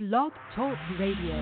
Blog 0.00 0.32
Talk 0.56 0.76
Radio. 0.98 1.36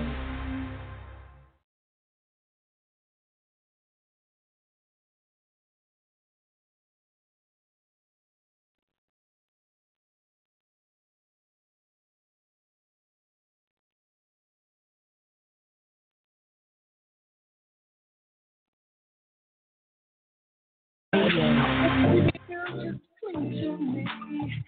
Cling 23.19 23.49
to 23.49 23.77
me 23.79 24.05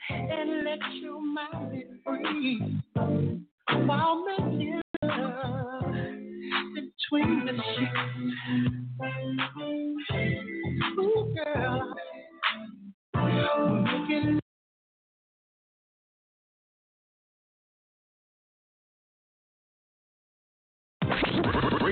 and 0.10 0.64
let 0.64 0.80
your 1.04 1.22
mind 1.22 1.72
be 1.72 1.86
free. 2.04 3.45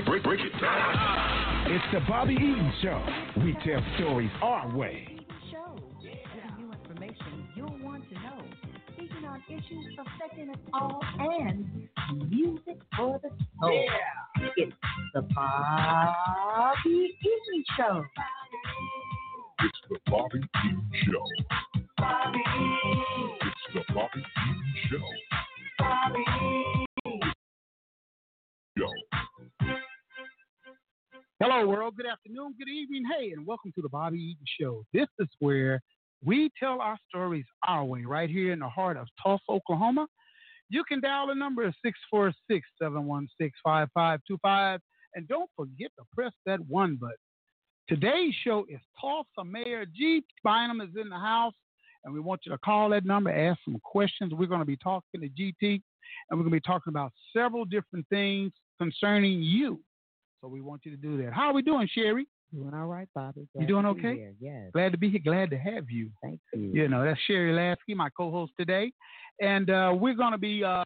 Break, 0.04 0.40
it. 0.40 0.52
It's 1.66 1.84
the 1.92 2.00
Bobby 2.08 2.34
Eaton 2.34 2.72
Show. 2.82 3.04
We 3.42 3.56
tell 3.64 3.82
stories 3.96 4.30
our 4.42 4.76
way. 4.76 5.08
show, 5.50 5.76
giving 6.02 6.20
you 6.58 6.72
information 6.72 7.48
you'll 7.56 7.78
want 7.82 8.08
to 8.08 8.14
know, 8.14 8.63
speaking 9.24 9.28
on 9.28 9.42
issues 9.48 9.98
affecting 9.98 10.50
us 10.50 10.56
all, 10.72 11.00
and 11.18 11.88
music 12.30 12.78
for 12.96 13.20
the 13.22 13.30
oh. 13.62 13.68
soul. 13.68 13.86
It's 14.56 14.72
the 15.14 15.22
Bobby 15.34 17.16
Eaton 17.20 17.64
Show. 17.76 18.04
It's 19.60 19.78
the 19.88 19.98
Bobby 20.10 20.38
Eaton 20.38 20.90
Show. 21.04 21.24
It's 21.36 21.86
the 23.74 23.94
Bobby 23.94 24.18
Eaton 24.20 24.74
Show. 24.90 24.98
Show. 28.78 28.90
Hello, 31.40 31.66
world. 31.66 31.96
Good 31.96 32.06
afternoon, 32.06 32.54
good 32.58 32.68
evening. 32.68 33.04
Hey, 33.16 33.32
and 33.32 33.46
welcome 33.46 33.72
to 33.72 33.82
the 33.82 33.88
Bobby 33.88 34.18
Eaton 34.18 34.46
Show. 34.60 34.84
This 34.92 35.08
is 35.18 35.28
where 35.38 35.80
we 36.24 36.50
tell 36.58 36.80
our 36.80 36.98
stories 37.08 37.44
our 37.66 37.84
way, 37.84 38.04
right 38.04 38.30
here 38.30 38.52
in 38.52 38.60
the 38.60 38.68
heart 38.68 38.96
of 38.96 39.06
Tulsa, 39.22 39.42
Oklahoma. 39.48 40.06
You 40.70 40.82
can 40.84 41.00
dial 41.00 41.26
the 41.26 41.34
number 41.34 41.64
646 41.84 42.66
716 42.80 43.50
5525. 43.62 44.80
And 45.14 45.28
don't 45.28 45.50
forget 45.56 45.90
to 45.98 46.04
press 46.12 46.32
that 46.46 46.60
one 46.66 46.96
button. 46.96 47.16
Today's 47.88 48.34
show 48.42 48.64
is 48.68 48.80
Tulsa 49.00 49.44
Mayor 49.44 49.84
G. 49.84 50.24
Bynum 50.42 50.80
is 50.80 50.88
in 51.00 51.10
the 51.10 51.18
house, 51.18 51.52
and 52.04 52.14
we 52.14 52.18
want 52.18 52.40
you 52.46 52.52
to 52.52 52.58
call 52.58 52.88
that 52.90 53.04
number, 53.04 53.30
ask 53.30 53.60
some 53.64 53.78
questions. 53.84 54.32
We're 54.32 54.46
going 54.46 54.60
to 54.60 54.66
be 54.66 54.78
talking 54.78 55.20
to 55.20 55.28
GT, 55.28 55.82
and 56.30 56.38
we're 56.38 56.44
going 56.44 56.50
to 56.50 56.56
be 56.56 56.60
talking 56.60 56.90
about 56.90 57.12
several 57.36 57.66
different 57.66 58.06
things 58.08 58.52
concerning 58.80 59.42
you. 59.42 59.80
So 60.40 60.48
we 60.48 60.62
want 60.62 60.82
you 60.84 60.90
to 60.92 60.96
do 60.96 61.22
that. 61.22 61.34
How 61.34 61.48
are 61.48 61.52
we 61.52 61.62
doing, 61.62 61.88
Sherry? 61.92 62.26
Doing 62.54 62.74
all 62.74 62.86
right, 62.86 63.08
Bobby. 63.14 63.40
You 63.40 63.48
Glad 63.60 63.68
doing 63.68 63.86
okay? 63.86 64.28
Yes. 64.40 64.70
Glad 64.72 64.92
to 64.92 64.98
be 64.98 65.10
here. 65.10 65.20
Glad 65.22 65.50
to 65.50 65.58
have 65.58 65.90
you. 65.90 66.10
Thank 66.22 66.40
you. 66.52 66.70
You 66.72 66.88
know, 66.88 67.04
that's 67.04 67.20
Sherry 67.26 67.52
Lasky, 67.52 67.94
my 67.94 68.08
co-host 68.16 68.52
today, 68.58 68.92
and 69.40 69.70
uh, 69.70 69.92
we're 69.96 70.14
going 70.14 70.32
to 70.32 70.38
be 70.38 70.62
um, 70.62 70.84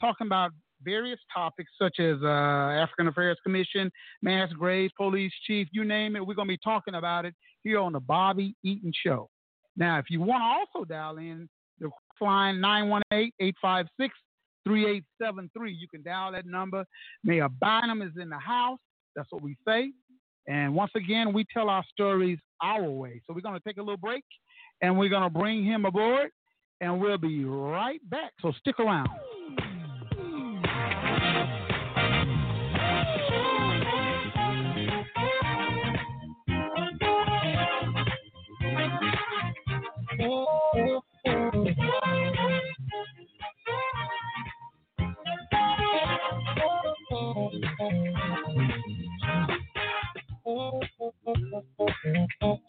talking 0.00 0.26
about 0.26 0.52
various 0.82 1.18
topics 1.32 1.70
such 1.80 2.00
as 2.00 2.16
uh, 2.22 2.26
African 2.26 3.08
Affairs 3.08 3.38
Commission, 3.42 3.90
mass 4.22 4.52
graves, 4.52 4.92
police 4.96 5.32
chief, 5.46 5.68
you 5.72 5.84
name 5.84 6.16
it. 6.16 6.26
We're 6.26 6.34
going 6.34 6.48
to 6.48 6.52
be 6.52 6.60
talking 6.62 6.94
about 6.94 7.24
it 7.24 7.34
here 7.62 7.78
on 7.78 7.92
the 7.92 8.00
Bobby 8.00 8.54
Eaton 8.62 8.92
Show. 9.04 9.28
Now, 9.76 9.98
if 9.98 10.06
you 10.10 10.20
want 10.20 10.40
to 10.40 10.78
also 10.78 10.84
dial 10.84 11.18
in, 11.18 11.48
the 11.80 11.90
line 12.20 12.56
918-856-3873. 13.12 14.10
You 14.66 15.88
can 15.90 16.02
dial 16.04 16.32
that 16.32 16.46
number. 16.46 16.84
Mayor 17.24 17.48
Bynum 17.48 18.02
is 18.02 18.12
in 18.20 18.28
the 18.28 18.38
house. 18.38 18.78
That's 19.16 19.30
what 19.30 19.42
we 19.42 19.56
say. 19.66 19.90
And 20.46 20.74
once 20.74 20.92
again, 20.96 21.32
we 21.32 21.44
tell 21.52 21.68
our 21.68 21.84
stories 21.92 22.38
our 22.62 22.82
way. 22.82 23.20
So 23.26 23.34
we're 23.34 23.40
going 23.40 23.58
to 23.58 23.62
take 23.66 23.76
a 23.76 23.82
little 23.82 23.96
break 23.96 24.24
and 24.82 24.98
we're 24.98 25.08
going 25.08 25.22
to 25.22 25.30
bring 25.30 25.64
him 25.64 25.84
aboard 25.84 26.30
and 26.80 27.00
we'll 27.00 27.18
be 27.18 27.44
right 27.44 28.00
back. 28.10 28.32
So 28.40 28.52
stick 28.60 28.78
around. 28.80 29.08
and 52.20 52.30
oh. 52.42 52.59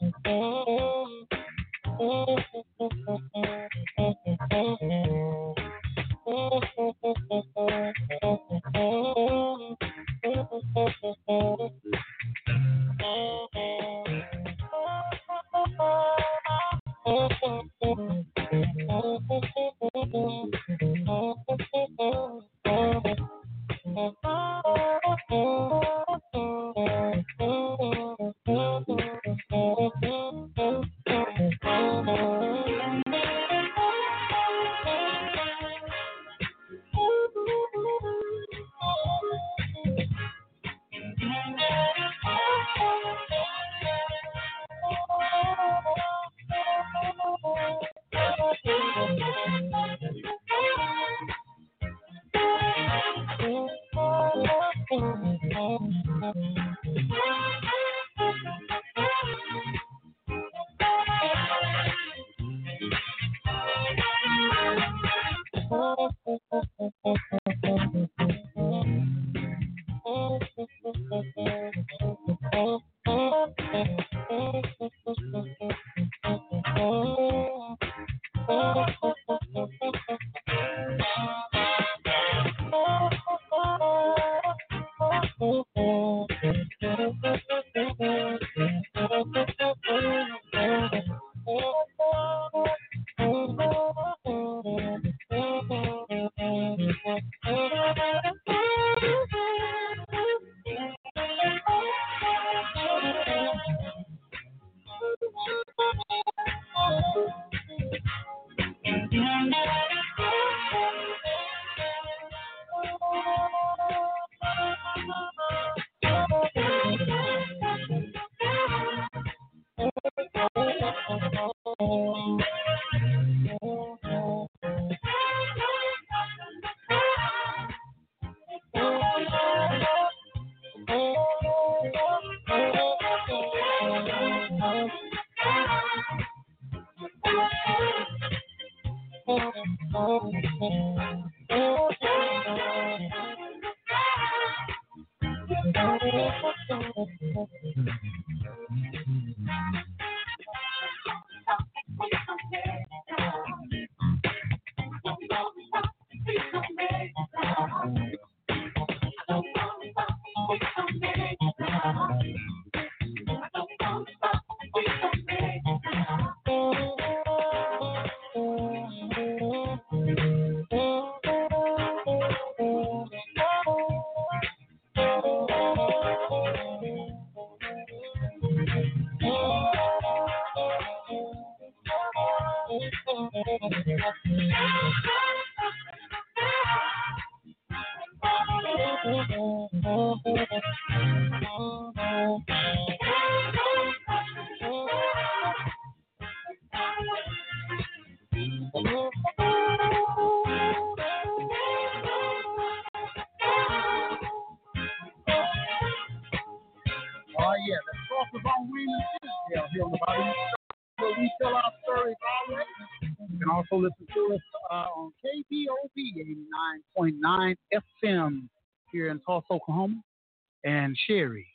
Sherry, 221.12 221.46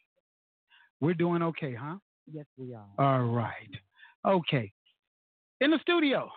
we're 1.01 1.15
doing 1.15 1.43
okay, 1.43 1.75
huh? 1.75 1.97
Yes, 2.31 2.45
we 2.59 2.75
are. 2.75 2.85
All 2.99 3.25
right. 3.25 3.71
Okay. 4.27 4.71
In 5.63 5.71
the 5.71 5.79
studio, 5.81 6.29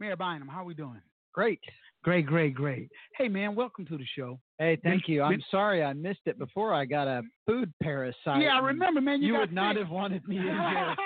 Mayor 0.00 0.16
Bynum, 0.16 0.48
how 0.48 0.64
we 0.64 0.74
doing? 0.74 1.00
Great. 1.32 1.60
Great, 2.02 2.26
great, 2.26 2.54
great. 2.54 2.88
Hey 3.16 3.28
man, 3.28 3.54
welcome 3.54 3.86
to 3.86 3.96
the 3.96 4.04
show. 4.16 4.40
Hey, 4.58 4.78
thank 4.82 5.06
Been- 5.06 5.14
you. 5.14 5.22
I'm 5.22 5.30
been- 5.32 5.42
sorry 5.48 5.84
I 5.84 5.92
missed 5.92 6.22
it 6.26 6.38
before. 6.40 6.74
I 6.74 6.86
got 6.86 7.06
a 7.06 7.22
food 7.46 7.72
parasite. 7.82 8.42
yeah, 8.42 8.56
I 8.56 8.58
remember, 8.58 9.00
man. 9.00 9.22
You, 9.22 9.28
You, 9.28 9.32
got 9.34 9.40
would 9.42 9.52
not 9.52 9.76
have 9.76 9.90
wanted 9.90 10.26
me 10.26 10.38
in 10.38 10.42
here. 10.42 10.52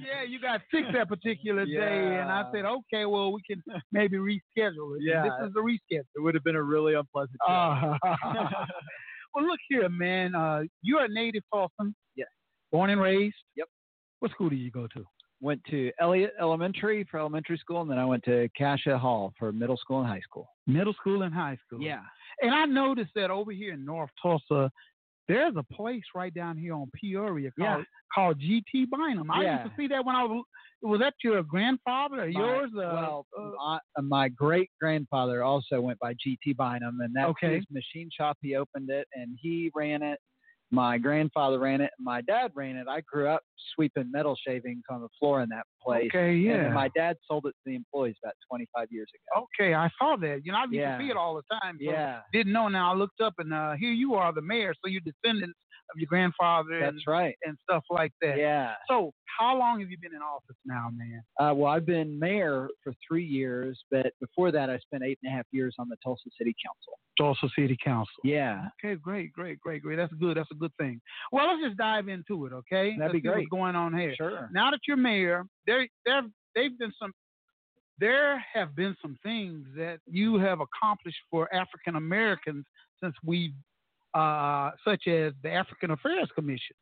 yeah, 0.00 0.22
you 0.28 0.38
got 0.38 0.60
sick 0.70 0.84
that 0.92 1.08
particular 1.08 1.64
day, 1.66 2.18
and 2.20 2.30
I 2.30 2.44
said, 2.52 2.66
okay, 2.66 3.06
well, 3.06 3.32
we 3.32 3.40
can 3.48 3.62
maybe 3.90 4.16
reschedule 4.18 4.96
it. 4.96 4.98
And 4.98 5.06
Yeah. 5.06 5.22
this 5.22 5.48
is 5.48 5.54
the 5.54 5.60
reschedule. 5.60 6.04
It 6.14 6.20
would 6.20 6.34
have 6.34 6.44
been 6.44 6.56
a 6.56 6.62
really 6.62 6.92
unpleasant 6.94 7.38
day. 7.46 7.52
Uh, 7.54 7.96
well, 9.36 9.46
look 9.46 9.60
here, 9.68 9.88
man. 9.90 10.34
Uh, 10.34 10.62
you're 10.82 11.04
a 11.04 11.08
native 11.08 11.42
Tulsan. 11.52 11.94
Yes. 12.16 12.28
Born 12.72 12.90
and 12.90 13.00
raised. 13.00 13.36
Yep. 13.56 13.68
What 14.20 14.30
school 14.30 14.48
did 14.48 14.58
you 14.58 14.70
go 14.70 14.86
to? 14.94 15.04
Went 15.42 15.60
to 15.70 15.92
Eliot 16.00 16.32
Elementary 16.40 17.06
for 17.10 17.20
elementary 17.20 17.58
school, 17.58 17.82
and 17.82 17.90
then 17.90 17.98
I 17.98 18.06
went 18.06 18.24
to 18.24 18.48
Cascia 18.58 18.98
Hall 18.98 19.34
for 19.38 19.52
middle 19.52 19.76
school 19.76 20.00
and 20.00 20.08
high 20.08 20.22
school. 20.22 20.48
Middle 20.66 20.94
school 20.94 21.22
and 21.22 21.34
high 21.34 21.58
school. 21.66 21.82
Yeah. 21.82 22.00
And 22.40 22.54
I 22.54 22.64
noticed 22.64 23.10
that 23.14 23.30
over 23.30 23.52
here 23.52 23.74
in 23.74 23.84
North 23.84 24.10
Tulsa, 24.22 24.70
there's 25.28 25.54
a 25.56 25.62
place 25.74 26.02
right 26.14 26.32
down 26.32 26.56
here 26.56 26.74
on 26.74 26.90
Peoria 26.94 27.50
called 27.58 27.78
Yeah. 27.80 27.84
called 28.14 28.40
GT 28.40 28.86
Bynum. 28.90 29.30
I 29.30 29.42
Yeah. 29.42 29.62
used 29.64 29.74
to 29.76 29.76
see 29.82 29.86
that 29.88 30.04
when 30.04 30.14
I 30.16 30.24
was. 30.24 30.44
Was 30.82 31.00
that 31.00 31.14
your 31.24 31.42
grandfather 31.42 32.24
or 32.24 32.30
My- 32.30 32.40
yours? 32.40 32.70
Uh, 32.74 32.78
well, 32.78 33.26
uh, 33.36 33.78
my, 33.96 34.02
my 34.02 34.28
great 34.28 34.70
grandfather 34.78 35.42
also 35.42 35.80
went 35.80 35.98
by 36.00 36.12
GT 36.14 36.52
Bynum, 36.54 37.00
and 37.00 37.14
that's 37.16 37.30
Okay. 37.30 37.56
his 37.56 37.64
machine 37.70 38.10
shop. 38.10 38.36
He 38.42 38.54
opened 38.56 38.90
it, 38.90 39.08
and 39.14 39.38
he 39.40 39.70
ran 39.74 40.02
it. 40.02 40.20
My 40.70 40.98
grandfather 40.98 41.58
ran 41.58 41.80
it, 41.80 41.90
and 41.96 42.04
my 42.04 42.20
dad 42.20 42.52
ran 42.54 42.76
it. 42.76 42.86
I 42.88 43.00
grew 43.00 43.26
up 43.26 43.42
sweeping 43.74 44.10
metal 44.10 44.36
shavings 44.46 44.82
on 44.90 45.00
the 45.00 45.08
floor 45.18 45.42
in 45.42 45.48
that 45.50 45.64
place. 45.82 46.08
okay, 46.14 46.34
yeah. 46.34 46.64
then 46.64 46.72
my 46.72 46.88
dad 46.96 47.16
sold 47.28 47.46
it 47.46 47.50
to 47.50 47.62
the 47.66 47.74
employees 47.74 48.16
about 48.22 48.34
25 48.50 48.88
years 48.90 49.08
ago. 49.14 49.46
Okay, 49.58 49.74
I 49.74 49.88
saw 49.98 50.16
that. 50.16 50.40
You 50.44 50.52
know, 50.52 50.58
I 50.58 50.62
used 50.64 50.74
Yeah. 50.74 50.98
to 50.98 51.04
see 51.04 51.10
it 51.10 51.16
all 51.16 51.34
the 51.36 51.58
time. 51.62 51.78
Yeah, 51.80 52.20
Didn't 52.32 52.52
know. 52.52 52.68
Now 52.68 52.92
I 52.92 52.96
looked 52.96 53.20
up 53.20 53.34
and 53.38 53.52
uh, 53.52 53.72
here 53.78 53.92
you 53.92 54.14
are, 54.14 54.32
the 54.32 54.42
mayor. 54.42 54.74
So 54.74 54.88
you're 54.90 55.00
descendants 55.02 55.58
of 55.94 55.98
your 56.00 56.08
grandfather 56.08 56.72
and, 56.80 56.96
that's 56.96 57.06
right. 57.06 57.36
and 57.44 57.56
stuff 57.62 57.84
like 57.90 58.12
that. 58.20 58.38
Yeah. 58.38 58.72
So 58.88 59.12
how 59.38 59.56
long 59.56 59.80
have 59.80 59.90
you 59.90 59.98
been 60.00 60.14
in 60.14 60.22
office 60.22 60.56
now, 60.64 60.88
man? 60.92 61.22
Uh, 61.38 61.54
well, 61.54 61.70
I've 61.70 61.86
been 61.86 62.18
mayor 62.18 62.68
for 62.82 62.92
three 63.06 63.24
years, 63.24 63.78
but 63.90 64.06
before 64.20 64.50
that, 64.52 64.70
I 64.70 64.78
spent 64.78 65.02
eight 65.04 65.18
and 65.22 65.32
a 65.32 65.36
half 65.36 65.46
years 65.52 65.74
on 65.78 65.88
the 65.88 65.96
Tulsa 66.02 66.28
City 66.38 66.54
Council. 66.64 66.98
Tulsa 67.18 67.48
City 67.58 67.76
Council. 67.82 68.12
Yeah. 68.24 68.64
Okay, 68.84 68.94
great, 68.96 69.32
great, 69.32 69.60
great, 69.60 69.82
great. 69.82 69.96
That's 69.96 70.12
good. 70.14 70.36
That's 70.36 70.50
a 70.50 70.56
good 70.56 70.72
thing. 70.78 71.00
Well, 71.32 71.46
let's 71.48 71.62
just 71.62 71.76
dive 71.76 72.08
into 72.08 72.46
it, 72.46 72.52
okay? 72.52 72.96
That'd 72.98 73.00
Let's 73.00 73.12
be 73.12 73.20
great. 73.20 73.45
What's 73.50 73.60
going 73.60 73.76
on 73.76 73.96
here? 73.98 74.14
Sure. 74.16 74.48
Now 74.52 74.70
that 74.70 74.80
you're 74.86 74.96
mayor, 74.96 75.44
there, 75.66 75.86
there, 76.04 76.22
they've 76.54 76.76
been 76.78 76.92
some. 77.00 77.12
There 77.98 78.38
have 78.52 78.76
been 78.76 78.94
some 79.00 79.16
things 79.22 79.66
that 79.76 80.00
you 80.06 80.36
have 80.38 80.60
accomplished 80.60 81.16
for 81.30 81.52
African 81.54 81.96
Americans 81.96 82.66
since 83.02 83.14
we, 83.24 83.54
uh, 84.12 84.72
such 84.84 85.06
as 85.08 85.32
the 85.42 85.50
African 85.50 85.92
Affairs 85.92 86.28
Commission. 86.34 86.76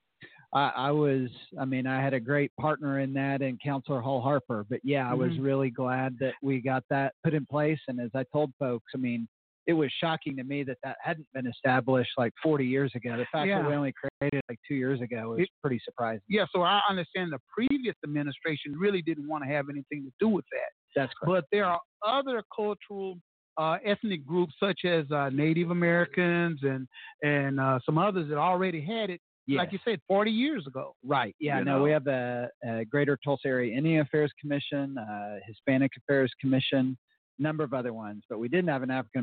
I, 0.52 0.72
I 0.74 0.90
was, 0.90 1.28
I 1.60 1.66
mean, 1.66 1.86
I 1.86 2.02
had 2.02 2.14
a 2.14 2.20
great 2.20 2.50
partner 2.60 2.98
in 2.98 3.12
that 3.14 3.42
and 3.42 3.60
Councilor 3.62 4.00
Hall 4.00 4.20
Harper, 4.20 4.66
but 4.68 4.80
yeah, 4.82 5.08
I 5.08 5.14
was 5.14 5.30
Mhm. 5.32 5.44
really 5.44 5.70
glad 5.70 6.16
that 6.18 6.34
we 6.42 6.60
got 6.60 6.82
that 6.90 7.14
put 7.22 7.32
in 7.32 7.46
place. 7.46 7.80
And 7.86 8.00
as 8.00 8.10
I 8.14 8.24
told 8.32 8.52
folks, 8.58 8.90
I 8.94 8.98
mean, 8.98 9.28
it 9.66 9.72
was 9.72 9.90
shocking 10.00 10.36
to 10.36 10.44
me 10.44 10.62
that 10.64 10.76
that 10.84 10.96
hadn't 11.02 11.26
been 11.32 11.46
established 11.46 12.10
like 12.18 12.32
40 12.42 12.66
years 12.66 12.92
ago. 12.94 13.16
The 13.16 13.24
fact 13.32 13.48
Yeah. 13.48 13.62
that 13.62 13.68
we 13.68 13.74
only 13.74 13.92
created 13.92 14.38
it 14.38 14.44
like 14.48 14.58
two 14.68 14.74
years 14.74 15.00
ago 15.00 15.34
is 15.34 15.44
It- 15.44 15.50
pretty 15.62 15.78
surprising. 15.84 16.22
Yeah, 16.28 16.44
so 16.52 16.62
I 16.62 16.82
understand 16.88 17.32
the 17.32 17.40
previous 17.56 17.94
administration 18.04 18.76
really 18.76 19.00
didn't 19.02 19.26
want 19.28 19.42
to 19.44 19.48
have 19.48 19.68
anything 19.70 20.04
to 20.04 20.12
do 20.20 20.28
with 20.28 20.44
that. 20.52 20.70
That's 20.94 21.12
correct. 21.14 21.26
But 21.26 21.44
there 21.50 21.64
are 21.66 21.80
other 22.02 22.42
cultural 22.54 23.18
uh, 23.56 23.78
ethnic 23.84 24.26
groups 24.26 24.52
such 24.58 24.84
as 24.84 25.08
uh, 25.12 25.30
Native 25.30 25.70
Americans 25.70 26.60
and 26.64 26.88
and 27.22 27.60
uh, 27.60 27.78
some 27.86 27.98
others 27.98 28.28
that 28.28 28.36
already 28.36 28.80
had 28.80 29.10
it, 29.10 29.20
Yes. 29.46 29.58
like 29.58 29.72
you 29.72 29.78
said, 29.84 30.00
40 30.08 30.30
years 30.32 30.66
ago. 30.66 30.96
Right. 31.04 31.36
Yeah. 31.38 31.58
You 31.60 31.64
no, 31.64 31.78
know? 31.78 31.84
we 31.84 31.90
have 31.92 32.02
the 32.04 32.50
uh, 32.68 32.82
Greater 32.90 33.16
Tulsa 33.22 33.46
Area 33.46 33.76
Indian 33.76 34.00
Affairs 34.00 34.32
Commission, 34.40 34.98
uh, 34.98 35.36
Hispanic 35.46 35.92
Affairs 35.98 36.32
Commission, 36.40 36.96
number 37.38 37.64
of 37.64 37.72
other 37.72 37.92
ones, 37.92 38.22
but 38.28 38.38
we 38.38 38.48
didn't 38.48 38.68
have 38.68 38.82
an 38.82 38.90
African 38.90 39.20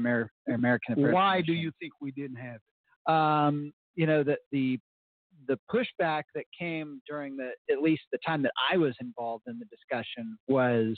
American. 0.48 1.12
Why 1.12 1.42
do 1.42 1.54
you 1.54 1.72
think 1.80 1.94
we 2.02 2.12
didn't 2.12 2.38
have 2.38 2.56
it? 2.56 2.62
um, 3.12 3.74
you 3.96 4.06
know, 4.06 4.24
that 4.24 4.40
the 4.52 4.80
the 5.48 5.58
pushback 5.74 6.24
that 6.36 6.46
came 6.58 7.02
during 7.10 7.36
the 7.36 7.52
at 7.72 7.82
least 7.82 8.04
the 8.12 8.20
time 8.26 8.44
that 8.44 8.52
I 8.72 8.78
was 8.78 8.94
involved 9.02 9.46
in 9.48 9.60
the 9.60 9.66
discussion 9.66 10.38
was 10.48 10.96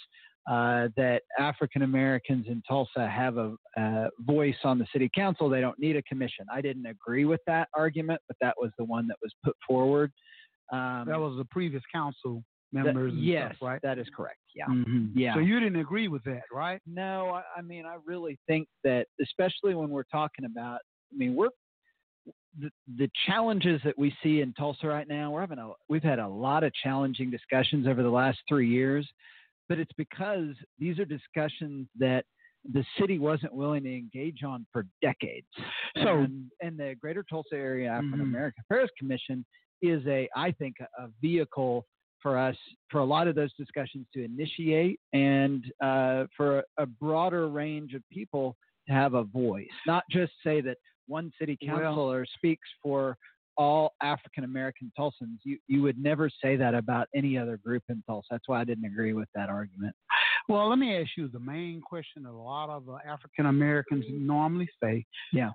uh, 0.50 0.90
that 0.98 1.22
African 1.40 1.84
Americans 1.84 2.48
in 2.50 2.62
Tulsa 2.68 3.08
have 3.08 3.38
a, 3.38 3.56
uh 3.78 4.10
voice 4.20 4.58
on 4.64 4.78
the 4.78 4.86
city 4.92 5.10
council. 5.16 5.50
They 5.50 5.62
don't 5.62 5.80
need 5.80 5.96
a 5.96 6.04
commission. 6.04 6.46
I 6.52 6.62
didn't 6.62 6.86
agree 6.86 7.26
with 7.26 7.40
that 7.48 7.70
argument, 7.74 8.20
but 8.28 8.36
that 8.42 8.56
was 8.60 8.72
the 8.78 8.84
one 8.84 9.08
that 9.08 9.18
was 9.22 9.34
put 9.44 9.56
forward. 9.66 10.12
Um, 10.72 11.06
That 11.08 11.20
was 11.20 11.38
the 11.38 11.46
previous 11.46 11.84
council 11.94 12.44
members. 12.74 13.14
yes, 13.16 13.56
stuff, 13.58 13.68
right? 13.68 13.82
that 13.84 13.98
is 14.00 14.08
correct. 14.16 14.40
Yeah. 14.56 14.66
Mhm. 14.68 15.12
Yeah. 15.16 15.34
So 15.36 15.40
you 15.40 15.60
didn't 15.60 15.80
agree 15.80 16.08
with 16.08 16.24
that, 16.26 16.44
right? 16.52 16.82
No, 16.86 17.30
I, 17.30 17.44
I 17.58 17.62
mean, 17.62 17.86
I 17.86 17.98
really 18.06 18.38
think 18.48 18.68
that, 18.84 19.08
especially 19.22 19.76
when 19.76 19.90
we're 19.90 20.04
talking 20.04 20.46
about, 20.46 20.80
I 21.14 21.18
mean, 21.18 21.36
we're 21.36 21.50
the, 22.60 22.70
the 22.98 23.10
challenges 23.26 23.82
that 23.84 23.98
we 23.98 24.16
see 24.22 24.42
in 24.42 24.54
Tulsa 24.54 24.88
right 24.88 25.08
now. 25.08 25.32
We're 25.32 25.42
having 25.42 25.58
a, 25.60 25.72
we've 25.90 26.04
had 26.04 26.20
a 26.20 26.28
lot 26.28 26.64
of 26.64 26.72
challenging 26.84 27.32
discussions 27.32 27.88
over 27.88 28.04
the 28.04 28.10
last 28.10 28.40
three 28.48 28.70
years, 28.70 29.08
but 29.70 29.80
it's 29.80 29.92
because 29.98 30.50
these 30.80 31.00
are 31.00 31.06
discussions 31.06 31.88
that 31.98 32.26
the 32.72 32.86
city 33.00 33.18
wasn't 33.20 33.54
willing 33.54 33.84
to 33.84 33.94
engage 33.98 34.44
on 34.44 34.66
for 34.72 34.86
decades. 35.02 35.48
So- 36.04 36.20
and, 36.20 36.46
and 36.62 36.78
the 36.78 36.96
Greater 37.02 37.24
Tulsa 37.30 37.56
Area 37.56 37.90
African 37.90 38.20
Mhm. 38.20 38.24
American 38.24 38.64
Affairs 38.70 38.90
Commission 39.00 39.44
is 39.82 40.06
a, 40.08 40.30
I 40.36 40.52
think, 40.52 40.76
a 40.80 41.08
vehicle 41.22 41.86
for 42.24 42.38
us 42.38 42.56
for 42.90 43.00
a 43.00 43.06
lot 43.06 43.28
of 43.28 43.36
those 43.36 43.54
discussions 43.54 44.08
to 44.14 44.24
initiate 44.24 45.00
and 45.12 45.66
uh, 45.84 46.24
for 46.36 46.64
a, 46.80 46.86
broader 46.86 47.50
range 47.50 47.94
of 47.94 48.02
people 48.12 48.56
to 48.88 48.94
have 48.94 49.14
a 49.14 49.24
voice, 49.24 49.68
not 49.86 50.04
just 50.10 50.32
say 50.44 50.62
that 50.62 50.78
one 51.08 51.32
city 51.40 51.58
Well- 51.62 51.78
councilor 51.80 52.26
speaks 52.36 52.68
for 52.82 53.18
all 53.56 53.94
African 54.02 54.46
American 54.46 54.92
Tulsans. 54.98 55.38
You 55.44 55.60
you 55.68 55.84
would 55.84 55.98
never 55.98 56.28
say 56.42 56.56
that 56.56 56.74
about 56.74 57.08
any 57.14 57.38
other 57.38 57.58
group 57.58 57.84
in 57.90 58.02
Tulsa. 58.08 58.28
That's 58.32 58.48
why 58.48 58.62
I 58.62 58.64
didn't 58.64 58.86
agree 58.86 59.14
with 59.14 59.28
that 59.36 59.50
argument. 59.50 59.96
Well, 60.50 60.68
let 60.68 60.80
me 60.80 60.98
ask 60.98 61.12
you 61.16 61.28
the 61.28 61.40
main 61.40 61.80
question 61.82 62.24
that 62.24 62.32
a 62.32 62.32
lot 62.32 62.70
of 62.70 62.90
uh, 62.90 62.98
African 63.08 63.46
Americans 63.46 64.06
normally 64.10 64.68
say. 64.82 65.06
Yeah. 65.32 65.52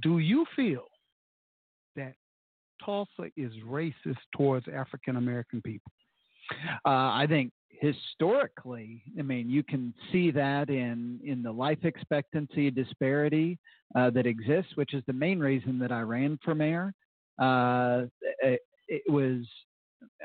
Do 0.00 0.18
you 0.18 0.46
feel 0.54 0.86
that 1.96 2.14
Tulsa 2.84 3.30
is 3.36 3.52
racist 3.66 4.16
towards 4.36 4.66
African 4.68 5.16
American 5.16 5.62
people? 5.62 5.92
Uh, 6.84 6.88
I 6.88 7.26
think 7.28 7.52
historically, 7.70 9.02
I 9.18 9.22
mean, 9.22 9.48
you 9.48 9.62
can 9.62 9.94
see 10.10 10.30
that 10.32 10.70
in 10.70 11.20
in 11.24 11.42
the 11.42 11.52
life 11.52 11.84
expectancy 11.84 12.70
disparity 12.70 13.58
uh, 13.94 14.10
that 14.10 14.26
exists, 14.26 14.72
which 14.76 14.94
is 14.94 15.02
the 15.06 15.12
main 15.12 15.38
reason 15.40 15.78
that 15.78 15.92
I 15.92 16.00
ran 16.00 16.38
for 16.44 16.54
mayor. 16.54 16.92
Uh, 17.38 18.02
it, 18.42 18.60
it 18.88 19.02
was. 19.10 19.44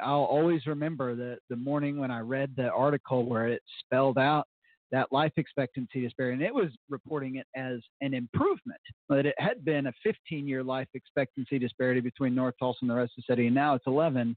I'll 0.02 0.24
always 0.24 0.66
remember 0.66 1.16
the 1.16 1.38
the 1.50 1.56
morning 1.56 2.00
when 2.00 2.12
I 2.12 2.20
read 2.20 2.52
the 2.56 2.70
article 2.70 3.26
where 3.26 3.48
it 3.48 3.62
spelled 3.86 4.18
out 4.18 4.48
that 4.92 5.12
life 5.12 5.34
expectancy 5.38 6.02
disparity, 6.02 6.34
and 6.34 6.44
it 6.44 6.54
was 6.54 6.70
reporting 6.90 7.36
it 7.36 7.48
as 7.56 7.80
an 8.02 8.14
improvement. 8.14 8.80
But 9.10 9.26
it 9.26 9.36
had 9.38 9.64
been 9.66 9.88
a 9.88 9.94
15 10.04 10.48
year 10.48 10.64
life 10.64 10.88
expectancy 10.94 11.60
disparity 11.60 12.00
between 12.00 12.34
North 12.36 12.56
Tulsa 12.60 12.80
and 12.82 12.90
the 12.90 12.96
rest 12.96 13.14
of 13.18 13.24
the 13.28 13.34
city, 13.34 13.48
and 13.48 13.56
now 13.56 13.76
it's 13.76 13.88
11. 13.88 14.36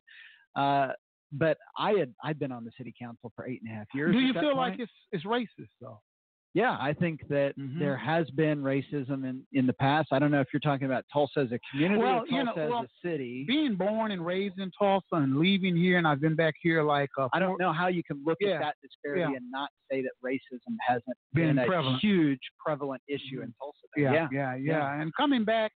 Uh, 0.56 0.88
but 1.32 1.58
I 1.78 1.92
had 1.92 2.12
I'd 2.24 2.38
been 2.38 2.52
on 2.52 2.64
the 2.64 2.72
city 2.76 2.92
council 3.00 3.32
for 3.36 3.46
eight 3.46 3.60
and 3.62 3.72
a 3.72 3.74
half 3.74 3.86
years. 3.94 4.12
Do 4.12 4.20
you 4.20 4.32
that 4.32 4.40
feel 4.40 4.56
like 4.56 4.78
it's 4.78 4.92
it's 5.12 5.24
racist 5.24 5.68
though? 5.80 6.00
Yeah, 6.52 6.76
I 6.80 6.92
think 6.94 7.20
that 7.28 7.56
Mhm. 7.56 7.78
there 7.78 7.96
has 7.96 8.28
been 8.32 8.60
racism 8.60 9.24
in 9.28 9.46
in 9.52 9.66
the 9.66 9.72
past. 9.74 10.08
I 10.12 10.18
don't 10.18 10.32
know 10.32 10.40
if 10.40 10.48
you're 10.52 10.58
talking 10.60 10.86
about 10.86 11.04
Tulsa 11.12 11.40
as 11.40 11.52
a 11.52 11.60
community 11.70 12.02
Well, 12.02 12.22
or 12.22 12.26
you 12.26 12.44
Tulsa 12.44 12.60
know, 12.60 12.68
well, 12.70 12.82
as 12.82 12.88
a 12.90 13.08
city. 13.08 13.44
Being 13.46 13.76
born 13.76 14.10
and 14.10 14.24
raised 14.26 14.58
in 14.58 14.70
Tulsa 14.76 15.04
and 15.14 15.38
leaving 15.38 15.76
here, 15.76 15.98
and 15.98 16.08
I've 16.08 16.20
been 16.20 16.34
back 16.34 16.54
here 16.60 16.82
like 16.82 17.10
uh, 17.16 17.28
I 17.32 17.38
don't 17.38 17.60
know 17.60 17.72
how 17.72 17.86
you 17.86 18.02
can 18.02 18.20
look 18.26 18.38
Yeah, 18.40 18.54
at 18.54 18.60
that 18.62 18.76
disparity 18.82 19.20
yeah. 19.20 19.36
and 19.36 19.48
not 19.52 19.70
say 19.90 20.02
that 20.02 20.10
racism 20.24 20.76
hasn't 20.80 21.16
Been 21.34 21.54
been, 21.54 21.58
a. 21.58 21.66
Mm-hmm. 21.68 21.98
huge 21.98 22.40
prevalent 22.58 23.02
issue 23.08 23.42
in 23.42 23.52
Tulsa. 23.60 23.86
Yeah, 23.96 24.12
yeah, 24.12 24.28
yeah, 24.32 24.54
yeah. 24.56 25.00
And 25.00 25.14
coming 25.14 25.44
back, 25.44 25.70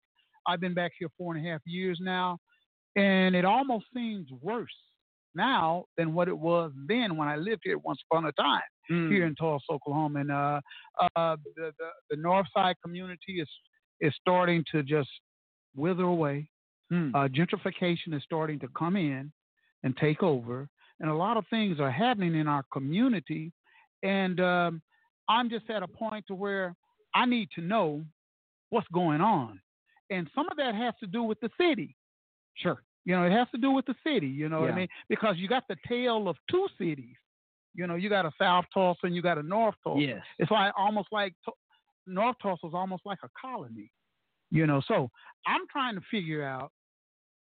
I've 0.48 0.62
been 0.62 0.74
back 0.74 0.94
here 0.98 1.10
four 1.18 1.36
and 1.36 1.46
a 1.46 1.50
half 1.50 1.62
years 1.66 2.00
now, 2.02 2.38
and 2.96 3.36
it 3.36 3.44
almost 3.44 3.88
seems 3.94 4.32
worse 4.32 4.74
now 5.36 5.86
than 5.98 6.14
what 6.14 6.28
it 6.28 6.38
was 6.38 6.72
then 6.88 7.18
when 7.18 7.28
I 7.28 7.36
lived 7.36 7.62
here 7.64 7.78
once 7.78 8.00
upon 8.10 8.26
a 8.26 8.32
time 8.34 8.62
Mm. 8.90 9.10
here 9.10 9.26
in 9.26 9.36
Tulsa, 9.36 9.64
Oklahoma. 9.72 10.20
And 10.20 10.32
uh, 10.32 10.60
uh, 11.16 11.38
the, 11.56 11.72
the 11.78 11.90
the 12.10 12.18
North 12.18 12.48
Side 12.54 12.76
community 12.84 13.40
is 13.40 13.48
is 14.02 14.14
starting 14.20 14.66
to 14.72 14.84
just 14.84 15.10
wither 15.76 16.04
away. 16.04 16.50
Mm. 16.92 17.12
Uh, 17.16 17.28
gentrification 17.30 18.14
is 18.14 18.24
starting 18.24 18.60
to 18.60 18.68
come 18.78 18.98
in 18.98 19.32
and 19.84 19.96
take 19.96 20.22
over, 20.24 20.68
and 21.00 21.10
a 21.10 21.14
lot 21.14 21.38
of 21.38 21.46
things 21.50 21.80
are 21.80 21.92
happening 21.92 22.36
in 22.36 22.48
our 22.48 22.64
community. 22.74 23.54
And 24.04 24.40
um, 24.42 24.82
I'm 25.30 25.50
just 25.50 25.70
at 25.70 25.84
a 25.84 25.88
point 25.88 26.26
to 26.28 26.36
where 26.36 26.76
I 27.16 27.26
need 27.26 27.48
to 27.56 27.62
know 27.62 28.04
what's 28.72 28.88
going 28.94 29.22
on, 29.22 29.62
and 30.10 30.28
some 30.36 30.48
of 30.52 30.58
that 30.58 30.76
has 30.76 30.96
to 31.00 31.08
do 31.08 31.24
with 31.24 31.40
the 31.40 31.50
city. 31.58 31.96
Sure. 32.56 32.82
You 33.06 33.16
know, 33.16 33.24
it 33.24 33.32
has 33.32 33.48
to 33.54 33.58
do 33.60 33.72
with 33.72 33.86
the 33.86 33.96
city. 34.06 34.28
You 34.28 34.48
know 34.50 34.62
what 34.62 34.72
I 34.72 34.76
mean? 34.76 34.88
Because 35.10 35.36
you 35.38 35.48
got 35.48 35.64
the 35.68 35.76
tale 35.88 36.28
of 36.30 36.36
two 36.50 36.68
cities. 36.78 37.16
You 37.74 37.88
know, 37.88 37.96
you 37.96 38.10
got 38.10 38.26
a 38.26 38.32
South 38.40 38.66
Tulsa 38.74 39.00
and 39.04 39.16
you 39.16 39.22
got 39.22 39.38
a 39.38 39.44
North 39.44 39.76
Tulsa. 39.84 40.02
Yes. 40.02 40.22
It's 40.40 40.52
like 40.52 40.74
almost 40.78 41.08
like 41.12 41.34
North 42.06 42.36
Tulsa 42.42 42.68
is 42.68 42.74
almost 42.74 43.04
like 43.06 43.20
a 43.24 43.30
colony. 43.40 43.92
You 44.52 44.68
know, 44.68 44.82
so 44.88 45.10
I'm 45.48 45.62
trying 45.72 45.96
to 45.96 46.02
figure 46.12 46.44
out 46.44 46.72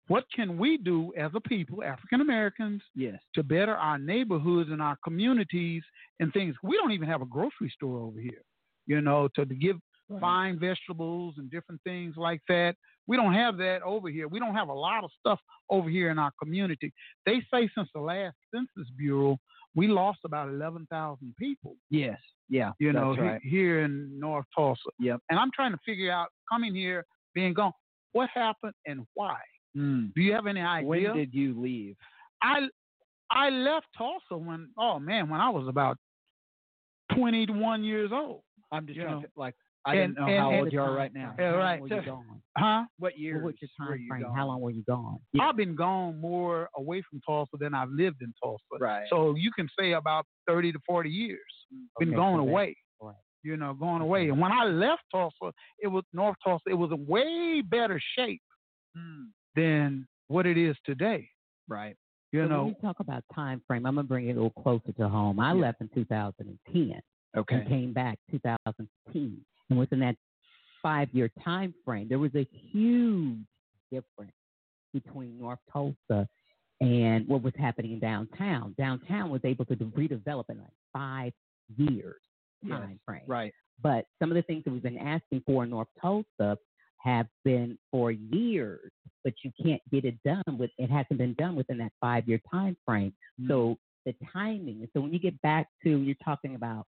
what 0.07 0.25
can 0.35 0.57
we 0.57 0.77
do 0.77 1.11
as 1.17 1.31
a 1.35 1.39
people, 1.39 1.83
African 1.83 2.21
Americans, 2.21 2.81
Yes. 2.95 3.19
to 3.35 3.43
better 3.43 3.75
our 3.75 3.97
neighborhoods 3.97 4.69
and 4.71 4.81
our 4.81 4.97
communities 5.03 5.83
and 6.19 6.31
things. 6.33 6.55
We 6.63 6.77
don't 6.77 6.91
even 6.91 7.07
have 7.07 7.21
a 7.21 7.25
grocery 7.25 7.71
store 7.73 7.99
over 7.99 8.19
here. 8.19 8.43
You 8.87 9.01
know, 9.01 9.27
to, 9.35 9.45
to 9.45 9.55
give 9.55 9.77
fine 10.19 10.57
vegetables 10.59 11.35
and 11.37 11.49
different 11.51 11.81
things 11.83 12.15
like 12.17 12.41
that. 12.47 12.75
We 13.07 13.17
don't 13.17 13.33
have 13.33 13.57
that 13.57 13.81
over 13.83 14.09
here. 14.09 14.27
We 14.27 14.39
don't 14.39 14.55
have 14.55 14.69
a 14.69 14.73
lot 14.73 15.03
of 15.03 15.11
stuff 15.19 15.39
over 15.69 15.89
here 15.89 16.09
in 16.11 16.19
our 16.19 16.31
community. 16.41 16.93
They 17.25 17.41
say 17.53 17.69
since 17.75 17.89
the 17.93 18.01
last 18.01 18.35
Census 18.53 18.89
Bureau, 18.97 19.37
we 19.75 19.87
lost 19.87 20.19
about 20.25 20.49
11,000 20.49 21.35
people, 21.37 21.75
Yes. 21.89 22.19
Yeah. 22.49 22.71
you 22.79 22.91
know, 22.93 23.15
that's 23.15 23.43
he- 23.43 23.49
here 23.49 23.81
in 23.81 24.19
North 24.19 24.45
Tulsa. 24.55 24.89
Yep. 24.99 25.21
And 25.29 25.39
I'm 25.39 25.51
trying 25.53 25.71
to 25.71 25.79
figure 25.85 26.11
out, 26.11 26.29
coming 26.51 26.73
here, 26.73 27.05
being 27.35 27.53
gone, 27.53 27.73
what 28.11 28.29
happened 28.33 28.73
and 28.87 29.05
why? 29.13 29.37
Mm. 29.77 30.11
Do 30.15 30.21
you 30.21 30.33
have 30.33 30.47
any 30.47 30.61
idea? 30.61 30.87
When 30.87 31.15
did 31.15 31.33
you 31.33 31.59
leave? 31.59 31.95
I 32.41 32.67
I 33.29 33.49
left 33.51 33.85
Tulsa 33.95 34.35
when 34.35 34.69
oh 34.79 34.97
man 34.97 35.29
when 35.29 35.39
I 35.39 35.49
was 35.49 35.67
about 35.67 35.97
21 37.15 37.83
years 37.83 38.11
old. 38.13 38.41
I'm 38.71 38.85
just 38.85 38.97
You 38.97 39.03
trying 39.03 39.15
know. 39.17 39.21
to 39.23 39.31
like. 39.35 39.55
I 39.85 39.95
And- 39.95 40.15
didn't 40.15 40.19
know 40.27 40.31
and- 40.31 40.39
how 40.39 40.49
and 40.51 40.59
old 40.61 40.73
you 40.73 40.81
are 40.81 40.93
right 40.93 41.13
now. 41.13 41.35
Yeah, 41.39 41.45
How 41.45 41.51
long 41.51 41.59
right. 41.59 41.81
were 41.81 41.87
you 41.87 42.01
gone? 42.01 42.41
Huh? 42.57 42.85
What 42.97 43.17
years? 43.17 43.35
What 43.43 43.53
was 43.53 43.61
your 43.61 43.69
time 43.87 44.07
frame? 44.07 44.21
gone? 44.23 44.35
How 44.35 44.47
long 44.47 44.61
were 44.61 44.71
you 44.71 44.83
gone? 44.83 45.19
Yeah. 45.33 45.43
I've 45.47 45.55
been 45.55 45.75
gone 45.75 46.19
more 46.19 46.69
away 46.75 47.01
from 47.09 47.21
Tulsa 47.21 47.55
than 47.57 47.73
I've 47.73 47.89
lived 47.89 48.21
in 48.21 48.33
Tulsa. 48.43 48.63
Right. 48.79 49.07
So 49.09 49.35
you 49.35 49.51
can 49.51 49.69
say 49.79 49.93
about 49.93 50.25
30 50.47 50.71
to 50.73 50.79
40 50.85 51.09
years. 51.09 51.39
Been 51.97 52.09
Okay, 52.09 52.15
going 52.15 52.37
so 52.37 52.49
away. 52.49 52.75
right. 53.01 53.15
You 53.43 53.55
know, 53.55 53.73
going 53.73 54.01
away. 54.01 54.27
And 54.29 54.39
when 54.41 54.51
I 54.51 54.65
left 54.65 55.03
Tulsa, 55.11 55.53
it 55.81 55.87
was 55.87 56.03
North 56.11 56.35
Tulsa. 56.43 56.69
It 56.69 56.73
was 56.73 56.91
in 56.91 57.05
way 57.07 57.61
better 57.61 57.99
shape 58.15 58.41
Mm. 58.97 59.27
than 59.55 60.07
what 60.27 60.45
it 60.45 60.57
is 60.57 60.77
today. 60.83 61.29
Right. 61.69 61.95
You 62.33 62.43
So 62.43 62.47
know, 62.47 62.63
when 62.65 62.75
you 62.75 62.81
talk 62.81 62.99
about 62.99 63.23
time 63.33 63.61
frame, 63.61 63.85
I'm 63.85 63.95
gonna 63.95 64.05
bring 64.07 64.27
it 64.27 64.31
a 64.33 64.41
little 64.41 64.49
closer 64.61 64.91
to 64.91 65.07
home. 65.07 65.39
I 65.39 65.53
Yeah. 65.53 65.61
left 65.61 65.79
in 65.81 65.87
2010 65.89 66.91
and 67.33 67.41
Okay. 67.41 67.65
came 67.65 67.93
back 67.93 68.19
2015, 68.29 69.45
and 69.69 69.79
within 69.79 69.99
that 69.99 70.15
five-year 70.81 71.29
time 71.43 71.73
frame, 71.85 72.07
there 72.07 72.19
was 72.19 72.33
a 72.35 72.47
huge 72.71 73.37
difference 73.91 74.31
between 74.93 75.37
North 75.39 75.59
Tulsa 75.71 76.27
and 76.81 77.27
what 77.27 77.43
was 77.43 77.53
happening 77.57 77.93
in 77.93 77.99
downtown. 77.99 78.73
Downtown 78.77 79.29
was 79.29 79.41
able 79.43 79.65
to 79.65 79.75
redevelop 79.75 80.45
in 80.49 80.57
like 80.59 80.67
five 80.93 81.33
years 81.77 82.15
Yes. 82.61 82.81
frame. 83.05 83.21
Right. 83.27 83.53
But 83.81 84.05
some 84.19 84.31
of 84.31 84.35
the 84.35 84.41
things 84.41 84.63
that 84.65 84.71
we've 84.71 84.83
been 84.83 84.97
asking 84.97 85.43
for 85.45 85.63
in 85.63 85.69
North 85.69 85.87
Tulsa 86.01 86.57
have 86.97 87.27
been 87.45 87.77
for 87.91 88.11
years, 88.11 88.91
but 89.23 89.33
you 89.43 89.51
can't 89.63 89.81
get 89.91 90.03
it 90.03 90.21
done 90.23 90.57
with 90.57 90.69
it 90.77 90.89
hasn't 90.89 91.17
been 91.17 91.33
done 91.35 91.55
within 91.55 91.77
that 91.77 91.93
five 92.01 92.27
year 92.27 92.41
time 92.51 92.75
frame. 92.85 93.13
Mm. 93.41 93.47
So 93.47 93.77
the 94.05 94.13
timing. 94.33 94.85
So 94.93 95.01
when 95.01 95.13
you 95.13 95.19
get 95.19 95.41
back 95.41 95.67
to 95.83 95.89
you're 95.99 96.15
talking 96.23 96.55
about 96.55 96.85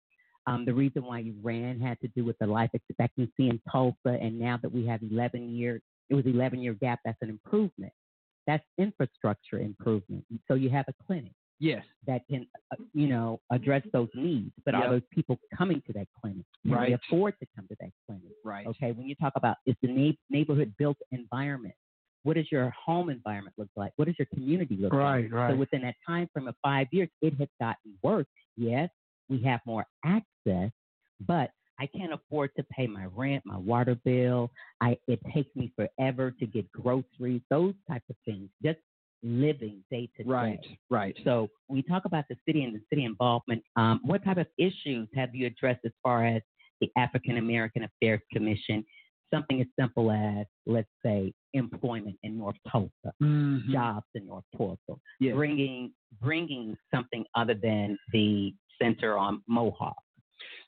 um, 0.48 0.64
the 0.64 0.72
reason 0.72 1.04
why 1.04 1.18
you 1.18 1.34
ran 1.42 1.78
had 1.80 2.00
to 2.00 2.08
do 2.08 2.24
with 2.24 2.36
the 2.38 2.46
life 2.46 2.70
expectancy 2.72 3.48
in 3.50 3.60
Tulsa, 3.70 3.96
and 4.20 4.38
now 4.38 4.58
that 4.62 4.72
we 4.72 4.86
have 4.86 5.00
11 5.02 5.54
years, 5.54 5.82
it 6.10 6.14
was 6.14 6.24
11 6.26 6.60
year 6.60 6.74
gap. 6.74 7.00
That's 7.04 7.18
an 7.20 7.28
improvement. 7.28 7.92
That's 8.46 8.64
infrastructure 8.78 9.58
improvement. 9.58 10.24
So 10.48 10.54
you 10.54 10.70
have 10.70 10.86
a 10.88 10.94
clinic 11.06 11.32
Yes. 11.60 11.84
that 12.06 12.22
can, 12.30 12.46
uh, 12.72 12.76
you 12.94 13.08
know, 13.08 13.40
address 13.50 13.82
those 13.92 14.08
needs. 14.14 14.52
But 14.64 14.72
Yep. 14.74 14.82
are 14.82 14.88
those 14.90 15.02
people 15.10 15.38
coming 15.54 15.82
to 15.82 15.92
that 15.92 16.08
clinic? 16.18 16.46
Can 16.62 16.72
Right. 16.72 16.88
they 16.88 16.92
afford 16.94 17.38
to 17.40 17.46
come 17.54 17.66
to 17.68 17.76
that 17.80 17.90
clinic? 18.06 18.32
Right. 18.44 18.66
Okay. 18.68 18.92
When 18.92 19.06
you 19.06 19.14
talk 19.16 19.34
about 19.36 19.58
is 19.66 19.76
the 19.82 19.88
na- 19.88 20.16
neighborhood 20.30 20.74
built 20.78 20.96
environment, 21.10 21.74
what 22.22 22.34
does 22.36 22.50
your 22.50 22.70
home 22.70 23.10
environment 23.10 23.54
look 23.58 23.70
like? 23.76 23.92
What 23.96 24.06
does 24.06 24.18
your 24.18 24.26
community 24.26 24.76
look 24.76 24.92
like? 24.92 25.00
right, 25.02 25.30
right. 25.32 25.50
So 25.50 25.56
within 25.56 25.82
that 25.82 25.96
time 26.06 26.28
frame 26.32 26.48
of 26.48 26.56
five 26.62 26.86
years, 26.90 27.10
it 27.20 27.34
has 27.34 27.48
gotten 27.60 27.98
worse. 28.02 28.26
Yes, 28.56 28.88
we 29.28 29.42
have 29.42 29.60
more 29.66 29.86
access, 30.04 30.70
but 31.26 31.50
I 31.80 31.86
can't 31.86 32.12
afford 32.12 32.50
to 32.56 32.64
pay 32.64 32.86
my 32.86 33.06
rent, 33.14 33.44
my 33.46 33.56
water 33.56 33.96
bill. 34.04 34.50
I 34.80 34.98
it 35.06 35.20
takes 35.32 35.54
me 35.54 35.72
forever 35.76 36.32
to 36.32 36.46
get 36.46 36.70
groceries, 36.72 37.42
those 37.50 37.74
type 37.88 38.02
of 38.10 38.16
things. 38.24 38.48
Just 38.62 38.78
living 39.22 39.82
day 39.90 40.08
to 40.16 40.24
day. 40.24 40.28
Right. 40.28 40.66
Right. 40.90 41.16
So 41.24 41.48
when 41.66 41.76
we 41.76 41.82
talk 41.82 42.04
about 42.04 42.24
the 42.28 42.36
city 42.46 42.64
and 42.64 42.74
the 42.74 42.80
city 42.90 43.04
involvement, 43.04 43.62
um, 43.76 44.00
what 44.04 44.24
type 44.24 44.38
of 44.38 44.46
issues 44.58 45.08
have 45.14 45.34
you 45.34 45.46
addressed 45.46 45.80
as 45.84 45.92
far 46.02 46.24
as 46.24 46.42
the 46.80 46.90
African 46.96 47.38
American 47.38 47.84
Affairs 47.84 48.20
Commission? 48.32 48.84
Something 49.32 49.60
as 49.60 49.66
simple 49.78 50.10
as, 50.10 50.46
let's 50.66 50.88
say, 51.04 51.32
employment 51.54 52.16
in 52.22 52.38
North 52.38 52.56
Tulsa, 52.70 53.12
Mhm. 53.20 53.68
jobs 53.70 54.06
in 54.14 54.26
North 54.26 54.44
Tulsa, 54.56 54.98
Yes. 55.20 55.34
bringing 55.34 55.92
bringing 56.20 56.76
something 56.92 57.26
other 57.34 57.52
than 57.54 57.98
the 58.12 58.54
center 58.80 59.18
on 59.18 59.42
Mohawk. 59.46 60.02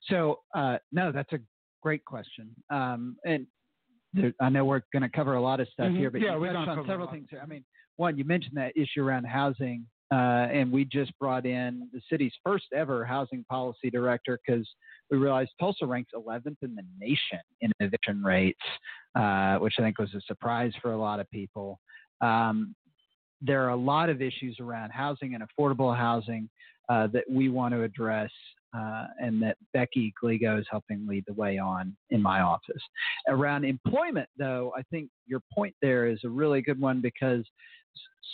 So, 0.02 0.40
uh, 0.55 0.79
no, 0.93 1.12
that's 1.12 1.33
a 1.33 1.40
great 1.83 2.05
question. 2.05 2.55
Um, 2.69 3.17
and 3.25 3.47
there, 4.12 4.35
I 4.40 4.50
know 4.50 4.67
we're 4.67 4.83
going 4.93 5.02
to 5.02 5.09
cover 5.09 5.35
a 5.35 5.40
lot 5.40 5.61
of 5.61 5.69
stuff 5.69 5.90
Mhm. 5.93 5.97
here, 5.97 6.11
but 6.11 6.21
Yeah, 6.21 6.35
you 6.35 6.40
we're 6.40 6.52
touched 6.52 6.69
on 6.69 6.87
several 6.87 7.09
things. 7.09 7.31
here. 7.31 7.40
I 7.40 7.47
mean, 7.47 7.64
one, 7.97 8.19
you 8.19 8.25
mentioned 8.25 8.57
that 8.59 8.76
issue 8.76 9.02
around 9.02 9.25
housing, 9.25 9.88
uh, 10.12 10.49
and 10.52 10.73
we 10.73 10.85
just 10.85 11.17
brought 11.19 11.47
in 11.47 11.88
the 11.93 12.00
city's 12.11 12.33
first 12.45 12.67
ever 12.75 13.05
housing 13.05 13.45
policy 13.49 13.90
director 13.90 14.38
because 14.45 14.69
we 15.11 15.19
realized 15.19 15.50
Tulsa 15.59 15.87
ranks 15.87 16.12
11th 16.14 16.57
in 16.62 16.75
the 16.75 16.85
nation 16.99 17.40
in 17.61 17.71
eviction 17.81 18.23
rates, 18.23 18.61
uh, 19.14 19.57
which 19.59 19.75
I 19.79 19.83
think 19.83 19.99
was 19.99 20.12
a 20.14 20.21
surprise 20.26 20.73
for 20.83 20.93
a 20.93 20.99
lot 20.99 21.21
of 21.21 21.31
people. 21.31 21.79
Um, 22.21 22.75
there 23.40 23.64
are 23.64 23.71
a 23.71 23.76
lot 23.76 24.11
of 24.11 24.21
issues 24.21 24.59
around 24.61 24.90
housing 24.90 25.35
and 25.35 25.45
affordable 25.45 25.97
housing. 25.97 26.49
uh, 26.90 27.07
that 27.07 27.25
we 27.31 27.49
want 27.49 27.73
to 27.73 27.83
address. 27.83 28.31
Uh, 28.76 29.07
and 29.19 29.43
that 29.43 29.57
Becky 29.75 30.14
Gligo 30.23 30.59
is 30.61 30.67
helping 30.71 31.05
lead 31.05 31.25
the 31.26 31.33
way 31.33 31.59
on 31.59 31.97
in 32.11 32.23
my 32.23 32.40
office. 32.40 32.83
Around 33.29 33.64
employment, 33.64 34.29
though, 34.38 34.73
I 34.76 34.83
think 34.93 35.09
your 35.26 35.40
point 35.52 35.75
there 35.83 36.07
is 36.07 36.21
a 36.25 36.29
really 36.29 36.62
good 36.62 36.81
one 36.81 37.00
because 37.00 37.45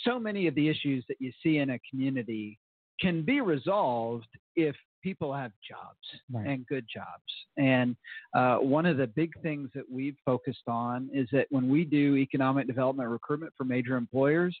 so 0.07 0.19
many 0.19 0.47
of 0.47 0.55
the 0.55 0.67
issues 0.69 1.03
that 1.07 1.17
you 1.19 1.31
see 1.43 1.57
in 1.57 1.71
a 1.71 1.79
community 1.89 2.57
can 2.99 3.21
be 3.23 3.41
resolved 3.41 4.27
if 4.55 4.75
people 5.03 5.33
have 5.33 5.51
jobs 5.67 6.21
Right. 6.31 6.47
and 6.47 6.65
good 6.67 6.85
jobs. 6.93 7.31
And 7.57 7.95
uh, 8.33 8.57
one 8.57 8.85
of 8.85 8.97
the 8.97 9.07
big 9.07 9.31
things 9.41 9.69
that 9.75 9.83
we've 9.89 10.17
focused 10.25 10.67
on 10.67 11.09
is 11.13 11.27
that 11.31 11.47
when 11.49 11.69
we 11.69 11.85
do 11.85 12.15
economic 12.17 12.67
development 12.67 13.09
recruitment 13.09 13.53
for 13.55 13.63
major 13.63 13.95
employers, 13.95 14.55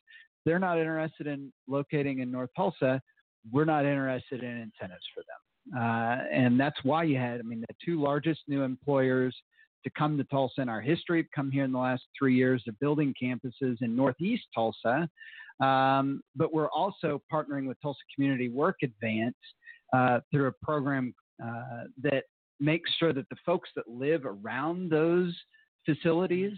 they're 0.45 0.59
not 0.59 0.77
interested 0.77 1.27
in 1.27 1.51
locating 1.67 2.19
in 2.19 2.31
North 2.31 2.51
Tulsa. 2.55 3.01
We're 3.51 3.65
not 3.65 3.85
interested 3.85 4.43
in 4.43 4.49
incentives 4.57 5.03
for 5.13 5.23
them. 5.27 5.41
Uh, 5.77 6.23
and 6.31 6.57
that's 6.59 6.77
why 6.83 7.03
you 7.03 7.17
had, 7.17 7.39
I 7.39 7.43
mean, 7.43 7.61
the 7.67 7.75
two 7.83 8.01
largest 8.01 8.41
new 8.47 8.61
employers 8.63 9.35
to 9.83 9.89
come 9.97 10.17
to 10.17 10.23
Tulsa 10.25 10.61
in 10.61 10.69
our 10.69 10.81
history 10.81 11.21
have 11.21 11.31
come 11.33 11.51
here 11.51 11.63
in 11.63 11.71
the 11.71 11.77
last 11.79 12.03
three 12.17 12.35
years. 12.35 12.63
They're 12.65 12.75
building 12.79 13.13
campuses 13.21 13.77
in 13.81 13.95
Northeast 13.95 14.45
Tulsa. 14.53 15.09
Um, 15.59 16.21
but 16.35 16.53
we're 16.53 16.69
also 16.69 17.21
partnering 17.31 17.67
with 17.67 17.77
Tulsa 17.81 17.99
Community 18.13 18.49
Work 18.49 18.77
Advance 18.83 19.35
uh, 19.93 20.19
through 20.31 20.47
a 20.47 20.65
program 20.65 21.13
uh, 21.43 21.83
that 22.03 22.25
makes 22.59 22.91
sure 22.97 23.13
that 23.13 23.27
the 23.29 23.35
folks 23.45 23.69
that 23.75 23.87
live 23.87 24.23
around 24.25 24.89
those 24.89 25.35
facilities 25.85 26.53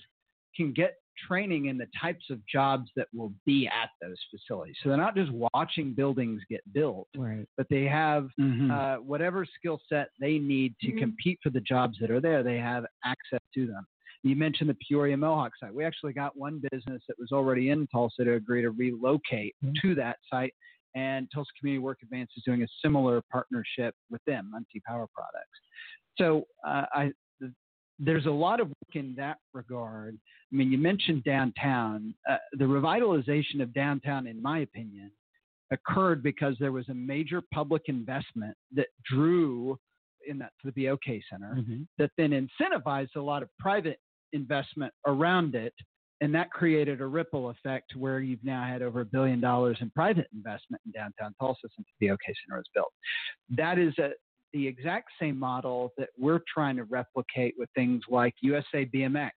can 0.56 0.74
get 0.74 0.96
training 1.28 1.66
in 1.66 1.78
the 1.78 1.88
types 2.00 2.26
of 2.30 2.46
jobs 2.48 2.90
that 2.96 3.08
will 3.14 3.34
be 3.46 3.68
at 3.68 3.90
those 4.02 4.18
facilities. 4.32 4.76
So 4.82 4.90
they're 4.90 4.98
not 4.98 5.16
just 5.16 5.32
watching 5.54 5.94
buildings 5.94 6.42
get 6.50 6.62
built, 6.74 7.08
Right. 7.16 7.48
but 7.58 7.68
they 7.70 7.86
have 7.86 8.30
Mhm. 8.40 8.72
uh, 8.72 8.98
whatever 9.02 9.46
skill 9.46 9.80
set 9.90 10.10
they 10.20 10.40
need 10.40 10.76
to 10.82 10.92
compete 10.94 11.40
for 11.42 11.50
the 11.50 11.62
jobs 11.62 11.98
that 12.00 12.12
are 12.12 12.22
there, 12.22 12.44
they 12.44 12.58
have 12.58 12.86
access 13.04 13.42
to 13.54 13.68
them. 13.68 13.86
You 14.24 14.36
mentioned 14.36 14.70
the 14.70 14.78
Peoria 14.88 15.16
Mohawk 15.16 15.54
site. 15.58 15.74
We 15.74 15.86
actually 15.86 16.14
got 16.14 16.36
one 16.36 16.62
business 16.72 17.02
that 17.08 17.18
was 17.18 17.32
already 17.32 17.70
in 17.70 17.88
Tulsa 17.88 18.26
to 18.26 18.34
agree 18.34 18.62
to 18.62 18.72
relocate 18.72 19.56
to 19.82 19.96
that 19.96 20.18
site, 20.30 20.54
and 20.96 21.30
Tulsa 21.32 21.52
Community 21.58 21.80
Work 21.80 22.00
Advance 22.04 22.32
is 22.36 22.44
doing 22.44 22.64
a 22.64 22.68
similar 22.82 23.22
partnership 23.32 23.96
with 24.10 24.24
them, 24.26 24.50
Muncie 24.52 24.82
Power 24.86 25.08
Products. 25.14 25.60
So 26.18 26.46
uh, 26.66 26.86
I, 26.94 27.12
there's 28.00 28.25
a 28.25 28.32
lot 28.32 28.60
of 28.60 28.68
work 28.70 28.96
in 28.96 29.13
that 29.18 29.38
regard. 29.53 30.18
I 30.51 30.56
mean, 30.56 30.72
you 30.72 30.77
mentioned 30.77 31.24
downtown. 31.24 32.15
Uh, 32.29 32.38
the 32.53 32.65
revitalization 32.65 33.62
of 33.62 33.74
downtown, 33.74 34.25
in 34.27 34.41
my 34.41 34.60
opinion, 34.60 35.12
occurred 35.72 36.24
because 36.24 36.56
there 36.60 36.72
was 36.72 36.88
a 36.89 36.94
major 36.94 37.41
public 37.53 37.84
investment 37.88 38.56
that 38.74 38.88
drew 39.06 39.77
in 40.27 40.38
that 40.39 40.51
to 40.62 40.72
the 40.72 40.86
BOK 40.88 41.22
Center 41.29 41.56
Mhm. 41.56 41.88
that 41.98 42.12
then 42.18 42.32
incentivized 42.32 43.15
a 43.15 43.22
lot 43.22 43.44
of 43.44 43.50
private 43.58 44.00
investment 44.34 44.94
around 45.06 45.56
it. 45.56 45.74
And 46.22 46.36
that 46.36 46.51
created 46.51 47.00
a 47.00 47.08
ripple 47.08 47.50
effect 47.50 47.96
where 47.96 48.20
you've 48.20 48.44
now 48.44 48.63
had 48.63 48.82
over 48.82 49.01
a 49.01 49.06
billion 49.06 49.39
dollars 49.39 49.77
in 49.79 49.89
private 49.91 50.27
investment 50.34 50.82
in 50.86 50.91
downtown 50.91 51.34
Tulsa 51.39 51.68
since 51.75 51.88
the 52.00 52.08
BOK 52.08 52.20
Center 52.25 52.58
was 52.58 52.68
built. 52.74 52.91
That 53.50 53.77
is 53.79 53.98
a, 54.00 54.12
the 54.53 54.68
exact 54.68 55.10
same 55.20 55.38
model 55.38 55.91
that 55.98 56.10
we're 56.18 56.41
trying 56.51 56.75
to 56.77 56.84
replicate 56.86 57.56
with 57.58 57.70
things 57.75 58.01
like 58.10 58.34
USA 58.41 58.86
BMX, 58.86 59.32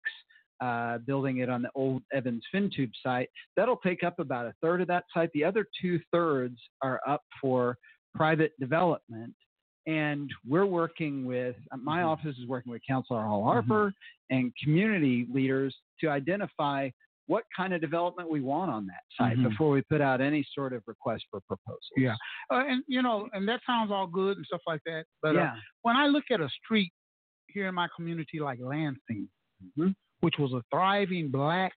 uh, 0.61 0.99
building 0.99 1.39
it 1.39 1.49
on 1.49 1.63
the 1.63 1.71
old 1.75 2.03
Evans 2.13 2.45
FinTube 2.55 2.93
site. 3.03 3.29
That'll 3.57 3.79
take 3.79 4.05
up 4.05 4.19
about 4.19 4.47
a 4.47 4.55
third 4.63 4.81
of 4.81 4.89
that 4.89 5.05
site. 5.13 5.31
The 5.35 5.45
other 5.45 5.67
two 5.81 6.01
thirds 6.13 6.59
are 6.83 7.01
up 7.07 7.23
for 7.41 7.77
private 8.15 8.53
development. 8.61 9.35
And 9.87 10.31
we're 10.49 10.67
working 10.67 11.25
with, 11.25 11.57
uh, 11.73 11.77
my 11.77 12.03
office 12.03 12.37
is 12.39 12.47
working 12.47 12.71
with 12.71 12.83
Councilor 12.89 13.23
Hall 13.23 13.43
Harper 13.43 13.93
and 14.31 14.53
community 14.63 15.27
leaders 15.33 15.75
to 16.01 16.09
identify 16.09 16.89
what 17.33 17.45
kind 17.57 17.73
of 17.75 17.81
development 17.81 18.29
we 18.37 18.41
want 18.53 18.71
on 18.71 18.83
that 18.93 19.05
site 19.19 19.37
Mhm. 19.39 19.49
before 19.49 19.71
we 19.71 19.81
put 19.83 20.01
out 20.09 20.21
any 20.21 20.43
sort 20.57 20.73
of 20.77 20.83
request 20.87 21.23
for 21.31 21.41
proposals. 21.53 21.91
Yeah. 21.97 22.17
Uh, 22.51 22.65
and 22.71 22.85
you 22.95 23.01
know, 23.07 23.29
and 23.33 23.49
that 23.49 23.61
sounds 23.67 23.91
all 23.91 24.07
good 24.07 24.37
and 24.39 24.47
stuff 24.47 24.61
like 24.67 24.83
that. 24.85 25.05
But 25.23 25.37
uh, 25.37 25.41
yeah. 25.41 25.57
when 25.83 25.97
I 25.97 26.07
look 26.09 26.25
at 26.31 26.41
a 26.41 26.49
street 26.61 26.93
here 27.49 27.67
in 27.69 27.75
my 27.75 27.89
community 27.97 28.39
like 28.41 28.59
Lansing, 28.61 29.29
Mhm. 29.65 29.95
which 30.21 30.37
was 30.39 30.53
a 30.53 30.63
thriving 30.71 31.31
black 31.31 31.75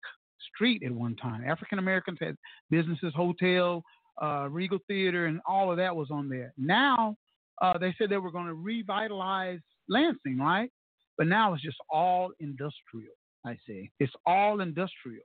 street 0.51 0.83
at 0.83 0.93
one 0.93 1.17
time, 1.17 1.41
African 1.55 1.79
Americans 1.79 2.19
had 2.21 2.35
businesses, 2.71 3.13
hotel, 3.15 3.83
uh, 4.21 4.49
Regal 4.51 4.79
Theater, 4.89 5.27
and 5.27 5.41
all 5.47 5.71
of 5.71 5.77
that 5.79 5.95
was 5.95 6.11
on 6.11 6.29
there. 6.29 6.53
Now 6.57 7.17
uh, 7.61 7.79
they 7.79 7.93
said 7.97 8.09
they 8.09 8.17
were 8.19 8.33
going 8.39 8.47
to 8.55 8.55
revitalize 8.55 9.61
Lansing, 9.89 10.39
right? 10.39 10.71
But 11.19 11.27
now 11.27 11.53
it's 11.55 11.63
just 11.63 11.77
all 11.91 12.33
industrial. 12.41 13.15
I 13.45 13.57
see. 13.67 13.91
It's 14.01 14.13
all 14.27 14.61
industrial. 14.61 15.25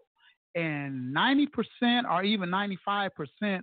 And 0.58 1.16
90% 1.16 1.48
or 2.10 2.24
even 2.24 2.50
95% 2.50 3.62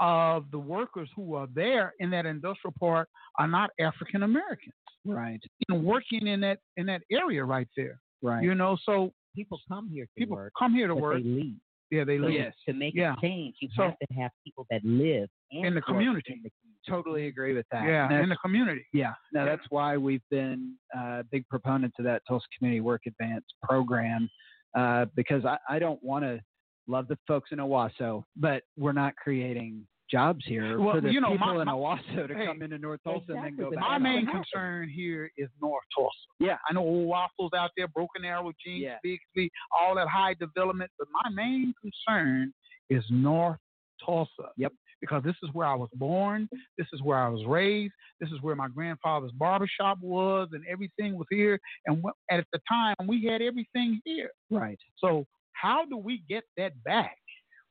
of 0.00 0.50
the 0.50 0.58
workers 0.58 1.08
who 1.16 1.34
are 1.34 1.48
there 1.54 1.94
in 2.00 2.10
that 2.10 2.26
industrial 2.26 2.74
park 2.78 3.08
are 3.38 3.48
not 3.48 3.70
African 3.80 4.22
Americans 4.24 4.74
Right. 5.04 5.40
and 5.68 5.84
working 5.84 6.26
in 6.26 6.40
that 6.40 6.58
in 6.76 6.86
that 6.86 7.02
area 7.10 7.44
right 7.44 7.68
there. 7.76 8.00
Right. 8.22 8.42
You 8.42 8.54
know, 8.54 8.76
so 8.84 9.12
People 9.34 9.60
come 9.68 9.88
here 9.90 10.06
to 10.06 10.10
people 10.16 10.36
work, 10.36 10.52
come 10.58 10.72
here 10.74 10.88
to 10.88 10.94
but 10.94 11.02
work. 11.02 11.22
they 11.22 11.28
leave. 11.28 11.56
yeah, 11.90 12.04
they 12.04 12.16
So 12.16 12.22
live. 12.24 12.32
Yes. 12.32 12.54
To 12.66 12.72
make 12.74 12.94
Yeah. 12.94 13.14
a 13.16 13.20
change, 13.20 13.54
you 13.60 13.68
So- 13.76 13.82
have 13.84 13.98
to 13.98 14.14
have 14.14 14.30
people 14.44 14.66
that 14.70 14.82
live 14.84 15.28
In 15.50 15.74
the 15.74 15.82
community. 15.82 16.32
in 16.32 16.42
the 16.42 16.50
community. 16.50 16.52
totally 16.88 17.26
agree 17.26 17.52
with 17.52 17.66
that. 17.70 17.84
Yeah, 17.86 18.22
in 18.22 18.28
the 18.28 18.36
community. 18.36 18.86
yeah. 18.92 19.12
No, 19.32 19.40
Yeah. 19.44 19.56
that's 19.56 19.70
why 19.70 19.96
we've 19.96 20.26
been 20.30 20.76
uh, 20.94 21.22
big 21.30 21.46
proponents 21.48 21.98
of 21.98 22.04
that 22.06 22.22
Tulsa 22.26 22.46
Community 22.56 22.80
Work 22.80 23.02
Advance 23.06 23.44
program 23.62 24.28
uh, 24.76 25.06
because 25.16 25.44
I, 25.44 25.56
I 25.68 25.78
don't 25.78 26.02
want 26.02 26.24
to 26.24 26.40
love 26.86 27.08
the 27.08 27.18
folks 27.26 27.50
in 27.52 27.58
Owasso, 27.58 28.24
but 28.36 28.62
we're 28.76 28.92
not 28.92 29.14
creating 29.16 29.86
jobs 30.08 30.44
here 30.46 30.78
Well, 30.78 30.94
for 30.94 31.00
the 31.00 31.10
you 31.10 31.20
know, 31.20 31.32
people 31.32 31.54
my- 31.54 31.62
in 31.62 31.66
Owasso 31.68 32.28
to 32.28 32.34
hey, 32.34 32.46
come 32.46 32.62
into 32.62 32.78
North 32.78 33.00
Tulsa 33.02 33.32
and 33.32 33.44
then 33.44 33.56
go 33.56 33.70
back. 33.72 33.80
My 33.80 33.98
main 33.98 34.24
concern 34.26 34.88
here 34.88 35.30
is 35.36 35.48
North 35.60 35.82
Tulsa. 35.96 36.12
Yeah. 36.38 36.58
I 36.70 36.74
know 36.74 36.80
old 36.82 37.08
waffles 37.08 37.50
out 37.56 37.70
there, 37.76 37.88
Broken 37.88 38.24
Arrow, 38.24 38.52
Jenks, 38.64 38.82
Yeah. 38.82 38.98
Bixby, 39.02 39.50
all 39.76 39.96
that 39.96 40.06
high 40.06 40.34
development, 40.34 40.92
but 40.96 41.08
my 41.24 41.30
main 41.30 41.74
concern 41.80 42.52
is 42.88 43.02
North 43.10 43.58
Tulsa. 44.04 44.50
Yep. 44.56 44.72
Because 45.00 45.22
this 45.22 45.36
is 45.42 45.50
where 45.52 45.66
I 45.66 45.74
was 45.74 45.90
born, 45.94 46.48
this 46.78 46.86
is 46.92 47.02
where 47.02 47.18
I 47.18 47.28
was 47.28 47.44
raised, 47.46 47.92
this 48.20 48.30
is 48.30 48.40
where 48.40 48.56
my 48.56 48.68
grandfather's 48.68 49.32
barbershop 49.32 49.98
was, 50.00 50.48
and 50.52 50.64
everything 50.70 51.16
was 51.16 51.26
here. 51.30 51.58
And 51.86 52.02
at 52.30 52.46
the 52.52 52.60
time, 52.68 52.96
we 53.06 53.24
had 53.24 53.42
everything 53.42 54.00
here. 54.04 54.30
Right. 54.50 54.78
So 54.98 55.26
how 55.52 55.84
do 55.84 55.96
we 55.96 56.22
get 56.28 56.44
that 56.56 56.72
back? 56.84 57.16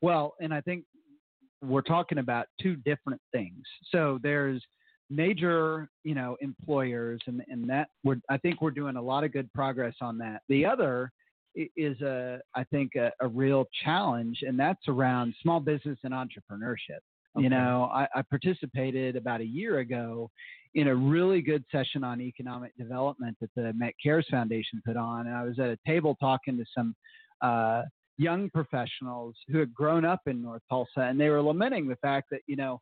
Well, 0.02 0.36
and 0.40 0.54
I 0.54 0.62
think 0.62 0.86
we're 1.62 1.82
talking 1.82 2.20
about 2.20 2.48
two 2.62 2.76
different 2.78 3.22
things. 3.32 3.64
So 3.92 4.20
there's 4.22 4.62
major, 5.10 5.90
you 6.04 6.16
know, 6.16 6.38
employers, 6.42 7.22
and 7.28 7.42
and 7.48 7.70
that 7.70 7.90
we're 8.04 8.20
I 8.30 8.38
think 8.38 8.62
we're 8.62 8.72
doing 8.72 8.96
a 8.96 9.02
lot 9.02 9.24
of 9.24 9.34
good 9.34 9.52
progress 9.54 9.96
on 10.02 10.18
that. 10.20 10.42
The 10.50 10.66
other 10.66 11.12
is 11.56 12.00
a 12.02 12.40
I 12.56 12.64
think 12.66 12.96
a, 12.96 13.12
a 13.22 13.28
real 13.28 13.66
challenge, 13.84 14.40
and 14.42 14.60
that's 14.60 14.88
around 14.88 15.34
small 15.42 15.60
business 15.60 15.98
and 16.04 16.14
entrepreneurship. 16.14 17.00
You 17.38 17.50
know, 17.50 17.90
I, 17.94 18.08
I 18.16 18.22
participated 18.22 19.16
about 19.16 19.42
a 19.42 19.46
year 19.46 19.80
ago 19.80 20.30
in 20.74 20.88
a 20.88 20.96
really 20.96 21.42
good 21.42 21.64
session 21.72 22.04
on 22.04 22.22
economic 22.22 22.76
development 22.78 23.36
that 23.42 23.50
the 23.56 23.74
Met 23.74 23.94
Cares 24.02 24.28
Foundation 24.30 24.82
put 24.86 24.98
on, 24.98 25.28
and 25.28 25.36
I 25.36 25.44
was 25.44 25.60
at 25.60 25.68
a 25.68 25.78
table 25.86 26.16
talking 26.20 26.58
to 26.58 26.66
some 26.76 26.96
uh, 27.42 27.84
young 28.18 28.50
professionals 28.50 29.36
who 29.48 29.58
had 29.58 29.74
grown 29.74 30.06
up 30.06 30.22
in 30.28 30.42
North 30.42 30.62
Tulsa, 30.70 31.02
and 31.02 31.20
they 31.20 31.30
were 31.30 31.42
lamenting 31.42 31.88
the 31.88 31.96
fact 31.98 32.28
that 32.32 32.42
you 32.48 32.56
know 32.56 32.80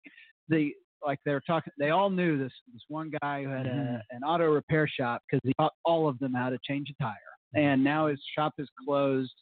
the 0.50 0.72
like 1.06 1.20
they 1.26 1.34
were 1.34 1.44
talking. 1.46 1.74
They 1.78 1.89
all 1.89 2.10
knew 2.10 2.38
this 2.38 2.54
this 2.74 2.84
one 2.88 3.12
guy 3.22 3.44
who 3.44 3.50
had 3.50 3.66
a, 3.66 4.02
an 4.12 4.24
auto 4.24 4.52
repair 4.52 4.88
shop 4.88 5.22
because 5.28 5.42
he 5.44 5.54
taught 5.60 5.74
all 5.86 6.08
of 6.08 6.18
them 6.20 6.34
how 6.34 6.50
to 6.50 6.60
change 6.68 6.89
a 6.89 7.04
tire, 7.04 7.16
and 7.56 7.84
now 7.84 8.08
his 8.08 8.20
shop 8.38 8.54
is 8.58 8.68
closed, 8.86 9.34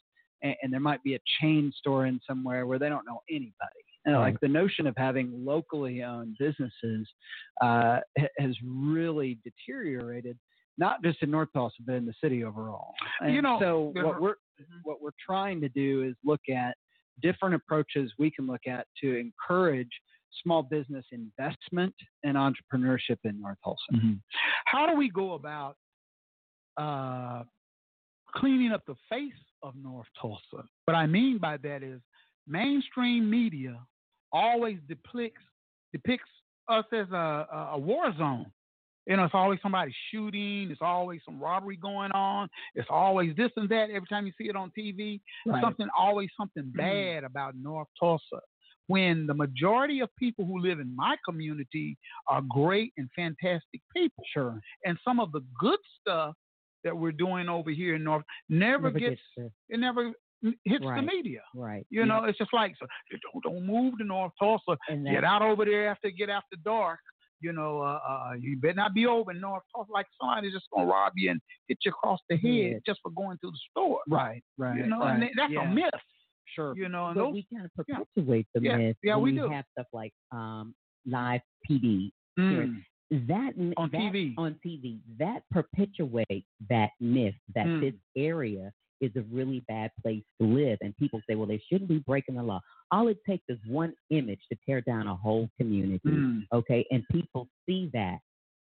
and, 0.42 0.54
and 0.62 0.72
there 0.72 0.80
might 0.80 1.02
be 1.02 1.14
a 1.14 1.20
chain 1.40 1.72
store 1.76 2.06
in 2.06 2.20
somewhere 2.26 2.66
where 2.66 2.78
they 2.78 2.88
don't 2.88 3.06
know 3.06 3.20
anybody. 3.30 3.52
And 4.04 4.16
like 4.16 4.40
the 4.40 4.48
notion 4.48 4.86
of 4.86 4.94
having 4.96 5.32
locally 5.44 6.02
owned 6.02 6.36
businesses 6.38 7.08
uh, 7.60 8.00
has 8.38 8.56
really 8.64 9.38
deteriorated, 9.44 10.36
not 10.76 11.02
just 11.04 11.22
in 11.22 11.30
North 11.30 11.48
Tulsa, 11.52 11.76
but 11.86 11.94
in 11.94 12.06
the 12.06 12.14
city 12.22 12.42
overall. 12.42 12.94
And 13.20 13.34
You 13.34 13.42
know, 13.42 13.58
so 13.60 13.92
what 14.02 14.20
we're 14.20 14.34
what 14.82 15.00
we're 15.00 15.10
trying 15.24 15.60
to 15.60 15.68
do 15.68 16.02
is 16.02 16.14
look 16.24 16.40
at 16.52 16.76
different 17.22 17.54
approaches 17.54 18.12
we 18.18 18.30
can 18.30 18.46
look 18.46 18.66
at 18.66 18.86
to 19.02 19.16
encourage 19.16 19.90
small 20.42 20.62
business 20.62 21.04
investment 21.12 21.94
and 22.24 22.36
entrepreneurship 22.36 23.18
in 23.24 23.40
North 23.40 23.58
Tulsa. 23.62 24.18
How 24.64 24.86
do 24.86 24.96
we 24.96 25.10
go 25.10 25.34
about 25.34 25.76
uh, 26.76 27.42
cleaning 28.34 28.72
up 28.72 28.82
the 28.86 28.96
face 29.08 29.32
of 29.62 29.74
North 29.76 30.06
Tulsa? 30.20 30.66
What 30.86 30.94
I 30.94 31.06
mean 31.06 31.38
by 31.38 31.58
that 31.58 31.82
is 31.82 32.00
mainstream 32.46 33.28
media 33.28 33.78
always 34.32 34.78
depicts 34.88 35.42
depicts 35.92 36.28
us 36.68 36.84
as 36.92 37.06
a, 37.10 37.46
a, 37.72 37.78
war 37.78 38.12
zone. 38.16 38.46
You 39.06 39.16
know, 39.16 39.24
it's 39.24 39.34
always 39.34 39.58
somebody 39.62 39.92
shooting. 40.10 40.70
It's 40.70 40.80
always 40.80 41.20
some 41.24 41.40
robbery 41.40 41.76
going 41.76 42.12
on. 42.12 42.48
It's 42.74 42.88
always 42.88 43.34
this 43.36 43.50
and 43.56 43.68
that. 43.68 43.90
Every 43.90 44.06
time 44.08 44.26
you 44.26 44.32
see 44.38 44.48
it 44.48 44.56
on 44.56 44.70
TV, 44.78 45.20
Right. 45.44 45.62
something 45.62 45.88
always 45.98 46.28
something 46.38 46.62
mm-hmm. 46.64 46.78
bad 46.78 47.24
about 47.24 47.54
North 47.56 47.88
Tulsa. 47.98 48.40
When 48.86 49.26
the 49.26 49.34
majority 49.34 50.00
of 50.00 50.08
people 50.18 50.44
who 50.44 50.60
live 50.60 50.78
in 50.78 50.94
my 50.94 51.16
community 51.24 51.96
are 52.28 52.42
great 52.48 52.92
and 52.96 53.08
fantastic 53.16 53.80
people, 53.94 54.24
Sure. 54.32 54.60
and 54.84 54.98
some 55.04 55.18
of 55.20 55.32
the 55.32 55.40
good 55.58 55.78
stuff 56.00 56.34
that 56.84 56.96
we're 56.96 57.12
doing 57.12 57.48
over 57.48 57.70
here 57.70 57.96
in 57.96 58.04
North 58.04 58.24
never, 58.48 58.90
Never 58.90 58.98
gets, 58.98 59.20
to- 59.36 59.52
it 59.68 59.80
never 59.80 60.12
hits 60.64 60.84
the 60.84 61.02
media. 61.02 61.40
right. 61.54 61.86
You 61.90 62.04
know, 62.06 62.24
it's 62.24 62.38
just 62.38 62.52
like 62.52 62.74
so, 62.78 62.86
don't 63.32 63.42
don't 63.44 63.66
move 63.66 63.98
to 63.98 64.04
North 64.04 64.32
Tulsa. 64.38 64.76
Get 65.04 65.24
out 65.24 65.42
over 65.42 65.64
there 65.64 65.88
after 65.88 66.10
get 66.10 66.28
after 66.30 66.56
dark. 66.64 66.98
You 67.40 67.52
know, 67.52 67.80
uh, 67.80 67.98
uh, 68.08 68.32
you 68.38 68.56
better 68.56 68.74
not 68.74 68.94
be 68.94 69.06
over 69.06 69.32
in 69.32 69.40
North 69.40 69.64
Tulsa 69.74 69.90
like 69.92 70.06
somebody's 70.20 70.52
just 70.52 70.66
gonna 70.72 70.86
rob 70.86 71.12
you 71.16 71.30
and 71.32 71.40
hit 71.66 71.78
you 71.84 71.90
across 71.90 72.20
the 72.30 72.36
head 72.36 72.50
Yeah. 72.52 72.78
just 72.86 73.00
for 73.02 73.10
going 73.10 73.36
to 73.42 73.50
the 73.50 73.58
store. 73.70 74.00
Right. 74.08 74.42
Right. 74.58 74.78
You 74.78 74.86
know, 74.86 75.00
right. 75.00 75.14
and 75.20 75.30
that's 75.36 75.52
yeah. 75.52 75.68
a 75.68 75.74
myth. 75.74 75.90
Sure. 76.54 76.74
You 76.76 76.88
know, 76.88 77.06
and 77.06 77.14
but 77.16 77.22
those 77.24 77.32
we 77.32 77.46
kind 77.52 77.64
of 77.64 77.74
perpetuate 77.74 78.46
the 78.54 78.60
myth. 78.60 78.96
Yeah, 79.02 79.16
when 79.16 79.34
we 79.34 79.40
do. 79.40 79.48
have 79.48 79.64
stuff 79.72 79.86
like 79.92 80.12
um, 80.32 80.74
live 81.06 81.40
PD. 81.68 82.12
Mm. 82.38 82.82
That 83.10 83.52
On 83.76 83.90
that- 83.92 83.98
TV. 83.98 84.34
on 84.38 84.56
TV 84.64 84.98
that 85.18 85.42
perpetuates 85.50 86.46
that 86.70 86.90
myth 87.00 87.34
that 87.54 87.66
Mm. 87.66 87.80
this 87.80 87.94
area 88.16 88.72
is 89.02 89.10
a 89.16 89.22
really 89.30 89.62
bad 89.68 89.90
place 90.02 90.22
to 90.40 90.46
live, 90.46 90.78
and 90.80 90.96
people 90.96 91.20
say, 91.28 91.34
well, 91.34 91.46
they 91.46 91.62
shouldn't 91.68 91.88
be 91.88 92.02
breaking 92.06 92.36
the 92.36 92.42
law. 92.42 92.60
All 92.90 93.08
it 93.08 93.18
takes 93.28 93.44
is 93.48 93.58
one 93.66 93.92
image 94.10 94.40
to 94.50 94.58
tear 94.64 94.80
down 94.80 95.06
a 95.08 95.14
whole 95.14 95.48
community. 95.58 96.00
Mm. 96.08 96.42
Okay, 96.52 96.86
and 96.90 97.02
people 97.10 97.48
see 97.66 97.90
that 97.92 98.18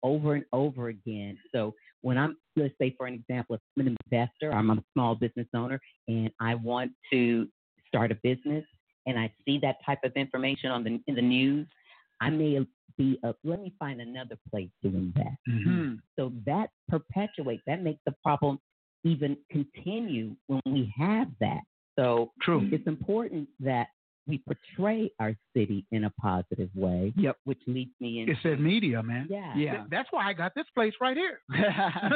over 0.03 0.35
and 0.35 0.45
over 0.53 0.89
again. 0.89 1.37
So 1.53 1.73
when 2.01 2.17
I'm, 2.17 2.37
let's 2.55 2.75
say, 2.79 2.93
for 2.97 3.07
an 3.07 3.15
example, 3.15 3.55
if 3.55 3.61
I'm 3.79 3.87
an 3.87 3.97
investor, 4.11 4.53
I'm 4.53 4.69
a 4.69 4.83
small 4.93 5.15
business 5.15 5.47
owner, 5.55 5.79
and 6.07 6.29
I 6.39 6.53
want 6.55 6.91
to 7.11 7.47
start 7.87 8.11
a 8.11 8.15
business, 8.21 8.65
and 9.07 9.17
I 9.17 9.31
see 9.45 9.57
that 9.63 9.77
type 9.85 9.99
of 10.03 10.11
information 10.15 10.69
on 10.69 10.83
the 10.83 10.99
in 11.07 11.15
the 11.15 11.21
news, 11.21 11.67
I 12.21 12.29
may 12.29 12.59
be, 12.97 13.19
let 13.43 13.61
me 13.61 13.73
find 13.77 13.99
another 13.99 14.37
place 14.49 14.69
to 14.83 14.87
invest. 14.87 15.37
Mm. 15.49 15.99
So 16.17 16.31
that 16.45 16.69
perpetuates, 16.87 17.63
that 17.67 17.83
makes 17.83 17.99
the 18.05 18.13
problem 18.23 18.59
even 19.05 19.37
continue 19.49 20.35
when 20.47 20.61
we 20.65 20.93
have 20.97 21.27
that. 21.39 21.61
So 21.97 22.31
True. 22.41 22.67
it's 22.73 22.85
important 22.87 23.47
that 23.61 23.87
we 24.27 24.39
portray 24.39 25.11
our 25.19 25.35
city 25.55 25.85
in 25.91 26.05
a 26.05 26.09
positive 26.19 26.69
way. 26.73 27.13
Yep. 27.15 27.37
Which 27.43 27.61
leads 27.67 27.91
me 28.01 28.21
into 28.21 28.31
It's 28.33 28.41
that 28.41 28.59
media, 28.59 29.03
man. 29.03 29.27
yeah. 29.29 29.55
Yeah. 29.55 29.71
Th- 29.77 29.83
That's 29.91 30.07
why 30.11 30.27
I 30.27 30.33
got 30.33 30.53
this 30.55 30.65
place 30.73 30.93
right 30.99 31.15
here. 31.15 31.39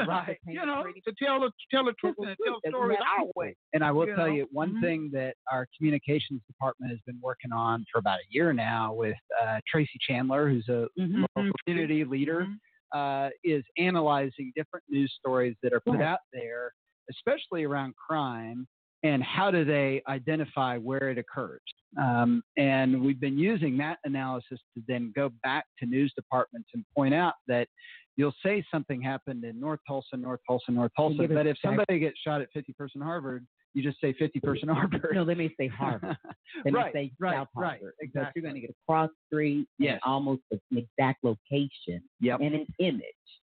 right. 0.07 0.37
you 0.47 0.65
know, 0.65 0.83
to 0.83 1.13
tell 1.23 1.39
the 1.39 1.51
tell 1.71 1.85
the 1.85 1.93
truth 1.93 2.15
and 2.17 2.35
tell 2.43 2.53
that 2.53 2.61
we 2.65 2.69
stories 2.71 2.97
our 3.19 3.27
way. 3.35 3.55
And 3.73 3.83
I 3.83 3.91
will 3.91 4.07
You 4.07 4.15
tell 4.15 4.27
know? 4.27 4.33
you 4.33 4.47
one 4.51 4.73
Mhm. 4.77 4.81
thing 4.81 5.09
that 5.13 5.35
our 5.51 5.67
communications 5.77 6.41
department 6.47 6.89
has 6.91 6.99
been 7.05 7.19
working 7.21 7.51
on 7.51 7.85
for 7.91 7.99
about 7.99 8.17
a 8.19 8.25
year 8.31 8.53
now 8.53 8.91
with 8.93 9.15
uh, 9.41 9.59
Tracy 9.67 9.99
Chandler, 10.01 10.49
who's 10.49 10.67
a 10.67 10.87
Mhm. 10.99 11.25
local 11.35 11.51
community 11.63 12.03
leader, 12.05 12.45
Mhm. 12.47 12.57
Uh, 12.93 13.29
is 13.43 13.63
analyzing 13.77 14.51
different 14.55 14.85
news 14.89 15.13
stories 15.19 15.55
that 15.63 15.73
are 15.73 15.79
put 15.79 16.01
out 16.01 16.19
there, 16.33 16.73
especially 17.09 17.63
around 17.63 17.93
crime, 17.95 18.67
and 19.03 19.23
how 19.23 19.49
do 19.49 19.63
they 19.63 20.01
identify 20.07 20.77
where 20.77 21.09
it 21.09 21.17
occurs. 21.17 21.61
Um, 21.99 22.43
and 22.57 23.01
we've 23.01 23.19
been 23.19 23.37
using 23.37 23.77
that 23.77 23.97
analysis 24.03 24.59
to 24.75 24.83
then 24.87 25.11
go 25.15 25.31
back 25.43 25.65
to 25.79 25.85
news 25.85 26.13
departments 26.15 26.69
and 26.73 26.85
point 26.95 27.13
out 27.13 27.33
that 27.47 27.67
you'll 28.15 28.33
say 28.45 28.63
something 28.69 29.01
happened 29.01 29.43
in 29.43 29.59
North 29.59 29.79
Tulsa, 29.87 30.17
North 30.17 30.41
Tulsa, 30.45 30.71
North 30.71 30.91
Tulsa, 30.95 31.27
but 31.33 31.47
if 31.47 31.57
somebody 31.63 31.99
gets 31.99 32.19
shot 32.19 32.41
at 32.41 32.49
50 32.53 32.73
person 32.73 33.01
Harvard, 33.01 33.45
you 33.73 33.83
just 33.83 34.01
say 34.01 34.13
50 34.13 34.39
person 34.39 34.69
Harvard. 34.69 35.05
No, 35.13 35.23
they 35.25 35.35
may 35.35 35.53
say 35.59 35.67
Harvard. 35.67 36.17
They 36.65 36.71
may 36.71 36.91
say 36.91 37.11
right, 37.19 37.35
South 37.35 37.47
right, 37.55 37.79
Harvard. 37.79 37.93
But 37.99 38.05
exactly. 38.05 38.41
you're 38.41 38.49
going 38.51 38.55
to 38.61 38.67
get 38.67 38.71
a 38.71 38.85
cross 38.87 39.09
street 39.27 39.67
Yes. 39.77 39.99
almost 40.03 40.41
an 40.51 40.59
exact 40.71 41.23
location 41.23 42.01
Yep. 42.21 42.39
and 42.41 42.55
an 42.55 42.67
image 42.79 43.03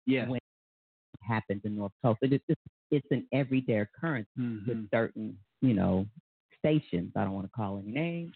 Yes. 0.06 0.28
when 0.28 0.36
it 0.38 0.42
happens 1.22 1.62
in 1.64 1.76
North 1.76 1.92
Tulsa. 2.02 2.18
It's 2.22 2.44
just, 2.48 2.60
it's 2.90 3.06
an 3.10 3.26
everyday 3.32 3.78
occurrence 3.80 4.28
Mhm. 4.38 4.66
with 4.66 4.90
certain, 4.90 5.38
you 5.62 5.74
know, 5.74 6.06
stations. 6.58 7.12
I 7.16 7.22
don't 7.24 7.32
want 7.34 7.46
to 7.46 7.52
call 7.52 7.78
any 7.78 7.92
names. 7.92 8.34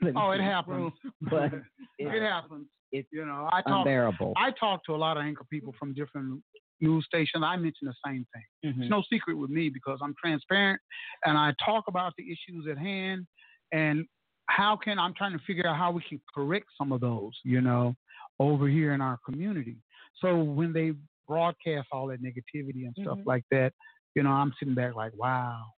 Oh, 0.16 0.30
it 0.30 0.40
happens. 0.40 0.92
But 1.22 1.52
it 1.52 1.62
it's, 1.98 2.22
happens. 2.22 2.66
it's 2.92 3.08
You 3.12 3.26
know, 3.26 3.48
I 3.52 3.62
talk 3.62 3.78
unbearable. 3.78 4.34
I 4.36 4.52
talk 4.52 4.84
to 4.84 4.94
a 4.94 4.96
lot 4.96 5.16
of 5.16 5.24
anchor 5.24 5.44
people 5.50 5.74
from 5.78 5.92
different 5.94 6.42
news 6.84 7.04
stations. 7.06 7.42
I 7.44 7.56
mention 7.56 7.86
the 7.88 7.94
same 8.06 8.26
thing. 8.32 8.72
Mhm. 8.72 8.80
It's 8.82 8.90
no 8.90 9.02
secret 9.10 9.34
with 9.36 9.50
me 9.50 9.68
because 9.68 9.98
I'm 10.02 10.14
transparent 10.22 10.80
and 11.24 11.36
I 11.36 11.52
talk 11.64 11.84
about 11.88 12.12
the 12.16 12.24
issues 12.30 12.66
at 12.70 12.78
hand 12.78 13.26
and 13.72 14.06
how 14.48 14.76
can 14.76 14.98
I'm 14.98 15.14
trying 15.14 15.32
to 15.32 15.44
figure 15.46 15.66
out 15.66 15.76
how 15.76 15.90
we 15.90 16.02
can 16.02 16.20
correct 16.34 16.66
some 16.78 16.92
of 16.92 17.00
those, 17.00 17.32
you 17.44 17.60
know, 17.60 17.96
over 18.38 18.68
here 18.68 18.92
in 18.92 19.00
our 19.00 19.18
community. 19.24 19.76
So 20.20 20.42
when 20.42 20.72
they 20.72 20.92
broadcast 21.26 21.88
all 21.92 22.06
that 22.08 22.22
negativity 22.22 22.84
and 22.86 22.94
stuff 23.00 23.18
Mhm. 23.18 23.26
like 23.26 23.44
that, 23.50 23.72
you 24.14 24.22
know, 24.22 24.30
I'm 24.30 24.52
sitting 24.58 24.74
back 24.74 24.94
like, 24.94 25.12
wow, 25.14 25.72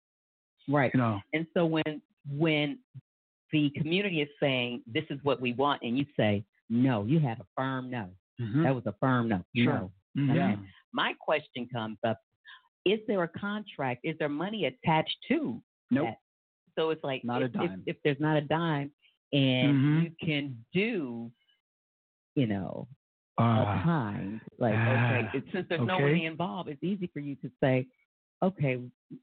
Right. 0.69 0.93
you 0.93 0.99
know. 0.99 1.21
And 1.33 1.47
so 1.55 1.65
when 1.67 2.03
when 2.29 2.81
the 3.53 3.71
community 3.71 4.21
is 4.21 4.29
saying 4.41 4.83
this 4.89 5.05
is 5.11 5.23
what 5.23 5.41
we 5.41 5.53
want, 5.53 5.81
and 5.83 5.97
you 5.97 6.05
say 6.17 6.45
no, 6.69 7.05
you 7.05 7.21
had 7.21 7.39
a 7.39 7.47
firm 7.57 7.89
no. 7.89 8.11
Mhm. 8.41 8.65
That 8.65 8.75
was 8.75 8.85
a 8.87 8.93
firm 8.95 9.29
no. 9.29 9.45
Sure. 9.55 9.65
No. 9.75 9.93
Yeah. 10.17 10.57
My 10.93 11.15
question 11.21 11.69
comes 11.73 11.99
up: 12.07 12.19
Is 12.85 13.01
there 13.07 13.23
a 13.23 13.29
contract? 13.29 14.01
Is 14.05 14.17
there 14.19 14.29
money 14.29 14.65
attached 14.67 15.17
to 15.29 15.63
Nope. 15.91 16.09
that? 16.09 16.17
So 16.79 16.91
it's 16.91 17.03
like 17.05 17.25
Not 17.25 17.43
if, 17.43 17.49
if- 17.49 17.53
dime. 17.55 17.83
If, 17.87 17.97
there's 18.05 18.21
not 18.21 18.37
a 18.37 18.41
dime, 18.43 18.91
and 19.33 19.77
Mhm. 19.77 20.03
you 20.05 20.11
can 20.27 20.65
do, 20.73 21.31
you 22.35 22.47
know, 22.47 22.87
a 23.39 23.43
Uh, 23.43 23.83
kind 23.83 24.41
like 24.59 24.75
ah, 24.77 25.17
okay, 25.29 25.39
it, 25.39 25.45
since 25.53 25.67
there's 25.69 25.87
no 25.87 25.95
okay. 25.97 26.05
money 26.05 26.25
involved, 26.27 26.69
it's 26.71 26.83
easy 26.83 27.07
for 27.09 27.21
you 27.21 27.35
to 27.37 27.51
say, 27.63 27.87
okay, 28.43 28.79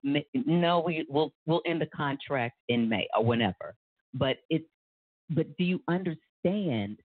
m- 0.05 0.23
no, 0.33 0.79
we 0.81 1.05
will 1.09 1.33
we'll 1.47 1.61
end 1.65 1.81
the 1.81 1.87
contract 1.87 2.55
in 2.69 2.87
May 2.87 3.07
or 3.17 3.23
whenever. 3.25 3.75
But 4.13 4.37
it's 4.49 4.67
but 5.29 5.47
do 5.57 5.63
you 5.63 5.81
understand 5.87 6.99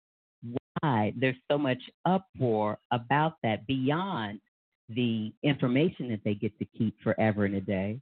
there's 1.19 1.35
so 1.51 1.57
much 1.57 1.81
uproar 2.05 2.77
about 2.91 3.33
that 3.43 3.65
beyond 3.67 4.39
the 4.89 5.33
information 5.43 6.09
that 6.09 6.21
they 6.23 6.35
get 6.35 6.57
to 6.59 6.65
keep 6.77 6.93
forever 7.01 7.45
and 7.45 7.55
a 7.55 7.61
day? 7.61 7.99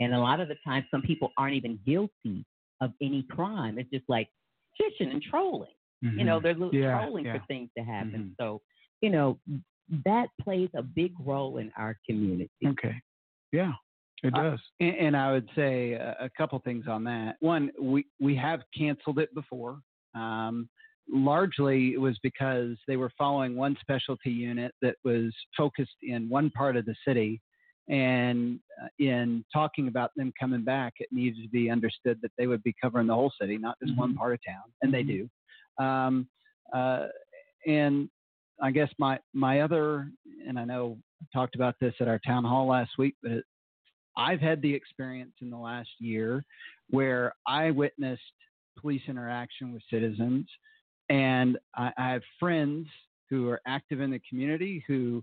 And 0.00 0.14
a 0.14 0.18
lot 0.18 0.40
of 0.40 0.48
the 0.48 0.56
time, 0.64 0.84
some 0.90 1.02
people 1.02 1.30
aren't 1.36 1.54
even 1.54 1.78
guilty 1.86 2.44
of 2.80 2.92
any 3.02 3.22
crime. 3.24 3.78
It's 3.78 3.90
just 3.90 4.08
like 4.08 4.28
fishing 4.78 5.10
and 5.12 5.22
trolling. 5.22 5.68
You 6.02 6.24
know, 6.24 6.40
they're 6.40 6.54
little 6.54 6.68
Mm-hmm. 6.70 6.82
Yeah, 6.82 6.98
trolling 7.04 7.24
yeah. 7.26 7.38
for 7.38 7.44
things 7.46 7.68
to 7.76 7.84
happen. 7.84 8.20
Mhm. 8.30 8.36
So, 8.42 8.62
you 9.02 9.10
know, 9.10 9.38
that 10.06 10.28
plays 10.40 10.70
a 10.74 10.82
big 10.82 11.12
role 11.30 11.58
in 11.58 11.70
our 11.76 11.94
community. 12.08 12.48
okay. 12.66 12.94
Yeah, 13.52 13.72
it 14.22 14.32
Uh, 14.34 14.42
does. 14.42 14.60
And, 14.80 14.96
and 14.96 15.16
I 15.16 15.32
would 15.32 15.48
say 15.54 15.92
a, 15.92 16.16
a 16.20 16.30
couple 16.38 16.58
things 16.60 16.86
on 16.88 17.04
that. 17.04 17.36
One, 17.40 17.70
we, 17.78 18.06
we 18.18 18.34
have 18.36 18.60
canceled 18.74 19.18
it 19.18 19.34
before. 19.34 19.80
Um, 20.14 20.70
largely, 21.12 21.92
it 21.92 22.00
was 22.00 22.18
because 22.22 22.76
they 22.86 22.96
were 22.96 23.10
following 23.16 23.56
one 23.56 23.76
specialty 23.80 24.30
unit 24.30 24.72
that 24.82 24.96
was 25.04 25.34
focused 25.56 25.96
in 26.02 26.28
one 26.28 26.50
part 26.50 26.76
of 26.76 26.84
the 26.86 26.94
city. 27.06 27.40
And 27.88 28.60
uh, 28.82 28.88
in 28.98 29.44
talking 29.52 29.88
about 29.88 30.12
them 30.16 30.32
coming 30.38 30.62
back, 30.62 30.94
it 30.98 31.08
needed 31.10 31.42
to 31.42 31.48
be 31.48 31.70
understood 31.70 32.18
that 32.22 32.30
they 32.38 32.46
would 32.46 32.62
be 32.62 32.74
covering 32.80 33.08
the 33.08 33.14
whole 33.14 33.32
city, 33.40 33.58
not 33.58 33.76
just 33.84 33.96
one 33.98 34.14
part 34.14 34.34
of 34.34 34.40
town. 34.46 34.62
And 34.82 34.94
they 34.94 35.02
do. 35.02 35.28
Um, 35.82 36.28
uh, 36.72 37.06
and 37.66 38.08
I 38.62 38.70
guess 38.70 38.90
my, 38.98 39.18
my 39.34 39.60
other, 39.60 40.08
and 40.46 40.58
I 40.58 40.64
know 40.64 40.98
I 41.20 41.26
talked 41.36 41.56
about 41.56 41.74
this 41.80 41.94
at 42.00 42.08
our 42.08 42.20
town 42.24 42.44
hall 42.44 42.68
last 42.68 42.92
week, 42.98 43.16
but 43.22 43.32
it, 43.32 43.44
I've 44.16 44.40
had 44.40 44.60
the 44.62 44.72
experience 44.72 45.32
in 45.40 45.50
the 45.50 45.56
last 45.56 45.90
year 45.98 46.44
where 46.90 47.34
I 47.46 47.70
witnessed 47.70 48.22
police 48.78 49.02
interaction 49.08 49.72
with 49.72 49.82
citizens, 49.90 50.46
and 51.10 51.58
I, 51.74 51.92
I 51.98 52.08
have 52.12 52.22
friends 52.38 52.86
who 53.28 53.48
are 53.48 53.60
active 53.66 54.00
in 54.00 54.10
the 54.10 54.20
community 54.28 54.82
who 54.88 55.22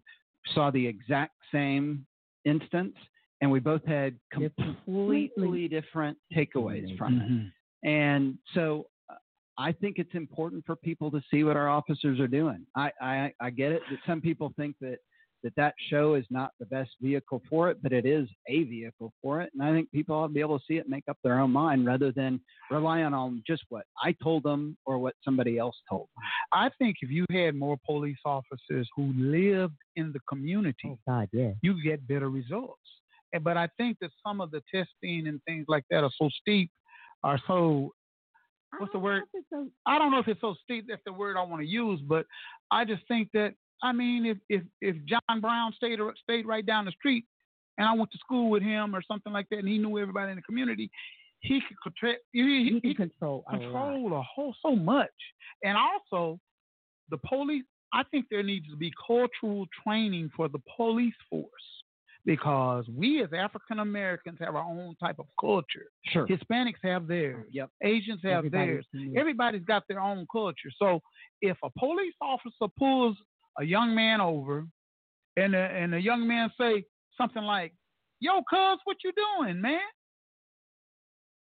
saw 0.53 0.69
the 0.71 0.85
exact 0.85 1.33
same 1.51 2.05
instance, 2.45 2.95
and 3.41 3.51
we 3.51 3.59
both 3.59 3.83
had 3.85 4.15
Different- 4.31 4.55
completely 4.85 5.67
different 5.67 6.17
takeaways 6.33 6.95
from 6.97 7.19
it. 7.21 7.29
Mhm. 7.31 7.51
And 7.83 8.37
so 8.53 8.87
uh, 9.09 9.15
I 9.57 9.71
think 9.71 9.97
it's 9.97 10.13
important 10.13 10.65
for 10.65 10.75
people 10.75 11.09
to 11.11 11.21
see 11.31 11.43
what 11.43 11.55
our 11.57 11.69
officers 11.69 12.19
are 12.19 12.27
doing. 12.27 12.65
I, 12.75 12.91
I, 13.01 13.33
I 13.39 13.49
get 13.49 13.71
it 13.71 13.81
that 13.89 13.99
some 14.05 14.21
people 14.21 14.53
think 14.55 14.75
that 14.81 14.99
that 15.43 15.55
that 15.55 15.73
show 15.89 16.15
is 16.15 16.25
not 16.29 16.51
the 16.59 16.65
best 16.65 16.91
vehicle 17.01 17.41
for 17.49 17.69
it, 17.69 17.77
but 17.81 17.93
it 17.93 18.05
is 18.05 18.27
a 18.47 18.63
vehicle 18.63 19.13
for 19.21 19.41
it. 19.41 19.51
And 19.53 19.63
I 19.63 19.71
think 19.71 19.91
people 19.91 20.15
ought 20.15 20.27
to 20.27 20.33
be 20.33 20.39
able 20.39 20.59
to 20.59 20.65
see 20.67 20.77
it 20.77 20.81
and 20.81 20.89
make 20.89 21.03
up 21.09 21.17
their 21.23 21.39
own 21.39 21.51
mind 21.51 21.85
rather 21.85 22.11
than 22.11 22.39
relying 22.71 23.13
on 23.13 23.43
just 23.45 23.63
what 23.69 23.85
I 24.03 24.15
told 24.23 24.43
them 24.43 24.77
or 24.85 24.97
what 24.97 25.15
somebody 25.23 25.57
else 25.57 25.75
told 25.89 26.07
them. 26.15 26.23
I 26.51 26.69
think 26.77 26.97
if 27.01 27.09
you 27.09 27.25
had 27.31 27.55
more 27.55 27.77
police 27.85 28.17
officers 28.25 28.89
who 28.95 29.13
lived 29.15 29.75
in 29.95 30.11
the 30.11 30.19
community, 30.27 30.75
Oh 30.85 30.99
God, 31.07 31.29
yeah. 31.31 31.51
you 31.61 31.81
get 31.83 32.07
better 32.07 32.29
results. 32.29 32.81
But 33.41 33.57
I 33.57 33.67
think 33.77 33.97
that 34.01 34.11
some 34.25 34.41
of 34.41 34.51
the 34.51 34.61
testing 34.73 35.27
and 35.27 35.41
things 35.45 35.65
like 35.67 35.83
that 35.91 36.03
are 36.03 36.11
so 36.17 36.29
steep, 36.41 36.71
are 37.23 37.39
so 37.47 37.91
What's 38.79 38.91
the 38.91 38.99
word? 38.99 39.23
I 39.85 39.97
don't 39.97 40.11
know 40.11 40.19
if 40.19 40.27
it's 40.27 40.41
so 40.41 40.55
steep 40.63 40.85
that's 40.89 41.01
the 41.05 41.13
word 41.13 41.37
I 41.37 41.43
want 41.43 41.61
to 41.61 41.67
use, 41.67 42.01
but 42.05 42.25
I 42.69 42.85
just 42.85 43.01
think 43.07 43.29
that 43.33 43.53
I 43.83 43.91
mean 43.91 44.25
if 44.25 44.37
if 44.49 44.63
if 44.81 44.95
John 45.05 45.41
Brown 45.41 45.73
stayed 45.73 45.99
uh, 45.99 46.11
stayed 46.23 46.45
right 46.45 46.65
down 46.65 46.85
the 46.85 46.91
street 46.91 47.25
and 47.77 47.87
I 47.87 47.93
went 47.93 48.11
to 48.11 48.17
school 48.17 48.49
with 48.49 48.63
him 48.63 48.95
or 48.95 49.01
something 49.01 49.33
like 49.33 49.47
that 49.49 49.59
and 49.59 49.67
he 49.67 49.77
knew 49.77 49.99
everybody 49.99 50.31
in 50.31 50.37
the 50.37 50.43
community, 50.43 50.89
he 51.41 51.61
could 51.61 51.77
control 51.81 52.15
he, 52.31 52.79
he, 52.81 52.89
he 52.89 52.95
control 52.95 53.43
a 53.47 53.53
lot. 53.53 53.61
control 53.61 54.13
a 54.13 54.21
whole 54.23 54.55
so 54.61 54.75
much. 54.75 55.09
And 55.63 55.77
also 55.77 56.39
the 57.09 57.17
police 57.17 57.63
I 57.93 58.03
think 58.11 58.25
there 58.29 58.43
needs 58.43 58.67
to 58.69 58.75
be 58.75 58.91
cultural 59.05 59.65
training 59.83 60.31
for 60.35 60.49
the 60.49 60.59
police 60.75 61.15
force 61.29 61.47
because 62.25 62.85
we 62.93 63.23
as 63.23 63.29
African 63.31 63.79
Americans 63.79 64.37
have 64.41 64.55
our 64.55 64.63
own 64.63 64.95
type 64.99 65.17
of 65.17 65.25
culture. 65.39 65.85
Sure. 66.07 66.27
Hispanics 66.27 66.83
have 66.83 67.07
theirs. 67.07 67.45
Yep. 67.51 67.69
Asians 67.81 68.19
have 68.23 68.39
Everybody 68.45 68.65
theirs. 68.65 68.85
Everybody's 69.15 69.63
got 69.63 69.83
their 69.87 70.01
own 70.01 70.27
culture. 70.29 70.69
So 70.77 70.99
if 71.41 71.55
a 71.63 71.69
police 71.79 72.13
officer 72.21 72.67
pulls 72.77 73.15
a 73.59 73.63
young 73.63 73.95
man 73.95 74.21
over 74.21 74.65
and 75.35 75.53
the, 75.53 75.57
and 75.57 75.93
the 75.93 76.01
young 76.01 76.27
man 76.27 76.51
say 76.59 76.83
something 77.17 77.43
like, 77.43 77.73
yo, 78.19 78.41
cuz, 78.49 78.79
what 78.83 78.97
you 79.03 79.11
doing, 79.13 79.61
man? 79.61 79.79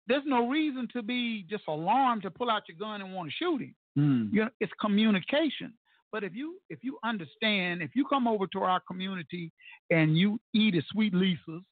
There's 0.08 0.24
no 0.26 0.48
reason 0.48 0.88
to 0.94 1.02
be 1.02 1.46
just 1.50 1.64
alarmed 1.68 2.24
to 2.24 2.32
pull 2.32 2.50
out 2.50 2.64
your 2.68 2.78
gun 2.78 3.02
and 3.02 3.14
want 3.14 3.30
to 3.30 3.36
shoot 3.36 3.62
him. 3.62 3.76
Hmm. 3.96 4.28
You 4.32 4.44
know, 4.44 4.50
it's 4.60 4.72
communication. 4.80 5.74
But 6.12 6.24
if 6.24 6.36
you 6.36 6.60
if 6.70 6.80
you 6.82 6.98
understand, 7.04 7.82
if 7.82 7.92
you 7.96 8.06
come 8.06 8.28
over 8.28 8.46
to 8.48 8.60
our 8.60 8.80
community 8.88 9.52
and 9.90 10.18
you 10.18 10.40
eat 10.54 10.76
at 10.76 10.84
Sweet 10.92 11.14
Lisa's, 11.14 11.64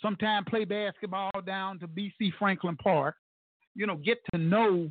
sometime 0.00 0.44
play 0.44 0.64
basketball 0.64 1.30
down 1.46 1.78
to 1.80 1.86
BC 1.86 2.32
Franklin 2.38 2.76
Park, 2.76 3.14
you 3.74 3.86
know, 3.86 3.96
get 3.96 4.18
to 4.32 4.40
know 4.40 4.90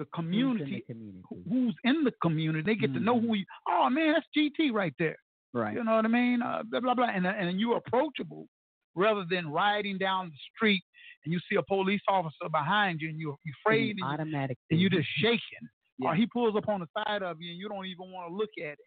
the 0.00 0.06
Who's 0.12 0.24
in 0.24 0.24
community, 0.24 0.84
the 0.88 0.94
community. 0.94 1.22
who- 1.28 1.42
who's 1.48 1.76
in 1.84 2.04
the 2.04 2.12
community. 2.22 2.62
They 2.64 2.74
get 2.74 2.92
to 2.94 3.00
know 3.00 3.20
who 3.20 3.34
you. 3.34 3.44
Oh 3.68 3.88
man, 3.90 4.12
that's 4.14 4.26
GT 4.36 4.72
right 4.72 4.94
there. 4.98 5.16
Right. 5.52 5.74
You 5.74 5.84
know 5.84 5.96
what 5.96 6.04
I 6.04 6.08
mean? 6.08 6.42
Uh, 6.42 6.62
blah 6.70 6.80
blah 6.80 6.94
blah. 6.94 7.06
And 7.14 7.26
and 7.26 7.60
you're 7.60 7.76
approachable 7.76 8.46
rather 8.94 9.24
than 9.30 9.50
riding 9.50 9.98
down 9.98 10.30
the 10.30 10.36
street 10.54 10.82
and 11.24 11.32
you 11.32 11.38
see 11.48 11.56
a 11.56 11.62
police 11.62 12.00
officer 12.08 12.48
behind 12.50 13.00
you 13.00 13.08
and 13.10 13.18
you're, 13.20 13.36
you're 13.44 13.54
afraid 13.64 13.90
and, 13.90 13.98
you- 13.98 14.04
automatic. 14.04 14.58
and 14.70 14.80
you're 14.80 14.90
just 14.90 15.08
shaking. 15.18 15.40
Yeah. 16.02 16.12
Or 16.12 16.14
he 16.14 16.26
pulls 16.26 16.56
up 16.56 16.66
on 16.66 16.80
the 16.80 16.86
side 16.96 17.22
of 17.22 17.36
you 17.42 17.50
and 17.50 17.60
you 17.60 17.68
don't 17.68 17.84
even 17.84 18.10
want 18.10 18.30
to 18.30 18.34
look 18.34 18.48
at 18.58 18.72
it. 18.72 18.78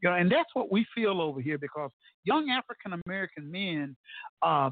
You 0.00 0.10
know, 0.10 0.14
and 0.14 0.30
that's 0.30 0.50
what 0.54 0.70
we 0.70 0.86
feel 0.94 1.20
over 1.20 1.40
here 1.40 1.58
because 1.58 1.90
young 2.22 2.50
African 2.50 3.02
American 3.04 3.50
men, 3.50 3.96
uh, 4.42 4.70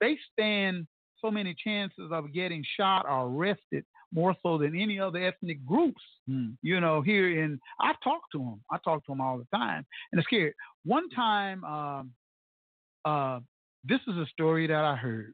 they 0.00 0.18
stand 0.32 0.88
so 1.20 1.30
many 1.30 1.54
chances 1.54 2.10
of 2.10 2.32
getting 2.32 2.64
shot 2.76 3.06
or 3.08 3.26
arrested 3.28 3.84
more 4.12 4.34
so 4.42 4.58
than 4.58 4.78
any 4.78 4.98
other 4.98 5.18
ethnic 5.18 5.64
groups. 5.66 6.00
Hmm. 6.28 6.50
You 6.62 6.80
know, 6.80 7.02
here 7.02 7.42
in 7.42 7.60
I've 7.80 8.00
talked 8.02 8.32
to 8.32 8.38
them. 8.38 8.60
I 8.70 8.78
talk 8.84 9.04
to 9.06 9.12
them 9.12 9.20
all 9.20 9.38
the 9.38 9.56
time, 9.56 9.84
and 10.12 10.18
it's 10.18 10.26
scary. 10.26 10.54
One 10.84 11.08
time, 11.10 11.64
um, 11.64 12.12
uh, 13.04 13.40
this 13.84 14.00
is 14.08 14.16
a 14.16 14.26
story 14.32 14.66
that 14.66 14.84
I 14.84 14.96
heard. 14.96 15.32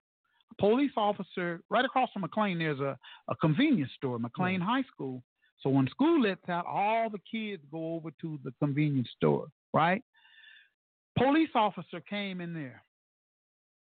A 0.50 0.54
police 0.60 0.92
officer 0.96 1.60
right 1.70 1.84
across 1.84 2.10
from 2.12 2.22
McLain. 2.22 2.58
There's 2.58 2.80
a, 2.80 2.98
a 3.28 3.36
convenience 3.36 3.90
store, 3.96 4.18
McLain 4.18 4.60
High 4.60 4.82
School. 4.92 5.22
So 5.60 5.70
when 5.70 5.88
school 5.88 6.20
lets 6.22 6.48
out, 6.48 6.66
all 6.66 7.08
the 7.08 7.20
kids 7.30 7.62
go 7.70 7.94
over 7.94 8.10
to 8.20 8.38
the 8.44 8.52
convenience 8.58 9.08
store, 9.16 9.46
right? 9.72 10.02
Police 11.16 11.50
officer 11.54 12.00
came 12.00 12.40
in 12.40 12.52
there. 12.52 12.82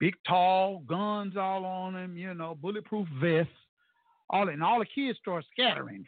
Big, 0.00 0.14
tall, 0.26 0.82
guns 0.88 1.36
all 1.36 1.64
on 1.64 1.94
him, 1.94 2.16
you 2.16 2.34
know, 2.34 2.56
bulletproof 2.60 3.06
vest. 3.20 3.48
All 4.30 4.48
and 4.48 4.62
all 4.62 4.78
the 4.78 4.86
kids 4.86 5.18
start 5.18 5.44
scattering. 5.50 6.04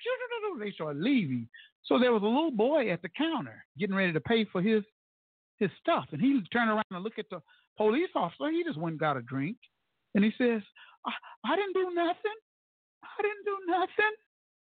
They 0.61 0.71
start 0.73 0.97
leaving. 0.97 1.49
So 1.85 1.99
there 1.99 2.13
was 2.13 2.23
a 2.23 2.27
little 2.27 2.53
boy 2.53 2.91
at 2.91 3.03
the 3.03 3.09
counter 3.09 3.65
getting 3.79 3.97
ready 3.97 4.13
to 4.13 4.21
pay 4.21 4.45
for 4.45 4.63
his 4.63 4.85
his 5.59 5.71
stuff, 5.81 6.07
and 6.13 6.21
he 6.21 6.41
turned 6.53 6.71
around 6.71 6.85
and 6.91 7.03
looked 7.03 7.19
at 7.19 7.31
the 7.31 7.41
police 7.77 8.11
officer. 8.15 8.51
He 8.51 8.65
just 8.65 8.79
went 8.79 8.95
and 8.95 9.01
got 9.01 9.17
a 9.17 9.23
drink, 9.23 9.57
and 10.15 10.25
he 10.25 10.33
says, 10.39 10.63
"I, 11.07 11.13
I 11.45 11.57
didn't 11.57 11.75
do 11.75 11.91
nothing. 11.95 12.39
I 13.03 13.23
didn't 13.23 13.45
do 13.45 13.59
nothing." 13.69 14.15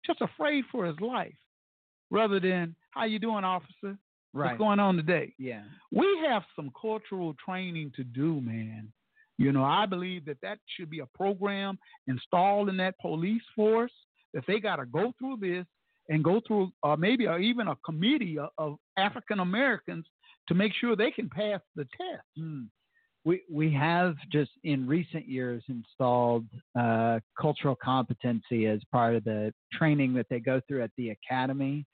Just 0.06 0.22
afraid 0.22 0.66
for 0.72 0.86
his 0.86 1.00
life, 1.00 1.36
rather 2.10 2.40
than 2.40 2.76
"How 2.92 3.06
you 3.06 3.20
doing, 3.20 3.44
officer? 3.44 3.98
Right. 4.34 4.48
What's 4.52 4.58
going 4.58 4.80
on 4.80 4.96
today?" 4.96 5.34
Yeah. 5.38 5.64
we 5.92 6.08
have 6.28 6.44
some 6.56 6.72
cultural 6.80 7.34
training 7.46 7.92
to 7.96 8.04
do, 8.04 8.42
man. 8.42 8.92
You 9.38 9.52
know, 9.52 9.63
I 9.63 9.86
believe 9.86 10.26
that 10.26 10.38
that 10.41 10.60
should 10.67 10.89
be 10.89 11.00
a 11.00 11.08
program 11.15 11.78
installed 12.08 12.69
in 12.69 12.78
that 12.78 12.96
police 13.02 13.41
force 13.56 13.91
that 14.34 14.43
they 14.48 14.60
got 14.60 14.78
to 14.78 14.86
go 14.86 15.13
through 15.19 15.38
this 15.38 15.65
and 16.10 16.24
go 16.24 16.41
through, 16.46 16.72
uh, 16.84 16.96
maybe 16.96 17.28
or 17.28 17.39
even 17.39 17.67
a 17.67 17.76
committee 17.86 18.38
of, 18.38 18.50
of 18.58 18.76
African 18.98 19.39
Americans 19.39 20.06
to 20.48 20.54
make 20.54 20.74
sure 20.80 20.96
they 20.96 21.12
can 21.12 21.30
pass 21.30 21.62
the 21.76 21.86
test. 21.98 22.24
Hmm. 22.38 22.63
We 23.26 23.41
we 23.50 23.72
have 23.72 24.15
just 24.32 24.52
in 24.65 24.86
recent 24.86 25.30
years 25.30 25.63
installed 25.69 26.46
uh, 26.78 27.22
cultural 27.39 27.78
competency 27.82 28.67
as 28.67 28.82
part 28.91 29.15
of 29.15 29.24
the 29.24 29.54
training 29.72 30.13
that 30.15 30.26
they 30.30 30.41
go 30.41 30.60
through 30.67 30.84
at 30.84 30.91
the 30.98 31.12
academy, 31.12 31.86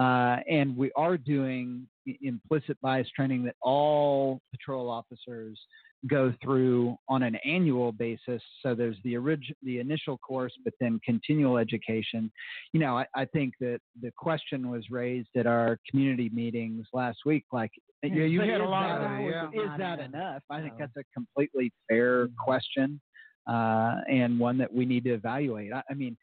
uh, 0.00 0.36
and 0.50 0.74
we 0.74 0.90
are 0.96 1.18
doing 1.18 1.86
implicit 2.22 2.80
bias 2.80 3.08
training 3.14 3.44
that 3.44 3.56
all 3.60 4.40
patrol 4.50 4.88
officers 4.88 5.60
go 6.08 6.32
through 6.42 6.96
on 7.08 7.22
an 7.24 7.34
annual 7.44 7.90
basis. 7.90 8.40
So 8.62 8.74
there's 8.74 8.96
the 9.02 9.16
orig- 9.16 9.54
the 9.62 9.80
initial 9.80 10.16
course, 10.18 10.52
but 10.64 10.72
then 10.80 11.00
continual 11.04 11.58
education. 11.58 12.30
You 12.72 12.80
know, 12.80 12.96
I, 12.98 13.06
I 13.16 13.24
think 13.24 13.54
that 13.60 13.80
the 14.00 14.12
question 14.16 14.70
was 14.70 14.84
raised 14.90 15.30
at 15.36 15.46
our 15.46 15.78
community 15.90 16.28
meetings 16.32 16.86
last 16.92 17.18
week, 17.26 17.44
like 17.52 17.72
Yeah, 18.04 18.24
you 18.24 18.40
had 18.40 18.60
a 18.60 18.64
is 18.64 18.70
lot 18.70 18.90
of 18.90 19.00
that- 19.00 19.08
that, 19.18 19.50
yeah. 19.54 19.62
Is 19.72 19.78
that 19.78 19.98
enough. 19.98 20.14
enough? 20.14 20.42
I 20.50 20.60
think 20.60 20.74
that's 20.78 20.96
a 20.96 21.04
completely 21.12 21.72
fair 21.88 22.26
Mm-hmm. 22.26 22.34
question, 22.44 23.00
uh, 23.48 23.96
and 24.08 24.38
one 24.38 24.56
that 24.58 24.72
we 24.72 24.84
need 24.84 25.02
to 25.04 25.14
evaluate. 25.14 25.72
I, 25.72 25.82
I 25.90 25.94
mean, 25.94 26.16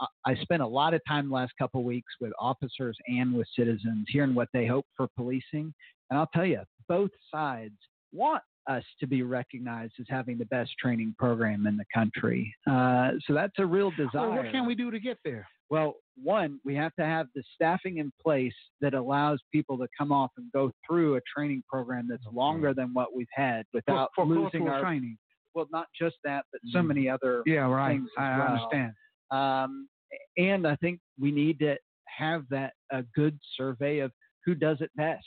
I, 0.00 0.32
I 0.32 0.34
spent 0.36 0.62
a 0.62 0.66
lot 0.66 0.94
of 0.94 1.02
time 1.06 1.28
the 1.28 1.34
last 1.34 1.52
couple 1.58 1.80
of 1.80 1.84
weeks 1.86 2.12
with 2.22 2.32
officers 2.40 2.96
and 3.06 3.34
with 3.34 3.48
citizens, 3.54 4.06
hearing 4.08 4.34
what 4.34 4.48
they 4.54 4.66
hope 4.66 4.86
for 4.96 5.08
policing, 5.16 5.74
and 6.08 6.18
I'll 6.18 6.30
tell 6.34 6.46
you, 6.46 6.62
both 6.88 7.10
sides 7.30 7.74
want 8.12 8.42
us 8.68 8.84
to 9.00 9.06
be 9.06 9.22
recognized 9.22 9.94
as 10.00 10.06
having 10.08 10.38
the 10.38 10.44
best 10.46 10.70
training 10.78 11.14
program 11.18 11.66
in 11.66 11.76
the 11.76 11.84
country. 11.94 12.54
Uh, 12.68 13.12
so 13.26 13.34
that's 13.34 13.58
a 13.58 13.66
real 13.66 13.90
desire. 13.92 14.28
Well, 14.28 14.36
what 14.36 14.52
can 14.52 14.66
we 14.66 14.74
do 14.74 14.90
to 14.90 15.00
get 15.00 15.18
there? 15.24 15.46
Well, 15.70 15.94
one, 16.22 16.60
we 16.64 16.74
have 16.74 16.94
to 16.96 17.04
have 17.04 17.28
the 17.34 17.42
staffing 17.54 17.98
in 17.98 18.12
place 18.22 18.54
that 18.80 18.92
allows 18.92 19.40
people 19.52 19.78
to 19.78 19.86
come 19.96 20.10
off 20.10 20.30
and 20.36 20.50
go 20.52 20.72
through 20.86 21.16
a 21.16 21.20
training 21.34 21.62
program 21.68 22.08
that's 22.10 22.24
longer 22.32 22.74
than 22.74 22.92
what 22.92 23.14
we've 23.14 23.26
had 23.32 23.64
without 23.72 24.10
for 24.14 24.26
losing 24.26 24.50
cultural 24.50 24.68
our. 24.70 24.80
training. 24.82 25.16
Well, 25.54 25.66
not 25.72 25.86
just 25.98 26.16
that, 26.24 26.44
but 26.52 26.60
so 26.72 26.82
many 26.82 27.08
other. 27.08 27.42
Yeah, 27.46 27.70
right. 27.70 27.94
things 27.94 28.10
I 28.18 28.38
well. 28.38 28.48
understand. 28.48 28.92
Um, 29.30 29.88
and 30.36 30.66
I 30.66 30.76
think 30.76 31.00
we 31.18 31.30
need 31.30 31.58
to 31.60 31.76
have 32.06 32.44
that 32.50 32.74
a 32.92 33.02
good 33.14 33.38
survey 33.56 34.00
of 34.00 34.12
who 34.44 34.54
does 34.54 34.80
it 34.80 34.90
best 34.96 35.24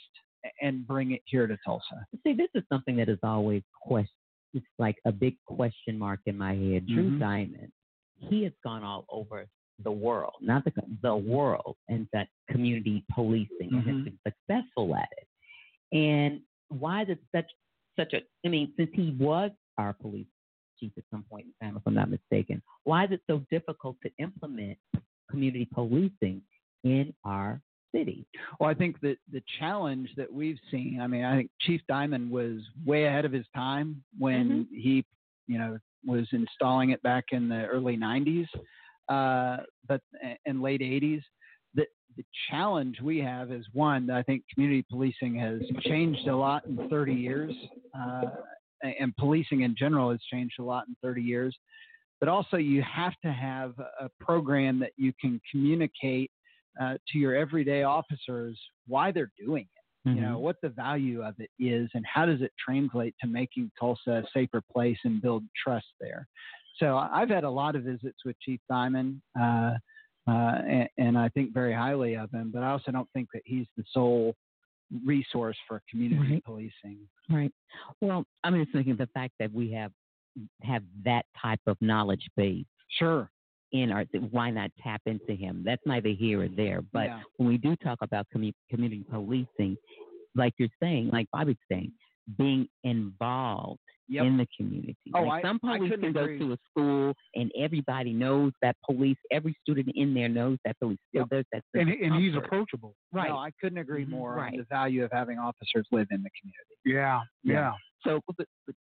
and 0.60 0.86
bring 0.86 1.12
it 1.12 1.22
here 1.24 1.46
to 1.46 1.56
Tulsa. 1.64 2.06
See, 2.24 2.34
this 2.34 2.48
is 2.54 2.62
something 2.68 2.96
that 2.96 3.08
is 3.08 3.18
always 3.22 3.62
question. 3.80 4.10
It's 4.52 4.66
like 4.78 4.96
a 5.04 5.12
big 5.12 5.36
question 5.46 5.98
mark 5.98 6.20
in 6.26 6.38
my 6.38 6.54
head. 6.54 6.86
Drew 6.86 7.10
Mhm. 7.10 7.18
Diamond, 7.18 7.72
he 8.18 8.44
has 8.44 8.52
gone 8.62 8.84
all 8.84 9.04
over 9.08 9.46
the 9.80 9.90
world, 9.90 10.34
not 10.40 10.64
the 10.64 10.72
the 11.02 11.16
world, 11.16 11.76
and 11.88 12.08
that 12.12 12.28
community 12.48 13.04
policing, 13.10 13.72
and 13.72 13.82
has 13.82 14.04
been 14.04 14.18
successful 14.26 14.94
at 14.94 15.08
it. 15.18 15.28
And 15.96 16.42
why 16.68 17.02
is 17.02 17.08
it 17.08 17.18
such 17.34 17.50
such 17.96 18.12
a? 18.12 18.22
I 18.44 18.48
mean, 18.48 18.72
since 18.76 18.90
he 18.92 19.16
was 19.18 19.50
our 19.78 19.92
police 19.92 20.28
chief 20.78 20.92
at 20.96 21.04
some 21.10 21.24
point 21.24 21.46
in 21.46 21.52
time, 21.66 21.76
if 21.76 21.82
I'm 21.86 21.94
not 21.94 22.10
mistaken, 22.10 22.62
why 22.84 23.04
is 23.04 23.12
it 23.12 23.22
so 23.26 23.44
difficult 23.50 23.96
to 24.02 24.10
implement 24.18 24.78
community 25.28 25.64
policing 25.64 26.42
in 26.84 27.12
our 27.24 27.60
city? 27.94 28.26
Well, 28.58 28.68
I 28.68 28.74
think 28.74 29.00
that 29.00 29.16
the 29.30 29.42
challenge 29.58 30.10
that 30.16 30.32
we've 30.32 30.58
seen, 30.70 31.00
I 31.00 31.06
mean, 31.06 31.24
I 31.24 31.36
think 31.36 31.50
Chief 31.60 31.80
Diamond 31.88 32.30
was 32.30 32.60
way 32.84 33.04
ahead 33.04 33.24
of 33.24 33.32
his 33.32 33.46
time 33.54 34.02
when 34.18 34.66
he, 34.70 35.04
you 35.46 35.58
know, 35.58 35.78
was 36.06 36.26
installing 36.32 36.90
it 36.90 37.02
back 37.02 37.26
in 37.32 37.48
the 37.48 37.66
early 37.66 37.96
90s, 37.96 38.46
uh, 39.08 39.62
but 39.88 40.00
and 40.46 40.60
late 40.62 40.80
80s. 40.80 41.22
The 41.74 41.86
the 42.16 42.24
challenge 42.50 43.00
we 43.02 43.18
have 43.18 43.50
is 43.50 43.66
one, 43.72 44.10
I 44.10 44.22
think 44.22 44.44
community 44.52 44.84
policing 44.90 45.34
has 45.36 45.60
changed 45.82 46.28
a 46.28 46.36
lot 46.36 46.66
in 46.66 46.88
30 46.88 47.12
years, 47.12 47.52
uh, 47.98 48.22
and 48.82 49.16
policing 49.16 49.62
in 49.62 49.74
general 49.76 50.10
has 50.10 50.20
changed 50.30 50.58
a 50.58 50.62
lot 50.62 50.86
in 50.88 50.96
30 51.02 51.22
years. 51.22 51.56
But 52.20 52.28
also, 52.28 52.56
you 52.56 52.82
have 52.82 53.12
to 53.22 53.32
have 53.32 53.74
a 54.00 54.08
program 54.20 54.78
that 54.78 54.92
you 54.96 55.12
can 55.20 55.40
communicate 55.50 56.30
uh, 56.80 56.94
to 57.08 57.18
your 57.18 57.34
everyday 57.34 57.82
officers 57.84 58.58
why 58.86 59.10
they're 59.12 59.32
doing 59.38 59.62
it. 59.62 59.68
You 60.06 60.20
know 60.20 60.38
what 60.38 60.56
the 60.62 60.68
value 60.68 61.22
of 61.22 61.34
it 61.38 61.48
is, 61.58 61.88
and 61.94 62.04
how 62.04 62.26
does 62.26 62.42
it 62.42 62.52
translate 62.62 63.14
to 63.22 63.26
making 63.26 63.70
Tulsa 63.80 64.10
a 64.10 64.22
safer 64.34 64.60
place 64.60 64.98
and 65.04 65.22
build 65.22 65.44
trust 65.56 65.86
there. 65.98 66.28
So 66.76 66.98
I've 66.98 67.30
had 67.30 67.44
a 67.44 67.50
lot 67.50 67.74
of 67.74 67.84
visits 67.84 68.18
with 68.22 68.38
Chief 68.40 68.60
Diamond. 68.68 69.22
Uh, 69.40 69.74
uh, 70.26 70.58
and, 70.68 70.88
and 70.98 71.18
I 71.18 71.28
think 71.30 71.54
very 71.54 71.72
highly 71.72 72.16
of 72.16 72.30
him. 72.30 72.50
But 72.52 72.62
I 72.62 72.70
also 72.70 72.92
don't 72.92 73.08
think 73.14 73.28
that 73.34 73.42
he's 73.44 73.66
the 73.76 73.84
sole 73.92 74.34
resource 75.06 75.56
for 75.66 75.82
community 75.90 76.34
Right. 76.34 76.44
policing. 76.44 76.98
Right. 77.30 77.52
Well, 78.00 78.24
I'm 78.42 78.54
just 78.60 78.72
thinking 78.72 78.92
of 78.92 78.98
the 78.98 79.08
fact 79.08 79.32
that 79.40 79.52
we 79.52 79.72
have 79.72 79.92
have 80.62 80.82
that 81.04 81.24
type 81.40 81.60
of 81.66 81.76
knowledge 81.80 82.28
base 82.36 82.66
Sure. 82.98 83.30
In 83.74 83.90
our 83.92 84.04
why 84.30 84.48
not 84.50 84.70
tap 84.82 85.02
into 85.04 85.34
him? 85.34 85.62
That's 85.66 85.82
neither 85.84 86.10
here 86.10 86.42
or 86.42 86.48
there. 86.48 86.80
But 86.80 87.06
Yeah. 87.08 87.22
when 87.36 87.48
we 87.48 87.58
do 87.58 87.74
talk 87.76 87.98
about 88.00 88.26
commu- 88.34 88.54
community 88.70 89.04
policing, 89.10 89.76
like 90.34 90.54
you're 90.58 90.68
saying, 90.80 91.10
like 91.10 91.28
Bobby's 91.32 91.56
saying, 91.70 91.92
being 92.38 92.66
involved 92.84 93.80
Yep. 94.08 94.24
in 94.26 94.36
the 94.36 94.46
community. 94.56 94.96
Oh, 95.14 95.22
like 95.22 95.42
I- 95.44 95.48
some 95.48 95.58
I 95.64 95.76
police 95.78 95.90
couldn't 95.90 96.04
can 96.04 96.12
go 96.12 96.24
agree. 96.24 96.38
to 96.38 96.52
a 96.52 96.58
school 96.70 97.14
and 97.34 97.50
everybody 97.56 98.12
knows 98.12 98.52
that 98.60 98.76
police. 98.84 99.16
Every 99.30 99.54
student 99.62 99.88
in 99.94 100.12
there 100.14 100.28
knows 100.28 100.58
that 100.66 100.78
police. 100.78 100.98
So 101.14 101.20
Yep. 101.20 101.28
there's 101.30 101.46
that 101.52 101.64
And, 101.74 101.88
and 101.90 102.14
he's 102.22 102.34
approachable. 102.34 102.94
right. 103.12 103.28
No, 103.30 103.38
I 103.38 103.50
couldn't 103.60 103.78
agree 103.78 104.04
Mhm. 104.04 104.10
more 104.10 104.34
Right. 104.34 104.52
on 104.52 104.58
the 104.58 104.64
value 104.64 105.04
of 105.04 105.10
having 105.12 105.38
officers 105.38 105.86
live 105.90 106.06
in 106.10 106.22
the 106.22 106.30
community. 106.38 106.74
Yeah, 106.84 107.22
Yeah. 107.42 107.52
yeah. 107.54 107.72
So, 108.04 108.20
but, 108.36 108.46
but, 108.66 108.76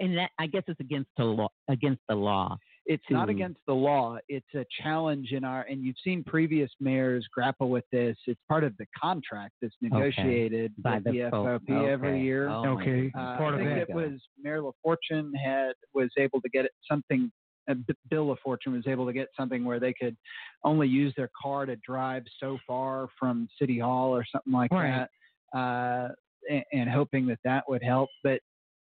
and 0.00 0.18
that 0.18 0.32
I 0.38 0.48
guess 0.48 0.64
it's 0.66 0.80
against 0.80 1.10
the 1.16 1.24
law. 1.24 1.48
Against 1.68 2.02
the 2.08 2.16
law. 2.16 2.58
It's 2.88 3.04
not 3.10 3.26
to- 3.26 3.32
against 3.32 3.60
the 3.66 3.74
law. 3.74 4.16
It's 4.28 4.52
a 4.54 4.64
challenge 4.82 5.32
in 5.32 5.44
our, 5.44 5.62
and 5.62 5.84
you've 5.84 5.98
seen 6.02 6.24
previous 6.24 6.70
mayors 6.80 7.26
grapple 7.32 7.68
with 7.68 7.84
this. 7.92 8.16
It's 8.26 8.40
part 8.48 8.64
of 8.64 8.74
the 8.78 8.86
contract 8.98 9.54
that's 9.60 9.76
negotiated 9.82 10.72
By 10.78 10.94
with 10.94 11.04
the 11.04 11.10
the 11.12 11.30
folk. 11.30 11.62
FOP 11.66 11.86
every 11.86 12.20
year. 12.22 12.48
Oh, 12.48 12.64
Okay. 12.78 12.84
goodness. 13.10 13.12
Uh, 13.14 13.36
part 13.36 13.54
I 13.54 13.58
of 13.60 13.66
think 13.66 13.78
that. 13.86 13.90
it 13.90 13.94
was 13.94 14.20
Mayor 14.42 14.62
LaFortune 14.62 15.36
had 15.36 15.74
was 15.92 16.08
able 16.16 16.40
to 16.40 16.48
get 16.48 16.64
it 16.64 16.72
something. 16.90 17.30
Uh, 17.68 17.74
B- 17.74 17.94
Bill 18.08 18.34
LaFortune 18.34 18.72
was 18.72 18.86
able 18.86 19.04
to 19.04 19.12
get 19.12 19.28
something 19.36 19.62
where 19.66 19.78
they 19.78 19.92
could 19.92 20.16
only 20.64 20.88
use 20.88 21.12
their 21.14 21.28
car 21.40 21.66
to 21.66 21.76
drive 21.76 22.24
so 22.40 22.58
far 22.66 23.08
from 23.18 23.46
City 23.58 23.78
Hall 23.78 24.16
or 24.16 24.24
something 24.32 24.52
like 24.54 24.72
Right. 24.72 25.06
that, 25.52 25.58
uh, 25.58 26.08
and, 26.48 26.64
and 26.72 26.88
hoping 26.88 27.26
that 27.26 27.40
that 27.44 27.68
would 27.68 27.82
help. 27.82 28.08
But 28.24 28.40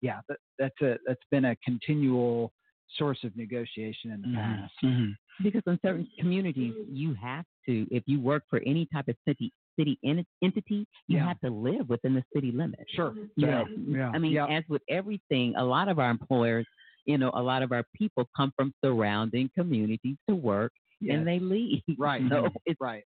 yeah, 0.01 0.21
that, 0.27 0.39
that's 0.57 0.81
a 0.81 0.97
that's 1.05 1.21
been 1.29 1.45
a 1.45 1.55
continual 1.57 2.51
source 2.97 3.23
of 3.23 3.35
negotiation 3.35 4.11
in 4.11 4.21
the 4.21 4.27
Mhm. 4.27 4.35
past. 4.35 4.73
Mhm. 4.83 5.15
Because 5.41 5.63
in 5.65 5.79
certain 5.81 6.07
communities, 6.19 6.73
you 6.89 7.13
have 7.15 7.45
to, 7.65 7.87
if 7.91 8.03
you 8.07 8.19
work 8.19 8.43
for 8.49 8.59
any 8.65 8.85
type 8.87 9.07
of 9.07 9.15
city 9.27 9.51
city 9.75 9.97
en- 10.03 10.23
entity, 10.43 10.85
you 11.07 11.17
Yeah. 11.17 11.25
have 11.25 11.39
to 11.39 11.49
live 11.49 11.89
within 11.89 12.13
the 12.13 12.23
city 12.31 12.51
limits. 12.51 12.83
Sure. 12.91 13.15
You 13.15 13.29
Yeah, 13.37 13.63
know, 13.63 13.67
yeah. 13.87 14.11
I 14.13 14.19
mean, 14.19 14.33
Yeah. 14.33 14.45
as 14.45 14.63
with 14.69 14.83
everything, 14.87 15.55
a 15.55 15.65
lot 15.65 15.87
of 15.87 15.97
our 15.97 16.11
employers, 16.11 16.67
you 17.05 17.17
know, 17.17 17.31
a 17.33 17.41
lot 17.41 17.63
of 17.63 17.71
our 17.71 17.83
people 17.95 18.29
come 18.37 18.51
from 18.55 18.71
surrounding 18.85 19.49
communities 19.49 20.17
to 20.29 20.35
work, 20.35 20.73
Yes. 21.01 21.17
and 21.17 21.27
they 21.27 21.39
leave. 21.39 21.81
Right. 21.97 22.21
So 22.29 22.49
it's 22.67 22.79
Right. 22.79 23.03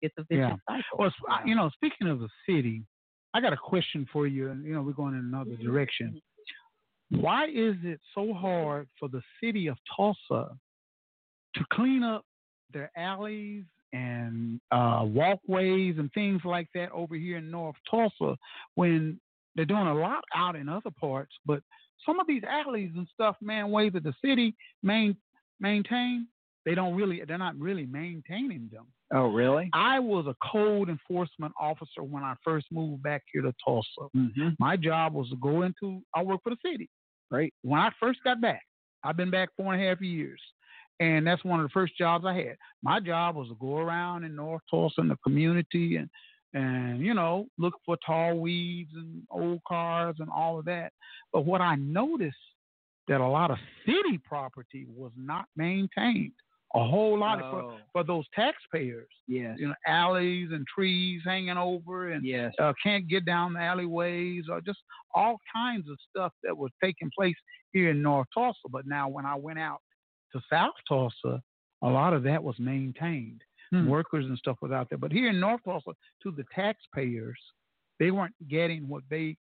it's 0.00 0.16
a 0.16 0.22
vicious 0.24 0.58
cycle. 0.66 0.98
Well, 0.98 1.12
you 1.44 1.54
know, 1.54 1.68
speaking 1.68 2.06
of 2.06 2.20
the 2.20 2.30
city, 2.48 2.86
I 3.34 3.42
got 3.42 3.52
a 3.52 3.56
question 3.58 4.06
for 4.06 4.26
you, 4.26 4.48
and 4.48 4.64
you 4.64 4.72
know, 4.72 4.80
we're 4.82 4.92
going 4.94 5.12
in 5.12 5.20
another 5.20 5.54
direction. 5.56 6.18
Why 7.10 7.46
is 7.46 7.76
it 7.82 8.00
so 8.14 8.32
hard 8.34 8.88
for 8.98 9.08
the 9.08 9.22
city 9.42 9.68
of 9.68 9.76
Tulsa 9.96 10.56
to 11.54 11.64
clean 11.72 12.02
up 12.02 12.24
their 12.72 12.90
alleys 12.96 13.64
and 13.92 14.60
uh, 14.72 15.02
walkways 15.04 15.96
and 15.98 16.10
things 16.12 16.42
like 16.44 16.68
that 16.74 16.90
over 16.92 17.14
here 17.14 17.38
in 17.38 17.50
North 17.50 17.76
Tulsa 17.88 18.36
when 18.74 19.20
they're 19.54 19.64
doing 19.64 19.86
a 19.86 19.94
lot 19.94 20.24
out 20.34 20.56
in 20.56 20.68
other 20.68 20.90
parts? 20.98 21.32
But 21.46 21.62
some 22.04 22.20
of 22.20 22.26
these 22.26 22.42
alleys 22.44 22.90
and 22.96 23.06
stuff, 23.14 23.36
man, 23.40 23.70
ways 23.70 23.92
that 23.94 24.02
the 24.02 24.14
city 24.24 24.54
main, 24.82 25.16
maintain, 25.60 26.26
they 26.64 26.74
don't 26.74 26.96
really, 26.96 27.22
they're 27.26 27.38
not 27.38 27.56
really 27.56 27.86
maintaining 27.86 28.68
them. 28.72 28.86
Oh, 29.14 29.28
really? 29.28 29.70
I 29.72 30.00
was 30.00 30.26
a 30.26 30.34
code 30.50 30.88
enforcement 30.88 31.52
officer 31.60 32.02
when 32.02 32.24
I 32.24 32.34
first 32.44 32.66
moved 32.72 33.04
back 33.04 33.22
here 33.32 33.42
to 33.42 33.54
Tulsa. 33.64 34.10
Mm-hmm. 34.16 34.48
My 34.58 34.76
job 34.76 35.14
was 35.14 35.30
to 35.30 35.36
go 35.36 35.62
into, 35.62 36.02
I 36.14 36.24
work 36.24 36.40
for 36.42 36.50
the 36.50 36.56
city. 36.68 36.90
Great. 37.30 37.52
When 37.62 37.80
I 37.80 37.90
first 38.00 38.20
got 38.24 38.40
back, 38.40 38.62
I've 39.04 39.16
been 39.16 39.30
back 39.30 39.50
four 39.56 39.72
and 39.72 39.82
a 39.82 39.88
half 39.88 40.00
years. 40.00 40.40
And 40.98 41.26
that's 41.26 41.44
one 41.44 41.60
of 41.60 41.66
the 41.66 41.72
first 41.72 41.96
jobs 41.98 42.24
I 42.24 42.34
had. 42.34 42.56
My 42.82 43.00
job 43.00 43.36
was 43.36 43.48
to 43.48 43.56
go 43.60 43.76
around 43.76 44.24
in 44.24 44.34
North 44.34 44.62
Tulsa 44.70 45.00
in 45.02 45.08
the 45.08 45.18
community 45.22 45.96
and, 45.96 46.08
and 46.54 47.00
you 47.00 47.12
know, 47.12 47.46
look 47.58 47.74
for 47.84 47.98
tall 48.04 48.38
weeds 48.38 48.92
and 48.94 49.22
old 49.30 49.60
cars 49.68 50.16
and 50.20 50.30
all 50.30 50.58
of 50.58 50.64
that. 50.64 50.92
But 51.32 51.44
what 51.44 51.60
I 51.60 51.74
noticed 51.76 52.36
that 53.08 53.20
a 53.20 53.28
lot 53.28 53.50
of 53.50 53.58
city 53.84 54.18
property 54.24 54.86
was 54.88 55.12
not 55.16 55.44
maintained. 55.54 56.32
A 56.74 56.84
whole 56.84 57.18
lot 57.18 57.38
for, 57.40 57.62
Oh, 57.62 57.78
for 57.92 58.02
those 58.04 58.24
taxpayers 58.34 59.08
yes. 59.28 59.56
you 59.58 59.68
know, 59.68 59.74
alleys 59.86 60.50
and 60.52 60.66
trees 60.66 61.22
hanging 61.24 61.56
over 61.56 62.10
and 62.12 62.24
Yes. 62.24 62.52
uh, 62.58 62.72
can't 62.82 63.06
get 63.08 63.24
down 63.24 63.52
the 63.54 63.60
alleyways 63.60 64.44
or 64.50 64.60
just 64.60 64.80
all 65.14 65.38
kinds 65.54 65.88
of 65.88 65.96
stuff 66.10 66.32
that 66.42 66.56
was 66.56 66.70
taking 66.82 67.10
place 67.16 67.36
here 67.72 67.90
in 67.90 68.02
North 68.02 68.26
Tulsa. 68.34 68.68
But 68.70 68.86
now 68.86 69.08
when 69.08 69.24
I 69.24 69.36
went 69.36 69.58
out 69.58 69.80
to 70.32 70.40
South 70.50 70.74
Tulsa, 70.88 71.40
a 71.82 71.88
lot 71.88 72.12
of 72.12 72.22
that 72.24 72.42
was 72.42 72.58
maintained. 72.58 73.42
Hmm. 73.70 73.86
Workers 73.88 74.26
and 74.26 74.36
stuff 74.36 74.58
was 74.60 74.72
out 74.72 74.88
there. 74.88 74.98
But 74.98 75.12
here 75.12 75.28
in 75.30 75.40
North 75.40 75.60
Tulsa, 75.64 75.92
to 76.24 76.30
the 76.30 76.44
taxpayers, 76.54 77.38
they 77.98 78.10
weren't 78.10 78.34
getting 78.48 78.86
what 78.88 79.02
they 79.08 79.36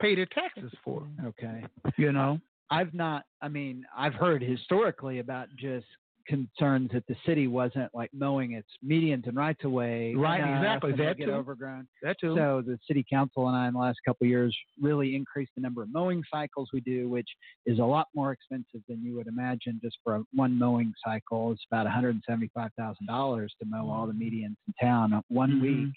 pay 0.00 0.14
their 0.14 0.26
taxes 0.26 0.72
for. 0.84 1.06
Okay. 1.24 1.64
You 1.96 2.12
know? 2.12 2.40
I've 2.70 2.94
not. 2.94 3.24
I 3.42 3.48
mean, 3.48 3.84
I've 3.96 4.14
heard 4.14 4.42
historically 4.42 5.18
about 5.18 5.48
just 5.56 5.86
concerns 6.26 6.90
that 6.92 7.04
the 7.08 7.16
city 7.26 7.48
wasn't 7.48 7.92
like 7.92 8.10
mowing 8.12 8.52
its 8.52 8.68
medians 8.86 9.26
and 9.26 9.36
rights 9.36 9.64
of 9.64 9.72
way. 9.72 10.14
Right, 10.14 10.38
exactly, 10.38 10.92
that 10.92 11.16
get 11.16 11.24
too. 11.24 11.32
overgrown. 11.32 11.88
That 12.02 12.20
too. 12.20 12.36
So 12.36 12.62
the 12.64 12.78
city 12.86 13.04
council 13.10 13.48
and 13.48 13.56
I, 13.56 13.66
in 13.66 13.72
the 13.74 13.80
last 13.80 13.98
couple 14.06 14.26
of 14.26 14.28
years, 14.28 14.56
really 14.80 15.16
increased 15.16 15.50
the 15.56 15.60
number 15.62 15.82
of 15.82 15.92
mowing 15.92 16.22
cycles 16.32 16.68
we 16.72 16.80
do, 16.82 17.08
which 17.08 17.28
is 17.66 17.80
a 17.80 17.84
lot 17.84 18.06
more 18.14 18.30
expensive 18.30 18.82
than 18.88 19.02
you 19.02 19.16
would 19.16 19.26
imagine. 19.26 19.80
Just 19.82 19.98
for 20.04 20.16
a- 20.16 20.24
one 20.32 20.56
mowing 20.56 20.92
cycle, 21.04 21.50
it's 21.50 21.64
about 21.68 21.86
one 21.86 21.92
hundred 21.94 22.10
and 22.14 22.22
seventy-five 22.28 22.70
thousand 22.78 23.06
dollars 23.06 23.52
to 23.60 23.66
mow 23.68 23.90
all 23.90 24.06
the 24.06 24.12
medians 24.12 24.54
in 24.68 24.74
town 24.80 25.12
uh, 25.12 25.22
one 25.28 25.52
Mhm. 25.58 25.62
week. 25.62 25.94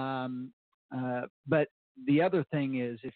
Um, 0.00 0.52
uh, 0.96 1.22
but 1.48 1.68
the 2.06 2.22
other 2.22 2.44
thing 2.52 2.76
is, 2.80 3.00
if 3.02 3.14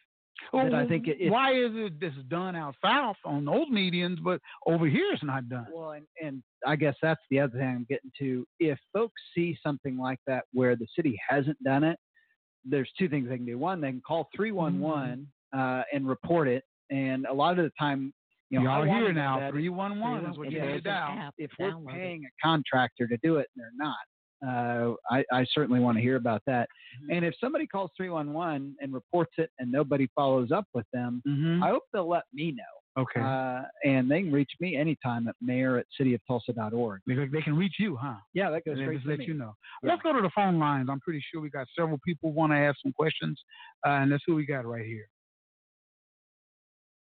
that 0.53 0.75
I 0.75 0.87
think 0.87 1.07
it, 1.07 1.19
it 1.21 1.31
why 1.31 1.53
is 1.53 1.73
it 1.75 2.01
this 2.01 2.15
done 2.29 2.57
out 2.57 2.75
south 2.85 3.17
on 3.25 3.45
those 3.45 3.69
medians, 3.71 4.23
but 4.23 4.41
over 4.67 4.87
here 4.87 5.13
it's 5.13 5.23
not 5.23 5.49
done? 5.49 5.67
Well, 5.73 5.93
and, 5.93 6.07
and 6.23 6.43
I 6.67 6.77
guess 6.77 6.95
that's 7.03 7.21
the 7.31 7.41
other 7.41 7.59
thing 7.59 7.69
I'm 7.69 7.87
getting 7.89 8.11
to. 8.19 8.47
If 8.59 8.79
folks 8.93 9.21
see 9.35 9.59
something 9.63 9.99
like 9.99 10.19
that 10.27 10.45
where 10.53 10.77
the 10.77 10.87
city 10.97 11.21
hasn't 11.29 11.63
done 11.63 11.85
it, 11.85 11.99
there's 12.65 12.91
two 12.99 13.09
things 13.09 13.29
they 13.29 13.37
can 13.37 13.47
do. 13.47 13.59
One, 13.59 13.81
they 13.81 13.91
can 13.91 14.03
call 14.07 14.29
311 14.35 15.27
uh, 15.57 15.83
and 15.93 16.09
report 16.09 16.49
it. 16.49 16.65
And 16.91 17.27
a 17.27 17.33
lot 17.33 17.59
of 17.59 17.65
the 17.65 17.73
time, 17.79 18.13
you 18.51 18.61
know, 18.61 18.71
I 18.71 18.85
Y'all 18.85 18.99
here 18.99 19.13
now, 19.13 19.39
that 19.39 19.53
three 19.53 19.69
one 19.69 20.01
one 20.01 20.27
is 20.27 20.37
what 20.37 20.49
If 20.49 20.55
you 20.55 20.61
need 20.61 20.73
to 20.73 20.81
dial. 20.81 21.31
If 21.39 21.53
we're 21.59 21.71
download 21.71 21.91
it. 21.91 21.95
paying 21.95 22.25
a 22.25 22.47
contractor 22.47 23.07
to 23.07 23.17
do 23.23 23.37
it 23.37 23.49
and 23.55 23.63
they're 23.63 23.71
not, 23.77 23.97
uh, 24.47 24.93
I, 25.11 25.25
I 25.33 25.47
certainly 25.53 25.81
want 25.81 25.97
to 25.99 26.03
hear 26.03 26.17
about 26.17 26.43
that. 26.47 26.69
Mm-hmm. 27.03 27.13
And 27.17 27.25
if 27.25 27.35
somebody 27.41 27.67
calls 27.67 27.91
311 27.97 28.77
and 28.81 28.93
reports 28.93 29.33
it 29.39 29.51
and 29.59 29.71
nobody 29.71 30.09
follows 30.15 30.51
up 30.51 30.67
with 30.75 30.87
them, 30.93 31.23
Mm-hmm. 31.27 31.63
I 31.63 31.69
hope 31.71 31.83
they'll 31.93 32.09
let 32.09 32.25
me 32.33 32.53
know. 32.53 33.03
Okay. 33.03 33.21
Uh, 33.21 33.63
and 33.89 34.11
they 34.11 34.23
can 34.23 34.33
reach 34.33 34.51
me 34.59 34.75
anytime 34.77 35.29
at 35.29 35.37
mayor 35.41 35.79
at 35.79 35.87
cityoftulsa.org. 36.01 37.01
they, 37.07 37.15
they 37.15 37.41
can 37.41 37.57
reach 37.57 37.75
you, 37.79 37.97
huh? 37.97 38.15
Yeah, 38.35 38.51
that 38.51 38.65
goes 38.65 38.79
And 38.79 38.85
straight 38.87 39.03
to 39.05 39.09
let 39.09 39.19
me. 39.21 39.27
you 39.27 39.35
know. 39.35 39.55
Yeah. 39.83 39.91
Let's 39.91 40.03
go 40.03 40.13
to 40.13 40.21
the 40.21 40.31
phone 40.35 40.59
lines. 40.59 40.89
I'm 40.91 40.99
pretty 41.01 41.23
sure 41.31 41.41
we 41.41 41.51
got 41.51 41.69
several 41.79 41.99
people 42.05 42.33
want 42.33 42.53
to 42.53 42.57
ask 42.57 42.79
some 42.83 42.93
questions, 42.93 43.41
uh, 43.87 43.91
and 43.91 44.11
that's 44.11 44.25
who 44.27 44.35
we 44.35 44.45
got 44.45 44.67
right 44.67 44.85
here. 44.85 45.09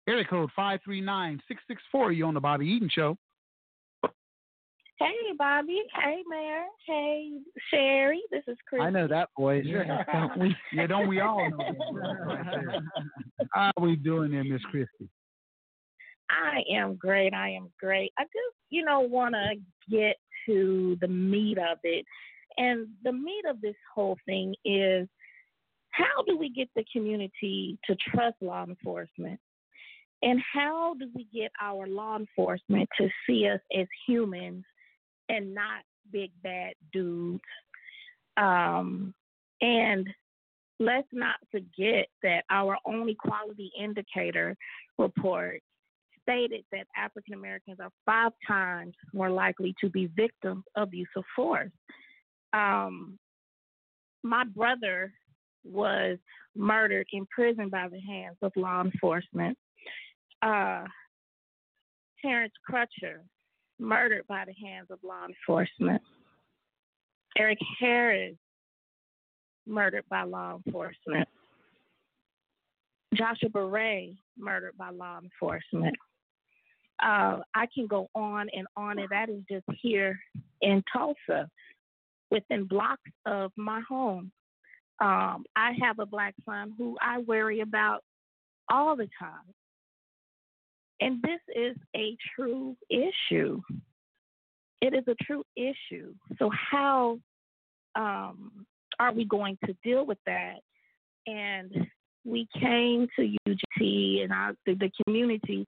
Area 0.08 0.24
code 0.24 0.50
five 0.54 0.80
three 0.84 1.00
nine 1.00 1.40
six 1.48 1.62
six 1.68 1.82
four. 1.90 2.12
You 2.12 2.26
on 2.26 2.34
the 2.34 2.40
Bobby 2.40 2.66
Eaton 2.66 2.88
Show? 2.90 3.16
Hey, 4.98 5.12
Bobby. 5.38 5.82
Hey, 5.94 6.22
Mayor. 6.26 6.64
Hey, 6.86 7.32
Sherry. 7.70 8.22
This 8.30 8.44
is 8.46 8.56
Chris. 8.66 8.80
I 8.82 8.88
know 8.88 9.06
that 9.06 9.28
voice. 9.38 9.64
Yeah, 9.66 10.04
don't 10.12 10.38
we? 10.38 10.56
Yeah, 10.72 10.86
don't 10.86 11.08
we 11.08 11.20
all 11.20 11.50
know 11.50 11.58
that 11.58 12.26
right 12.26 12.46
there? 12.50 12.82
How 13.52 13.72
we 13.78 13.96
doing 13.96 14.32
there, 14.32 14.44
Miss 14.44 14.62
Christie? 14.70 15.10
I 16.30 16.62
am 16.74 16.96
great. 16.96 17.34
I 17.34 17.50
am 17.50 17.70
great. 17.78 18.12
I 18.18 18.22
just, 18.22 18.56
you 18.70 18.84
know, 18.84 19.00
want 19.00 19.34
to 19.34 19.54
get 19.90 20.16
to 20.46 20.96
the 21.00 21.08
meat 21.08 21.58
of 21.58 21.78
it. 21.82 22.04
And 22.56 22.88
the 23.04 23.12
meat 23.12 23.44
of 23.48 23.60
this 23.60 23.76
whole 23.94 24.16
thing 24.24 24.54
is 24.64 25.06
how 25.90 26.22
do 26.26 26.38
we 26.38 26.48
get 26.48 26.68
the 26.74 26.84
community 26.90 27.78
to 27.84 27.94
trust 28.10 28.36
law 28.40 28.64
enforcement? 28.64 29.38
And 30.22 30.40
how 30.54 30.94
do 30.98 31.10
we 31.14 31.28
get 31.34 31.52
our 31.60 31.86
law 31.86 32.16
enforcement 32.16 32.88
to 32.98 33.08
see 33.26 33.46
us 33.46 33.60
as 33.78 33.86
humans 34.06 34.64
and 35.28 35.54
not 35.54 35.82
big 36.10 36.30
bad 36.42 36.74
dudes? 36.92 37.42
Um, 38.36 39.14
and 39.60 40.06
let's 40.78 41.08
not 41.12 41.36
forget 41.50 42.06
that 42.22 42.44
our 42.50 42.76
own 42.84 43.08
equality 43.08 43.70
indicator 43.78 44.56
report 44.98 45.62
stated 46.22 46.64
that 46.72 46.86
African 46.96 47.34
Americans 47.34 47.78
are 47.80 47.90
five 48.04 48.32
times 48.46 48.94
more 49.12 49.30
likely 49.30 49.74
to 49.80 49.88
be 49.88 50.06
victims 50.16 50.64
of 50.74 50.92
use 50.92 51.08
of 51.16 51.24
force. 51.34 51.70
Um, 52.52 53.18
my 54.22 54.44
brother 54.44 55.12
was 55.64 56.18
murdered 56.56 57.06
in 57.12 57.26
prison 57.26 57.68
by 57.68 57.88
the 57.88 58.00
hands 58.00 58.36
of 58.42 58.52
law 58.56 58.82
enforcement. 58.82 59.56
Uh, 60.42 60.84
Terrence 62.22 62.54
Crutcher, 62.68 63.20
murdered 63.78 64.26
by 64.28 64.44
the 64.46 64.54
hands 64.66 64.88
of 64.90 64.98
law 65.02 65.26
enforcement. 65.26 66.02
Eric 67.36 67.58
Harris, 67.78 68.36
murdered 69.66 70.04
by 70.08 70.22
law 70.22 70.58
enforcement. 70.64 71.28
Joshua 73.14 73.48
Barre, 73.48 74.14
murdered 74.38 74.76
by 74.78 74.90
law 74.90 75.18
enforcement. 75.22 75.94
Uh, 77.02 77.40
I 77.54 77.66
can 77.74 77.86
go 77.86 78.08
on 78.14 78.48
and 78.54 78.66
on, 78.76 78.98
and 78.98 79.08
that 79.10 79.28
is 79.28 79.42
just 79.50 79.64
here 79.82 80.18
in 80.62 80.82
Tulsa, 80.92 81.48
within 82.30 82.64
blocks 82.64 83.10
of 83.26 83.52
my 83.56 83.82
home. 83.88 84.32
Um, 85.00 85.44
I 85.54 85.72
have 85.82 85.98
a 85.98 86.06
black 86.06 86.34
son 86.44 86.72
who 86.78 86.96
I 87.02 87.18
worry 87.18 87.60
about 87.60 88.02
all 88.70 88.96
the 88.96 89.08
time. 89.18 89.54
And 91.00 91.22
this 91.22 91.40
is 91.54 91.76
a 91.94 92.16
true 92.34 92.76
issue. 92.90 93.60
It 94.80 94.94
is 94.94 95.04
a 95.08 95.14
true 95.24 95.44
issue. 95.56 96.14
So, 96.38 96.50
how 96.50 97.18
um, 97.94 98.66
are 98.98 99.12
we 99.12 99.24
going 99.24 99.58
to 99.66 99.74
deal 99.84 100.06
with 100.06 100.18
that? 100.26 100.56
And 101.26 101.72
we 102.24 102.46
came 102.58 103.08
to 103.16 103.36
UGT 103.48 104.24
and 104.24 104.32
our, 104.32 104.54
the, 104.64 104.74
the 104.74 104.90
community 105.04 105.66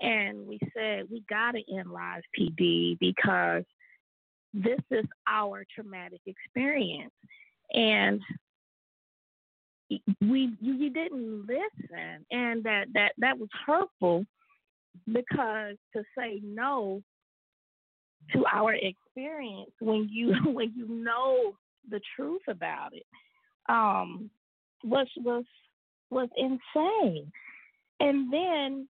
and 0.00 0.46
we 0.46 0.58
said 0.74 1.04
we 1.10 1.22
got 1.28 1.52
to 1.52 1.62
end 1.76 1.90
Live 1.90 2.22
PD 2.38 2.98
because 3.00 3.64
this 4.54 4.78
is 4.90 5.04
our 5.28 5.64
traumatic 5.74 6.20
experience. 6.26 7.12
And 7.72 8.20
we 10.20 10.52
you, 10.60 10.74
you 10.74 10.90
didn't 10.90 11.46
listen 11.46 12.24
and 12.30 12.62
that 12.64 12.86
that 12.94 13.12
that 13.18 13.38
was 13.38 13.48
hurtful 13.66 14.24
because 15.06 15.76
to 15.94 16.02
say 16.16 16.40
no 16.44 17.02
to 18.32 18.44
our 18.52 18.74
experience 18.74 19.70
when 19.80 20.08
you 20.10 20.34
when 20.52 20.72
you 20.76 20.88
know 20.88 21.54
the 21.90 22.00
truth 22.16 22.42
about 22.48 22.90
it 22.92 23.06
um 23.68 24.30
was 24.84 25.08
was 25.18 25.44
was 26.10 26.28
insane. 26.36 27.30
And 28.00 28.32
then 28.32 28.88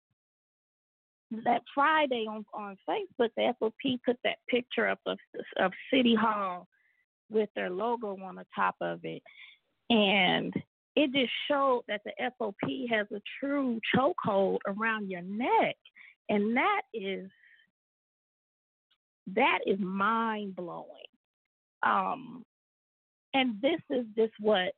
that 1.46 1.62
Friday 1.74 2.26
on 2.30 2.46
on 2.54 2.78
Facebook, 2.88 3.30
the 3.36 3.54
FOP 3.62 4.00
put 4.06 4.18
that 4.24 4.38
picture 4.50 4.88
up 4.88 5.00
of 5.06 5.18
of 5.60 5.72
City 5.94 6.16
Hall 6.16 6.68
with 7.30 7.50
their 7.56 7.70
logo 7.70 8.18
on 8.22 8.36
the 8.36 8.46
top 8.54 8.76
of 8.82 9.00
it, 9.04 9.24
and 9.90 10.54
it 10.96 11.12
just 11.14 11.32
showed 11.50 11.84
that 11.88 12.02
the 12.06 12.12
FOP 12.40 12.90
has 12.90 13.08
a 13.12 13.22
true 13.40 13.80
chokehold 13.96 14.60
around 14.68 15.10
your 15.10 15.22
neck, 15.22 15.78
and 16.32 16.56
that 16.56 16.82
is 16.94 17.30
that 19.36 19.60
is 19.68 19.80
mind 19.80 20.56
blowing. 20.56 20.88
Um, 21.84 22.44
and 23.34 23.62
this 23.62 23.82
is 23.90 24.06
just 24.18 24.34
what 24.40 24.74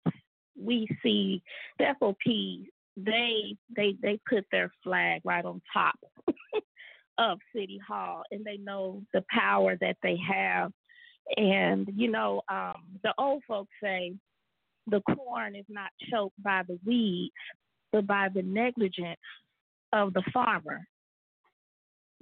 we 0.59 0.87
see 1.01 1.41
the 1.77 1.85
FOP 2.01 2.65
they 2.95 3.55
they 3.75 3.95
they 4.01 4.19
put 4.29 4.45
their 4.51 4.71
flag 4.83 5.21
right 5.23 5.45
on 5.45 5.61
top 5.71 5.95
of 7.17 7.39
City 7.55 7.79
Hall, 7.87 8.23
and 8.31 8.43
they 8.43 8.57
know 8.57 9.03
the 9.13 9.23
power 9.29 9.77
that 9.79 9.97
they 10.01 10.17
have. 10.27 10.71
And 11.37 11.87
you 11.95 12.09
know, 12.11 12.41
um, 12.49 12.83
the 13.03 13.13
old 13.17 13.43
folks 13.47 13.71
say 13.81 14.13
the 14.87 15.01
corn 15.01 15.55
is 15.55 15.65
not 15.69 15.89
choked 16.11 16.41
by 16.43 16.63
the 16.67 16.79
weeds, 16.85 17.33
but 17.91 18.07
by 18.07 18.29
the 18.33 18.41
negligence 18.41 19.19
of 19.91 20.13
the 20.13 20.23
farmer. 20.33 20.87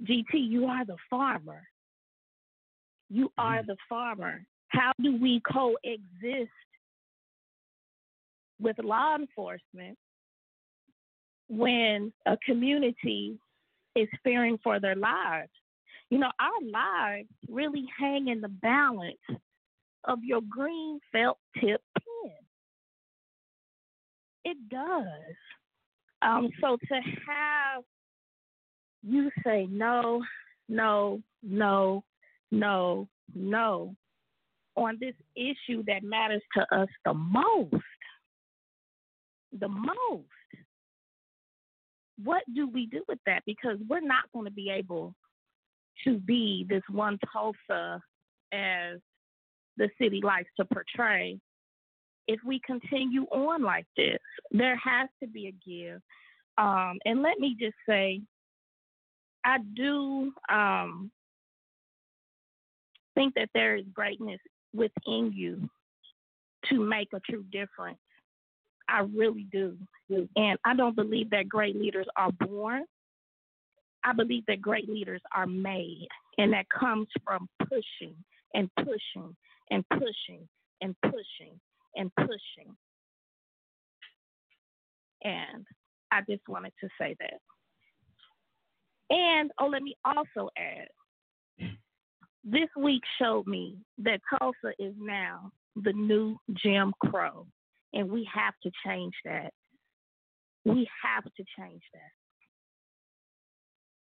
GT, 0.02 0.34
you 0.34 0.66
are 0.66 0.84
the 0.84 0.96
farmer. 1.08 1.62
You 3.08 3.30
are 3.38 3.58
mm-hmm. 3.58 3.66
the 3.66 3.76
farmer. 3.88 4.44
How 4.68 4.92
do 5.02 5.16
we 5.20 5.40
coexist 5.50 6.50
with 8.58 8.78
law 8.82 9.16
enforcement 9.16 9.98
when 11.48 12.12
a 12.26 12.36
community 12.46 13.38
is 13.94 14.08
fearing 14.24 14.58
for 14.62 14.80
their 14.80 14.96
lives. 14.96 15.50
You 16.10 16.18
know, 16.18 16.30
our 16.40 16.70
lives 16.70 17.28
really 17.48 17.84
hang 17.98 18.28
in 18.28 18.40
the 18.40 18.48
balance 18.48 19.18
of 20.04 20.18
your 20.22 20.40
green 20.48 21.00
felt 21.10 21.38
tip 21.60 21.80
pen. 21.98 22.32
It 24.44 24.56
does. 24.68 25.36
Um, 26.22 26.50
so 26.60 26.76
to 26.76 26.94
have 26.94 27.82
you 29.02 29.30
say 29.44 29.66
no, 29.70 30.22
no, 30.68 31.20
no, 31.42 32.04
no, 32.50 33.08
no 33.34 33.94
on 34.74 34.96
this 35.00 35.14
issue 35.36 35.82
that 35.86 36.02
matters 36.02 36.42
to 36.54 36.62
us 36.74 36.88
the 37.04 37.12
most, 37.12 37.74
the 39.58 39.68
most 39.68 40.24
what 42.24 42.42
do 42.54 42.68
we 42.68 42.86
do 42.86 43.02
with 43.08 43.18
that? 43.26 43.42
Because 43.46 43.78
we're 43.88 44.00
not 44.00 44.24
going 44.32 44.44
to 44.44 44.52
be 44.52 44.70
able 44.70 45.14
to 46.04 46.18
be 46.18 46.66
this 46.68 46.82
one 46.90 47.18
Tulsa 47.32 48.00
as 48.52 48.98
the 49.76 49.88
city 50.00 50.20
likes 50.22 50.50
to 50.58 50.64
portray 50.66 51.38
if 52.28 52.40
we 52.46 52.60
continue 52.64 53.24
on 53.32 53.62
like 53.62 53.86
this. 53.96 54.18
There 54.50 54.76
has 54.76 55.08
to 55.22 55.28
be 55.28 55.48
a 55.48 55.68
give. 55.68 56.00
Um, 56.58 56.98
and 57.04 57.22
let 57.22 57.38
me 57.38 57.56
just 57.58 57.76
say, 57.88 58.20
I 59.44 59.58
do 59.74 60.32
um, 60.48 61.10
think 63.14 63.34
that 63.34 63.48
there 63.54 63.76
is 63.76 63.84
greatness 63.92 64.40
within 64.74 65.32
you 65.34 65.68
to 66.70 66.78
make 66.78 67.08
a 67.12 67.20
true 67.20 67.44
difference. 67.50 67.98
I 68.88 69.00
really 69.00 69.46
do. 69.50 69.76
And 70.36 70.58
I 70.64 70.74
don't 70.76 70.96
believe 70.96 71.30
that 71.30 71.48
great 71.48 71.76
leaders 71.76 72.06
are 72.16 72.32
born. 72.32 72.84
I 74.04 74.12
believe 74.12 74.44
that 74.48 74.60
great 74.60 74.88
leaders 74.88 75.20
are 75.34 75.46
made, 75.46 76.08
and 76.38 76.52
that 76.52 76.66
comes 76.68 77.06
from 77.24 77.48
pushing 77.60 78.16
and 78.54 78.68
pushing 78.76 79.36
and 79.70 79.84
pushing 79.90 80.48
and 80.80 80.94
pushing 81.02 81.60
and 81.96 82.10
pushing. 82.16 82.76
And 85.22 85.64
I 86.10 86.20
just 86.28 86.42
wanted 86.48 86.72
to 86.80 86.88
say 87.00 87.14
that. 87.20 87.38
And 89.12 89.50
oh, 89.60 89.66
let 89.66 89.82
me 89.82 89.94
also 90.04 90.48
add 90.56 90.88
this 92.44 92.68
week 92.76 93.02
showed 93.20 93.46
me 93.46 93.76
that 93.98 94.20
Tulsa 94.38 94.72
is 94.78 94.94
now 94.98 95.52
the 95.76 95.92
new 95.92 96.36
Jim 96.62 96.92
Crow. 97.04 97.46
And 97.92 98.10
we 98.10 98.28
have 98.32 98.54
to 98.62 98.70
change 98.86 99.14
that. 99.24 99.52
We 100.64 100.88
have 101.04 101.24
to 101.24 101.44
change 101.58 101.82
that. 101.92 102.00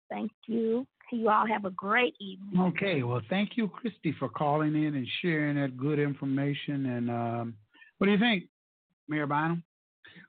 Thank 0.10 0.32
you. 0.48 0.86
You 1.12 1.30
all 1.30 1.48
have 1.48 1.66
a 1.66 1.72
great 1.72 2.16
evening. 2.20 2.60
Okay. 2.60 3.04
Well, 3.04 3.22
thank 3.30 3.52
you, 3.56 3.68
Christy, 3.68 4.14
for 4.20 4.30
calling 4.30 4.76
in 4.76 4.96
and 4.96 5.08
sharing 5.22 5.56
that 5.56 5.78
good 5.78 6.00
information. 6.00 6.86
And 6.86 7.10
um, 7.10 7.54
what 7.98 8.08
do 8.08 8.12
you 8.12 8.20
think, 8.20 8.46
Mayor 9.08 9.28
Bynum? 9.28 9.64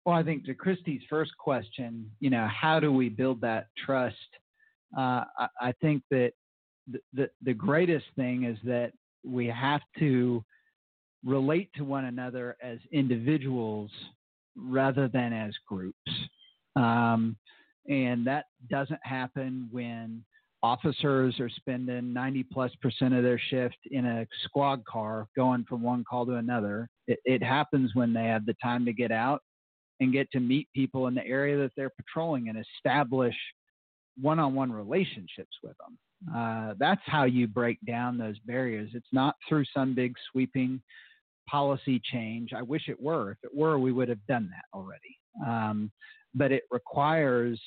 Well, 0.05 0.17
I 0.17 0.23
think 0.23 0.45
to 0.47 0.55
Christy's 0.55 1.03
first 1.11 1.37
question, 1.37 2.11
you 2.21 2.31
know, 2.31 2.49
how 2.49 2.79
do 2.81 2.93
we 2.93 3.09
build 3.09 3.41
that 3.41 3.69
trust? 3.85 4.17
Uh, 4.97 5.25
I, 5.39 5.49
I, 5.61 5.73
think 5.81 6.03
that 6.11 6.33
the, 6.91 6.99
the, 7.13 7.31
the 7.43 7.55
greatest 7.55 8.07
thing 8.17 8.45
is 8.45 8.57
that 8.65 8.93
we 9.25 9.47
have 9.47 9.83
to 9.99 10.43
relate 11.25 11.71
to 11.77 11.85
one 11.85 12.07
another 12.07 12.57
as 12.63 12.79
individuals 12.93 13.91
rather 14.57 15.09
than 15.09 15.33
as 15.33 15.53
groups. 15.67 16.11
Um, 16.77 17.37
and 17.89 18.27
that 18.27 18.47
doesn't 18.71 19.01
happen 19.03 19.69
when 19.71 20.25
officers 20.63 21.39
are 21.41 21.49
spending 21.49 22.13
90 22.13 22.45
plus 22.45 22.73
percent 22.83 23.15
of 23.15 23.23
their 23.23 23.41
shift 23.51 23.79
in 23.91 24.05
a 24.05 24.27
squad 24.45 24.85
car 24.85 25.29
going 25.37 25.65
from 25.69 25.83
one 25.83 26.05
call 26.09 26.27
to 26.27 26.35
another. 26.35 26.89
It, 27.07 27.19
it 27.25 27.43
happens 27.43 27.95
when 27.95 28.13
they 28.13 28.25
have 28.25 28.45
the 28.45 28.57
time 28.63 28.85
to 28.87 28.93
get 28.93 29.13
out 29.13 29.43
and 30.01 30.13
get 30.13 30.31
to 30.33 30.41
meet 30.41 30.69
people 30.75 31.07
in 31.07 31.15
the 31.15 31.27
area 31.27 31.57
that 31.59 31.73
they're 31.77 31.91
patrolling 31.91 32.49
and 32.49 32.59
establish 32.77 33.35
one 34.21 34.39
on 34.39 34.55
one 34.55 34.73
relationships 34.73 35.57
with 35.63 35.75
them. 35.79 35.99
Uh, 36.35 36.75
that's 36.79 37.01
how 37.07 37.25
you 37.25 37.47
break 37.47 37.79
down 37.87 38.19
those 38.19 38.39
barriers. 38.41 38.91
It's 38.95 39.07
not 39.13 39.37
through 39.49 39.65
some 39.73 39.95
big 39.95 40.15
sweeping 40.31 40.83
policy 41.49 42.01
change. 42.13 42.53
I 42.53 42.63
wish 42.63 42.89
it 42.89 43.01
were. 43.01 43.33
If 43.33 43.39
it 43.45 43.57
were, 43.57 43.79
we 43.79 43.93
would 43.93 44.09
have 44.09 44.27
done 44.27 44.51
that 44.51 44.77
already. 44.77 45.17
Um, 45.47 45.91
but 46.35 46.53
it 46.53 46.65
requires, 46.71 47.61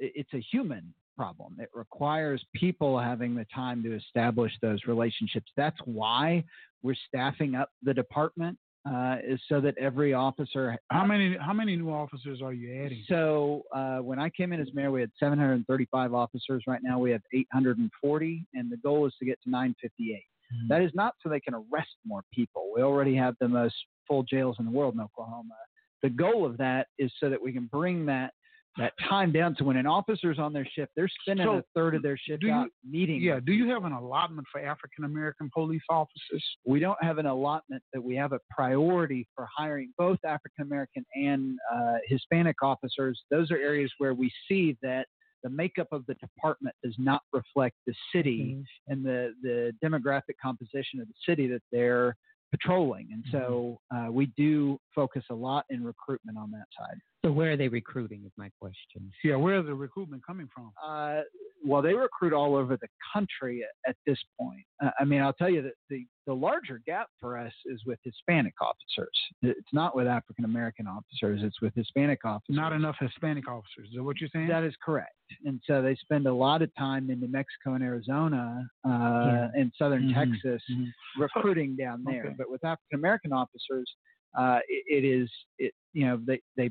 it's 0.00 0.32
a 0.32 0.40
human 0.50 0.94
problem. 1.16 1.56
It 1.60 1.68
requires 1.74 2.44
people 2.54 2.98
having 2.98 3.34
the 3.34 3.46
time 3.54 3.82
to 3.84 3.94
establish 3.94 4.52
those 4.62 4.80
relationships. 4.86 5.52
That's 5.56 5.78
why 5.84 6.44
we're 6.82 6.96
staffing 7.08 7.54
up 7.54 7.70
the 7.82 7.94
department. 7.94 8.58
Uh, 8.86 9.16
is 9.26 9.40
so 9.48 9.62
that 9.62 9.74
every 9.78 10.12
officer. 10.12 10.76
How 10.90 11.06
many 11.06 11.38
how 11.40 11.54
many 11.54 11.74
new 11.74 11.88
officers 11.88 12.42
are 12.42 12.52
you 12.52 12.84
adding? 12.84 13.02
So 13.08 13.62
uh, 13.74 13.98
when 13.98 14.18
I 14.18 14.28
came 14.28 14.52
in 14.52 14.60
as 14.60 14.68
mayor, 14.74 14.90
we 14.90 15.00
had 15.00 15.10
735 15.18 16.12
officers. 16.12 16.64
Right 16.66 16.82
now 16.82 16.98
we 16.98 17.10
have 17.10 17.22
840, 17.32 18.46
and 18.52 18.70
the 18.70 18.76
goal 18.76 19.06
is 19.06 19.14
to 19.20 19.24
get 19.24 19.42
to 19.44 19.50
958. 19.50 20.16
Mm-hmm. 20.54 20.68
That 20.68 20.82
is 20.82 20.90
not 20.94 21.14
so 21.22 21.30
they 21.30 21.40
can 21.40 21.54
arrest 21.54 21.96
more 22.04 22.24
people. 22.30 22.70
We 22.76 22.82
already 22.82 23.16
have 23.16 23.36
the 23.40 23.48
most 23.48 23.74
full 24.06 24.22
jails 24.22 24.56
in 24.58 24.66
the 24.66 24.70
world 24.70 24.94
in 24.94 25.00
Oklahoma. 25.00 25.54
The 26.02 26.10
goal 26.10 26.44
of 26.44 26.58
that 26.58 26.88
is 26.98 27.10
so 27.18 27.30
that 27.30 27.42
we 27.42 27.52
can 27.52 27.64
bring 27.72 28.04
that 28.06 28.34
that 28.76 28.92
time 29.08 29.30
down 29.30 29.54
to 29.56 29.64
when 29.64 29.76
an 29.76 29.86
officer's 29.86 30.38
on 30.38 30.52
their 30.52 30.66
shift, 30.74 30.90
they're 30.96 31.08
spending 31.22 31.46
So, 31.46 31.58
a 31.58 31.62
third 31.74 31.94
of 31.94 32.02
their 32.02 32.16
shift 32.16 32.40
do 32.40 32.48
you- 32.48 32.52
out 32.52 32.68
meeting. 32.88 33.20
Yeah. 33.20 33.38
Do 33.40 33.52
you 33.52 33.68
have 33.68 33.84
an 33.84 33.92
allotment 33.92 34.46
for 34.50 34.60
African 34.60 35.04
American 35.04 35.50
police 35.54 35.82
officers? 35.88 36.44
we 36.66 36.80
don't 36.80 37.02
have 37.02 37.18
an 37.18 37.26
allotment 37.26 37.82
that 37.92 38.02
we 38.02 38.16
have 38.16 38.32
a 38.32 38.40
priority 38.50 39.26
for 39.34 39.46
hiring 39.56 39.92
both 39.96 40.18
African 40.24 40.62
American 40.64 41.04
and 41.14 41.58
uh, 41.72 41.96
Hispanic 42.06 42.62
officers. 42.62 43.22
Those 43.30 43.50
are 43.50 43.56
areas 43.58 43.92
where 43.98 44.14
we 44.14 44.32
see 44.48 44.76
that 44.82 45.06
the 45.44 45.50
makeup 45.50 45.88
of 45.92 46.04
the 46.06 46.14
department 46.14 46.74
does 46.82 46.94
not 46.98 47.22
reflect 47.32 47.76
the 47.86 47.94
city 48.14 48.64
and 48.88 49.04
the, 49.04 49.34
the 49.42 49.72
demographic 49.84 50.34
composition 50.42 51.00
of 51.00 51.06
the 51.06 51.14
city 51.26 51.46
that 51.48 51.62
they're 51.70 52.16
patrolling. 52.50 53.08
And 53.12 53.24
so 53.30 53.78
uh, 53.94 54.10
we 54.10 54.26
do 54.36 54.78
focus 54.94 55.22
a 55.30 55.34
lot 55.34 55.64
in 55.70 55.84
recruitment 55.84 56.38
on 56.38 56.50
that 56.52 56.66
side. 56.78 56.98
So 57.24 57.32
where 57.32 57.52
are 57.52 57.56
they 57.56 57.68
recruiting? 57.68 58.22
Is 58.26 58.32
my 58.36 58.50
question. 58.60 59.10
Yeah. 59.24 59.36
Where's 59.36 59.64
the 59.64 59.74
recruitment 59.74 60.26
coming 60.26 60.46
from? 60.54 60.72
Uh, 60.86 61.22
well, 61.66 61.80
they 61.80 61.94
recruit 61.94 62.34
all 62.34 62.54
over 62.54 62.76
the 62.76 62.88
country 63.14 63.62
at, 63.64 63.90
at 63.90 63.96
this 64.06 64.18
point. 64.38 64.60
Uh, 64.84 64.90
I 65.00 65.04
mean, 65.04 65.22
I'll 65.22 65.32
tell 65.32 65.48
you 65.48 65.62
that 65.62 65.72
the, 65.88 66.04
the 66.26 66.34
larger 66.34 66.82
gap 66.84 67.06
for 67.18 67.38
us 67.38 67.52
is 67.64 67.80
with 67.86 67.98
Hispanic 68.04 68.52
officers. 68.60 69.08
It's 69.40 69.72
not 69.72 69.96
with 69.96 70.06
African 70.06 70.44
American 70.44 70.86
officers, 70.86 71.40
it's 71.42 71.62
with 71.62 71.74
Hispanic 71.74 72.26
officers. 72.26 72.56
Not 72.56 72.74
enough 72.74 72.96
Hispanic 73.00 73.48
officers. 73.48 73.88
Is 73.88 73.94
that 73.96 74.02
what 74.02 74.20
you're 74.20 74.28
saying? 74.30 74.48
That 74.48 74.64
is 74.64 74.74
correct. 74.84 75.14
And 75.46 75.58
so 75.66 75.80
they 75.80 75.94
spend 75.94 76.26
a 76.26 76.34
lot 76.34 76.60
of 76.60 76.70
time 76.76 77.08
in 77.08 77.20
New 77.20 77.28
Mexico 77.28 77.72
and 77.72 77.82
Arizona 77.82 78.68
uh, 78.86 78.90
Yeah. 78.90 79.48
and 79.54 79.72
southern 79.78 80.10
Mhm. 80.10 80.14
Texas 80.14 80.62
Mhm. 80.70 80.92
recruiting 81.16 81.74
down 81.74 82.04
there. 82.04 82.26
Okay. 82.26 82.34
But 82.36 82.50
with 82.50 82.62
African 82.64 82.98
American 82.98 83.32
officers, 83.32 83.90
uh, 84.36 84.58
it, 84.68 85.04
it 85.04 85.08
is 85.08 85.30
it 85.58 85.72
you 85.94 86.04
know 86.04 86.18
they 86.26 86.42
they. 86.58 86.70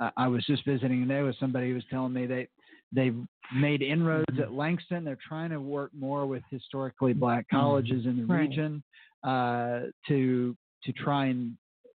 I- 0.00 0.12
I 0.16 0.28
was 0.28 0.44
just 0.46 0.64
visiting 0.64 1.06
today 1.06 1.22
with 1.22 1.36
somebody 1.38 1.68
who 1.68 1.74
was 1.74 1.84
telling 1.90 2.12
me 2.12 2.26
they 2.26 2.48
they've 2.92 3.16
made 3.54 3.82
inroads 3.82 4.24
Mm-hmm. 4.32 4.42
at 4.42 4.52
Langston. 4.52 5.04
They're 5.04 5.18
trying 5.26 5.50
to 5.50 5.60
work 5.60 5.90
more 5.94 6.26
with 6.26 6.42
historically 6.50 7.12
black 7.12 7.46
colleges 7.50 8.06
in 8.06 8.16
the 8.18 8.24
Right. 8.26 8.40
region 8.48 8.82
uh, 9.24 9.80
to 10.08 10.56
to 10.84 10.92
try 10.92 11.26
and 11.26 11.56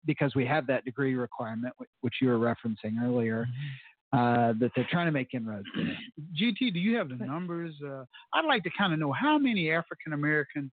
because 0.07 0.35
we 0.35 0.47
have 0.47 0.67
that 0.69 0.85
degree 0.85 1.15
requirement, 1.15 1.75
which 2.01 2.15
you 2.23 2.29
were 2.29 2.39
referencing 2.39 3.03
earlier, 3.03 3.47
uh, 4.13 4.53
that 4.59 4.71
they're 4.75 4.87
trying 4.91 5.07
to 5.07 5.13
make 5.13 5.35
inroads. 5.35 5.67
GT, 6.35 6.73
do 6.73 6.79
you 6.79 6.97
have 6.97 7.09
the 7.11 7.17
numbers? 7.17 7.75
Uh, 7.85 8.05
I'd 8.33 8.47
like 8.47 8.63
to 8.63 8.71
kind 8.79 8.93
of 8.95 8.99
know 8.99 9.13
how 9.13 9.37
many 9.37 9.71
African 9.71 10.13
American 10.15 10.71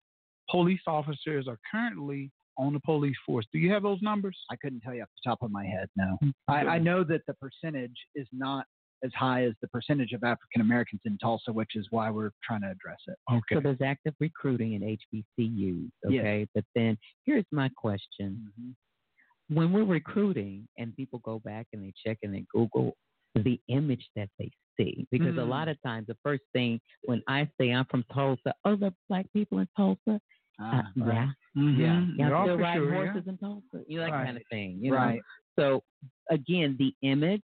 police 0.51 0.81
officers 0.89 1.47
are 1.47 1.59
currently 1.71 2.33
on 2.61 2.75
the 2.75 2.81
police 2.81 3.17
force. 3.25 3.47
Do 3.53 3.59
you 3.59 3.73
have 3.73 3.83
those 3.83 4.01
numbers? 4.03 4.37
I 4.51 4.57
couldn't 4.57 4.81
tell 4.81 4.95
you 4.95 5.03
off 5.03 5.09
the 5.25 5.31
top 5.31 5.39
of 5.43 5.51
my 5.51 5.65
head. 5.65 5.89
No, 5.97 6.19
hmm. 6.21 6.31
I, 6.47 6.61
I 6.61 6.79
know 6.79 7.03
that 7.05 7.23
the 7.27 7.35
percentage 7.35 7.97
is 8.15 8.29
not 8.33 8.67
as 9.03 9.11
high 9.15 9.45
as 9.45 9.55
the 9.63 9.69
percentage 9.69 10.13
of 10.13 10.23
African 10.23 10.61
Americans 10.61 11.01
in 11.07 11.17
Tulsa, 11.19 11.53
which 11.53 11.71
is 11.75 11.87
why 11.91 12.11
we're 12.11 12.33
trying 12.45 12.61
to 12.61 12.71
address 12.71 12.99
it. 13.07 13.17
Okay. 13.33 13.55
So 13.55 13.61
there's 13.61 13.81
active 13.83 14.15
recruiting 14.21 14.75
in 14.75 14.83
HBCUs. 14.83 15.89
Yes. 16.09 16.21
Okay. 16.21 16.47
But 16.55 16.65
then 16.75 16.99
here's 17.25 17.47
my 17.51 17.71
question. 17.77 18.53
Mm-hmm. 18.61 19.57
When 19.57 19.73
we're 19.73 19.85
recruiting 19.85 20.69
and 20.77 20.95
people 20.95 21.21
go 21.25 21.41
back 21.45 21.67
and 21.73 21.83
they 21.83 21.95
check 22.07 22.19
and 22.23 22.35
they 22.35 22.45
Google 22.53 22.93
hmm. 23.35 23.43
the 23.43 23.59
image 23.69 24.07
that 24.17 24.29
they 24.39 24.51
see, 24.79 25.07
because 25.11 25.37
a 25.37 25.41
Mm. 25.41 25.49
lot 25.49 25.69
of 25.69 25.81
times 25.83 26.07
the 26.07 26.17
first 26.23 26.43
thing 26.53 26.81
when 27.05 27.23
I 27.27 27.49
say 27.59 27.71
I'm 27.71 27.87
from 27.87 28.05
Tulsa, 28.13 28.53
oh, 28.65 28.77
the 28.77 28.95
black 29.09 29.27
people 29.33 29.59
in 29.59 29.69
Tulsa, 29.77 30.21
uh, 30.61 30.83
yeah, 30.97 31.29
Mhm. 31.57 31.79
Yeah. 31.79 32.29
y'all 32.29 32.31
Yeah, 32.39 32.43
still 32.45 32.59
ride 32.59 32.77
sure, 32.77 32.95
yeah. 33.05 33.13
horses 33.13 33.29
in 33.29 33.39
Tulsa, 33.39 33.85
you 33.89 33.99
know 33.99 34.05
that 34.05 34.13
Right. 34.13 34.25
kind 34.27 34.37
of 34.37 34.43
thing, 34.51 34.79
you 34.83 34.91
know. 34.91 34.97
Right. 34.97 35.23
So 35.59 35.83
again, 36.31 36.77
the 36.79 36.95
image, 37.03 37.45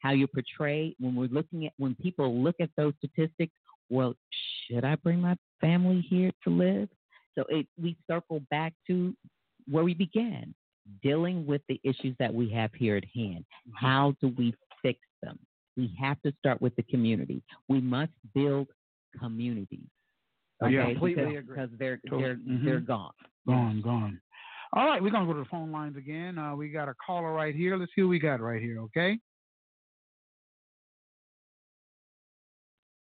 how 0.00 0.12
you 0.12 0.26
portray 0.26 0.94
when 0.98 1.14
we're 1.14 1.28
looking 1.28 1.66
at 1.66 1.72
when 1.78 1.94
people 1.96 2.42
look 2.42 2.56
at 2.60 2.70
those 2.76 2.94
statistics, 2.98 3.52
well, 3.90 4.14
should 4.66 4.84
I 4.84 4.96
bring 4.96 5.20
my 5.20 5.36
family 5.60 6.00
here 6.02 6.30
to 6.44 6.50
live? 6.50 6.88
So 7.36 7.44
it 7.48 7.66
we 7.80 7.96
circle 8.10 8.40
back 8.50 8.72
to 8.88 9.14
where 9.70 9.84
we 9.84 9.94
began, 9.94 10.54
dealing 11.02 11.46
with 11.46 11.62
the 11.68 11.80
issues 11.84 12.16
that 12.18 12.32
we 12.32 12.48
have 12.50 12.72
here 12.74 12.96
at 12.96 13.04
hand. 13.14 13.44
How 13.74 14.14
do 14.20 14.28
we 14.36 14.54
fix 14.82 14.98
them? 15.22 15.38
We 15.76 15.94
have 16.00 16.20
to 16.22 16.32
start 16.38 16.60
with 16.60 16.74
the 16.76 16.82
community. 16.84 17.42
We 17.68 17.80
must 17.80 18.12
build 18.34 18.68
communities. 19.18 19.86
Oh, 20.62 20.66
yeah, 20.66 20.80
Okay, 20.82 20.92
completely 20.92 21.24
because, 21.24 21.38
agree. 21.38 21.54
because 21.56 21.78
they're 21.78 21.96
Totally. 22.08 22.22
they're 22.22 22.36
Mhm. 22.36 22.64
they're 22.64 22.80
gone. 22.80 23.12
Gone, 23.46 23.80
gone. 23.80 24.20
All 24.72 24.86
right, 24.86 25.02
we're 25.02 25.10
gonna 25.10 25.26
go 25.26 25.32
to 25.32 25.38
the 25.40 25.44
phone 25.46 25.72
lines 25.72 25.96
again. 25.96 26.38
Uh, 26.38 26.54
we 26.54 26.68
got 26.70 26.88
a 26.88 26.94
caller 26.94 27.32
right 27.32 27.54
here. 27.54 27.76
Let's 27.76 27.92
see 27.94 28.02
who 28.02 28.08
we 28.08 28.18
got 28.18 28.40
right 28.40 28.60
here. 28.62 28.80
Okay. 28.82 29.18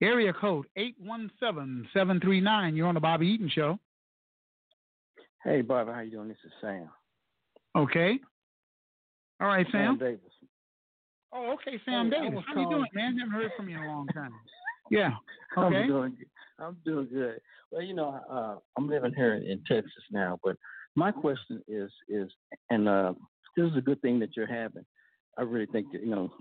Area 0.02 0.32
code 0.32 0.66
eight 0.76 0.96
one 0.98 1.30
seven 1.40 1.88
seven 1.94 2.20
three 2.20 2.40
nine. 2.40 2.76
You're 2.76 2.88
on 2.88 2.94
the 2.94 3.00
Bobby 3.00 3.26
Eaton 3.28 3.48
Show. 3.48 3.78
Hey, 5.44 5.60
Bobby, 5.60 5.92
how 5.92 6.00
you 6.00 6.10
doing? 6.10 6.28
This 6.28 6.36
is 6.44 6.52
Sam. 6.60 6.88
Okay. 7.76 8.18
All 9.40 9.46
right, 9.48 9.66
Sam. 9.70 9.96
Sam 9.96 9.98
Davis. 9.98 10.20
Oh, 11.32 11.52
okay, 11.54 11.80
Sam 11.84 12.10
Hey, 12.10 12.20
Davis. 12.20 12.34
was 12.36 12.44
How 12.46 12.60
you 12.60 12.68
doing, 12.70 12.86
man? 12.94 13.18
Haven't 13.18 13.34
heard 13.34 13.50
from 13.56 13.68
you 13.68 13.76
in 13.76 13.82
a 13.84 13.86
long 13.88 14.06
time. 14.08 14.32
Yeah. 14.90 15.10
I'm 15.56 15.64
Okay. 15.64 15.86
doing. 15.86 16.16
I'm 16.58 16.76
doing 16.84 17.08
good. 17.12 17.40
Well, 17.70 17.82
you 17.82 17.94
know, 17.94 18.20
uh, 18.30 18.56
I'm 18.76 18.88
living 18.88 19.12
here 19.14 19.34
in 19.34 19.62
Texas 19.66 19.92
now, 20.10 20.38
but 20.44 20.56
my 20.94 21.10
question 21.10 21.62
is 21.66 21.90
is, 22.08 22.30
and 22.70 22.88
uh, 22.88 23.14
this 23.56 23.70
is 23.70 23.76
a 23.76 23.80
good 23.80 24.00
thing 24.02 24.18
that 24.20 24.36
you're 24.36 24.46
having. 24.46 24.84
I 25.36 25.42
really 25.42 25.66
think 25.66 25.90
that, 25.92 26.02
you 26.02 26.10
know, 26.10 26.32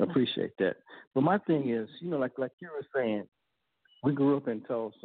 appreciate 0.00 0.52
that. 0.58 0.76
But 1.14 1.22
my 1.22 1.38
thing 1.38 1.70
is, 1.70 1.88
you 2.00 2.10
know, 2.10 2.18
like 2.18 2.38
like 2.38 2.52
you 2.60 2.68
were 2.68 2.86
saying, 2.94 3.24
we 4.02 4.12
grew 4.12 4.36
up 4.36 4.48
in 4.48 4.62
Tulsa. 4.62 4.96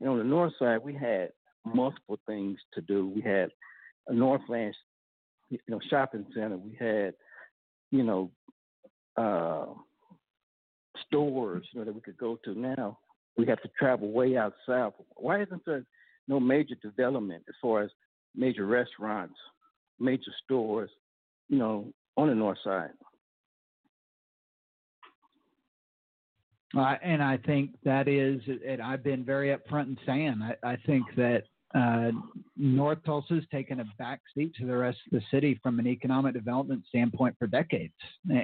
You 0.00 0.06
know, 0.06 0.12
on 0.12 0.18
the 0.18 0.24
north 0.24 0.52
side, 0.58 0.80
we 0.82 0.94
had 0.94 1.30
multiple 1.64 2.18
things 2.26 2.58
to 2.74 2.80
do. 2.82 3.08
We 3.08 3.22
had 3.22 3.50
a 4.08 4.14
Northland, 4.14 4.74
you 5.48 5.58
know, 5.68 5.80
shopping 5.88 6.26
center. 6.34 6.56
We 6.56 6.76
had, 6.78 7.14
you 7.90 8.02
know, 8.02 8.30
uh, 9.16 9.66
stores, 11.06 11.66
you 11.72 11.80
know, 11.80 11.86
that 11.86 11.94
we 11.94 12.00
could 12.00 12.18
go 12.18 12.38
to. 12.44 12.58
Now 12.58 12.98
we 13.36 13.46
have 13.46 13.60
to 13.62 13.70
travel 13.78 14.10
way 14.10 14.36
out 14.36 14.54
south. 14.66 14.94
Why 15.16 15.42
isn't 15.42 15.64
there 15.64 15.84
no 16.28 16.38
major 16.38 16.74
development 16.82 17.44
as 17.48 17.54
far 17.60 17.82
as 17.82 17.90
major 18.34 18.66
restaurants, 18.66 19.36
major 19.98 20.30
stores, 20.44 20.90
you 21.48 21.58
know, 21.58 21.92
on 22.16 22.28
the 22.28 22.34
north 22.34 22.58
side? 22.62 22.90
Uh, 26.76 26.94
and 27.02 27.22
I 27.22 27.36
think 27.36 27.70
that 27.84 28.08
is, 28.08 28.40
and 28.66 28.80
I've 28.80 29.04
been 29.04 29.24
very 29.24 29.54
upfront 29.54 29.88
in 29.88 29.98
saying, 30.06 30.40
I, 30.42 30.72
I 30.72 30.76
think 30.86 31.04
that 31.16 31.44
uh, 31.74 32.10
North 32.56 32.98
Tulsa's 33.04 33.44
taken 33.50 33.80
a 33.80 33.84
back 33.98 34.20
seat 34.34 34.54
to 34.56 34.66
the 34.66 34.76
rest 34.76 34.98
of 35.06 35.18
the 35.18 35.24
city 35.30 35.58
from 35.62 35.78
an 35.78 35.86
economic 35.86 36.34
development 36.34 36.84
standpoint 36.88 37.34
for 37.38 37.46
decades. 37.46 37.94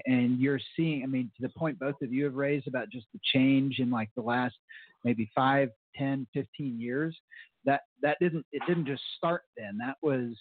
And 0.06 0.40
you're 0.40 0.60
seeing, 0.76 1.02
I 1.02 1.06
mean, 1.06 1.30
to 1.36 1.42
the 1.42 1.50
point 1.50 1.78
both 1.78 1.96
of 2.02 2.12
you 2.12 2.24
have 2.24 2.34
raised 2.34 2.66
about 2.66 2.90
just 2.90 3.06
the 3.12 3.20
change 3.34 3.78
in 3.78 3.90
like 3.90 4.10
the 4.16 4.22
last 4.22 4.56
maybe 5.04 5.30
five, 5.34 5.70
ten, 5.96 6.26
fifteen 6.32 6.80
years, 6.80 7.16
that, 7.64 7.82
that 8.02 8.16
didn't, 8.20 8.46
it 8.52 8.62
didn't 8.66 8.86
just 8.86 9.02
start 9.16 9.42
then. 9.56 9.78
That 9.78 9.96
was 10.02 10.34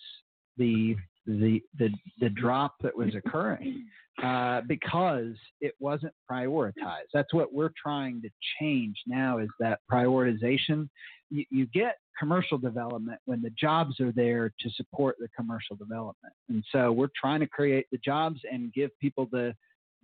the 0.57 0.95
the 1.27 1.61
the 1.77 1.89
the 2.19 2.29
drop 2.29 2.75
that 2.81 2.95
was 2.97 3.13
occurring 3.13 3.85
uh, 4.23 4.61
because 4.67 5.35
it 5.61 5.73
wasn't 5.79 6.13
prioritized. 6.29 7.09
That's 7.13 7.33
what 7.33 7.53
we're 7.53 7.71
trying 7.81 8.21
to 8.21 8.29
change 8.59 8.95
now. 9.05 9.37
Is 9.37 9.49
that 9.59 9.79
prioritization? 9.91 10.89
You, 11.29 11.43
you 11.51 11.65
get 11.67 11.97
commercial 12.17 12.57
development 12.57 13.19
when 13.25 13.41
the 13.41 13.51
jobs 13.59 13.99
are 13.99 14.13
there 14.13 14.53
to 14.59 14.69
support 14.71 15.17
the 15.19 15.27
commercial 15.37 15.75
development, 15.75 16.33
and 16.49 16.63
so 16.71 16.91
we're 16.91 17.09
trying 17.19 17.41
to 17.41 17.47
create 17.47 17.87
the 17.91 17.99
jobs 17.99 18.39
and 18.49 18.73
give 18.73 18.89
people 18.99 19.27
the 19.31 19.53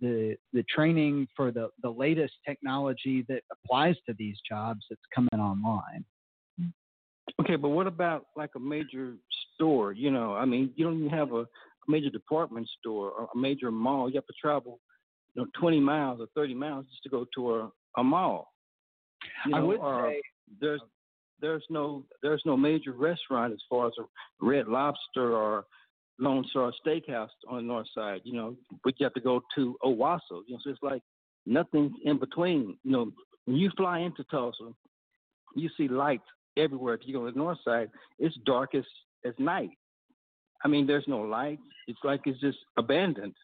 the 0.00 0.36
the 0.52 0.64
training 0.64 1.26
for 1.34 1.50
the 1.50 1.68
the 1.82 1.90
latest 1.90 2.34
technology 2.46 3.24
that 3.28 3.42
applies 3.50 3.96
to 4.06 4.14
these 4.18 4.36
jobs 4.48 4.84
that's 4.90 5.00
coming 5.14 5.40
online. 5.40 6.04
Okay, 7.40 7.56
but 7.56 7.70
what 7.70 7.86
about 7.86 8.26
like 8.36 8.50
a 8.56 8.60
major 8.60 9.14
store? 9.54 9.92
You 9.92 10.10
know, 10.10 10.34
I 10.34 10.44
mean, 10.44 10.72
you 10.76 10.84
don't 10.84 10.98
even 10.98 11.10
have 11.10 11.32
a 11.32 11.46
major 11.88 12.10
department 12.10 12.68
store 12.78 13.10
or 13.10 13.28
a 13.34 13.38
major 13.38 13.70
mall. 13.70 14.08
You 14.08 14.16
have 14.16 14.26
to 14.26 14.34
travel, 14.40 14.80
you 15.34 15.42
know, 15.42 15.48
20 15.60 15.80
miles 15.80 16.20
or 16.20 16.26
30 16.34 16.54
miles 16.54 16.86
just 16.86 17.02
to 17.04 17.08
go 17.08 17.26
to 17.34 17.54
a, 17.54 17.72
a 17.98 18.04
mall. 18.04 18.52
You 19.46 19.56
I 19.56 19.60
know, 19.60 19.66
would 19.66 19.80
say 19.80 20.20
there's 20.60 20.80
there's 21.40 21.64
no 21.70 22.04
there's 22.22 22.42
no 22.46 22.56
major 22.56 22.92
restaurant 22.92 23.52
as 23.52 23.58
far 23.68 23.88
as 23.88 23.92
a 23.98 24.04
Red 24.44 24.68
Lobster 24.68 25.36
or 25.36 25.64
Lone 26.18 26.44
Star 26.50 26.72
Steakhouse 26.86 27.28
on 27.48 27.56
the 27.56 27.62
north 27.62 27.88
side. 27.94 28.20
You 28.24 28.34
know, 28.34 28.56
but 28.84 28.94
you 28.98 29.04
have 29.04 29.14
to 29.14 29.20
go 29.20 29.42
to 29.56 29.76
Owasso. 29.84 30.42
You 30.46 30.54
know, 30.54 30.58
so 30.62 30.70
it's 30.70 30.82
like 30.82 31.02
nothing 31.46 31.92
in 32.04 32.18
between. 32.18 32.78
You 32.84 32.90
know, 32.90 33.12
when 33.46 33.56
you 33.56 33.70
fly 33.76 34.00
into 34.00 34.24
Tulsa, 34.24 34.70
you 35.56 35.68
see 35.76 35.88
lights 35.88 36.22
everywhere. 36.56 36.94
If 36.94 37.02
you 37.04 37.14
go 37.14 37.26
to 37.26 37.32
the 37.32 37.38
north 37.38 37.58
side, 37.64 37.90
it's 38.18 38.36
dark 38.44 38.74
as 38.74 38.84
as 39.24 39.34
night. 39.38 39.70
I 40.64 40.68
mean, 40.68 40.86
there's 40.86 41.04
no 41.08 41.18
lights. 41.20 41.62
It's 41.86 41.98
like 42.04 42.22
it's 42.26 42.40
just 42.40 42.58
abandoned. 42.76 43.34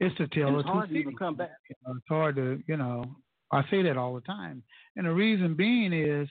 It's 0.00 0.14
And 0.18 0.30
tale 0.32 0.48
of 0.48 0.60
it's 0.60 0.68
hard 0.68 0.90
to 0.90 0.94
even 0.96 1.16
come 1.16 1.34
back. 1.36 1.50
You 1.68 1.76
know, 1.86 1.94
It's 1.96 2.06
hard 2.08 2.36
to, 2.36 2.62
you 2.66 2.76
know, 2.76 3.04
I 3.52 3.62
say 3.70 3.82
that 3.82 3.96
all 3.96 4.14
the 4.14 4.20
time. 4.22 4.62
And 4.96 5.06
the 5.06 5.12
reason 5.12 5.54
being 5.54 5.92
is 5.92 6.28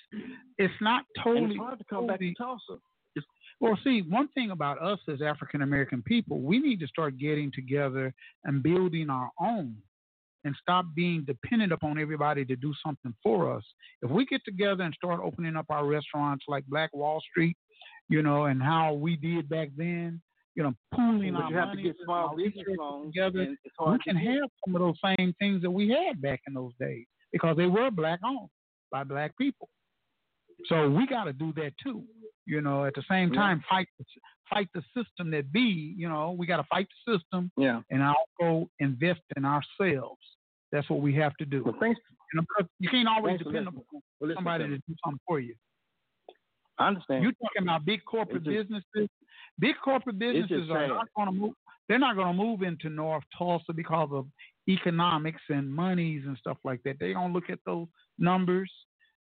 it's 0.57 0.73
not 0.81 1.03
And 1.15 1.23
totally. 1.23 1.45
it's 1.55 1.57
hard 1.59 1.79
to 1.79 1.85
come 1.85 2.07
back 2.07 2.19
to 2.19 2.33
totally- 2.33 2.35
Tulsa. 2.35 2.81
Well, 3.61 3.79
see, 3.85 4.01
one 4.01 4.27
thing 4.29 4.51
about 4.51 4.81
us 4.81 4.99
as 5.07 5.21
African 5.21 5.61
American 5.61 6.01
people, 6.03 6.41
we 6.41 6.59
need 6.59 6.79
to 6.81 6.87
start 6.87 7.17
getting 7.17 7.51
together 7.53 8.13
and 8.43 8.61
building 8.61 9.09
our 9.09 9.31
own 9.39 9.77
and 10.45 10.55
stop 10.61 10.85
being 10.95 11.23
dependent 11.25 11.73
upon 11.73 11.99
everybody 11.99 12.45
to 12.45 12.55
do 12.55 12.73
something 12.85 13.13
for 13.21 13.53
us. 13.53 13.63
If 14.01 14.09
we 14.11 14.25
get 14.25 14.41
together 14.45 14.83
and 14.83 14.93
start 14.93 15.19
opening 15.21 15.55
up 15.57 15.65
our 15.69 15.85
restaurants 15.85 16.45
like 16.47 16.63
Black 16.67 16.91
Wall 16.93 17.19
Street, 17.29 17.57
you 18.07 18.21
know, 18.21 18.45
and 18.45 18.61
how 18.61 18.93
we 18.93 19.17
did 19.17 19.49
back 19.49 19.69
then, 19.75 20.21
you 20.55 20.63
know, 20.63 20.73
pooling 20.93 21.33
But 21.33 21.41
our 21.43 21.49
you 21.49 21.57
have 21.57 21.71
to 21.71 21.75
money, 21.77 21.83
get 21.83 21.95
small 22.05 22.35
business 22.37 22.65
loans, 22.77 23.11
together, 23.13 23.41
and 23.41 23.57
we 23.87 23.97
can 23.99 24.15
to 24.15 24.21
have 24.21 24.49
some 24.65 24.75
of 24.75 24.81
those 24.81 24.95
same 25.17 25.33
things 25.39 25.61
that 25.63 25.71
we 25.71 25.89
had 25.89 26.21
back 26.21 26.41
in 26.47 26.53
those 26.53 26.71
days 26.79 27.05
because 27.33 27.57
they 27.57 27.65
were 27.65 27.91
black 27.91 28.19
owned 28.23 28.49
by 28.91 29.03
black 29.03 29.37
people. 29.37 29.67
So 30.67 30.89
we 30.89 31.05
got 31.07 31.25
to 31.25 31.33
do 31.33 31.51
that 31.57 31.73
too. 31.83 32.03
You 32.45 32.61
know, 32.61 32.85
at 32.85 32.93
the 32.93 33.03
same 33.09 33.33
Yeah. 33.33 33.41
time, 33.41 33.63
fight 33.67 33.87
fight 34.49 34.69
the 34.73 34.83
system 34.95 35.31
that 35.31 35.51
be. 35.51 35.93
You 35.97 36.09
know, 36.09 36.31
we 36.31 36.45
got 36.45 36.57
to 36.57 36.63
fight 36.69 36.87
the 37.05 37.17
system 37.17 37.51
Yeah. 37.57 37.81
and 37.89 38.01
also 38.03 38.69
invest 38.79 39.21
in 39.35 39.45
ourselves. 39.45 40.21
That's 40.71 40.89
what 40.89 41.01
we 41.01 41.13
have 41.15 41.35
to 41.37 41.45
do. 41.45 41.63
Well, 41.63 41.75
thanks. 41.79 41.99
You, 42.33 42.41
know, 42.41 42.45
because 42.57 42.69
you 42.79 42.89
can't 42.89 43.07
always 43.07 43.37
depend 43.39 43.67
upon 43.67 43.83
Well, 44.19 44.31
somebody 44.35 44.65
to 44.65 44.69
to 44.71 44.77
do 44.77 44.95
something 45.03 45.19
for 45.27 45.39
you. 45.39 45.55
I 46.77 46.87
understand. 46.89 47.23
You're 47.23 47.31
talking 47.33 47.63
about 47.63 47.85
big 47.85 48.03
corporate 48.05 48.43
just- 48.43 48.69
businesses. 48.69 49.09
Big 49.59 49.75
corporate 49.83 50.19
businesses 50.19 50.69
are 50.69 50.87
not 50.87 51.07
going 51.15 51.27
to 51.27 51.31
move. 51.31 51.53
They're 51.87 51.99
not 51.99 52.15
going 52.15 52.27
to 52.35 52.43
move 52.43 52.61
into 52.63 52.89
North 52.89 53.23
Tulsa 53.37 53.71
because 53.73 54.09
of 54.11 54.25
economics 54.67 55.41
and 55.49 55.71
monies 55.73 56.23
and 56.25 56.35
stuff 56.37 56.57
like 56.65 56.81
that. 56.83 56.97
They're 56.99 57.13
going 57.13 57.29
to 57.29 57.33
look 57.33 57.49
at 57.49 57.59
those 57.65 57.87
numbers 58.19 58.69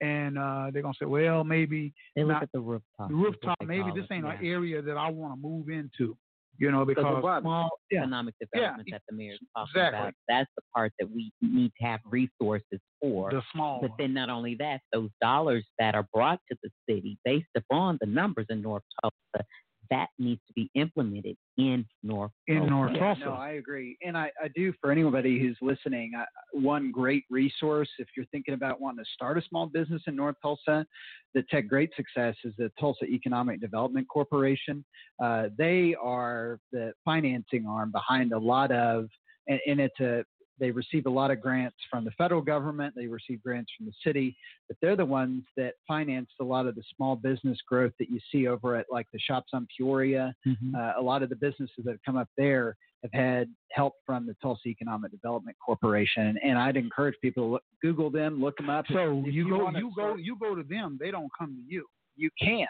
and 0.01 0.37
uh, 0.37 0.69
they're 0.71 0.81
going 0.81 0.93
to 0.93 0.97
say, 0.99 1.05
well, 1.05 1.43
maybe 1.43 1.93
They 2.15 2.23
look 2.23 2.33
not- 2.33 2.43
at 2.43 2.49
the 2.53 2.59
rooftop. 2.59 3.09
the 3.09 3.15
rooftop. 3.15 3.57
Maybe 3.65 3.91
this 3.95 4.05
ain't 4.11 4.25
yeah. 4.25 4.37
an 4.39 4.45
area 4.45 4.81
that 4.81 4.97
I 4.97 5.09
want 5.09 5.33
to 5.33 5.39
move 5.47 5.69
into. 5.69 6.17
You 6.57 6.71
know, 6.71 6.85
Because 6.85 7.03
small, 7.41 7.69
yeah, 7.91 7.99
economic 7.99 8.33
Yeah, 8.39 8.47
development 8.53 8.87
that 8.93 9.01
the 9.09 9.15
mayor's 9.17 9.39
talking 9.57 9.71
exactly. 9.75 9.99
about. 9.99 10.13
That's 10.29 10.49
the 10.55 10.61
part 10.73 10.93
that 10.99 11.11
we 11.11 11.33
need 11.41 11.73
to 11.81 11.85
have 11.85 11.99
resources 12.05 12.79
for. 13.01 13.29
the 13.29 13.41
small. 13.53 13.81
But 13.81 13.91
then 13.99 14.13
not 14.13 14.29
only 14.29 14.55
that, 14.59 14.79
those 14.93 15.09
dollars 15.21 15.65
that 15.79 15.95
are 15.95 16.07
brought 16.13 16.39
to 16.49 16.57
the 16.63 16.69
city 16.89 17.17
based 17.25 17.49
upon 17.57 17.97
the 17.99 18.07
numbers 18.07 18.45
in 18.49 18.61
North 18.61 18.83
Tulsa, 19.01 19.45
that 19.89 20.07
needs 20.19 20.41
to 20.47 20.53
be 20.53 20.69
implemented 20.75 21.37
in 21.57 21.85
North 22.03 22.31
in 22.47 22.57
Tulsa. 22.57 22.69
North 22.69 22.91
Yeah, 22.93 22.99
Tulsa. 22.99 23.25
no, 23.25 23.33
I 23.33 23.51
agree, 23.51 23.97
and 24.01 24.17
I, 24.17 24.31
I 24.43 24.49
do 24.55 24.73
for 24.81 24.91
anybody 24.91 25.39
who's 25.39 25.57
listening. 25.61 26.11
I, 26.17 26.25
one 26.53 26.91
great 26.91 27.23
resource 27.29 27.89
if 27.99 28.07
you're 28.15 28.25
thinking 28.27 28.53
about 28.53 28.81
wanting 28.81 29.03
to 29.03 29.09
start 29.13 29.37
a 29.37 29.41
small 29.49 29.67
business 29.67 30.01
in 30.07 30.15
North 30.15 30.35
Tulsa, 30.41 30.85
that's 31.33 31.47
had 31.51 31.69
great 31.69 31.91
success 31.95 32.35
is 32.43 32.53
the 32.57 32.71
Tulsa 32.79 33.05
Economic 33.05 33.59
Development 33.61 34.07
Corporation. 34.07 34.83
Uh, 35.21 35.49
they 35.57 35.95
are 36.01 36.59
the 36.71 36.93
financing 37.03 37.65
arm 37.67 37.91
behind 37.91 38.31
a 38.31 38.39
lot 38.39 38.71
of, 38.71 39.07
and, 39.47 39.59
and 39.67 39.79
it's 39.79 39.99
a 39.99 40.23
they 40.59 40.71
receive 40.71 41.05
a 41.05 41.09
lot 41.09 41.31
of 41.31 41.41
grants 41.41 41.77
from 41.89 42.05
the 42.05 42.11
federal 42.11 42.41
government. 42.41 42.93
They 42.95 43.07
receive 43.07 43.43
grants 43.43 43.71
from 43.77 43.85
the 43.87 43.93
city, 44.03 44.35
but 44.67 44.77
they're 44.81 44.95
the 44.95 45.05
ones 45.05 45.43
that 45.57 45.73
financed 45.87 46.33
a 46.39 46.43
lot 46.43 46.65
of 46.65 46.75
the 46.75 46.83
small 46.95 47.15
business 47.15 47.57
growth 47.67 47.93
that 47.99 48.09
you 48.09 48.19
see 48.31 48.47
over 48.47 48.75
at 48.75 48.85
like 48.91 49.07
the 49.11 49.19
shops 49.19 49.51
on 49.53 49.67
Peoria 49.77 50.33
Mhm. 50.45 50.73
uh, 50.75 50.93
a 50.97 51.01
lot 51.01 51.23
of 51.23 51.29
the 51.29 51.35
businesses 51.35 51.83
that 51.83 51.91
have 51.91 52.03
come 52.05 52.17
up 52.17 52.29
there 52.37 52.75
have 53.03 53.11
had 53.13 53.53
help 53.71 53.93
from 54.05 54.25
the 54.25 54.33
Tulsa 54.41 54.67
Economic 54.67 55.11
Development 55.11 55.55
Corporation, 55.63 56.39
and 56.43 56.57
I'd 56.57 56.75
encourage 56.77 57.15
people 57.21 57.43
to 57.43 57.51
look, 57.51 57.63
Google 57.81 58.09
them, 58.09 58.41
look 58.41 58.57
them 58.57 58.69
up. 58.69 58.85
so 58.91 59.21
If 59.27 59.33
you, 59.33 59.47
go, 59.49 59.69
you 59.71 59.91
go, 59.95 60.15
you 60.15 60.35
go 60.39 60.55
to 60.55 60.63
them. 60.63 60.97
They 60.99 61.11
don't 61.11 61.29
come 61.37 61.53
to 61.55 61.61
you. 61.71 61.85
you 62.15 62.29
can. 62.41 62.65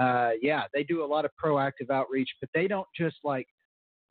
Uh, 0.00 0.30
yeah, 0.40 0.64
they 0.72 0.84
do 0.84 1.02
a 1.02 1.06
lot 1.06 1.24
of 1.24 1.30
proactive 1.42 1.90
outreach, 1.90 2.28
but 2.40 2.48
they 2.54 2.68
don't 2.68 2.86
just 2.96 3.16
like, 3.24 3.46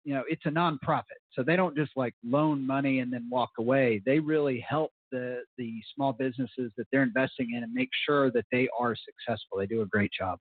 you 0.03 0.13
know, 0.13 0.23
it's 0.27 0.45
a 0.45 0.49
nonprofit, 0.49 1.21
so 1.33 1.43
they 1.43 1.55
don't 1.55 1.75
just 1.75 1.91
like 1.95 2.13
loan 2.23 2.65
money 2.65 2.99
and 2.99 3.11
then 3.11 3.27
walk 3.29 3.51
away. 3.59 4.01
They 4.05 4.19
really 4.19 4.59
help 4.67 4.91
the 5.11 5.41
the 5.57 5.79
small 5.93 6.13
businesses 6.13 6.71
that 6.77 6.85
they're 6.91 7.03
investing 7.03 7.53
in 7.55 7.63
and 7.63 7.73
make 7.73 7.89
sure 8.05 8.31
that 8.31 8.45
they 8.51 8.67
are 8.79 8.95
successful. 8.95 9.57
They 9.57 9.67
do 9.67 9.81
a 9.81 9.85
great 9.85 10.11
job. 10.17 10.39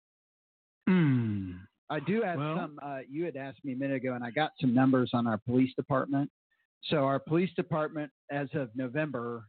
Hmm. 0.87 1.51
I 1.89 1.99
do 1.99 2.21
have 2.23 2.37
Well- 2.39 2.57
some. 2.57 2.79
Uh, 2.81 2.99
you 3.07 3.25
had 3.25 3.35
asked 3.35 3.63
me 3.63 3.73
a 3.73 3.75
minute 3.75 3.97
ago, 3.97 4.13
and 4.13 4.23
I 4.23 4.31
got 4.31 4.51
some 4.59 4.73
numbers 4.73 5.11
on 5.13 5.27
our 5.27 5.37
police 5.37 5.73
department. 5.75 6.29
So 6.85 7.05
our 7.05 7.19
police 7.19 7.53
department, 7.55 8.11
as 8.31 8.47
of 8.53 8.69
November, 8.75 9.45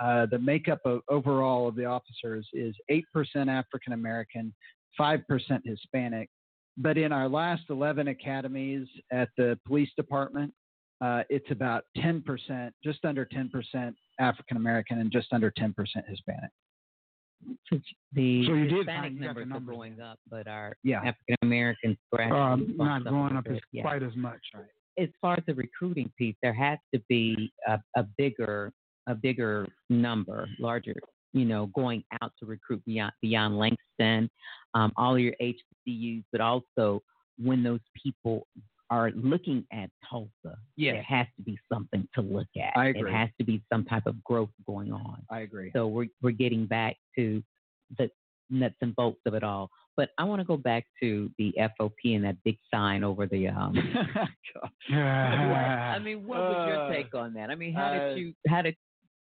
uh, 0.00 0.26
the 0.26 0.38
makeup 0.38 0.80
of 0.84 1.02
overall 1.08 1.68
of 1.68 1.74
the 1.74 1.84
officers 1.84 2.48
is 2.52 2.74
eight 2.88 3.04
percent 3.12 3.48
African 3.50 3.92
American, 3.92 4.54
five 4.96 5.26
percent 5.28 5.62
Hispanic. 5.66 6.28
But 6.80 6.96
in 6.96 7.12
our 7.12 7.28
last 7.28 7.62
eleven 7.70 8.08
academies 8.08 8.86
at 9.12 9.28
the 9.36 9.58
police 9.66 9.90
department, 9.96 10.54
uh, 11.00 11.22
it's 11.28 11.50
about 11.50 11.84
ten 11.96 12.22
percent, 12.22 12.72
just 12.84 13.04
under 13.04 13.24
ten 13.24 13.48
percent 13.48 13.96
African 14.20 14.56
American, 14.56 15.00
and 15.00 15.10
just 15.10 15.32
under 15.32 15.50
ten 15.50 15.72
percent 15.74 16.04
Hispanic. 16.08 16.50
So 17.70 17.78
the 18.12 18.46
So 18.46 18.54
you 18.54 18.64
did 18.68 18.76
Hispanic 18.78 19.02
find- 19.02 19.16
you 19.16 19.22
got 19.24 19.34
the 19.34 19.40
numbers, 19.44 19.48
numbers 19.48 19.72
are 19.74 19.76
going 19.76 19.96
then. 19.96 20.06
up, 20.06 20.18
but 20.30 20.46
our 20.48 20.76
Yeah. 20.82 20.98
African 20.98 21.36
Americans 21.42 21.96
Um, 22.18 22.74
not 22.76 23.04
going 23.04 23.36
up 23.36 23.46
as 23.48 23.58
yeah. 23.72 23.82
quite 23.82 24.02
as 24.02 24.14
much. 24.16 24.40
as 24.98 25.08
far 25.20 25.34
as 25.38 25.44
the 25.46 25.54
recruiting 25.54 26.10
piece, 26.18 26.34
there 26.42 26.52
has 26.52 26.78
to 26.92 27.00
be 27.08 27.52
a, 27.68 27.78
a 27.96 28.02
bigger, 28.16 28.72
a 29.06 29.14
bigger 29.14 29.68
number, 29.88 30.48
larger, 30.58 30.96
you 31.32 31.44
know, 31.44 31.66
going 31.74 32.02
out 32.22 32.32
to 32.40 32.46
recruit 32.46 32.82
beyond 32.86 33.12
beyond 33.20 33.58
Langston, 33.58 34.30
um, 34.74 34.92
all 34.96 35.18
your 35.18 35.34
HBCUs, 35.40 36.24
but 36.32 36.40
also 36.40 37.02
when 37.38 37.62
those 37.62 37.80
people 38.02 38.46
are 38.90 39.10
looking 39.12 39.64
at 39.72 39.90
Tulsa, 40.08 40.58
Yes. 40.76 40.94
there 40.94 41.02
has 41.02 41.26
to 41.36 41.42
be 41.42 41.58
something 41.70 42.08
to 42.14 42.22
look 42.22 42.48
at. 42.56 42.76
I 42.76 42.86
agree. 42.86 43.10
It 43.10 43.14
has 43.14 43.28
to 43.38 43.44
be 43.44 43.62
some 43.70 43.84
type 43.84 44.06
of 44.06 44.22
growth 44.24 44.50
going 44.66 44.92
on. 44.92 45.22
I 45.30 45.40
agree. 45.40 45.70
So 45.74 45.86
we're 45.86 46.08
we're 46.22 46.30
getting 46.30 46.66
back 46.66 46.96
to 47.16 47.42
the 47.98 48.10
nuts 48.50 48.76
and 48.80 48.94
bolts 48.96 49.20
of 49.26 49.34
it 49.34 49.42
all. 49.42 49.70
But 49.96 50.10
I 50.16 50.24
want 50.24 50.40
to 50.40 50.44
go 50.44 50.56
back 50.56 50.86
to 51.02 51.28
the 51.38 51.52
FOP 51.58 52.14
and 52.14 52.24
that 52.24 52.36
big 52.44 52.56
sign 52.72 53.02
over 53.02 53.26
the 53.26 53.48
um, 53.48 53.76
I 54.90 55.98
mean, 55.98 56.24
what 56.24 56.38
was 56.38 56.68
your 56.68 56.92
take 56.92 57.14
on 57.14 57.34
that? 57.34 57.50
I 57.50 57.56
mean, 57.56 57.74
how 57.74 57.86
uh, 57.86 58.08
did 58.10 58.18
you 58.18 58.34
how 58.46 58.62
did 58.62 58.76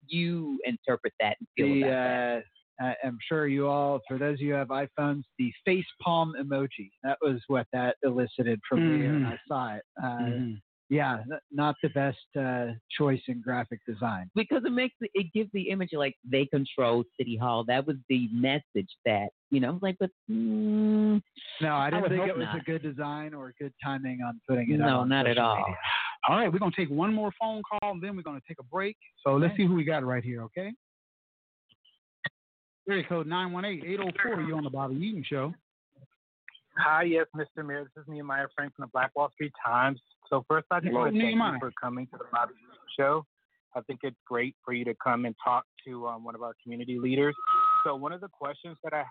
you 0.07 0.59
interpret 0.65 1.13
that 1.19 1.37
and 1.39 1.47
feel 1.57 1.67
the 1.67 1.81
about 1.83 2.03
that? 2.03 2.43
uh, 2.81 2.85
I- 2.85 2.95
I'm 3.03 3.17
sure 3.27 3.47
you 3.47 3.67
all, 3.67 4.01
for 4.07 4.17
those 4.17 4.35
of 4.35 4.41
you 4.41 4.53
who 4.53 4.57
have 4.59 4.69
iPhones, 4.69 5.23
the 5.37 5.51
face 5.65 5.85
palm 6.01 6.33
emoji. 6.39 6.89
That 7.03 7.17
was 7.21 7.41
what 7.47 7.67
that 7.73 7.97
elicited 8.03 8.59
from 8.67 8.79
me 8.89 9.05
when. 9.07 9.25
I 9.25 9.37
saw 9.47 9.75
it. 9.75 9.83
Uh, 10.01 10.05
Mhm. 10.05 10.61
Yeah, 10.93 11.23
not 11.51 11.75
the 11.81 11.89
best 11.89 12.17
uh, 12.39 12.73
choice 12.95 13.21
in 13.27 13.41
graphic 13.41 13.79
design. 13.87 14.29
because 14.35 14.61
it 14.63 14.71
makes 14.71 14.93
it, 15.01 15.09
it 15.15 15.33
gives 15.33 15.49
the 15.51 15.69
image 15.69 15.89
like 15.93 16.15
they 16.23 16.45
control 16.45 17.03
City 17.17 17.35
Hall. 17.35 17.63
That 17.67 17.87
was 17.87 17.95
the 18.09 18.29
message 18.31 18.89
that 19.03 19.29
you 19.49 19.59
know, 19.59 19.79
like, 19.81 19.95
but 19.99 20.11
mm, 20.29 21.19
No, 21.61 21.75
I 21.75 21.89
didn't 21.89 22.03
would 22.03 22.11
think 22.11 22.27
it 22.27 22.37
was 22.37 22.45
not. 22.45 22.57
a 22.57 22.63
good 22.63 22.83
design 22.83 23.33
or 23.33 23.55
good 23.59 23.73
timing 23.83 24.19
on 24.21 24.39
putting 24.47 24.71
it 24.71 24.77
no, 24.77 25.03
not 25.03 25.25
at 25.25 25.39
all. 25.39 25.57
media. 25.57 25.75
All 26.29 26.37
right, 26.37 26.53
we're 26.53 26.59
gonna 26.59 26.71
take 26.75 26.89
one 26.91 27.11
more 27.11 27.31
phone 27.41 27.63
call, 27.69 27.91
and 27.93 28.01
then 28.03 28.15
we're 28.15 28.21
gonna 28.21 28.39
take 28.47 28.59
a 28.59 28.63
break. 28.63 28.95
So 29.25 29.35
let's 29.35 29.57
see 29.57 29.65
who 29.65 29.73
we 29.73 29.83
got 29.83 30.03
right 30.05 30.23
here. 30.23 30.43
Okay. 30.43 30.71
Area 32.87 33.03
code 33.09 33.27
918-804. 33.27 34.47
You 34.47 34.55
on 34.57 34.63
the 34.63 34.69
Bobby 34.69 34.95
Eaton 34.95 35.23
Show? 35.27 35.53
Hi, 36.77 37.03
yes, 37.03 37.27
Mr. 37.35 37.65
Mayor. 37.65 37.83
This 37.83 38.01
is 38.01 38.07
Nehemiah 38.07 38.47
Frank 38.55 38.75
from 38.75 38.83
the 38.83 38.91
Black 38.91 39.11
Wall 39.15 39.29
Street 39.33 39.53
Times. 39.63 39.99
So 40.27 40.43
first, 40.49 40.65
I 40.71 40.79
just 40.79 40.87
Hello, 40.87 41.01
want 41.01 41.13
to 41.13 41.21
thank 41.21 41.35
you 41.35 41.59
for 41.59 41.71
coming 41.79 42.07
to 42.07 42.17
the 42.17 42.25
Bobby 42.31 42.53
Show. 42.97 43.25
I 43.75 43.81
think 43.81 43.99
it's 44.03 44.17
great 44.25 44.55
for 44.65 44.73
you 44.73 44.83
to 44.85 44.95
come 45.03 45.25
and 45.25 45.35
talk 45.43 45.65
to 45.85 46.07
um, 46.07 46.23
one 46.23 46.33
of 46.33 46.41
our 46.41 46.53
community 46.63 46.97
leaders. 46.97 47.35
So 47.85 47.95
one 47.95 48.11
of 48.11 48.21
the 48.21 48.27
questions 48.27 48.77
that 48.83 48.93
I 48.93 49.03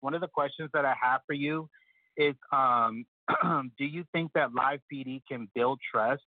one 0.00 0.14
of 0.14 0.20
the 0.20 0.28
questions 0.28 0.70
that 0.74 0.84
I 0.84 0.94
have 1.00 1.20
for 1.26 1.32
you 1.32 1.68
is, 2.16 2.34
um, 2.52 3.04
do 3.78 3.84
you 3.84 4.04
think 4.12 4.32
that 4.34 4.52
live 4.54 4.80
PD 4.92 5.22
can 5.28 5.48
build 5.54 5.78
trust 5.92 6.22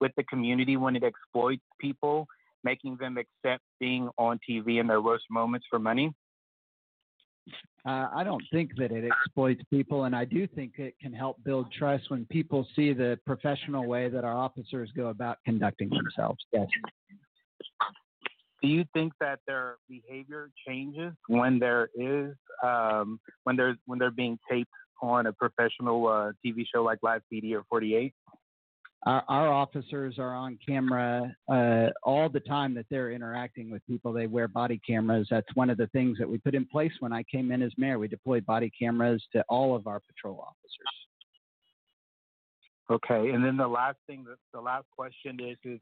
with 0.00 0.12
the 0.16 0.24
community 0.24 0.76
when 0.76 0.96
it 0.96 1.04
exploits 1.04 1.62
people, 1.80 2.26
making 2.64 2.96
them 2.98 3.16
accept 3.18 3.62
being 3.80 4.08
on 4.18 4.40
TV 4.48 4.80
in 4.80 4.86
their 4.86 5.00
worst 5.00 5.24
moments 5.30 5.66
for 5.70 5.78
money? 5.78 6.12
Uh, 7.86 8.08
I 8.14 8.24
don't 8.24 8.42
think 8.52 8.72
that 8.76 8.90
it 8.90 9.04
exploits 9.04 9.62
people, 9.70 10.04
and 10.04 10.14
I 10.14 10.24
do 10.24 10.46
think 10.46 10.74
it 10.78 10.94
can 11.00 11.12
help 11.12 11.42
build 11.44 11.72
trust 11.72 12.10
when 12.10 12.26
people 12.26 12.66
see 12.76 12.92
the 12.92 13.18
professional 13.24 13.86
way 13.86 14.08
that 14.08 14.24
our 14.24 14.34
officers 14.36 14.90
go 14.96 15.06
about 15.06 15.38
conducting 15.44 15.88
themselves. 15.88 16.38
Yes. 16.52 16.66
do 18.62 18.68
you 18.68 18.84
think 18.92 19.12
that 19.20 19.38
their 19.46 19.76
behavior 19.88 20.50
changes 20.66 21.12
when 21.28 21.58
there 21.58 21.88
is 21.94 22.34
um, 22.62 23.20
when 23.44 23.56
there's 23.56 23.76
when 23.86 23.98
they're 23.98 24.10
being 24.10 24.38
taped 24.50 24.70
on 25.00 25.26
a 25.26 25.32
professional 25.32 26.06
uh, 26.08 26.32
TV 26.44 26.64
show 26.72 26.82
like 26.82 26.98
Live 27.02 27.22
PD 27.32 27.54
or 27.54 27.62
48? 27.68 28.12
Our, 29.06 29.22
our 29.28 29.52
officers 29.52 30.18
are 30.18 30.34
on 30.34 30.58
camera 30.66 31.34
uh, 31.50 31.86
all 32.02 32.28
the 32.28 32.40
time 32.40 32.74
that 32.74 32.86
they're 32.90 33.12
interacting 33.12 33.70
with 33.70 33.86
people. 33.86 34.12
They 34.12 34.26
wear 34.26 34.48
body 34.48 34.80
cameras. 34.86 35.28
That's 35.30 35.46
one 35.54 35.70
of 35.70 35.78
the 35.78 35.86
things 35.88 36.18
that 36.18 36.28
we 36.28 36.38
put 36.38 36.54
in 36.54 36.66
place 36.66 36.92
when 36.98 37.12
I 37.12 37.22
came 37.22 37.52
in 37.52 37.62
as 37.62 37.70
mayor. 37.76 37.98
We 37.98 38.08
deployed 38.08 38.44
body 38.44 38.72
cameras 38.76 39.22
to 39.34 39.44
all 39.48 39.76
of 39.76 39.86
our 39.86 40.00
patrol 40.00 40.40
officers. 40.40 40.58
Okay, 42.90 43.30
and 43.30 43.44
then 43.44 43.56
the 43.56 43.68
last 43.68 43.98
thing, 44.06 44.24
the, 44.52 44.60
last 44.60 44.86
question 44.96 45.38
is, 45.40 45.58
is 45.62 45.78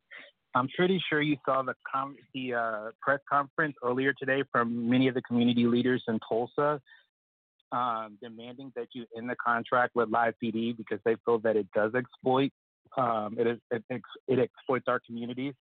I'm 0.57 0.69
pretty 0.77 1.01
sure 1.09 1.23
you 1.23 1.37
saw 1.47 1.63
the 1.63 1.75
com- 1.91 2.17
the 2.35 2.55
uh, 2.55 2.91
press 3.01 3.21
conference 3.31 3.77
earlier 3.85 4.13
today 4.13 4.43
from 4.51 4.91
many 4.91 5.07
of 5.07 5.15
the 5.15 5.23
community 5.23 5.67
leaders 5.67 6.03
in 6.09 6.19
Tulsa, 6.29 6.81
um, 7.71 8.19
demanding 8.21 8.73
that 8.75 8.89
you 8.93 9.07
end 9.17 9.31
the 9.31 9.37
contract 9.37 9.95
with 9.95 10.09
Live 10.09 10.35
PD 10.43 10.77
because 10.77 10.99
they 11.05 11.15
feel 11.25 11.39
that 11.39 11.55
it 11.55 11.69
does 11.77 11.95
exploit 11.95 12.51
um, 12.97 13.37
it, 13.39 13.61
it 13.71 13.85
ex- 13.91 14.03
it 14.29 14.39
exploits 14.39 14.87
our 14.89 15.01
communities. 15.07 15.55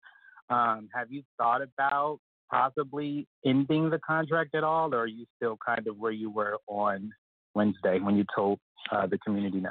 Um, 0.50 0.88
have 0.94 1.10
you 1.10 1.22
thought 1.38 1.62
about 1.62 2.18
possibly 2.50 3.26
ending 3.46 3.90
the 3.90 3.98
contract 3.98 4.54
at 4.54 4.64
all, 4.64 4.94
or 4.94 5.00
are 5.00 5.06
you 5.06 5.26
still 5.36 5.58
kind 5.64 5.86
of 5.86 5.96
where 5.98 6.12
you 6.12 6.30
were 6.30 6.58
on 6.66 7.10
Wednesday 7.54 7.98
when 8.00 8.16
you 8.16 8.24
told 8.34 8.58
uh, 8.92 9.06
the 9.06 9.18
community 9.18 9.60
no? 9.60 9.70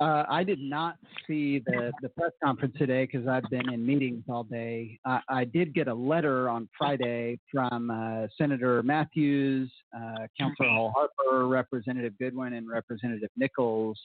Uh, 0.00 0.24
I 0.28 0.42
did 0.42 0.58
not 0.58 0.96
see 1.26 1.60
the, 1.60 1.92
the 2.02 2.08
press 2.08 2.32
conference 2.42 2.74
today 2.76 3.04
because 3.04 3.28
I've 3.28 3.48
been 3.48 3.72
in 3.72 3.86
meetings 3.86 4.24
all 4.28 4.42
day. 4.42 4.98
I, 5.04 5.20
I 5.28 5.44
did 5.44 5.72
get 5.72 5.86
a 5.86 5.94
letter 5.94 6.48
on 6.48 6.68
Friday 6.76 7.38
from 7.50 7.92
uh, 7.92 8.26
Senator 8.36 8.82
Matthews, 8.82 9.70
uh, 9.96 10.26
Councilor 10.38 10.90
Harper, 10.96 11.46
Representative 11.46 12.12
Goodwin, 12.18 12.54
and 12.54 12.68
Representative 12.68 13.30
Nichols 13.36 13.98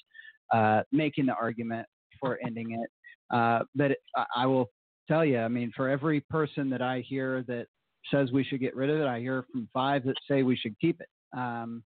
uh, 0.53 0.81
making 0.91 1.25
the 1.25 1.33
argument 1.33 1.87
for 2.19 2.39
ending 2.45 2.71
it. 2.71 2.89
Uh, 3.35 3.59
but 3.75 3.91
it, 3.91 3.97
I- 4.15 4.25
I 4.35 4.45
will 4.45 4.69
tell 5.07 5.23
you, 5.25 5.39
I 5.39 5.47
mean, 5.47 5.71
for 5.75 5.89
every 5.89 6.21
person 6.21 6.69
that 6.71 6.81
I 6.81 7.01
hear 7.01 7.43
that 7.47 7.67
says 8.11 8.31
we 8.31 8.43
should 8.43 8.59
get 8.59 8.75
rid 8.75 8.89
of 8.89 8.99
it, 9.01 9.07
I 9.07 9.19
hear 9.19 9.45
from 9.51 9.67
five 9.73 10.03
that 10.05 10.15
say 10.29 10.43
we 10.43 10.55
should 10.55 10.77
keep 10.79 10.99
it. 11.01 11.09
Um, 11.37 11.83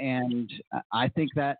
and 0.00 0.48
I 0.92 1.08
think 1.08 1.30
that 1.34 1.58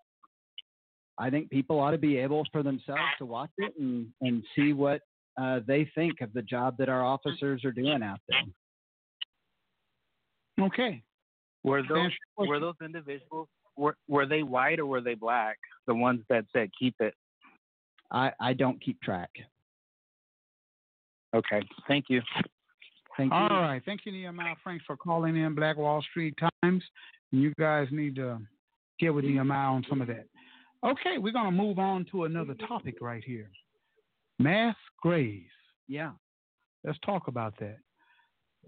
I 1.19 1.31
think 1.31 1.51
people 1.51 1.81
ought 1.81 1.93
to 1.93 1.99
be 1.99 2.19
able 2.19 2.45
for 2.53 2.63
themselves 2.63 3.01
to 3.19 3.27
watch 3.27 3.51
it 3.59 3.73
and, 3.79 4.07
and 4.21 4.45
see 4.55 4.73
what 4.75 5.01
uh, 5.41 5.61
they 5.67 5.91
think 5.95 6.21
of 6.21 6.33
the 6.35 6.43
job 6.43 6.77
that 6.79 6.89
our 6.89 7.03
officers 7.05 7.65
are 7.65 7.73
doing 7.73 8.03
out 8.03 8.21
there. 8.29 8.43
Okay. 10.67 11.03
Were 11.65 11.83
those 11.83 12.13
were 12.49 12.61
those 12.61 12.75
individuals 12.83 13.49
were 13.77 13.97
were 14.09 14.27
they 14.27 14.43
white 14.43 14.79
or 14.79 14.87
were 14.87 15.01
they 15.01 15.15
black? 15.15 15.57
The 15.87 15.95
ones 15.95 16.21
that 16.29 16.45
said 16.55 16.71
keep 16.79 16.95
it. 17.01 17.15
I, 18.11 18.33
I 18.41 18.53
don't 18.53 18.81
keep 18.83 19.01
track. 19.03 19.31
Okay, 21.35 21.63
thank 21.89 22.07
you. 22.09 22.23
Thank 23.17 23.33
you. 23.33 23.39
All 23.39 23.49
right. 23.49 23.83
Thank 23.85 24.01
you, 24.05 24.13
Nehemiah 24.13 24.55
Franks, 24.63 24.85
for 24.87 24.97
calling 24.97 25.37
in 25.37 25.55
Black 25.55 25.77
Wall 25.77 26.03
Street 26.11 26.35
Times. 26.63 26.83
You 27.33 27.53
guys 27.59 27.89
need 27.91 28.15
to 28.17 28.39
get 29.01 29.15
with 29.15 29.25
Nehemiah 29.25 29.69
on 29.69 29.85
some 29.89 30.01
of 30.01 30.09
that. 30.09 30.27
Okay, 30.85 31.19
we're 31.19 31.33
going 31.33 31.47
to 31.47 31.51
move 31.51 31.79
on 31.79 32.07
to 32.11 32.25
another 32.25 32.55
topic 32.55 32.97
right 33.01 33.25
here 33.25 33.51
mass 34.39 34.77
graves. 35.01 35.47
Yeah. 35.89 36.13
Let's 36.85 36.99
talk 37.05 37.29
about 37.29 37.55
that. 37.61 37.79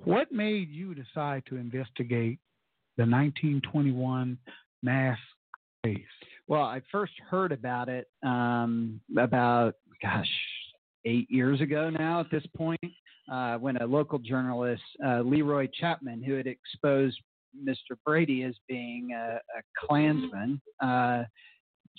What 0.05 0.33
made 0.33 0.71
you 0.71 0.95
decide 0.95 1.43
to 1.49 1.57
investigate 1.57 2.39
the 2.97 3.03
1921 3.03 4.39
mass 4.83 5.19
graves? 5.83 6.03
Well, 6.49 6.63
I 6.63 6.81
first 6.91 7.13
heard 7.31 7.53
about 7.53 7.89
it 7.89 8.09
um, 8.23 9.01
about, 9.17 9.75
gosh, 10.03 10.29
eight 11.05 11.31
years 11.31 11.61
ago 11.61 11.91
now 11.91 12.21
at 12.21 12.31
this 12.31 12.45
point, 12.57 12.81
uh, 13.31 13.59
when 13.59 13.77
a 13.77 13.87
local 13.87 14.19
journalist, 14.19 14.83
uh, 15.07 15.21
Lee 15.21 15.43
Roy 15.43 15.69
Chapman, 15.79 16.23
who 16.23 16.35
had 16.35 16.47
exposed 16.47 17.19
Mr. 17.63 17.97
Brady 18.05 18.45
as 18.45 18.55
being 18.67 19.11
a, 19.15 19.37
a 19.37 19.87
Klansman, 19.87 20.61
uh, 20.83 21.25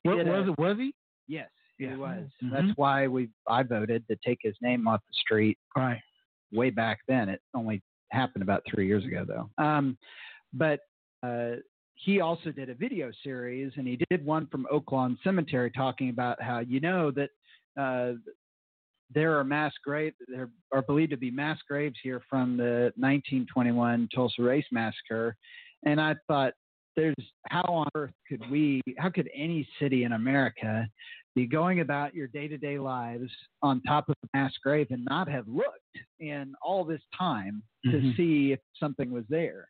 What, 0.04 0.16
did 0.18 0.28
a- 0.28 0.32
was 0.32 0.47
it? 0.50 0.60
Was 0.60 0.78
he? 0.78 0.93
Yes, 1.28 1.50
Yeah. 1.78 1.91
he 1.91 1.95
was. 1.97 2.28
Mhm. 2.43 2.52
That's 2.52 2.78
why 2.78 3.06
we 3.08 3.30
I 3.47 3.62
voted 3.64 4.08
to 4.08 4.18
take 4.26 4.39
his 4.41 4.56
name 4.62 4.88
off 4.88 5.02
the 5.08 5.14
street 5.14 5.60
Right. 5.78 6.02
way 6.52 6.72
back 6.72 7.00
then. 7.08 7.30
It 7.30 7.41
only 7.54 7.84
happened 8.12 8.41
about 8.41 8.64
three 8.66 8.88
years 8.88 9.06
ago, 9.06 9.24
though. 9.26 9.50
Um, 9.64 9.95
but 10.54 10.80
uh, 11.22 11.58
he 12.02 12.22
also 12.22 12.52
did 12.52 12.70
a 12.70 12.74
video 12.74 13.12
series, 13.24 13.74
and 13.76 13.86
he 13.88 14.00
did 14.10 14.26
one 14.26 14.47
from 14.47 14.66
Oaklawn 14.72 15.18
Cemetery 15.24 15.70
talking 15.72 16.10
about 16.10 16.41
how 16.41 16.60
you 16.60 16.80
know 16.80 17.12
that 17.12 17.30
uh, 17.80 18.14
there 19.14 19.38
are 19.38 19.43
mass 19.43 19.74
graves, 19.84 20.16
there 20.28 20.50
are 20.72 20.82
believed 20.82 21.12
to 21.12 21.18
be 21.18 21.32
mass 21.32 21.60
graves 21.68 21.97
here 22.02 22.22
from 22.30 22.58
the 22.58 22.93
1921 22.95 24.08
Tulsa 24.14 24.41
Race 24.41 24.66
Massacre, 24.72 25.36
and 25.86 26.00
I 26.02 26.16
thought. 26.28 26.54
There's 26.95 27.16
how 27.47 27.62
on 27.62 27.88
earth 27.95 28.12
could 28.28 28.41
we, 28.52 28.82
how 28.97 29.10
could 29.10 29.30
any 29.34 29.66
city 29.80 30.04
in 30.04 30.12
America 30.14 30.86
be 31.34 31.45
going 31.45 31.80
about 31.80 32.14
your 32.14 32.28
day 32.28 32.50
to 32.50 32.58
day 32.58 32.78
lives 32.78 33.32
on 33.62 33.82
top 33.84 34.10
of 34.10 34.16
a 34.26 34.38
mass 34.38 34.52
grave 34.62 34.88
and 34.89 35.06
not 35.06 35.30
have 35.30 35.47
looked 35.47 35.97
in 36.20 36.54
all 36.62 36.84
this 36.84 37.02
time 37.18 37.64
to 37.86 37.91
Mhm. 38.02 38.18
see 38.18 38.52
if 38.52 38.60
something 38.78 39.12
was 39.12 39.24
there. 39.30 39.70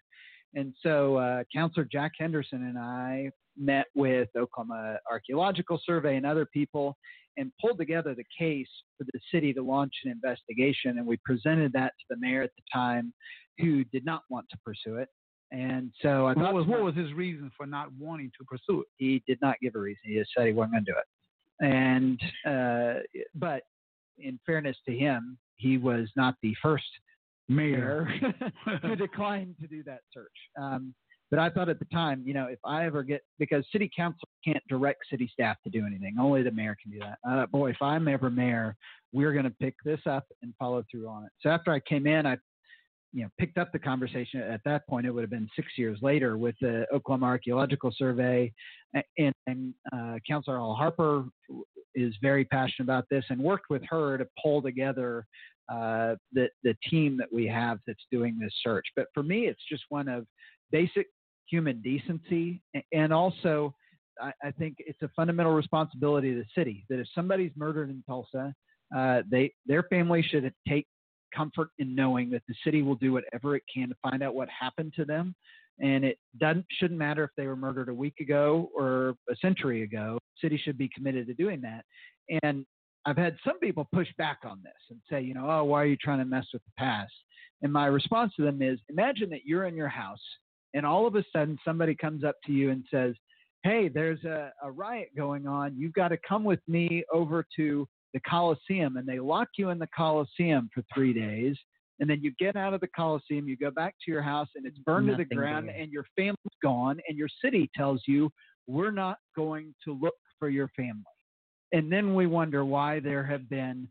And 0.56 0.74
so, 0.82 1.18
uh, 1.18 1.44
Councilor 1.54 1.88
Jack 1.92 2.14
Henderson 2.18 2.64
and 2.64 2.78
I 2.78 3.32
met 3.58 3.86
with 3.96 4.30
Oklahoma 4.38 4.98
Archaeological 5.10 5.80
Survey 5.86 6.16
and 6.16 6.26
other 6.26 6.46
people 6.46 6.98
and 7.38 7.52
pulled 7.62 7.78
together 7.78 8.16
the 8.16 8.24
case 8.38 8.68
for 8.98 9.06
the 9.14 9.20
city 9.32 9.54
to 9.54 9.62
launch 9.62 9.94
an 10.06 10.12
investigation. 10.12 10.98
And 10.98 11.06
we 11.06 11.18
presented 11.24 11.72
that 11.74 11.94
to 12.00 12.06
the 12.10 12.18
mayor 12.20 12.42
at 12.42 12.52
the 12.56 12.64
time, 12.74 13.14
who 13.60 13.84
did 13.86 14.06
not 14.06 14.24
want 14.30 14.48
to 14.50 14.58
pursue 14.66 14.98
it. 14.98 15.10
And 15.52 15.92
so 16.02 16.26
I 16.28 16.34
What 16.34 16.38
thought 16.38 16.54
was, 16.54 16.68
what 16.68 16.84
was 16.84 16.96
his 16.96 17.12
reason 17.14 17.52
for 17.56 17.66
not 17.66 17.92
wanting 17.98 18.32
to 18.40 18.46
pursue 18.46 18.82
it? 18.82 18.88
he 18.98 19.24
did 19.28 19.40
not 19.42 19.56
give 19.62 19.76
a 19.76 19.80
reason. 19.80 20.02
He 20.04 20.18
just 20.20 20.32
said 20.36 20.48
he 20.48 20.54
wasn't 20.54 20.74
going 20.74 20.86
to 20.86 20.92
do 20.92 20.98
it. 20.98 21.08
And 21.62 22.22
uh, 22.46 23.00
but 23.36 23.64
in 24.18 24.40
fairness 24.46 24.78
to 24.88 24.96
him, 24.96 25.38
he 25.56 25.78
was 25.78 26.10
not 26.16 26.36
the 26.42 26.56
first 26.62 26.86
mayor 27.50 28.08
to 28.82 28.96
decline 28.96 29.56
to 29.60 29.68
do 29.68 29.84
that 29.84 30.02
search. 30.14 30.28
Um, 30.60 30.94
but 31.30 31.40
I 31.40 31.50
thought 31.50 31.70
at 31.70 31.80
the 31.80 31.86
time, 31.86 32.24
you 32.26 32.34
know, 32.34 32.46
if 32.46 32.60
I 32.66 32.86
ever 32.86 33.04
get 33.04 33.22
because 33.38 33.64
city 33.72 33.90
council 33.96 34.28
can't 34.44 34.64
direct 34.68 35.02
city 35.12 35.30
staff 35.32 35.58
to 35.64 35.70
do 35.70 35.86
anything, 35.86 36.16
only 36.20 36.42
the 36.42 36.52
mayor 36.52 36.76
can 36.82 36.92
do 36.92 37.00
that. 37.00 37.20
Thought, 37.24 37.52
boy, 37.52 37.70
if 37.70 37.82
I'm 37.82 38.08
ever 38.08 38.30
mayor, 38.30 38.76
we're 39.12 39.34
going 39.34 39.46
to 39.46 39.54
pick 39.62 39.76
this 39.86 40.00
up 40.08 40.26
and 40.42 40.54
follow 40.58 40.84
through 40.90 41.08
on 41.08 41.26
it. 41.26 41.32
So 41.42 41.50
after 41.50 41.72
I 41.72 41.80
came 41.82 42.08
in, 42.08 42.26
I 42.26 42.38
you 43.12 43.24
know 43.24 43.30
picked 43.40 43.58
up 43.58 43.72
the 43.72 43.80
conversation 43.80 44.42
at 44.42 44.62
that 44.66 44.88
point, 44.88 45.06
it 45.06 45.12
would 45.12 45.22
have 45.22 45.30
been 45.30 45.50
six 45.56 45.68
years 45.78 46.00
later 46.02 46.38
with 46.38 46.56
the 46.62 46.86
Oklahoma 46.94 47.28
Archaeological 47.28 47.92
Survey, 47.96 48.52
and, 49.18 49.34
and 49.46 49.74
uh, 49.94 50.16
Councilor 50.28 50.58
Hall-Harper 50.58 51.26
is 51.96 52.14
very 52.22 52.46
passionate 52.46 52.86
about 52.86 53.06
this 53.10 53.26
and 53.30 53.40
worked 53.40 53.70
with 53.70 53.82
her 53.90 54.18
to 54.18 54.28
pull 54.42 54.62
together 54.62 55.26
uh, 55.72 56.16
the 56.34 56.50
the 56.64 56.76
team 56.90 57.18
that 57.18 57.32
we 57.32 57.46
have 57.48 57.80
that's 57.86 58.06
doing 58.12 58.38
this 58.40 58.54
search. 58.64 58.86
But 58.96 59.08
for 59.14 59.24
me, 59.24 59.48
it's 59.48 59.62
just 59.70 59.84
one 59.90 60.08
of 60.08 60.26
basic 60.72 61.08
human 61.48 61.82
decency, 61.82 62.62
and 62.92 63.14
also 63.14 63.74
I, 64.22 64.32
I 64.44 64.52
think 64.52 64.76
it's 64.80 65.02
a 65.02 65.10
fundamental 65.16 65.54
responsibility 65.54 66.32
of 66.32 66.38
the 66.38 66.46
city 66.56 66.86
that 66.90 67.00
if 67.00 67.08
somebody's 67.14 67.52
murdered 67.56 67.90
in 67.90 68.04
Tulsa, 68.08 68.54
uh, 68.96 69.22
they 69.30 69.54
their 69.66 69.84
family 69.84 70.22
should 70.22 70.52
take 70.68 70.88
comfort 71.36 71.70
in 71.78 71.94
knowing 71.96 72.30
that 72.32 72.42
the 72.48 72.56
city 72.64 72.82
will 72.82 72.96
do 72.96 73.14
whatever 73.14 73.56
it 73.56 73.64
can 73.74 73.90
to 73.90 73.96
find 74.02 74.24
out 74.24 74.36
what 74.36 74.50
happened 74.50 74.94
to 74.96 75.06
them. 75.06 75.36
And 75.80 76.04
it 76.04 76.18
doesn't 76.40 76.66
shouldn't 76.72 77.00
matter 77.00 77.24
if 77.24 77.30
they 77.38 77.48
were 77.48 77.56
murdered 77.56 77.90
a 77.90 77.94
week 77.94 78.16
ago 78.20 78.70
or 78.76 79.16
a 79.30 79.36
century 79.42 79.84
ago. 79.84 80.18
City 80.42 80.60
should 80.62 80.78
be 80.78 80.90
committed 80.94 81.28
to 81.28 81.34
doing 81.34 81.62
that. 81.62 81.86
And 82.44 82.66
I've 83.06 83.18
had 83.18 83.38
some 83.46 83.60
people 83.60 83.88
push 83.94 84.08
back 84.18 84.40
on 84.44 84.60
this 84.64 84.74
and 84.90 85.00
say, 85.10 85.22
you 85.22 85.34
know, 85.34 85.50
oh, 85.50 85.64
why 85.64 85.82
are 85.82 85.88
you 85.88 85.98
trying 85.98 86.20
to 86.20 86.26
mess 86.26 86.46
with 86.54 86.64
the 86.64 86.72
past? 86.78 87.14
And 87.62 87.72
my 87.72 87.88
response 87.88 88.34
to 88.38 88.44
them 88.44 88.62
is, 88.62 88.80
imagine 88.90 89.30
that 89.32 89.46
you're 89.46 89.66
in 89.66 89.76
your 89.76 89.88
house 89.88 90.20
and 90.74 90.86
all 90.86 91.08
of 91.08 91.16
a 91.16 91.24
sudden 91.34 91.58
somebody 91.66 91.96
comes 91.96 92.24
up 92.24 92.36
to 92.46 92.52
you 92.52 92.72
and 92.72 92.84
says, 92.92 93.16
hey, 93.64 93.90
there's 93.90 94.24
a, 94.24 94.52
a 94.64 94.72
riot 94.72 95.10
going 95.18 95.48
on. 95.48 95.76
You've 95.78 95.94
got 95.94 96.10
to 96.10 96.18
come 96.28 96.44
with 96.44 96.60
me 96.68 97.04
over 97.12 97.46
to 97.58 97.88
the 98.14 98.20
Coliseum. 98.22 98.98
And 98.98 99.08
they 99.08 99.20
lock 99.20 99.50
you 99.58 99.70
in 99.70 99.80
the 99.80 99.90
Coliseum 99.96 100.70
for 100.74 100.84
three 100.94 101.14
days. 101.14 101.58
And 102.00 102.10
then 102.10 102.22
you 102.22 102.32
get 102.40 102.56
out 102.56 102.74
of 102.74 102.80
the 102.80 102.88
Coliseum, 102.88 103.50
you 103.50 103.58
go 103.58 103.72
back 103.72 103.96
to 104.06 104.12
your 104.12 104.22
house, 104.22 104.48
and 104.56 104.66
it's 104.66 104.78
burned 104.80 105.08
to 105.08 105.16
the 105.18 105.26
ground, 105.26 105.68
there. 105.68 105.76
and 105.76 105.92
your 105.92 106.06
family's 106.16 106.38
gone, 106.64 106.98
and 107.10 107.18
your 107.18 107.28
city 107.44 107.70
tells 107.76 108.04
you, 108.08 108.32
we're 108.68 108.92
not 108.92 109.18
going 109.36 109.76
to 109.84 110.00
look 110.00 110.14
for 110.38 110.48
your 110.48 110.70
family. 110.78 111.04
And 111.72 111.92
then 111.92 112.16
we 112.16 112.28
wonder 112.28 112.66
why 112.66 113.00
there 113.00 113.24
have 113.24 113.50
been 113.50 113.88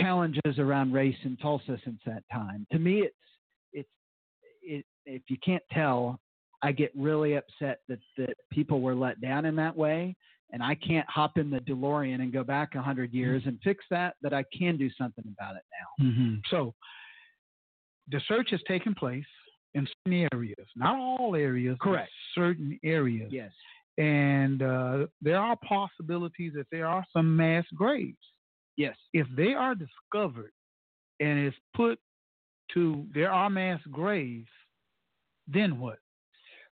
challenges 0.00 0.58
around 0.58 0.92
race 0.92 1.16
in 1.24 1.36
Tulsa 1.36 1.78
since 1.84 2.00
that 2.06 2.24
time. 2.32 2.66
To 2.72 2.78
me, 2.78 3.00
it's 3.00 3.14
it's 3.72 3.88
it, 4.62 4.84
if 5.06 5.22
you 5.28 5.36
can't 5.44 5.62
tell, 5.72 6.18
I 6.62 6.72
get 6.72 6.90
really 6.96 7.34
upset 7.34 7.80
that 7.88 8.00
that 8.16 8.34
people 8.50 8.80
were 8.80 8.94
let 8.94 9.20
down 9.20 9.44
in 9.44 9.54
that 9.56 9.76
way, 9.76 10.16
and 10.52 10.62
I 10.62 10.74
can't 10.74 11.08
hop 11.08 11.38
in 11.38 11.50
the 11.50 11.60
DeLorean 11.60 12.20
and 12.20 12.32
go 12.32 12.42
back 12.42 12.74
a 12.74 12.82
hundred 12.82 13.12
years 13.12 13.42
and 13.46 13.58
fix 13.62 13.84
that. 13.90 14.16
But 14.22 14.32
I 14.32 14.44
can 14.56 14.76
do 14.76 14.90
something 14.98 15.24
about 15.38 15.56
it 15.56 15.62
now. 15.72 16.06
hmm 16.06 16.34
So 16.50 16.74
the 18.10 18.20
search 18.26 18.50
has 18.50 18.60
taken 18.66 18.94
place 18.94 19.24
in 19.74 19.86
certain 20.04 20.28
areas, 20.32 20.66
not 20.76 20.98
all 20.98 21.34
areas, 21.34 21.76
Correct. 21.80 22.10
certain 22.34 22.78
areas. 22.84 23.30
Yes. 23.32 23.50
And 23.98 24.62
uh, 24.62 25.06
there 25.22 25.38
are 25.38 25.56
possibilities 25.56 26.52
that 26.56 26.66
there 26.72 26.86
are 26.86 27.04
some 27.12 27.36
mass 27.36 27.64
graves. 27.74 28.16
Yes. 28.76 28.96
If 29.12 29.26
they 29.36 29.54
are 29.54 29.74
discovered 29.74 30.52
and 31.20 31.38
it's 31.38 31.56
put 31.76 31.98
to 32.72 33.06
there 33.14 33.30
are 33.30 33.50
mass 33.50 33.80
graves, 33.90 34.48
then 35.46 35.78
what? 35.78 35.98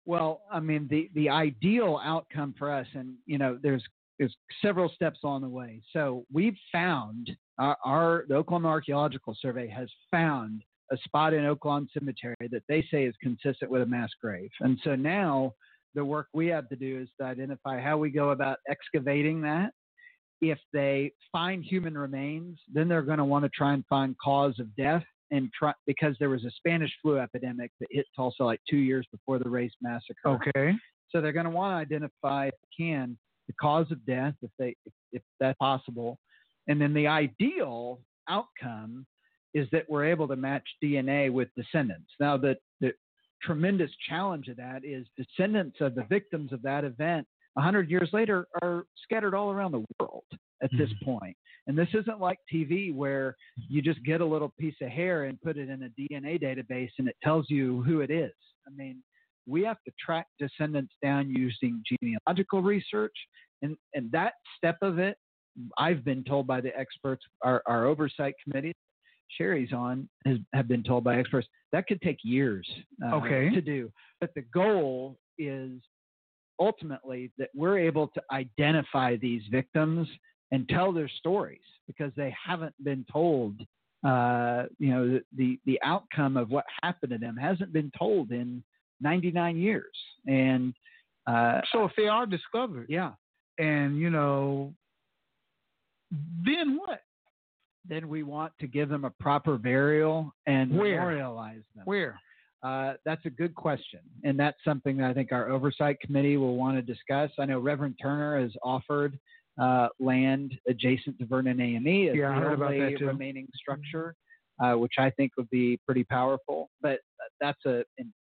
Well, 0.06 0.42
I 0.52 0.60
mean, 0.60 0.88
the 0.90 1.10
the 1.14 1.30
ideal 1.30 2.00
outcome 2.04 2.56
for 2.58 2.72
us, 2.72 2.88
and 2.94 3.16
you 3.26 3.38
know, 3.38 3.60
there's 3.62 3.84
there's 4.18 4.36
several 4.62 4.90
steps 4.90 5.20
on 5.24 5.42
the 5.42 5.50
way. 5.50 5.82
So 5.94 6.26
we've 6.32 6.58
found 6.72 7.30
our, 7.60 7.78
our 7.86 8.26
the 8.28 8.36
Oklahoma 8.36 8.70
Archaeological 8.70 9.38
Survey 9.40 9.68
has 9.68 9.90
found 10.10 10.64
a 10.92 10.98
spot 11.06 11.34
in 11.34 11.44
Oaklawn 11.44 11.88
Cemetery 11.94 12.36
that 12.52 12.64
they 12.68 12.86
say 12.92 13.06
is 13.06 13.16
consistent 13.22 13.70
with 13.70 13.84
a 13.84 13.86
mass 13.86 14.10
grave, 14.22 14.50
and 14.62 14.80
so 14.84 14.96
now 14.96 15.54
the 15.96 16.06
work 16.06 16.28
we 16.34 16.48
have 16.48 16.70
to 16.70 16.76
do 16.76 17.00
is 17.02 17.10
to 17.20 17.26
identify 17.26 17.80
how 17.80 17.98
we 17.98 18.10
go 18.10 18.30
about 18.30 18.58
excavating 18.70 19.42
that. 19.42 19.72
If 20.42 20.58
they 20.74 21.12
find 21.32 21.64
human 21.64 21.98
remains, 21.98 22.60
then 22.74 22.88
they're 22.88 23.04
going 23.04 23.20
to 23.20 23.26
want 23.26 23.46
to 23.46 23.50
try 23.50 23.74
and 23.74 23.86
find 23.88 24.16
cause 24.24 24.60
of 24.60 24.76
death 24.76 25.04
and 25.30 25.50
try 25.58 25.74
because 25.86 26.16
there 26.20 26.30
was 26.30 26.44
a 26.46 26.52
Spanish 26.52 26.92
flu 27.02 27.20
epidemic 27.20 27.72
that 27.80 27.88
hit 27.92 28.06
Tulsa 28.16 28.44
like 28.44 28.60
two 28.70 28.78
years 28.78 29.06
before 29.12 29.40
the 29.40 29.50
race 29.50 29.72
massacre. 29.82 30.28
Okay. 30.28 30.74
So 31.10 31.22
they're 31.22 31.32
going 31.32 31.46
to 31.46 31.52
want 31.52 31.74
to 31.74 31.96
identify, 31.96 32.48
if 32.48 32.54
they 32.54 32.84
can, 32.86 33.18
the 33.48 33.54
cause 33.62 33.92
of 33.92 34.06
death, 34.06 34.34
if 34.42 34.52
they, 34.58 34.76
if, 34.86 34.94
if 35.12 35.22
that's 35.40 35.58
possible, 35.58 36.18
and 36.68 36.82
then 36.82 36.94
the 36.94 37.08
ideal 37.08 38.00
outcome 38.30 39.06
is 39.54 39.68
that 39.72 39.90
we're 39.90 40.06
able 40.06 40.28
to 40.28 40.36
match 40.36 40.64
DNA 40.84 41.32
with 41.32 41.50
descendants. 41.58 42.10
Now, 42.20 42.38
the 42.38 42.56
tremendous 43.44 43.92
challenge 44.08 44.48
of 44.48 44.58
that 44.58 44.84
is 44.84 45.06
descendants 45.18 45.78
of 45.82 45.96
the 45.96 46.04
victims 46.10 46.54
of 46.54 46.62
that 46.62 46.84
event 46.84 47.28
100 47.54 47.90
years 47.90 48.10
later 48.14 48.48
are 48.62 48.86
scattered 49.04 49.36
all 49.36 49.52
around 49.52 49.72
the 49.74 49.84
world 50.00 50.24
at 50.64 50.70
this 50.78 50.90
mm-hmm. 50.90 51.12
point. 51.12 51.38
And 51.68 51.78
this 51.78 51.90
isn't 51.94 52.20
like 52.20 52.38
TV 52.52 52.94
where 52.94 53.36
you 53.70 53.82
just 53.82 54.04
get 54.04 54.22
a 54.22 54.26
little 54.26 54.54
piece 54.60 54.76
of 54.82 54.90
hair 54.90 55.26
and 55.26 55.42
put 55.42 55.58
it 55.58 55.70
in 55.70 55.84
a 55.84 55.90
DNA 56.02 56.42
database 56.42 56.90
and 56.98 57.08
it 57.08 57.16
tells 57.24 57.50
you 57.50 57.84
who 57.84 58.02
it 58.02 58.10
is. 58.10 58.32
I 58.68 58.72
mean, 58.76 59.04
we 59.48 59.64
have 59.64 59.78
to 59.86 59.92
track 60.04 60.28
descendants 60.40 60.94
down 61.04 61.30
using 61.30 61.84
genealogical 62.02 62.62
research. 62.62 63.16
And, 63.62 63.76
and 63.94 64.12
that 64.12 64.34
step 64.58 64.78
of 64.82 64.98
it, 64.98 65.18
I've 65.78 66.06
been 66.06 66.24
told 66.24 66.48
by 66.48 66.62
the 66.62 66.76
experts, 66.78 67.24
our, 67.42 67.62
our 67.68 67.86
oversight 67.86 68.36
committee, 68.44 68.74
Sherry's 69.38 69.74
on, 69.74 70.10
has, 70.26 70.38
have 70.54 70.68
been 70.68 70.84
told 70.84 71.04
by 71.04 71.18
experts 71.18 71.48
that 71.72 71.88
could 71.88 72.02
take 72.02 72.20
years 72.24 72.68
uh, 73.06 73.16
Okay. 73.16 73.50
to 73.50 73.62
do. 73.62 73.92
But 74.20 74.34
the 74.36 74.42
goal 74.54 75.18
is 75.38 75.72
ultimately 76.60 77.32
that 77.38 77.50
we're 77.56 77.80
able 77.80 78.08
to 78.10 78.22
identify 78.32 79.16
these 79.16 79.42
victims 79.52 80.08
and 80.52 80.68
tell 80.70 80.92
their 80.92 81.10
stories 81.10 81.62
because 81.88 82.12
they 82.16 82.36
haven't 82.46 82.76
been 82.84 83.06
told. 83.12 83.62
Uh, 84.04 84.64
you 84.80 84.90
know, 84.90 85.08
the, 85.08 85.22
the 85.38 85.60
the 85.66 85.80
outcome 85.84 86.36
of 86.36 86.50
what 86.50 86.66
happened 86.82 87.12
to 87.12 87.18
them 87.20 87.38
hasn't 87.38 87.72
been 87.72 87.92
told 87.98 88.32
in 88.32 88.64
99 89.00 89.58
years, 89.58 89.96
and 90.28 90.74
uh, 91.28 91.62
So 91.72 91.86
if 91.86 91.92
they 91.96 92.08
are 92.08 92.26
discovered, 92.26 92.88
yeah, 92.90 93.12
and 93.60 93.98
you 94.00 94.10
know, 94.10 94.74
then 96.44 96.78
what? 96.78 97.02
Then 97.88 98.08
we 98.10 98.24
want 98.24 98.54
to 98.60 98.68
give 98.68 98.90
them 98.90 99.06
a 99.06 99.10
proper 99.10 99.58
burial 99.58 100.34
and 100.46 100.72
Where? 100.72 100.98
memorialize 101.00 101.64
them. 101.76 101.86
Where? 101.86 102.20
Uh, 102.64 102.94
that's 103.06 103.26
a 103.26 103.30
good 103.30 103.56
question, 103.56 104.02
and 104.24 104.40
that's 104.40 104.58
something 104.64 104.96
that 104.98 105.10
I 105.10 105.14
think 105.16 105.32
our 105.32 105.50
oversight 105.50 106.00
committee 106.00 106.38
will 106.38 106.56
want 106.58 106.78
to 106.78 106.84
discuss. 106.84 107.32
I 107.40 107.46
know 107.46 107.60
Reverend 107.60 107.96
Turner 108.00 108.40
has 108.40 108.52
offered 108.62 109.18
uh, 109.60 109.88
land 110.00 110.54
adjacent 110.68 111.18
to 111.20 111.26
Vernon 111.26 111.60
AME 111.60 112.10
as 112.10 112.16
Yeah, 112.16 112.30
I 112.32 112.36
the 112.36 112.40
heard 112.40 112.54
about 112.54 112.74
only 112.74 112.80
that 112.92 113.00
too. 113.00 113.08
remaining 113.08 113.48
structure, 113.56 114.14
uh, 114.64 114.74
which 114.74 114.94
I 115.00 115.10
think 115.10 115.32
would 115.38 115.50
be 115.50 115.80
pretty 115.88 116.04
powerful. 116.04 116.70
But 116.84 117.00
that's 117.40 117.66
a 117.66 117.84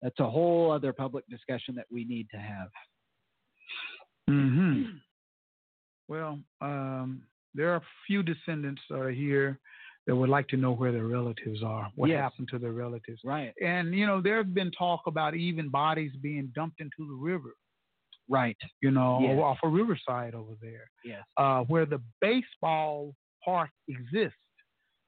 that's 0.02 0.18
a 0.18 0.28
whole 0.28 0.72
other 0.72 0.92
public 0.92 1.24
discussion 1.28 1.76
that 1.76 1.86
we 1.90 2.04
need 2.04 2.26
to 2.32 2.36
have. 2.38 2.68
hmm 4.28 4.82
Well, 6.08 6.40
um, 6.60 7.22
there 7.56 7.72
are 7.72 7.76
a 7.76 7.82
few 8.06 8.22
descendants 8.22 8.82
that 8.90 8.98
are 8.98 9.10
here 9.10 9.58
that 10.06 10.14
would 10.14 10.28
like 10.28 10.46
to 10.48 10.56
know 10.56 10.72
where 10.72 10.92
their 10.92 11.06
relatives 11.06 11.62
are. 11.64 11.90
What 11.96 12.10
Yes. 12.10 12.20
happened 12.22 12.48
to 12.50 12.58
their 12.58 12.72
relatives? 12.72 13.20
Right. 13.24 13.52
And 13.62 13.92
you 13.94 14.06
know, 14.06 14.20
there 14.20 14.36
have 14.36 14.54
been 14.54 14.70
talk 14.70 15.02
about 15.06 15.34
even 15.34 15.68
bodies 15.68 16.12
being 16.22 16.52
dumped 16.54 16.80
into 16.80 17.08
the 17.08 17.14
river. 17.14 17.54
Right. 18.28 18.56
You 18.80 18.90
know, 18.90 19.20
Yes. 19.20 19.38
off 19.40 19.58
a 19.62 19.68
riverside 19.68 20.34
over 20.34 20.54
there, 20.60 20.90
Yes. 21.04 21.24
uh, 21.36 21.62
where 21.64 21.86
the 21.86 22.00
baseball 22.20 23.14
park 23.44 23.70
exists. 23.88 24.38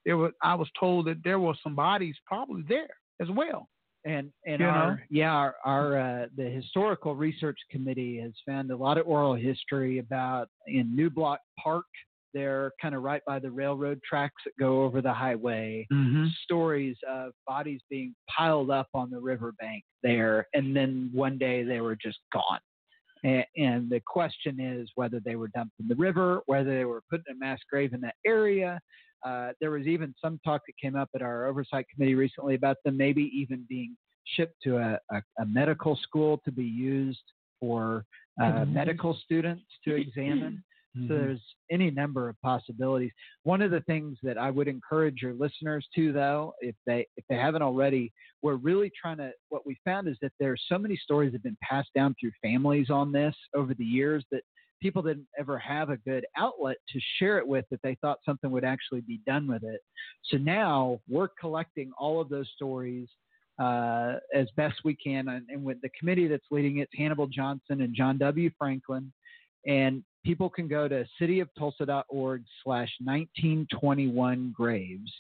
There 0.05 0.17
was, 0.17 0.33
I 0.43 0.55
was 0.55 0.71
told 0.79 1.07
that 1.07 1.23
there 1.25 1.39
were 1.41 1.55
some 1.63 1.75
bodies 1.75 2.17
probably 2.27 2.63
there 2.63 2.89
as 3.21 3.29
well. 3.31 3.69
And 4.05 4.33
and 4.47 4.61
You 4.61 4.67
our 4.69 4.91
know? 4.95 4.99
yeah 5.11 5.33
our, 5.33 5.57
our 5.65 5.99
uh, 5.99 6.27
the 6.37 6.45
historical 6.45 7.17
research 7.17 7.59
committee 7.71 8.19
has 8.21 8.33
found 8.47 8.71
a 8.71 8.77
lot 8.77 8.97
of 8.97 9.07
oral 9.09 9.35
history 9.35 9.99
about 9.99 10.49
in 10.67 10.97
Newblock 10.97 11.39
Park. 11.63 11.87
They're 12.35 12.73
kind 12.81 12.95
of 12.95 13.03
right 13.03 13.23
by 13.27 13.39
the 13.39 13.51
railroad 13.51 14.01
tracks 14.09 14.43
that 14.45 14.53
go 14.59 14.83
over 14.85 15.01
the 15.01 15.13
highway. 15.13 15.87
Mm-hmm. 15.93 16.27
Stories 16.45 16.97
of 17.09 17.33
bodies 17.47 17.81
being 17.91 18.15
piled 18.35 18.71
up 18.71 18.89
on 18.95 19.11
the 19.11 19.19
riverbank 19.19 19.85
there, 20.03 20.47
and 20.55 20.75
then 20.77 21.11
one 21.13 21.39
day 21.39 21.63
they 21.63 21.81
were 21.81 21.97
just 21.97 22.19
gone. 22.33 22.61
And, 23.25 23.45
and 23.57 23.91
the 23.91 24.01
question 24.07 24.61
is 24.61 24.89
whether 24.95 25.21
they 25.25 25.37
were 25.37 25.49
dumped 25.49 25.75
in 25.81 25.89
the 25.89 25.97
river, 25.97 26.41
whether 26.47 26.77
they 26.77 26.85
were 26.85 27.03
put 27.11 27.23
in 27.29 27.37
a 27.37 27.39
mass 27.39 27.59
grave 27.71 27.93
in 27.93 28.01
that 28.03 28.15
area. 28.25 28.79
Uh, 29.27 29.51
there 29.61 29.73
was 29.73 29.87
even 29.87 30.15
some 30.23 30.39
talk 30.45 30.63
that 30.69 30.75
came 30.81 30.95
up 30.95 31.09
at 31.15 31.23
our 31.23 31.47
oversight 31.47 31.87
committee 31.93 32.15
recently 32.15 32.55
about 32.55 32.77
them 32.85 32.97
maybe 32.97 33.33
even 33.35 33.65
being 33.69 33.97
shipped 34.25 34.55
to 34.63 34.77
a, 34.77 34.99
a, 35.11 35.23
a 35.41 35.47
medical 35.47 35.97
school 35.97 36.41
to 36.45 36.53
be 36.53 36.65
used 36.65 37.23
for 37.59 38.05
uh, 38.41 38.45
Mhm. 38.45 38.73
medical 38.73 39.15
students 39.25 39.65
to 39.85 39.97
examine. 39.97 40.63
So 40.95 41.01
Mhm. 41.01 41.09
there's 41.09 41.55
any 41.71 41.91
number 41.91 42.29
of 42.29 42.41
possibilities. 42.41 43.13
One 43.43 43.63
of 43.63 43.71
the 43.71 43.83
things 43.83 44.19
that 44.23 44.39
I 44.39 44.51
would 44.51 44.69
encourage 44.69 45.23
your 45.23 45.35
listeners 45.35 45.87
to, 45.95 46.13
though, 46.13 46.55
if 46.61 46.75
they 46.87 47.07
if 47.17 47.25
they 47.29 47.37
haven't 47.37 47.63
already, 47.63 48.13
we're 48.43 48.57
really 48.57 48.91
trying 48.91 49.19
to. 49.19 49.33
What 49.49 49.67
we 49.67 49.77
found 49.85 50.09
is 50.09 50.17
that 50.23 50.33
there 50.41 50.53
are 50.53 50.57
so 50.57 50.79
many 50.79 50.97
stories 50.97 51.33
that 51.33 51.39
have 51.39 51.43
been 51.45 51.59
passed 51.63 51.91
down 51.95 52.15
through 52.19 52.33
families 52.43 52.91
on 52.91 53.13
this 53.13 53.37
over 53.55 53.75
the 53.75 53.85
years 53.85 54.25
that 54.33 54.43
people 54.81 55.03
didn't 55.03 55.27
ever 55.39 55.59
have 55.59 55.91
a 55.91 55.97
good 55.99 56.25
outlet 56.37 56.77
to 56.89 57.01
share 57.19 57.39
it 57.39 57.47
with 57.47 57.65
that 57.71 57.83
they 57.83 57.97
thought 57.97 58.19
something 58.25 58.51
would 58.51 58.65
actually 58.65 59.01
be 59.01 59.21
done 59.27 59.47
with 59.47 59.65
it. 59.65 59.81
So 60.25 60.37
now 60.37 61.01
we're 61.09 61.29
collecting 61.29 61.93
all 61.99 62.21
of 62.21 62.29
those 62.29 62.49
stories 62.55 63.09
uh, 63.59 64.19
as 64.33 64.49
best 64.57 64.77
we 64.85 64.95
can, 64.95 65.29
and, 65.29 65.45
and 65.49 65.65
with 65.65 65.81
the 65.81 65.91
committee 65.99 66.29
that's 66.29 66.47
leading 66.51 66.79
it, 66.79 66.89
Hannibal 66.95 67.27
Johnson 67.27 67.83
and 67.83 67.95
John 67.95 68.17
W. 68.19 68.51
Franklin, 68.57 69.13
and 69.67 70.05
people 70.29 70.51
can 70.51 70.69
go 70.69 70.87
to 70.87 71.07
cityoftulsa.org 71.19 72.45
slash 72.63 72.91
1921 73.03 74.53
graves. 74.55 75.11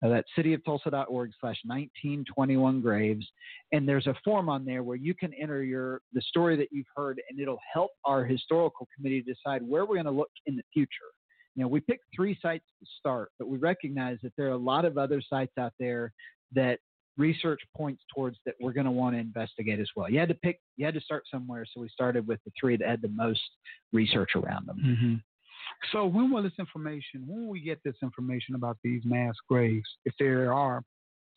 Now 0.00 0.10
that's 0.10 0.28
cityoftulsa.org 0.38 1.32
slash 1.40 1.56
1921 1.64 2.80
graves. 2.80 3.26
And 3.72 3.88
there's 3.88 4.06
a 4.06 4.14
form 4.24 4.48
on 4.48 4.64
there 4.64 4.84
where 4.84 4.96
you 4.96 5.14
can 5.14 5.34
enter 5.34 5.64
your 5.64 6.00
the 6.12 6.20
story 6.20 6.56
that 6.58 6.68
you've 6.70 6.86
heard, 6.94 7.20
and 7.28 7.40
it'll 7.40 7.58
help 7.72 7.90
our 8.04 8.24
historical 8.24 8.86
committee 8.94 9.20
decide 9.20 9.62
where 9.68 9.84
we're 9.84 9.96
going 9.96 10.04
to 10.04 10.12
look 10.12 10.30
in 10.46 10.54
the 10.54 10.62
future. 10.72 11.10
You 11.56 11.62
know, 11.64 11.68
we 11.68 11.80
picked 11.80 12.04
three 12.14 12.38
sites 12.40 12.64
to 12.78 12.86
start, 13.00 13.30
but 13.40 13.48
we 13.48 13.58
recognize 13.58 14.18
that 14.22 14.32
there 14.38 14.46
are 14.46 14.52
a 14.52 14.56
lot 14.56 14.84
of 14.84 14.96
other 14.96 15.20
sites 15.28 15.58
out 15.58 15.72
there 15.80 16.12
that 16.54 16.78
research 17.18 17.60
points 17.76 18.02
towards 18.14 18.38
that 18.46 18.54
we're 18.60 18.72
going 18.72 18.86
to 18.86 18.90
want 18.92 19.14
to 19.14 19.20
investigate 19.20 19.78
as 19.80 19.88
well. 19.94 20.10
You 20.10 20.18
had 20.18 20.28
to 20.28 20.34
pick, 20.34 20.60
you 20.76 20.84
had 20.86 20.94
to 20.94 21.00
start 21.00 21.24
somewhere, 21.30 21.64
so 21.72 21.80
we 21.80 21.88
started 21.88 22.26
with 22.26 22.40
the 22.44 22.52
three 22.58 22.76
that 22.76 22.88
had 22.88 23.02
the 23.02 23.08
most 23.08 23.40
research 23.92 24.30
around 24.34 24.66
them. 24.66 24.78
hmm 24.78 25.14
So 25.92 26.06
when 26.06 26.30
will 26.30 26.42
this 26.42 26.52
information? 26.58 27.24
When 27.26 27.42
will 27.42 27.50
we 27.50 27.60
get 27.60 27.80
this 27.84 27.96
information 28.02 28.54
about 28.54 28.78
these 28.82 29.02
mass 29.04 29.34
graves, 29.48 29.88
if 30.04 30.14
there 30.18 30.52
are? 30.52 30.82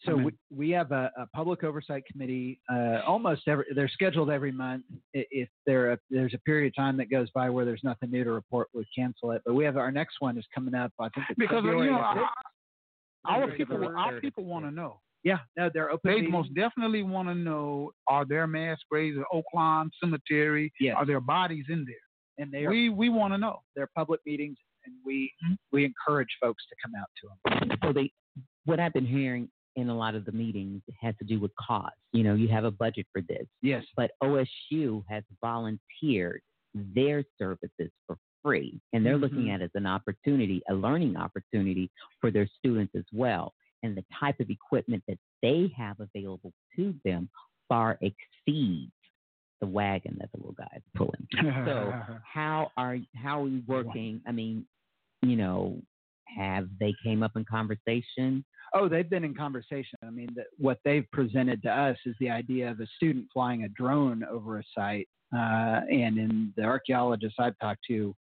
So 0.03 0.11
I 0.11 0.15
mean- 0.15 0.26
we, 0.26 0.34
we 0.57 0.69
have 0.71 0.91
a, 0.91 1.11
a 1.17 1.26
public 1.34 1.63
oversight 1.63 2.03
committee. 2.11 2.59
Uh, 2.71 2.99
almost 3.07 3.47
every 3.47 3.65
they're 3.73 3.88
scheduled 3.89 4.30
every 4.30 4.51
month. 4.51 4.84
If 5.13 5.49
there 5.65 5.93
a, 5.93 5.99
there's 6.09 6.34
a 6.34 6.38
period 6.39 6.67
of 6.67 6.76
time 6.76 6.97
that 6.97 7.09
goes 7.09 7.30
by 7.32 7.49
where 7.49 7.65
there's 7.65 7.84
nothing 7.84 8.11
new 8.11 8.23
to 8.23 8.32
report, 8.32 8.67
we 8.73 8.86
cancel 8.95 9.32
it. 9.32 9.41
But 9.45 9.53
we 9.55 9.63
have 9.65 9.78
our 9.78 9.91
next 9.91 10.15
one 10.19 10.38
is 10.38 10.45
coming 10.53 10.76
up. 10.76 10.91
I 10.99 11.09
think 11.09 11.28
it's 11.30 11.39
Because 11.39 11.63
you 11.63 11.71
know, 11.86 11.93
our, 11.93 12.30
our 13.26 13.51
people, 13.51 13.78
our 13.97 14.19
people 14.19 14.43
want 14.43 14.65
to 14.65 14.71
know. 14.71 14.99
Yeah, 15.26 15.39
no, 15.57 15.69
they're 15.73 15.89
open. 15.91 16.09
They 16.11 16.15
meetings. 16.21 16.32
most 16.32 16.53
definitely 16.53 17.03
want 17.03 17.28
to 17.28 17.36
know: 17.36 17.91
Are 18.07 18.23
there 18.26 18.47
mass 18.47 18.78
graves 18.89 19.17
at 19.19 19.26
Oaklawn 19.36 19.89
Cemetery? 20.01 20.71
Yes. 20.80 20.95
Are 20.97 21.05
there 21.05 21.19
bodies 21.19 21.65
in 21.69 21.84
there? 21.86 21.95
and 22.38 22.51
they 22.51 22.65
are 22.65 22.69
We 22.69 22.89
we 22.89 23.09
want 23.09 23.34
to 23.34 23.38
know. 23.38 23.59
they're 23.76 23.89
public 23.95 24.21
meetings, 24.26 24.57
and 24.86 24.93
we 25.05 25.32
Mm-hmm. 25.43 25.53
we 25.73 25.84
encourage 25.86 26.30
folks 26.39 26.63
to 26.69 26.76
come 26.84 26.93
out 26.95 27.07
to 27.21 27.69
them. 27.69 27.78
So 27.84 27.91
they, 27.91 28.11
what 28.65 28.80
I've 28.80 28.93
been 28.93 29.05
hearing 29.05 29.49
in 29.78 29.89
a 29.89 29.97
lot 29.97 30.15
of 30.15 30.23
the 30.26 30.32
meetings 30.32 30.82
has 31.01 31.13
to 31.19 31.26
do 31.26 31.38
with 31.39 31.51
cost. 31.55 31.95
You 32.13 32.23
know, 32.23 32.34
you 32.36 32.47
have 32.49 32.63
a 32.63 32.71
budget 32.71 33.05
for 33.11 33.21
this, 33.21 33.45
Yes, 33.61 33.84
but 33.97 34.11
OSU 34.23 35.03
has 35.09 35.23
volunteered 35.41 36.41
their 36.73 37.23
services 37.38 37.89
for 38.05 38.17
free, 38.43 38.80
and 38.93 39.03
they're 39.05 39.17
looking 39.17 39.45
Mhm. 39.45 39.55
at 39.55 39.61
it 39.61 39.65
as 39.65 39.71
an 39.76 39.86
opportunity, 39.88 40.61
a 40.69 40.73
learning 40.73 41.17
opportunity 41.17 41.89
for 42.21 42.30
their 42.32 42.47
students 42.47 42.93
as 42.95 43.05
well. 43.11 43.53
And 43.86 43.95
the 43.95 44.05
type 44.19 44.39
of 44.39 44.49
equipment 44.49 45.03
that 45.07 45.19
they 45.41 45.71
have 45.77 45.97
available 45.99 46.51
to 46.75 46.93
them 47.05 47.29
far 47.69 47.99
exceeds 48.01 48.91
the 49.61 49.67
wagon 49.67 50.17
that 50.19 50.29
the 50.31 50.38
little 50.38 50.53
guy 50.53 50.67
is 50.75 50.83
pulling. 50.95 51.27
So 51.65 51.93
how 52.33 52.71
are 52.77 52.97
how 53.15 53.41
are 53.41 53.43
we 53.43 53.63
working? 53.67 54.21
I 54.27 54.31
mean, 54.31 54.65
you 55.21 55.36
know, 55.36 55.81
have 56.36 56.67
they 56.79 56.93
came 57.03 57.23
up 57.23 57.31
in 57.36 57.45
conversation? 57.45 58.43
Oh, 58.73 58.89
they've 58.89 59.09
been 59.09 59.23
in 59.23 59.33
conversation. 59.33 59.97
I 60.03 60.09
mean, 60.09 60.29
that 60.36 60.47
what 60.57 60.79
they've 60.83 61.09
presented 61.11 61.61
to 61.63 61.69
us 61.69 61.97
is 62.05 62.15
the 62.19 62.29
idea 62.29 62.69
of 62.69 62.79
a 62.79 62.88
student 62.95 63.27
flying 63.31 63.63
a 63.63 63.69
drone 63.69 64.23
over 64.23 64.59
a 64.59 64.63
site. 64.75 65.07
Uh, 65.36 65.81
and 65.89 66.17
in 66.17 66.53
the 66.55 66.63
archaeologists 66.63 67.38
I've 67.39 67.57
talked 67.59 67.81
to, 67.88 68.15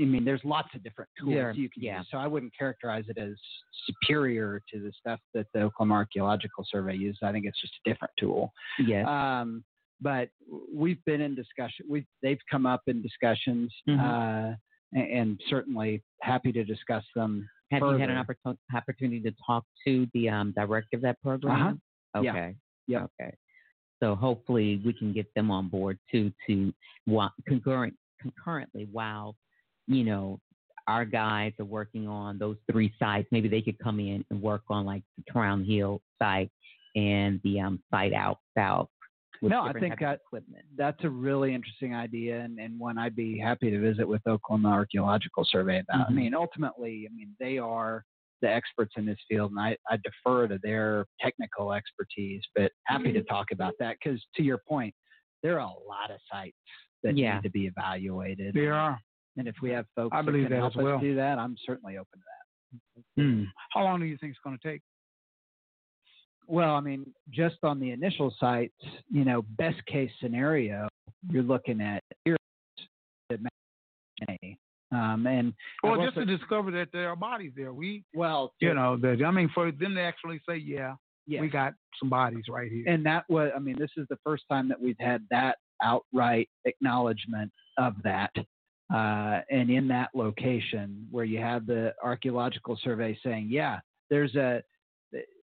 I 0.00 0.04
mean, 0.04 0.24
there's 0.24 0.40
lots 0.44 0.68
of 0.74 0.82
different 0.82 1.10
tools 1.18 1.34
There- 1.34 1.52
you 1.52 1.68
can 1.68 1.82
yeah. 1.82 1.98
use. 1.98 2.08
So 2.10 2.16
I 2.18 2.26
wouldn't 2.26 2.52
characterize 2.58 3.04
it 3.08 3.18
as 3.18 3.34
superior 3.86 4.62
to 4.72 4.80
the 4.80 4.92
stuff 4.98 5.20
that 5.34 5.46
the 5.52 5.62
Oklahoma 5.62 5.94
Archaeological 5.94 6.64
Survey 6.70 6.94
uses. 6.96 7.20
I 7.22 7.32
think 7.32 7.44
it's 7.46 7.60
just 7.60 7.74
a 7.84 7.90
different 7.90 8.12
tool. 8.18 8.52
Yes. 8.78 9.06
Um, 9.06 9.64
but 10.00 10.30
we've 10.74 11.02
been 11.04 11.20
in 11.20 11.34
discussion. 11.34 11.86
We've 11.88 12.06
they've 12.22 12.40
come 12.50 12.64
up 12.66 12.82
in 12.86 13.02
discussions, 13.02 13.72
Mhm. 13.86 14.00
uh, 14.00 14.56
and, 14.94 15.10
and 15.10 15.40
certainly 15.48 16.02
happy 16.22 16.52
to 16.52 16.64
discuss 16.64 17.04
them. 17.14 17.48
Have 17.70 17.82
you 17.82 17.98
had 17.98 18.10
an 18.10 18.24
further. 18.24 18.38
opportun- 18.44 18.58
opportunity 18.76 19.20
to 19.20 19.32
talk 19.46 19.64
to 19.86 20.06
the 20.14 20.28
um, 20.28 20.52
director 20.52 20.96
of 20.96 21.02
that 21.02 21.20
program? 21.22 21.80
Uh-huh. 22.14 22.20
Okay. 22.28 22.56
Yeah. 22.86 23.04
Okay. 23.20 23.34
So 24.02 24.14
hopefully 24.16 24.82
we 24.84 24.92
can 24.92 25.12
get 25.12 25.32
them 25.34 25.50
on 25.50 25.68
board 25.68 25.98
too 26.10 26.32
to 26.46 26.72
while 27.04 27.32
concurrent 27.46 27.94
concurrently 28.20 28.88
while 28.90 29.36
you 29.86 30.04
know 30.04 30.38
our 30.88 31.04
guys 31.04 31.52
are 31.60 31.64
working 31.64 32.08
on 32.08 32.38
those 32.38 32.56
three 32.70 32.92
sites. 32.98 33.28
Maybe 33.30 33.48
they 33.48 33.62
could 33.62 33.78
come 33.78 34.00
in 34.00 34.24
and 34.30 34.42
work 34.42 34.62
on 34.68 34.84
like 34.84 35.02
the 35.16 35.30
Crown 35.30 35.64
Hill 35.64 36.00
site 36.20 36.50
and 36.96 37.40
the 37.44 37.60
um, 37.60 37.80
site 37.90 38.12
out 38.12 38.38
south. 38.58 38.88
No, 39.40 39.62
I 39.62 39.72
think 39.72 39.98
that- 40.00 40.20
equipment. 40.26 40.64
That's 40.76 41.02
a 41.04 41.08
really 41.10 41.52
interesting 41.54 41.94
idea, 41.94 42.40
and, 42.40 42.58
and 42.60 42.78
one 42.78 42.96
I'd 42.98 43.16
be 43.16 43.38
happy 43.38 43.70
to 43.70 43.80
visit 43.80 44.06
with 44.06 44.22
Oklahoma 44.26 44.68
Archaeological 44.70 45.44
Survey 45.48 45.80
about. 45.80 46.08
I 46.08 46.12
Mhm. 46.12 46.16
mean, 46.16 46.34
ultimately, 46.34 47.08
I 47.10 47.14
mean 47.14 47.34
they 47.40 47.58
are 47.58 48.04
the 48.40 48.48
experts 48.50 48.94
in 48.96 49.06
this 49.06 49.18
field, 49.28 49.50
and 49.52 49.60
I, 49.60 49.76
I 49.88 49.98
defer 50.02 50.48
to 50.48 50.58
their 50.64 51.06
technical 51.20 51.72
expertise. 51.72 52.42
But 52.56 52.70
happy 52.86 53.04
Mm-hmm. 53.06 53.14
to 53.14 53.22
talk 53.24 53.52
about 53.52 53.74
that 53.78 53.96
because, 54.02 54.24
to 54.36 54.42
your 54.42 54.58
point, 54.68 54.94
there 55.44 55.60
are 55.60 55.66
a 55.68 55.88
lot 55.88 56.10
of 56.10 56.18
sites 56.30 56.56
that 57.04 57.16
Yeah. 57.16 57.34
need 57.36 57.42
to 57.44 57.50
be 57.50 57.66
evaluated. 57.66 58.54
There 58.54 58.74
are. 58.74 58.98
And 59.36 59.48
if 59.48 59.56
we 59.62 59.70
have 59.70 59.86
folks 59.96 60.12
I 60.12 60.20
that 60.20 60.26
believe 60.26 60.44
can 60.44 60.52
that 60.52 60.58
help 60.58 60.76
us 60.76 60.82
well. 60.82 60.98
do 60.98 61.14
that, 61.16 61.38
I'm 61.38 61.56
certainly 61.64 61.96
open 61.96 62.18
to 62.18 62.24
that. 63.16 63.22
Hmm. 63.22 63.44
How 63.72 63.84
long 63.84 64.00
do 64.00 64.06
you 64.06 64.16
think 64.18 64.30
it's 64.30 64.40
going 64.44 64.58
to 64.58 64.68
take? 64.68 64.82
Well, 66.46 66.74
I 66.74 66.80
mean, 66.80 67.06
just 67.30 67.56
on 67.62 67.80
the 67.80 67.90
initial 67.90 68.34
sites, 68.38 68.74
you 69.10 69.24
know, 69.24 69.42
best 69.56 69.84
case 69.86 70.10
scenario, 70.20 70.88
you're 71.30 71.42
looking 71.42 71.80
at 71.80 72.02
years 72.24 72.38
to. 73.30 73.38
Um, 74.92 75.26
and 75.26 75.54
Well, 75.82 76.04
just 76.04 76.16
to 76.16 76.26
discover 76.26 76.70
that 76.72 76.88
there 76.92 77.08
are 77.08 77.16
bodies 77.16 77.52
there. 77.56 77.72
We, 77.72 78.04
well, 78.12 78.52
you 78.60 78.74
know, 78.74 78.98
that 78.98 79.24
I 79.24 79.30
mean, 79.30 79.50
for 79.54 79.72
them 79.72 79.94
to 79.94 80.00
actually 80.00 80.40
say, 80.46 80.56
yeah, 80.56 80.94
yes. 81.26 81.40
we 81.40 81.48
got 81.48 81.72
some 81.98 82.10
bodies 82.10 82.44
right 82.50 82.70
here. 82.70 82.84
and 82.86 83.04
that 83.06 83.24
was, 83.28 83.50
I 83.56 83.58
mean, 83.58 83.76
this 83.78 83.90
is 83.96 84.06
the 84.10 84.18
first 84.22 84.44
time 84.50 84.68
that 84.68 84.80
we've 84.80 84.96
had 85.00 85.24
that 85.30 85.56
outright 85.82 86.48
acknowledgement 86.66 87.50
of 87.78 87.94
that. 88.04 88.32
Uh, 88.92 89.40
and 89.50 89.70
in 89.70 89.88
that 89.88 90.10
location 90.14 91.06
where 91.10 91.24
you 91.24 91.38
have 91.38 91.66
the 91.66 91.94
archaeological 92.02 92.78
survey 92.82 93.18
saying, 93.24 93.48
yeah, 93.50 93.78
there's 94.10 94.34
a, 94.34 94.62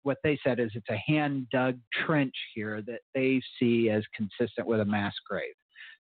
what 0.02 0.18
they 0.22 0.38
said 0.44 0.60
is 0.60 0.70
it's 0.74 0.88
a 0.90 1.02
hand 1.10 1.46
dug 1.50 1.78
trench 2.06 2.34
here 2.54 2.82
that 2.82 3.00
they 3.14 3.40
see 3.58 3.90
as 3.90 4.02
consistent 4.14 4.66
with 4.66 4.80
a 4.80 4.84
mass 4.84 5.14
grave. 5.28 5.54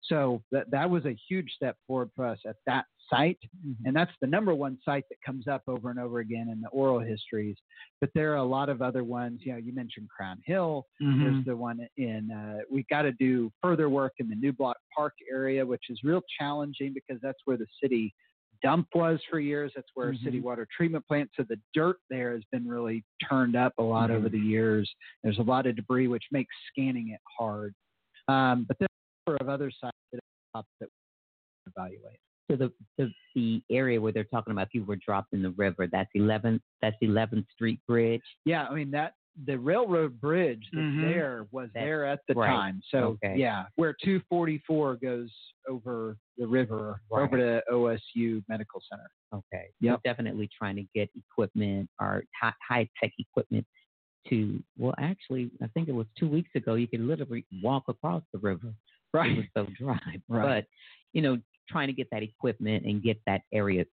So 0.03 0.41
that, 0.51 0.69
that 0.71 0.89
was 0.89 1.05
a 1.05 1.17
huge 1.27 1.51
step 1.55 1.77
forward 1.87 2.09
for 2.15 2.25
us 2.25 2.39
at 2.47 2.55
that 2.67 2.85
site. 3.09 3.39
And 3.85 3.95
that's 3.95 4.11
the 4.21 4.27
number 4.27 4.53
one 4.53 4.77
site 4.83 5.05
that 5.09 5.17
comes 5.25 5.47
up 5.47 5.63
over 5.67 5.89
and 5.89 5.99
over 5.99 6.19
again 6.19 6.49
in 6.49 6.61
the 6.61 6.69
oral 6.69 6.99
histories. 6.99 7.55
But 8.01 8.09
there 8.13 8.33
are 8.33 8.37
a 8.37 8.43
lot 8.43 8.69
of 8.69 8.81
other 8.81 9.03
ones. 9.03 9.41
You 9.43 9.53
know, 9.53 9.57
you 9.57 9.73
mentioned 9.73 10.09
Crown 10.09 10.41
Hill. 10.45 10.85
Mhm. 11.01 11.19
There's 11.23 11.45
the 11.45 11.55
one 11.55 11.87
in, 11.97 12.31
uh, 12.31 12.59
we 12.69 12.83
got 12.89 13.03
to 13.03 13.11
do 13.13 13.51
further 13.61 13.89
work 13.89 14.13
in 14.19 14.27
the 14.27 14.35
Newblock 14.35 14.75
Park 14.95 15.13
area, 15.29 15.65
which 15.65 15.89
is 15.89 16.03
real 16.03 16.21
challenging 16.39 16.93
because 16.93 17.21
that's 17.21 17.39
where 17.45 17.57
the 17.57 17.67
city 17.81 18.13
dump 18.63 18.87
was 18.95 19.19
for 19.29 19.39
years. 19.39 19.71
That's 19.75 19.89
where 19.93 20.09
a 20.09 20.17
city 20.17 20.39
water 20.39 20.67
treatment 20.75 21.05
plant. 21.07 21.29
So 21.35 21.43
the 21.43 21.59
dirt 21.73 21.97
there 22.09 22.33
has 22.33 22.43
been 22.51 22.67
really 22.67 23.03
turned 23.29 23.55
up 23.55 23.73
a 23.77 23.83
lot 23.83 24.09
over 24.11 24.29
the 24.29 24.39
years. 24.39 24.91
There's 25.23 25.37
a 25.39 25.43
lot 25.43 25.67
of 25.67 25.75
debris, 25.75 26.07
which 26.07 26.23
makes 26.31 26.55
scanning 26.71 27.09
it 27.09 27.19
hard. 27.37 27.75
Um, 28.27 28.63
but 28.67 28.79
there 28.79 28.87
are 29.27 29.35
a 29.35 29.43
number 29.43 29.43
of 29.43 29.53
other 29.53 29.71
sites 29.71 29.97
that 30.13 30.21
that 30.79 30.89
we 31.67 31.71
evaluate. 31.75 32.17
So 32.49 32.55
the, 32.55 32.71
the 32.97 33.11
the 33.33 33.61
area 33.71 33.99
where 33.99 34.11
they're 34.11 34.23
talking 34.25 34.51
about 34.51 34.69
people 34.69 34.87
were 34.87 34.97
dropped 34.97 35.33
in 35.33 35.41
the 35.41 35.51
river, 35.51 35.87
that's 35.91 36.09
11th 36.15 36.61
that's 36.81 36.95
11th 37.01 37.45
Street 37.53 37.79
Bridge. 37.87 38.21
Yeah, 38.45 38.65
I 38.67 38.73
mean 38.75 38.91
that 38.91 39.13
the 39.45 39.57
railroad 39.59 40.21
bridge 40.21 40.63
that's 40.71 40.85
Mhm. 40.85 41.01
there 41.01 41.47
was 41.51 41.69
That's 41.73 41.83
there 41.85 42.05
at 42.05 42.19
the 42.29 42.35
right. 42.35 42.47
time. 42.55 42.81
So 42.89 43.17
Okay. 43.23 43.35
yeah, 43.37 43.65
where 43.75 43.93
244 44.01 44.95
goes 44.95 45.29
over 45.67 46.17
the 46.37 46.47
river 46.47 47.01
Right. 47.11 47.23
over 47.23 47.37
to 47.37 47.63
OSU 47.69 48.43
Medical 48.47 48.81
Center. 48.89 49.09
Okay. 49.33 49.65
Yep. 49.81 49.99
We're 50.05 50.09
definitely 50.09 50.47
trying 50.57 50.77
to 50.77 50.85
get 50.95 51.09
equipment 51.17 51.89
or 51.99 52.23
high, 52.39 52.53
high 52.65 52.89
tech 53.01 53.11
equipment 53.19 53.65
to, 54.29 54.63
well, 54.77 54.95
actually, 54.99 55.51
I 55.61 55.67
think 55.67 55.89
it 55.89 55.93
was 55.93 56.07
two 56.17 56.29
weeks 56.29 56.49
ago, 56.55 56.75
you 56.75 56.87
could 56.87 57.01
literally 57.01 57.45
walk 57.61 57.83
across 57.89 58.23
the 58.31 58.39
river. 58.39 58.73
Right. 59.13 59.31
It 59.31 59.37
was 59.37 59.45
so 59.53 59.65
dry. 59.77 59.99
Right. 60.29 60.43
But, 60.43 60.65
you 61.11 61.21
know, 61.21 61.37
trying 61.69 61.87
to 61.87 61.93
get 61.93 62.07
that 62.11 62.23
equipment 62.23 62.85
and 62.85 63.01
get 63.03 63.17
that 63.25 63.41
area 63.53 63.85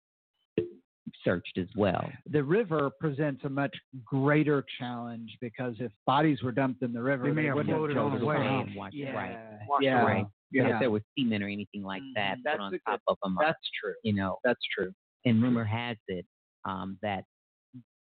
searched 1.24 1.58
as 1.58 1.66
well. 1.76 2.10
The 2.30 2.42
river 2.42 2.90
presents 3.00 3.44
a 3.44 3.48
much 3.48 3.74
greater 4.04 4.64
challenge 4.78 5.36
because 5.40 5.74
if 5.78 5.92
bodies 6.06 6.42
were 6.42 6.52
dumped 6.52 6.82
in 6.82 6.92
the 6.92 7.02
river, 7.02 7.24
They 7.24 7.32
may 7.32 7.44
have 7.46 7.54
floated 7.54 7.94
floated 7.94 8.20
the 8.20 8.24
way. 8.26 8.36
away. 8.36 8.90
Yeah, 8.92 9.12
right. 9.12 9.38
yeah, 9.80 10.02
Right. 10.02 10.26
yeah. 10.50 10.74
If 10.74 10.80
there 10.80 10.90
was 10.90 11.02
cement 11.18 11.42
or 11.42 11.48
anything 11.48 11.82
like 11.82 12.02
that 12.14 12.38
That's 12.44 12.56
put 12.56 12.62
on 12.62 12.72
top 12.72 12.80
good- 12.86 13.00
of 13.08 13.18
them, 13.22 13.36
That's 13.40 13.58
true. 13.80 13.94
you 14.04 14.14
know, 14.14 14.38
That's 14.44 14.60
true. 14.76 14.92
and 15.24 15.42
rumor 15.42 15.64
has 15.64 15.96
it 16.08 16.26
um, 16.64 16.98
that 17.02 17.24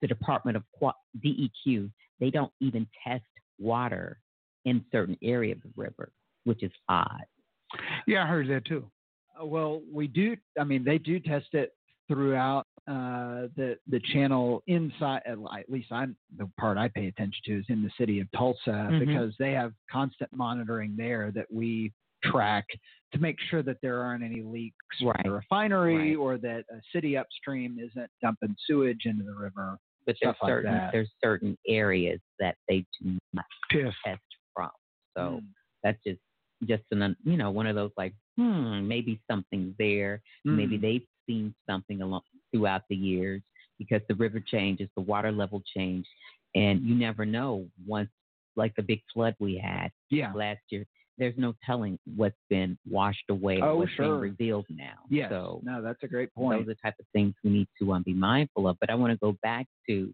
the 0.00 0.06
Department 0.08 0.56
of 0.56 0.64
Qua- 0.72 0.92
DEQ 1.24 1.90
they 2.20 2.30
don't 2.30 2.52
even 2.60 2.86
test 3.06 3.24
water 3.58 4.20
in 4.66 4.84
certain 4.92 5.16
area 5.22 5.54
of 5.54 5.62
the 5.62 5.70
river, 5.74 6.12
which 6.44 6.62
is 6.62 6.70
odd. 6.88 7.24
Yeah, 8.06 8.24
I 8.24 8.26
heard 8.26 8.48
that 8.48 8.66
too. 8.66 8.90
Uh, 9.40 9.46
Well, 9.46 9.82
we 9.92 10.06
do. 10.08 10.36
I 10.58 10.64
mean, 10.64 10.84
they 10.84 10.98
do 10.98 11.20
test 11.20 11.52
it 11.54 11.72
throughout 12.08 12.66
uh, 12.88 13.46
the 13.56 13.76
the 13.88 14.00
channel 14.12 14.62
inside. 14.66 15.22
At 15.26 15.38
least 15.70 15.92
I'm 15.92 16.16
the 16.36 16.50
part 16.58 16.76
I 16.78 16.88
pay 16.88 17.06
attention 17.06 17.40
to 17.46 17.58
is 17.60 17.66
in 17.68 17.82
the 17.82 17.90
city 17.98 18.20
of 18.20 18.28
Tulsa 18.32 18.88
Mhm. 18.90 18.98
because 19.06 19.34
they 19.38 19.52
have 19.52 19.72
constant 19.90 20.32
monitoring 20.32 20.96
there 20.96 21.30
that 21.32 21.46
we 21.52 21.92
track 22.24 22.66
to 23.12 23.18
make 23.18 23.38
sure 23.48 23.62
that 23.62 23.78
there 23.80 24.00
aren't 24.02 24.22
any 24.24 24.42
leaks 24.42 24.76
Right. 25.02 25.14
from 25.22 25.30
the 25.30 25.36
refinery 25.36 26.10
Right. 26.10 26.16
or 26.16 26.36
that 26.38 26.64
a 26.70 26.80
city 26.92 27.16
upstream 27.16 27.78
isn't 27.78 28.10
dumping 28.20 28.54
sewage 28.66 29.06
into 29.06 29.24
the 29.24 29.34
river. 29.34 29.78
But 30.06 30.16
there's 30.20 30.36
like 30.42 30.50
certain 30.50 30.72
that. 30.72 30.92
there's 30.92 31.12
certain 31.22 31.56
areas 31.68 32.20
that 32.40 32.56
they 32.68 32.84
do 33.00 33.18
not 33.32 33.44
Test. 33.70 33.96
test 34.04 34.22
from. 34.54 34.70
So 35.16 35.40
Mm. 35.40 35.48
that's 35.82 36.02
just 36.02 36.20
just 36.64 36.84
an 36.90 37.16
you 37.24 37.36
know 37.38 37.50
one 37.50 37.66
of 37.66 37.74
those 37.76 37.92
like 37.96 38.14
hmm 38.40 38.88
maybe 38.88 39.20
something's 39.30 39.74
there. 39.78 40.22
Maybe 40.44 40.78
Mm. 40.78 40.80
they've 40.82 41.06
seen 41.26 41.54
something 41.68 42.00
along 42.02 42.22
throughout 42.50 42.82
the 42.88 42.96
years 42.96 43.42
because 43.78 44.02
the 44.08 44.14
river 44.14 44.40
changes, 44.40 44.88
the 44.96 45.02
water 45.02 45.30
level 45.32 45.62
changed, 45.76 46.08
and 46.54 46.82
you 46.82 46.94
never 46.94 47.24
know 47.24 47.66
once 47.86 48.10
like 48.56 48.74
the 48.76 48.82
big 48.82 49.00
flood 49.12 49.34
we 49.38 49.56
had 49.56 49.90
Yeah. 50.10 50.32
last 50.34 50.60
year. 50.70 50.86
There's 51.18 51.36
no 51.36 51.54
telling 51.64 51.98
what's 52.16 52.42
been 52.48 52.78
washed 52.88 53.28
away 53.28 53.60
or 53.60 53.68
Oh, 53.68 53.76
what's 53.76 53.92
sure. 53.92 54.14
been 54.14 54.20
revealed 54.30 54.66
now. 54.70 54.98
Yes. 55.08 55.30
So 55.30 55.60
no, 55.62 55.82
that's 55.82 56.02
a 56.02 56.08
great 56.08 56.32
point. 56.34 56.58
those 56.58 56.62
are 56.68 56.74
the 56.74 56.80
type 56.82 56.98
of 56.98 57.06
things 57.12 57.34
we 57.44 57.50
need 57.50 57.68
to 57.78 57.92
um, 57.92 58.02
be 58.02 58.14
mindful 58.14 58.66
of. 58.66 58.78
But 58.80 58.90
I 58.90 58.94
want 58.94 59.12
to 59.12 59.18
go 59.18 59.36
back 59.42 59.66
to 59.88 60.12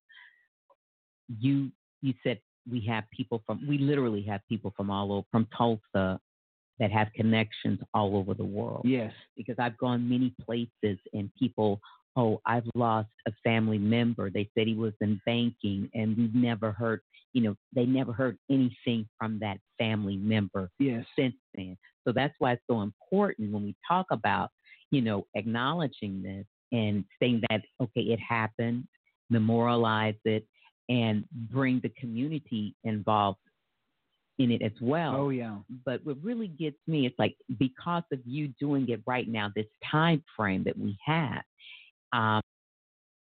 you. 1.40 1.70
You 2.02 2.14
said 2.22 2.40
we 2.70 2.80
have 2.86 3.04
people 3.10 3.42
from. 3.46 3.66
We 3.66 3.78
literally 3.78 4.22
have 4.22 4.40
people 4.48 4.72
from 4.76 4.90
all 4.90 5.12
over 5.12 5.26
from 5.30 5.46
Tulsa 5.56 6.20
that 6.78 6.90
have 6.92 7.08
connections 7.14 7.80
all 7.94 8.16
over 8.16 8.34
the 8.34 8.44
world. 8.44 8.82
yes. 8.84 9.12
Because 9.36 9.56
I've 9.58 9.78
gone 9.78 10.08
many 10.08 10.34
places 10.44 10.98
and 11.12 11.30
people. 11.38 11.80
Oh, 12.18 12.40
I've 12.46 12.64
lost 12.74 13.10
a 13.28 13.32
family 13.44 13.76
member. 13.76 14.30
They 14.30 14.48
said 14.54 14.66
he 14.66 14.74
was 14.74 14.94
in 15.02 15.20
banking, 15.26 15.90
and 15.94 16.16
we've 16.16 16.34
never 16.34 16.72
heard. 16.72 17.00
You 17.34 17.42
know, 17.42 17.56
they 17.74 17.84
never 17.84 18.12
heard 18.14 18.38
anything 18.50 19.06
from 19.18 19.38
that 19.40 19.58
family 19.78 20.16
member 20.16 20.70
Yes. 20.78 21.04
since 21.18 21.34
then. 21.54 21.76
So 22.06 22.12
that's 22.12 22.34
why 22.38 22.52
it's 22.52 22.62
so 22.70 22.80
important 22.80 23.52
when 23.52 23.62
we 23.64 23.74
talk 23.86 24.06
about, 24.10 24.50
you 24.90 25.02
know, 25.02 25.26
acknowledging 25.34 26.22
this 26.22 26.46
and 26.72 27.04
saying 27.20 27.42
that, 27.50 27.60
okay, 27.82 28.00
it 28.00 28.20
happened, 28.20 28.84
memorialize 29.28 30.14
it, 30.24 30.46
and 30.88 31.24
bring 31.50 31.80
the 31.82 31.90
community 31.90 32.74
involved 32.84 33.38
in 34.38 34.50
it 34.50 34.62
as 34.62 34.72
well. 34.80 35.16
Oh 35.16 35.28
yeah. 35.30 35.56
But 35.84 36.04
what 36.04 36.16
really 36.22 36.48
gets 36.48 36.76
me 36.86 37.06
is 37.06 37.12
like 37.18 37.36
because 37.58 38.02
of 38.12 38.20
you 38.26 38.48
doing 38.60 38.88
it 38.88 39.00
right 39.06 39.28
now, 39.28 39.50
this 39.54 39.66
time 39.90 40.22
frame 40.36 40.62
that 40.64 40.78
we 40.78 40.96
have, 41.04 41.42
um, 42.12 42.40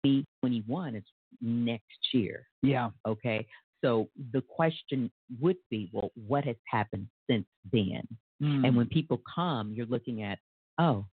2021 0.05 0.95
is 0.95 1.03
next 1.41 1.84
year. 2.14 2.47
Yeah. 2.64 2.89
Okay. 3.07 3.45
So 3.84 4.09
the 4.32 4.41
question 4.41 5.12
would 5.39 5.57
be, 5.70 5.89
well, 5.91 6.12
what 6.28 6.45
has 6.45 6.55
happened 6.72 7.07
since 7.30 7.45
then? 7.72 8.01
Mm. 8.41 8.68
And 8.68 8.76
when 8.76 8.88
people 8.88 9.22
come, 9.34 9.74
you're 9.76 9.88
looking 9.88 10.24
at, 10.24 10.39
oh, 10.80 11.05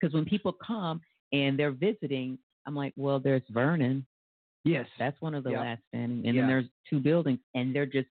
because 0.00 0.14
when 0.14 0.24
people 0.24 0.52
come 0.66 1.00
and 1.32 1.58
they're 1.58 1.72
visiting, 1.72 2.38
I'm 2.66 2.74
like, 2.74 2.92
well, 2.96 3.18
there's 3.18 3.42
Vernon. 3.50 4.06
yes. 4.64 4.86
That's 4.98 5.20
one 5.20 5.34
of 5.34 5.44
the 5.44 5.50
Yeah. 5.50 5.60
last 5.60 5.82
standing. 5.88 6.26
And 6.26 6.34
Yeah. 6.34 6.42
then 6.42 6.48
there's 6.48 6.68
two 6.88 7.00
buildings, 7.00 7.40
and 7.54 7.74
they're 7.74 7.84
just 7.86 8.08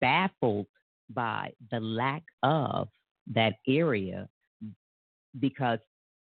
baffled 0.00 0.66
by 1.10 1.52
the 1.70 1.80
lack 1.80 2.22
of 2.42 2.88
that 3.32 3.54
area 3.68 4.28
because 5.40 5.78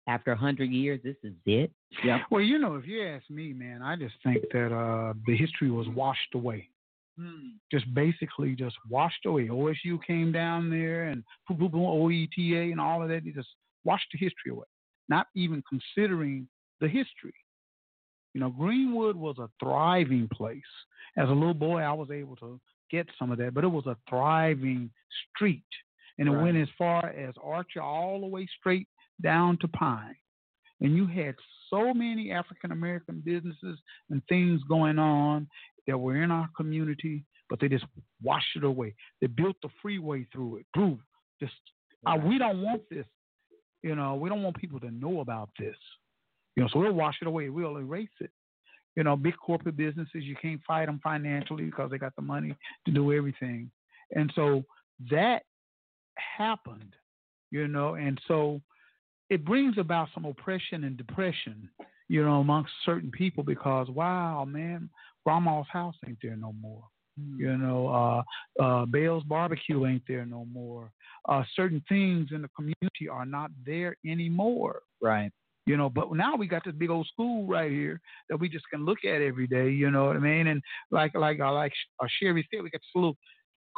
after 0.06 0.30
100 0.30 0.70
years, 0.70 1.00
this 1.04 1.16
is 1.22 1.34
it. 1.44 1.70
yeah. 2.02 2.20
Well, 2.30 2.40
you 2.40 2.58
know, 2.58 2.76
if 2.76 2.86
you 2.86 3.06
ask 3.06 3.28
me, 3.28 3.52
man, 3.52 3.82
I 3.82 3.96
just 3.96 4.14
think 4.24 4.42
that 4.52 4.74
uh, 4.74 5.12
the 5.26 5.36
history 5.36 5.70
was 5.70 5.86
washed 5.88 6.34
away. 6.34 6.68
Mm. 7.20 7.54
Just 7.70 7.92
basically 7.94 8.54
just 8.54 8.76
washed 8.88 9.26
away. 9.26 9.48
OSU 9.48 9.98
came 10.06 10.32
down 10.32 10.70
there 10.70 11.04
and 11.04 11.22
boom, 11.48 11.58
boom, 11.58 11.72
boom, 11.72 11.80
OETA 11.82 12.70
and 12.70 12.80
all 12.80 13.02
of 13.02 13.08
that. 13.08 13.24
They 13.24 13.30
just 13.30 13.48
washed 13.84 14.06
the 14.12 14.18
history 14.18 14.52
away, 14.52 14.66
not 15.08 15.26
even 15.34 15.62
considering 15.68 16.48
the 16.80 16.88
history. 16.88 17.34
You 18.34 18.40
know, 18.40 18.50
Greenwood 18.50 19.16
was 19.16 19.36
a 19.38 19.50
thriving 19.62 20.28
place. 20.32 20.60
As 21.16 21.28
a 21.28 21.32
little 21.32 21.54
boy, 21.54 21.80
I 21.80 21.92
was 21.92 22.10
able 22.10 22.36
to 22.36 22.60
get 22.90 23.06
some 23.18 23.30
of 23.30 23.38
that, 23.38 23.54
but 23.54 23.64
it 23.64 23.68
was 23.68 23.86
a 23.86 23.96
thriving 24.08 24.90
street. 25.34 25.62
And 26.18 26.28
it 26.28 26.32
Right. 26.32 26.42
went 26.42 26.56
as 26.56 26.68
far 26.70 27.06
as 27.10 27.34
Archer 27.42 27.80
all 27.80 28.20
the 28.20 28.26
way 28.26 28.46
straight 28.58 28.88
down 29.20 29.56
to 29.58 29.68
Pine. 29.68 30.16
And 30.80 30.96
you 30.96 31.06
had 31.06 31.34
so 31.70 31.92
many 31.92 32.30
African 32.30 32.72
American 32.72 33.20
businesses 33.20 33.80
and 34.10 34.24
things 34.26 34.62
going 34.64 34.98
on 34.98 35.48
that 35.86 35.98
were 35.98 36.22
in 36.22 36.30
our 36.30 36.48
community, 36.56 37.24
but 37.48 37.60
they 37.60 37.68
just 37.68 37.86
washed 38.22 38.56
it 38.56 38.64
away. 38.64 38.94
They 39.20 39.26
built 39.26 39.56
the 39.62 39.68
freeway 39.80 40.24
through 40.32 40.58
it. 40.58 40.66
Through 40.74 41.00
just 41.40 41.54
uh, 42.06 42.16
we 42.22 42.38
don't 42.38 42.62
want 42.62 42.82
this. 42.90 43.06
You 43.82 43.94
know, 43.94 44.14
we 44.16 44.28
don't 44.28 44.42
want 44.42 44.56
people 44.56 44.80
to 44.80 44.90
know 44.90 45.20
about 45.20 45.50
this. 45.58 45.76
You 46.56 46.62
know, 46.62 46.68
so 46.72 46.80
we'll 46.80 46.92
wash 46.92 47.16
it 47.20 47.28
away. 47.28 47.48
We'll 47.48 47.76
erase 47.78 48.08
it. 48.20 48.30
You 48.96 49.04
know, 49.04 49.16
big 49.16 49.34
corporate 49.36 49.76
businesses, 49.76 50.24
you 50.24 50.36
can't 50.40 50.60
fight 50.66 50.86
them 50.86 51.00
financially 51.02 51.64
because 51.64 51.90
they 51.90 51.98
got 51.98 52.16
the 52.16 52.22
money 52.22 52.54
to 52.84 52.92
do 52.92 53.12
everything. 53.12 53.70
And 54.14 54.32
so 54.34 54.64
that 55.10 55.42
happened, 56.16 56.94
you 57.50 57.68
know, 57.68 57.94
and 57.94 58.20
so 58.26 58.60
it 59.30 59.44
brings 59.44 59.78
about 59.78 60.08
some 60.14 60.24
oppression 60.24 60.84
and 60.84 60.96
depression, 60.96 61.68
you 62.08 62.24
know, 62.24 62.40
amongst 62.40 62.72
certain 62.84 63.10
people 63.10 63.44
because, 63.44 63.88
wow, 63.88 64.44
man, 64.44 64.88
grandma's 65.24 65.66
house 65.70 65.94
ain't 66.06 66.18
there 66.22 66.36
no 66.36 66.52
more. 66.60 66.84
You 67.36 67.56
know, 67.56 67.88
uh, 67.88 68.62
uh, 68.62 68.86
Bale's 68.86 69.24
barbecue 69.24 69.86
ain't 69.86 70.02
there 70.06 70.24
no 70.24 70.44
more. 70.52 70.92
Uh, 71.28 71.42
certain 71.56 71.82
things 71.88 72.28
in 72.32 72.42
the 72.42 72.48
community 72.48 73.08
are 73.10 73.26
not 73.26 73.50
there 73.66 73.96
anymore. 74.06 74.82
Right. 75.02 75.32
You 75.68 75.76
know, 75.76 75.90
but 75.90 76.10
now 76.14 76.34
we 76.34 76.46
got 76.46 76.64
this 76.64 76.74
big 76.74 76.88
old 76.88 77.06
school 77.08 77.46
right 77.46 77.70
here 77.70 78.00
that 78.30 78.38
we 78.38 78.48
just 78.48 78.64
can 78.72 78.86
look 78.86 79.04
at 79.04 79.20
every 79.20 79.46
day. 79.46 79.68
You 79.68 79.90
know 79.90 80.06
what 80.06 80.16
I 80.16 80.20
mean? 80.20 80.46
And 80.46 80.62
like 80.90 81.14
like 81.14 81.40
uh, 81.40 81.52
like 81.52 81.74
uh, 82.02 82.06
Sherry 82.18 82.48
said, 82.50 82.62
we 82.62 82.70
got 82.70 82.80
this 82.80 82.94
little 82.94 83.18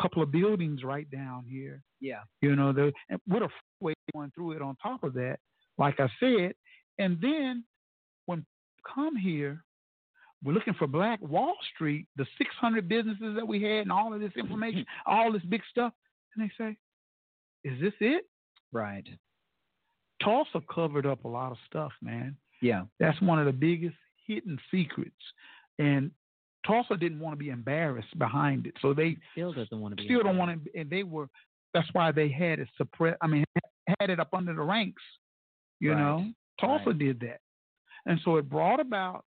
couple 0.00 0.22
of 0.22 0.30
buildings 0.30 0.84
right 0.84 1.10
down 1.10 1.44
here. 1.48 1.82
Yeah. 2.00 2.20
You 2.42 2.54
know, 2.54 2.72
the 2.72 2.92
and 3.08 3.20
with 3.28 3.42
a 3.42 3.48
freeway 3.80 3.94
going 4.14 4.30
through 4.36 4.52
it 4.52 4.62
on 4.62 4.76
top 4.80 5.02
of 5.02 5.14
that, 5.14 5.38
like 5.78 5.98
I 5.98 6.08
said. 6.20 6.52
And 7.00 7.18
then 7.20 7.64
when 8.26 8.46
come 8.94 9.16
here, 9.16 9.64
we're 10.44 10.52
looking 10.52 10.74
for 10.74 10.86
Black 10.86 11.20
Wall 11.20 11.54
Street, 11.74 12.06
the 12.14 12.26
600 12.38 12.88
businesses 12.88 13.34
that 13.34 13.46
we 13.46 13.62
had, 13.62 13.80
and 13.80 13.92
all 13.92 14.14
of 14.14 14.20
this 14.20 14.32
information, 14.36 14.86
all 15.06 15.32
this 15.32 15.42
big 15.42 15.62
stuff, 15.68 15.92
and 16.36 16.48
they 16.48 16.52
say, 16.56 16.76
"Is 17.64 17.80
this 17.80 17.94
it?" 18.00 18.26
Right. 18.70 19.08
Tulsa 20.22 20.60
covered 20.72 21.06
up 21.06 21.24
a 21.24 21.28
lot 21.28 21.52
of 21.52 21.58
stuff, 21.66 21.92
man. 22.02 22.36
Yeah. 22.62 22.82
That's 22.98 23.20
one 23.22 23.38
of 23.38 23.46
the 23.46 23.52
biggest 23.52 23.96
hidden 24.26 24.58
secrets, 24.70 25.14
and 25.78 26.10
Tulsa 26.66 26.96
didn't 26.96 27.20
want 27.20 27.32
to 27.32 27.38
be 27.38 27.48
embarrassed 27.48 28.16
behind 28.18 28.66
it, 28.66 28.74
so 28.82 28.92
they 28.92 29.16
Still 29.32 29.52
doesn't 29.52 29.80
want 29.80 29.92
to 29.92 29.96
be. 29.96 30.04
still 30.04 30.22
don't 30.22 30.36
want 30.36 30.62
to. 30.64 30.78
And 30.80 30.90
they 30.90 31.02
were. 31.02 31.28
That's 31.72 31.88
why 31.94 32.10
they 32.12 32.28
had 32.28 32.58
it 32.58 32.68
suppressed. 32.76 33.16
I 33.22 33.26
mean, 33.28 33.44
had 34.00 34.10
it 34.10 34.20
up 34.20 34.34
under 34.34 34.54
the 34.54 34.60
ranks. 34.62 35.02
You 35.80 35.92
Right. 35.92 35.98
know, 36.00 36.26
Tulsa 36.60 36.90
Right. 36.90 36.98
did 36.98 37.20
that, 37.20 37.40
and 38.06 38.20
so 38.24 38.36
it 38.36 38.48
brought 38.48 38.78
about 38.80 39.24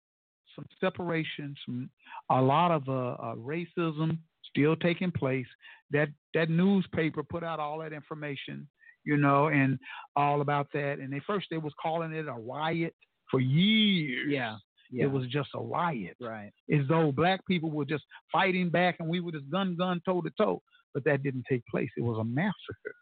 some 0.56 0.64
separation, 0.80 1.54
some 1.66 1.90
a 2.30 2.40
lot 2.40 2.70
of 2.70 2.88
uh, 2.88 2.92
uh, 3.20 3.34
racism 3.36 4.18
still 4.48 4.74
taking 4.76 5.10
place. 5.12 5.46
That 5.90 6.08
that 6.32 6.48
newspaper 6.48 7.22
put 7.22 7.44
out 7.44 7.60
all 7.60 7.78
that 7.80 7.92
information, 7.92 8.66
you 9.04 9.16
know, 9.16 9.48
and 9.48 9.78
all 10.16 10.40
about 10.40 10.68
that. 10.74 10.98
And 10.98 11.12
they 11.12 11.20
first 11.26 11.46
they 11.50 11.58
was 11.58 11.72
calling 11.80 12.12
it 12.12 12.26
a 12.28 12.32
riot 12.32 12.94
for 13.30 13.40
years. 13.40 14.28
Yeah. 14.30 14.56
Yeah. 14.90 15.04
It 15.04 15.12
was 15.12 15.26
just 15.26 15.50
a 15.54 15.60
riot 15.60 16.16
right. 16.18 16.50
as 16.72 16.80
though 16.88 17.12
black 17.12 17.46
people 17.46 17.70
were 17.70 17.84
just 17.84 18.04
fighting 18.32 18.70
back 18.70 18.96
and 19.00 19.08
we 19.08 19.20
were 19.20 19.32
just 19.32 19.50
gun 19.50 19.76
gun 19.76 20.00
toe 20.04 20.22
to 20.22 20.30
toe. 20.38 20.62
But 20.94 21.04
that 21.04 21.22
didn't 21.22 21.44
take 21.48 21.62
place. 21.66 21.90
It 21.96 22.02
was 22.02 22.18
a 22.18 22.24
massacre. 22.24 22.94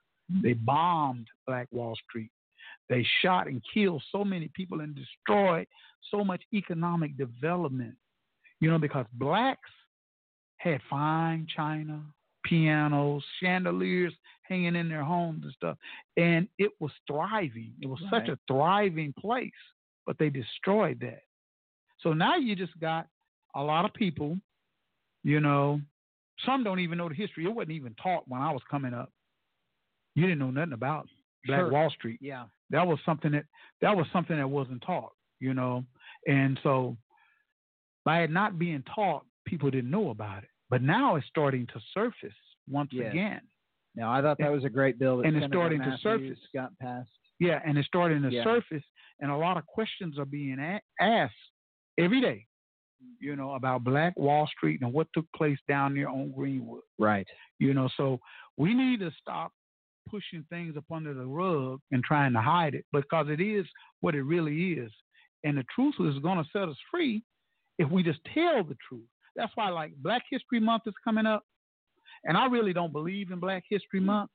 They 0.42 0.54
bombed 0.54 1.28
Black 1.46 1.68
Wall 1.70 1.94
Street. 2.08 2.30
They 2.88 3.06
shot 3.22 3.46
and 3.46 3.62
killed 3.72 4.02
so 4.10 4.24
many 4.24 4.50
people 4.54 4.80
and 4.80 4.94
destroyed 4.94 5.66
so 6.10 6.24
much 6.24 6.42
economic 6.52 7.16
development. 7.16 7.94
You 8.60 8.70
know, 8.70 8.78
because 8.78 9.06
blacks 9.12 9.70
had 10.58 10.80
fine 10.88 11.46
china, 11.54 12.02
pianos, 12.48 13.22
chandeliers 13.42 14.12
hanging 14.42 14.76
in 14.76 14.88
their 14.88 15.02
homes 15.02 15.42
and 15.42 15.52
stuff. 15.52 15.76
And 16.16 16.48
it 16.58 16.70
was 16.80 16.92
thriving. 17.06 17.72
It 17.80 17.86
was 17.88 18.00
such 18.10 18.28
a 18.28 18.38
thriving 18.46 19.12
place, 19.18 19.50
but 20.06 20.16
they 20.18 20.30
destroyed 20.30 20.98
that. 21.00 21.22
So 22.00 22.12
now 22.12 22.36
you 22.36 22.54
just 22.54 22.78
got 22.78 23.06
a 23.54 23.62
lot 23.62 23.84
of 23.84 23.94
people, 23.94 24.38
you 25.24 25.40
know, 25.40 25.80
some 26.44 26.62
don't 26.62 26.80
even 26.80 26.98
know 26.98 27.08
the 27.08 27.14
history. 27.14 27.44
It 27.44 27.54
wasn't 27.54 27.72
even 27.72 27.94
taught 28.00 28.28
when 28.28 28.42
I 28.42 28.52
was 28.52 28.62
coming 28.70 28.94
up. 28.94 29.10
You 30.14 30.22
didn't 30.22 30.38
know 30.38 30.50
nothing 30.50 30.74
about 30.74 31.08
Black 31.46 31.60
Sure. 31.60 31.70
Wall 31.70 31.90
Street. 31.90 32.18
Yeah. 32.20 32.44
That 32.70 32.86
was 32.86 32.98
something 33.06 33.32
that 33.32 33.44
that 33.80 33.96
was 33.96 34.06
something 34.12 34.36
that 34.36 34.48
wasn't 34.48 34.82
taught, 34.82 35.12
you 35.40 35.54
know. 35.54 35.84
And 36.26 36.58
so 36.62 36.96
by 38.04 38.22
it 38.22 38.30
not 38.30 38.58
being 38.58 38.82
taught, 38.94 39.24
people 39.46 39.70
didn't 39.70 39.90
know 39.90 40.10
about 40.10 40.42
it. 40.42 40.50
But 40.70 40.82
now 40.82 41.16
it's 41.16 41.26
starting 41.28 41.66
to 41.68 41.80
surface 41.94 42.34
once 42.68 42.90
Yes. 42.92 43.12
again. 43.12 43.40
Now 43.94 44.10
I 44.12 44.20
thought 44.20 44.38
that 44.38 44.50
was 44.52 44.64
a 44.64 44.68
great 44.70 44.98
bill. 44.98 45.20
And 45.22 45.36
it's 45.36 45.46
starting 45.46 45.80
to 45.80 45.96
surface. 45.98 46.38
Got 46.54 46.76
passed. 46.78 47.10
Yeah, 47.38 47.60
and 47.64 47.76
it's 47.78 47.86
starting 47.86 48.22
to 48.22 48.30
Yeah. 48.30 48.44
surface, 48.44 48.84
and 49.20 49.30
a 49.30 49.36
lot 49.36 49.56
of 49.56 49.66
questions 49.66 50.18
are 50.18 50.24
being 50.24 50.58
a- 50.58 50.80
asked 51.00 51.34
every 51.98 52.20
day, 52.20 52.46
you 53.20 53.36
know, 53.36 53.52
about 53.54 53.84
Black 53.84 54.16
Wall 54.16 54.46
Street 54.46 54.80
and 54.80 54.92
what 54.92 55.06
took 55.12 55.30
place 55.32 55.58
down 55.68 55.94
there 55.94 56.08
on 56.08 56.32
Greenwood. 56.32 56.82
Right. 56.98 57.28
You 57.58 57.74
know, 57.74 57.88
so 57.88 58.20
we 58.56 58.74
need 58.74 59.00
to 59.00 59.10
stop 59.12 59.52
pushing 60.06 60.44
things 60.44 60.76
up 60.76 60.84
under 60.90 61.12
the 61.14 61.26
rug 61.26 61.80
and 61.90 62.02
trying 62.04 62.32
to 62.32 62.40
hide 62.40 62.74
it 62.74 62.86
because 62.92 63.28
it 63.28 63.40
is 63.40 63.66
what 64.00 64.14
it 64.14 64.22
really 64.22 64.74
is. 64.74 64.92
And 65.44 65.58
the 65.58 65.64
truth 65.64 65.94
is 66.00 66.18
going 66.20 66.42
to 66.42 66.50
set 66.50 66.68
us 66.68 66.78
free 66.90 67.22
if 67.78 67.90
we 67.90 68.02
just 68.02 68.22
tell 68.24 68.62
the 68.64 68.76
truth. 68.88 69.08
That's 69.36 69.52
why, 69.54 69.68
like, 69.68 69.92
Black 69.96 70.22
History 70.30 70.60
Month 70.60 70.84
is 70.86 70.94
coming 71.04 71.26
up. 71.26 71.44
And 72.24 72.36
I 72.36 72.46
really 72.46 72.72
don't 72.72 72.92
believe 72.92 73.30
in 73.30 73.38
Black 73.38 73.64
History 73.68 74.00
Month 74.00 74.30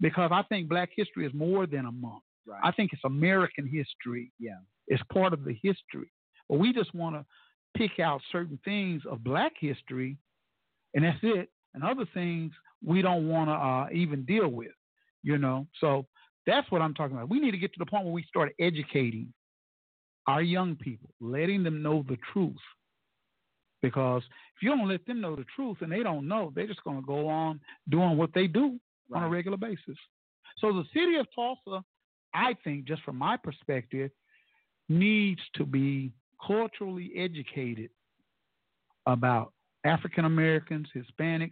because 0.00 0.30
I 0.32 0.42
think 0.48 0.68
Black 0.68 0.90
history 0.96 1.26
is 1.26 1.34
more 1.34 1.66
than 1.66 1.86
a 1.86 1.92
month. 1.92 2.22
Right. 2.46 2.60
I 2.62 2.72
think 2.72 2.92
it's 2.92 3.04
American 3.04 3.66
history. 3.66 4.32
Yeah. 4.38 4.58
It's 4.88 5.02
part 5.12 5.32
of 5.32 5.44
the 5.44 5.54
history. 5.62 6.10
But 6.48 6.58
we 6.58 6.72
just 6.72 6.94
want 6.94 7.16
to 7.16 7.24
pick 7.76 8.00
out 8.00 8.20
certain 8.30 8.58
things 8.64 9.02
of 9.10 9.24
black 9.24 9.52
history, 9.58 10.18
and 10.94 11.04
that's 11.04 11.18
it. 11.22 11.48
And 11.74 11.82
other 11.82 12.06
things 12.14 12.52
we 12.84 13.02
don't 13.02 13.28
want 13.28 13.48
to 13.48 13.54
uh, 13.54 13.88
even 13.92 14.24
deal 14.24 14.48
with, 14.48 14.72
you 15.22 15.38
know. 15.38 15.66
So 15.80 16.06
that's 16.46 16.70
what 16.70 16.82
I'm 16.82 16.94
talking 16.94 17.16
about. 17.16 17.30
We 17.30 17.40
need 17.40 17.52
to 17.52 17.58
get 17.58 17.72
to 17.72 17.78
the 17.78 17.86
point 17.86 18.04
where 18.04 18.12
we 18.12 18.24
start 18.24 18.52
educating 18.60 19.32
our 20.26 20.42
young 20.42 20.76
people, 20.76 21.10
letting 21.20 21.62
them 21.62 21.82
know 21.82 22.04
the 22.08 22.18
truth. 22.32 22.54
Because 23.84 24.22
if 24.56 24.62
you 24.62 24.70
don't 24.70 24.88
let 24.88 25.04
them 25.04 25.20
know 25.20 25.36
the 25.36 25.44
truth 25.54 25.76
and 25.82 25.92
they 25.92 26.02
don't 26.02 26.26
know, 26.26 26.50
they're 26.54 26.66
just 26.66 26.82
going 26.84 26.96
to 26.96 27.06
go 27.06 27.28
on 27.28 27.60
doing 27.90 28.16
what 28.16 28.30
they 28.32 28.46
do 28.46 28.80
on 29.14 29.22
a 29.22 29.28
regular 29.28 29.58
basis. 29.58 29.98
So 30.56 30.72
the 30.72 30.84
city 30.94 31.16
of 31.16 31.26
Tulsa, 31.34 31.84
I 32.32 32.54
think, 32.64 32.86
just 32.86 33.02
from 33.02 33.18
my 33.18 33.36
perspective, 33.36 34.10
needs 34.88 35.42
to 35.56 35.66
be 35.66 36.14
culturally 36.46 37.12
educated 37.14 37.90
about 39.04 39.52
African 39.84 40.24
Americans, 40.24 40.88
Hispanics, 40.96 41.50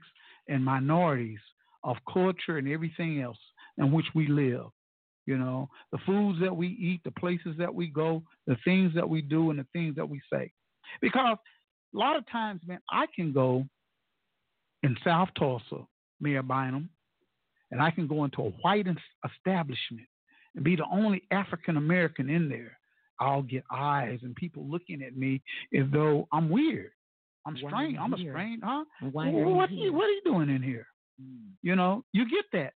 and 0.48 0.64
minorities 0.64 1.40
of 1.84 1.98
culture 2.10 2.56
and 2.56 2.66
everything 2.66 3.20
else 3.20 3.36
in 3.76 3.92
which 3.92 4.06
we 4.14 4.26
live. 4.26 4.68
You 5.26 5.36
know, 5.36 5.68
the 5.92 5.98
foods 6.06 6.40
that 6.40 6.56
we 6.56 6.68
eat, 6.68 7.02
the 7.04 7.10
places 7.10 7.56
that 7.58 7.74
we 7.74 7.88
go, 7.88 8.22
the 8.46 8.56
things 8.64 8.94
that 8.94 9.06
we 9.06 9.20
do, 9.20 9.50
and 9.50 9.58
the 9.58 9.66
things 9.74 9.96
that 9.96 10.08
we 10.08 10.22
say. 10.32 10.50
Because 11.02 11.36
a 11.94 11.98
lot 11.98 12.16
of 12.16 12.28
times, 12.30 12.60
man, 12.66 12.80
I 12.90 13.06
can 13.14 13.32
go 13.32 13.66
in 14.82 14.96
South 15.04 15.28
Tulsa, 15.38 15.86
Mayor 16.20 16.42
Bynum, 16.42 16.88
and 17.70 17.80
I 17.80 17.90
can 17.90 18.06
go 18.06 18.24
into 18.24 18.42
a 18.42 18.50
white 18.62 18.86
establishment 19.24 20.06
and 20.54 20.64
be 20.64 20.76
the 20.76 20.84
only 20.92 21.22
African 21.30 21.76
American 21.76 22.28
in 22.28 22.48
there. 22.48 22.78
I'll 23.20 23.42
get 23.42 23.64
eyes 23.70 24.18
and 24.22 24.34
people 24.34 24.66
looking 24.68 25.02
at 25.02 25.16
me 25.16 25.42
as 25.78 25.86
though 25.92 26.26
I'm 26.32 26.48
weird. 26.48 26.90
I'm 27.46 27.54
Why 27.54 27.70
strange. 27.70 27.98
I'm 28.00 28.14
a 28.14 28.18
strange, 28.18 28.60
huh? 28.64 28.84
Why 29.12 29.30
Well, 29.30 29.54
what, 29.54 29.70
here? 29.70 29.84
He, 29.84 29.90
what 29.90 30.04
are 30.04 30.12
you 30.12 30.22
doing 30.24 30.48
in 30.48 30.62
here? 30.62 30.86
Hmm. 31.20 31.50
You 31.62 31.76
know, 31.76 32.04
you 32.12 32.28
get 32.28 32.44
that. 32.52 32.72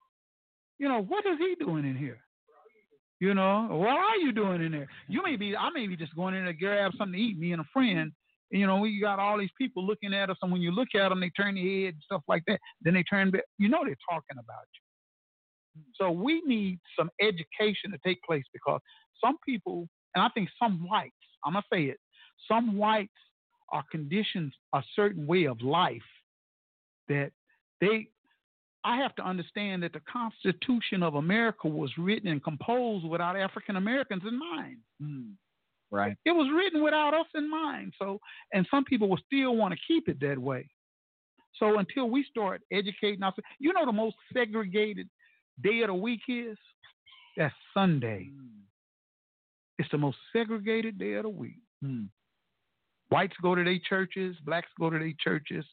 You 0.77 0.89
know, 0.89 1.01
what 1.01 1.25
is 1.25 1.37
he 1.39 1.55
doing 1.63 1.85
in 1.85 1.95
here? 1.95 2.19
You 3.19 3.33
know, 3.33 3.67
what 3.71 3.97
are 3.97 4.17
you 4.17 4.33
doing 4.33 4.61
in 4.61 4.71
there? 4.71 4.87
You 5.07 5.23
may 5.23 5.35
be, 5.35 5.55
I 5.55 5.69
may 5.69 5.87
be 5.87 5.95
just 5.95 6.15
going 6.15 6.35
in 6.35 6.43
there 6.43 6.53
to 6.53 6.59
grab 6.59 6.91
something 6.97 7.17
to 7.17 7.25
eat, 7.25 7.39
me 7.39 7.53
and 7.53 7.61
a 7.61 7.65
friend. 7.71 8.11
You 8.55 8.65
know, 8.67 8.77
we 8.77 9.01
got 9.01 9.19
all 9.19 9.37
these 9.37 9.49
people 9.57 9.85
looking 9.85 10.13
at 10.13 10.29
us, 10.29 10.37
and 10.41 10.49
when 10.49 10.61
you 10.61 10.71
look 10.71 10.87
at 10.95 11.09
them, 11.09 11.19
they 11.19 11.29
turn 11.31 11.55
their 11.55 11.63
head 11.63 11.95
and 11.95 12.03
stuff 12.03 12.21
like 12.29 12.43
that. 12.47 12.59
Then 12.81 12.93
they 12.93 13.03
turn 13.03 13.31
back. 13.31 13.43
You 13.57 13.67
know, 13.67 13.79
they're 13.83 13.97
talking 14.09 14.37
about 14.39 14.65
you. 14.73 15.81
So 15.95 16.09
we 16.09 16.41
need 16.45 16.79
some 16.97 17.09
education 17.19 17.91
to 17.91 17.97
take 18.05 18.21
place 18.23 18.45
because 18.53 18.79
some 19.21 19.35
people, 19.45 19.89
and 20.15 20.23
I 20.23 20.29
think 20.29 20.47
some 20.57 20.87
whites, 20.87 21.11
I'm 21.43 21.53
gonna 21.53 21.65
say 21.71 21.83
it, 21.83 21.97
some 22.47 22.77
whites 22.77 23.11
are 23.73 23.83
conditioned 23.91 24.53
a 24.73 24.81
certain 24.95 25.27
way 25.27 25.45
of 25.45 25.61
life 25.61 26.01
that 27.09 27.31
they 27.81 28.07
I 28.85 28.97
have 28.97 29.15
to 29.15 29.27
understand 29.27 29.83
that 29.83 29.93
the 29.93 30.01
Constitution 30.01 31.01
of 31.01 31.15
America 31.15 31.67
was 31.67 31.91
written 31.97 32.29
and 32.29 32.41
composed 32.41 33.05
without 33.05 33.35
African 33.35 33.75
Americans 33.75 34.21
in 34.25 34.39
mind. 34.39 34.77
Hmm. 35.01 35.31
Right. 35.91 36.17
It 36.25 36.31
was 36.31 36.51
written 36.53 36.83
without 36.83 37.13
us 37.13 37.27
in 37.35 37.49
mind. 37.49 37.93
So, 37.99 38.19
and 38.53 38.67
some 38.69 38.83
people 38.83 39.07
will 39.07 39.19
still 39.25 39.55
want 39.55 39.73
to 39.73 39.79
keep 39.87 40.09
it 40.09 40.19
that 40.21 40.37
way. 40.37 40.67
So 41.59 41.79
until 41.79 42.09
we 42.09 42.25
start 42.29 42.61
educating 42.71 43.23
ourselves, 43.23 43.47
you 43.59 43.71
know, 43.71 43.85
the 43.85 43.91
most 43.91 44.15
segregated 44.33 45.07
day 45.63 45.81
of 45.81 45.87
the 45.87 45.93
week 45.93 46.21
is 46.27 46.57
that's 47.37 47.53
Sunday. 47.73 48.29
It's 49.77 49.89
the 49.91 49.97
most 49.97 50.17
segregated 50.33 50.97
day 50.97 51.13
of 51.13 51.23
the 51.23 51.29
week. 51.29 51.59
Hmm. 51.83 52.05
Whites 53.09 53.35
go 53.41 53.55
to 53.55 53.63
their 53.63 53.79
churches, 53.87 54.35
blacks 54.45 54.69
go 54.79 54.89
to 54.89 54.97
their 54.97 55.13
churches. 55.19 55.65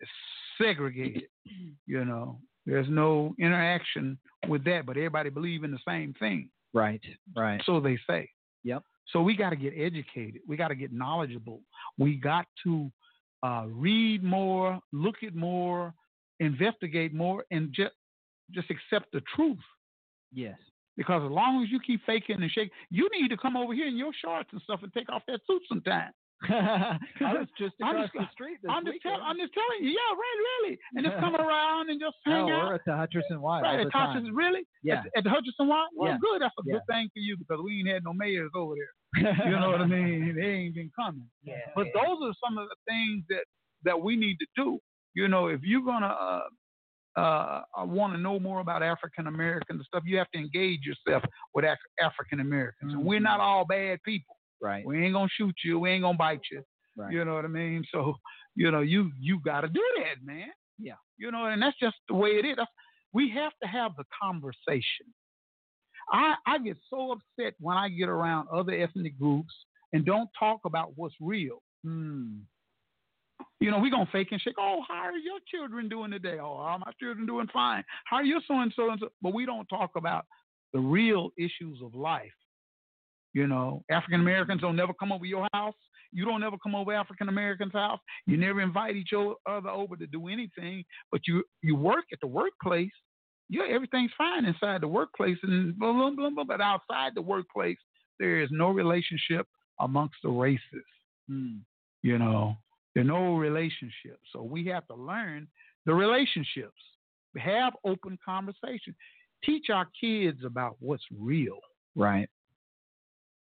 It's 0.00 0.10
segregated. 0.58 1.28
you 1.86 2.04
know, 2.04 2.38
there's 2.66 2.88
no 2.88 3.34
interaction 3.38 4.18
with 4.48 4.64
that, 4.64 4.86
but 4.86 4.96
everybody 4.96 5.30
believe 5.30 5.64
in 5.64 5.72
the 5.72 5.78
same 5.86 6.14
thing. 6.18 6.48
Right. 6.72 7.02
Right. 7.36 7.60
So 7.66 7.80
they 7.80 7.98
say. 8.08 8.30
Yep. 8.64 8.82
So 9.12 9.22
we 9.22 9.36
got 9.36 9.50
to 9.50 9.56
get 9.56 9.72
educated. 9.76 10.42
We 10.46 10.56
got 10.56 10.68
to 10.68 10.74
get 10.74 10.92
knowledgeable. 10.92 11.60
We 11.98 12.16
got 12.16 12.46
to 12.64 12.90
uh, 13.42 13.66
read 13.68 14.22
more, 14.22 14.78
look 14.92 15.16
at 15.26 15.34
more, 15.34 15.94
investigate 16.38 17.12
more, 17.14 17.44
and 17.50 17.72
just 17.72 17.92
just 18.52 18.68
accept 18.70 19.12
the 19.12 19.22
truth. 19.34 19.58
Yes. 20.32 20.58
Because 20.96 21.22
as 21.24 21.30
long 21.30 21.62
as 21.62 21.70
you 21.70 21.78
keep 21.80 22.04
faking 22.04 22.42
and 22.42 22.50
shaking, 22.50 22.70
you 22.90 23.08
need 23.12 23.28
to 23.28 23.36
come 23.36 23.56
over 23.56 23.72
here 23.72 23.86
in 23.86 23.96
your 23.96 24.12
shorts 24.22 24.50
and 24.52 24.60
stuff 24.62 24.80
and 24.82 24.92
take 24.92 25.08
off 25.10 25.22
that 25.28 25.40
suit 25.46 25.62
sometime. 25.68 26.10
I 26.48 26.98
was 27.20 27.48
just 27.58 27.74
I'm 27.82 27.96
across 27.96 28.10
just- 28.10 28.14
the 28.14 28.28
street 28.32 28.58
this 28.62 28.70
I'm 28.72 28.84
just, 28.84 29.02
tell, 29.02 29.20
I'm 29.20 29.36
just 29.36 29.52
telling 29.52 29.84
you, 29.84 29.90
yeah, 29.90 30.10
really, 30.16 30.40
really, 30.48 30.78
and 30.96 31.04
just 31.06 31.18
come 31.20 31.36
around 31.46 31.90
and 31.90 32.00
just 32.00 32.16
hang 32.24 32.46
no, 32.46 32.52
out. 32.54 32.68
we're 32.68 32.74
at 32.76 32.84
the 32.86 32.92
Hutcherson 32.92 33.40
Y 33.40 33.60
Right, 33.60 33.80
at 33.80 34.32
really? 34.32 34.62
Yeah. 34.82 35.00
At, 35.00 35.18
at 35.18 35.24
the 35.24 35.30
Hutcherson 35.30 35.68
Y? 35.68 35.86
Well, 35.94 36.12
Yeah. 36.12 36.18
good. 36.20 36.40
That's 36.42 36.54
a 36.58 36.62
Yeah. 36.64 36.74
good 36.74 36.82
thing 36.88 37.08
for 37.12 37.20
you 37.20 37.36
because 37.36 37.60
we 37.62 37.80
ain't 37.80 37.88
had 37.88 38.04
no 38.04 38.12
mayors 38.14 38.50
over 38.54 38.74
there. 38.74 39.34
You 39.50 39.58
know 39.58 39.70
what 39.70 39.80
I 39.82 39.86
mean? 39.86 40.34
They 40.36 40.46
ain't 40.46 40.74
been 40.74 40.90
coming. 40.96 41.28
Yeah. 41.42 41.56
But 41.74 41.88
those 41.92 42.18
are 42.22 42.32
some 42.44 42.56
of 42.58 42.68
the 42.68 42.76
things 42.88 43.24
that 43.28 43.44
that 43.84 44.00
we 44.00 44.16
need 44.16 44.36
to 44.38 44.46
do. 44.56 44.78
You 45.14 45.28
know, 45.28 45.48
if 45.48 45.60
you're 45.62 45.82
gonna 45.84 46.06
uh, 46.06 47.20
uh, 47.20 47.62
want 47.84 48.12
to 48.14 48.18
know 48.18 48.38
more 48.38 48.60
about 48.60 48.82
African 48.82 49.26
Americans 49.26 49.78
and 49.80 49.84
stuff, 49.86 50.04
you 50.06 50.16
have 50.18 50.30
to 50.32 50.38
engage 50.38 50.80
yourself 50.86 51.24
with 51.54 51.64
Af- 51.64 51.78
African 52.00 52.40
Americans. 52.40 52.92
And 52.94 53.04
we're 53.04 53.20
not 53.20 53.40
all 53.40 53.64
bad 53.66 53.98
people. 54.04 54.36
Right. 54.60 54.84
We 54.84 55.04
ain't 55.04 55.14
gonna 55.14 55.28
shoot 55.36 55.54
you. 55.64 55.78
We 55.78 55.90
ain't 55.90 56.02
gonna 56.02 56.18
bite 56.18 56.42
you. 56.50 56.62
Right. 56.96 57.12
You 57.12 57.24
know 57.24 57.34
what 57.34 57.44
I 57.44 57.48
mean? 57.48 57.84
So, 57.92 58.14
you 58.54 58.70
know, 58.70 58.80
you 58.80 59.10
you 59.18 59.40
got 59.44 59.62
to 59.62 59.68
do 59.68 59.82
that, 59.98 60.24
man. 60.24 60.48
Yeah. 60.78 60.94
You 61.18 61.30
know, 61.30 61.46
and 61.46 61.62
that's 61.62 61.78
just 61.78 61.96
the 62.08 62.14
way 62.14 62.30
it 62.30 62.44
is. 62.44 62.56
That's, 62.56 62.70
we 63.12 63.30
have 63.30 63.52
to 63.62 63.68
have 63.68 63.92
the 63.96 64.04
conversation. 64.20 65.06
I 66.12 66.34
I 66.46 66.58
get 66.58 66.76
so 66.88 67.12
upset 67.12 67.54
when 67.60 67.76
I 67.76 67.88
get 67.88 68.08
around 68.08 68.48
other 68.52 68.72
ethnic 68.72 69.18
groups 69.18 69.54
and 69.92 70.04
don't 70.04 70.28
talk 70.38 70.60
about 70.64 70.92
what's 70.96 71.14
real. 71.20 71.62
Hmm. 71.84 72.38
You 73.60 73.70
know, 73.70 73.78
we 73.78 73.90
gonna 73.90 74.08
fake 74.12 74.28
and 74.32 74.40
shake. 74.40 74.56
Oh, 74.58 74.80
how 74.88 75.04
are 75.04 75.16
your 75.16 75.38
children 75.50 75.88
doing 75.88 76.10
today? 76.10 76.38
Oh, 76.40 76.56
are 76.56 76.78
my 76.78 76.92
children 77.00 77.26
doing 77.26 77.48
fine? 77.52 77.84
How 78.04 78.16
are 78.16 78.24
your 78.24 78.40
so 78.46 78.60
and 78.60 78.72
so 78.74 78.90
and 78.90 79.00
so? 79.00 79.08
But 79.22 79.34
we 79.34 79.46
don't 79.46 79.66
talk 79.66 79.92
about 79.96 80.26
the 80.72 80.80
real 80.80 81.30
issues 81.38 81.80
of 81.82 81.94
life. 81.94 82.30
You 83.32 83.46
know, 83.46 83.84
African 83.90 84.20
Americans 84.20 84.60
don't 84.60 84.76
never 84.76 84.92
come 84.92 85.12
over 85.12 85.24
your 85.24 85.48
house. 85.52 85.74
You 86.12 86.24
don't 86.24 86.42
ever 86.42 86.56
come 86.60 86.74
over 86.74 86.92
African 86.92 87.28
Americans' 87.28 87.72
house. 87.72 88.00
You 88.26 88.36
never 88.36 88.60
invite 88.60 88.96
each 88.96 89.10
other 89.12 89.68
over 89.68 89.96
to 89.96 90.06
do 90.06 90.26
anything. 90.28 90.84
But 91.12 91.20
you 91.28 91.44
you 91.62 91.76
work 91.76 92.06
at 92.12 92.18
the 92.20 92.26
workplace. 92.26 92.90
yeah, 93.48 93.64
everything's 93.68 94.12
fine 94.16 94.44
inside 94.44 94.80
the 94.80 94.88
workplace 94.88 95.38
and 95.42 95.76
blah, 95.78 95.92
blah, 95.92 96.10
blah, 96.10 96.30
blah, 96.30 96.44
but 96.44 96.60
outside 96.60 97.12
the 97.14 97.22
workplace, 97.22 97.78
there 98.18 98.40
is 98.40 98.48
no 98.52 98.70
relationship 98.70 99.46
amongst 99.80 100.16
the 100.22 100.30
races. 100.30 100.86
Hmm. 101.28 101.58
You 102.02 102.18
know, 102.18 102.56
there 102.94 103.02
are 103.02 103.06
no 103.06 103.36
relationships. 103.36 104.22
So 104.32 104.42
we 104.42 104.66
have 104.66 104.86
to 104.86 104.94
learn 104.94 105.48
the 105.86 105.94
relationships. 105.94 106.80
Have 107.36 107.74
open 107.84 108.18
conversation. 108.24 108.94
Teach 109.44 109.66
our 109.70 109.86
kids 110.00 110.44
about 110.44 110.76
what's 110.80 111.04
real. 111.16 111.58
Right. 111.96 112.28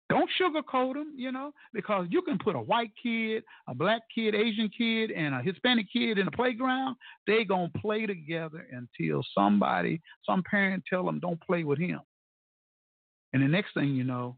Don't 0.09 0.29
sugarcoat 0.41 0.95
them, 0.95 1.13
you 1.15 1.31
know, 1.31 1.53
because 1.71 2.07
you 2.09 2.23
can 2.23 2.39
put 2.39 2.55
a 2.55 2.59
white 2.59 2.91
kid, 3.01 3.43
a 3.67 3.75
black 3.75 4.01
kid, 4.13 4.33
Asian 4.33 4.69
kid, 4.75 5.11
and 5.11 5.35
a 5.35 5.41
Hispanic 5.41 5.85
kid 5.93 6.17
in 6.17 6.25
the 6.25 6.31
playground. 6.31 6.95
They 7.27 7.45
gonna 7.45 7.69
play 7.77 8.07
together 8.07 8.65
until 8.71 9.23
somebody, 9.37 10.01
some 10.25 10.41
parent, 10.49 10.83
tell 10.89 11.05
them 11.05 11.19
don't 11.19 11.39
play 11.41 11.63
with 11.63 11.77
him. 11.77 11.99
And 13.33 13.43
the 13.43 13.47
next 13.47 13.75
thing 13.75 13.93
you 13.93 14.03
know, 14.03 14.35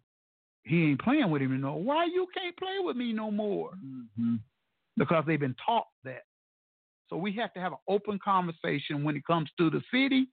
he 0.63 0.89
ain't 0.89 1.01
playing 1.01 1.31
with 1.31 1.41
him. 1.41 1.53
You 1.53 1.57
know 1.57 1.75
why 1.75 2.05
you 2.05 2.27
can't 2.37 2.57
play 2.57 2.79
with 2.79 2.97
me 2.97 3.13
no 3.13 3.31
more? 3.31 3.71
Mm-hmm. 3.71 4.35
Because 4.97 5.23
they've 5.25 5.39
been 5.39 5.55
taught 5.65 5.87
that. 6.03 6.23
So 7.09 7.15
we 7.15 7.31
have 7.33 7.53
to 7.53 7.61
have 7.61 7.71
an 7.71 7.77
open 7.87 8.19
conversation 8.23 9.03
when 9.03 9.15
it 9.15 9.25
comes 9.25 9.49
to 9.57 9.69
the 9.69 9.81
city, 9.93 10.27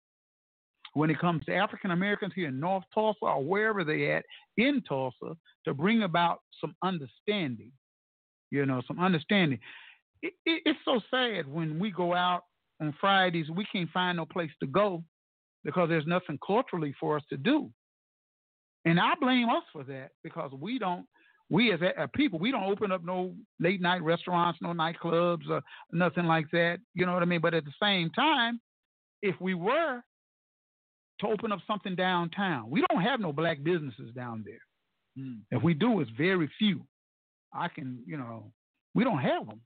when 0.97 1.11
it 1.11 1.19
comes 1.19 1.45
to 1.45 1.55
African 1.55 1.91
Americans 1.91 2.33
here 2.35 2.49
in 2.49 2.59
North 2.59 2.85
Tulsa 2.95 3.27
or 3.27 3.45
wherever 3.45 3.85
they 3.85 4.13
at 4.13 4.25
in 4.57 4.83
Tulsa, 4.89 5.37
to 5.67 5.75
bring 5.75 6.05
about 6.05 6.39
some 6.59 6.75
understanding. 6.83 7.71
You 8.51 8.65
know, 8.65 8.81
some 8.89 8.99
understanding. 8.99 9.59
It, 10.23 10.33
it, 10.47 10.63
it's 10.65 10.79
so 10.87 11.01
sad 11.11 11.47
when 11.47 11.79
we 11.79 11.91
go 11.91 12.15
out 12.15 12.45
on 12.81 12.95
Fridays, 12.99 13.51
we 13.51 13.67
can't 13.71 13.91
find 13.91 14.17
no 14.17 14.25
place 14.25 14.51
to 14.61 14.67
go 14.67 15.05
because 15.65 15.91
there's 15.91 16.07
nothing 16.07 16.39
culturally 16.45 16.95
for 16.99 17.19
us 17.19 17.23
to 17.29 17.37
do. 17.37 17.71
And 18.87 18.99
I 18.99 19.13
blame 19.21 19.51
us 19.51 19.65
for 19.75 19.85
that 19.85 20.13
because 20.25 20.53
we 20.59 20.79
don't, 20.79 21.05
we 21.51 21.75
as 21.75 21.81
a, 21.83 22.05
a 22.05 22.09
people, 22.09 22.39
we 22.39 22.51
don't 22.51 22.73
open 22.73 22.91
up 22.91 23.05
no 23.05 23.35
late 23.61 23.83
night 23.83 24.03
restaurants, 24.03 24.61
no 24.63 24.71
nightclubs, 24.71 25.47
or 25.51 25.61
nothing 25.93 26.25
like 26.25 26.47
that. 26.53 26.79
You 26.95 27.05
know 27.05 27.13
what 27.13 27.23
I 27.23 27.27
mean? 27.27 27.43
But 27.43 27.53
at 27.53 27.67
the 27.67 27.75
same 27.83 28.09
time, 28.11 28.63
if 29.21 29.39
we 29.43 29.53
were 29.53 30.01
to 31.21 31.27
open 31.27 31.53
up 31.53 31.61
something 31.67 31.95
downtown, 31.95 32.71
we 32.71 32.85
don't 32.89 33.03
have 33.03 33.21
no 33.21 33.33
black 33.33 33.63
businesses 33.63 34.15
down 34.15 34.45
there. 34.47 34.61
Hmm. 35.17 35.39
If 35.51 35.63
we 35.63 35.75
do, 35.75 36.01
it's 36.01 36.11
very 36.17 36.51
few. 36.59 36.83
I 37.53 37.69
can, 37.69 38.03
you 38.07 38.17
know, 38.17 38.53
we 38.95 39.05
don't 39.05 39.19
have 39.19 39.47
them. 39.47 39.61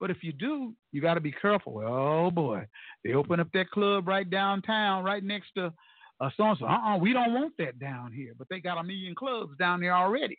But 0.00 0.10
if 0.10 0.18
you 0.22 0.32
do, 0.32 0.74
you 0.92 1.00
got 1.00 1.14
to 1.14 1.20
be 1.20 1.32
careful. 1.32 1.82
Oh 1.84 2.30
boy, 2.30 2.66
they 3.04 3.14
open 3.14 3.40
up 3.40 3.48
that 3.54 3.70
club 3.70 4.06
right 4.06 4.28
downtown, 4.28 5.04
right 5.04 5.22
next 5.22 5.52
to 5.56 5.72
uh, 6.20 6.30
so 6.36 6.44
and 6.44 6.58
so. 6.58 6.66
Uh, 6.66 6.94
uh 6.94 6.96
we 6.98 7.12
don't 7.12 7.34
want 7.34 7.54
that 7.58 7.78
down 7.78 8.12
here. 8.12 8.32
But 8.36 8.48
they 8.50 8.60
got 8.60 8.78
a 8.78 8.84
million 8.84 9.14
clubs 9.14 9.56
down 9.58 9.80
there 9.80 9.94
already. 9.94 10.38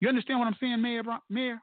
You 0.00 0.08
understand 0.08 0.40
what 0.40 0.46
I'm 0.46 0.56
saying, 0.60 0.82
Mayor? 0.82 1.02
Mayor? 1.30 1.58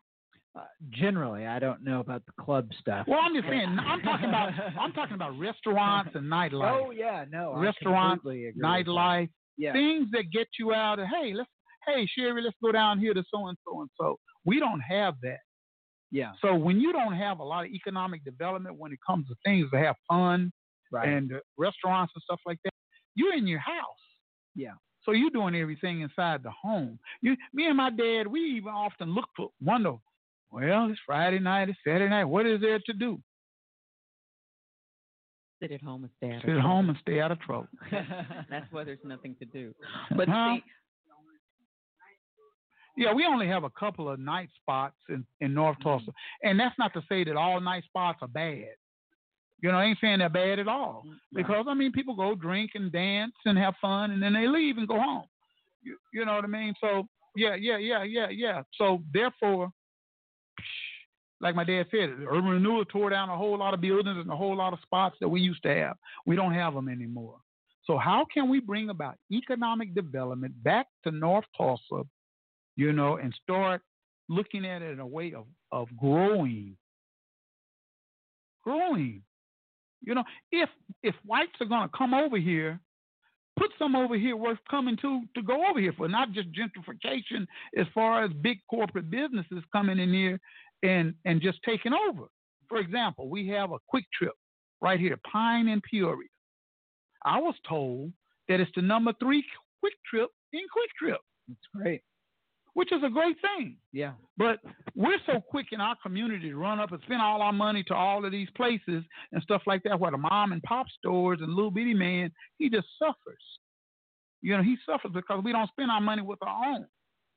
Uh, 0.55 0.65
generally, 0.91 1.47
I 1.47 1.57
don't 1.57 1.83
know 1.83 1.99
about 1.99 2.23
the 2.27 2.31
club 2.43 2.69
stuff. 2.79 3.07
Well, 3.07 3.19
I'm 3.23 3.33
just 3.33 3.47
saying. 3.47 3.75
I'm 3.87 4.01
talking 4.01 4.29
about. 4.29 4.49
I'm 4.79 4.91
talking 4.93 5.15
about 5.15 5.37
restaurants 5.39 6.11
and 6.13 6.25
nightlife. 6.31 6.85
Oh 6.87 6.91
yeah, 6.91 7.25
no, 7.31 7.55
restaurants, 7.55 8.23
nightlife, 8.25 9.29
Yeah. 9.57 9.73
things 9.73 10.09
that 10.11 10.25
get 10.31 10.47
you 10.59 10.73
out. 10.73 10.99
Of, 10.99 11.07
hey, 11.07 11.33
let's. 11.33 11.49
Hey, 11.87 12.07
Sherry, 12.15 12.41
let's 12.41 12.55
go 12.63 12.71
down 12.71 12.99
here 12.99 13.13
to 13.13 13.23
so 13.33 13.47
and 13.47 13.57
so 13.65 13.81
and 13.81 13.89
so. 13.99 14.17
We 14.45 14.59
don't 14.59 14.79
have 14.81 15.15
that. 15.23 15.39
Yeah. 16.11 16.31
So 16.41 16.55
when 16.55 16.79
you 16.79 16.93
don't 16.93 17.13
have 17.13 17.39
a 17.39 17.43
lot 17.43 17.65
of 17.65 17.71
economic 17.71 18.23
development 18.23 18.77
when 18.77 18.93
it 18.93 18.99
comes 19.05 19.27
to 19.27 19.35
things 19.43 19.69
to 19.71 19.77
have 19.79 19.95
fun 20.07 20.51
Right. 20.91 21.09
and 21.09 21.33
uh, 21.33 21.37
restaurants 21.57 22.13
and 22.15 22.21
stuff 22.23 22.39
like 22.45 22.59
that, 22.63 22.71
you're 23.15 23.33
in 23.33 23.47
your 23.47 23.59
house. 23.59 24.03
yeah. 24.55 24.73
So 25.03 25.11
you're 25.11 25.31
doing 25.31 25.53
everything 25.55 25.99
inside 25.99 26.43
the 26.43 26.51
home. 26.51 26.97
You, 27.21 27.35
me 27.53 27.65
and 27.67 27.75
my 27.75 27.89
dad, 27.89 28.27
we 28.27 28.39
even 28.55 28.69
often 28.71 29.13
look 29.13 29.27
for 29.35 29.49
wonder. 29.59 29.95
Well, 30.53 30.87
it's 30.91 30.99
Friday 31.03 31.39
night, 31.39 31.69
it's 31.69 31.79
Saturday 31.83 32.07
night. 32.09 32.25
What 32.25 32.45
is 32.45 32.61
there 32.61 32.77
to 32.85 32.93
do? 32.93 33.19
Sit 35.59 35.71
at 35.71 35.81
home 35.81 36.03
and 36.03 36.11
stay 36.17 36.27
out 36.29 36.35
of 36.35 36.41
Sit 36.41 36.49
at 36.49 36.53
trouble. 36.53 36.61
home 36.69 36.89
and 36.89 36.97
stay 37.01 37.19
out 37.21 37.31
of 37.31 37.39
trouble. 37.39 37.67
That's 38.51 38.71
why 38.71 38.83
there's 38.83 38.99
nothing 39.03 39.35
to 39.39 39.45
do. 39.45 39.73
But 40.15 40.29
Huh? 40.29 40.57
see, 40.57 40.63
Yeah, 42.97 43.13
we 43.13 43.25
only 43.25 43.47
have 43.47 43.63
a 43.63 43.71
couple 43.71 44.07
of 44.07 44.19
night 44.19 44.49
spots 44.61 44.97
in, 45.09 45.25
in 45.41 45.55
North 45.55 45.77
mm-hmm. 45.79 45.89
Tulsa. 45.89 46.11
And 46.43 46.59
that's 46.59 46.77
not 46.77 46.93
to 46.93 47.01
say 47.09 47.23
that 47.23 47.35
all 47.35 47.59
night 47.59 47.85
spots 47.85 48.19
are 48.21 48.27
bad. 48.27 48.75
You 49.63 49.71
know, 49.71 49.77
I 49.77 49.85
ain't 49.85 49.97
saying 50.01 50.19
they're 50.19 50.29
bad 50.29 50.59
at 50.59 50.67
all. 50.67 51.03
Mm, 51.07 51.15
because, 51.33 51.65
I 51.67 51.73
mean, 51.73 51.91
people 51.93 52.15
go 52.15 52.35
drink 52.35 52.71
and 52.75 52.91
dance 52.91 53.33
and 53.45 53.57
have 53.57 53.73
fun 53.81 54.11
and 54.11 54.21
then 54.21 54.33
they 54.33 54.47
leave 54.47 54.77
and 54.77 54.87
go 54.87 54.99
home. 54.99 55.23
You, 55.81 55.97
you 56.13 56.25
know 56.25 56.35
what 56.35 56.43
I 56.43 56.47
mean? 56.47 56.75
So, 56.79 57.07
yeah, 57.35 57.55
yeah, 57.55 57.77
yeah, 57.77 58.03
yeah, 58.03 58.27
yeah. 58.29 58.61
So, 58.77 59.01
therefore, 59.11 59.71
like 61.43 61.55
my 61.55 61.65
dad 61.65 61.85
said, 61.91 62.09
urban 62.29 62.45
renewal 62.45 62.85
tore 62.85 63.09
down 63.09 63.29
a 63.29 63.35
whole 63.35 63.57
lot 63.57 63.73
of 63.73 63.81
buildings 63.81 64.17
and 64.17 64.31
a 64.31 64.35
whole 64.35 64.55
lot 64.55 64.71
of 64.71 64.79
spots 64.81 65.17
that 65.19 65.27
we 65.27 65.41
used 65.41 65.61
to 65.63 65.75
have. 65.75 65.97
We 66.25 66.37
don't 66.37 66.53
have 66.53 66.73
them 66.73 66.87
anymore. 66.87 67.35
So, 67.85 67.97
how 67.97 68.25
can 68.33 68.49
we 68.49 68.61
bring 68.61 68.89
about 68.89 69.17
economic 69.29 69.93
development 69.93 70.63
back 70.63 70.87
to 71.03 71.11
North 71.11 71.43
Tulsa, 71.57 72.07
you 72.77 72.93
know, 72.93 73.17
and 73.17 73.35
start 73.43 73.81
looking 74.29 74.65
at 74.65 74.81
it 74.81 74.91
in 74.91 75.01
a 75.01 75.05
way 75.05 75.33
of, 75.33 75.45
of 75.73 75.89
growing? 75.97 76.77
Growing. 78.63 79.21
You 80.01 80.15
know, 80.15 80.23
if 80.53 80.69
if 81.03 81.13
whites 81.25 81.51
are 81.59 81.67
gonna 81.67 81.91
come 81.95 82.13
over 82.13 82.37
here, 82.37 82.79
put 83.59 83.71
some 83.77 83.97
over 83.97 84.15
here 84.15 84.37
worth 84.37 84.59
coming 84.71 84.95
to 85.01 85.23
to 85.35 85.41
go 85.41 85.67
over 85.69 85.81
here 85.81 85.93
for, 85.97 86.07
not 86.07 86.31
just 86.31 86.47
gentrification 86.53 87.45
as 87.77 87.85
far 87.93 88.23
as 88.23 88.31
big 88.41 88.59
corporate 88.69 89.11
businesses 89.11 89.61
coming 89.73 89.99
in 89.99 90.13
here 90.13 90.39
and 90.83 91.13
and 91.25 91.41
just 91.41 91.59
taking 91.65 91.93
over. 91.93 92.25
For 92.69 92.77
example, 92.77 93.29
we 93.29 93.47
have 93.49 93.71
a 93.71 93.77
QuikTrip 93.93 94.31
right 94.81 94.99
here, 94.99 95.17
Pine 95.31 95.67
and 95.69 95.81
Peoria. 95.83 96.27
I 97.25 97.39
was 97.39 97.55
told 97.67 98.11
that 98.49 98.59
it's 98.59 98.71
the 98.75 98.81
number 98.81 99.13
three 99.19 99.43
quick 99.79 99.93
trip 100.09 100.29
in 100.51 100.61
quick 100.71 100.89
trip, 100.99 101.19
That's 101.47 101.59
great. 101.75 102.01
which 102.73 102.91
is 102.91 103.01
a 103.03 103.09
great 103.09 103.37
thing. 103.41 103.77
Yeah. 103.91 104.11
But 104.37 104.59
we're 104.95 105.17
so 105.25 105.39
quick 105.41 105.67
in 105.71 105.79
our 105.81 105.95
community 106.03 106.49
to 106.49 106.55
run 106.55 106.79
up 106.79 106.91
and 106.91 107.01
spend 107.03 107.21
all 107.21 107.41
our 107.41 107.53
money 107.53 107.83
to 107.85 107.95
all 107.95 108.25
of 108.25 108.31
these 108.31 108.49
places 108.55 109.03
and 109.31 109.41
stuff 109.41 109.61
like 109.65 109.83
that, 109.83 109.99
where 109.99 110.11
the 110.11 110.17
mom 110.17 110.51
and 110.51 110.61
pop 110.63 110.87
stores 110.99 111.39
and 111.41 111.53
little 111.53 111.71
bitty 111.71 111.93
man, 111.93 112.31
he 112.57 112.69
just 112.69 112.87
suffers. 112.99 113.41
You 114.41 114.57
know, 114.57 114.63
he 114.63 114.75
suffers 114.85 115.11
because 115.13 115.41
we 115.43 115.53
don't 115.53 115.69
spend 115.69 115.89
our 115.91 116.01
money 116.01 116.21
with 116.21 116.39
our 116.41 116.65
own. 116.73 116.85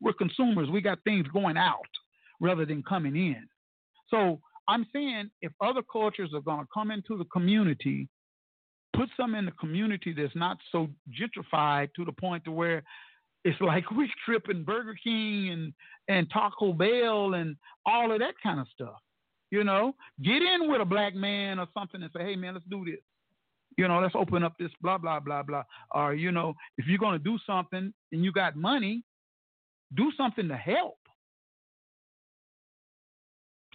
We're 0.01 0.13
consumers. 0.13 0.69
We 0.69 0.81
got 0.81 0.99
things 1.05 1.27
going 1.29 1.57
out 1.57 1.87
rather 2.41 2.67
than 2.67 2.83
coming 2.83 3.17
in. 3.17 3.47
So 4.09 4.41
I'm 4.69 4.87
saying 4.93 5.31
if 5.43 5.53
other 5.61 5.83
cultures 5.83 6.31
are 6.35 6.41
going 6.41 6.61
to 6.61 6.69
come 6.73 6.91
into 6.91 7.17
the 7.17 7.25
community, 7.27 8.09
put 8.95 9.09
some 9.17 9.35
in 9.35 9.45
the 9.45 9.53
community 9.53 10.15
that's 10.17 10.35
not 10.35 10.59
so 10.73 10.89
gentrified 11.11 11.89
to 11.95 12.05
the 12.05 12.13
point 12.13 12.45
to 12.45 12.51
where 12.51 12.83
it's 13.45 13.61
like 13.61 13.87
Quick 13.87 14.11
Trip 14.25 14.45
and 14.49 14.67
Burger 14.67 14.97
King 15.03 15.51
and 15.51 15.73
and 16.09 16.29
Taco 16.33 16.73
Bell 16.73 17.35
and 17.35 17.57
all 17.85 18.11
of 18.11 18.19
that 18.19 18.35
kind 18.43 18.59
of 18.59 18.67
stuff. 18.75 18.99
You 19.51 19.63
know, 19.63 19.95
get 20.25 20.43
in 20.43 20.69
with 20.69 20.81
a 20.81 20.85
black 20.85 21.15
man 21.15 21.61
or 21.61 21.69
something 21.73 22.03
and 22.03 22.11
say, 22.17 22.25
hey 22.25 22.37
man, 22.37 22.55
let's 22.55 22.67
do 22.69 22.85
this. 22.85 22.99
You 23.79 23.87
know, 23.87 24.01
let's 24.01 24.15
open 24.17 24.43
up 24.43 24.55
this 24.59 24.71
blah 24.81 24.99
blah 24.99 25.21
blah 25.21 25.43
blah. 25.43 25.63
Or 25.95 26.15
you 26.15 26.33
know, 26.33 26.55
if 26.79 26.87
you're 26.87 26.99
gonna 26.99 27.21
do 27.21 27.39
something 27.47 27.93
and 28.11 28.25
you 28.25 28.33
got 28.33 28.57
money, 28.57 29.05
do 29.95 30.11
something 30.17 30.49
to 30.49 30.57
help. 30.57 30.99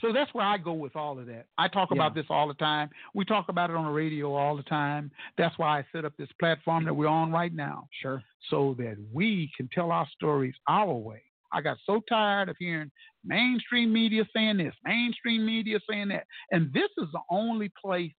So 0.01 0.11
that's 0.11 0.33
where 0.33 0.45
I 0.45 0.57
go 0.57 0.73
with 0.73 0.95
all 0.95 1.19
of 1.19 1.27
that. 1.27 1.45
I 1.57 1.67
talk 1.67 1.91
about 1.91 2.15
this 2.15 2.25
all 2.29 2.47
the 2.47 2.55
time. 2.55 2.89
We 3.13 3.23
talk 3.23 3.49
about 3.49 3.69
it 3.69 3.75
on 3.75 3.85
the 3.85 3.91
radio 3.91 4.33
all 4.33 4.57
the 4.57 4.63
time. 4.63 5.11
That's 5.37 5.57
why 5.57 5.79
I 5.79 5.85
set 5.91 6.05
up 6.05 6.13
this 6.17 6.29
platform 6.39 6.85
that 6.85 6.93
we're 6.93 7.07
on 7.07 7.31
right 7.31 7.53
now. 7.53 7.87
Sure. 8.01 8.23
So 8.49 8.75
that 8.79 8.97
we 9.13 9.51
can 9.55 9.69
tell 9.73 9.91
our 9.91 10.07
stories 10.15 10.55
our 10.67 10.93
way. 10.93 11.23
I 11.53 11.61
got 11.61 11.77
so 11.85 12.01
tired 12.07 12.49
of 12.49 12.55
hearing 12.57 12.91
mainstream 13.25 13.91
media 13.93 14.23
saying 14.35 14.57
this, 14.57 14.73
mainstream 14.85 15.45
media 15.45 15.79
saying 15.89 16.07
that. 16.09 16.25
And 16.51 16.73
this 16.73 16.89
is 16.97 17.07
the 17.11 17.21
only 17.29 17.71
place 17.83 18.13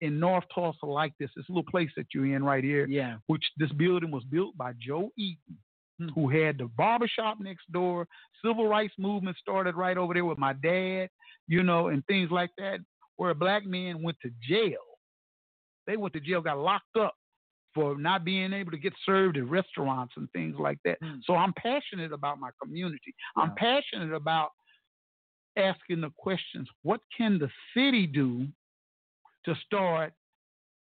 in 0.00 0.18
North 0.18 0.44
Tulsa 0.54 0.86
like 0.86 1.12
this. 1.20 1.30
This 1.36 1.44
little 1.48 1.62
place 1.70 1.90
that 1.96 2.06
you're 2.14 2.34
in 2.34 2.42
right 2.42 2.64
here. 2.64 2.86
Yeah. 2.88 3.16
Which 3.26 3.44
this 3.58 3.70
building 3.72 4.10
was 4.10 4.24
built 4.24 4.56
by 4.56 4.72
Joe 4.78 5.10
Eaton, 5.16 5.58
Hmm. 6.00 6.08
who 6.14 6.28
had 6.30 6.56
the 6.58 6.66
barbershop 6.78 7.38
next 7.40 7.70
door. 7.72 8.06
Civil 8.42 8.66
rights 8.66 8.94
movement 8.98 9.36
started 9.36 9.74
right 9.74 9.98
over 9.98 10.14
there 10.14 10.24
with 10.24 10.38
my 10.38 10.54
dad, 10.54 11.10
you 11.46 11.62
know, 11.62 11.88
and 11.88 12.04
things 12.06 12.30
like 12.30 12.50
that, 12.56 12.80
where 13.16 13.34
black 13.34 13.66
men 13.66 14.02
went 14.02 14.16
to 14.22 14.30
jail. 14.42 14.78
They 15.86 15.98
went 15.98 16.14
to 16.14 16.20
jail, 16.20 16.40
got 16.40 16.58
locked 16.58 16.96
up 16.98 17.14
for 17.74 17.98
not 17.98 18.24
being 18.24 18.52
able 18.54 18.70
to 18.70 18.78
get 18.78 18.94
served 19.04 19.36
at 19.36 19.46
restaurants 19.46 20.14
and 20.16 20.30
things 20.32 20.56
like 20.58 20.78
that. 20.86 20.96
Hmm. 21.02 21.18
So 21.24 21.34
I'm 21.34 21.52
passionate 21.52 22.12
about 22.12 22.40
my 22.40 22.50
community. 22.62 23.14
I'm 23.36 23.54
passionate 23.56 24.14
about 24.14 24.50
asking 25.58 26.00
the 26.00 26.10
questions 26.16 26.66
what 26.82 27.00
can 27.14 27.38
the 27.38 27.50
city 27.74 28.06
do 28.06 28.46
to 29.44 29.54
start 29.66 30.14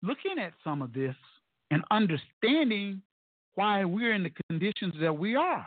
looking 0.03 0.37
at 0.37 0.53
some 0.63 0.81
of 0.83 0.93
this 0.93 1.15
and 1.71 1.83
understanding 1.89 3.01
why 3.55 3.83
we're 3.85 4.13
in 4.13 4.23
the 4.23 4.31
conditions 4.49 4.93
that 5.01 5.17
we 5.17 5.35
are. 5.35 5.65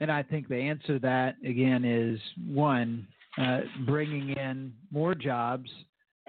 And 0.00 0.12
I 0.12 0.22
think 0.22 0.48
the 0.48 0.56
answer 0.56 0.94
to 0.94 0.98
that 1.00 1.36
again 1.44 1.84
is 1.84 2.20
one, 2.46 3.06
uh, 3.36 3.60
bringing 3.84 4.30
in 4.30 4.72
more 4.92 5.14
jobs 5.14 5.68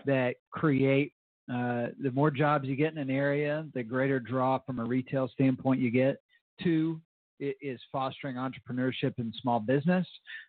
that 0.06 0.36
create. 0.52 1.14
Uh, 1.52 1.88
the 2.02 2.12
more 2.14 2.32
jobs 2.32 2.68
you 2.68 2.76
get 2.76 2.92
in 2.92 3.00
an 3.00 3.10
area, 3.10 3.66
the 3.74 3.84
greater 3.84 4.20
draw 4.20 4.60
from 4.60 4.80
a 4.80 4.84
retail 4.84 5.28
standpoint 5.34 5.80
you 5.80 5.92
get. 5.92 6.18
Two 6.64 7.00
is 7.40 7.80
fostering 7.92 8.36
entrepreneurship 8.36 9.14
and 9.18 9.34
small 9.42 9.60
business, 9.60 10.06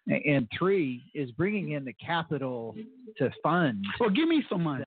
and 0.09 0.49
three 0.59 1.03
is 1.15 1.31
bringing 1.33 1.73
in 1.73 1.85
the 1.85 1.93
capital 1.95 2.75
to 3.17 3.31
fund. 3.43 3.85
Well, 4.01 4.11
give 4.11 4.29
me 4.29 4.43
some 4.49 4.65
money. 4.65 4.85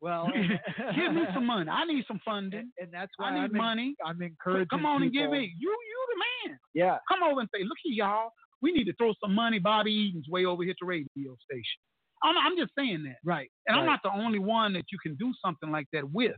Well, 0.00 0.28
give 0.96 1.12
me 1.12 1.22
some 1.34 1.46
money. 1.46 1.68
I 1.70 1.84
need 1.84 2.04
some 2.08 2.20
funding. 2.24 2.70
and 2.78 2.88
that's 2.92 3.12
why 3.16 3.28
I 3.30 3.34
need 3.34 3.38
I'm 3.50 3.56
en- 3.56 3.56
money. 3.56 3.94
I'm 4.04 4.20
encouraging. 4.22 4.68
Come 4.70 4.86
on 4.86 5.02
and 5.02 5.12
give 5.12 5.22
people- 5.22 5.32
me. 5.38 5.54
You, 5.58 5.68
you 5.70 6.06
the 6.10 6.50
man. 6.50 6.58
Yeah. 6.74 6.96
Come 7.10 7.22
over 7.22 7.40
and 7.40 7.48
say, 7.54 7.62
look 7.64 7.78
here, 7.82 8.04
y'all. 8.04 8.30
We 8.62 8.72
need 8.72 8.84
to 8.84 8.94
throw 8.94 9.12
some 9.22 9.34
money 9.34 9.58
Bobby 9.58 9.90
Eaton's 9.92 10.28
way 10.28 10.44
over 10.44 10.62
here 10.62 10.72
at 10.72 10.76
the 10.80 10.86
radio 10.86 11.34
station. 11.50 11.80
I'm, 12.22 12.36
I'm 12.36 12.56
just 12.58 12.72
saying 12.76 13.04
that. 13.04 13.16
Right. 13.24 13.50
And 13.66 13.76
I'm 13.78 13.86
not 13.86 14.00
the 14.04 14.12
only 14.12 14.38
one 14.38 14.74
that 14.74 14.84
you 14.92 14.98
can 15.02 15.14
do 15.16 15.32
something 15.44 15.70
like 15.70 15.86
that 15.94 16.10
with. 16.12 16.36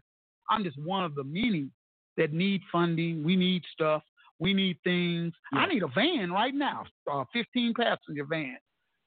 I'm 0.51 0.63
just 0.65 0.77
one 0.79 1.05
of 1.05 1.15
the 1.17 1.25
many 1.25 1.69
that 2.17 2.33
need 2.33 2.61
funding. 2.71 3.25
We 3.25 3.35
need 3.37 3.63
stuff. 3.73 4.03
We 4.39 4.55
need 4.55 4.77
things. 4.85 5.33
I 5.53 5.67
need 5.67 5.83
a 5.83 5.89
van 5.89 6.31
right 6.33 6.55
now, 6.55 6.85
a 7.09 7.25
15 7.33 7.75
passenger 7.75 8.25
van. 8.29 8.57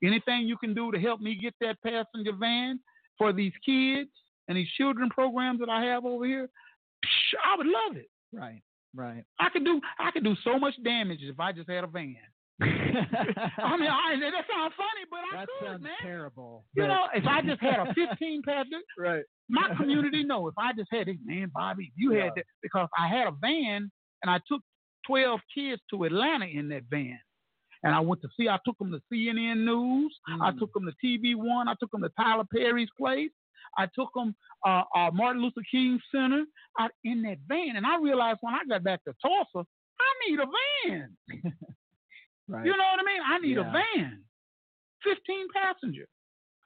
Anything 0.04 0.48
you 0.48 0.58
can 0.58 0.74
do 0.74 0.92
to 0.92 1.00
help 1.00 1.20
me 1.22 1.36
get 1.42 1.54
that 1.62 1.78
passenger 1.84 2.34
van 2.40 2.80
for 3.18 3.32
these 3.34 3.54
kids 3.66 4.10
and 4.48 4.58
these 4.58 4.70
children 4.78 5.10
programs 5.10 5.60
that 5.60 5.70
I 5.70 5.84
have 5.86 6.06
over 6.06 6.26
here, 6.26 6.50
psh, 7.06 7.36
I 7.46 7.58
would 7.58 7.68
love 7.68 7.96
it. 7.98 8.10
Right. 8.34 8.62
Right. 8.96 9.24
I 9.40 9.50
could 9.50 9.66
do 9.66 9.82
I 10.00 10.12
could 10.12 10.24
do 10.24 10.36
so 10.44 10.58
much 10.58 10.74
damage 10.84 11.20
if 11.22 11.40
I 11.40 11.52
just 11.52 11.70
had 11.70 11.84
a 11.84 11.88
van. 11.88 12.16
I 12.62 12.66
mean, 13.78 13.90
I, 13.90 14.16
that 14.20 14.46
sounds 14.50 14.74
funny, 14.78 15.06
but 15.10 15.20
I 15.34 15.40
that 15.40 15.48
could, 15.60 15.68
sounds 15.68 15.84
man. 15.84 15.92
terrible. 16.02 16.66
You 16.74 16.84
but- 16.84 16.88
know, 16.88 17.06
if 17.14 17.26
I 17.28 17.42
just 17.42 17.62
had 17.62 17.80
a 17.80 17.94
15 17.94 18.42
passenger, 18.48 18.78
right. 18.98 19.24
my 19.50 19.74
community 19.78 20.24
know 20.24 20.48
if 20.48 20.56
I 20.58 20.72
just 20.74 20.90
had 20.92 21.08
it, 21.10 21.18
man, 21.26 21.52
Bobby, 21.54 21.92
you 21.96 22.14
Yeah. 22.16 22.26
had 22.26 22.34
that 22.38 22.46
because 22.62 22.88
I 22.98 23.08
had 23.08 23.28
a 23.28 23.32
van 23.32 23.92
and 24.24 24.30
I 24.32 24.40
took 24.48 24.62
12 25.08 25.40
kids 25.54 25.82
to 25.92 26.04
Atlanta 26.06 26.46
in 26.46 26.70
that 26.70 26.84
van. 26.90 27.20
And 27.84 27.94
I 27.94 28.00
went 28.00 28.22
to 28.24 28.30
see, 28.40 28.48
I 28.50 28.58
took 28.66 28.78
them 28.80 28.92
to 28.92 29.00
CNN 29.14 29.66
News. 29.66 30.16
I 30.42 30.52
Mm. 30.52 30.60
took 30.60 30.74
them 30.74 30.86
to 30.90 30.94
TV 31.06 31.36
One. 31.36 31.68
I 31.68 31.76
took 31.80 31.92
them 31.92 32.02
to 32.02 32.10
Tyler 32.18 32.46
Perry's 32.52 32.90
place. 32.98 33.30
I 33.78 33.88
took 33.94 34.10
them 34.16 34.36
uh, 34.66 34.84
uh, 34.96 35.12
Martin 35.14 35.42
Luther 35.42 35.62
King 35.70 36.00
Center 36.14 36.44
out 36.80 36.92
in 37.04 37.22
that 37.24 37.38
van. 37.48 37.76
And 37.76 37.86
I 37.86 37.98
realized 38.00 38.40
when 38.42 38.54
I 38.54 38.60
got 38.68 38.84
back 38.84 39.04
to 39.06 39.14
Tulsa, 39.22 39.68
I 40.00 40.30
need 40.30 40.40
a 40.40 40.46
van. 40.90 41.18
Right. 42.48 42.64
You 42.66 42.72
know 42.78 42.84
what 42.84 43.00
I 43.00 43.04
mean? 43.04 43.22
I 43.26 43.40
need 43.40 43.58
Yeah. 43.58 43.68
a 43.68 43.72
van, 43.72 44.24
15 45.04 45.48
passenger. 45.52 46.08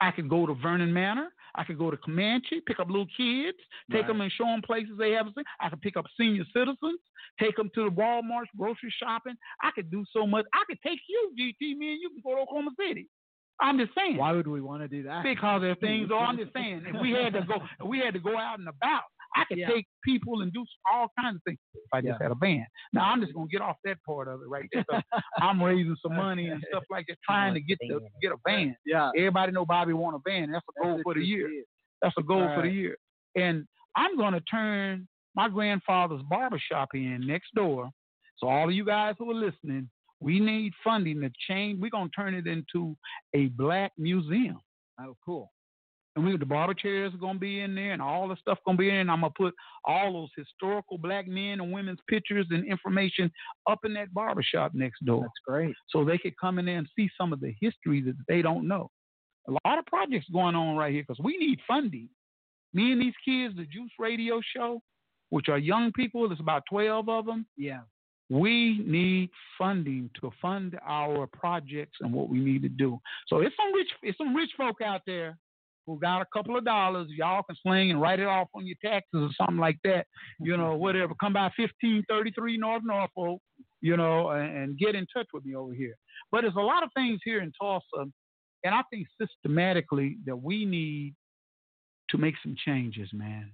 I 0.01 0.11
could 0.11 0.27
go 0.29 0.45
to 0.45 0.53
Vernon 0.53 0.91
Manor. 0.93 1.29
I 1.55 1.63
could 1.63 1.77
go 1.77 1.89
to 1.89 1.97
Comanche, 1.97 2.61
pick 2.67 2.79
up 2.79 2.87
little 2.89 3.07
kids, 3.17 3.57
take 3.89 4.01
Right. 4.01 4.07
them 4.07 4.21
and 4.21 4.31
show 4.31 4.43
them 4.45 4.61
places 4.61 4.97
they 4.97 5.11
haven't 5.11 5.35
seen. 5.35 5.43
I 5.59 5.69
could 5.69 5.81
pick 5.81 5.95
up 5.97 6.05
senior 6.17 6.43
citizens, 6.53 6.99
take 7.39 7.55
them 7.55 7.69
to 7.75 7.85
the 7.85 7.91
Walmart 7.91 8.45
grocery 8.57 8.91
shopping. 9.01 9.35
I 9.63 9.71
could 9.71 9.89
do 9.89 10.05
so 10.11 10.27
much. 10.27 10.45
I 10.53 10.63
could 10.67 10.81
take 10.81 10.99
you, 11.07 11.33
GT, 11.39 11.75
me 11.77 11.93
and 11.93 12.01
you 12.01 12.09
can 12.09 12.21
go 12.23 12.35
to 12.35 12.41
Oklahoma 12.41 12.71
City. 12.77 13.07
I'm 13.61 13.77
just 13.77 13.91
saying. 13.95 14.18
Why 14.18 14.31
would 14.31 14.48
we 14.48 14.61
want 14.61 14.81
to 14.84 14.88
do 14.88 15.03
that? 15.03 15.23
Because 15.23 15.61
there 15.61 15.72
are 15.72 15.76
things. 15.76 16.10
Oh, 16.11 16.18
I'm 16.19 16.38
just 16.38 16.53
saying. 16.53 16.84
If 16.88 17.02
we 17.02 17.11
had 17.11 17.34
to 17.34 17.41
go, 17.41 17.56
if 17.80 17.88
we 17.88 17.99
had 17.99 18.14
to 18.14 18.19
go 18.19 18.38
out 18.38 18.60
and 18.60 18.68
about. 18.68 19.03
I 19.36 19.45
could 19.45 19.60
Yeah. 19.60 19.68
take 19.69 19.86
people 20.03 20.41
and 20.41 20.52
do 20.52 20.65
all 20.91 21.07
kinds 21.19 21.36
of 21.36 21.44
things 21.44 21.60
if 21.76 21.81
I 21.94 22.02
just 22.02 22.18
Yeah. 22.19 22.23
had 22.26 22.31
a 22.31 22.36
van. 22.36 22.65
Now 22.94 23.11
I'm 23.11 23.22
just 23.22 23.31
gonna 23.36 23.45
get 23.48 23.61
off 23.61 23.76
that 23.84 23.98
part 24.03 24.27
of 24.27 24.41
it 24.41 24.48
right 24.48 24.68
there. 24.73 24.84
'cause 24.86 25.03
I'm 25.40 25.61
raising 25.61 25.95
some 26.02 26.15
money 26.15 26.48
and 26.49 26.64
stuff 26.68 26.84
like 26.90 27.06
that, 27.07 27.18
trying 27.30 27.53
to 27.53 27.61
get 27.61 27.77
the, 27.80 27.99
get 28.23 28.31
a 28.31 28.38
van. 28.44 28.76
Yeah. 28.88 29.11
Everybody 29.15 29.52
know 29.52 29.68
Bobby 29.68 29.94
want 29.94 30.15
a 30.15 30.19
van. 30.27 30.52
That's 30.52 30.65
a 30.77 30.84
goal 30.84 30.95
what 30.95 31.03
for 31.03 31.14
the 31.14 31.23
year. 31.23 31.64
That's 32.02 32.15
a 32.18 32.23
goal 32.23 32.41
All 32.41 32.56
for 32.56 32.64
the 32.64 32.72
year. 32.72 32.98
And 33.36 33.68
I'm 33.95 34.18
gonna 34.18 34.41
turn 34.41 35.07
my 35.36 35.48
grandfather's 35.48 36.23
barber 36.23 36.57
shop 36.57 36.90
in 36.95 37.22
next 37.27 37.53
door. 37.53 37.91
So 38.38 38.48
all 38.48 38.68
of 38.68 38.73
you 38.73 38.84
guys 38.84 39.14
who 39.19 39.30
are 39.30 39.36
listening, 39.36 39.91
we 40.19 40.39
need 40.39 40.73
funding 40.83 41.21
to 41.21 41.31
change. 41.47 41.79
We're 41.79 41.89
gonna 41.89 42.09
turn 42.15 42.33
it 42.33 42.47
into 42.47 42.95
a 43.33 43.47
black 43.47 43.91
museum. 43.97 44.59
Oh, 44.99 45.15
cool. 45.23 45.51
And 46.15 46.25
we 46.25 46.35
the 46.35 46.45
barber 46.45 46.73
chairs 46.73 47.13
are 47.13 47.17
gonna 47.17 47.39
be 47.39 47.61
in 47.61 47.75
there 47.75 47.93
and 47.93 48.01
all 48.01 48.27
the 48.27 48.35
stuff 48.35 48.59
gonna 48.65 48.77
be 48.77 48.89
in. 48.89 48.93
There, 48.93 49.01
and 49.01 49.11
I'm 49.11 49.21
gonna 49.21 49.33
put 49.37 49.53
all 49.85 50.13
those 50.13 50.29
historical 50.35 50.97
black 50.97 51.27
men 51.27 51.61
and 51.61 51.71
women's 51.71 51.99
pictures 52.09 52.47
and 52.49 52.65
information 52.65 53.31
up 53.69 53.79
in 53.85 53.93
that 53.93 54.13
barber 54.13 54.43
shop 54.43 54.73
next 54.73 55.05
door. 55.05 55.21
That's 55.21 55.31
great. 55.47 55.75
So 55.89 56.03
they 56.03 56.17
could 56.17 56.37
come 56.37 56.59
in 56.59 56.65
there 56.65 56.77
and 56.77 56.89
see 56.95 57.09
some 57.17 57.31
of 57.31 57.39
the 57.39 57.55
history 57.61 58.01
that 58.01 58.15
they 58.27 58.41
don't 58.41 58.67
know. 58.67 58.89
A 59.47 59.51
lot 59.65 59.79
of 59.79 59.85
projects 59.85 60.27
going 60.31 60.55
on 60.55 60.75
right 60.75 60.91
here 60.91 61.03
because 61.07 61.23
we 61.23 61.37
need 61.37 61.59
funding. 61.67 62.09
Me 62.73 62.91
and 62.91 63.01
these 63.01 63.15
kids, 63.23 63.55
the 63.55 63.65
Juice 63.65 63.91
Radio 63.97 64.41
Show, 64.55 64.81
which 65.29 65.49
are 65.49 65.57
young 65.57 65.91
people, 65.93 66.27
there's 66.27 66.39
about 66.39 66.63
12 66.69 67.09
of 67.09 67.25
them. 67.25 67.45
Yeah. 67.57 67.81
We 68.30 68.84
need 68.85 69.30
funding 69.57 70.10
to 70.22 70.31
fund 70.41 70.80
our 70.88 71.27
projects 71.27 71.97
and 72.01 72.14
what 72.14 72.30
we 72.30 72.39
need 72.39 72.61
to 72.61 72.69
do. 72.69 72.99
So 73.27 73.39
it's 73.39 73.56
some 73.56 73.73
rich, 73.73 73.88
it's 74.03 74.18
some 74.18 74.35
rich 74.35 74.51
folk 74.57 74.81
out 74.81 75.01
there 75.07 75.38
who 75.89 75.99
got 75.99 76.22
a 76.22 76.26
couple 76.31 76.56
of 76.56 76.64
dollars. 76.64 77.07
Y'all 77.10 77.43
can 77.43 77.56
sling 77.64 77.89
and 77.89 77.99
write 77.99 78.19
it 78.19 78.27
off 78.27 78.47
on 78.53 78.68
your 78.68 78.77
taxes 78.84 79.10
or 79.14 79.30
something 79.35 79.57
like 79.57 79.77
that. 79.84 80.06
You 80.39 80.56
know, 80.57 80.72
mm-hmm. 80.72 80.81
whatever. 80.81 81.14
Come 81.19 81.34
by 81.34 81.49
1533 81.57 82.57
North 82.57 82.84
Norfolk, 82.85 83.41
you 83.81 83.97
know, 83.97 84.30
and, 84.30 84.57
and 84.57 84.77
get 84.77 84.93
in 84.93 85.07
touch 85.11 85.27
with 85.34 85.45
me 85.45 85.56
over 85.56 85.73
here. 85.73 85.95
But 86.31 86.41
there's 86.41 86.56
a 86.56 86.61
lot 86.61 86.84
of 86.84 86.89
things 86.95 87.19
here 87.23 87.41
in 87.41 87.51
Tulsa, 87.60 88.11
and 88.64 88.76
I 88.76 88.81
think 88.91 89.07
systematically 89.19 90.18
that 90.26 90.35
we 90.35 90.65
need 90.65 91.15
to 92.11 92.18
make 92.18 92.35
some 92.43 92.56
changes, 92.64 93.10
man. 93.14 93.51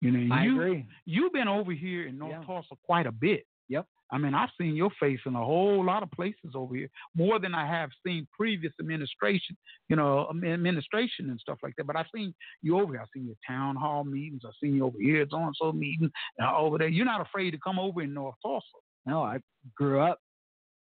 You 0.00 0.10
know, 0.10 0.34
I 0.34 0.44
you, 0.44 0.60
agree. 0.60 0.86
You've 1.04 1.32
been 1.32 1.48
over 1.48 1.72
here 1.72 2.08
in 2.08 2.18
North 2.18 2.32
Yeah. 2.32 2.44
Tulsa 2.44 2.74
quite 2.84 3.06
a 3.06 3.12
bit. 3.12 3.44
I 4.12 4.18
mean, 4.18 4.34
I've 4.34 4.50
seen 4.60 4.76
your 4.76 4.90
face 5.00 5.20
in 5.24 5.34
a 5.34 5.44
whole 5.44 5.84
lot 5.84 6.02
of 6.02 6.10
places 6.10 6.52
over 6.54 6.74
here, 6.76 6.88
more 7.16 7.38
than 7.38 7.54
I 7.54 7.66
have 7.66 7.90
seen 8.06 8.28
previous 8.36 8.72
administration, 8.78 9.56
you 9.88 9.96
know, 9.96 10.28
administration 10.30 11.30
and 11.30 11.40
stuff 11.40 11.58
like 11.62 11.74
that. 11.76 11.86
But 11.86 11.96
I've 11.96 12.06
seen 12.14 12.34
you 12.62 12.78
over 12.78 12.92
here. 12.92 13.00
I've 13.02 13.08
seen 13.14 13.26
your 13.26 13.36
town 13.46 13.76
hall 13.76 14.04
meetings. 14.04 14.42
I've 14.46 14.52
seen 14.62 14.74
you 14.76 14.84
over 14.84 14.98
here 15.00 15.22
at 15.22 15.30
so 15.30 15.38
and 15.38 15.56
so 15.58 15.72
meeting 15.72 16.10
uh, 16.42 16.56
over 16.56 16.78
there. 16.78 16.88
You're 16.88 17.06
not 17.06 17.22
afraid 17.22 17.52
to 17.52 17.58
come 17.58 17.78
over 17.78 18.02
in 18.02 18.12
North 18.12 18.36
Tulsa, 18.42 18.66
No, 19.06 19.22
I 19.22 19.38
grew 19.74 20.00
up. 20.00 20.18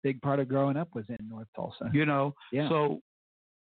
Big 0.03 0.21
part 0.21 0.41
of 0.41 0.49
growing 0.49 0.77
up 0.77 0.89
was 0.95 1.05
in 1.09 1.29
North 1.29 1.47
Tulsa. 1.55 1.91
you 1.95 2.05
know. 2.05 2.35
Yeah. 2.51 2.69
So 2.69 3.01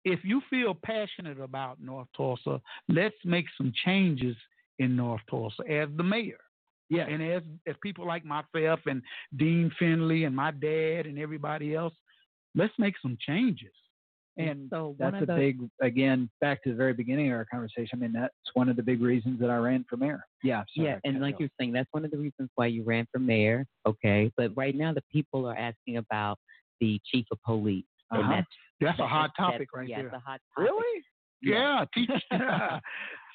if 0.04 0.20
you 0.22 0.42
feel 0.50 0.74
passionate 0.84 1.40
about 1.40 1.80
North 1.80 2.08
Tulsa, 2.14 2.60
let's 2.88 3.16
make 3.24 3.46
some 3.56 3.72
changes 3.84 4.36
in 4.78 4.94
North 4.94 5.22
Tulsa 5.30 5.62
as 5.68 5.88
the 5.96 6.02
mayor. 6.02 6.36
Yeah. 6.88 7.06
And 7.08 7.22
as 7.22 7.42
as 7.66 7.74
people 7.82 8.06
like 8.06 8.24
myself 8.24 8.80
and 8.86 9.02
Dean 9.36 9.70
Finley 9.78 10.24
and 10.24 10.34
my 10.36 10.50
dad 10.52 11.06
and 11.06 11.18
everybody 11.18 11.74
else, 11.74 11.94
let's 12.54 12.74
make 12.78 12.94
some 13.02 13.16
changes. 13.20 13.72
And 14.38 14.68
so 14.68 14.94
that's 14.98 15.16
a 15.22 15.26
big, 15.26 15.60
again, 15.80 16.28
back 16.42 16.62
to 16.64 16.68
the 16.70 16.76
very 16.76 16.92
beginning 16.92 17.32
of 17.32 17.38
our 17.38 17.46
conversation. 17.46 17.88
I 17.94 17.96
mean, 17.96 18.12
that's 18.12 18.34
one 18.52 18.68
of 18.68 18.76
the 18.76 18.82
big 18.82 19.00
reasons 19.00 19.40
that 19.40 19.48
I 19.48 19.56
ran 19.56 19.86
for 19.88 19.96
mayor. 19.96 20.26
Yeah. 20.42 20.62
sorry, 20.76 20.88
yeah, 20.88 20.98
and 21.04 21.22
like 21.22 21.36
you're 21.40 21.48
saying, 21.58 21.72
that's 21.72 21.88
one 21.92 22.04
of 22.04 22.10
the 22.10 22.18
reasons 22.18 22.50
why 22.54 22.66
you 22.66 22.82
ran 22.84 23.06
for 23.10 23.18
mayor. 23.18 23.64
Okay, 23.86 24.30
but 24.36 24.50
right 24.54 24.76
now 24.76 24.92
the 24.92 25.02
people 25.10 25.46
are 25.46 25.56
asking 25.56 25.96
about 25.96 26.38
the 26.82 27.00
chief 27.10 27.24
of 27.32 27.38
police, 27.46 27.86
Uh-huh. 28.10 28.20
and 28.20 28.30
that's 28.30 28.46
That's 28.78 28.98
a 29.00 29.06
hot 29.06 29.30
that's- 29.38 29.52
topic 29.54 29.68
right 29.74 29.88
yeah, 29.88 29.96
there. 29.96 30.06
it's 30.08 30.16
a 30.16 30.18
hot 30.18 30.40
topic. 30.54 30.70
Really? 30.70 31.02
Yeah, 31.40 31.86
teach. 31.94 32.10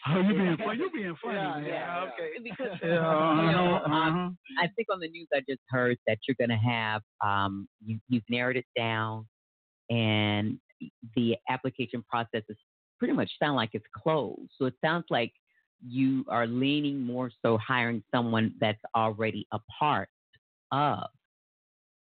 oh, 0.08 0.22
you 0.22 0.34
being 0.34 0.58
funny. 0.58 0.80
You 0.80 0.92
being 0.92 1.16
funny. 1.24 1.36
Yeah, 1.38 1.54
man. 1.56 1.66
yeah, 1.66 2.04
okay. 2.04 2.32
Because 2.44 2.80
Yeah, 2.84 3.46
you 3.46 3.52
know, 3.52 3.76
uh-huh, 3.76 3.94
um, 3.94 4.18
uh-huh. 4.18 4.66
I 4.66 4.68
think 4.76 4.88
on 4.92 5.00
the 5.00 5.10
news 5.10 5.28
I 5.34 5.40
just 5.48 5.62
heard 5.70 5.98
that 6.08 6.18
you're 6.28 6.36
going 6.40 6.50
to 6.50 6.56
have 6.70 7.02
um, 7.24 7.68
you, 7.86 8.00
you've 8.10 8.24
narrowed 8.30 8.58
it 8.58 8.66
down, 8.76 9.28
and 9.90 10.60
the 11.16 11.36
application 11.50 12.04
process 12.10 12.44
is 12.50 12.58
pretty 13.00 13.14
much 13.14 13.32
sound 13.42 13.56
like 13.56 13.72
it's 13.74 13.86
closed. 13.96 14.52
So 14.58 14.66
it 14.66 14.76
sounds 14.84 15.06
like 15.10 15.34
you 15.86 16.26
are 16.28 16.48
leaning 16.48 17.02
more 17.02 17.32
so 17.44 17.58
hiring 17.58 18.04
someone 18.14 18.54
that's 18.60 18.82
already 18.96 19.48
a 19.52 19.60
part 19.80 20.10
of. 20.72 21.08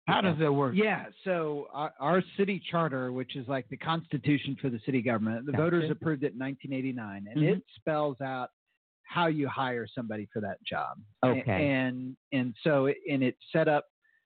How 0.07 0.21
does 0.21 0.39
that 0.39 0.53
work? 0.53 0.75
Yeah, 0.77 1.07
so 1.25 1.67
our, 1.73 1.93
our 1.99 2.23
city 2.37 2.63
charter, 2.71 3.13
which 3.13 3.35
is 3.35 3.47
like 3.49 3.69
the 3.69 3.77
constitution 3.77 4.57
for 4.61 4.71
the 4.71 4.79
city 4.87 5.03
government, 5.03 5.47
the 5.47 5.53
voters 5.53 5.91
approved 5.91 6.23
it 6.23 6.33
in 6.35 6.39
1989, 6.39 7.27
and 7.29 7.43
Mhm. 7.43 7.57
it 7.57 7.63
spells 7.75 8.21
out 8.21 8.51
how 9.03 9.27
you 9.27 9.49
hire 9.49 9.87
somebody 9.93 10.27
for 10.33 10.41
that 10.41 10.63
job. 10.65 10.99
Okay. 11.25 11.69
And 11.71 12.17
and 12.33 12.55
so 12.63 12.87
it, 12.87 12.99
and 13.11 13.23
it's 13.23 13.41
set 13.53 13.67
up 13.69 13.87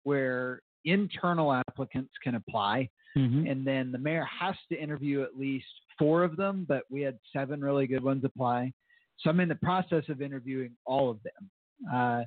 where 0.02 0.62
internal 0.84 1.52
applicants 1.52 2.12
can 2.22 2.34
apply, 2.34 2.88
Mhm. 3.16 3.50
and 3.50 3.64
then 3.66 3.92
the 3.92 3.98
mayor 3.98 4.24
has 4.24 4.56
to 4.70 4.80
interview 4.80 5.22
at 5.22 5.36
least 5.36 5.66
four 5.98 6.24
of 6.24 6.36
them. 6.36 6.64
But 6.64 6.82
we 6.90 7.00
had 7.02 7.18
seven 7.32 7.60
really 7.60 7.86
good 7.86 8.02
ones 8.02 8.24
apply, 8.24 8.72
so 9.18 9.30
I'm 9.30 9.38
in 9.38 9.48
the 9.48 9.54
process 9.56 10.08
of 10.08 10.20
interviewing 10.20 10.76
all 10.84 11.10
of 11.10 11.20
them. 11.22 11.50
Uh, 11.92 12.24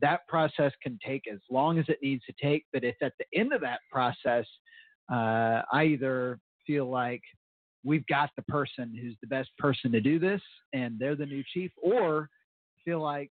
that 0.00 0.26
process 0.28 0.72
can 0.82 0.98
take 1.04 1.22
as 1.32 1.38
long 1.50 1.78
as 1.78 1.86
it 1.88 1.98
needs 2.02 2.24
to 2.26 2.34
take, 2.42 2.64
but 2.72 2.84
if 2.84 2.96
at 3.02 3.12
the 3.18 3.38
end 3.38 3.52
of 3.52 3.60
that 3.62 3.80
process, 3.90 4.46
uh, 5.10 5.62
I 5.72 5.84
either 5.84 6.38
feel 6.66 6.90
like 6.90 7.22
we've 7.84 8.06
got 8.06 8.30
the 8.36 8.42
person 8.42 8.94
who's 9.00 9.16
the 9.20 9.28
best 9.28 9.50
person 9.58 9.92
to 9.92 10.00
do 10.00 10.18
this 10.18 10.42
and 10.72 10.98
they're 10.98 11.16
the 11.16 11.26
new 11.26 11.42
chief, 11.54 11.70
or 11.82 12.28
feel 12.84 13.00
like 13.00 13.30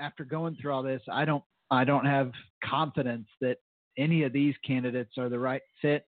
after 0.00 0.24
going 0.24 0.56
through 0.60 0.72
all 0.72 0.82
this, 0.82 1.02
I 1.10 1.24
don't 1.24 1.44
I 1.70 1.84
don't 1.84 2.06
have 2.06 2.32
confidence 2.64 3.28
that 3.40 3.58
any 3.98 4.22
of 4.22 4.32
these 4.32 4.54
candidates 4.66 5.18
are 5.18 5.28
the 5.28 5.38
right 5.38 5.60
fit, 5.82 6.06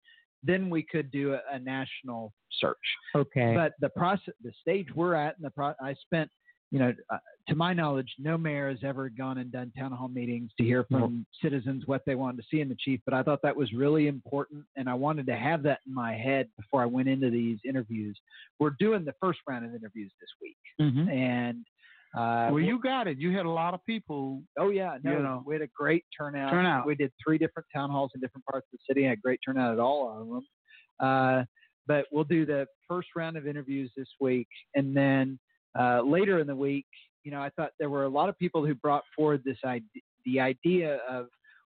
then 0.43 0.69
we 0.69 0.83
could 0.83 1.11
do 1.11 1.33
a, 1.33 1.39
a 1.51 1.59
national 1.59 2.33
search. 2.59 2.77
Okay. 3.15 3.53
But 3.55 3.73
the 3.79 3.89
process, 3.89 4.33
the 4.43 4.51
stage 4.61 4.87
we're 4.93 5.15
at, 5.15 5.35
and 5.37 5.45
the 5.45 5.51
pro- 5.51 5.73
I 5.81 5.93
spent, 6.01 6.29
you 6.75 6.81
know, 6.81 6.93
uh, 7.09 7.17
to 7.47 7.55
my 7.55 7.71
knowledge, 7.71 8.09
no 8.19 8.37
mayor 8.37 8.69
has 8.69 8.79
ever 8.83 9.07
gone 9.07 9.37
and 9.37 9.49
done 9.49 9.71
town 9.79 9.93
hall 9.93 10.09
meetings 10.09 10.51
to 10.57 10.63
hear 10.65 10.83
from 10.91 11.25
citizens 11.41 11.83
what 11.85 12.01
they 12.05 12.15
wanted 12.15 12.35
to 12.35 12.43
see 12.51 12.59
in 12.59 12.67
the 12.67 12.75
chief. 12.77 12.99
But 13.05 13.13
I 13.13 13.23
thought 13.23 13.39
that 13.43 13.55
was 13.55 13.71
really 13.71 14.07
important, 14.07 14.65
and 14.75 14.89
I 14.89 14.93
wanted 14.93 15.25
to 15.27 15.37
have 15.37 15.63
that 15.63 15.79
in 15.87 15.93
my 15.93 16.15
head 16.15 16.49
before 16.57 16.81
I 16.81 16.85
went 16.85 17.07
into 17.07 17.29
these 17.29 17.59
interviews. 17.63 18.19
We're 18.59 18.75
doing 18.77 19.05
the 19.05 19.13
first 19.21 19.39
round 19.47 19.63
of 19.63 19.73
interviews 19.73 20.11
this 20.19 20.29
week, 20.41 20.57
Mhm. 20.81 21.09
and 21.09 21.65
uh, 22.13 22.49
well, 22.51 22.59
you 22.59 22.77
got 22.79 23.07
it. 23.07 23.19
You 23.19 23.31
had 23.31 23.45
a 23.45 23.49
lot 23.49 23.73
of 23.73 23.79
people. 23.85 24.43
Oh 24.59 24.69
yeah, 24.69 24.97
no, 25.01 25.13
you 25.13 25.23
know. 25.23 25.43
we 25.45 25.55
had 25.55 25.61
a 25.61 25.67
great 25.67 26.03
turnout. 26.17 26.51
Turnout. 26.51 26.85
We 26.85 26.95
did 26.95 27.13
three 27.25 27.37
different 27.37 27.67
town 27.73 27.89
halls 27.89 28.11
in 28.15 28.19
different 28.19 28.45
parts 28.47 28.67
of 28.73 28.79
the 28.79 28.83
city. 28.93 29.05
Had 29.05 29.21
great 29.21 29.39
turnout 29.45 29.71
at 29.71 29.79
all 29.79 30.09
of 30.11 30.27
them. 30.27 30.47
Uh, 30.99 31.45
but 31.87 32.05
we'll 32.11 32.25
do 32.25 32.45
the 32.45 32.67
first 32.85 33.09
round 33.15 33.37
of 33.37 33.47
interviews 33.47 33.93
this 33.95 34.09
week, 34.19 34.49
and 34.73 34.93
then 34.93 35.39
uh, 35.79 36.01
later 36.01 36.39
in 36.39 36.47
the 36.47 36.55
week, 36.55 36.85
you 37.23 37.31
know, 37.31 37.41
I 37.41 37.49
thought 37.49 37.71
there 37.79 37.89
were 37.89 38.05
a 38.05 38.09
lot 38.09 38.29
of 38.29 38.37
people 38.37 38.65
who 38.65 38.75
brought 38.75 39.03
forward 39.15 39.41
this 39.43 39.57
idea, 39.65 40.01
the 40.25 40.39
idea 40.39 40.99
of 41.09 41.27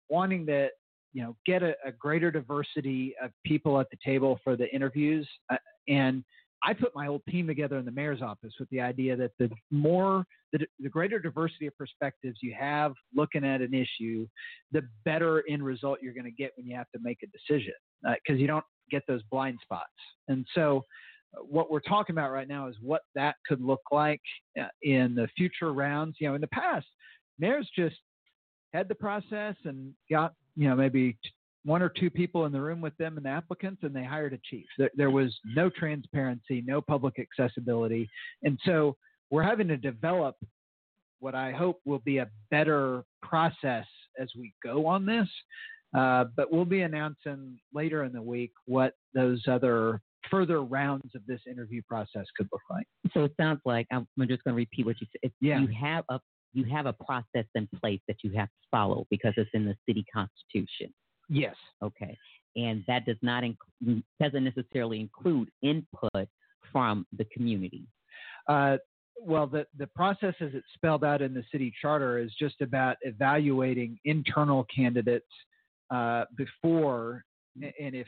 wanting 0.09 0.45
to, 0.47 0.69
you 1.13 1.23
know, 1.23 1.35
get 1.45 1.63
a, 1.63 1.73
a 1.85 1.91
greater 1.91 2.31
diversity 2.31 3.15
of 3.21 3.31
people 3.45 3.79
at 3.79 3.87
the 3.89 3.97
table 4.05 4.39
for 4.43 4.55
the 4.55 4.73
interviews, 4.73 5.27
uh, 5.51 5.57
and 5.87 6.23
I 6.63 6.73
put 6.73 6.95
my 6.95 7.05
whole 7.05 7.21
team 7.29 7.47
together 7.47 7.77
in 7.77 7.85
the 7.85 7.91
mayor's 7.91 8.21
office 8.21 8.53
with 8.59 8.69
the 8.69 8.81
idea 8.81 9.15
that 9.15 9.31
the 9.39 9.49
more, 9.71 10.25
the, 10.53 10.65
the 10.79 10.89
greater 10.89 11.19
diversity 11.19 11.67
of 11.67 11.77
perspectives 11.77 12.39
you 12.41 12.55
have 12.59 12.93
looking 13.15 13.45
at 13.45 13.61
an 13.61 13.73
issue, 13.73 14.27
the 14.71 14.81
better 15.05 15.43
end 15.49 15.63
result 15.63 15.99
you're 16.01 16.13
going 16.13 16.25
to 16.25 16.31
get 16.31 16.51
when 16.57 16.65
you 16.65 16.75
have 16.75 16.89
to 16.95 16.99
make 17.01 17.19
a 17.23 17.27
decision 17.27 17.73
because 18.03 18.39
you 18.39 18.47
don't 18.47 18.65
get 18.89 19.03
those 19.07 19.21
blind 19.31 19.59
spots. 19.61 19.85
And 20.27 20.45
so, 20.55 20.77
uh, 20.77 20.81
what 21.33 21.71
we're 21.71 21.79
talking 21.79 22.13
about 22.13 22.31
right 22.31 22.47
now 22.47 22.67
is 22.67 22.75
what 22.81 23.01
that 23.15 23.35
could 23.47 23.61
look 23.61 23.81
like 23.91 24.21
uh, 24.59 24.67
in 24.81 25.15
the 25.15 25.27
future 25.35 25.73
rounds. 25.73 26.17
You 26.19 26.29
know, 26.29 26.35
in 26.35 26.41
the 26.41 26.47
past, 26.47 26.87
mayors 27.39 27.69
just 27.75 27.97
had 28.73 28.87
the 28.87 28.95
process 28.95 29.55
and 29.65 29.93
got, 30.09 30.33
you 30.55 30.67
know, 30.67 30.75
maybe 30.75 31.17
one 31.65 31.81
or 31.81 31.89
two 31.89 32.09
people 32.09 32.45
in 32.45 32.51
the 32.51 32.61
room 32.61 32.81
with 32.81 32.95
them 32.97 33.17
and 33.17 33.25
the 33.25 33.29
applicants, 33.29 33.83
and 33.83 33.95
they 33.95 34.03
hired 34.03 34.33
a 34.33 34.39
chief. 34.49 34.65
There, 34.77 34.91
there 34.95 35.11
was 35.11 35.35
no 35.45 35.69
transparency, 35.69 36.63
no 36.65 36.81
public 36.81 37.15
accessibility. 37.19 38.09
And 38.43 38.57
so 38.65 38.95
we're 39.29 39.43
having 39.43 39.67
to 39.67 39.77
develop 39.77 40.35
what 41.19 41.35
I 41.35 41.51
hope 41.51 41.81
will 41.85 41.99
be 41.99 42.19
a 42.19 42.29
better 42.51 43.03
process 43.21 43.85
as 44.19 44.29
we 44.37 44.53
go 44.63 44.85
on 44.85 45.05
this. 45.05 45.27
Uh, 45.97 46.25
but 46.35 46.51
we'll 46.51 46.65
be 46.65 46.81
announcing 46.81 47.57
later 47.73 48.03
in 48.03 48.11
the 48.11 48.21
week 48.21 48.51
what 48.65 48.93
those 49.13 49.41
other 49.47 50.01
further 50.29 50.63
rounds 50.63 51.13
of 51.15 51.21
this 51.27 51.41
interview 51.49 51.81
process 51.87 52.25
could 52.35 52.47
look 52.51 52.61
like. 52.69 52.85
So 53.13 53.23
it 53.23 53.33
sounds 53.39 53.61
like 53.65 53.87
I'm, 53.91 54.07
just 54.27 54.43
going 54.43 54.53
to 54.53 54.53
repeat 54.53 54.85
what 54.85 54.99
you 54.99 55.07
said. 55.21 55.31
Yeah. 55.41 55.59
You 55.59 55.67
have 55.79 56.03
a 56.09 56.19
you 56.53 56.63
have 56.65 56.85
a 56.85 56.93
process 56.93 57.45
in 57.55 57.67
place 57.79 57.99
that 58.07 58.17
you 58.23 58.31
have 58.35 58.47
to 58.47 58.67
follow 58.71 59.05
because 59.11 59.33
it's 59.37 59.49
in 59.53 59.65
the 59.65 59.75
city 59.87 60.03
constitution. 60.11 60.91
Yes. 61.29 61.55
Okay. 61.83 62.17
And 62.55 62.83
that 62.87 63.05
does 63.05 63.17
not 63.21 63.43
inc- 63.43 64.03
doesn't 64.19 64.43
necessarily 64.43 64.99
include 64.99 65.49
input 65.61 66.27
from 66.71 67.05
the 67.15 67.25
community. 67.25 67.85
Uh, 68.47 68.77
well, 69.21 69.47
the, 69.47 69.65
the 69.77 69.87
process 69.87 70.35
as 70.41 70.49
it's 70.53 70.65
spelled 70.73 71.03
out 71.03 71.21
in 71.21 71.33
the 71.33 71.43
city 71.51 71.73
charter 71.81 72.17
is 72.17 72.31
just 72.39 72.61
about 72.61 72.97
evaluating 73.01 73.99
internal 74.05 74.65
candidates 74.73 75.25
uh, 75.91 76.25
before, 76.35 77.23
and 77.61 77.95
if 77.95 78.07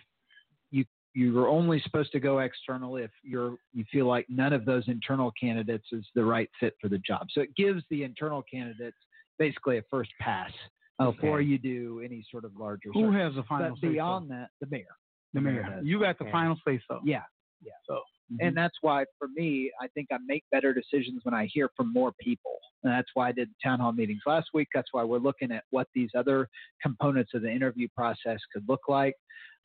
you're 1.14 1.48
only 1.48 1.80
supposed 1.82 2.12
to 2.12 2.20
go 2.20 2.40
external 2.40 2.98
if 2.98 3.12
you're 3.24 3.56
you 3.74 3.84
feel 3.92 4.06
like 4.06 4.26
none 4.30 4.54
of 4.54 4.66
those 4.66 4.88
internal 4.88 5.32
candidates 5.40 5.88
is 5.92 6.06
the 6.16 6.24
right 6.24 6.50
fit 6.60 6.76
for 6.80 6.88
the 6.88 7.00
job. 7.00 7.28
So 7.32 7.42
it 7.42 7.56
gives 7.56 7.84
the 7.90 8.04
internal 8.04 8.44
candidates 8.44 8.98
basically 9.38 9.78
a 9.78 9.84
first 9.90 10.12
pass 10.20 10.52
before 11.00 11.42
you 11.42 11.58
do 11.58 12.02
any 12.04 12.26
sort 12.30 12.46
of 12.46 12.52
larger. 12.58 12.90
Who 12.94 13.12
search. 13.12 13.22
has 13.22 13.36
the 13.36 13.44
final 13.44 13.70
But 13.72 13.76
say 13.80 13.88
so? 13.88 13.92
beyond 13.94 14.30
that, 14.32 14.50
the 14.62 14.68
mayor. 14.70 14.86
The 15.34 15.42
mayor. 15.42 15.80
You 15.84 16.00
got 16.00 16.18
the 16.18 16.26
Okay. 16.26 16.32
final 16.32 16.58
say 16.68 16.80
so. 16.88 17.00
Yeah, 17.06 17.24
yeah. 17.64 17.72
So 17.88 18.02
And 18.40 18.56
that's 18.56 18.76
why, 18.82 19.06
for 19.18 19.28
me, 19.34 19.72
I 19.82 19.88
think 19.88 20.10
I 20.12 20.18
make 20.26 20.44
better 20.52 20.74
decisions 20.74 21.22
when 21.24 21.34
I 21.34 21.48
hear 21.48 21.70
from 21.76 21.92
more 21.92 22.12
people. 22.22 22.58
And 22.84 22.94
that's 22.94 23.10
why 23.16 23.30
I 23.30 23.32
did 23.32 23.50
the 23.50 23.56
town 23.64 23.80
hall 23.80 23.92
meetings 23.92 24.22
last 24.28 24.50
week. 24.54 24.68
That's 24.74 24.90
why 24.92 25.04
we're 25.04 25.18
looking 25.18 25.52
at 25.52 25.64
what 25.72 25.88
these 25.96 26.12
other 26.16 26.48
components 26.82 27.32
of 27.34 27.42
the 27.42 27.50
interview 27.52 27.88
process 27.96 28.40
could 28.54 28.64
look 28.68 28.82
like. 28.88 29.16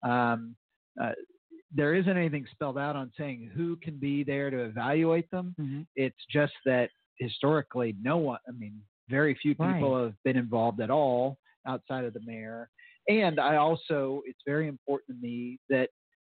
Um, 0.03 0.57
uh, 1.01 1.12
there 1.75 1.95
isn't 1.95 2.17
anything 2.17 2.47
spelled 2.53 2.79
out 2.79 2.97
on 2.97 3.11
saying 3.19 3.51
who 3.55 3.77
can 3.77 3.99
be 3.99 4.23
there 4.25 4.51
to 4.51 4.61
evaluate 4.65 5.31
them. 5.31 5.55
Mm-hmm. 5.61 5.83
It's 5.97 6.17
just 6.31 6.53
that 6.67 6.91
historically, 7.19 7.97
no 8.01 8.17
one, 8.19 8.39
I 8.49 8.53
mean, 8.53 8.81
very 9.11 9.37
few 9.41 9.55
people 9.55 10.03
have 10.03 10.15
been 10.25 10.37
involved 10.37 10.81
at 10.81 10.91
all 10.91 11.37
outside 11.67 12.05
of 12.05 12.15
the 12.15 12.21
mayor. 12.25 12.69
And 13.09 13.39
I 13.39 13.57
also, 13.57 14.23
it's 14.25 14.41
very 14.47 14.69
important 14.69 15.19
to 15.19 15.27
me 15.27 15.59
that 15.69 15.91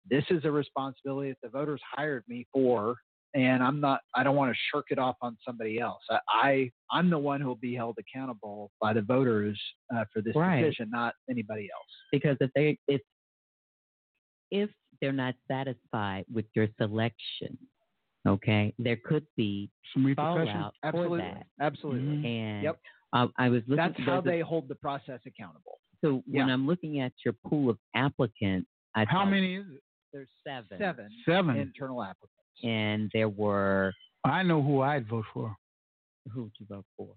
this 0.10 0.24
is 0.30 0.44
a 0.46 0.52
responsibility 0.52 1.30
that 1.32 1.38
the 1.44 1.50
voters 1.50 1.82
hired 1.96 2.24
me 2.28 2.46
for 2.52 2.98
and 3.36 3.64
i'm 3.64 3.80
not 3.80 4.02
i 4.16 4.24
don't 4.24 4.36
want 4.36 4.52
to 4.52 4.58
shirk 4.72 4.86
it 4.90 5.00
off 5.00 5.16
on 5.22 5.38
somebody 5.46 5.80
else 5.80 6.02
i, 6.10 6.20
I 6.30 6.72
i'm 6.92 7.10
the 7.10 7.18
one 7.18 7.42
who 7.42 7.48
will 7.48 7.56
be 7.56 7.74
held 7.76 7.98
accountable 8.00 8.72
by 8.82 8.94
the 8.94 9.02
voters 9.02 9.60
uh, 9.96 10.06
for 10.14 10.22
this 10.22 10.36
Right. 10.36 10.62
decision 10.62 10.90
not 10.92 11.14
anybody 11.30 11.70
else 11.74 11.88
because 12.12 12.38
if 12.42 12.52
they 12.56 12.78
if 12.88 13.02
if 14.52 14.70
they're 15.04 15.12
not 15.12 15.36
satisfied 15.50 16.24
with 16.34 16.46
your 16.56 16.68
selection, 16.78 17.58
okay, 18.26 18.74
there 18.80 18.96
could 18.96 19.26
be 19.36 19.70
Some 19.94 20.06
repercussions? 20.06 20.50
fallout 20.50 20.74
absolutely 20.82 21.20
for 21.20 21.26
that. 21.26 21.48
absolutely 21.60 22.26
And 22.26 22.64
Yep. 22.64 22.80
uh, 23.12 23.28
I 23.38 23.50
was 23.50 23.64
looking. 23.68 23.76
that's 23.76 24.00
how 24.00 24.22
there's 24.22 24.26
a- 24.26 24.30
they 24.38 24.40
hold 24.40 24.70
the 24.70 24.76
process 24.76 25.20
accountable 25.26 25.80
So 26.02 26.24
when 26.26 26.48
yeah. 26.48 26.54
I'm 26.54 26.66
looking 26.66 27.02
at 27.02 27.12
your 27.26 27.34
pool 27.46 27.70
of 27.70 27.78
applicants, 27.96 28.70
I 28.96 29.04
how 29.04 29.26
many 29.26 29.56
is 29.56 29.66
it? 29.70 29.84
there's 30.14 30.30
seven. 30.48 30.78
seven 30.78 31.10
Seven. 31.26 31.58
internal 31.58 32.02
applicants 32.02 32.40
and 32.64 33.10
there 33.14 33.28
were 33.30 33.92
I 34.24 34.42
know 34.42 34.62
who 34.64 34.80
I'd 34.80 35.06
vote 35.10 35.26
for. 35.34 35.54
Who'd 36.32 36.54
you 36.60 36.66
vote 36.68 36.86
for? 36.96 37.14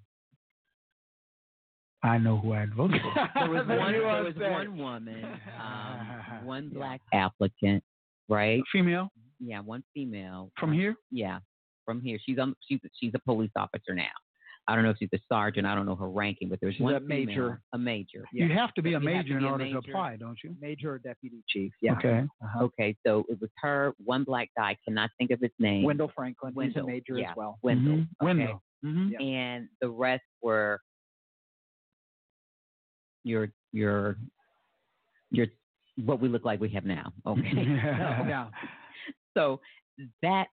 I 2.06 2.18
know 2.18 2.38
who 2.38 2.52
I'd 2.52 2.74
vote 2.74 2.90
for. 2.92 3.28
There 3.34 3.50
was 3.50 3.66
one. 3.66 3.92
There 3.92 4.24
was 4.24 4.34
one 4.36 4.78
woman, 4.78 5.24
um, 5.60 6.44
one 6.44 6.68
black 6.70 7.00
applicant, 7.12 7.82
right? 8.28 8.62
Female 8.72 9.08
Yeah, 9.40 9.60
one 9.60 9.82
female 9.94 10.50
from 10.58 10.72
here. 10.72 10.94
Yeah, 11.10 11.38
from 11.84 12.00
here. 12.00 12.18
She's 12.24 12.38
um 12.38 12.54
she's 12.68 12.80
she's 12.98 13.12
a 13.14 13.18
police 13.20 13.50
officer 13.56 13.94
now. 13.94 14.04
I 14.68 14.74
don't 14.74 14.82
know 14.82 14.90
if 14.90 14.96
she's 14.98 15.10
a 15.14 15.18
sergeant. 15.28 15.64
I 15.64 15.76
don't 15.76 15.86
know 15.86 15.94
her 15.94 16.08
ranking, 16.08 16.48
but 16.48 16.58
there's 16.60 16.74
She's 16.74 16.82
one 16.82 16.94
a 16.96 17.00
major. 17.00 17.26
female- 17.30 17.58
a 17.72 17.78
major. 17.78 18.24
You 18.32 18.48
have 18.52 18.74
to 18.74 18.82
be 18.82 18.94
a 18.94 18.98
You 19.00 19.08
have 19.08 19.24
to 19.26 19.34
major 19.34 19.38
in 19.38 19.44
a 19.44 19.48
order 19.50 19.70
to 19.70 19.78
apply, 19.78 20.16
don't 20.16 20.36
you? 20.42 20.56
major 20.60 20.94
or 20.94 20.98
deputy 20.98 21.40
chief 21.48 21.72
yeah 21.80 21.92
Okay. 21.92 22.24
uh-huh. 22.42 22.64
Okay, 22.64 22.96
so 23.06 23.24
it 23.28 23.40
was 23.40 23.48
her, 23.62 23.92
one 24.04 24.24
black 24.24 24.48
guy. 24.56 24.76
Cannot 24.84 25.10
think 25.18 25.30
of 25.30 25.38
his 25.40 25.52
name. 25.60 25.84
wendell 25.84 26.10
franklin 26.16 26.52
he's 26.52 26.56
Wendell, 26.56 26.84
a 26.84 26.86
major 26.88 27.16
yeah, 27.16 27.30
as 27.30 27.36
well 27.36 27.58
Wendell. 27.62 27.92
Mhm. 27.98 28.00
okay? 28.00 28.24
Wendell. 28.26 28.62
Mhm. 28.84 29.10
Yeah. 29.12 29.22
And 29.24 29.68
the 29.80 29.88
rest 29.88 30.24
were 30.42 30.80
your 33.26 33.48
your 33.72 34.16
your 35.30 35.46
what 36.04 36.20
we 36.20 36.28
look 36.28 36.44
like 36.44 36.60
we 36.60 36.68
have 36.70 36.84
now. 36.84 37.12
Okay. 37.26 37.42
yeah 37.54 38.48
So 39.34 39.60
that 40.22 40.46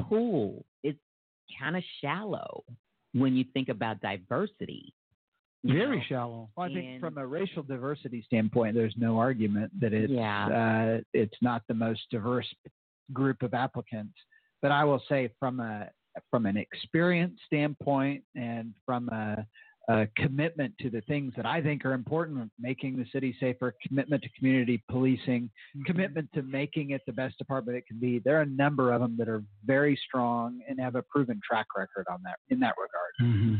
pool 0.00 0.64
is 0.84 0.94
kind 1.58 1.76
of 1.76 1.82
shallow 2.00 2.64
when 3.12 3.34
you 3.34 3.44
think 3.52 3.68
about 3.68 4.00
diversity. 4.00 4.94
Very 5.64 5.98
know? 5.98 6.02
shallow. 6.08 6.50
Well, 6.56 6.70
I 6.70 6.72
think 6.72 7.00
from 7.00 7.18
a 7.18 7.26
racial 7.26 7.62
diversity 7.62 8.22
standpoint, 8.24 8.74
there's 8.74 8.94
no 8.96 9.18
argument 9.18 9.70
that 9.80 9.92
it's 9.92 10.10
Yeah. 10.10 10.46
uh, 10.46 11.00
it's 11.12 11.36
not 11.42 11.62
the 11.68 11.74
most 11.74 12.00
diverse 12.10 12.48
group 13.12 13.42
of 13.42 13.52
applicants. 13.52 14.14
But 14.62 14.72
I 14.72 14.84
will 14.84 15.02
say, 15.08 15.30
from 15.38 15.60
a 15.60 15.90
from 16.30 16.46
an 16.46 16.56
experience 16.56 17.38
standpoint 17.46 18.24
and 18.34 18.74
from 18.86 19.08
a 19.10 19.46
uh, 19.88 20.04
commitment 20.16 20.72
to 20.78 20.90
the 20.90 21.00
things 21.02 21.32
that 21.36 21.46
I 21.46 21.60
think 21.60 21.84
are 21.84 21.94
important, 21.94 22.50
making 22.60 22.96
the 22.96 23.06
city 23.12 23.34
safer, 23.40 23.74
commitment 23.86 24.22
to 24.22 24.28
community 24.38 24.82
policing, 24.90 25.50
Mm-hmm. 25.76 25.82
commitment 25.84 26.28
to 26.34 26.42
making 26.42 26.90
it 26.90 27.00
the 27.06 27.12
best 27.12 27.38
department 27.38 27.76
it 27.78 27.86
can 27.86 27.98
be. 27.98 28.18
There 28.18 28.36
are 28.38 28.42
a 28.42 28.46
number 28.46 28.92
of 28.92 29.00
them 29.00 29.16
that 29.18 29.28
are 29.28 29.42
very 29.64 29.98
strong 30.06 30.60
and 30.68 30.78
have 30.80 30.94
a 30.96 31.02
proven 31.02 31.40
track 31.48 31.66
record 31.76 32.06
on 32.10 32.20
that 32.24 32.36
in 32.50 32.60
that 32.60 32.74
regard. 32.76 33.34
Mm-hmm. 33.34 33.54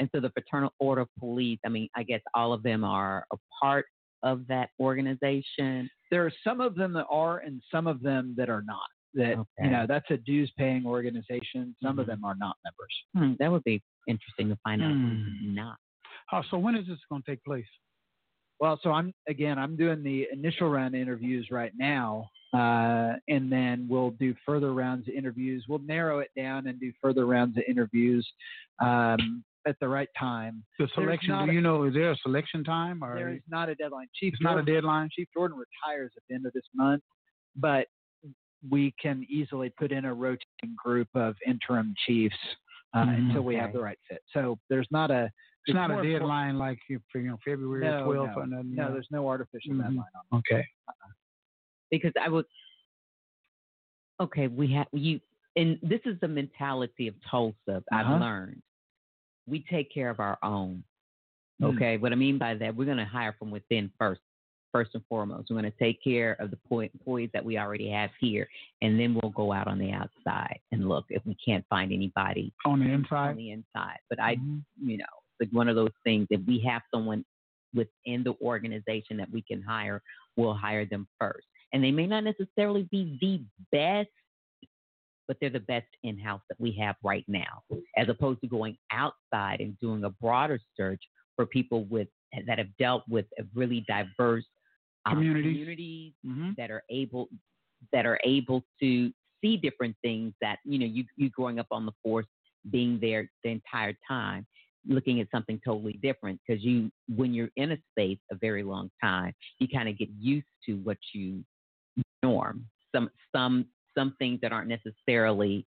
And 0.00 0.10
so 0.12 0.20
the 0.20 0.30
Fraternal 0.30 0.72
Order 0.80 1.02
of 1.02 1.08
Police, 1.18 1.60
I 1.64 1.68
mean, 1.68 1.88
I 1.96 2.02
guess 2.02 2.20
all 2.34 2.52
of 2.52 2.62
them 2.64 2.82
are 2.84 3.24
a 3.32 3.36
part 3.60 3.86
of 4.24 4.46
that 4.48 4.70
organization. 4.80 5.88
There 6.10 6.24
are 6.26 6.32
some 6.42 6.60
of 6.60 6.74
them 6.74 6.92
that 6.94 7.06
are, 7.10 7.38
and 7.38 7.62
some 7.70 7.86
of 7.86 8.02
them 8.02 8.34
that 8.36 8.48
are 8.48 8.62
not. 8.62 8.88
That 9.14 9.34
Okay. 9.38 9.44
you 9.66 9.70
know, 9.70 9.86
that's 9.86 10.10
a 10.10 10.16
dues-paying 10.16 10.84
organization. 10.86 11.76
Some 11.80 11.98
of 12.00 12.06
Mhm. 12.06 12.08
them 12.10 12.24
are 12.24 12.34
not 12.34 12.56
members. 12.64 13.04
Hmm, 13.14 13.34
that 13.38 13.50
would 13.52 13.62
be 13.62 13.80
interesting 14.06 14.48
to 14.48 14.56
find 14.64 14.82
out 14.82 14.92
who's 14.92 15.26
Hmm. 15.40 15.54
not. 15.54 15.76
Oh, 16.32 16.42
so 16.50 16.58
when 16.58 16.74
is 16.74 16.86
this 16.86 16.98
going 17.10 17.22
to 17.22 17.30
take 17.30 17.42
place? 17.44 17.66
Well, 18.60 18.78
so 18.82 18.92
I'm 18.92 19.12
again, 19.28 19.58
I'm 19.58 19.76
doing 19.76 20.02
the 20.02 20.28
initial 20.32 20.68
round 20.70 20.94
interviews 20.94 21.48
right 21.50 21.72
now, 21.76 22.28
uh, 22.54 23.14
and 23.28 23.50
then 23.50 23.86
we'll 23.88 24.12
do 24.12 24.34
further 24.46 24.72
rounds 24.72 25.08
of 25.08 25.14
interviews. 25.14 25.64
We'll 25.68 25.80
narrow 25.80 26.20
it 26.20 26.30
down 26.36 26.66
and 26.68 26.78
do 26.80 26.92
further 27.02 27.26
rounds 27.26 27.56
of 27.58 27.64
interviews 27.68 28.26
um, 28.80 29.44
at 29.66 29.76
the 29.80 29.88
right 29.88 30.08
time. 30.18 30.64
The 30.78 30.88
selection, 30.94 31.30
not 31.30 31.46
do 31.46 31.50
a- 31.50 31.54
you 31.54 31.60
know, 31.60 31.82
is 31.84 31.94
there 31.94 32.12
a 32.12 32.16
selection 32.18 32.62
time? 32.64 33.02
Or 33.02 33.16
There 33.16 33.30
is 33.32 33.42
not 33.48 33.68
a 33.68 33.74
deadline. 33.74 34.06
Chief 34.14 34.32
It's 34.34 34.42
not 34.42 34.56
a 34.58 34.62
deadline? 34.62 35.08
Chief 35.12 35.26
Jordan 35.34 35.58
retires 35.58 36.12
at 36.16 36.22
the 36.28 36.34
end 36.36 36.46
of 36.46 36.52
this 36.52 36.64
month, 36.74 37.02
but 37.56 37.88
we 38.70 38.94
can 39.02 39.26
easily 39.28 39.68
put 39.70 39.90
in 39.92 40.04
a 40.06 40.14
rotating 40.14 40.74
group 40.82 41.08
of 41.14 41.34
interim 41.46 41.94
chiefs 42.06 42.36
uh, 42.94 43.04
Mhm. 43.04 43.18
until 43.28 43.42
we 43.42 43.54
have 43.56 43.72
the 43.72 43.80
right 43.80 43.98
fit. 44.08 44.22
So 44.32 44.58
there's 44.68 44.88
not 44.90 45.10
a 45.10 45.30
it's 45.66 45.74
not 45.74 45.90
a 45.90 46.02
deadline 46.02 46.58
like 46.58 46.78
you 46.88 47.00
know, 47.14 47.38
February 47.44 47.82
No, 47.84 48.04
12th 48.06 48.36
no, 48.36 48.42
or 48.42 48.46
nothing. 48.46 48.70
you 48.70 48.76
no, 48.76 48.88
know? 48.88 48.92
there's 48.92 49.10
no 49.10 49.26
artificial 49.28 49.72
Mhm. 49.74 49.78
deadline 49.82 50.04
on 50.30 50.38
Okay. 50.38 50.66
because 51.90 52.12
I 52.20 52.28
would. 52.28 52.46
Okay, 54.20 54.46
we 54.46 54.68
have 54.72 54.86
you, 54.92 55.20
and 55.56 55.78
this 55.82 56.00
is 56.04 56.18
the 56.20 56.28
mentality 56.28 57.08
of 57.08 57.14
Tulsa. 57.22 57.82
I've 57.90 58.06
Uh-huh. 58.06 58.18
learned 58.18 58.62
we 59.46 59.60
take 59.60 59.90
care 59.90 60.08
of 60.10 60.20
our 60.20 60.38
own. 60.42 60.82
Mm. 61.60 61.74
Okay, 61.74 61.96
what 61.98 62.12
I 62.12 62.14
mean 62.14 62.38
by 62.38 62.54
that, 62.54 62.74
we're 62.74 62.84
going 62.86 62.96
to 62.98 63.04
hire 63.04 63.32
from 63.38 63.50
within 63.50 63.90
first, 63.98 64.22
first 64.74 64.90
and 64.94 65.04
foremost. 65.08 65.48
We're 65.48 65.60
going 65.60 65.70
to 65.70 65.78
take 65.78 66.02
care 66.02 66.36
of 66.40 66.50
the 66.50 66.58
employees 66.92 67.30
that 67.32 67.44
we 67.44 67.56
already 67.56 67.88
have 67.90 68.10
here, 68.20 68.48
and 68.82 68.98
then 68.98 69.14
we'll 69.14 69.30
go 69.30 69.52
out 69.52 69.68
on 69.68 69.78
the 69.78 69.92
outside 69.92 70.58
and 70.72 70.88
look 70.88 71.04
if 71.10 71.24
we 71.24 71.36
can't 71.36 71.64
find 71.70 71.92
anybody 71.92 72.52
On 72.66 72.80
the 72.80 72.86
on 72.86 72.90
inside? 72.90 73.36
the 73.36 73.50
inside. 73.52 73.98
But 74.10 74.20
I, 74.20 74.34
Mhm. 74.34 74.64
you 74.82 74.96
know, 74.96 75.04
it's 75.38 75.48
like 75.48 75.56
one 75.56 75.68
of 75.68 75.76
those 75.76 75.92
things. 76.02 76.26
If 76.30 76.40
we 76.42 76.58
have 76.60 76.82
someone 76.92 77.24
within 77.72 78.24
the 78.24 78.34
organization 78.40 79.16
that 79.18 79.30
we 79.30 79.42
can 79.42 79.62
hire, 79.62 80.02
we'll 80.36 80.54
hire 80.54 80.84
them 80.84 81.06
first. 81.20 81.46
And 81.72 81.82
they 81.82 81.92
may 81.92 82.06
not 82.06 82.24
necessarily 82.24 82.82
be 82.84 83.16
the 83.20 83.44
best, 83.70 84.10
but 85.28 85.38
they're 85.40 85.50
the 85.50 85.60
best 85.60 85.86
in 86.02 86.18
house 86.18 86.42
that 86.48 86.60
we 86.60 86.72
have 86.72 86.96
right 87.02 87.24
now, 87.28 87.62
as 87.96 88.08
opposed 88.08 88.40
to 88.40 88.48
going 88.48 88.76
outside 88.90 89.60
and 89.60 89.78
doing 89.78 90.02
a 90.04 90.10
broader 90.10 90.60
search 90.76 91.02
for 91.36 91.46
people 91.46 91.84
with 91.84 92.08
that 92.46 92.58
have 92.58 92.76
dealt 92.78 93.08
with 93.08 93.26
a 93.38 93.44
really 93.54 93.80
diverse 93.82 94.44
um, 95.06 95.14
Communities. 95.16 95.52
communities 95.52 96.12
Mhm. 96.24 96.56
that 96.56 96.70
are 96.70 96.82
able 96.90 97.28
that 97.92 98.06
are 98.06 98.18
able 98.24 98.64
to 98.80 99.12
see 99.40 99.56
different 99.56 99.96
things 100.02 100.32
that 100.40 100.58
you 100.64 100.78
know 100.78 100.86
you 100.86 101.04
you 101.16 101.30
growing 101.30 101.58
up 101.58 101.66
on 101.70 101.84
the 101.84 101.92
force 102.02 102.26
being 102.70 102.98
there 103.00 103.30
the 103.42 103.50
entire 103.50 103.94
time 104.08 104.46
looking 104.86 105.20
at 105.20 105.30
something 105.30 105.60
totally 105.64 105.94
different 106.02 106.40
because 106.46 106.62
you 106.64 106.90
when 107.08 107.34
you're 107.34 107.50
in 107.56 107.72
a 107.72 107.78
space 107.90 108.18
a 108.30 108.34
very 108.34 108.62
long 108.62 108.90
time 109.02 109.32
you 109.58 109.68
kind 109.68 109.88
of 109.88 109.98
get 109.98 110.08
used 110.18 110.46
to 110.64 110.74
what 110.78 110.98
you 111.12 111.44
norm 112.22 112.66
some 112.94 113.10
some 113.34 113.66
some 113.96 114.14
things 114.18 114.40
that 114.40 114.52
aren't 114.52 114.68
necessarily 114.68 115.66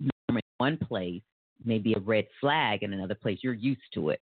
norm 0.00 0.36
in 0.36 0.42
one 0.58 0.76
place 0.76 1.22
maybe 1.64 1.94
a 1.94 2.00
red 2.00 2.26
flag 2.40 2.82
in 2.82 2.92
another 2.92 3.14
place 3.14 3.38
you're 3.42 3.54
used 3.54 3.80
to 3.92 4.10
it 4.10 4.20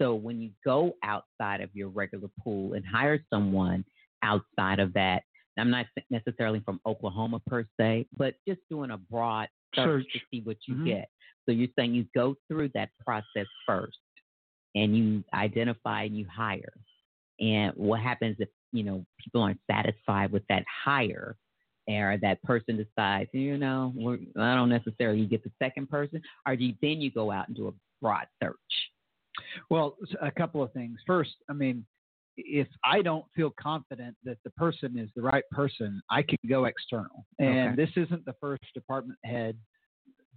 so 0.00 0.14
when 0.14 0.40
you 0.40 0.50
go 0.64 0.94
outside 1.02 1.60
of 1.60 1.70
your 1.74 1.88
regular 1.88 2.28
pool 2.42 2.74
and 2.74 2.84
hire 2.84 3.24
someone 3.32 3.84
outside 4.22 4.78
of 4.78 4.92
that, 4.94 5.22
I'm 5.58 5.70
not 5.70 5.86
necessarily 6.10 6.60
from 6.60 6.80
Oklahoma 6.86 7.40
per 7.46 7.64
se, 7.80 8.06
but 8.16 8.34
just 8.46 8.60
doing 8.70 8.90
a 8.90 8.98
broad 8.98 9.48
search, 9.74 10.06
to 10.12 10.20
see 10.30 10.42
what 10.42 10.56
you 10.66 10.74
Mhm. 10.76 10.84
get. 10.84 11.10
So 11.46 11.52
you're 11.52 11.68
saying 11.78 11.94
you 11.94 12.04
go 12.14 12.36
through 12.48 12.68
that 12.70 12.90
process 12.98 13.46
first 13.66 13.98
and 14.74 14.96
you 14.96 15.24
identify 15.32 16.02
and 16.02 16.16
you 16.18 16.26
hire. 16.26 16.72
And 17.40 17.74
what 17.74 18.00
happens 18.00 18.36
if, 18.38 18.48
you 18.72 18.82
know, 18.82 19.06
people 19.18 19.42
aren't 19.42 19.60
satisfied 19.70 20.30
with 20.32 20.46
that 20.48 20.64
hire 20.66 21.36
or 21.88 22.18
that 22.18 22.42
person 22.42 22.76
decides, 22.76 23.30
you 23.32 23.58
know, 23.58 23.92
we're, 23.94 24.18
I 24.36 24.54
don't 24.54 24.68
necessarily 24.68 25.24
get 25.26 25.44
the 25.44 25.52
second 25.62 25.88
person, 25.88 26.20
or 26.46 26.56
do 26.56 26.64
you, 26.64 26.74
then 26.82 27.00
you 27.00 27.10
go 27.10 27.30
out 27.30 27.48
and 27.48 27.56
do 27.56 27.68
a 27.68 27.72
broad 28.02 28.26
search? 28.42 28.56
Well, 29.70 29.96
a 30.20 30.30
couple 30.30 30.62
of 30.62 30.72
things. 30.72 30.98
First, 31.06 31.36
I 31.48 31.52
mean, 31.52 31.84
if 32.36 32.68
I 32.84 33.02
don't 33.02 33.24
feel 33.34 33.52
confident 33.60 34.16
that 34.24 34.38
the 34.44 34.50
person 34.50 34.98
is 34.98 35.10
the 35.16 35.22
right 35.22 35.44
person, 35.50 36.02
I 36.10 36.22
can 36.22 36.38
go 36.48 36.66
external. 36.66 37.24
And 37.38 37.72
Okay. 37.72 37.84
this 37.86 37.96
isn't 37.96 38.24
the 38.24 38.34
first 38.40 38.62
department 38.74 39.18
head 39.24 39.56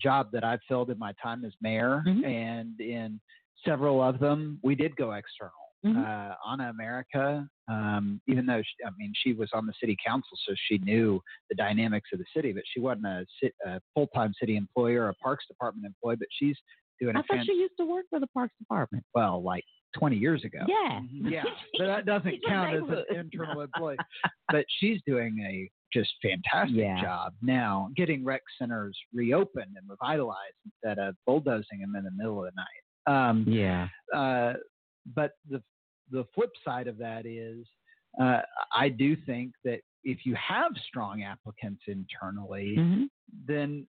job 0.01 0.31
that 0.31 0.43
I've 0.43 0.61
filled 0.67 0.91
in 0.91 0.97
my 0.97 1.13
time 1.21 1.43
as 1.43 1.53
mayor. 1.61 2.01
Mhm. 2.05 2.25
And 2.25 2.79
in 2.79 3.19
several 3.65 4.01
of 4.01 4.19
them, 4.19 4.59
we 4.63 4.75
did 4.75 4.95
go 4.95 5.11
external. 5.11 5.53
Mhm. 5.83 5.97
Uh, 5.97 6.35
Anna 6.45 6.69
America, 6.69 7.49
um, 7.69 8.21
even 8.27 8.45
though 8.45 8.61
she, 8.61 8.83
I 8.85 8.89
mean 8.97 9.13
she 9.15 9.33
was 9.33 9.49
on 9.53 9.65
the 9.65 9.73
city 9.79 9.95
council, 10.05 10.37
so 10.45 10.53
she 10.55 10.77
knew 10.79 11.21
the 11.49 11.55
dynamics 11.55 12.09
of 12.11 12.19
the 12.19 12.25
city, 12.33 12.51
but 12.51 12.63
she 12.65 12.79
wasn't 12.81 13.05
a, 13.07 13.25
a 13.65 13.81
full-time 13.93 14.33
city 14.33 14.57
employee 14.57 14.95
or 14.95 15.07
a 15.07 15.13
Parks 15.15 15.47
Department 15.47 15.85
employee. 15.85 16.17
But 16.17 16.27
she's 16.31 16.57
doing 16.99 17.15
I 17.15 17.19
a 17.19 17.23
thought 17.23 17.37
fan- 17.37 17.45
she 17.45 17.53
used 17.53 17.73
to 17.79 17.85
work 17.85 18.05
for 18.09 18.19
the 18.19 18.27
Parks 18.27 18.53
Department. 18.59 19.03
well, 19.13 19.41
like 19.41 19.63
20 19.97 20.15
years 20.17 20.43
ago. 20.45 20.59
Yeah. 20.67 21.01
Yeah, 21.11 21.43
but 21.77 21.87
that 21.87 22.05
doesn't 22.05 22.39
count 22.47 22.75
as 22.75 22.83
an 22.89 23.17
internal 23.17 23.61
employee. 23.73 23.97
But 24.51 24.65
she's 24.79 25.01
doing 25.07 25.39
a 25.49 25.69
just 25.91 26.11
fantastic 26.21 26.77
Yeah. 26.77 27.01
job 27.01 27.33
now, 27.41 27.89
getting 27.95 28.23
rec 28.23 28.41
centers 28.59 28.95
reopened 29.13 29.75
and 29.75 29.89
revitalized 29.89 30.53
instead 30.65 30.99
of 30.99 31.15
bulldozing 31.25 31.79
them 31.79 31.95
in 31.95 32.03
the 32.03 32.11
middle 32.15 32.43
of 32.45 32.51
the 32.53 32.61
night. 32.61 33.29
Um, 33.29 33.45
Yeah. 33.47 33.87
uh, 34.15 34.53
but 35.15 35.31
the 35.49 35.63
the 36.11 36.25
flip 36.35 36.49
side 36.65 36.87
of 36.87 36.97
that 36.97 37.25
is, 37.25 37.67
uh, 38.21 38.41
I 38.75 38.89
do 38.89 39.15
think 39.15 39.53
that 39.63 39.79
if 40.03 40.25
you 40.25 40.35
have 40.35 40.71
strong 40.87 41.23
applicants 41.23 41.83
internally, 41.87 42.75
Mm-hmm. 42.77 43.03
then 43.47 43.87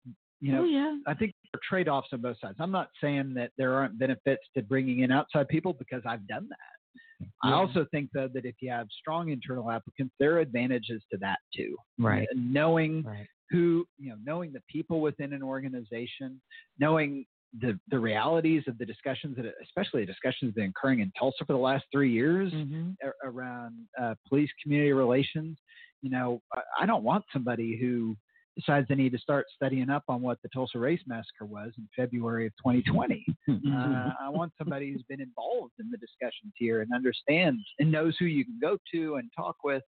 you 0.43 0.53
know 0.53 0.63
oh 0.63 0.65
yeah. 0.65 0.97
I 1.07 1.15
think 1.15 1.33
there 1.45 1.59
are 1.59 1.61
trade 1.69 1.89
offs 1.89 2.09
on 2.13 2.21
both 2.21 2.37
sides. 2.41 2.57
I'm 2.59 2.71
not 2.73 2.91
saying 3.03 3.33
that 3.35 3.51
there 3.57 3.73
aren't 3.75 3.99
benefits 3.99 4.43
to 4.57 4.63
bringing 4.63 4.99
in 5.01 5.11
outside 5.11 5.49
people 5.49 5.73
because 5.73 6.03
I've 6.07 6.27
done 6.27 6.47
that. 6.51 7.27
I 7.45 7.53
also 7.53 7.87
think 7.93 8.11
though 8.13 8.29
that 8.35 8.45
if 8.45 8.57
you 8.61 8.71
have 8.71 8.89
strong 9.01 9.31
internal 9.31 9.71
applicants, 9.71 10.13
there 10.19 10.35
are 10.35 10.41
advantages 10.41 11.01
to 11.13 11.19
that 11.19 11.39
too. 11.57 11.77
Right. 11.99 12.27
Knowing 12.35 13.05
Right. 13.05 13.29
who, 13.51 13.87
you 13.99 14.11
know, 14.11 14.17
knowing 14.25 14.53
the 14.53 14.63
people 14.69 15.01
within 15.01 15.33
an 15.33 15.43
organization, 15.43 16.41
knowing 16.81 17.25
the 17.61 17.79
the 17.91 17.99
realities 17.99 18.65
of 18.67 18.77
the 18.79 18.87
discussions 18.87 19.37
that, 19.37 19.45
especially 19.63 20.01
the 20.03 20.07
discussions 20.07 20.55
that 20.55 20.63
have 20.63 20.65
been 20.67 20.73
occurring 20.77 21.01
in 21.01 21.13
Tulsa 21.19 21.45
for 21.45 21.53
the 21.53 21.59
last 21.71 21.85
three 21.93 22.11
years 22.11 22.53
Mm-hmm. 22.53 22.91
around 23.25 23.75
uh, 24.03 24.15
police 24.29 24.51
community 24.63 24.93
relations. 24.93 25.57
You 26.01 26.11
know, 26.11 26.43
I, 26.53 26.61
I 26.83 26.87
don't 26.87 27.05
want 27.05 27.25
somebody 27.33 27.77
who 27.81 28.17
decides 28.57 28.87
they 28.89 28.95
need 28.95 29.13
to 29.13 29.19
start 29.19 29.47
studying 29.55 29.91
up 29.91 30.05
on 30.09 30.21
what 30.21 30.39
the 30.43 30.49
Tulsa 30.49 30.79
Race 30.79 31.01
Massacre 31.07 31.47
was 31.47 31.73
in 31.79 31.89
February 31.97 32.47
of 32.47 32.53
2020. 32.59 33.25
Mm-hmm. 33.49 33.77
Uh, 33.77 34.11
I 34.21 34.29
want 34.29 34.53
somebody 34.57 34.93
who's 34.93 35.03
been 35.09 35.21
involved 35.21 35.73
in 35.81 35.91
the 35.91 35.99
discussions 35.99 36.53
here 36.57 36.81
and 36.81 36.91
understands 36.95 37.61
and 37.79 37.91
knows 37.91 38.17
who 38.19 38.27
you 38.27 38.45
can 38.45 38.59
go 38.61 38.79
to 38.93 39.17
and 39.17 39.31
talk 39.37 39.57
with, 39.65 39.83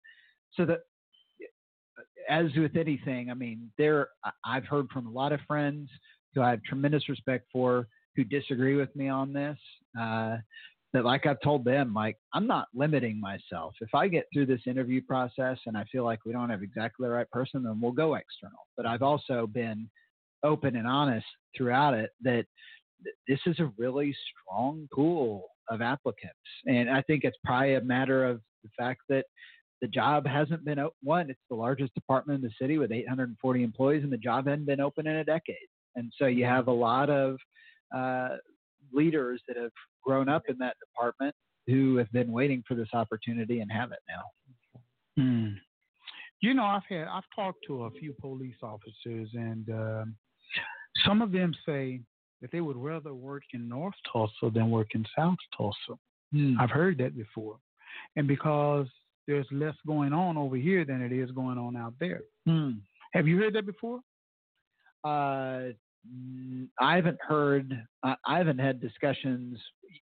so 0.54 0.64
that. 0.66 0.80
As 2.28 2.46
with 2.56 2.76
anything, 2.76 3.30
I 3.30 3.34
mean, 3.34 3.70
there 3.76 4.08
I've 4.44 4.64
heard 4.64 4.88
from 4.90 5.06
a 5.06 5.10
lot 5.10 5.32
of 5.32 5.40
friends 5.46 5.90
who 6.34 6.42
I 6.42 6.50
have 6.50 6.62
tremendous 6.62 7.08
respect 7.08 7.46
for 7.52 7.88
who 8.14 8.24
disagree 8.24 8.76
with 8.76 8.94
me 8.94 9.08
on 9.08 9.32
this. 9.32 9.58
Uh, 10.00 10.36
that 10.92 11.04
like 11.04 11.26
I've 11.26 11.40
told 11.42 11.64
them, 11.64 11.94
like 11.94 12.16
I'm 12.34 12.46
not 12.46 12.68
limiting 12.74 13.20
myself. 13.20 13.74
If 13.80 13.94
I 13.94 14.08
get 14.08 14.26
through 14.32 14.46
this 14.46 14.62
interview 14.66 15.00
process 15.02 15.58
and 15.66 15.76
I 15.76 15.84
feel 15.90 16.04
like 16.04 16.24
we 16.24 16.32
don't 16.32 16.50
have 16.50 16.62
exactly 16.62 17.06
the 17.06 17.12
right 17.12 17.30
person, 17.30 17.62
then 17.62 17.80
we'll 17.80 17.92
go 17.92 18.14
external. 18.14 18.66
But 18.76 18.86
I've 18.86 19.02
also 19.02 19.46
been 19.46 19.88
open 20.42 20.76
and 20.76 20.86
honest 20.86 21.26
throughout 21.56 21.94
it 21.94 22.10
that 22.22 22.46
this 23.28 23.40
is 23.46 23.58
a 23.60 23.72
really 23.78 24.14
strong 24.30 24.88
pool 24.92 25.46
of 25.68 25.80
applicants, 25.80 26.34
and 26.66 26.90
I 26.90 27.02
think 27.02 27.24
it's 27.24 27.38
probably 27.44 27.74
a 27.74 27.80
matter 27.80 28.24
of 28.24 28.40
the 28.64 28.70
fact 28.76 29.00
that 29.08 29.24
the 29.80 29.88
job 29.88 30.26
hasn't 30.26 30.64
been 30.64 30.78
o- 30.78 30.94
one. 31.02 31.30
It's 31.30 31.40
the 31.48 31.56
largest 31.56 31.94
department 31.94 32.42
in 32.42 32.48
the 32.48 32.54
city 32.60 32.78
with 32.78 32.92
840 32.92 33.62
employees, 33.62 34.02
and 34.02 34.12
the 34.12 34.18
job 34.18 34.46
hadn't 34.46 34.66
been 34.66 34.80
open 34.80 35.06
in 35.06 35.16
a 35.16 35.24
decade. 35.24 35.56
And 35.96 36.12
so 36.18 36.26
you 36.26 36.44
have 36.44 36.68
a 36.68 36.72
lot 36.72 37.10
of 37.10 37.36
uh, 37.94 38.36
leaders 38.92 39.40
that 39.48 39.56
have 39.56 39.72
grown 40.04 40.28
up 40.28 40.42
in 40.48 40.56
that 40.58 40.76
department 40.78 41.34
who 41.66 41.96
have 41.96 42.10
been 42.12 42.32
waiting 42.32 42.62
for 42.66 42.74
this 42.74 42.88
opportunity 42.92 43.60
and 43.60 43.70
have 43.70 43.92
it 43.92 43.98
now. 44.08 45.22
Hmm. 45.22 45.48
You 46.40 46.54
know, 46.54 46.64
I've 46.64 46.82
had 46.88 47.06
I've 47.08 47.24
talked 47.34 47.60
to 47.66 47.84
a 47.84 47.90
few 47.90 48.14
police 48.20 48.56
officers, 48.62 49.28
and 49.34 49.68
um 49.70 50.16
some 51.06 51.22
of 51.22 51.32
them 51.32 51.54
say 51.66 52.00
that 52.40 52.50
they 52.50 52.60
would 52.60 52.76
rather 52.76 53.14
work 53.14 53.42
in 53.52 53.68
North 53.68 53.94
Tulsa 54.10 54.50
than 54.52 54.70
work 54.70 54.88
in 54.94 55.04
South 55.16 55.36
Tulsa. 55.56 55.98
Hmm. 56.32 56.54
I've 56.58 56.70
heard 56.70 56.98
that 56.98 57.16
before, 57.16 57.58
and 58.16 58.26
because 58.26 58.86
there's 59.26 59.46
less 59.52 59.74
going 59.86 60.12
on 60.12 60.36
over 60.36 60.56
here 60.56 60.84
than 60.84 61.02
it 61.02 61.12
is 61.12 61.30
going 61.30 61.58
on 61.58 61.76
out 61.76 61.94
there. 62.00 62.22
Hmm. 62.46 62.70
Have 63.12 63.28
you 63.28 63.36
heard 63.38 63.54
that 63.54 63.66
before? 63.66 64.00
Uh, 65.04 65.08
mm, 65.08 65.74
Mm, 66.08 66.68
I 66.80 66.96
haven't 66.96 67.18
heard. 67.20 67.72
I 68.02 68.14
I 68.26 68.38
haven't 68.38 68.58
had 68.58 68.80
discussions 68.80 69.58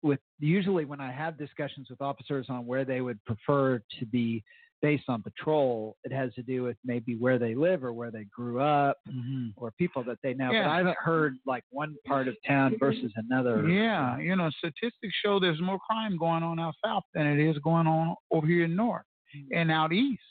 with. 0.02 0.20
Usually, 0.40 0.86
when 0.86 1.02
I 1.02 1.12
have 1.12 1.38
discussions 1.38 1.88
with 1.90 2.02
officers 2.02 2.48
on 2.50 2.66
where 2.66 2.86
they 2.86 3.02
would 3.02 3.24
prefer 3.26 3.82
to 4.00 4.06
be 4.06 4.44
based 4.82 5.06
on 5.08 5.24
patrol, 5.24 5.96
it 6.04 6.12
has 6.12 6.34
to 6.34 6.44
do 6.44 6.62
with 6.64 6.76
maybe 6.84 7.16
where 7.16 7.40
they 7.40 7.56
live 7.56 7.86
or 7.86 7.94
where 7.94 8.12
they 8.12 8.26
grew 8.26 8.60
up 8.60 8.98
mm-hmm. 9.10 9.48
or 9.56 9.72
people 9.78 10.04
that 10.04 10.18
they 10.22 10.34
know. 10.34 10.50
But 10.50 10.68
I 10.70 10.78
haven't 10.78 10.98
heard 11.00 11.36
like 11.46 11.64
one 11.70 11.96
part 12.06 12.28
of 12.28 12.36
town 12.46 12.76
versus 12.80 13.12
another. 13.16 13.68
Yeah, 13.68 14.20
you 14.20 14.36
know, 14.36 14.50
statistics 14.58 15.16
show 15.24 15.40
there's 15.40 15.62
more 15.62 15.80
crime 15.80 16.18
going 16.18 16.44
on 16.44 16.60
out 16.60 16.76
south 16.86 17.04
than 17.14 17.26
it 17.26 17.40
is 17.40 17.58
going 17.60 17.88
on 17.88 18.16
over 18.30 18.46
here 18.46 18.66
in 18.66 18.76
north 18.76 19.06
mm. 19.36 19.58
and 19.58 19.72
out 19.72 19.94
east. 19.94 20.22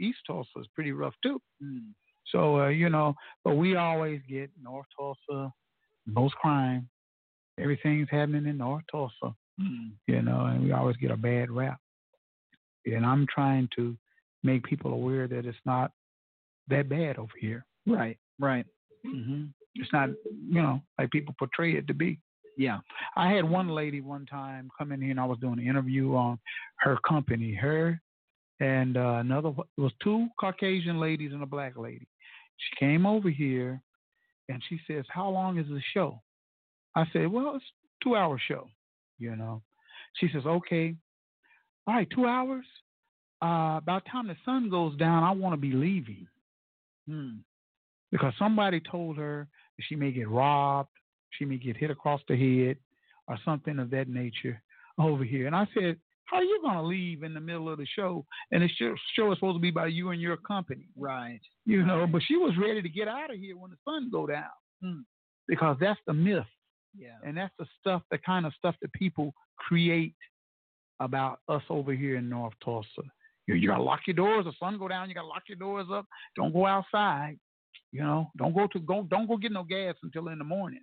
East 0.00 0.18
Tulsa 0.26 0.48
is 0.58 0.66
pretty 0.74 0.92
rough 0.92 1.14
too. 1.22 1.40
Hmm. 1.62 1.90
So 2.32 2.60
uh, 2.60 2.68
you 2.68 2.88
know, 2.88 3.14
but 3.44 3.54
we 3.56 3.76
always 3.76 4.20
get 4.28 4.50
North 4.62 4.86
Tulsa, 4.96 5.52
most 6.06 6.34
crime. 6.36 6.88
Everything's 7.58 8.08
happening 8.10 8.46
in 8.46 8.58
North 8.58 8.84
Tulsa, 8.90 9.34
Hmm. 9.58 9.88
you 10.06 10.22
know, 10.22 10.46
and 10.46 10.64
we 10.64 10.72
always 10.72 10.96
get 10.96 11.10
a 11.10 11.16
bad 11.16 11.50
rap. 11.50 11.78
And 12.86 13.04
I'm 13.04 13.26
trying 13.32 13.68
to 13.76 13.96
make 14.42 14.64
people 14.64 14.92
aware 14.94 15.28
that 15.28 15.44
it's 15.44 15.58
not 15.66 15.92
that 16.68 16.88
bad 16.88 17.18
over 17.18 17.32
here. 17.38 17.66
Right. 17.86 18.16
Right. 18.38 18.64
hmm 19.04 19.46
It's 19.74 19.92
not, 19.92 20.08
you 20.48 20.62
know, 20.62 20.80
like 20.98 21.10
people 21.10 21.34
portray 21.38 21.74
it 21.76 21.86
to 21.88 21.94
be. 21.94 22.18
Yeah. 22.56 22.78
I 23.16 23.30
had 23.30 23.44
one 23.48 23.68
lady 23.68 24.00
one 24.00 24.24
time 24.26 24.70
come 24.78 24.92
in 24.92 25.00
here 25.02 25.10
and 25.10 25.20
I 25.20 25.26
was 25.26 25.38
doing 25.38 25.58
an 25.58 25.66
interview 25.66 26.14
on 26.14 26.38
her 26.76 26.96
company, 27.06 27.54
her 27.54 28.00
and 28.60 28.96
uh, 28.96 29.16
another, 29.20 29.50
it 29.50 29.80
was 29.80 29.92
two 30.02 30.28
Caucasian 30.38 30.98
ladies 31.00 31.32
and 31.32 31.42
a 31.42 31.46
black 31.46 31.76
lady. 31.76 32.06
She 32.60 32.84
came 32.84 33.06
over 33.06 33.30
here 33.30 33.80
and 34.48 34.62
she 34.68 34.78
says, 34.86 35.04
How 35.08 35.28
long 35.28 35.58
is 35.58 35.66
the 35.68 35.80
show? 35.94 36.20
I 36.94 37.04
said, 37.12 37.28
Well, 37.28 37.54
it's 37.56 37.64
two 38.02 38.16
hour 38.16 38.40
show, 38.48 38.68
you 39.18 39.36
know. 39.36 39.62
She 40.16 40.28
says, 40.32 40.44
Okay. 40.46 40.94
All 41.86 41.94
right, 41.94 42.08
two 42.14 42.26
hours. 42.26 42.66
Uh, 43.42 43.78
about 43.78 44.02
time 44.10 44.28
the 44.28 44.36
sun 44.44 44.68
goes 44.68 44.96
down, 44.98 45.24
I 45.24 45.30
want 45.30 45.54
to 45.54 45.56
be 45.56 45.72
leaving 45.72 46.26
Hmm. 47.08 47.38
because 48.12 48.34
somebody 48.38 48.80
told 48.80 49.16
her 49.16 49.48
she 49.80 49.96
may 49.96 50.12
get 50.12 50.28
robbed, 50.28 50.90
she 51.30 51.46
may 51.46 51.56
get 51.56 51.76
hit 51.78 51.90
across 51.90 52.20
the 52.28 52.36
head, 52.36 52.76
or 53.26 53.38
something 53.44 53.78
of 53.78 53.90
that 53.90 54.08
nature 54.08 54.60
over 54.98 55.24
here. 55.24 55.46
And 55.46 55.56
I 55.56 55.66
said, 55.74 55.96
How 56.30 56.36
are 56.38 56.44
you 56.44 56.60
going 56.62 56.76
to 56.76 56.82
leave 56.82 57.22
in 57.24 57.34
the 57.34 57.40
middle 57.40 57.68
of 57.68 57.78
the 57.78 57.86
show? 57.86 58.24
And 58.52 58.62
the 58.62 58.68
show, 58.68 58.94
show 59.16 59.32
is 59.32 59.38
supposed 59.38 59.56
to 59.56 59.60
be 59.60 59.70
by 59.72 59.86
you 59.88 60.10
and 60.10 60.20
your 60.20 60.36
company. 60.36 60.86
Right. 60.96 61.40
You 61.66 61.84
know, 61.84 62.06
but 62.06 62.22
she 62.26 62.36
was 62.36 62.52
ready 62.60 62.82
to 62.82 62.88
get 62.88 63.08
out 63.08 63.32
of 63.32 63.38
here 63.38 63.56
when 63.56 63.70
the 63.70 63.76
sun 63.84 64.10
go 64.10 64.26
down 64.26 64.44
Hmm. 64.82 65.00
because 65.48 65.76
that's 65.80 66.00
the 66.06 66.14
myth. 66.14 66.46
Yeah. 66.96 67.16
And 67.24 67.36
that's 67.36 67.52
the 67.58 67.66
stuff, 67.80 68.02
the 68.10 68.18
kind 68.18 68.46
of 68.46 68.52
stuff 68.54 68.74
that 68.80 68.92
people 68.92 69.34
create 69.56 70.14
about 71.00 71.40
us 71.48 71.62
over 71.68 71.92
here 71.92 72.16
in 72.16 72.28
North 72.28 72.54
Tulsa. 72.64 73.02
You, 73.46 73.54
you 73.54 73.68
gotta 73.68 73.82
lock 73.82 74.00
your 74.06 74.14
doors. 74.14 74.44
The 74.44 74.52
sun 74.58 74.78
go 74.78 74.88
down. 74.88 75.08
You 75.08 75.14
gotta 75.14 75.26
lock 75.26 75.42
your 75.48 75.58
doors 75.58 75.86
up. 75.92 76.06
Don't 76.36 76.52
go 76.52 76.66
outside. 76.66 77.38
You 77.92 78.02
know, 78.02 78.30
don't 78.36 78.54
go 78.54 78.68
to 78.72 78.78
go. 78.78 79.06
Don't 79.10 79.26
go 79.26 79.36
get 79.36 79.52
no 79.52 79.64
gas 79.64 79.96
until 80.02 80.28
in 80.28 80.38
the 80.38 80.44
morning. 80.44 80.82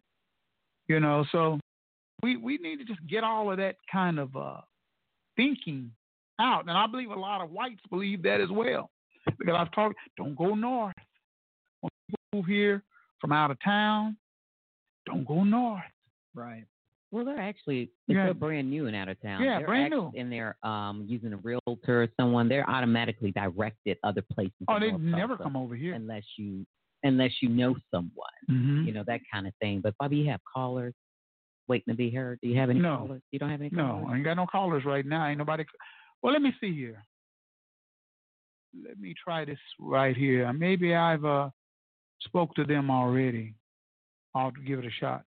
You 0.88 1.00
know, 1.00 1.26
so 1.32 1.60
we 2.22 2.36
we 2.38 2.58
need 2.58 2.78
to 2.78 2.86
just 2.86 3.06
get 3.08 3.24
all 3.24 3.52
of 3.52 3.58
that 3.58 3.76
kind 3.92 4.20
of 4.20 4.36
uh, 4.36 4.62
thinking 5.38 5.92
out. 6.40 6.68
And 6.68 6.78
I 6.78 6.86
believe 6.88 7.12
a 7.12 7.16
lot 7.16 7.42
of 7.42 7.50
whites 7.52 7.82
believe 7.90 8.22
that 8.24 8.42
as 8.42 8.50
well. 8.50 8.90
Because 9.40 9.56
I've 9.58 9.72
talked. 9.72 9.96
Don't 10.18 10.36
go 10.36 10.54
north. 10.56 10.94
When 11.82 11.90
people 12.10 12.20
move 12.34 12.46
here 12.46 12.84
from 13.22 13.32
out 13.32 13.52
of 13.52 13.58
town, 13.64 14.18
don't 15.06 15.26
go 15.26 15.44
north. 15.44 15.82
Right. 16.36 16.66
Well, 17.12 17.24
they're 17.24 17.40
actually 17.40 17.84
if 18.10 18.16
Yeah. 18.16 18.26
they're 18.26 18.34
brand 18.34 18.70
new 18.70 18.88
and 18.88 18.96
out 18.96 19.08
of 19.08 19.20
town. 19.22 19.42
Yeah, 19.42 19.60
they're 19.60 19.68
brand 19.68 19.92
new. 19.92 20.12
And 20.18 20.30
they're 20.32 20.58
um 20.64 21.06
using 21.08 21.32
a 21.34 21.38
realtor 21.38 22.04
or 22.04 22.08
someone. 22.20 22.50
They're 22.50 22.70
automatically 22.70 23.32
directed 23.32 23.98
other 24.04 24.22
places. 24.34 24.54
Oh, 24.68 24.80
they 24.80 24.92
never 24.92 25.38
come 25.38 25.56
over 25.56 25.76
here. 25.76 25.94
unless 25.94 26.24
you 26.38 26.66
unless 27.04 27.32
you 27.42 27.48
know 27.50 27.76
someone. 27.92 28.28
Mhm. 28.50 28.86
You 28.86 28.92
know 28.94 29.04
that 29.08 29.22
kind 29.32 29.48
of 29.48 29.54
thing. 29.62 29.80
But 29.82 29.94
Bobby, 30.00 30.18
you 30.18 30.30
have 30.32 30.42
callers 30.54 30.94
waiting 31.68 31.94
to 31.94 31.98
be 31.98 32.10
heard. 32.10 32.40
Do 32.42 32.48
you 32.48 32.58
have 32.60 32.70
any 32.70 32.80
No. 32.80 32.98
callers? 32.98 33.22
You 33.32 33.40
don't 33.40 33.50
have 33.50 33.62
any 33.62 33.70
callers? 33.70 34.04
No. 34.06 34.10
I 34.12 34.16
ain't 34.16 34.24
got 34.26 34.38
no 34.38 34.46
callers 34.46 34.86
right 34.86 35.06
now. 35.06 35.28
Ain't 35.28 35.38
nobody. 35.38 35.66
Well, 36.22 36.34
let 36.34 36.42
me 36.42 36.54
see 36.60 36.74
here. 36.76 37.04
Let 38.86 39.00
me 39.00 39.14
try 39.22 39.46
this 39.46 39.60
right 39.80 40.16
here. 40.16 40.52
Maybe 40.54 40.94
I've 40.96 41.26
uh 41.26 41.50
spoke 42.22 42.54
to 42.56 42.64
them 42.64 42.90
already. 42.90 43.56
I'll 44.36 44.52
give 44.52 44.80
it 44.80 44.86
a 44.86 44.92
shot. 44.92 45.24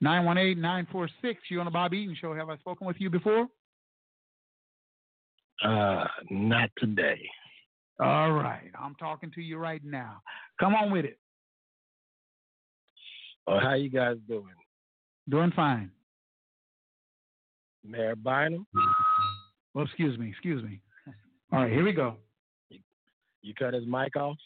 Nine 0.00 0.24
one 0.24 0.38
eight 0.38 0.58
nine 0.58 0.86
four 0.90 1.08
six. 1.22 1.42
You 1.50 1.60
on 1.60 1.66
the 1.66 1.70
Bob 1.70 1.94
Eaton 1.94 2.16
Show? 2.20 2.34
Have 2.34 2.48
I 2.50 2.56
spoken 2.58 2.86
with 2.86 2.96
you 2.98 3.10
before? 3.10 3.46
Uh, 5.64 6.04
not 6.30 6.70
today. 6.78 7.20
All 8.00 8.32
right, 8.32 8.70
I'm 8.78 8.96
talking 8.96 9.30
to 9.36 9.40
you 9.40 9.56
right 9.56 9.80
now. 9.84 10.20
Come 10.58 10.74
on 10.74 10.90
with 10.90 11.04
it. 11.04 11.18
Oh, 13.46 13.58
how 13.60 13.74
you 13.74 13.90
guys 13.90 14.16
doing? 14.28 14.54
Doing 15.28 15.52
fine. 15.54 15.90
Mayor 17.84 18.16
Bynum, 18.16 18.66
Well, 19.74 19.84
excuse 19.84 20.18
me, 20.18 20.30
excuse 20.30 20.62
me. 20.64 20.80
All 21.52 21.60
right, 21.60 21.70
here 21.72 21.84
we 21.84 21.92
go. 21.92 22.16
you 23.42 23.54
cut 23.54 23.74
his 23.74 23.86
mic 23.86 24.16
off? 24.16 24.36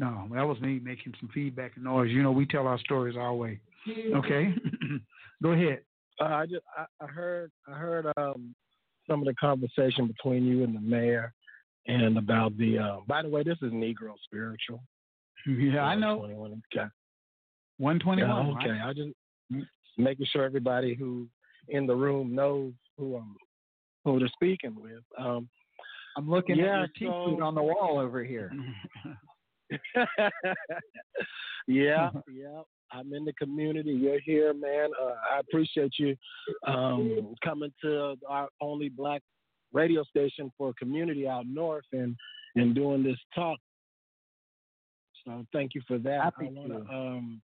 No, 0.00 0.26
that 0.34 0.42
was 0.42 0.60
me 0.60 0.80
making 0.82 1.14
some 1.20 1.28
feedback 1.32 1.72
and 1.76 1.84
noise. 1.84 2.10
You 2.10 2.22
know, 2.22 2.32
we 2.32 2.46
tell 2.46 2.66
our 2.66 2.78
stories 2.80 3.16
our 3.16 3.32
way. 3.32 3.60
Okay, 3.88 4.52
go 5.42 5.50
ahead. 5.52 5.80
Uh, 6.20 6.24
I 6.24 6.46
just 6.46 6.62
I, 6.76 6.84
I 7.00 7.06
heard 7.06 7.52
I 7.68 7.74
heard 7.74 8.06
um 8.16 8.54
some 9.08 9.20
of 9.20 9.26
the 9.26 9.34
conversation 9.34 10.06
between 10.08 10.44
you 10.44 10.64
and 10.64 10.74
the 10.74 10.80
mayor 10.80 11.32
and 11.86 12.16
about 12.18 12.56
the 12.56 12.78
uh, 12.78 12.96
by 13.06 13.22
the 13.22 13.28
way, 13.28 13.42
this 13.44 13.58
is 13.62 13.72
Negro 13.72 14.14
spiritual. 14.24 14.82
Yeah, 15.46 15.82
I 15.84 15.94
know. 15.94 16.16
121. 16.16 16.62
Okay. 16.74 16.88
One 17.78 17.98
twenty 17.98 18.22
Yeah, 18.22 18.32
one. 18.46 18.56
okay. 18.58 18.78
I 18.84 18.92
just 18.92 19.10
making 19.98 20.26
sure 20.30 20.44
everybody 20.44 20.94
who 20.94 21.26
in 21.68 21.86
the 21.86 21.94
room 21.94 22.34
knows 22.34 22.72
who 22.98 23.16
I'm 23.16 23.36
who 24.04 24.18
they're 24.18 24.28
speaking 24.28 24.74
with. 24.80 25.02
Um, 25.18 25.48
I'm 26.16 26.28
looking 26.30 26.56
Yeah, 26.56 26.84
at 26.84 26.90
your 27.00 27.10
so- 27.12 27.42
on 27.42 27.54
the 27.54 27.62
wall 27.62 27.98
over 27.98 28.22
here. 28.22 28.52
yeah, 31.66 32.10
yeah. 32.32 32.60
I'm 32.92 33.12
in 33.12 33.24
the 33.24 33.32
community. 33.32 33.90
You're 33.90 34.20
here, 34.20 34.52
man. 34.54 34.90
Uh, 35.02 35.14
I 35.34 35.40
appreciate 35.40 35.94
you 35.98 36.14
um, 36.66 37.34
coming 37.42 37.72
to 37.82 38.16
our 38.28 38.48
only 38.60 38.88
black 38.88 39.22
radio 39.72 40.04
station 40.04 40.52
for 40.56 40.72
community 40.78 41.26
out 41.26 41.46
north 41.46 41.86
and 41.92 42.14
and 42.56 42.72
doing 42.74 43.02
this 43.02 43.18
talk. 43.34 43.58
So 45.26 45.44
thank 45.52 45.74
you 45.74 45.80
for 45.88 45.98
that. 45.98 46.22
Happy 46.22 46.46
I 46.46 46.50
wanna, 46.52 46.84
to. 46.84 46.90
um, 46.92 47.42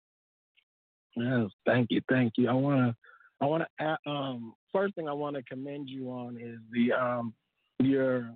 yes, 1.16 1.51
thank 1.66 1.89
you, 1.90 2.01
thank 2.09 2.34
you. 2.36 2.48
I 2.48 2.52
want 2.52 2.90
to, 2.90 2.97
I 3.40 3.47
want 3.47 3.64
to. 3.78 4.10
Um, 4.10 4.55
first 4.72 4.94
thing 4.94 5.09
I 5.09 5.12
want 5.12 5.36
to 5.36 5.43
commend 5.43 5.89
you 5.89 6.10
on 6.10 6.36
is 6.36 6.59
the 6.72 6.93
um, 6.93 7.34
your 7.78 8.34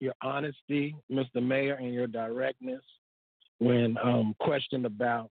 your 0.00 0.14
honesty, 0.22 0.96
Mr. 1.10 1.42
Mayor, 1.42 1.74
and 1.74 1.92
your 1.92 2.06
directness 2.06 2.82
when 3.58 3.96
um, 4.02 4.34
questioned 4.40 4.86
about 4.86 5.30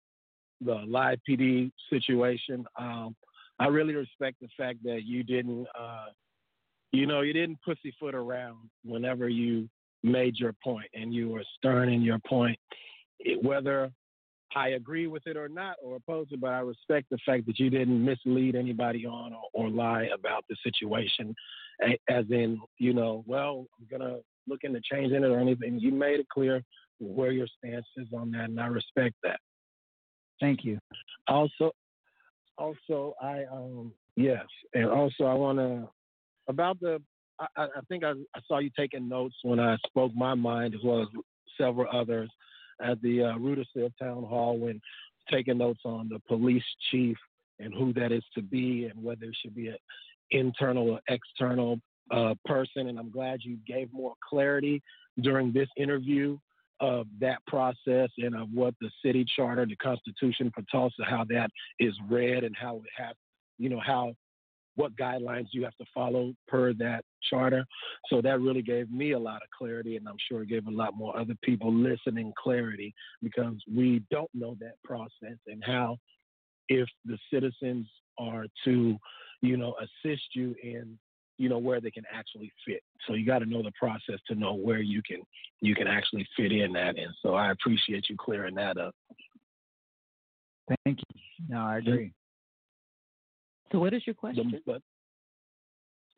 the 0.61 0.75
live 0.87 1.19
PD 1.29 1.71
situation. 1.91 2.67
Um, 2.79 3.15
I 3.59 3.67
really 3.69 3.95
respect 3.95 4.37
the 4.41 4.49
fact 4.57 4.83
that 4.85 5.03
you 5.05 5.23
didn't, 5.23 5.67
uh, 5.79 6.07
you 6.93 7.07
know, 7.07 7.23
you 7.23 7.33
didn't 7.33 7.59
pussyfoot 7.65 8.15
around 8.15 8.71
whenever 8.85 9.29
you 9.29 9.69
made 10.03 10.37
your 10.37 10.55
point, 10.63 10.89
and 10.95 11.13
you 11.13 11.29
were 11.29 11.45
stern 11.57 11.89
in 11.89 12.03
your 12.03 12.19
point. 12.21 12.59
It- 13.21 13.43
whether 13.43 13.91
I 14.57 14.71
agree 14.71 15.07
with 15.07 15.27
it 15.27 15.37
or 15.37 15.49
not, 15.49 15.77
or 15.83 15.97
oppose 15.97 16.29
it, 16.31 16.41
but 16.41 16.51
I 16.51 16.61
respect 16.61 17.11
the 17.11 17.19
fact 17.25 17.47
that 17.47 17.59
you 17.59 17.71
didn't 17.71 18.05
mislead 18.05 18.55
anybody 18.55 19.07
on 19.07 19.33
or, 19.33 19.43
or 19.53 19.71
lie 19.71 20.09
about 20.15 20.45
the 20.49 20.57
situation, 20.63 21.35
as 22.09 22.25
in, 22.31 22.61
you 22.79 22.95
know, 22.95 23.25
well, 23.27 23.67
I'm 23.79 23.87
gonna 23.91 24.19
look 24.47 24.61
into 24.65 24.81
changing 24.81 25.23
it 25.23 25.31
or 25.31 25.39
anything. 25.39 25.79
You 25.79 25.93
made 25.93 26.21
it 26.21 26.29
clear 26.29 26.63
where 26.99 27.31
your 27.31 27.47
stance 27.59 27.87
is 27.97 28.09
on 28.13 28.31
that, 28.33 28.49
and 28.49 28.61
I 28.61 28.67
respect 28.67 29.17
that. 29.23 29.39
Thank 30.41 30.65
you. 30.65 30.79
Also, 31.27 31.73
also 32.57 33.15
I 33.21 33.45
um 33.53 33.93
yes, 34.17 34.47
and 34.75 34.87
also 34.87 35.25
I 35.25 35.35
want 35.35 35.59
to 35.59 35.89
about 36.49 36.81
the. 36.81 37.03
I, 37.39 37.47
I 37.57 37.65
I 37.65 37.81
think 37.89 38.03
I, 38.03 38.13
I 38.35 38.41
saw 38.47 38.59
you 38.59 38.71
taking 38.77 39.09
notes 39.09 39.37
when 39.43 39.61
I 39.61 39.77
spoke 39.87 40.15
my 40.15 40.35
mind 40.35 40.75
as 40.75 40.81
well 40.83 41.03
as 41.03 41.09
several 41.61 41.87
others 41.93 42.31
at 42.83 43.01
the 43.03 43.23
uh, 43.23 43.89
Town 44.03 44.25
Hall 44.25 44.59
when 44.59 44.81
taking 45.31 45.59
notes 45.59 45.81
on 45.85 46.09
the 46.09 46.21
police 46.29 46.65
chief 46.91 47.17
and 47.59 47.75
who 47.75 47.93
that 47.95 48.13
is 48.13 48.23
to 48.35 48.43
be 48.43 48.85
and 48.87 49.03
whether 49.03 49.25
it 49.25 49.37
should 49.43 49.55
be 49.55 49.69
an 49.69 49.77
internal 50.31 50.91
or 50.91 51.01
external 51.09 51.81
uh, 52.11 52.35
person. 52.45 52.89
And 52.89 52.99
I'm 52.99 53.11
glad 53.11 53.41
you 53.43 53.59
gave 53.67 53.93
more 53.93 54.15
clarity 54.29 54.83
during 55.21 55.53
this 55.53 55.69
interview 55.77 56.39
of 56.81 57.07
that 57.21 57.45
process 57.47 58.09
and 58.19 58.35
of 58.35 58.49
what 58.55 58.75
the 58.81 58.91
city 59.05 59.25
charter, 59.37 59.67
the 59.67 59.77
Constitution 59.77 60.51
for 60.55 60.63
Tulsa, 60.71 61.03
how 61.05 61.25
that 61.29 61.51
is 61.81 61.95
read 62.09 62.45
and 62.45 62.55
how 62.57 62.77
it 62.77 63.03
has, 63.03 63.15
you 63.59 63.69
know, 63.69 63.81
how 63.85 64.15
what 64.79 64.97
guidelines 64.97 65.51
do 65.51 65.59
you 65.59 65.65
have 65.65 65.77
to 65.77 65.85
follow 65.93 66.33
per 66.47 66.73
that 66.75 67.05
charter. 67.29 67.65
So 68.07 68.23
that 68.23 68.41
really 68.41 68.63
gave 68.63 68.91
me 68.93 69.13
a 69.13 69.19
lot 69.19 69.43
of 69.43 69.51
clarity, 69.57 69.97
and 69.97 70.09
I'm 70.09 70.17
sure 70.31 70.43
it 70.43 70.49
gave 70.49 70.69
a 70.69 70.71
lot 70.71 70.97
more 70.97 71.19
other 71.19 71.35
people 71.43 71.75
listening 71.75 72.33
clarity 72.41 72.95
because 73.21 73.57
we 73.69 74.03
don't 74.11 74.31
know 74.33 74.57
that 74.61 74.75
process 74.85 75.39
and 75.49 75.63
how, 75.65 75.97
if 76.69 76.89
the 77.05 77.19
citizens 77.33 77.89
are 78.19 78.47
to, 78.65 78.97
you 79.43 79.57
know, 79.57 79.75
assist 79.81 80.35
you 80.35 80.55
in 80.63 80.99
you 81.39 81.49
know 81.49 81.59
where 81.59 81.81
they 81.81 81.93
can 81.93 82.03
actually 82.13 82.51
fit 82.67 82.83
so 83.07 83.15
you 83.15 83.25
got 83.25 83.39
to 83.39 83.47
know 83.47 83.63
the 83.63 83.71
process 83.79 84.19
to 84.27 84.35
know 84.35 84.55
where 84.55 84.81
you 84.81 85.01
can 85.07 85.19
you 85.61 85.73
can 85.73 85.87
actually 85.87 86.27
fit 86.37 86.51
in 86.51 86.73
that 86.73 86.99
and 86.99 87.15
so 87.23 87.35
i 87.35 87.53
appreciate 87.53 88.09
you 88.09 88.17
clearing 88.19 88.57
that 88.57 88.77
up 88.77 88.93
Thank 90.85 90.99
you. 90.99 91.21
No, 91.49 91.59
I 91.59 91.79
agree. 91.79 92.13
So, 93.73 93.79
what 93.79 93.93
is 93.95 94.03
your 94.07 94.15
question? 94.15 94.61
but 94.67 94.81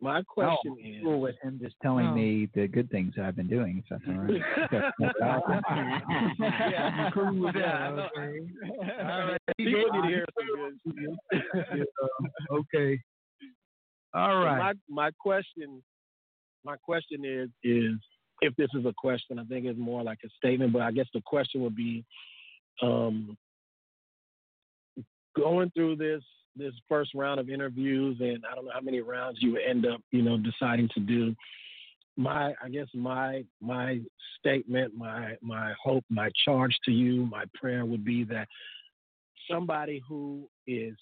my 0.00 0.22
question 0.22 0.76
oh, 0.76 0.88
is 0.88 1.02
cool 1.02 1.20
with 1.20 1.36
him 1.42 1.58
just 1.62 1.76
telling 1.82 2.06
Oh. 2.06 2.14
me 2.14 2.48
the 2.54 2.66
good 2.68 2.90
things 2.90 3.14
that 3.16 3.26
I've 3.26 3.36
been 3.36 3.48
doing. 3.48 3.78
If 3.78 3.84
that's 3.90 4.02
all 4.08 4.14
right. 4.14 4.40
That's- 4.70 4.92
that's 4.98 5.20
awesome. 5.20 6.34
yeah, 6.38 7.06
I'm 7.06 7.12
cool 7.12 7.34
with 7.38 7.54
that, 7.54 7.60
Yeah, 7.60 7.88
I 7.88 7.90
know. 7.94 8.08
okay. 8.16 9.02
All 9.02 9.26
right. 9.28 9.40
People 9.58 9.72
People 9.84 9.92
need 9.92 10.02
to 10.02 10.08
hear 10.08 10.24
some 10.38 10.94
good. 10.94 11.86
okay. 12.52 13.00
All 14.14 14.42
So. 14.42 14.58
My 14.58 14.72
my 14.88 15.10
question, 15.20 15.82
my 16.64 16.76
question 16.76 17.24
is 17.24 17.50
is 17.62 17.94
if 18.40 18.56
this 18.56 18.70
is 18.74 18.86
a 18.86 18.94
question, 18.96 19.38
I 19.38 19.44
think 19.44 19.66
it's 19.66 19.78
more 19.78 20.02
like 20.02 20.18
a 20.24 20.28
statement, 20.30 20.72
but 20.72 20.80
I 20.82 20.92
guess 20.92 21.06
the 21.12 21.20
question 21.20 21.60
would 21.62 21.76
be, 21.76 22.04
um, 22.80 23.36
going 25.36 25.70
through 25.72 25.96
this 25.96 26.22
this 26.56 26.74
first 26.88 27.14
round 27.14 27.40
of 27.40 27.48
interviews, 27.48 28.16
and 28.20 28.44
I 28.50 28.54
don't 28.54 28.66
know 28.66 28.72
how 28.74 28.80
many 28.80 29.00
rounds 29.00 29.38
you 29.40 29.56
end 29.56 29.86
up, 29.86 30.00
you 30.10 30.22
know, 30.22 30.36
deciding 30.36 30.88
to 30.94 31.00
do. 31.00 31.34
My, 32.16 32.54
I 32.62 32.68
guess 32.68 32.88
my 32.94 33.44
my 33.60 34.00
statement, 34.38 34.94
my 34.96 35.36
my 35.40 35.72
hope, 35.82 36.04
my 36.10 36.30
charge 36.44 36.76
to 36.84 36.90
you, 36.90 37.26
my 37.26 37.44
prayer 37.54 37.84
would 37.84 38.04
be 38.04 38.24
that 38.24 38.48
somebody 39.50 40.02
who 40.08 40.48
is 40.66 40.96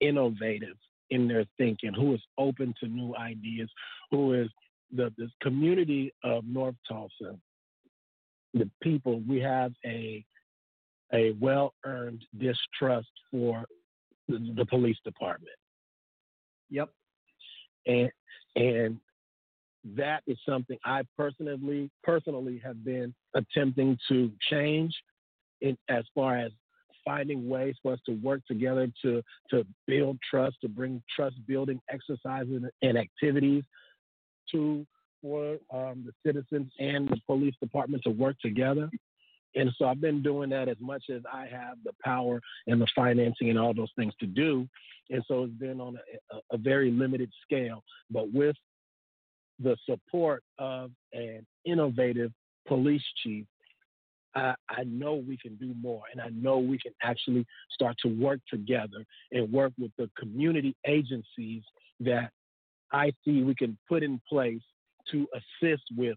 innovative 0.00 0.76
in 1.10 1.28
their 1.28 1.44
thinking, 1.58 1.92
who 1.92 2.14
is 2.14 2.22
open 2.38 2.74
to 2.80 2.88
new 2.88 3.14
ideas, 3.16 3.68
who 4.10 4.34
is 4.34 4.48
the, 4.92 5.12
the 5.18 5.28
community 5.42 6.12
of 6.24 6.44
North 6.46 6.76
Tulsa, 6.88 7.36
the 8.54 8.68
people, 8.82 9.22
we 9.28 9.40
have 9.40 9.72
a 9.84 10.24
a 11.12 11.32
well 11.40 11.74
earned 11.84 12.24
distrust 12.38 13.10
for 13.30 13.64
the, 14.30 14.54
the 14.56 14.66
police 14.66 14.98
department. 15.04 15.56
Yep. 16.70 16.90
And 17.86 18.10
and 18.56 19.00
that 19.96 20.22
is 20.26 20.38
something 20.46 20.78
I 20.84 21.02
personally 21.16 21.90
personally 22.02 22.60
have 22.64 22.84
been 22.84 23.14
attempting 23.34 23.98
to 24.08 24.30
change 24.50 24.92
in 25.60 25.76
as 25.88 26.04
far 26.14 26.36
as 26.36 26.52
finding 27.04 27.48
ways 27.48 27.74
for 27.82 27.92
us 27.92 27.98
to 28.06 28.12
work 28.12 28.42
together 28.46 28.88
to 29.02 29.22
to 29.50 29.66
build 29.86 30.18
trust, 30.28 30.56
to 30.62 30.68
bring 30.68 31.02
trust 31.14 31.36
building 31.46 31.80
exercises 31.90 32.62
and 32.82 32.98
activities 32.98 33.64
to 34.52 34.86
for 35.22 35.58
um, 35.72 36.04
the 36.06 36.12
citizens 36.24 36.72
and 36.78 37.08
the 37.08 37.20
police 37.26 37.54
department 37.60 38.02
to 38.02 38.10
work 38.10 38.36
together. 38.40 38.90
And 39.54 39.70
so 39.76 39.86
I've 39.86 40.00
been 40.00 40.22
doing 40.22 40.50
that 40.50 40.68
as 40.68 40.76
much 40.80 41.04
as 41.14 41.22
I 41.32 41.46
have 41.50 41.78
the 41.84 41.92
power 42.04 42.40
and 42.66 42.80
the 42.80 42.86
financing 42.94 43.50
and 43.50 43.58
all 43.58 43.74
those 43.74 43.90
things 43.96 44.14
to 44.20 44.26
do. 44.26 44.68
And 45.10 45.22
so 45.26 45.44
it's 45.44 45.54
been 45.54 45.80
on 45.80 45.98
a, 46.32 46.36
a, 46.52 46.56
very 46.56 46.90
limited 46.90 47.30
scale, 47.42 47.82
but 48.10 48.32
with 48.32 48.54
the 49.58 49.76
support 49.84 50.44
of 50.58 50.92
an 51.12 51.44
innovative 51.64 52.30
police 52.68 53.02
chief, 53.22 53.44
I, 54.36 54.54
I 54.68 54.84
know 54.84 55.14
we 55.14 55.36
can 55.36 55.56
do 55.56 55.74
more, 55.80 56.02
and 56.12 56.20
I 56.20 56.28
know 56.28 56.58
we 56.58 56.78
can 56.78 56.92
actually 57.02 57.44
start 57.72 57.96
to 58.02 58.08
work 58.08 58.38
together 58.48 59.04
and 59.32 59.52
work 59.52 59.72
with 59.78 59.90
the 59.98 60.08
community 60.16 60.76
agencies 60.86 61.62
that 61.98 62.30
I 62.92 63.12
see 63.24 63.42
we 63.42 63.54
can 63.56 63.76
put 63.88 64.04
in 64.04 64.20
place 64.28 64.62
to 65.10 65.26
assist 65.34 65.82
with 65.96 66.16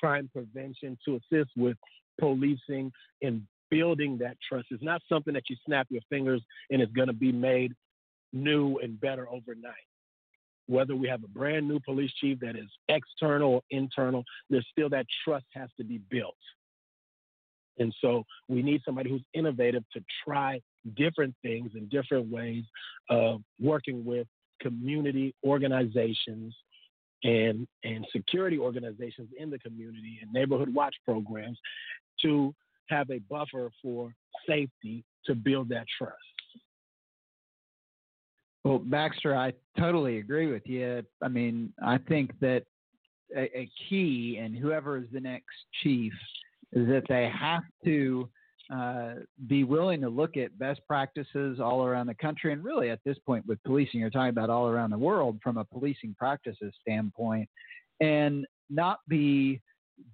crime 0.00 0.28
prevention, 0.32 0.98
to 1.04 1.16
assist 1.16 1.50
with 1.56 1.76
policing 2.20 2.92
and 3.22 3.42
building 3.70 4.18
that 4.18 4.36
trust. 4.46 4.66
is 4.70 4.80
not 4.82 5.00
something 5.08 5.34
that 5.34 5.44
you 5.48 5.56
snap 5.64 5.86
your 5.90 6.02
fingers 6.10 6.42
and 6.70 6.82
it's 6.82 6.92
going 6.92 7.08
to 7.08 7.14
be 7.14 7.32
made 7.32 7.72
new 8.32 8.78
and 8.78 9.00
better 9.00 9.28
overnight. 9.28 9.74
Whether 10.66 10.94
we 10.94 11.08
have 11.08 11.24
a 11.24 11.28
brand 11.28 11.66
new 11.66 11.80
police 11.80 12.12
chief 12.20 12.38
that 12.40 12.56
is 12.56 12.68
external 12.88 13.54
or 13.54 13.62
internal, 13.70 14.24
there's 14.50 14.66
still 14.70 14.88
that 14.90 15.06
trust 15.24 15.46
has 15.54 15.68
to 15.78 15.84
be 15.84 15.98
built. 16.10 16.36
And 17.78 17.94
so 18.00 18.24
we 18.48 18.62
need 18.62 18.82
somebody 18.84 19.10
who's 19.10 19.24
innovative 19.34 19.84
to 19.94 20.04
try 20.24 20.60
different 20.96 21.34
things 21.42 21.70
and 21.74 21.88
different 21.90 22.30
ways 22.30 22.64
of 23.08 23.42
working 23.58 24.04
with 24.04 24.26
community 24.60 25.34
organizations 25.44 26.54
and 27.22 27.66
and 27.84 28.06
security 28.12 28.58
organizations 28.58 29.28
in 29.38 29.50
the 29.50 29.58
community 29.58 30.18
and 30.22 30.32
neighborhood 30.32 30.72
watch 30.74 30.94
programs 31.04 31.58
to 32.22 32.54
have 32.88 33.10
a 33.10 33.18
buffer 33.30 33.70
for 33.82 34.14
safety 34.46 35.04
to 35.26 35.34
build 35.34 35.68
that 35.68 35.86
trust. 35.98 36.16
Well, 38.64 38.78
Baxter, 38.78 39.34
I 39.34 39.52
totally 39.78 40.18
agree 40.18 40.48
with 40.52 40.66
you. 40.66 41.02
I 41.22 41.28
mean, 41.28 41.72
I 41.82 41.98
think 41.98 42.38
that 42.40 42.64
a, 43.34 43.42
a 43.58 43.70
key, 43.88 44.38
and 44.40 44.56
whoever 44.56 44.98
is 44.98 45.06
the 45.12 45.20
next 45.20 45.46
chief, 45.82 46.12
is 46.72 46.86
that 46.88 47.04
they 47.08 47.30
have 47.30 47.62
to 47.84 48.28
uh, 48.72 49.14
be 49.46 49.64
willing 49.64 50.00
to 50.00 50.08
look 50.08 50.36
at 50.36 50.56
best 50.58 50.80
practices 50.86 51.58
all 51.58 51.84
around 51.84 52.06
the 52.06 52.14
country, 52.14 52.52
and 52.52 52.62
really 52.62 52.90
at 52.90 53.00
this 53.04 53.18
point 53.26 53.44
with 53.46 53.62
policing, 53.64 53.98
you're 53.98 54.10
talking 54.10 54.28
about 54.28 54.50
all 54.50 54.68
around 54.68 54.90
the 54.90 54.98
world 54.98 55.38
from 55.42 55.56
a 55.56 55.64
policing 55.64 56.14
practices 56.18 56.72
standpoint, 56.80 57.48
and 58.00 58.46
not 58.68 59.00
be 59.08 59.60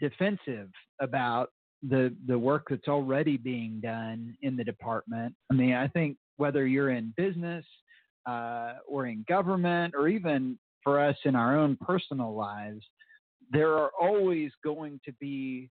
defensive 0.01 0.71
about 1.01 1.51
the 1.83 2.15
the 2.27 2.39
work 2.39 2.67
that's 2.71 2.89
already 2.89 3.37
being 3.37 3.81
done 3.81 4.37
in 4.43 4.57
the 4.57 4.65
department. 4.65 5.35
I 5.51 5.55
mean, 5.55 5.75
I 5.75 5.89
think 5.89 6.17
whether 6.37 6.67
you're 6.67 6.91
in 6.91 7.15
business 7.17 7.65
uh, 8.27 8.75
or 8.89 9.07
in 9.07 9.25
government, 9.29 9.95
or 9.97 10.09
even 10.09 10.59
for 10.83 11.01
us 11.01 11.17
in 11.25 11.35
our 11.35 11.59
own 11.59 11.77
personal 11.81 12.35
lives, 12.35 12.85
there 13.51 13.75
are 13.75 13.91
always 14.01 14.51
going 14.65 15.01
to 15.05 15.13
be 15.21 15.71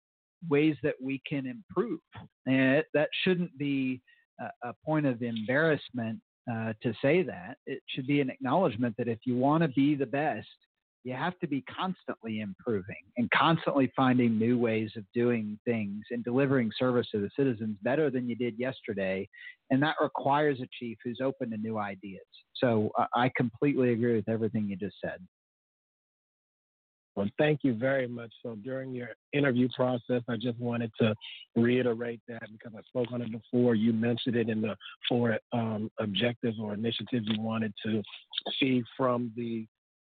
ways 0.48 0.76
that 0.82 0.94
we 1.00 1.20
can 1.28 1.46
improve. 1.46 2.00
And 2.46 2.76
it, 2.76 2.86
that 2.94 3.08
shouldn't 3.22 3.56
be 3.58 4.00
a, 4.40 4.68
a 4.68 4.74
point 4.84 5.06
of 5.06 5.22
embarrassment 5.22 6.18
uh, 6.50 6.72
to 6.82 6.92
say 7.02 7.22
that. 7.22 7.58
It 7.66 7.82
should 7.88 8.06
be 8.06 8.20
an 8.20 8.30
acknowledgement 8.30 8.94
that 8.98 9.08
if 9.08 9.18
you 9.24 9.36
want 9.36 9.62
to 9.62 9.68
be 9.68 9.94
the 9.94 10.06
best, 10.06 10.48
you 11.04 11.14
have 11.14 11.38
to 11.38 11.46
be 11.46 11.62
constantly 11.62 12.40
improving 12.40 13.02
and 13.16 13.30
constantly 13.30 13.90
finding 13.96 14.38
new 14.38 14.58
ways 14.58 14.90
of 14.96 15.04
doing 15.14 15.58
things 15.64 16.02
and 16.10 16.22
delivering 16.24 16.70
service 16.78 17.06
to 17.12 17.20
the 17.20 17.30
citizens 17.38 17.76
better 17.82 18.10
than 18.10 18.28
you 18.28 18.36
did 18.36 18.58
yesterday. 18.58 19.26
And 19.70 19.82
that 19.82 19.96
requires 20.00 20.60
a 20.60 20.68
chief 20.78 20.98
who's 21.02 21.20
open 21.22 21.50
to 21.50 21.56
new 21.56 21.78
ideas. 21.78 22.20
So 22.54 22.90
uh, 22.98 23.06
I 23.14 23.30
completely 23.36 23.92
agree 23.92 24.16
with 24.16 24.28
everything 24.28 24.68
you 24.68 24.76
just 24.76 24.96
said. 25.02 25.20
Well, 27.16 27.28
thank 27.38 27.60
you 27.64 27.74
very 27.74 28.06
much. 28.06 28.30
So 28.42 28.56
during 28.62 28.94
your 28.94 29.08
interview 29.32 29.68
process, 29.74 30.22
I 30.28 30.36
just 30.36 30.58
wanted 30.58 30.92
to 31.00 31.14
reiterate 31.56 32.20
that 32.28 32.42
because 32.52 32.72
I 32.76 32.82
spoke 32.82 33.12
on 33.12 33.20
it 33.20 33.32
before. 33.32 33.74
You 33.74 33.92
mentioned 33.92 34.36
it 34.36 34.48
in 34.48 34.60
the 34.60 34.76
four 35.08 35.38
um, 35.52 35.90
objectives 35.98 36.58
or 36.60 36.72
initiatives 36.72 37.26
you 37.28 37.42
wanted 37.42 37.74
to 37.84 38.02
see 38.60 38.82
from 38.96 39.32
the 39.36 39.66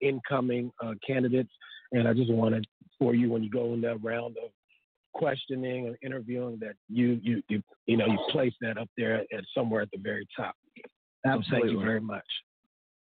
incoming 0.03 0.71
uh, 0.83 0.93
candidates. 1.05 1.51
And 1.91 2.07
I 2.07 2.13
just 2.13 2.31
wanted 2.31 2.65
for 2.99 3.15
you, 3.15 3.31
when 3.31 3.43
you 3.43 3.49
go 3.49 3.73
in 3.73 3.81
that 3.81 4.03
round 4.03 4.35
of 4.43 4.51
questioning 5.13 5.87
and 5.87 5.95
interviewing 6.01 6.57
that 6.59 6.73
you 6.89 7.19
you 7.21 7.43
you 7.47 7.61
you 7.85 7.97
know 7.97 8.05
you 8.05 8.17
place 8.31 8.53
that 8.61 8.77
up 8.77 8.89
there 8.97 9.15
at 9.15 9.43
somewhere 9.55 9.81
at 9.81 9.89
the 9.91 9.99
very 9.99 10.27
top. 10.35 10.55
So 11.25 11.41
thank 11.51 11.65
you 11.65 11.79
very 11.79 12.01
much. 12.01 12.25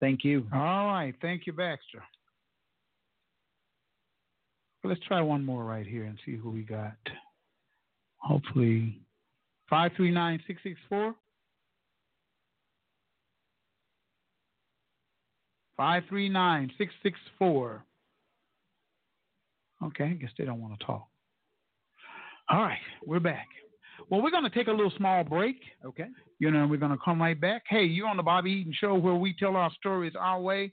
Thank 0.01 0.25
you. 0.25 0.47
All 0.53 0.87
right. 0.87 1.15
Thank 1.21 1.47
you, 1.47 1.53
Baxter. 1.53 2.03
Well, 4.83 4.93
let's 4.93 5.05
try 5.07 5.21
one 5.21 5.45
more 5.45 5.65
right 5.65 5.87
here 5.87 6.05
and 6.05 6.19
see 6.25 6.37
who 6.37 6.51
we 6.51 6.63
got. 6.63 6.97
Hopefully, 8.17 9.01
539664. 15.81 15.83
539664. 17.41 17.85
Okay, 19.83 20.05
I 20.05 20.13
guess 20.13 20.31
they 20.37 20.45
don't 20.45 20.61
want 20.61 20.79
to 20.79 20.85
talk. 20.85 21.09
All 22.51 22.61
right, 22.61 22.77
we're 23.07 23.19
back. 23.19 23.49
Well, 24.11 24.21
we're 24.21 24.31
going 24.31 24.45
to 24.45 24.51
take 24.51 24.67
a 24.67 24.73
little 24.73 24.93
small 24.97 25.25
break. 25.25 25.57
Okay. 25.87 26.09
You 26.39 26.51
know, 26.51 26.67
we're 26.67 26.79
going 26.79 26.93
to 26.93 26.99
come 27.03 27.21
right 27.21 27.41
back. 27.41 27.63
Hey, 27.69 27.85
you're 27.85 28.09
on 28.09 28.17
the 28.17 28.23
Bobby 28.23 28.51
Eaton 28.51 28.75
Show 28.79 28.95
where 28.95 29.15
we 29.15 29.35
tell 29.39 29.57
our 29.57 29.71
stories 29.79 30.13
our 30.19 30.41
way. 30.41 30.73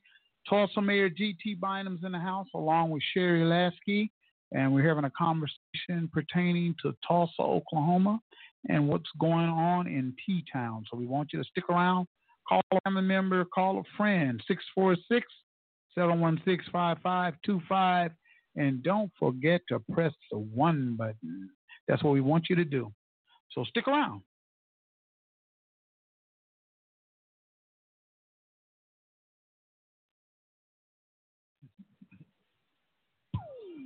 Tulsa 0.49 0.81
Mayor 0.81 1.09
G.T. 1.09 1.57
Bynum's 1.61 2.03
in 2.03 2.13
the 2.13 2.19
house 2.19 2.47
along 2.53 2.89
with 2.89 3.03
Sherry 3.13 3.43
Lasky, 3.43 4.11
and 4.53 4.73
we're 4.73 4.87
having 4.87 5.03
a 5.03 5.11
conversation 5.11 6.09
pertaining 6.11 6.73
to 6.81 6.95
Tulsa, 7.07 7.41
Oklahoma, 7.41 8.19
and 8.69 8.87
what's 8.87 9.09
going 9.19 9.49
on 9.49 9.87
in 9.87 10.15
T 10.25 10.43
Town. 10.51 10.85
So 10.89 10.97
we 10.97 11.05
want 11.05 11.33
you 11.33 11.39
to 11.39 11.49
stick 11.49 11.69
around. 11.69 12.07
Call 12.47 12.61
a 12.71 12.79
family 12.81 13.01
member, 13.01 13.45
call 13.45 13.79
a 13.79 13.83
friend, 13.97 14.41
646 14.47 15.25
716 15.95 16.71
5525. 16.71 18.11
And 18.55 18.81
don't 18.81 19.11
forget 19.19 19.61
to 19.69 19.79
press 19.91 20.13
the 20.31 20.39
one 20.39 20.95
button. 20.97 21.49
That's 21.87 22.03
what 22.03 22.13
we 22.13 22.21
want 22.21 22.47
you 22.49 22.55
to 22.55 22.65
do. 22.65 22.91
So 23.51 23.63
stick 23.65 23.87
around. 23.87 24.21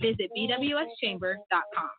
visit 0.00 0.30
bwschamber.com. 0.36 1.90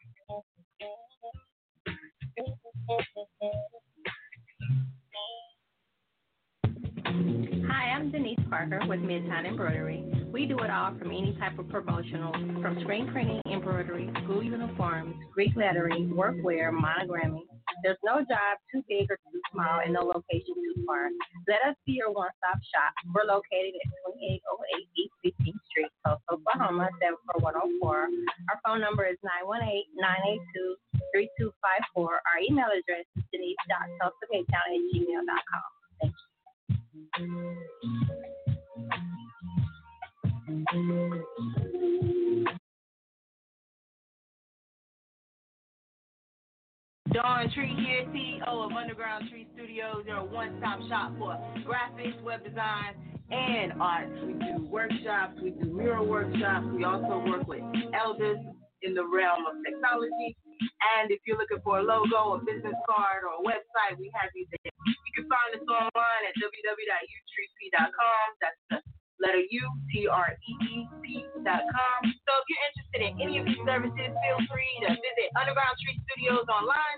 Hi, 7.68 7.92
I'm 7.92 8.12
Denise 8.12 8.40
Parker 8.50 8.80
with 8.88 9.00
Midtown 9.00 9.46
Embroidery. 9.48 10.04
We 10.32 10.46
do 10.46 10.58
it 10.60 10.72
all 10.72 10.96
from 10.98 11.10
any 11.10 11.36
type 11.40 11.60
of 11.60 11.70
promotional, 11.70 12.32
from 12.62 12.80
screen 12.82 13.12
printing, 13.12 13.42
embroidery, 13.52 14.10
school 14.24 14.42
uniforms, 14.42 15.16
Greek 15.34 15.56
lettering, 15.56 16.14
workwear, 16.16 16.72
monogramming. 16.72 17.51
There's 17.84 18.00
no 18.04 18.20
job 18.26 18.58
too 18.72 18.84
big 18.88 19.10
or 19.12 19.18
too 19.32 19.42
small 19.54 19.82
and 19.84 19.94
no 19.94 20.04
location 20.06 20.56
too 20.56 20.84
far. 20.86 21.10
Let 21.48 21.62
us 21.68 21.76
be 21.86 21.94
your 21.94 22.12
one-stop 22.12 22.60
shop. 22.72 22.94
We're 23.14 23.26
located 23.26 23.76
at 23.76 23.88
2808 24.18 24.88
East 24.98 25.16
15th 25.26 25.62
Street, 25.70 25.92
Tulsa, 26.06 26.22
Oklahoma, 26.32 26.90
74104. 27.02 28.10
Our 28.52 28.60
phone 28.66 28.82
number 28.82 29.06
is 29.08 29.18
918-982-3254. 31.16 31.98
Our 31.98 32.40
email 32.44 32.70
address 32.72 33.06
is 33.18 33.24
denise.tulsapaytown 33.32 34.68
at 34.76 34.84
gmail.com. 34.94 35.68
Thank 36.02 36.14
you. 40.74 41.71
Dawn 47.14 47.52
Tree 47.52 47.76
here, 47.76 48.08
CEO 48.16 48.48
of 48.48 48.72
Underground 48.72 49.28
Tree 49.30 49.46
Studios. 49.54 50.04
They're 50.06 50.16
a 50.16 50.24
one-stop 50.24 50.80
shop 50.88 51.12
for 51.20 51.36
graphics, 51.68 52.16
web 52.24 52.40
design, 52.44 52.96
and 53.32 53.76
art. 53.82 54.08
We 54.24 54.34
do 54.40 54.64
workshops, 54.72 55.36
we 55.44 55.52
do 55.52 55.68
mural 55.76 56.08
workshops. 56.08 56.68
We 56.72 56.84
also 56.88 57.20
work 57.28 57.48
with 57.48 57.64
elders 57.92 58.40
in 58.84 58.96
the 58.96 59.04
realm 59.04 59.44
of 59.44 59.60
technology. 59.60 60.40
And 60.96 61.12
if 61.12 61.20
you're 61.28 61.38
looking 61.38 61.60
for 61.64 61.80
a 61.80 61.84
logo, 61.84 62.40
a 62.40 62.46
business 62.48 62.80
card, 62.88 63.28
or 63.28 63.40
a 63.40 63.44
website, 63.44 64.00
we 64.00 64.08
have 64.16 64.32
you 64.32 64.48
there. 64.48 64.72
You 64.72 65.12
can 65.16 65.28
find 65.28 65.52
us 65.52 65.68
online 65.68 66.24
at 66.32 66.36
www.utreep.com. 66.40 68.26
That's 68.40 68.62
the 68.72 68.91
letter 69.22 69.40
U, 69.40 69.64
T 69.94 70.08
R 70.10 70.34
E 70.34 70.54
E 70.66 70.88
P 71.06 71.26
dot 71.46 71.62
com. 71.62 72.00
So 72.04 72.32
if 72.42 72.46
you're 72.50 72.66
interested 72.74 73.02
in 73.06 73.14
any 73.22 73.38
of 73.40 73.46
these 73.46 73.62
services, 73.66 74.10
feel 74.10 74.40
free 74.50 74.74
to 74.84 74.90
visit 74.98 75.28
Underground 75.40 75.78
Tree 75.80 75.98
Studios 76.10 76.46
online 76.50 76.98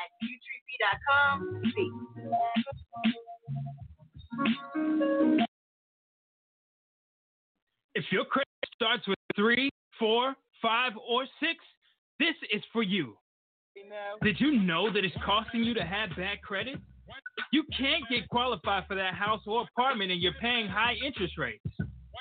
at 0.00 0.08
utreep.com. 0.24 1.62
Peace. 1.76 1.98
If 7.94 8.04
your 8.12 8.24
credit 8.24 8.48
starts 8.74 9.06
with 9.06 9.18
three, 9.34 9.70
four, 9.98 10.34
five, 10.62 10.92
or 10.96 11.24
six, 11.40 11.64
this 12.18 12.34
is 12.52 12.62
for 12.72 12.82
you. 12.82 13.16
Did 14.22 14.40
you 14.40 14.60
know 14.60 14.92
that 14.92 15.04
it's 15.04 15.14
costing 15.24 15.62
you 15.64 15.74
to 15.74 15.84
have 15.84 16.10
bad 16.16 16.42
credit? 16.42 16.78
You 17.52 17.64
can't 17.76 18.04
get 18.10 18.28
qualified 18.28 18.84
for 18.86 18.94
that 18.96 19.14
house 19.14 19.40
or 19.46 19.62
apartment 19.62 20.10
and 20.10 20.20
you're 20.20 20.34
paying 20.40 20.68
high 20.68 20.94
interest 21.04 21.38
rates, 21.38 21.64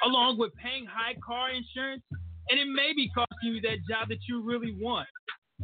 along 0.03 0.37
with 0.37 0.53
paying 0.55 0.85
high 0.85 1.15
car 1.25 1.49
insurance, 1.51 2.03
and 2.49 2.59
it 2.59 2.67
may 2.67 2.93
be 2.95 3.09
costing 3.13 3.55
you 3.55 3.61
that 3.61 3.77
job 3.89 4.09
that 4.09 4.19
you 4.27 4.41
really 4.43 4.75
want. 4.79 5.07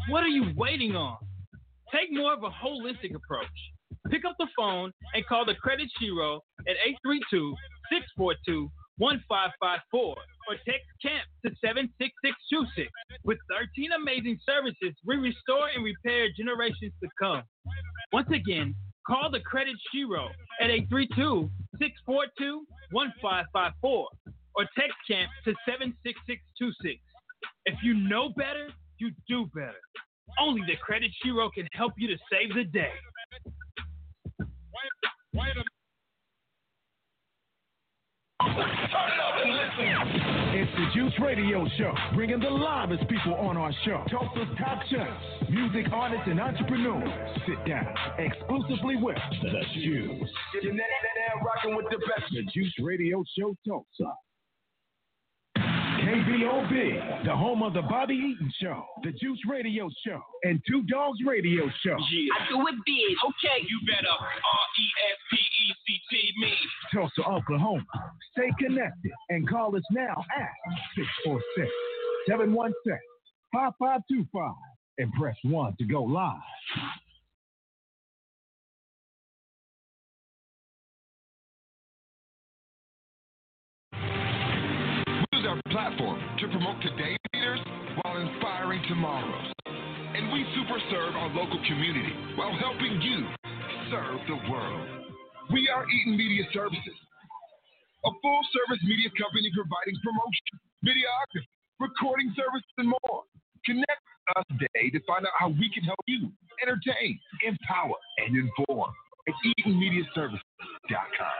What 0.10 0.24
are 0.24 0.28
you 0.28 0.52
waiting 0.56 0.96
on? 0.96 1.18
Take 1.94 2.12
more 2.12 2.34
of 2.34 2.44
a 2.44 2.50
holistic 2.50 3.16
approach. 3.16 3.48
Pick 4.10 4.26
up 4.26 4.36
the 4.40 4.48
phone 4.58 4.92
and 5.14 5.26
call 5.26 5.46
the 5.46 5.56
Credit 5.56 5.90
Shiro 6.00 6.42
at 6.68 6.76
832 7.06 7.56
642 7.90 8.70
1554 8.98 10.02
or 10.02 10.56
text 10.68 10.86
CAMP 11.02 11.24
to 11.46 11.52
76626. 11.64 12.90
With 13.24 13.38
13 13.50 13.92
amazing 13.94 14.40
services, 14.46 14.94
we 15.06 15.16
restore 15.16 15.70
and 15.74 15.84
repair 15.84 16.28
generations 16.36 16.94
to 17.02 17.10
come. 17.20 17.44
Once 18.12 18.30
again, 18.30 18.76
call 19.06 19.30
the 19.32 19.40
Credit 19.42 19.76
Shiro 19.94 20.30
at 20.62 20.70
832 20.70 21.50
642 21.80 22.66
1554 22.92 24.08
or 24.56 24.66
text 24.78 24.96
CAMP 25.08 25.30
to 25.46 25.54
76626. 25.66 27.00
If 27.66 27.76
you 27.84 27.94
know 27.96 28.30
better, 28.38 28.70
you 29.00 29.12
do 29.28 29.50
better. 29.54 29.82
Only 30.40 30.62
the 30.68 30.76
Credit 30.78 31.12
Shiro 31.24 31.50
can 31.50 31.68
help 31.74 31.94
you 31.98 32.08
to 32.08 32.18
save 32.32 32.56
the 32.56 32.64
day. 32.64 32.94
It's 40.56 40.72
the 40.76 40.86
Juice 40.94 41.14
Radio 41.20 41.66
Show, 41.78 41.94
bringing 42.14 42.40
the 42.40 42.50
livest 42.50 43.08
people 43.10 43.34
on 43.36 43.58
our 43.58 43.72
show. 43.86 44.04
Tulsa's 44.10 44.48
top 44.58 44.82
chefs, 44.90 45.50
music 45.50 45.92
artists, 45.92 46.26
and 46.28 46.40
entrepreneurs 46.40 47.10
sit 47.48 47.66
down 47.66 47.94
exclusively 48.20 48.96
with 48.98 49.18
the 49.42 49.62
Juice. 49.74 50.30
You're 50.62 50.74
now 50.74 50.84
rocking 51.44 51.76
with 51.76 51.86
the 51.90 51.98
best. 51.98 52.32
The 52.32 52.44
Juice 52.54 52.74
Radio 52.80 53.24
Show 53.38 53.56
Tulsa. 53.68 54.14
KBOB, 56.14 57.26
the 57.26 57.36
home 57.36 57.64
of 57.64 57.74
the 57.74 57.82
Bobby 57.82 58.14
Eaton 58.14 58.54
Show, 58.62 58.86
the 59.02 59.12
Juice 59.14 59.40
Radio 59.50 59.90
Show, 60.06 60.22
and 60.44 60.62
Two 60.70 60.84
Dogs 60.84 61.18
Radio 61.26 61.64
Show. 61.84 61.96
I 61.96 62.50
do 62.50 62.62
it 62.68 62.76
big. 62.86 63.18
Okay. 63.26 63.66
You 63.68 63.80
better 63.88 64.14
R 64.14 64.30
E 64.30 64.86
S 65.10 65.18
P 65.32 65.38
E 65.38 65.74
C 65.88 66.00
T 66.12 66.34
me. 66.40 66.54
Tulsa, 66.94 67.28
Oklahoma. 67.28 67.84
Stay 68.32 68.52
connected 68.60 69.12
and 69.30 69.50
call 69.50 69.76
us 69.76 69.82
now 69.90 70.14
at 70.38 70.50
646 70.96 71.72
716 72.28 72.94
5525 73.52 74.54
and 75.00 75.12
press 75.14 75.36
1 75.42 75.76
to 75.80 75.86
go 75.86 76.04
live. 76.04 76.38
Use 85.44 85.52
our 85.52 85.60
platform 85.76 86.20
to 86.40 86.48
promote 86.48 86.80
today's 86.82 87.20
leaders 87.36 87.60
while 88.02 88.16
inspiring 88.16 88.82
tomorrow's. 88.88 89.52
and 89.68 90.32
we 90.32 90.46
super 90.56 90.80
serve 90.90 91.16
our 91.16 91.30
local 91.36 91.60
community 91.68 92.14
while 92.36 92.56
helping 92.64 93.02
you 93.02 93.28
serve 93.92 94.20
the 94.28 94.40
world. 94.50 94.88
We 95.52 95.68
are 95.70 95.84
Eaton 95.90 96.16
Media 96.18 96.46
Services, 96.54 96.96
a 98.06 98.12
full 98.22 98.42
service 98.56 98.84
media 98.88 99.10
company 99.20 99.52
providing 99.54 99.98
promotion, 100.04 100.56
videography, 100.86 101.44
recording 101.80 102.32
services, 102.40 102.74
and 102.80 102.88
more. 103.04 103.24
Connect 103.66 104.00
with 104.00 104.38
us 104.38 104.46
today 104.60 104.90
to 104.96 105.00
find 105.06 105.26
out 105.28 105.34
how 105.40 105.50
we 105.50 105.68
can 105.76 105.84
help 105.84 106.00
you 106.08 106.32
entertain, 106.64 107.20
empower, 107.44 107.96
and 108.24 108.38
inform 108.38 108.94
at 109.28 109.36
EatonMediaServices.com. 109.60 111.40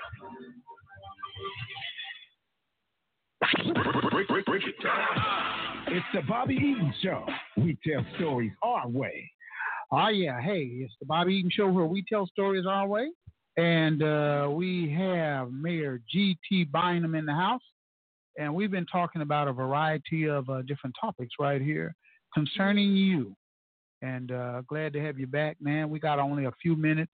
Break, 4.12 4.28
break, 4.28 4.46
break 4.46 4.64
it 4.64 4.76
down. 4.82 5.08
It's 5.88 6.06
the 6.14 6.22
Bobby 6.22 6.56
Eaton 6.56 6.94
Show. 7.02 7.26
We 7.58 7.78
tell 7.86 8.06
stories 8.16 8.54
our 8.62 8.88
way. 8.88 9.30
Oh 9.92 10.08
yeah, 10.08 10.42
hey, 10.42 10.62
it's 10.62 10.94
the 11.00 11.06
Bobby 11.06 11.36
Eaton 11.36 11.52
Show 11.54 11.68
where 11.70 11.86
we 11.86 12.04
tell 12.08 12.26
stories 12.28 12.66
our 12.66 12.88
way, 12.88 13.10
and 13.58 14.02
uh, 14.02 14.50
we 14.50 14.92
have 14.98 15.52
Mayor 15.52 16.02
G.T. 16.10 16.66
Bynum 16.72 17.16
in 17.16 17.26
the 17.26 17.34
house, 17.34 17.62
and 18.38 18.54
we've 18.54 18.72
been 18.72 18.86
talking 18.86 19.22
about 19.22 19.48
a 19.48 19.54
variety 19.54 20.28
of 20.28 20.50
uh, 20.50 20.62
different 20.62 20.96
topics 21.00 21.34
right 21.40 21.62
here 21.62 21.94
concerning 22.34 22.96
you. 22.96 23.36
And 24.02 24.32
uh, 24.32 24.62
glad 24.68 24.94
to 24.94 25.02
have 25.02 25.20
you 25.20 25.28
back, 25.28 25.58
man. 25.62 25.90
We 25.90 26.00
got 26.00 26.18
only 26.18 26.46
a 26.46 26.52
few 26.62 26.76
minutes. 26.76 27.14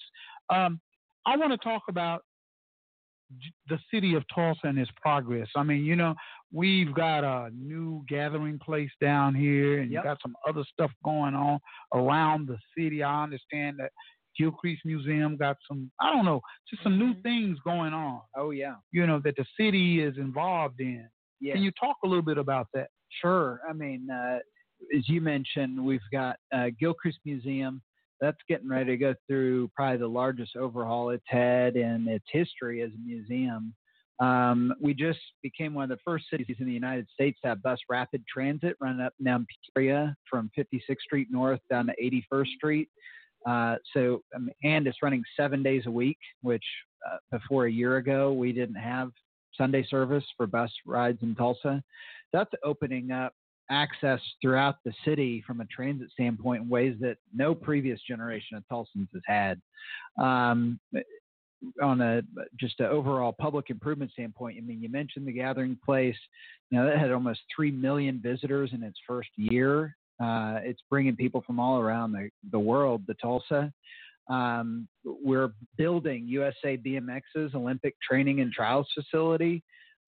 Um, 0.50 0.80
I 1.26 1.36
want 1.38 1.52
to 1.52 1.58
talk 1.58 1.84
about 1.90 2.24
the 3.68 3.80
city 3.94 4.16
of 4.16 4.24
Tulsa 4.34 4.62
and 4.68 4.80
its 4.80 4.92
progress. 5.02 5.48
I 5.56 5.64
mean, 5.64 5.86
you 5.86 5.96
know, 5.96 6.16
we've 6.52 6.94
got 6.94 7.24
a 7.24 7.50
new 7.54 8.04
gathering 8.08 8.60
place 8.60 8.92
down 9.00 9.36
here, 9.36 9.80
and 9.80 9.92
Yep. 9.92 10.04
you 10.04 10.10
got 10.10 10.22
some 10.22 10.36
other 10.48 10.64
stuff 10.72 10.92
going 11.04 11.36
on 11.36 11.60
around 11.94 12.48
the 12.48 12.58
city. 12.78 13.04
I 13.04 13.24
understand 13.24 13.78
that 13.80 13.92
Gilcrease 14.40 14.80
Museum 14.86 15.38
got 15.38 15.58
some, 15.68 15.92
I 16.00 16.12
don't 16.12 16.26
know, 16.26 16.42
just 16.70 16.82
some 16.84 16.98
new 16.98 17.14
things 17.22 17.58
going 17.64 17.94
on. 17.94 18.22
Oh 18.36 18.52
yeah. 18.52 18.76
You 18.92 19.06
know 19.06 19.20
that 19.24 19.36
the 19.36 19.46
city 19.60 20.02
is 20.02 20.18
involved 20.18 20.80
in. 20.80 21.08
Yes. 21.42 21.56
Can 21.56 21.64
you 21.64 21.72
talk 21.80 21.98
a 22.04 22.08
little 22.08 22.24
bit 22.24 22.38
about 22.38 22.68
that? 22.74 22.90
Sure. 23.22 23.60
I 23.70 23.74
mean, 23.74 24.10
uh, 24.10 24.40
as 24.98 25.08
you 25.10 25.20
mentioned, 25.22 25.84
we've 25.84 26.00
got 26.12 26.38
uh, 26.54 26.70
Gilcrease 26.82 27.18
Museum. 27.26 27.82
That's 28.22 28.38
getting 28.48 28.70
ready 28.70 28.92
to 28.92 28.98
go 28.98 29.16
through 29.28 29.70
probably 29.76 29.98
the 29.98 30.08
largest 30.08 30.56
overhaul 30.56 31.10
it's 31.10 31.24
had 31.28 31.76
in 31.76 32.08
its 32.08 32.26
history 32.32 32.82
as 32.82 32.92
a 32.92 33.06
museum. 33.06 33.74
Um, 34.20 34.74
we 34.82 34.94
just 34.94 35.20
became 35.42 35.74
one 35.74 35.90
of 35.90 35.98
the 35.98 36.02
first 36.04 36.26
cities 36.30 36.58
in 36.60 36.66
the 36.66 36.74
United 36.74 37.08
States 37.14 37.40
to 37.42 37.50
have 37.50 37.64
bus 37.64 37.80
rapid 37.90 38.24
transit 38.28 38.76
running 38.82 39.02
up 39.02 39.14
and 39.26 39.46
Peoria 39.74 40.16
from 40.30 40.52
56th 40.58 41.00
Street 41.06 41.30
North 41.32 41.62
down 41.70 41.88
to 41.88 41.94
81st 42.02 42.48
Street. 42.58 42.90
Uh, 43.48 43.76
so, 43.94 44.22
um, 44.36 44.50
and 44.64 44.86
it's 44.86 45.02
running 45.02 45.24
seven 45.38 45.64
days 45.64 45.84
a 45.86 45.92
week, 45.92 46.18
which 46.42 46.64
uh, 47.10 47.18
before 47.32 47.66
a 47.66 47.72
year 47.72 47.96
ago 47.98 48.34
we 48.34 48.52
didn't 48.52 48.76
have 48.76 49.12
Sunday 49.56 49.86
service 49.90 50.26
for 50.36 50.48
bus 50.48 50.72
rides 50.86 51.20
in 51.22 51.36
Tulsa. 51.36 51.82
That's 52.34 52.52
opening 52.66 53.12
up 53.12 53.34
access 53.70 54.20
throughout 54.42 54.78
the 54.84 54.94
city 55.06 55.44
from 55.46 55.62
a 55.62 55.66
transit 55.66 56.10
standpoint 56.12 56.64
in 56.64 56.70
ways 56.70 56.96
that 57.00 57.18
no 57.34 57.54
previous 57.54 58.00
generation 58.08 58.58
of 58.58 58.64
Tulsans 58.72 59.08
has 59.14 59.22
had. 59.26 59.62
Um, 60.24 60.80
on 61.84 62.00
a 62.00 62.22
just 62.58 62.80
an 62.80 62.86
overall 62.86 63.34
public 63.34 63.70
improvement 63.70 64.12
standpoint, 64.12 64.58
I 64.58 64.62
mean, 64.62 64.82
you 64.82 64.90
mentioned 64.90 65.28
the 65.28 65.34
gathering 65.34 65.78
place. 65.84 66.16
You 66.70 66.78
know, 66.78 66.86
that 66.86 66.98
had 66.98 67.12
almost 67.12 67.42
three 67.54 67.72
million 67.72 68.22
visitors 68.24 68.72
in 68.74 68.84
its 68.84 68.98
first 69.06 69.30
year. 69.36 69.96
Uh, 70.22 70.60
it's 70.64 70.82
bringing 70.90 71.16
people 71.16 71.44
from 71.46 71.60
all 71.60 71.80
around 71.80 72.12
the, 72.12 72.30
the 72.52 72.60
world 72.60 73.06
to 73.08 73.14
Tulsa. 73.16 73.72
Um, 74.30 74.88
we're 75.04 75.52
building 75.78 76.28
USA 76.28 76.78
BMX's 76.78 77.56
Olympic 77.56 77.96
Training 78.02 78.42
and 78.42 78.52
Trials 78.52 78.88
Facility 78.94 79.64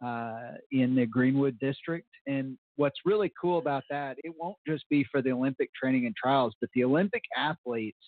uh, 0.05 0.53
in 0.71 0.95
the 0.95 1.05
Greenwood 1.05 1.57
District. 1.59 2.07
And 2.27 2.57
what's 2.75 2.99
really 3.05 3.31
cool 3.39 3.59
about 3.59 3.83
that, 3.89 4.17
it 4.23 4.33
won't 4.39 4.57
just 4.67 4.85
be 4.89 5.05
for 5.11 5.21
the 5.21 5.31
Olympic 5.31 5.69
training 5.73 6.05
and 6.05 6.15
trials, 6.15 6.55
but 6.59 6.69
the 6.73 6.83
Olympic 6.83 7.23
athletes 7.37 7.99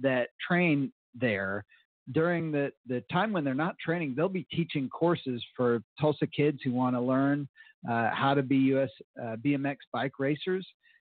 that 0.00 0.28
train 0.46 0.92
there 1.14 1.64
during 2.12 2.50
the, 2.50 2.72
the 2.86 3.02
time 3.12 3.32
when 3.32 3.44
they're 3.44 3.54
not 3.54 3.76
training, 3.78 4.14
they'll 4.16 4.28
be 4.28 4.46
teaching 4.50 4.88
courses 4.88 5.44
for 5.56 5.82
Tulsa 6.00 6.26
kids 6.26 6.58
who 6.64 6.72
want 6.72 6.96
to 6.96 7.00
learn 7.00 7.48
uh, 7.88 8.10
how 8.12 8.34
to 8.34 8.42
be 8.42 8.56
US 8.74 8.90
uh, 9.22 9.36
BMX 9.44 9.76
bike 9.92 10.12
racers. 10.18 10.66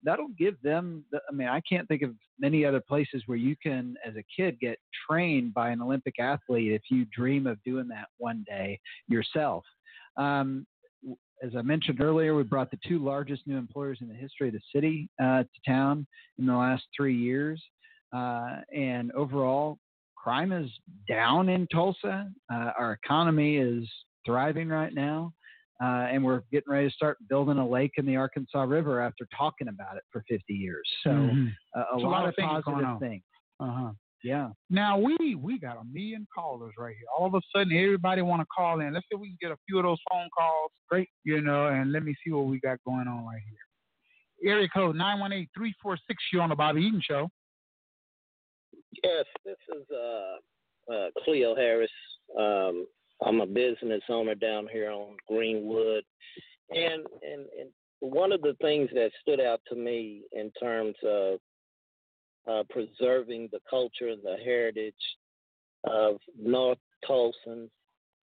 That'll 0.02 0.28
give 0.38 0.60
them, 0.62 1.04
the, 1.10 1.20
I 1.28 1.32
mean, 1.32 1.48
I 1.48 1.60
can't 1.68 1.88
think 1.88 2.02
of 2.02 2.10
many 2.38 2.64
other 2.64 2.80
places 2.80 3.22
where 3.26 3.38
you 3.38 3.56
can, 3.62 3.96
as 4.06 4.14
a 4.16 4.24
kid, 4.36 4.60
get 4.60 4.78
trained 5.08 5.54
by 5.54 5.70
an 5.70 5.80
Olympic 5.80 6.18
athlete 6.20 6.72
if 6.72 6.82
you 6.90 7.06
dream 7.06 7.46
of 7.46 7.62
doing 7.64 7.88
that 7.88 8.08
one 8.18 8.44
day 8.46 8.78
yourself. 9.08 9.64
Um, 10.16 10.66
as 11.42 11.52
I 11.56 11.62
mentioned 11.62 12.00
earlier, 12.00 12.34
we 12.34 12.42
brought 12.42 12.70
the 12.70 12.78
two 12.86 12.98
largest 12.98 13.46
new 13.46 13.56
employers 13.56 13.98
in 14.00 14.08
the 14.08 14.14
history 14.14 14.48
of 14.48 14.54
the 14.54 14.60
city 14.74 15.08
uh, 15.22 15.42
to 15.42 15.48
town 15.66 16.06
in 16.38 16.46
the 16.46 16.54
last 16.56 16.84
three 16.96 17.16
years. 17.16 17.62
Uh, 18.14 18.58
and 18.74 19.12
overall, 19.12 19.78
crime 20.16 20.52
is 20.52 20.70
down 21.08 21.48
in 21.48 21.66
Tulsa. 21.66 22.30
Uh, 22.52 22.70
our 22.78 22.92
economy 22.92 23.56
is 23.56 23.86
thriving 24.24 24.68
right 24.68 24.94
now. 24.94 25.32
Uh, 25.82 26.06
and 26.10 26.24
we're 26.24 26.42
getting 26.52 26.72
ready 26.72 26.88
to 26.88 26.94
start 26.94 27.18
building 27.28 27.58
a 27.58 27.68
lake 27.68 27.92
in 27.96 28.06
the 28.06 28.16
Arkansas 28.16 28.62
River 28.62 29.02
after 29.02 29.26
talking 29.36 29.68
about 29.68 29.96
it 29.96 30.04
for 30.10 30.24
50 30.28 30.54
years. 30.54 30.88
So 31.02 31.10
Mhm. 31.10 31.52
uh, 31.76 31.84
a, 31.92 32.00
So 32.00 32.06
lot, 32.06 32.28
of 32.28 32.36
things 32.36 32.48
positive 32.48 32.98
things. 33.00 33.24
Uh 33.60 33.70
huh. 33.70 33.92
Yeah. 34.24 34.48
Now 34.70 34.98
we 34.98 35.34
we 35.34 35.58
got 35.58 35.76
a 35.76 35.84
million 35.92 36.26
callers 36.34 36.72
right 36.78 36.94
here. 36.96 37.06
All 37.16 37.26
of 37.26 37.34
a 37.34 37.40
sudden, 37.54 37.76
everybody 37.76 38.22
want 38.22 38.40
to 38.40 38.46
call 38.46 38.80
in. 38.80 38.94
Let's 38.94 39.04
see 39.04 39.16
if 39.16 39.20
we 39.20 39.28
can 39.28 39.38
get 39.40 39.50
a 39.50 39.58
few 39.68 39.76
of 39.76 39.84
those 39.84 39.98
phone 40.10 40.30
calls. 40.36 40.70
Great, 40.88 41.10
you 41.24 41.42
know, 41.42 41.66
and 41.66 41.92
let 41.92 42.02
me 42.02 42.14
see 42.24 42.32
what 42.32 42.46
we 42.46 42.58
got 42.58 42.78
going 42.86 43.06
on 43.06 43.26
right 43.26 43.42
here. 44.40 44.50
Area 44.50 44.66
code 44.72 44.96
nine 44.96 45.20
one 45.20 45.34
eight 45.34 45.50
three 45.54 45.74
four 45.82 45.98
six. 46.08 46.22
You 46.32 46.40
on 46.40 46.48
the 46.48 46.56
Bobby 46.56 46.80
Eaton 46.80 47.02
Show? 47.06 47.28
Yes, 49.02 49.26
this 49.44 49.56
is 49.76 49.84
uh, 49.92 50.92
uh, 50.92 51.08
Cleo 51.22 51.54
Harris. 51.54 51.90
Um, 52.38 52.86
I'm 53.26 53.42
a 53.42 53.46
business 53.46 54.02
owner 54.08 54.34
down 54.34 54.68
here 54.72 54.90
on 54.90 55.16
Greenwood, 55.28 56.02
and 56.70 57.04
and 57.22 57.46
and 57.60 57.70
one 58.00 58.32
of 58.32 58.40
the 58.40 58.56
things 58.62 58.88
that 58.94 59.10
stood 59.20 59.40
out 59.40 59.60
to 59.68 59.76
me 59.76 60.22
in 60.32 60.50
terms 60.58 60.94
of 61.06 61.40
uh, 62.50 62.62
preserving 62.70 63.48
the 63.52 63.60
culture 63.68 64.08
and 64.08 64.22
the 64.22 64.36
heritage 64.44 64.94
of 65.84 66.16
North 66.38 66.78
Tulsans, 67.08 67.70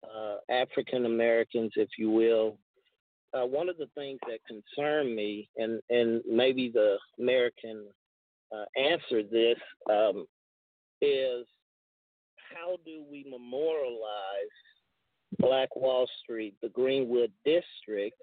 uh, 0.03 0.35
African 0.49 1.05
Americans, 1.05 1.71
if 1.75 1.89
you 1.97 2.09
will. 2.09 2.57
Uh, 3.33 3.45
one 3.45 3.67
of 3.69 3.77
the 3.77 3.89
things 3.95 4.19
that 4.27 4.39
concern 4.47 5.15
me, 5.15 5.49
and 5.57 5.81
and 5.89 6.21
maybe 6.29 6.69
the 6.69 6.97
American 7.19 7.87
uh, 8.55 8.65
answer 8.79 9.23
this, 9.23 9.57
um, 9.89 10.27
is 11.01 11.45
how 12.53 12.77
do 12.85 13.03
we 13.09 13.25
memorialize 13.29 14.53
Black 15.39 15.75
Wall 15.75 16.07
Street, 16.21 16.55
the 16.61 16.69
Greenwood 16.69 17.31
District, 17.43 18.17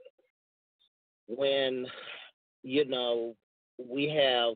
when, 1.26 1.86
you 2.62 2.84
know, 2.84 3.34
we 3.78 4.08
have 4.08 4.54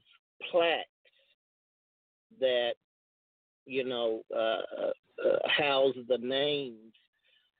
plaques 0.50 0.88
that, 2.40 2.74
you 3.66 3.84
know, 3.84 4.22
uh, 4.34 4.60
uh, 5.24 5.48
house 5.48 5.94
the 6.08 6.18
names 6.18 6.92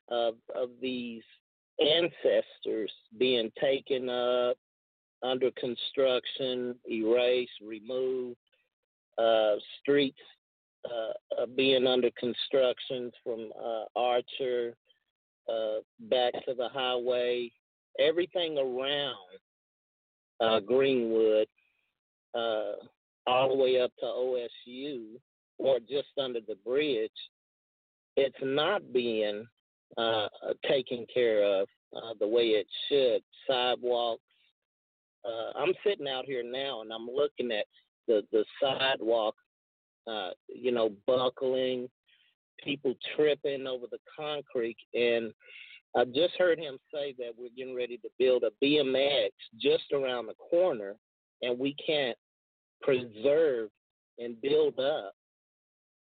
of, 0.09 0.35
of 0.55 0.71
these 0.81 1.23
ancestors 1.81 2.93
being 3.19 3.51
taken 3.61 4.09
up, 4.09 4.57
under 5.23 5.51
construction, 5.53 6.75
erased, 6.91 7.51
removed, 7.63 8.37
uh, 9.17 9.55
streets 9.81 10.19
uh, 10.85 11.43
uh, 11.43 11.47
being 11.57 11.87
under 11.87 12.11
construction 12.19 13.11
from 13.23 13.51
uh, 13.59 13.85
Archer 13.97 14.75
uh, 15.49 15.77
back 16.11 16.33
to 16.47 16.55
the 16.55 16.69
highway, 16.69 17.51
everything 17.99 18.59
around 18.59 19.17
uh, 20.41 20.61
Greenwood, 20.61 21.47
uh, 22.35 22.73
all 23.27 23.49
the 23.49 23.63
way 23.63 23.81
up 23.81 23.93
to 24.01 24.07
OSU 24.07 25.17
or 25.59 25.79
just 25.81 26.09
under 26.19 26.41
the 26.47 26.57
bridge, 26.65 27.11
it's 28.17 28.37
not 28.43 28.93
being 28.93 29.47
uh, 29.97 30.27
taken 30.69 31.07
care 31.13 31.43
of 31.43 31.69
uh, 31.97 32.15
the 32.21 32.29
way 32.29 32.49
it 32.49 32.67
should. 32.89 33.23
Sidewalks. 33.49 34.23
Uh, 35.25 35.59
I'm 35.59 35.73
sitting 35.87 36.09
out 36.09 36.27
here 36.27 36.43
now 36.45 36.83
and 36.83 36.93
I'm 36.93 37.07
looking 37.07 37.51
at 37.51 37.65
the 38.07 38.23
the 38.31 38.45
sidewalk 38.61 39.35
uh, 40.07 40.31
you 40.49 40.73
know, 40.73 40.91
buckling, 41.07 41.89
people 42.63 42.95
tripping 43.17 43.67
over 43.67 43.87
the 43.91 43.99
concrete. 44.17 44.77
And 44.95 45.33
I 45.97 46.05
just 46.05 46.35
heard 46.39 46.59
him 46.59 46.79
say 46.93 47.15
that 47.19 47.33
we're 47.39 47.49
getting 47.57 47.77
ready 47.77 47.99
to 47.99 48.09
build 48.19 48.45
a 48.45 48.65
BMX 48.65 49.29
just 49.61 49.85
around 49.93 50.27
the 50.27 50.35
corner, 50.35 50.95
and 51.43 51.59
we 51.59 51.75
can't 51.87 52.19
preserve 52.85 53.71
and 54.19 54.41
build 54.41 54.79
up, 54.79 55.13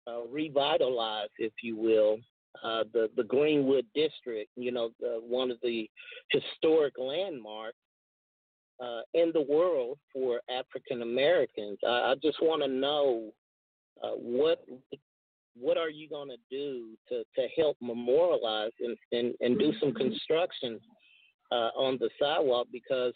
uh, 0.06 0.22
revitalize, 0.30 1.28
if 1.38 1.52
you 1.62 1.76
will, 1.76 2.18
uh, 2.64 2.84
the 2.92 3.10
the 3.16 3.24
Greenwood 3.24 3.86
district. 3.94 4.50
You 4.56 4.72
know, 4.72 4.90
the, 5.00 5.20
one 5.26 5.50
of 5.50 5.58
the 5.62 5.88
historic 6.30 6.94
landmarks 6.98 7.76
uh, 8.82 9.00
in 9.14 9.30
the 9.32 9.42
world 9.42 9.98
for 10.12 10.40
African 10.50 11.02
Americans. 11.02 11.78
I, 11.86 12.12
I 12.12 12.14
just 12.22 12.38
want 12.40 12.62
to 12.62 12.68
know 12.68 13.30
uh, 14.02 14.12
what 14.12 14.64
what 15.58 15.76
are 15.76 15.90
you 15.90 16.08
going 16.08 16.28
to 16.28 16.36
do 16.50 16.96
to 17.08 17.22
to 17.36 17.48
help 17.56 17.76
memorialize 17.80 18.72
and 18.80 18.96
and, 19.12 19.34
and 19.40 19.58
do 19.58 19.72
some 19.80 19.92
construction 19.92 20.80
uh, 21.52 21.70
on 21.76 21.98
the 21.98 22.08
sidewalk 22.18 22.68
because 22.72 23.12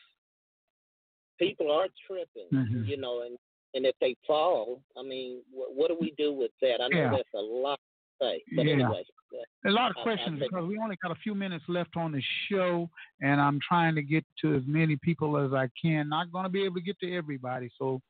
people 1.38 1.70
are 1.70 1.88
tripping, 2.06 2.48
Mhm. 2.52 2.86
you 2.86 2.96
know, 2.96 3.22
and 3.22 3.38
and 3.76 3.84
if 3.86 3.96
they 4.00 4.14
fall, 4.24 4.80
I 4.96 5.02
mean, 5.02 5.42
what, 5.50 5.74
what 5.74 5.88
do 5.88 5.96
we 6.00 6.14
do 6.16 6.32
with 6.32 6.52
that? 6.62 6.80
I 6.80 6.86
know 6.86 6.96
Yeah. 6.96 7.10
that's 7.10 7.34
a 7.34 7.38
lot 7.40 7.80
to 8.20 8.24
say, 8.24 8.42
but 8.54 8.66
Yeah. 8.66 8.72
anyway. 8.74 9.02
A 9.66 9.70
lot 9.70 9.90
of 9.90 9.96
I- 9.96 10.00
I 10.00 10.02
questions 10.04 10.38
think- 10.38 10.52
because 10.52 10.68
we 10.68 10.78
only 10.78 10.94
got 11.02 11.10
a 11.10 11.16
few 11.16 11.34
minutes 11.34 11.64
left 11.68 11.96
on 11.96 12.12
the 12.12 12.22
show, 12.48 12.88
and 13.20 13.40
I'm 13.40 13.58
trying 13.58 13.96
to 13.96 14.02
get 14.02 14.24
to 14.42 14.54
as 14.54 14.62
many 14.64 14.94
people 14.96 15.36
as 15.36 15.52
I 15.52 15.68
can. 15.80 16.08
Not 16.08 16.30
going 16.30 16.44
to 16.44 16.48
be 16.50 16.62
able 16.64 16.76
to 16.76 16.82
get 16.82 17.00
to 17.00 17.12
everybody, 17.16 17.68
so 17.76 18.00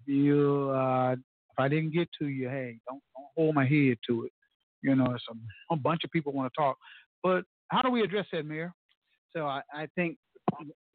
if 0.00 0.08
you 0.08 0.70
uh, 0.74 1.12
if 1.12 1.58
I 1.58 1.68
didn't 1.68 1.90
get 1.92 2.08
to 2.18 2.26
you, 2.26 2.48
hey, 2.48 2.80
don't, 2.88 3.00
don't 3.14 3.26
hold 3.36 3.54
my 3.54 3.64
head 3.64 3.98
to 4.08 4.24
it. 4.24 4.32
You 4.82 4.96
know, 4.96 5.14
it's 5.14 5.24
a, 5.30 5.74
a 5.74 5.76
bunch 5.76 6.02
of 6.02 6.10
people 6.10 6.32
want 6.32 6.52
to 6.52 6.60
talk, 6.60 6.76
but 7.22 7.44
how 7.68 7.80
do 7.82 7.90
we 7.90 8.02
address 8.02 8.26
that, 8.32 8.44
Mayor? 8.44 8.74
So 9.32 9.46
I, 9.46 9.62
I 9.72 9.86
think 9.94 10.18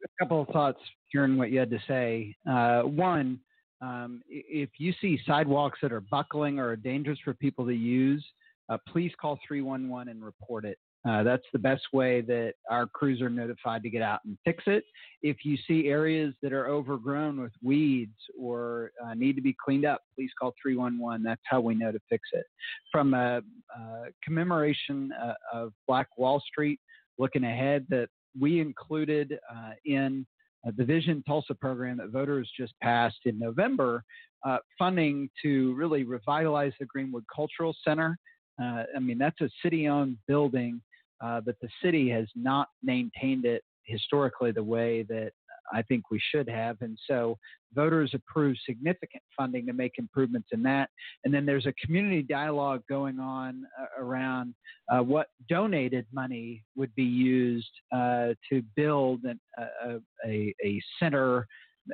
a 0.04 0.24
couple 0.24 0.42
of 0.42 0.48
thoughts 0.48 0.80
hearing 1.08 1.36
what 1.36 1.50
you 1.50 1.58
had 1.58 1.70
to 1.70 1.80
say. 1.86 2.34
Uh, 2.48 2.82
one, 2.82 3.40
um, 3.80 4.22
if 4.28 4.70
you 4.78 4.92
see 5.00 5.20
sidewalks 5.26 5.78
that 5.82 5.92
are 5.92 6.00
buckling 6.00 6.58
or 6.58 6.70
are 6.70 6.76
dangerous 6.76 7.18
for 7.24 7.34
people 7.34 7.64
to 7.66 7.74
use, 7.74 8.24
uh, 8.68 8.78
please 8.88 9.12
call 9.20 9.38
311 9.46 10.08
and 10.08 10.24
report 10.24 10.64
it. 10.64 10.78
Uh, 11.08 11.22
that's 11.22 11.44
the 11.52 11.58
best 11.58 11.82
way 11.92 12.20
that 12.20 12.54
our 12.68 12.86
crews 12.86 13.22
are 13.22 13.30
notified 13.30 13.82
to 13.82 13.88
get 13.88 14.02
out 14.02 14.20
and 14.24 14.36
fix 14.44 14.64
it. 14.66 14.84
If 15.22 15.38
you 15.44 15.56
see 15.66 15.88
areas 15.88 16.34
that 16.42 16.52
are 16.52 16.66
overgrown 16.66 17.40
with 17.40 17.52
weeds 17.62 18.18
or 18.38 18.90
uh, 19.04 19.14
need 19.14 19.36
to 19.36 19.42
be 19.42 19.56
cleaned 19.64 19.84
up, 19.84 20.02
please 20.14 20.30
call 20.38 20.54
311. 20.60 21.22
That's 21.22 21.40
how 21.44 21.60
we 21.60 21.76
know 21.76 21.92
to 21.92 22.00
fix 22.10 22.28
it. 22.32 22.44
From 22.90 23.14
a, 23.14 23.40
uh 23.74 24.06
commemoration 24.24 25.12
uh, 25.12 25.34
of 25.52 25.72
Black 25.86 26.08
Wall 26.18 26.42
Street, 26.50 26.80
looking 27.16 27.44
ahead, 27.44 27.86
that 27.90 28.08
we 28.38 28.60
included 28.60 29.38
uh, 29.50 29.70
in 29.84 30.26
uh, 30.66 30.72
the 30.76 30.84
Vision 30.84 31.22
Tulsa 31.26 31.54
program 31.54 31.98
that 31.98 32.10
voters 32.10 32.50
just 32.56 32.72
passed 32.82 33.20
in 33.24 33.38
November, 33.38 34.02
uh, 34.44 34.58
funding 34.78 35.30
to 35.42 35.74
really 35.74 36.04
revitalize 36.04 36.72
the 36.80 36.86
Greenwood 36.86 37.24
Cultural 37.34 37.74
Center. 37.84 38.18
I 38.60 38.98
mean, 38.98 39.18
that's 39.18 39.40
a 39.40 39.48
city 39.62 39.86
owned 39.86 40.16
building, 40.26 40.82
but 41.20 41.54
the 41.62 41.68
city 41.80 42.10
has 42.10 42.26
not 42.34 42.66
maintained 42.82 43.44
it 43.44 43.62
historically 43.84 44.50
the 44.50 44.62
way 44.62 45.04
that 45.04 45.30
I 45.72 45.82
think 45.82 46.10
we 46.10 46.20
should 46.30 46.48
have. 46.48 46.76
And 46.80 46.98
so 47.08 47.38
voters 47.74 48.12
approved 48.14 48.58
significant 48.66 49.22
funding 49.36 49.66
to 49.66 49.72
make 49.72 49.92
improvements 49.98 50.48
in 50.52 50.62
that. 50.64 50.90
And 51.24 51.32
then 51.32 51.46
there's 51.46 51.66
a 51.66 51.72
community 51.84 52.22
dialogue 52.22 52.82
going 52.88 53.18
on 53.18 53.64
uh, 53.80 54.02
around 54.02 54.54
uh, 54.90 55.00
what 55.00 55.28
donated 55.48 56.06
money 56.12 56.64
would 56.76 56.94
be 56.94 57.04
used 57.04 57.70
uh, 57.92 58.28
to 58.50 58.62
build 58.76 59.24
an, 59.24 59.40
a, 59.58 59.98
a, 60.26 60.54
a 60.64 60.82
center 60.98 61.46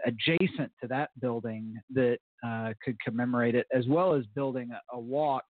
adjacent 0.07 0.73
to 0.81 0.89
that 0.89 1.11
building 1.21 1.77
that 1.93 2.19
uh, 2.47 2.73
could 2.85 2.97
commemorate 3.01 3.55
it, 3.55 3.67
as 3.75 3.87
well 3.87 4.15
as 4.15 4.25
building 4.35 4.71
a, 4.73 4.97
a 4.97 4.99
walk 4.99 5.45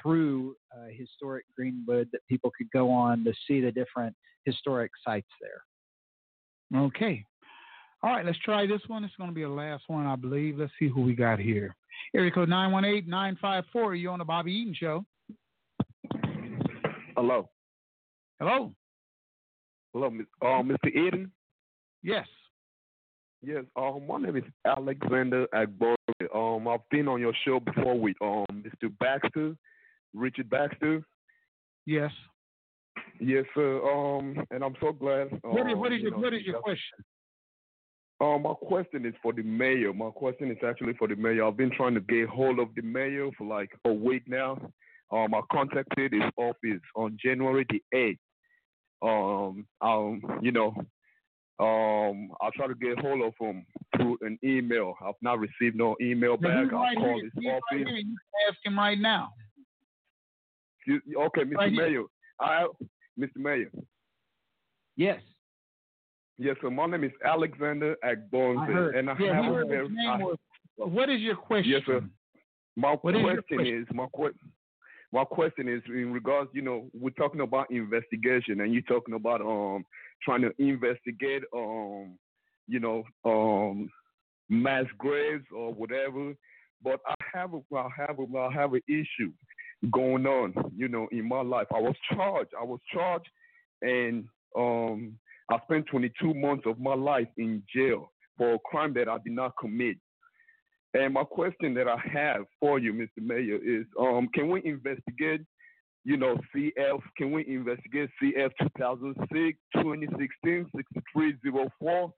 through 0.00 0.54
uh, 0.74 0.86
historic 0.92 1.44
Greenwood 1.56 2.08
that 2.12 2.20
people 2.28 2.50
could 2.56 2.70
go 2.72 2.90
on 2.90 3.24
to 3.24 3.32
see 3.46 3.60
the 3.60 3.72
different 3.72 4.14
historic 4.44 4.90
sites 5.04 5.28
there. 5.40 6.80
Okay. 6.82 7.24
All 8.02 8.10
right, 8.10 8.24
let's 8.24 8.38
try 8.38 8.66
this 8.66 8.80
one. 8.86 9.04
It's 9.04 9.14
going 9.16 9.28
to 9.28 9.34
be 9.34 9.42
the 9.42 9.48
last 9.48 9.84
one, 9.88 10.06
I 10.06 10.16
believe. 10.16 10.58
Let's 10.58 10.72
see 10.78 10.88
who 10.88 11.02
we 11.02 11.14
got 11.14 11.38
here. 11.38 11.76
Area 12.14 12.30
code 12.30 12.48
918-954. 12.48 14.00
You 14.00 14.10
on 14.10 14.18
the 14.18 14.24
Bobby 14.24 14.52
Eaton 14.52 14.74
Show. 14.74 15.04
Hello. 17.14 17.50
Hello. 18.38 18.72
Hello, 19.92 20.06
uh, 20.40 20.62
Mr. 20.62 20.86
Eden. 20.86 21.30
Yes. 22.02 22.26
Yes. 23.42 23.64
Um, 23.76 24.06
my 24.08 24.18
name 24.18 24.36
is 24.36 24.44
Alexander 24.64 25.46
Agbori. 25.54 25.96
Um, 26.34 26.68
I've 26.68 26.88
been 26.90 27.08
on 27.08 27.20
your 27.20 27.34
show 27.44 27.60
before 27.60 27.98
with 27.98 28.16
um 28.22 28.46
Mr. 28.52 28.90
Baxter, 28.98 29.56
Richard 30.14 30.48
Baxter. 30.48 31.02
Yes. 31.86 32.12
Yes, 33.18 33.44
sir. 33.54 33.82
Um, 33.82 34.36
and 34.50 34.62
I'm 34.62 34.74
so 34.80 34.92
glad. 34.92 35.28
What 35.42 35.66
is, 35.66 35.72
um, 35.74 35.80
what 35.80 35.92
is 35.92 35.98
you 35.98 36.08
your 36.08 36.10
know, 36.12 36.18
What 36.18 36.34
is 36.34 36.42
your 36.42 36.60
question? 36.60 37.04
Um, 38.20 38.42
my 38.42 38.52
question 38.52 39.06
is 39.06 39.14
for 39.22 39.32
the 39.32 39.42
mayor. 39.42 39.92
My 39.94 40.10
question 40.10 40.50
is 40.50 40.58
actually 40.66 40.92
for 40.98 41.08
the 41.08 41.16
mayor. 41.16 41.44
I've 41.46 41.56
been 41.56 41.70
trying 41.74 41.94
to 41.94 42.00
get 42.00 42.28
hold 42.28 42.58
of 42.58 42.68
the 42.76 42.82
mayor 42.82 43.30
for 43.38 43.46
like 43.46 43.70
a 43.86 43.92
week 43.92 44.24
now. 44.26 44.58
Um, 45.10 45.34
I 45.34 45.40
contacted 45.50 46.12
his 46.12 46.22
office 46.36 46.80
on 46.94 47.16
January 47.22 47.64
the 47.70 47.82
eighth. 47.98 48.20
Um, 49.02 49.66
um, 49.80 50.20
you 50.42 50.52
know, 50.52 50.74
um, 51.58 52.28
I 52.42 52.50
tried 52.54 52.68
to 52.68 52.74
get 52.74 52.98
hold 53.00 53.22
of 53.22 53.32
him 53.40 53.64
through 53.96 54.18
an 54.20 54.38
email. 54.44 54.94
I've 55.04 55.14
not 55.22 55.38
received 55.38 55.76
no 55.76 55.96
email 56.02 56.36
back. 56.36 56.70
right 56.70 56.96
I've 56.96 56.96
called 57.02 57.14
here. 57.16 57.24
his 57.24 57.32
He's 57.38 57.46
right 57.46 57.54
office. 57.54 57.62
here. 57.88 57.96
You 57.96 58.04
can 58.04 58.16
ask 58.50 58.58
him 58.64 58.78
right 58.78 58.98
now. 58.98 59.30
You- 60.86 61.00
Okay, 61.16 61.42
Mr. 61.42 61.56
Right. 61.56 61.72
Mayor. 61.72 62.02
I, 62.38 62.66
Mr. 63.18 63.36
Mayor. 63.36 63.70
Yes. 64.96 65.20
Yes, 66.42 66.56
sir. 66.62 66.70
My 66.70 66.86
name 66.86 67.04
is 67.04 67.12
Alexander 67.22 67.96
Agbonze, 68.02 68.98
and 68.98 69.10
I 69.10 69.14
yeah, 69.20 69.42
have 69.42 69.52
a 69.54 69.64
very, 69.66 69.88
his 69.88 69.94
name 69.96 70.08
I- 70.08 70.16
was. 70.24 70.38
What 70.76 71.10
is 71.10 71.20
your 71.20 71.36
question? 71.36 71.70
Yes, 71.70 71.82
sir. 71.84 72.00
My 72.76 72.92
What 73.02 73.14
is 73.14 73.20
question 73.20 73.42
question? 73.58 73.78
is 73.82 73.86
my 73.94 74.06
que- 74.16 74.38
my 75.12 75.24
question 75.24 75.68
is 75.68 75.82
in 75.88 76.12
regards, 76.14 76.48
you 76.54 76.62
know, 76.62 76.88
we're 76.98 77.10
talking 77.10 77.42
about 77.42 77.70
investigation, 77.70 78.62
and 78.62 78.72
you're 78.72 78.80
talking 78.94 79.14
about 79.14 79.42
um 79.42 79.84
trying 80.22 80.40
to 80.40 80.52
investigate 80.58 81.42
um 81.54 82.18
you 82.68 82.80
know 82.80 83.04
um 83.26 83.90
mass 84.48 84.86
graves 84.96 85.44
or 85.54 85.74
whatever. 85.74 86.32
But 86.82 87.00
I 87.06 87.14
have 87.34 87.52
a 87.52 87.60
I 87.76 87.88
have 87.98 88.18
a 88.18 88.38
I 88.38 88.50
have 88.54 88.72
an 88.72 88.80
issue 88.88 89.32
going 89.92 90.24
on, 90.26 90.54
you 90.74 90.88
know, 90.88 91.06
in 91.12 91.28
my 91.28 91.42
life. 91.42 91.66
I 91.74 91.80
was 91.80 91.96
charged. 92.14 92.52
I 92.58 92.64
was 92.64 92.80
charged, 92.90 93.28
and 93.82 94.24
um 94.56 95.18
I 95.50 95.58
spent 95.64 95.86
22 95.86 96.34
months 96.34 96.64
of 96.66 96.78
my 96.78 96.94
life 96.94 97.28
in 97.36 97.62
jail 97.74 98.12
for 98.38 98.54
a 98.54 98.58
crime 98.64 98.94
that 98.94 99.08
I 99.08 99.18
did 99.24 99.32
not 99.32 99.52
commit. 99.60 99.96
And 100.94 101.14
my 101.14 101.24
question 101.24 101.74
that 101.74 101.88
I 101.88 101.98
have 102.12 102.42
for 102.58 102.78
you, 102.78 102.92
Mr. 102.92 103.22
Mayor, 103.22 103.58
is 103.62 103.86
um, 103.98 104.28
can 104.34 104.48
we 104.48 104.62
investigate, 104.64 105.42
you 106.04 106.16
know, 106.16 106.36
CF, 106.54 107.00
can 107.16 107.32
we 107.32 107.46
investigate 107.46 108.10
CF 108.22 108.50
2006, 108.76 109.58
2016, 109.74 110.66
6304? 110.76 112.12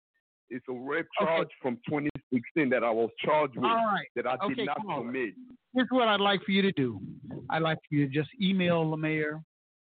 It's 0.50 0.64
a 0.68 0.72
rape 0.72 1.06
charge 1.18 1.48
from 1.62 1.76
2016 1.88 2.68
that 2.70 2.84
I 2.84 2.90
was 2.90 3.08
charged 3.24 3.56
with 3.56 3.64
right. 3.64 4.06
that 4.16 4.26
I 4.26 4.36
did 4.48 4.58
Okay, 4.58 4.64
not 4.64 4.78
commit. 4.84 5.34
Here's 5.74 5.88
what 5.90 6.08
I'd 6.08 6.20
like 6.20 6.42
for 6.44 6.50
you 6.50 6.60
to 6.62 6.72
do. 6.72 7.00
I'd 7.48 7.62
like 7.62 7.78
for 7.88 7.94
you 7.94 8.06
to 8.06 8.12
just 8.12 8.28
email 8.40 8.90
the 8.90 8.96
mayor 8.96 9.42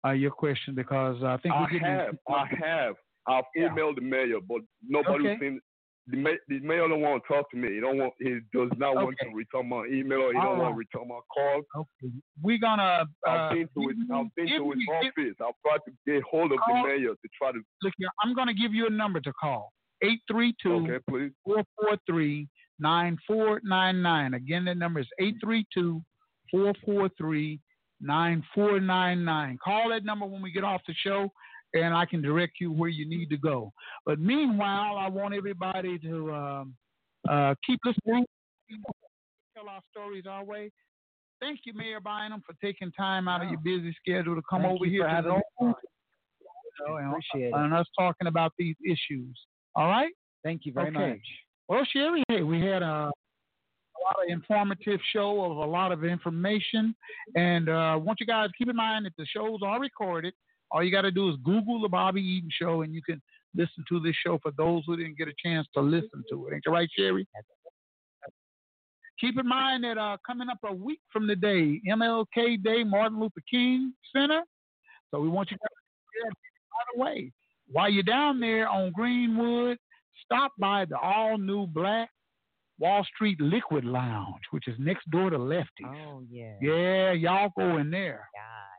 uh, 0.05 0.11
your 0.11 0.31
question 0.31 0.75
because 0.75 1.23
I 1.23 1.37
think 1.37 1.53
I 1.53 1.67
have, 1.81 2.15
I 2.29 2.45
have. 2.63 2.95
I've 3.27 3.43
emailed 3.57 3.95
the 3.95 4.01
mayor, 4.01 4.39
but 4.47 4.61
nobody 4.87 5.27
Okay. 5.29 5.37
seems. 5.39 5.61
The, 6.07 6.17
ma- 6.17 6.29
the 6.47 6.59
mayor 6.59 6.87
don't 6.87 7.01
want 7.01 7.23
to 7.23 7.27
talk 7.33 7.49
to 7.49 7.57
me. 7.57 7.73
He 7.73 7.79
don't 7.79 7.97
want. 7.97 8.13
He 8.19 8.37
does 8.53 8.69
not 8.77 8.93
want 8.95 9.15
to 9.21 9.29
return 9.33 9.67
my 9.69 9.85
email. 9.87 10.29
He 10.31 10.37
All 10.37 10.51
don't 10.53 10.59
want 10.59 10.73
to 10.75 10.77
return 10.77 11.07
my 11.07 11.19
calls. 11.33 11.65
Okay. 11.75 12.13
We're 12.43 12.59
gonna. 12.59 13.05
Uh, 13.27 13.29
I've 13.31 13.51
been 13.53 13.67
to 13.73 13.87
his. 13.89 13.97
I've 14.13 14.35
been 14.35 14.45
to 14.47 14.69
his 14.69 14.75
me- 14.77 14.87
office. 14.93 15.35
I've 15.41 15.55
tried 15.65 15.79
to 15.87 15.91
get 16.05 16.21
hold 16.29 16.51
of 16.51 16.59
Call- 16.59 16.83
the 16.83 16.89
mayor 16.89 17.09
to 17.15 17.29
try 17.35 17.51
to. 17.53 17.59
Look 17.81 17.93
here, 17.97 18.07
I'm 18.23 18.35
going 18.35 18.47
to 18.49 18.53
give 18.53 18.71
you 18.75 18.85
a 18.85 18.89
number 18.91 19.19
to 19.19 19.33
call. 19.33 19.73
832 20.03 20.73
Okay, 20.93 21.03
please. 21.09 21.31
443 21.43 22.47
9499. 22.79 24.33
Again, 24.35 24.65
that 24.65 24.77
number 24.77 24.99
is 24.99 25.07
832 25.19 26.03
443 26.51 27.59
9499. 28.01 29.57
Call 29.63 29.89
that 29.89 30.03
number 30.05 30.25
when 30.25 30.41
we 30.41 30.51
get 30.51 30.63
off 30.63 30.81
the 30.87 30.93
show, 30.93 31.31
and 31.75 31.93
I 31.93 32.05
can 32.05 32.21
direct 32.21 32.53
you 32.59 32.71
where 32.71 32.89
you 32.89 33.07
need 33.07 33.29
to 33.29 33.37
go. 33.37 33.71
But 34.05 34.19
meanwhile, 34.19 34.97
I 34.97 35.07
want 35.09 35.33
everybody 35.33 35.99
to 35.99 36.33
um, 36.33 36.75
uh, 37.29 37.55
keep 37.65 37.79
listening, 37.85 38.25
tell 39.55 39.69
our 39.69 39.81
stories 39.91 40.25
our 40.29 40.43
way. 40.43 40.71
Thank 41.41 41.61
you, 41.65 41.73
Mayor 41.73 41.99
Bynum, 41.99 42.41
for 42.45 42.55
taking 42.63 42.91
time 42.93 43.27
out 43.27 43.43
of 43.43 43.49
your 43.49 43.59
busy 43.59 43.95
schedule 44.01 44.35
to 44.35 44.41
come 44.49 44.61
Thank 44.61 44.75
over 44.75 44.85
here 44.85 45.03
to 45.03 45.09
having 45.09 45.31
the 45.31 45.35
me 45.37 45.41
on. 45.59 45.73
you 46.39 46.87
know, 46.87 46.95
and, 46.97 47.07
Appreciate 47.09 47.47
it. 47.49 47.53
and 47.53 47.73
us 47.73 47.85
talking 47.97 48.27
about 48.27 48.53
these 48.57 48.75
issues. 48.85 49.37
All 49.75 49.87
right? 49.87 50.11
Thank 50.43 50.65
you 50.65 50.71
very 50.73 50.87
Okay. 50.89 51.09
much. 51.11 51.19
Well, 51.67 51.85
Sherry, 51.91 52.23
hey, 52.29 52.43
we 52.43 52.61
had 52.61 52.81
a, 52.83 52.85
a 52.85 53.99
lot 54.05 54.15
of 54.23 54.29
informative 54.29 54.99
show 55.11 55.43
of 55.43 55.57
a 55.57 55.65
lot 55.65 55.91
of 55.91 56.03
information. 56.03 56.95
And 57.35 57.67
uh, 57.69 57.99
want 58.01 58.19
you 58.19 58.25
guys 58.25 58.49
keep 58.57 58.69
in 58.69 58.75
mind 58.75 59.05
that 59.05 59.13
the 59.17 59.25
shows 59.25 59.59
are 59.63 59.79
recorded. 59.79 60.33
All 60.71 60.83
you 60.83 60.91
got 60.91 61.01
to 61.01 61.11
do 61.11 61.29
is 61.29 61.35
Google 61.43 61.81
the 61.81 61.89
Bobby 61.89 62.21
Eaton 62.21 62.49
Show, 62.51 62.81
and 62.81 62.93
you 62.93 63.01
can 63.01 63.21
listen 63.55 63.83
to 63.89 63.99
this 63.99 64.15
show 64.25 64.39
for 64.41 64.51
those 64.57 64.83
who 64.85 64.97
didn't 64.97 65.17
get 65.17 65.27
a 65.27 65.33
chance 65.43 65.67
to 65.73 65.81
listen 65.81 66.23
to 66.29 66.47
it. 66.47 66.55
Ain't 66.55 66.63
you 66.65 66.71
right, 66.71 66.89
Sherry? 66.97 67.27
Keep 69.19 69.39
in 69.39 69.47
mind 69.47 69.83
that 69.85 69.97
uh, 69.97 70.17
coming 70.25 70.49
up 70.49 70.57
a 70.65 70.73
week 70.73 70.99
from 71.11 71.27
today, 71.27 71.79
MLK 71.89 72.61
Day, 72.61 72.83
Martin 72.83 73.19
Luther 73.19 73.41
King 73.49 73.93
Center. 74.13 74.41
So 75.11 75.21
we 75.21 75.29
want 75.29 75.51
you 75.51 75.57
guys 75.57 75.69
to 75.69 76.21
get 76.21 76.33
right 76.33 76.99
away. 76.99 77.31
While 77.71 77.89
you're 77.89 78.03
down 78.03 78.39
there 78.41 78.67
on 78.67 78.91
Greenwood, 78.91 79.77
stop 80.23 80.51
by 80.59 80.85
the 80.85 80.97
all 80.99 81.37
new 81.37 81.65
Black 81.65 82.09
Wall 82.79 83.05
Street 83.15 83.39
Liquid 83.39 83.85
Lounge, 83.85 84.43
which 84.51 84.67
is 84.67 84.75
next 84.79 85.09
door 85.09 85.29
to 85.29 85.37
Lefty's. 85.37 85.87
Oh 85.87 86.21
yeah. 86.29 86.55
Yeah, 86.61 87.11
y'all 87.13 87.51
go 87.57 87.77
in 87.77 87.89
there 87.89 88.27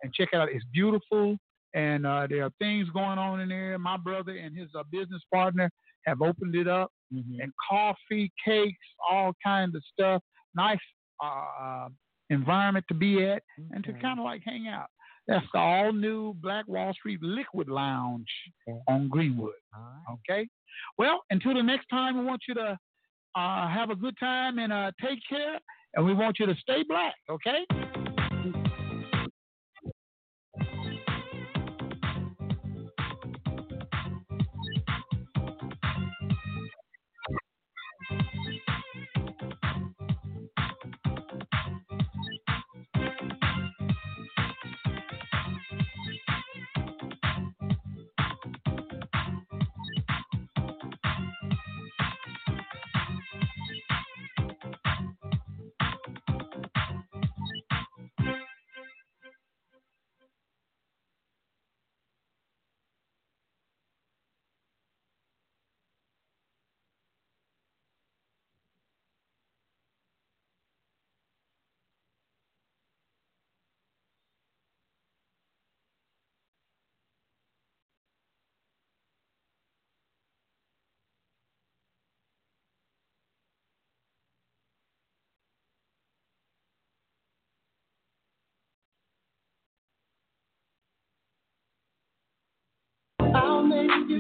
and 0.03 0.13
check 0.13 0.29
it 0.33 0.37
out. 0.37 0.51
It's 0.53 0.65
beautiful, 0.73 1.39
and 1.77 2.05
uh, 2.05 2.27
there 2.29 2.43
are 2.43 2.53
things 2.59 2.89
going 2.91 3.19
on 3.19 3.39
in 3.41 3.49
there. 3.49 3.79
My 3.79 3.97
brother 3.97 4.37
and 4.37 4.57
his 4.57 4.69
uh, 4.77 4.83
business 4.91 5.23
partner 5.33 5.71
have 6.07 6.21
opened 6.23 6.57
it 6.57 6.67
up, 6.67 6.91
Mm-hmm. 7.15 7.41
and 7.41 7.53
coffee, 7.71 8.33
cakes, 8.45 8.85
all 9.09 9.33
kinds 9.41 9.77
of 9.77 9.83
stuff. 9.93 10.21
Nice 10.57 10.81
uh, 11.25 11.87
environment 12.31 12.85
to 12.89 12.95
be 12.95 13.25
at, 13.25 13.45
and 13.71 13.85
to 13.85 13.93
kind 13.93 14.19
of 14.19 14.25
like 14.25 14.43
hang 14.45 14.67
out. 14.67 14.89
That's 15.29 15.47
the 15.53 15.61
all 15.61 15.93
new 15.93 16.35
Black 16.43 16.67
Wall 16.67 16.93
Street 16.95 17.21
Liquid 17.23 17.69
Lounge 17.69 18.27
on 18.89 19.07
Greenwood. 19.09 19.55
Okay. 20.15 20.49
Well, 20.99 21.23
until 21.31 21.55
the 21.55 21.63
next 21.63 21.87
time, 21.87 22.19
we 22.19 22.25
want 22.25 22.43
you 22.49 22.55
to 22.55 22.77
uh, 23.37 23.69
have 23.69 23.91
a 23.91 23.95
good 23.95 24.17
time 24.19 24.59
and 24.59 24.73
uh, 24.73 24.91
take 25.01 25.21
care, 25.29 25.61
and 25.95 26.05
we 26.05 26.13
want 26.13 26.41
you 26.41 26.47
to 26.47 26.57
stay 26.57 26.83
black. 26.89 27.15
Okay. 27.31 28.16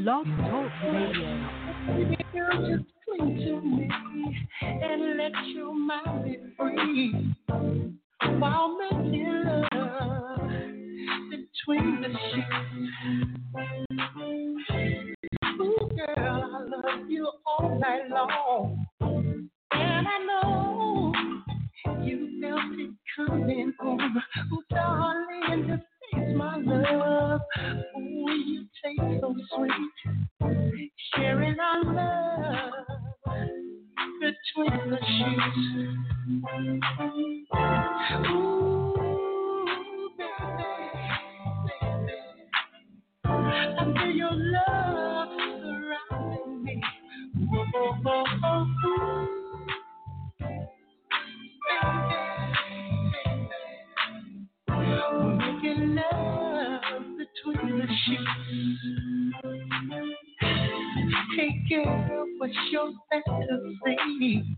Love 0.06 0.24
Talk 0.24 0.70
Radio. 0.84 1.30
Girl, 2.32 2.56
just 2.70 2.88
cling 3.04 3.34
to 3.38 3.60
me 3.60 3.90
and 4.62 5.16
let 5.16 5.32
your 5.52 5.74
mind 5.74 6.24
be 6.24 6.36
free 6.56 7.34
while 8.38 8.78
making 8.78 9.42
love 9.72 10.48
between 11.28 12.02
the 12.02 12.08
sheets. 12.30 12.54
Ooh, 15.60 15.90
girl, 15.96 16.16
I 16.16 16.60
love 16.68 17.08
you 17.08 17.28
all 17.44 17.68
night 17.80 18.08
long, 18.08 18.86
and 19.00 20.06
I 20.06 20.18
know 20.24 21.12
you 22.04 22.16
felt 22.40 22.78
it 22.78 22.90
coming. 23.16 23.72
Ooh, 23.82 23.98
between 34.70 34.90
the 34.90 34.98
sheets. 34.98 35.58
Ooh, 38.30 38.94
baby, 40.18 40.64
baby, 41.66 42.18
I 43.24 43.84
feel 43.94 44.12
your 44.12 44.32
love 44.32 45.28
surrounding 45.62 46.64
me. 46.64 46.82
Oh, 47.54 47.64
oh, 47.76 47.92
oh, 48.06 48.24
oh, 48.44 48.66
ooh. 48.86 49.28
We're 54.68 55.36
making 55.36 55.96
love 55.96 57.04
between 57.18 57.78
the 57.78 57.86
sheets. 58.06 58.35
What's 62.46 62.72
your 62.72 62.92
fantasy? 63.10 64.56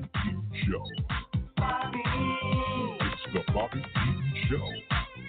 Bobby 0.00 0.08
Eaton 0.28 0.50
Show. 0.66 0.84
It's 3.00 3.22
the 3.32 3.52
Bobby 3.52 3.78
Eaton 3.78 4.34
Show. 4.48 4.66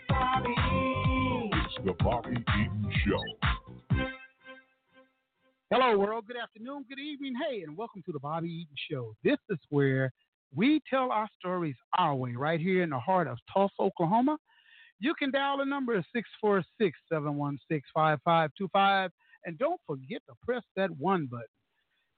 Bobby. 0.08 0.56
It's 1.66 1.86
the 1.86 1.94
Bobby 2.04 2.32
Eaton 2.32 2.92
Show. 3.06 3.98
Hello, 5.72 5.98
world. 5.98 6.26
Good 6.28 6.38
afternoon, 6.38 6.86
good 6.88 7.00
evening. 7.00 7.34
Hey, 7.50 7.64
and 7.64 7.76
welcome 7.76 8.02
to 8.06 8.12
the 8.12 8.20
Bobby 8.20 8.48
Eaton 8.50 8.76
Show. 8.90 9.14
This 9.24 9.38
is 9.50 9.58
where 9.70 10.12
we 10.56 10.82
tell 10.90 11.12
our 11.12 11.28
stories 11.38 11.76
our 11.98 12.16
way, 12.16 12.34
right 12.36 12.60
here 12.60 12.84
in 12.84 12.92
the 12.92 13.00
heart 13.00 13.28
of 13.28 13.38
Tulsa, 13.54 13.74
Oklahoma. 13.80 14.38
You 15.00 15.14
can 15.16 15.32
dial 15.32 15.58
the 15.58 15.66
number 15.66 15.96
646 16.14 16.98
716 17.10 17.82
5525. 17.94 19.12
And 19.46 19.58
don't 19.58 19.82
forget 19.88 20.22
to 20.30 20.36
press 20.46 20.64
that 20.76 20.92
one 20.92 21.26
button. 21.26 21.46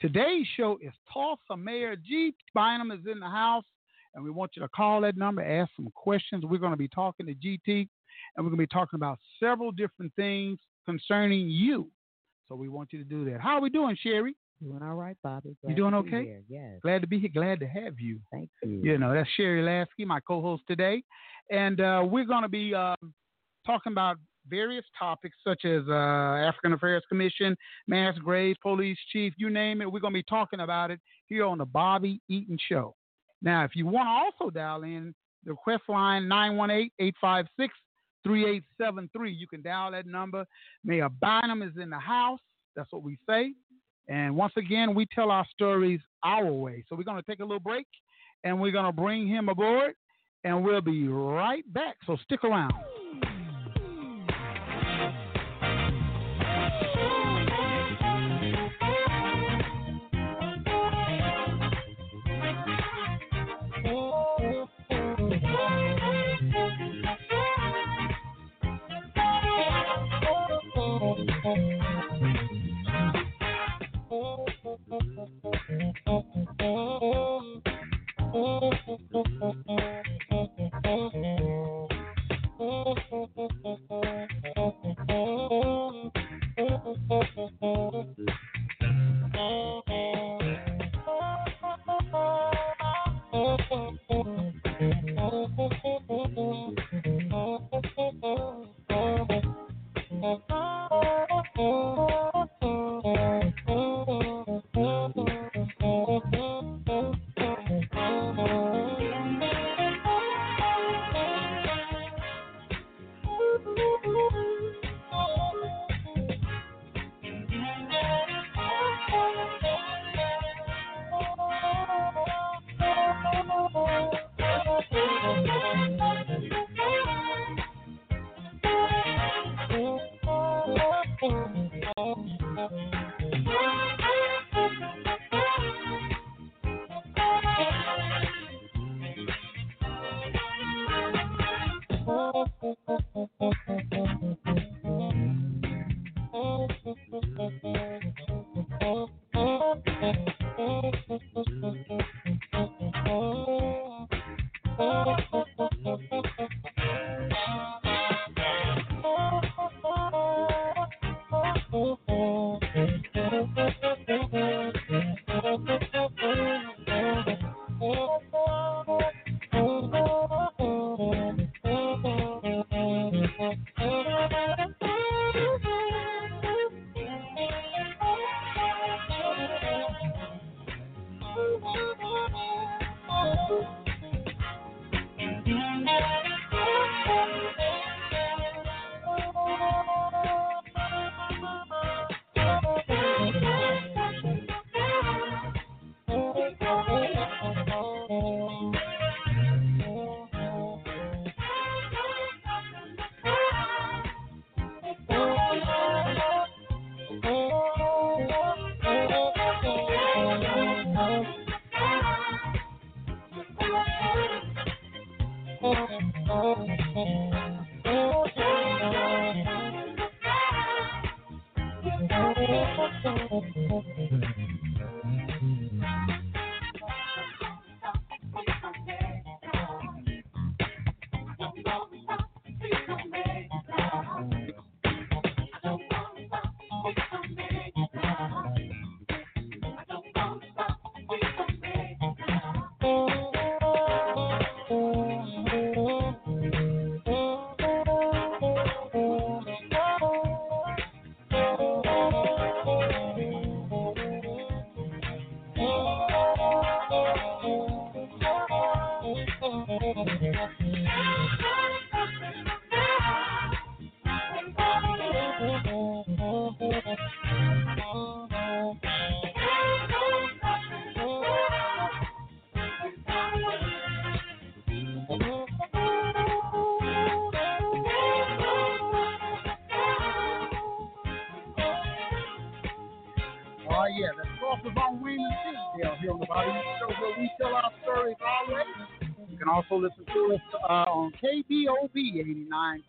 Today's 0.03 0.45
show 0.57 0.77
is 0.81 0.91
Tulsa 1.13 1.55
Mayor 1.55 1.95
G. 1.95 2.35
Bynum 2.53 2.91
is 2.91 2.99
in 3.09 3.21
the 3.21 3.30
house, 3.30 3.63
and 4.13 4.21
we 4.21 4.31
want 4.31 4.51
you 4.53 4.61
to 4.61 4.67
call 4.67 4.99
that 4.99 5.15
number, 5.15 5.41
ask 5.41 5.71
some 5.77 5.88
questions. 5.95 6.43
We're 6.43 6.57
going 6.57 6.73
to 6.73 6.77
be 6.77 6.89
talking 6.89 7.25
to 7.27 7.34
GT. 7.34 7.88
and 8.35 8.45
we're 8.45 8.49
going 8.49 8.57
to 8.57 8.63
be 8.63 8.67
talking 8.67 8.97
about 8.97 9.17
several 9.39 9.71
different 9.71 10.11
things 10.17 10.59
concerning 10.85 11.47
you. 11.47 11.89
So 12.49 12.55
we 12.55 12.67
want 12.67 12.89
you 12.91 12.99
to 12.99 13.05
do 13.05 13.23
that. 13.31 13.39
How 13.39 13.51
are 13.55 13.61
we 13.61 13.69
doing, 13.69 13.95
Sherry? 13.97 14.35
Doing 14.61 14.84
all 14.84 14.95
right, 14.95 15.15
Bobby. 15.23 15.55
you 15.65 15.73
doing 15.73 15.91
Glad 15.91 16.03
to 16.03 16.09
be 16.11 16.15
okay? 16.17 16.25
here, 16.25 16.43
Yes. 16.49 16.80
Glad 16.81 17.01
to 17.01 17.07
be 17.07 17.19
here. 17.19 17.30
Glad 17.34 17.61
to 17.61 17.67
have 17.67 17.97
you. 17.97 18.19
Thank 18.30 18.49
you. 18.61 18.81
You 18.84 18.97
know, 18.97 19.13
that's 19.13 19.30
Sherry 19.38 19.63
Lasky, 19.63 20.03
my 20.03 20.19
co-host 20.27 20.63
today, 20.67 21.01
and 21.49 21.80
uh, 21.80 22.03
we're 22.05 22.25
going 22.25 22.43
to 22.43 22.49
be 22.49 22.75
um, 22.75 23.13
talking 23.65 23.93
about 23.93 24.17
various 24.48 24.86
topics 24.98 25.36
such 25.44 25.65
as 25.65 25.84
uh, 25.88 25.94
African 25.94 26.74
Affairs 26.74 27.03
Commission, 27.10 27.56
mass 27.88 28.18
graves, 28.18 28.57
police 28.61 28.98
chief, 29.11 29.34
you 29.38 29.49
name 29.49 29.82
it. 29.82 29.91
We're 29.91 29.99
going 29.99 30.14
to 30.14 30.20
be 30.20 30.24
talking 30.24 30.61
about 30.61 30.91
it 30.91 30.99
here 31.28 31.45
on 31.45 31.57
the 31.57 31.65
Bobby 31.65 32.22
Eaton 32.30 32.57
Show. 32.70 32.95
Now, 33.41 33.64
if 33.64 33.76
you 33.76 33.86
want 33.86 34.07
to 34.07 34.45
also 34.45 34.49
dial 34.49 34.84
in, 34.84 35.14
the 35.45 35.52
request 35.52 35.84
line 35.90 36.24
918-856-3873. 36.24 37.70
You 39.38 39.48
can 39.48 39.61
dial 39.61 39.91
that 39.91 40.06
number. 40.06 40.45
Mayor 40.84 41.10
Bynum 41.10 41.61
is 41.61 41.74
in 41.82 41.90
the 41.90 41.99
house. 41.99 42.40
That's 42.76 42.91
what 42.91 43.03
we 43.03 43.18
say. 43.28 43.53
And 44.07 44.36
once 44.36 44.53
again, 44.57 44.95
we 44.95 45.06
tell 45.14 45.32
our 45.32 45.45
stories 45.53 45.99
our 46.24 46.52
way. 46.52 46.84
So 46.88 46.95
we're 46.95 47.03
going 47.03 47.22
to 47.22 47.30
take 47.30 47.40
a 47.40 47.45
little 47.45 47.60
break 47.60 47.88
and 48.44 48.60
we're 48.60 48.72
going 48.72 48.86
to 48.86 48.91
bring 48.91 49.28
him 49.28 49.49
aboard 49.49 49.94
and 50.44 50.64
we'll 50.64 50.82
be 50.82 51.07
right 51.07 51.64
back. 51.74 51.95
So 52.06 52.18
stick 52.24 52.44
around. 52.44 52.74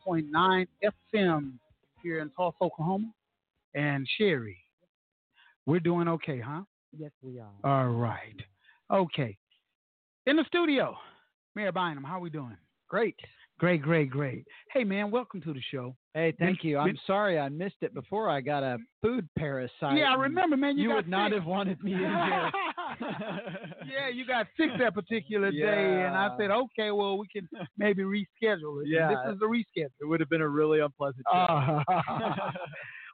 99.9 0.07 0.67
FM 1.13 1.53
here 2.03 2.21
in 2.21 2.31
Tulsa, 2.31 2.57
Oklahoma. 2.63 3.13
And 3.75 4.07
Sherry, 4.19 4.59
we're 5.67 5.81
doing 5.81 6.09
okay, 6.09 6.41
huh? 6.41 6.63
Yes, 6.97 7.11
we 7.23 7.41
are. 7.41 7.51
All 7.65 7.89
right. 7.89 8.41
Okay. 8.93 9.37
In 10.27 10.37
the 10.37 10.45
studio, 10.47 10.97
Mayor 11.55 11.73
Bynum, 11.73 12.05
how 12.05 12.21
we 12.21 12.31
doing? 12.31 12.57
Great. 12.89 13.17
Great, 13.59 13.83
great, 13.83 14.11
great. 14.11 14.47
Hey, 14.73 14.85
man, 14.85 15.11
welcome 15.11 15.41
to 15.43 15.53
the 15.53 15.63
show. 15.71 15.95
Hey, 16.13 16.35
thank 16.39 16.65
you. 16.65 16.79
I'm 16.79 16.99
sorry 17.07 17.39
I 17.39 17.49
missed 17.49 17.77
it 17.83 17.95
before. 17.95 18.29
I 18.29 18.41
got 18.41 18.63
a 18.63 18.79
food 19.01 19.29
parasite. 19.39 19.97
Yeah, 19.97 20.13
I 20.13 20.15
remember, 20.15 20.57
man. 20.57 20.77
You, 20.77 20.89
you 20.89 20.95
would 20.95 21.05
sick. 21.05 21.11
not 21.11 21.33
have 21.33 21.45
wanted 21.45 21.83
me 21.83 21.95
in 21.95 21.99
here. 21.99 22.51
yeah, 23.91 24.09
you 24.09 24.27
got 24.27 24.47
sick 24.57 24.71
that 24.79 24.95
particular 24.95 25.51
day, 25.51 26.05
and 26.07 26.15
I 26.17 26.35
said, 26.39 26.51
okay, 26.51 26.91
well, 26.91 27.19
we 27.19 27.27
can 27.29 27.49
maybe 27.79 28.03
reschedule 28.03 28.81
it. 28.81 28.85
And 28.85 28.89
Yeah. 28.93 29.09
this 29.09 29.35
is 29.35 29.41
the 29.41 29.47
reschedule. 29.47 29.91
It 30.01 30.07
would 30.07 30.21
have 30.21 30.29
been 30.31 30.41
a 30.43 30.49
really 30.49 30.81
unpleasant. 30.81 31.25
Uh, 31.33 31.83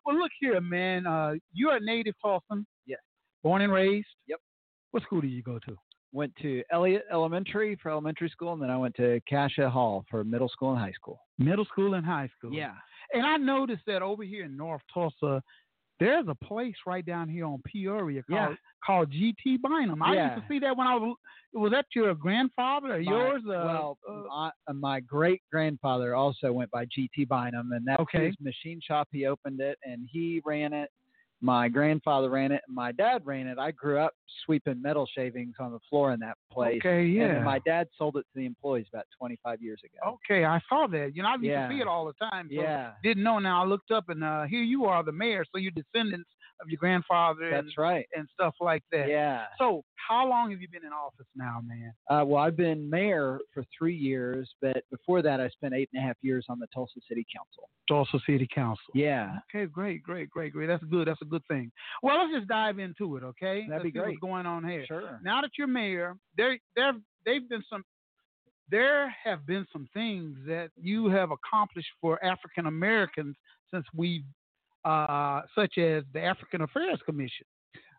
well, 0.07 0.17
look 0.19 0.31
here, 0.41 0.61
man. 0.61 1.07
Uh, 1.07 1.35
you're 1.53 1.77
a 1.77 1.81
native 1.81 2.15
Tulsan. 2.25 2.65
Yes. 2.87 3.01
Born 3.43 3.63
and 3.63 3.73
raised. 3.73 4.07
Yep. 4.29 4.39
What 4.93 5.03
school 5.05 5.21
did 5.21 5.31
you 5.31 5.43
go 5.43 5.59
to? 5.67 5.77
Went 6.13 6.35
to 6.43 6.65
Eliot 6.73 7.05
Elementary 7.13 7.77
for 7.81 7.91
elementary 7.91 8.29
school, 8.29 8.53
and 8.53 8.61
then 8.61 8.71
I 8.71 8.77
went 8.77 8.97
to 8.97 9.21
Cascia 9.31 9.71
Hall 9.71 10.05
for 10.11 10.25
middle 10.25 10.49
school 10.49 10.71
and 10.73 10.79
high 10.81 10.93
school. 10.93 11.21
Middle 11.39 11.65
school 11.67 11.95
and 11.95 12.05
high 12.05 12.29
school. 12.37 12.53
Yeah. 12.53 12.73
And 13.13 13.25
I 13.25 13.37
noticed 13.37 13.83
that 13.87 14.03
over 14.03 14.25
here 14.25 14.45
in 14.45 14.57
North 14.57 14.83
Tulsa, 14.93 15.41
there's 16.01 16.27
a 16.28 16.35
place 16.35 16.74
right 16.86 17.05
down 17.06 17.28
here 17.28 17.44
on 17.47 17.62
Peoria 17.64 18.22
called 18.24 18.51
Yeah. 18.51 18.56
called 18.85 19.10
GT 19.12 19.59
Bynum. 19.62 20.02
I 20.02 20.14
Yeah. 20.14 20.35
used 20.35 20.43
to 20.48 20.52
see 20.52 20.59
that 20.60 20.77
when 20.77 20.86
I 20.86 20.97
was. 20.97 21.16
Was 21.52 21.72
that 21.72 21.86
your 21.97 22.14
grandfather 22.14 22.94
or 22.94 23.02
My- 23.02 23.10
yours? 23.10 23.43
Uh, 23.44 23.48
well, 23.48 23.98
uh, 24.09 24.12
my, 24.28 24.52
uh, 24.68 24.72
my 24.72 25.01
great 25.01 25.43
grandfather 25.51 26.14
also 26.14 26.52
went 26.52 26.70
by 26.70 26.86
GT 26.86 27.24
Bynum, 27.28 27.72
and 27.72 27.85
that's 27.85 28.01
Okay. 28.02 28.27
his 28.27 28.40
machine 28.40 28.81
shop. 28.81 29.09
He 29.10 29.27
opened 29.27 29.60
it, 29.60 29.77
and 29.85 30.09
he 30.10 30.40
ran 30.44 30.72
it. 30.72 30.90
My 31.43 31.69
grandfather 31.69 32.29
ran 32.29 32.53
it, 32.53 32.61
and 32.67 32.75
my 32.77 32.93
dad 32.93 33.23
ran 33.25 33.47
it. 33.47 33.59
I 33.59 33.71
grew 33.71 33.99
up 33.99 34.12
sweeping 34.45 34.81
metal 34.83 35.09
shavings 35.15 35.55
on 35.59 35.73
the 35.73 35.79
floor 35.89 36.12
in 36.12 36.21
that 36.21 36.37
place. 36.53 36.81
Okay, 36.85 37.05
yeah. 37.07 37.35
then 37.35 37.45
my 37.45 37.59
dad 37.61 37.89
sold 37.97 38.17
it 38.17 38.21
to 38.21 38.27
the 38.35 38.45
employees 38.45 38.87
about 38.93 39.07
25 39.19 39.62
years 39.62 39.81
ago. 39.83 40.17
Okay, 40.31 40.45
I 40.45 40.61
saw 40.69 40.87
that. 40.89 41.12
You 41.15 41.23
know, 41.23 41.31
I 41.31 41.33
used 41.35 41.45
Yeah. 41.45 41.69
to 41.69 41.75
see 41.75 41.81
it 41.81 41.87
all 41.87 42.05
the 42.05 42.12
time. 42.15 42.49
So 42.55 42.61
Yeah. 42.61 42.93
Didn't 43.03 43.23
know. 43.23 43.39
Now 43.39 43.62
I 43.62 43.67
looked 43.67 43.91
up, 43.91 44.11
and 44.11 44.23
uh, 44.23 44.43
here 44.45 44.62
you 44.62 44.85
are, 44.85 45.03
the 45.03 45.12
mayor. 45.12 45.45
So 45.51 45.59
you're 45.59 45.73
descendants 45.73 46.29
of 46.62 46.69
your 46.69 46.78
grandfather. 46.78 47.45
and, 47.45 47.66
That's 47.66 47.78
right. 47.78 48.07
And 48.16 48.28
stuff 48.32 48.55
like 48.61 48.82
that. 48.93 49.09
Yeah. 49.09 49.45
So 49.59 49.82
how 49.97 50.28
long 50.28 50.51
have 50.51 50.61
you 50.61 50.69
been 50.69 50.85
in 50.85 50.93
office 50.93 51.27
now, 51.37 51.61
man? 51.66 51.93
Uh, 52.09 52.24
well, 52.24 52.43
I've 52.43 52.57
been 52.57 52.89
mayor 52.89 53.39
for 53.53 53.65
three 53.77 53.97
years, 53.97 54.49
but 54.61 54.85
before 54.91 55.23
that, 55.23 55.41
I 55.41 55.49
spent 55.49 55.74
eight 55.74 55.89
and 55.93 56.03
a 56.03 56.07
half 56.07 56.16
years 56.23 56.47
on 56.49 56.59
the 56.59 56.66
Tulsa 56.74 57.01
City 57.09 57.27
Council. 57.35 57.69
Tulsa 57.89 58.19
City 58.27 58.49
Council. 58.53 58.85
Yeah. 58.95 59.39
Okay, 59.55 59.66
great, 59.66 60.03
great, 60.03 60.31
great, 60.31 60.53
great. 60.53 60.66
That's 60.66 60.85
good. 60.85 61.09
That's 61.09 61.23
a 61.23 61.27
good 61.27 61.47
thing. 61.49 61.70
Well, 62.03 62.19
let's 62.19 62.32
just 62.32 62.49
dive 62.49 62.78
into 62.78 63.16
it, 63.16 63.23
okay? 63.24 63.66
That'd 63.69 63.85
Let's 63.85 63.85
be 63.85 63.93
see 63.93 63.99
what's 63.99 64.20
going 64.20 64.47
on 64.47 64.69
here. 64.69 64.85
Sure. 64.87 65.20
Now 65.23 65.41
that 65.41 65.51
you're 65.59 65.66
mayor, 65.66 66.16
there, 66.37 66.59
there, 66.77 66.93
they've 67.24 67.49
been 67.49 67.62
some. 67.70 67.85
There 68.70 69.12
have 69.24 69.45
been 69.47 69.66
some 69.73 69.89
things 69.93 70.37
that 70.47 70.70
you 70.81 71.09
have 71.09 71.31
accomplished 71.32 71.89
for 72.01 72.24
African 72.24 72.66
Americans 72.66 73.35
since 73.74 73.85
we, 73.97 74.23
uh, 74.85 75.43
such 75.55 75.78
as 75.78 76.05
the 76.12 76.20
African 76.23 76.62
Affairs 76.62 77.01
Commission. 77.05 77.47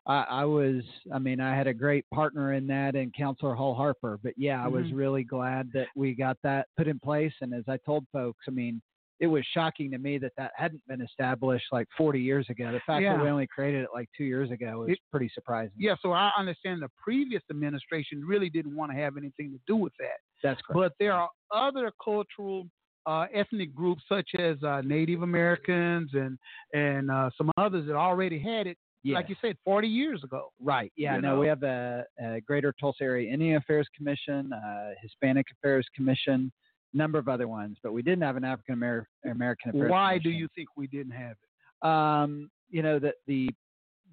I, 0.08 0.26
I 0.30 0.46
was, 0.46 0.84
I 1.14 1.20
mean, 1.20 1.40
I 1.40 1.56
had 1.56 1.68
a 1.68 1.74
great 1.74 2.06
partner 2.12 2.54
in 2.54 2.66
that 2.68 2.96
and 2.96 3.14
Councilor 3.14 3.54
Hall-Harper. 3.54 4.20
But 4.24 4.34
yeah, 4.36 4.64
I 4.64 4.68
was 4.68 4.86
Mhm. 4.88 4.96
really 4.96 5.24
glad 5.24 5.70
that 5.74 5.88
we 5.96 6.16
got 6.16 6.38
that 6.44 6.68
put 6.76 6.88
in 6.88 6.98
place. 7.00 7.34
And 7.42 7.54
as 7.54 7.64
I 7.68 7.78
told 7.86 8.06
folks, 8.12 8.46
I 8.48 8.52
mean, 8.52 8.82
it 9.20 9.28
was 9.28 9.46
shocking 9.54 9.92
to 9.92 10.00
me 10.00 10.18
that 10.18 10.32
that 10.38 10.52
hadn't 10.56 10.82
been 10.88 11.02
established 11.02 11.66
like 11.72 11.88
40 11.96 12.20
years 12.20 12.50
ago. 12.50 12.72
The 12.72 12.80
fact 12.80 13.04
Yeah. 13.04 13.16
that 13.18 13.24
we 13.24 13.30
only 13.30 13.46
created 13.46 13.84
it 13.84 13.90
like 13.94 14.10
two 14.18 14.24
years 14.24 14.50
ago 14.50 14.80
was 14.80 14.90
It- 14.90 15.00
pretty 15.12 15.30
surprising. 15.30 15.76
Yeah, 15.78 15.94
so 16.02 16.12
I 16.12 16.32
understand 16.36 16.82
the 16.82 16.90
previous 16.98 17.44
administration 17.52 18.26
really 18.26 18.50
didn't 18.50 18.76
want 18.76 18.92
to 18.92 18.98
have 18.98 19.18
anything 19.18 19.52
to 19.52 19.60
do 19.68 19.76
with 19.76 19.94
that. 20.00 20.18
That's 20.42 20.60
correct. 20.64 20.74
But 20.74 20.94
there 20.98 21.14
are 21.14 21.30
other 21.52 21.92
cultural 22.04 22.68
uh, 23.06 23.26
ethnic 23.34 23.74
groups 23.74 24.04
such 24.08 24.30
as 24.38 24.62
uh, 24.64 24.82
Native 24.82 25.22
Americans 25.22 26.12
and 26.14 26.38
and 26.74 27.12
uh, 27.12 27.30
some 27.38 27.52
others 27.58 27.88
that 27.88 27.96
already 27.96 28.40
had 28.40 28.68
it, 28.68 28.78
like 29.06 29.30
you 29.30 29.36
said, 29.42 29.58
40 29.66 29.88
years 29.88 30.24
ago. 30.24 30.52
Right. 30.60 30.92
Yeah. 30.96 31.16
You 31.16 31.22
no, 31.22 31.36
know? 31.36 31.40
we 31.40 31.48
have 31.48 31.64
a, 31.64 32.06
a 32.24 32.42
Greater 32.42 32.74
Tulsa 32.80 33.04
Area 33.04 33.32
Indian 33.32 33.58
Affairs 33.58 33.88
Commission, 33.96 34.52
uh, 34.54 34.92
Hispanic 35.02 35.48
Affairs 35.58 35.88
Commission, 35.96 36.52
number 36.94 37.18
of 37.18 37.28
other 37.28 37.48
ones, 37.48 37.78
but 37.82 37.94
we 37.94 38.02
didn't 38.02 38.22
have 38.24 38.38
an 38.38 38.44
African 38.44 38.76
Amer- 38.76 39.08
American 39.26 39.72
Affairs. 39.72 39.90
Why 39.90 40.18
do 40.18 40.30
you 40.30 40.48
think 40.56 40.70
we 40.76 40.88
didn't 40.88 41.14
have 41.14 41.32
it? 41.32 41.48
um, 41.82 42.50
you 42.70 42.82
know 42.82 43.00
that 43.00 43.16
the 43.28 43.50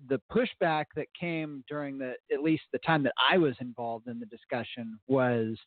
the 0.08 0.20
pushback 0.30 0.84
that 0.94 1.06
came 1.18 1.64
during 1.68 1.98
the 1.98 2.14
at 2.32 2.42
least 2.42 2.62
the 2.72 2.78
time 2.78 3.02
that 3.02 3.14
I 3.30 3.38
was 3.38 3.54
involved 3.60 4.06
in 4.06 4.20
the 4.20 4.26
discussion 4.26 4.98
was 5.08 5.58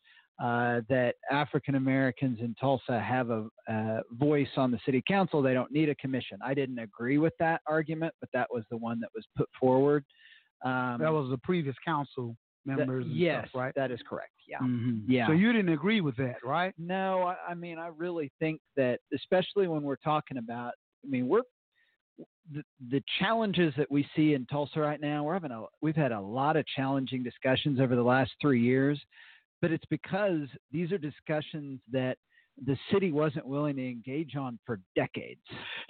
uh, 0.42 0.80
that 0.88 1.14
African 1.30 1.76
Americans 1.76 2.38
in 2.40 2.54
Tulsa 2.60 3.00
have 3.00 3.30
a, 3.30 3.46
a 3.68 4.00
voice 4.10 4.48
on 4.56 4.72
the 4.72 4.78
city 4.84 5.00
council. 5.06 5.40
They 5.40 5.54
don't 5.54 5.70
need 5.70 5.88
a 5.88 5.94
commission. 5.94 6.38
I 6.44 6.52
didn't 6.52 6.80
agree 6.80 7.18
with 7.18 7.32
that 7.38 7.60
argument, 7.68 8.12
but 8.18 8.28
that 8.32 8.48
was 8.52 8.64
the 8.68 8.76
one 8.76 8.98
that 9.00 9.10
was 9.14 9.24
put 9.36 9.48
forward. 9.58 10.04
Um, 10.64 10.98
that 11.00 11.12
was 11.12 11.30
the 11.30 11.38
previous 11.38 11.76
council 11.84 12.36
members. 12.66 13.06
yes, 13.08 13.48
stuff, 13.50 13.60
right? 13.60 13.74
that 13.76 13.92
is 13.92 14.00
correct. 14.08 14.32
Yeah. 14.48 14.58
Mhm. 14.58 15.02
Yeah. 15.06 15.28
So 15.28 15.32
you 15.32 15.52
didn't 15.52 15.72
agree 15.72 16.00
with 16.00 16.16
that, 16.16 16.36
right? 16.44 16.74
No, 16.76 17.22
I, 17.22 17.36
I 17.50 17.54
mean, 17.54 17.78
I 17.78 17.88
really 17.96 18.32
think 18.40 18.60
that, 18.76 18.98
especially 19.14 19.68
when 19.68 19.82
we're 19.82 19.96
talking 19.96 20.38
about, 20.38 20.72
I 21.04 21.08
mean, 21.08 21.28
we're 21.28 21.42
the, 22.52 22.62
the 22.90 23.02
challenges 23.20 23.72
that 23.76 23.90
we 23.90 24.06
see 24.16 24.34
in 24.34 24.46
Tulsa 24.46 24.80
right 24.80 25.00
now. 25.00 25.22
We're 25.22 25.34
having 25.34 25.52
a, 25.52 25.64
we've 25.80 25.96
had 25.96 26.10
a 26.12 26.20
lot 26.20 26.56
of 26.56 26.66
challenging 26.76 27.22
discussions 27.22 27.80
over 27.80 27.94
the 27.94 28.02
last 28.02 28.32
three 28.40 28.60
years, 28.60 29.00
but 29.62 29.70
it's 29.72 29.86
because 29.88 30.46
these 30.70 30.92
are 30.92 30.98
discussions 30.98 31.80
that 31.90 32.18
the 32.66 32.76
city 32.92 33.10
wasn't 33.12 33.46
willing 33.46 33.76
to 33.76 33.88
engage 33.88 34.36
on 34.36 34.58
for 34.66 34.78
decades. 34.94 35.40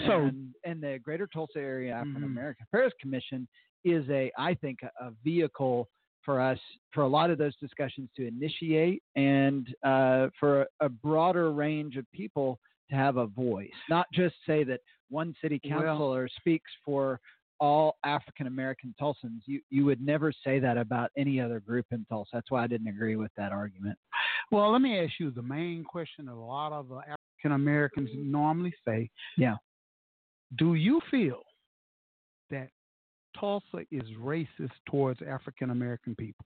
So- 0.07 0.20
and, 0.27 0.55
and 0.65 0.81
the 0.81 1.01
Greater 1.03 1.27
Tulsa 1.27 1.59
Area 1.59 1.93
African 1.93 2.23
Mhm. 2.23 2.27
American 2.27 2.66
Affairs 2.69 2.93
Commission 3.01 3.49
is 3.85 4.09
a, 4.11 4.31
I 4.39 4.55
think, 4.55 4.78
a, 4.85 5.07
a 5.07 5.11
vehicle 5.24 5.89
for 6.24 6.40
us 6.40 6.61
for 6.93 7.03
a 7.03 7.09
lot 7.09 7.31
of 7.31 7.39
those 7.39 7.57
discussions 7.57 8.09
to 8.15 8.28
initiate 8.28 9.03
and 9.16 9.74
uh, 9.82 10.28
for 10.39 10.62
a, 10.62 10.66
a 10.82 10.89
broader 10.89 11.51
range 11.51 11.97
of 11.97 12.07
people 12.12 12.61
to 12.90 12.94
have 12.94 13.16
a 13.16 13.27
voice, 13.27 13.73
not 13.90 14.07
just 14.15 14.36
say 14.47 14.62
that 14.62 14.78
one 15.11 15.35
city 15.43 15.61
Well- 15.65 15.81
councilor 15.81 16.28
speaks 16.39 16.70
for 16.85 17.19
all 17.62 17.97
African 18.05 18.48
American 18.48 18.93
Tulsans. 19.01 19.43
You 19.47 19.60
you 19.70 19.84
would 19.84 20.05
never 20.05 20.32
say 20.44 20.59
that 20.59 20.76
about 20.76 21.12
any 21.16 21.40
other 21.40 21.60
group 21.60 21.86
in 21.93 22.05
Tulsa. 22.09 22.30
That's 22.32 22.51
why 22.51 22.64
I 22.64 22.66
didn't 22.66 22.89
agree 22.89 23.14
with 23.14 23.30
that 23.36 23.52
argument. 23.52 23.97
Well, 24.51 24.72
let 24.72 24.82
me 24.82 24.98
ask 24.98 25.12
you 25.20 25.30
the 25.30 25.43
main 25.43 25.84
question 25.84 26.26
that 26.26 26.32
a 26.32 26.34
lot 26.34 26.72
of 26.72 26.90
African 26.90 27.52
Americans 27.52 28.10
normally 28.14 28.74
say. 28.84 29.09
Yeah. 29.39 29.55
Do 30.59 30.74
you 30.74 31.01
feel 31.09 31.43
that 32.51 32.68
Tulsa 33.39 33.86
is 33.93 34.02
racist 34.20 34.72
towards 34.90 35.20
African 35.22 35.70
American 35.70 36.16
people? 36.16 36.44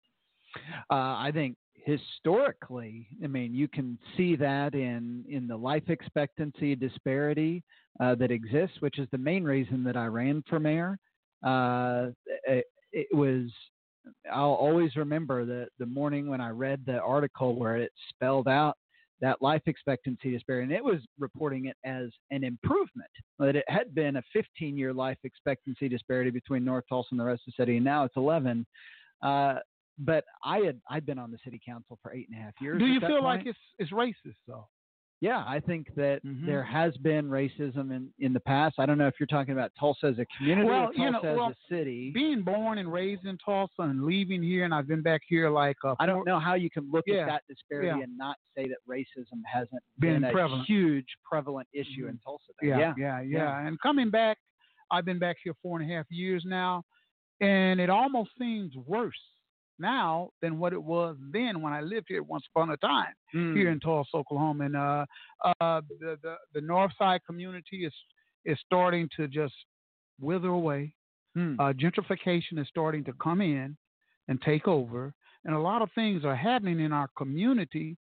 Uh, 0.90 1.18
I 1.18 1.32
think 1.34 1.56
historically, 1.86 3.08
I 3.24 3.28
mean, 3.28 3.54
you 3.54 3.68
can 3.68 3.98
see 4.16 4.36
that 4.38 4.74
in 4.74 5.26
in 5.30 5.48
the 5.48 5.58
life 5.58 5.90
expectancy 5.90 6.76
disparity 6.76 7.64
uh, 8.00 8.16
that 8.16 8.32
exists, 8.32 8.78
which 8.80 9.00
is 9.00 9.08
the 9.12 9.18
main 9.18 9.44
reason 9.44 9.84
that 9.84 9.98
I 9.98 10.06
ran 10.06 10.44
for 10.50 10.60
mayor. 10.60 10.98
Uh, 11.44 12.08
it, 12.48 12.66
it 12.92 13.08
was. 13.14 13.50
I'll 14.32 14.54
always 14.54 14.96
remember 14.96 15.46
the 15.46 15.68
the 15.80 15.86
morning 15.86 16.28
when 16.28 16.42
I 16.42 16.50
read 16.50 16.82
the 16.86 17.00
article 17.00 17.56
where 17.56 17.78
it 17.78 17.92
spelled 18.10 18.48
out 18.48 18.78
that 19.22 19.42
life 19.42 19.62
expectancy 19.68 20.32
disparity, 20.32 20.64
and 20.64 20.72
it 20.74 20.84
was 20.84 21.00
reporting 21.18 21.66
it 21.68 21.78
as 21.86 22.10
an 22.32 22.44
improvement. 22.44 23.10
That 23.40 23.56
it 23.56 23.66
had 23.70 23.96
been 23.96 24.18
a 24.18 24.24
15 24.34 24.78
year 24.78 24.94
life 24.94 25.18
expectancy 25.24 25.88
disparity 25.88 26.30
between 26.30 26.66
North 26.66 26.84
Tulsa 26.90 27.10
and 27.12 27.20
the 27.20 27.26
rest 27.26 27.44
of 27.48 27.54
the 27.58 27.64
city, 27.64 27.78
and 27.78 27.86
now 27.86 28.04
it's 28.04 28.18
11. 28.18 28.66
Uh, 29.22 29.56
but 29.98 30.24
I 30.44 30.60
had 30.60 30.80
I'd 30.90 31.06
been 31.06 31.20
on 31.20 31.32
the 31.32 31.38
city 31.44 31.60
council 31.66 32.00
for 32.02 32.14
eight 32.14 32.28
and 32.30 32.40
a 32.40 32.44
half 32.44 32.54
years. 32.62 32.80
Do 32.80 32.86
you 32.88 33.00
feel 33.00 33.24
like 33.24 33.46
it's 33.46 33.60
it's 33.80 33.92
racist 33.92 34.36
though? 34.48 34.68
Yeah, 35.22 35.42
I 35.48 35.62
think 35.62 35.88
that 35.96 36.22
Mhm. 36.26 36.46
there 36.46 36.64
has 36.64 36.98
been 36.98 37.30
racism 37.30 37.96
in 37.96 38.14
in 38.20 38.34
the 38.34 38.42
past. 38.42 38.76
I 38.78 38.86
don't 38.86 38.98
know 38.98 39.08
if 39.08 39.14
you're 39.22 39.28
talking 39.28 39.54
about 39.54 39.72
Tulsa 39.80 40.08
as 40.08 40.20
a 40.20 40.26
community 40.38 40.68
Well, 40.68 40.84
or 40.90 40.94
Tulsa 40.94 41.02
you 41.02 41.12
know, 41.12 41.20
as 41.20 41.38
well, 41.38 41.50
a 41.52 41.56
city. 41.70 42.12
Being 42.14 42.42
born 42.42 42.78
and 42.80 42.92
raised 42.92 43.24
in 43.26 43.38
Tulsa 43.38 43.84
and 43.84 44.04
leaving 44.04 44.44
here, 44.44 44.66
and 44.66 44.74
I've 44.74 44.88
been 44.88 45.02
back 45.02 45.22
here 45.26 45.50
like 45.50 45.78
uh, 45.86 45.96
I 46.00 46.08
don't 46.08 46.26
know 46.26 46.40
how 46.40 46.56
you 46.56 46.70
can 46.70 46.92
look 46.92 47.06
Yeah, 47.08 47.22
at 47.22 47.28
that 47.28 47.44
disparity 47.48 47.88
yeah. 47.88 48.04
and 48.04 48.18
not 48.18 48.36
say 48.58 48.68
that 48.68 48.80
racism 48.90 49.40
hasn't 49.46 49.82
Been 50.00 50.16
been, 50.22 50.24
a 50.26 50.32
prevalent. 50.34 50.68
huge 50.68 51.08
prevalent 51.24 51.70
issue 51.72 52.08
in 52.08 52.18
Tulsa. 52.20 52.52
Yeah, 52.62 52.78
yeah, 52.78 52.94
yeah, 52.98 53.22
yeah, 53.22 53.66
And 53.66 53.80
coming 53.80 54.10
back, 54.10 54.38
I've 54.92 55.06
been 55.06 55.20
back 55.20 55.38
here 55.42 55.54
four 55.62 55.80
and 55.80 55.90
a 55.90 55.96
half 55.96 56.12
years 56.12 56.44
now, 56.46 56.84
and 57.40 57.80
it 57.80 57.90
almost 57.90 58.32
seems 58.38 58.76
worse 58.76 59.16
now 59.80 60.30
than 60.42 60.60
what 60.60 60.74
it 60.74 60.82
was 60.84 61.16
then 61.32 61.62
when 61.62 61.74
I 61.74 61.82
lived 61.82 62.06
here 62.10 62.24
once 62.24 62.46
upon 62.54 62.70
a 62.72 62.78
time 62.78 63.14
Mm. 63.36 63.56
here 63.56 63.72
in 63.72 63.80
Tulsa, 63.80 64.16
Oklahoma. 64.16 64.66
And 64.66 64.76
uh, 64.76 65.06
uh, 65.60 65.82
the, 66.00 66.18
the 66.22 66.36
the 66.54 66.62
North 66.62 66.92
Side 67.00 67.22
community 67.26 67.86
is 67.86 67.94
is 68.46 68.58
starting 68.66 69.10
to 69.18 69.28
just 69.28 69.56
wither 70.20 70.50
away. 70.50 70.94
Hmm. 71.36 71.60
Uh, 71.60 71.74
gentrification 71.74 72.60
is 72.60 72.68
starting 72.68 73.04
to 73.06 73.14
come 73.14 73.42
in 73.42 73.76
and 74.28 74.40
take 74.42 74.68
over, 74.68 75.14
and 75.46 75.56
a 75.56 75.60
lot 75.60 75.82
of 75.82 75.90
things 75.96 76.24
are 76.24 76.36
happening 76.36 76.80
in 76.80 76.94
our 76.94 77.10
community. 77.18 77.98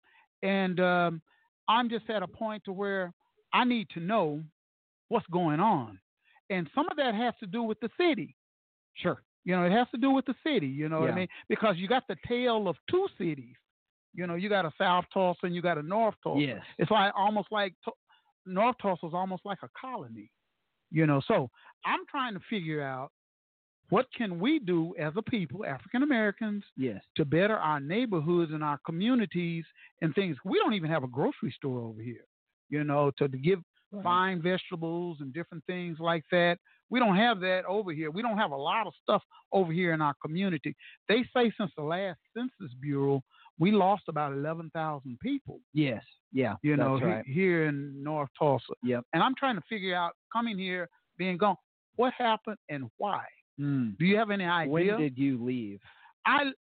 And 0.42 0.80
um, 0.80 1.20
I'm 1.68 1.90
just 1.90 2.08
at 2.08 2.22
a 2.22 2.26
point 2.26 2.62
to 2.64 2.72
where 2.72 3.12
I 3.52 3.64
need 3.64 3.88
to 3.94 4.00
know 4.00 4.42
what's 5.08 5.26
going 5.30 5.60
on, 5.60 5.98
and 6.48 6.70
some 6.74 6.86
of 6.90 6.96
that 6.96 7.14
has 7.14 7.34
to 7.40 7.46
do 7.46 7.62
with 7.62 7.78
the 7.80 7.90
city. 8.00 8.34
Sure. 8.94 9.22
You 9.48 9.56
know, 9.56 9.64
it 9.64 9.72
has 9.72 9.86
to 9.92 9.96
do 9.96 10.10
with 10.10 10.26
the 10.26 10.34
city. 10.46 10.66
You 10.66 10.90
know 10.90 11.00
what 11.00 11.10
I 11.10 11.14
mean? 11.14 11.28
Because 11.48 11.76
you 11.78 11.88
got 11.88 12.06
the 12.06 12.16
tale 12.28 12.68
of 12.68 12.76
two 12.90 13.06
cities. 13.16 13.54
You 14.14 14.26
know, 14.26 14.34
you 14.34 14.50
got 14.50 14.66
a 14.66 14.72
South 14.76 15.06
Tulsa 15.10 15.46
and 15.46 15.54
you 15.54 15.62
got 15.62 15.78
a 15.78 15.82
North 15.82 16.16
Tulsa. 16.22 16.42
Yes. 16.42 16.62
It's 16.76 16.90
like 16.90 17.14
almost 17.16 17.48
like 17.50 17.72
North 18.44 18.76
Tulsa 18.82 19.06
is 19.06 19.14
almost 19.14 19.46
like 19.46 19.60
a 19.62 19.70
colony. 19.80 20.30
You 20.90 21.06
know, 21.06 21.22
so 21.26 21.48
I'm 21.86 22.00
trying 22.10 22.34
to 22.34 22.40
figure 22.50 22.82
out 22.82 23.10
what 23.88 24.04
can 24.14 24.38
we 24.38 24.58
do 24.58 24.94
as 25.00 25.14
a 25.16 25.22
people, 25.22 25.64
African 25.64 26.02
Americans, 26.02 26.62
Yes. 26.76 27.00
to 27.16 27.24
better 27.24 27.56
our 27.56 27.80
neighborhoods 27.80 28.52
and 28.52 28.62
our 28.62 28.78
communities 28.84 29.64
and 30.02 30.14
things. 30.14 30.36
We 30.44 30.58
don't 30.58 30.74
even 30.74 30.90
have 30.90 31.04
a 31.04 31.08
grocery 31.08 31.54
store 31.56 31.80
over 31.80 32.02
here. 32.02 32.26
You 32.68 32.84
know, 32.84 33.12
to, 33.16 33.28
to 33.28 33.38
give 33.38 33.60
fine 34.02 34.42
vegetables 34.42 35.18
and 35.20 35.32
different 35.32 35.64
things 35.66 35.98
like 36.00 36.24
that. 36.30 36.58
We 36.90 36.98
don't 36.98 37.16
have 37.16 37.40
that 37.40 37.64
over 37.66 37.92
here. 37.92 38.10
We 38.10 38.22
don't 38.22 38.38
have 38.38 38.50
a 38.50 38.56
lot 38.56 38.86
of 38.86 38.94
stuff 39.02 39.22
over 39.52 39.72
here 39.72 39.92
in 39.92 40.00
our 40.00 40.14
community. 40.22 40.74
They 41.08 41.24
say 41.34 41.52
since 41.58 41.70
the 41.76 41.82
last 41.82 42.18
Census 42.34 42.74
Bureau, 42.80 43.22
we 43.58 43.72
lost 43.72 44.04
about 44.08 44.32
11,000 44.32 45.18
people. 45.20 45.60
Yes. 45.74 46.02
Yeah. 46.32 46.54
You 46.62 46.76
know, 46.76 46.98
that's 46.98 47.26
he- 47.26 47.32
here 47.34 47.66
in 47.66 48.02
North 48.02 48.30
Tulsa. 48.38 48.72
Yep. 48.82 49.04
And 49.12 49.22
I'm 49.22 49.34
trying 49.38 49.56
to 49.56 49.62
figure 49.68 49.94
out 49.94 50.12
coming 50.32 50.58
here, 50.58 50.88
being 51.18 51.36
gone, 51.36 51.56
what 51.96 52.12
happened 52.16 52.58
and 52.68 52.84
why. 52.98 53.24
Mm. 53.60 53.98
Do 53.98 54.04
you 54.04 54.16
have 54.16 54.30
any 54.30 54.44
idea? 54.44 54.72
When 54.72 54.98
did 54.98 55.18
you 55.18 55.42
leave? 55.44 55.80
I 56.24 56.52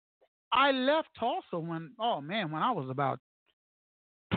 I 0.52 0.70
left 0.70 1.08
Tulsa 1.18 1.58
when 1.58 1.90
oh 2.00 2.22
man 2.22 2.50
when 2.50 2.62
I 2.62 2.70
was 2.70 2.88
about 2.88 3.18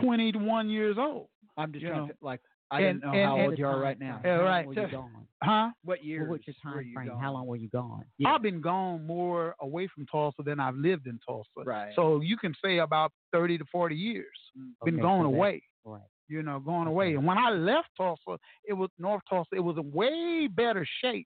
21 0.02 0.68
years 0.68 0.96
old. 0.98 1.28
I'm 1.56 1.72
just 1.72 1.84
trying 1.84 2.08
to 2.08 2.14
like 2.20 2.40
I 2.70 2.80
And- 2.82 3.00
didn't 3.00 3.12
know 3.12 3.18
and- 3.18 3.28
how 3.28 3.40
old 3.40 3.58
you 3.58 3.66
are 3.66 3.80
right 3.80 3.98
now. 3.98 4.20
Yeah, 4.24 4.36
right. 4.36 4.66
Were 4.66 4.74
you 4.74 4.82
So- 4.82 4.88
gone? 4.90 5.26
Huh? 5.42 5.70
What 5.84 6.04
years? 6.04 6.28
What 6.28 6.38
was 6.40 6.46
your 6.46 6.54
time 6.62 6.92
frame? 6.92 7.08
How 7.18 7.32
long 7.32 7.46
were 7.46 7.56
you 7.56 7.68
gone? 7.70 8.04
I've 8.26 8.42
been 8.42 8.60
gone 8.60 9.06
more 9.06 9.56
away 9.60 9.86
from 9.88 10.04
Tulsa 10.06 10.42
than 10.42 10.60
I've 10.60 10.76
lived 10.76 11.06
in 11.06 11.18
Tulsa. 11.26 11.48
Right. 11.64 11.94
So 11.94 12.20
you 12.20 12.36
can 12.36 12.54
say 12.62 12.78
about 12.78 13.12
30 13.32 13.56
to 13.58 13.64
40 13.66 13.96
years. 13.96 14.36
Been 14.54 14.94
Okay, 14.96 15.00
going 15.02 15.22
so 15.22 15.34
away. 15.34 15.62
Right. 15.84 16.02
You 16.28 16.42
know, 16.42 16.60
going 16.60 16.86
away. 16.86 17.14
And 17.14 17.26
when 17.26 17.38
I 17.38 17.50
left 17.50 17.88
Tulsa, 17.96 18.38
it 18.64 18.74
was 18.74 18.90
North 18.98 19.22
Tulsa. 19.28 19.54
It 19.56 19.60
was 19.64 19.78
in 19.78 19.90
way 19.92 20.46
better 20.46 20.84
shape 20.84 21.26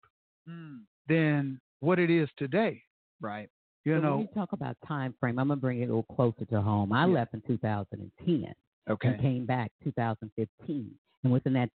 Mm. 0.49 0.85
than 1.07 1.59
what 1.81 1.99
it 1.99 2.09
is 2.09 2.29
today. 2.37 2.81
Right. 3.19 3.49
You 3.83 3.97
so 3.97 4.01
know, 4.01 4.11
when 4.17 4.21
you 4.27 4.33
talk 4.33 4.53
about 4.53 4.77
time 4.87 5.13
frame, 5.19 5.37
I'm 5.37 5.49
gonna 5.49 5.59
bring 5.59 5.79
it 5.81 5.85
a 5.85 5.87
little 5.87 6.03
closer 6.15 6.45
to 6.45 6.61
home. 6.61 6.91
I 6.93 7.05
Yeah. 7.05 7.13
left 7.13 7.33
in 7.33 7.41
2010 7.41 8.55
Okay. 8.89 9.09
and 9.09 9.21
came 9.21 9.45
back 9.45 9.71
2015, 9.83 10.91
and 11.23 11.33
within 11.33 11.53
that 11.53 11.69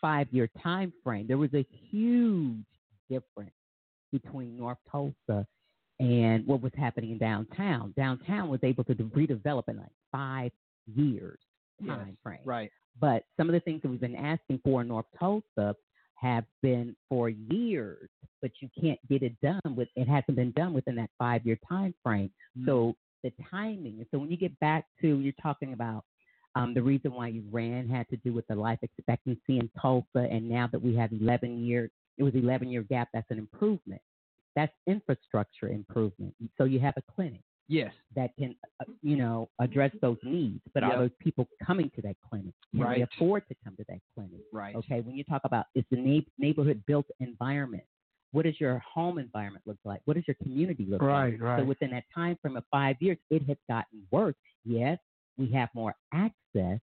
five-year 0.00 0.48
time 0.62 0.92
frame, 1.04 1.26
there 1.26 1.38
was 1.38 1.52
a 1.54 1.64
huge 1.90 2.64
difference 3.08 3.52
between 4.10 4.56
North 4.56 4.78
Tulsa 4.90 5.46
and 6.00 6.46
what 6.46 6.60
was 6.60 6.72
happening 6.76 7.12
in 7.12 7.18
downtown. 7.18 7.94
Downtown 7.96 8.48
was 8.48 8.60
able 8.62 8.84
to 8.84 8.94
redevelop 8.94 9.68
in 9.68 9.76
like 9.78 9.92
five 10.10 10.50
years 10.86 11.38
Yes. 11.80 11.98
frame. 12.22 12.38
Right. 12.44 12.70
But 13.00 13.24
some 13.36 13.48
of 13.48 13.54
the 13.54 13.60
things 13.60 13.82
that 13.82 13.88
we've 13.88 14.00
been 14.00 14.16
asking 14.16 14.60
for 14.64 14.82
in 14.82 14.88
North 14.88 15.06
Tulsa 15.18 15.74
have 16.14 16.44
been 16.60 16.94
for 17.08 17.28
years, 17.28 18.08
but 18.40 18.50
you 18.60 18.68
can't 18.80 18.98
get 19.08 19.22
it 19.22 19.34
done 19.40 19.74
with 19.76 19.88
it 19.96 20.06
hasn't 20.06 20.36
been 20.36 20.52
done 20.52 20.72
within 20.72 20.94
that 20.96 21.10
five 21.18 21.44
year 21.46 21.58
time 21.68 21.94
frame. 22.02 22.30
Mm. 22.58 22.66
So 22.66 22.94
the 23.22 23.32
timing. 23.50 24.04
So 24.10 24.18
when 24.18 24.30
you 24.30 24.36
get 24.36 24.58
back 24.60 24.84
to 25.00 25.18
you're 25.18 25.32
talking 25.42 25.72
about 25.72 26.04
um, 26.54 26.74
the 26.74 26.82
reason 26.82 27.12
why 27.12 27.28
you 27.28 27.42
ran 27.50 27.88
had 27.88 28.08
to 28.10 28.16
do 28.18 28.32
with 28.32 28.46
the 28.48 28.54
life 28.54 28.78
expectancy 28.82 29.58
in 29.58 29.70
Tulsa, 29.80 30.28
and 30.30 30.48
now 30.48 30.68
that 30.72 30.82
we 30.82 30.94
have 30.96 31.12
11 31.12 31.64
years, 31.64 31.90
it 32.18 32.22
was 32.22 32.34
11 32.34 32.68
year 32.68 32.82
gap. 32.82 33.08
That's 33.12 33.30
an 33.30 33.38
improvement. 33.38 34.00
That's 34.54 34.72
infrastructure 34.86 35.68
improvement. 35.68 36.34
So 36.58 36.64
you 36.64 36.78
have 36.80 36.94
a 36.98 37.02
clinic 37.14 37.40
Yes. 37.68 37.94
that 38.14 38.36
can, 38.36 38.54
uh, 38.80 38.84
you 39.02 39.16
know, 39.16 39.48
address 39.60 39.92
those 40.02 40.18
needs. 40.22 40.60
But 40.74 40.82
Yep. 40.82 40.92
are 40.92 40.98
those 40.98 41.16
people 41.20 41.48
coming 41.64 41.88
to 41.96 42.02
that 42.02 42.16
clinic? 42.28 42.52
Can 42.70 42.80
they 42.80 43.00
afford 43.02 43.48
to 43.48 43.54
come 43.64 43.74
to 43.76 43.84
that 43.88 44.00
clinic? 44.14 44.42
Right. 44.52 44.76
Okay. 44.76 45.00
When 45.00 45.14
you 45.16 45.24
talk 45.24 45.42
about 45.44 45.66
is 45.74 45.84
the 45.90 45.96
neigh- 45.96 46.26
neighborhood 46.36 46.84
built 46.86 47.06
environment, 47.20 47.84
what 48.32 48.44
does 48.44 48.60
your 48.60 48.78
home 48.80 49.18
environment 49.18 49.66
look 49.66 49.78
like? 49.84 50.02
What 50.04 50.14
does 50.14 50.26
your 50.28 50.34
community 50.42 50.84
look 50.84 51.00
Right, 51.00 51.32
like? 51.32 51.40
right. 51.40 51.58
So 51.60 51.64
within 51.64 51.90
that 51.92 52.04
time 52.14 52.36
frame 52.42 52.56
of 52.58 52.64
five 52.70 53.00
years, 53.00 53.18
it 53.30 53.42
has 53.48 53.56
gotten 53.68 54.06
worse. 54.10 54.34
Yes, 54.64 54.98
we 55.38 55.50
have 55.52 55.68
more 55.74 55.94
access, 56.12 56.80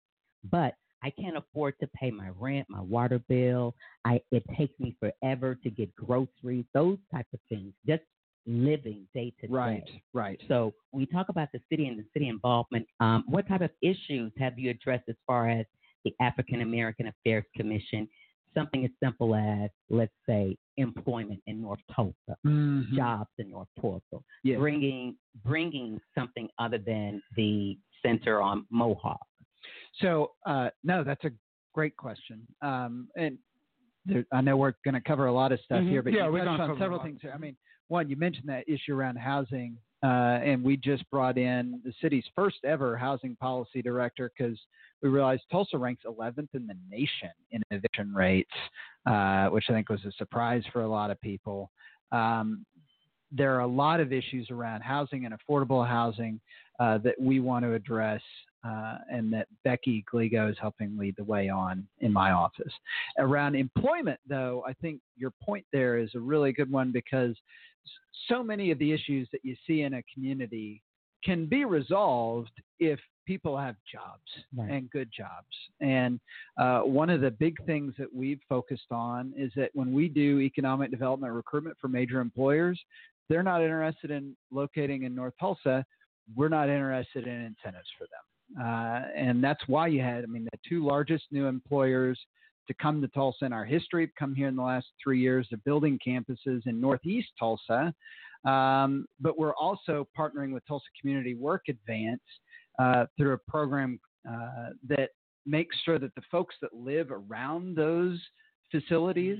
but 0.50 0.76
I 1.04 1.12
can't 1.12 1.38
afford 1.38 1.76
to 1.80 1.88
pay 1.88 2.10
my 2.12 2.30
rent, 2.40 2.68
my 2.70 2.82
water 2.82 3.20
bill. 3.30 3.76
I 4.06 4.22
it 4.32 4.44
takes 4.58 4.78
me 4.80 4.96
forever 5.00 5.56
to 5.64 5.70
get 5.70 5.94
groceries, 5.96 6.66
those 6.74 6.98
types 7.12 7.30
of 7.34 7.40
things. 7.50 7.74
Just 7.86 8.04
living 8.48 9.06
day 9.14 9.34
to 9.42 9.48
day. 9.48 9.54
Right. 9.54 9.90
Right. 10.14 10.42
So 10.48 10.74
when 10.92 11.02
we 11.02 11.06
talk 11.06 11.30
about 11.30 11.50
the 11.54 11.60
city 11.70 11.88
and 11.88 12.00
the 12.00 12.06
city 12.14 12.30
involvement, 12.30 12.88
um, 13.00 13.26
what 13.28 13.48
type 13.48 13.62
of 13.62 13.72
issues 13.82 14.32
have 14.40 14.58
you 14.58 14.72
addressed 14.72 15.08
as 15.10 15.16
far 15.28 15.50
as 15.50 15.66
the 16.06 16.16
African 16.22 16.62
American 16.62 17.08
Affairs 17.08 17.44
Commission? 17.56 18.08
Something 18.56 18.86
as 18.86 18.92
simple 19.04 19.36
as, 19.36 19.70
let's 19.90 20.14
say, 20.28 20.58
employment 20.78 21.42
in 21.46 21.62
North 21.62 21.82
Tulsa, 21.94 22.38
Mhm. 22.46 22.96
jobs 22.96 23.30
in 23.38 23.52
North 23.52 23.68
Tulsa, 23.80 24.24
Yes. 24.44 24.58
bringing 24.58 25.16
bringing 25.44 26.02
something 26.16 26.50
other 26.58 26.80
than 26.80 27.22
the 27.36 27.78
center 28.02 28.42
on 28.42 28.66
Mohawk. 28.70 29.20
So, 30.02 30.32
uh, 30.46 30.70
no, 30.84 31.04
that's 31.04 31.24
a 31.26 31.32
great 31.74 31.96
question. 31.98 32.42
Um, 32.62 33.08
and 33.18 33.38
there, 34.06 34.26
I 34.32 34.42
know 34.42 34.58
we're 34.58 34.74
going 34.84 34.94
to 34.96 35.02
cover 35.02 35.26
a 35.28 35.32
lot 35.32 35.52
of 35.52 35.60
stuff 35.62 35.82
Mhm. 35.84 35.90
here, 35.90 36.02
but 36.04 36.14
Yeah, 36.14 36.30
you 36.30 36.38
touched 36.38 36.62
on 36.62 36.78
several 36.78 37.00
things 37.02 37.22
here. 37.22 37.32
I 37.34 37.38
mean, 37.38 37.56
one, 37.88 38.10
you 38.10 38.16
mentioned 38.16 38.48
that 38.50 38.68
issue 38.68 38.94
around 38.96 39.18
housing, 39.18 39.78
uh, 40.04 40.40
and 40.44 40.64
we 40.64 40.78
just 40.78 41.10
brought 41.10 41.38
in 41.38 41.82
the 41.84 41.92
city's 42.02 42.26
first 42.36 42.64
ever 42.64 42.96
housing 42.98 43.36
policy 43.38 43.82
director 43.82 44.32
because 44.38 44.60
we 45.02 45.10
realized 45.10 45.44
Tulsa 45.52 45.78
ranks 45.78 46.04
11th 46.06 46.54
in 46.54 46.68
the 46.68 46.76
nation 46.90 47.32
in 47.52 47.62
eviction 47.72 48.14
rates, 48.14 48.54
uh, 49.06 49.50
which 49.50 49.70
I 49.70 49.74
think 49.74 49.90
was 49.90 50.04
a 50.06 50.12
surprise 50.14 50.64
for 50.68 50.82
a 50.82 50.88
lot 50.88 51.12
of 51.12 51.20
people. 51.22 51.72
Um, 52.12 52.66
there 53.32 53.56
are 53.56 53.60
a 53.62 53.68
lot 53.68 54.00
of 54.00 54.14
issues 54.14 54.50
around 54.52 54.82
housing 54.82 55.26
and 55.26 55.36
affordable 55.38 55.86
housing 55.86 56.40
uh, 56.80 56.98
that 57.00 57.16
we 57.20 57.40
want 57.40 57.64
to 57.66 57.74
address, 57.74 58.22
uh, 58.64 58.98
and 59.12 59.32
that 59.34 59.48
Becky 59.64 60.04
Gligo 60.12 60.50
is 60.50 60.58
helping 60.60 60.98
lead 60.98 61.16
the 61.18 61.24
way 61.24 61.50
on 61.50 61.88
in 62.00 62.12
my 62.12 62.32
office. 62.32 62.74
Around 63.18 63.56
employment, 63.56 64.20
though, 64.28 64.64
I 64.68 64.74
think 64.74 65.00
your 65.16 65.32
point 65.42 65.66
there 65.72 65.98
is 65.98 66.10
a 66.16 66.20
really 66.20 66.52
good 66.52 66.72
one 66.72 66.92
because 66.92 67.36
so 68.28 68.44
many 68.44 68.72
of 68.72 68.80
the 68.80 68.92
issues 68.92 69.28
that 69.32 69.42
you 69.44 69.56
see 69.66 69.82
in 69.82 69.96
a 69.96 70.04
community 70.14 70.82
can 71.24 71.46
be 71.46 71.66
resolved 71.66 72.52
if 72.80 73.00
people 73.26 73.58
have 73.58 73.76
jobs 73.92 74.46
Right. 74.56 74.72
and 74.72 74.90
good 74.92 75.10
jobs. 75.16 75.48
And 75.82 76.20
uh, 76.58 76.82
one 76.82 77.10
of 77.10 77.22
the 77.22 77.32
big 77.32 77.56
things 77.66 77.94
that 77.98 78.14
we've 78.14 78.40
focused 78.48 78.92
on 78.92 79.34
is 79.38 79.52
that 79.56 79.72
when 79.74 79.92
we 79.94 80.08
do 80.08 80.40
economic 80.40 80.92
development 80.92 81.34
recruitment 81.34 81.78
for 81.82 81.88
major 81.90 82.22
employers, 82.22 82.80
they're 83.30 83.44
not 83.44 83.62
interested 83.62 84.10
in 84.12 84.36
locating 84.52 85.04
in 85.04 85.14
North 85.14 85.34
Tulsa. 85.40 85.86
We're 86.36 86.50
not 86.50 86.70
interested 86.70 87.28
in 87.28 87.34
incentives 87.34 87.88
for 87.98 88.06
them. 88.06 88.66
Uh, 88.66 89.02
and 89.16 89.44
that's 89.44 89.62
why 89.68 89.88
you 89.88 90.02
had, 90.02 90.24
I 90.24 90.28
mean, 90.28 90.48
the 90.52 90.60
two 90.68 90.86
largest 90.86 91.26
new 91.32 91.48
employers 91.48 92.20
to 92.68 92.74
come 92.74 93.02
to 93.02 93.08
Tulsa 93.10 93.46
in 93.46 93.54
our 93.54 93.66
history 93.66 94.04
have 94.04 94.16
come 94.18 94.36
here 94.36 94.48
in 94.48 94.56
the 94.56 94.64
last 94.64 94.88
three 95.02 95.20
years. 95.20 95.48
They're 95.50 95.60
building 95.66 96.00
campuses 96.06 96.66
in 96.66 96.80
Northeast 96.82 97.30
Tulsa. 97.40 97.94
Um, 98.46 99.06
but 99.20 99.38
we're 99.38 99.56
also 99.56 100.08
partnering 100.18 100.54
with 100.54 100.66
Tulsa 100.68 100.86
Community 101.00 101.36
Work 101.36 101.64
Advance 101.70 102.22
uh, 102.80 103.06
through 103.18 103.34
a 103.34 103.38
program 103.38 104.00
uh, 104.30 104.70
that 104.88 105.10
makes 105.46 105.76
sure 105.84 105.98
that 106.00 106.14
the 106.16 106.22
folks 106.30 106.56
that 106.62 106.74
live 106.74 107.10
around 107.12 107.76
those 107.76 108.20
facilities 108.72 109.40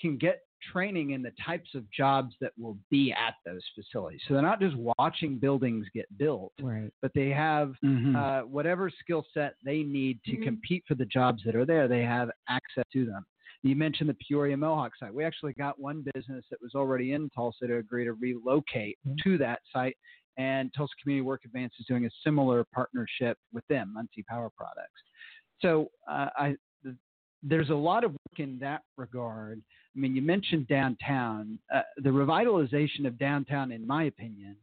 can 0.00 0.16
get 0.16 0.42
training 0.72 1.10
in 1.10 1.22
the 1.22 1.32
types 1.44 1.74
of 1.74 1.88
jobs 1.90 2.34
that 2.40 2.52
will 2.58 2.76
be 2.90 3.12
at 3.12 3.34
those 3.44 3.62
facilities. 3.74 4.20
So 4.26 4.34
they're 4.34 4.42
not 4.42 4.60
just 4.60 4.76
watching 4.98 5.38
buildings 5.38 5.86
get 5.94 6.06
built, 6.18 6.52
Right. 6.60 6.90
but 7.00 7.12
they 7.14 7.30
have 7.30 7.74
Mhm. 7.84 8.14
uh, 8.16 8.42
whatever 8.46 8.90
skill 8.90 9.24
set 9.32 9.54
they 9.64 9.82
need 9.82 10.22
to 10.24 10.32
Mm-hmm. 10.32 10.42
compete 10.42 10.84
for 10.86 10.94
the 10.94 11.06
jobs 11.06 11.42
that 11.44 11.54
are 11.54 11.64
there. 11.66 11.88
They 11.88 12.02
have 12.02 12.30
access 12.48 12.84
to 12.92 13.04
them. 13.06 13.24
You 13.62 13.74
mentioned 13.76 14.08
the 14.08 14.14
Peoria 14.14 14.56
Mohawk 14.56 14.96
site. 14.96 15.12
We 15.12 15.24
actually 15.24 15.52
got 15.54 15.78
one 15.80 16.04
business 16.14 16.44
that 16.50 16.60
was 16.62 16.74
already 16.74 17.12
in 17.12 17.28
Tulsa 17.30 17.66
to 17.66 17.76
agree 17.78 18.04
to 18.04 18.12
relocate 18.14 18.98
Mm-hmm. 19.06 19.16
to 19.24 19.38
that 19.38 19.60
site, 19.72 19.96
and 20.36 20.72
Tulsa 20.74 20.94
Community 21.02 21.22
Work 21.22 21.44
Advance 21.44 21.74
is 21.80 21.86
doing 21.86 22.06
a 22.06 22.10
similar 22.22 22.64
partnership 22.72 23.38
with 23.52 23.66
them, 23.68 23.92
Muncie 23.94 24.22
Power 24.28 24.50
Products. 24.50 25.02
So 25.60 25.90
uh, 26.08 26.28
I, 26.36 26.56
th- 26.84 26.94
there's 27.42 27.70
a 27.70 27.74
lot 27.74 28.04
of 28.04 28.12
work 28.12 28.38
in 28.38 28.58
that 28.60 28.82
regard. 28.96 29.60
I 29.98 30.00
mean, 30.00 30.14
you 30.14 30.22
mentioned 30.22 30.68
downtown. 30.68 31.58
Uh, 31.74 31.82
the 31.96 32.10
revitalization 32.10 33.04
of 33.04 33.18
downtown, 33.18 33.72
in 33.72 33.84
my 33.84 34.04
opinion, 34.04 34.56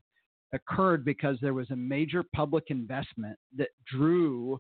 occurred 0.54 1.04
because 1.04 1.38
there 1.42 1.54
was 1.54 1.70
a 1.72 1.76
major 1.76 2.24
public 2.34 2.66
investment 2.70 3.38
that 3.58 3.68
drew 3.86 4.58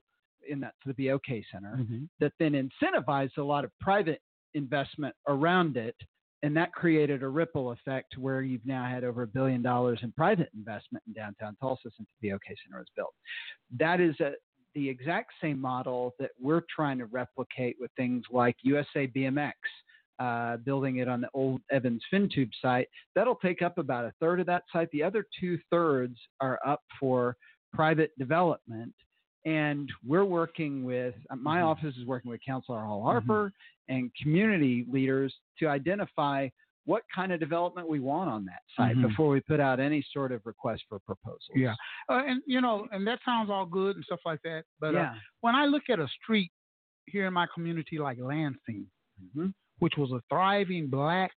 in 0.49 0.59
that 0.59 0.73
to 0.83 0.91
the 0.93 1.07
BOK 1.07 1.41
Center, 1.49 1.77
Mhm. 1.77 2.09
that 2.19 2.33
then 2.39 2.51
incentivized 2.51 3.37
a 3.37 3.41
lot 3.43 3.63
of 3.63 3.71
private 3.79 4.21
investment 4.53 5.15
around 5.27 5.77
it. 5.77 5.95
And 6.43 6.55
that 6.57 6.73
created 6.73 7.23
a 7.23 7.27
ripple 7.29 7.71
effect 7.71 8.17
where 8.17 8.41
you've 8.41 8.65
now 8.65 8.83
had 8.83 9.03
over 9.05 9.21
a 9.23 9.27
billion 9.27 9.61
dollars 9.61 9.99
in 10.03 10.11
private 10.11 10.49
investment 10.53 11.03
in 11.07 11.13
downtown 11.13 11.55
Tulsa 11.55 11.89
since 11.95 12.09
the 12.21 12.29
BOK 12.31 12.43
Center 12.65 12.79
was 12.79 12.89
built. 12.97 13.15
That 13.71 13.99
is 14.01 14.19
a, 14.19 14.33
the 14.75 14.87
exact 14.89 15.31
same 15.41 15.59
model 15.59 16.13
that 16.19 16.31
we're 16.39 16.61
trying 16.69 16.97
to 16.99 17.05
replicate 17.05 17.77
with 17.79 17.91
things 17.93 18.25
like 18.29 18.57
USA 18.63 19.07
BMX, 19.07 19.53
uh, 20.19 20.57
building 20.57 20.97
it 20.97 21.07
on 21.07 21.21
the 21.21 21.29
old 21.33 21.61
Evans 21.71 22.03
FinTube 22.13 22.49
site. 22.61 22.87
That'll 23.15 23.35
take 23.35 23.61
up 23.61 23.77
about 23.77 24.05
a 24.05 24.13
third 24.19 24.39
of 24.39 24.45
that 24.47 24.63
site. 24.71 24.89
The 24.91 25.03
other 25.03 25.25
two 25.39 25.59
thirds 25.69 26.17
are 26.41 26.59
up 26.65 26.81
for 26.99 27.35
private 27.73 28.11
development. 28.17 28.93
And 29.45 29.91
we're 30.05 30.25
working 30.25 30.83
with, 30.83 31.13
uh, 31.29 31.35
my 31.35 31.61
office 31.61 31.95
is 31.97 32.05
working 32.05 32.31
with 32.31 32.39
Councilor 32.43 32.79
Hall 32.83 33.03
Harper 33.03 33.53
and 33.89 34.09
community 34.21 34.85
leaders 34.91 35.33
to 35.59 35.67
identify 35.67 36.49
what 36.85 37.03
kind 37.13 37.31
of 37.31 37.39
development 37.39 37.87
we 37.89 37.99
want 37.99 38.29
on 38.29 38.45
that 38.45 38.61
site 38.75 38.95
Mhm. 38.95 39.07
before 39.09 39.29
we 39.29 39.41
put 39.41 39.59
out 39.59 39.79
any 39.79 40.01
sort 40.13 40.31
of 40.31 40.43
request 40.45 40.83
for 40.87 40.99
proposals. 40.99 41.49
Yeah, 41.55 41.73
uh, 42.09 42.23
and 42.27 42.41
you 42.45 42.61
know, 42.61 42.87
and 42.91 43.05
that 43.07 43.19
sounds 43.25 43.49
all 43.49 43.65
good 43.65 43.95
and 43.95 44.05
stuff 44.05 44.19
like 44.25 44.39
that. 44.43 44.65
But 44.79 44.93
uh, 44.95 45.13
when 45.41 45.55
I 45.55 45.65
look 45.65 45.89
at 45.89 45.99
a 45.99 46.07
street 46.07 46.51
here 47.07 47.25
in 47.27 47.33
my 47.33 47.47
community 47.53 47.97
like 47.99 48.17
Lansing, 48.19 48.87
Mm-hmm. 49.23 49.47
Which 49.79 49.93
was 49.97 50.11
a 50.11 50.21
thriving 50.29 50.87
black 50.87 51.31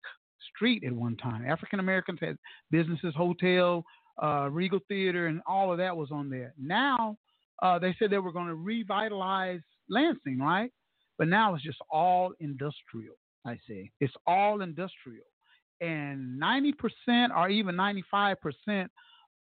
street 0.55 0.83
at 0.85 0.93
one 0.93 1.15
time, 1.17 1.45
African 1.45 1.79
Americans 1.79 2.19
had 2.21 2.37
businesses, 2.71 3.13
hotel, 3.15 3.83
uh, 4.21 4.49
Regal 4.51 4.79
Theater, 4.87 5.27
and 5.27 5.41
all 5.47 5.71
of 5.71 5.77
that 5.77 5.95
was 5.95 6.09
on 6.11 6.29
there. 6.29 6.53
Now 6.59 7.17
uh, 7.61 7.79
they 7.79 7.95
said 7.97 8.09
they 8.09 8.17
were 8.17 8.31
going 8.31 8.47
to 8.47 8.55
revitalize 8.55 9.61
Lansing, 9.89 10.39
right? 10.39 10.71
But 11.17 11.29
now 11.29 11.55
it's 11.55 11.63
just 11.63 11.77
all 11.89 12.33
industrial. 12.39 13.15
I 13.45 13.57
see. 13.67 13.91
It's 14.01 14.13
all 14.25 14.61
industrial. 14.61 15.23
And 15.79 16.41
90% 16.41 16.73
or 17.35 17.49
even 17.49 17.75
95% 17.75 18.35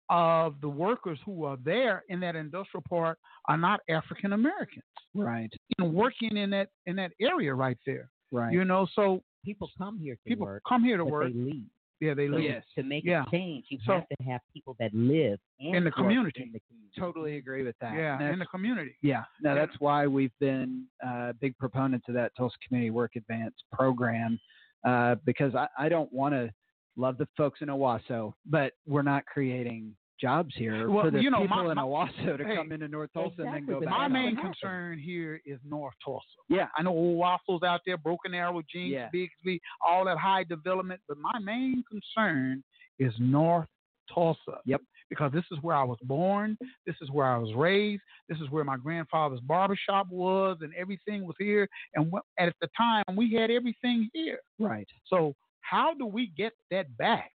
of 0.09 0.61
the 0.61 0.69
workers 0.69 1.19
who 1.25 1.45
are 1.45 1.59
there 1.65 2.05
in 2.09 2.21
that 2.21 2.37
industrial 2.37 2.83
part 2.89 3.19
are 3.49 3.57
not 3.57 3.81
African 3.89 4.33
Americans. 4.33 4.85
Right. 5.15 5.53
And 5.79 5.93
working 5.93 6.37
in 6.37 6.51
that 6.51 6.69
in 6.87 6.97
that 6.97 7.13
area 7.21 7.55
right 7.55 7.79
there. 7.87 8.11
Right. 8.33 8.53
You 8.53 8.65
know, 8.65 8.87
so 8.95 9.23
people 9.45 9.71
come 9.79 9.99
here 9.99 10.15
to 10.15 10.21
people 10.27 10.47
work, 10.47 10.63
come 10.69 10.85
here 10.85 10.97
to 10.97 11.05
but 11.05 11.13
work. 11.13 11.33
they 11.33 11.39
leave. 11.39 11.65
Yeah, 12.01 12.15
they 12.15 12.29
So 12.29 12.37
leave. 12.37 12.63
To 12.77 12.83
make 12.83 13.05
Yeah. 13.05 13.25
a 13.27 13.31
change, 13.31 13.67
you 13.69 13.79
So- 13.85 13.95
have 13.95 14.09
to 14.09 14.25
have 14.25 14.41
people 14.55 14.75
that 14.79 14.93
live 14.95 15.39
and 15.61 15.77
In 15.77 15.85
the 15.85 15.91
community. 15.91 16.43
In 16.45 16.53
the 16.53 16.61
community. 16.61 16.91
Totally 16.99 17.37
agree 17.37 17.63
with 17.63 17.77
that. 17.81 17.95
Yeah, 17.95 18.33
in 18.33 18.39
the 18.39 18.47
community. 18.47 18.97
Yeah, 19.03 19.25
no, 19.43 19.51
Yeah. 19.55 19.67
that's 19.67 19.79
why 19.81 20.07
we've 20.07 20.37
been 20.39 20.87
uh, 21.05 21.35
big 21.35 21.57
proponents 21.59 22.09
of 22.09 22.15
that 22.15 22.35
Tulsa 22.37 22.57
Community 22.67 22.91
Work 22.91 23.17
Advance 23.17 23.55
program 23.73 24.39
uh, 24.85 25.17
because 25.27 25.55
I, 25.55 25.69
I 25.79 25.89
don't 25.91 26.11
want 26.13 26.33
to 26.35 26.51
love 26.97 27.19
the 27.19 27.27
folks 27.37 27.61
in 27.61 27.69
Owasso, 27.69 28.33
but 28.47 28.73
we're 28.87 29.03
not 29.03 29.27
creating 29.27 29.95
jobs 30.21 30.55
here 30.57 30.91
Well, 30.91 31.05
for 31.05 31.11
the 31.11 31.21
you 31.23 31.31
know, 31.31 31.41
people 31.43 31.65
my- 31.65 31.73
in 31.73 31.79
Owasso 31.79 32.37
to 32.39 32.45
hey, 32.45 32.57
come 32.57 32.73
into 32.73 32.89
North 32.89 33.13
Tulsa 33.13 33.43
and 33.43 33.55
then 33.55 33.67
go 33.67 33.81
back. 33.81 33.89
My 33.91 34.09
main 34.09 34.37
concern 34.37 34.99
here 34.99 35.41
is 35.47 35.59
North 35.65 35.95
Tulsa. 36.05 36.25
Yeah. 36.49 36.69
I 36.77 36.83
know 36.83 36.93
Owasso 36.93 37.63
out 37.65 37.81
there, 37.87 37.97
Broken 37.97 38.35
Arrow, 38.35 38.61
Jenks, 38.73 38.91
Yeah. 38.93 39.09
Bixby, 39.13 39.61
all 39.87 40.05
that 40.05 40.19
high 40.19 40.45
development, 40.45 41.01
but 41.09 41.19
my 41.19 41.39
main 41.41 41.83
concern 41.91 42.63
is 42.99 43.13
North 43.19 43.69
Tulsa. 44.13 44.61
Yep. 44.65 44.83
Because 45.09 45.33
this 45.33 45.45
is 45.51 45.59
where 45.63 45.75
I 45.75 45.83
was 45.83 45.99
born, 46.05 46.57
this 46.87 46.95
is 47.01 47.11
where 47.11 47.27
I 47.27 47.37
was 47.37 47.53
raised, 47.55 48.03
this 48.29 48.39
is 48.39 48.49
where 48.51 48.63
my 48.63 48.77
grandfather's 48.77 49.41
barbershop 49.41 50.07
was, 50.09 50.59
and 50.61 50.73
everything 50.75 51.27
was 51.27 51.35
here. 51.39 51.69
And 51.97 52.13
at 52.39 52.55
the 52.61 52.69
time, 52.77 53.03
we 53.17 53.33
had 53.35 53.51
everything 53.51 54.09
here. 54.13 54.39
Right. 54.61 54.87
So 55.07 55.35
how 55.63 55.95
do 55.95 56.07
we 56.07 56.29
get 56.37 56.53
that 56.71 56.97
back? 56.97 57.33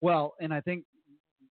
Well, 0.00 0.34
and 0.40 0.54
I 0.54 0.60
think 0.60 0.84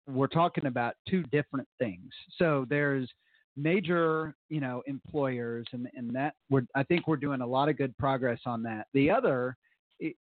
we're 0.07 0.27
talking 0.27 0.67
about 0.67 0.95
two 1.09 1.23
different 1.25 1.69
things. 1.79 2.11
So 2.39 2.67
there's 2.69 3.09
major, 3.57 4.35
you 4.49 4.61
know, 4.61 4.83
employers, 4.87 5.67
and 5.73 5.89
and 5.95 6.15
that 6.15 6.35
we're 6.51 6.67
I 6.75 6.83
think 6.83 7.07
we're 7.07 7.17
doing 7.17 7.41
a 7.41 7.47
lot 7.47 7.69
of 7.69 7.77
good 7.77 7.97
progress 7.99 8.41
on 8.47 8.63
that. 8.65 8.87
The 8.95 9.11
other 9.11 9.57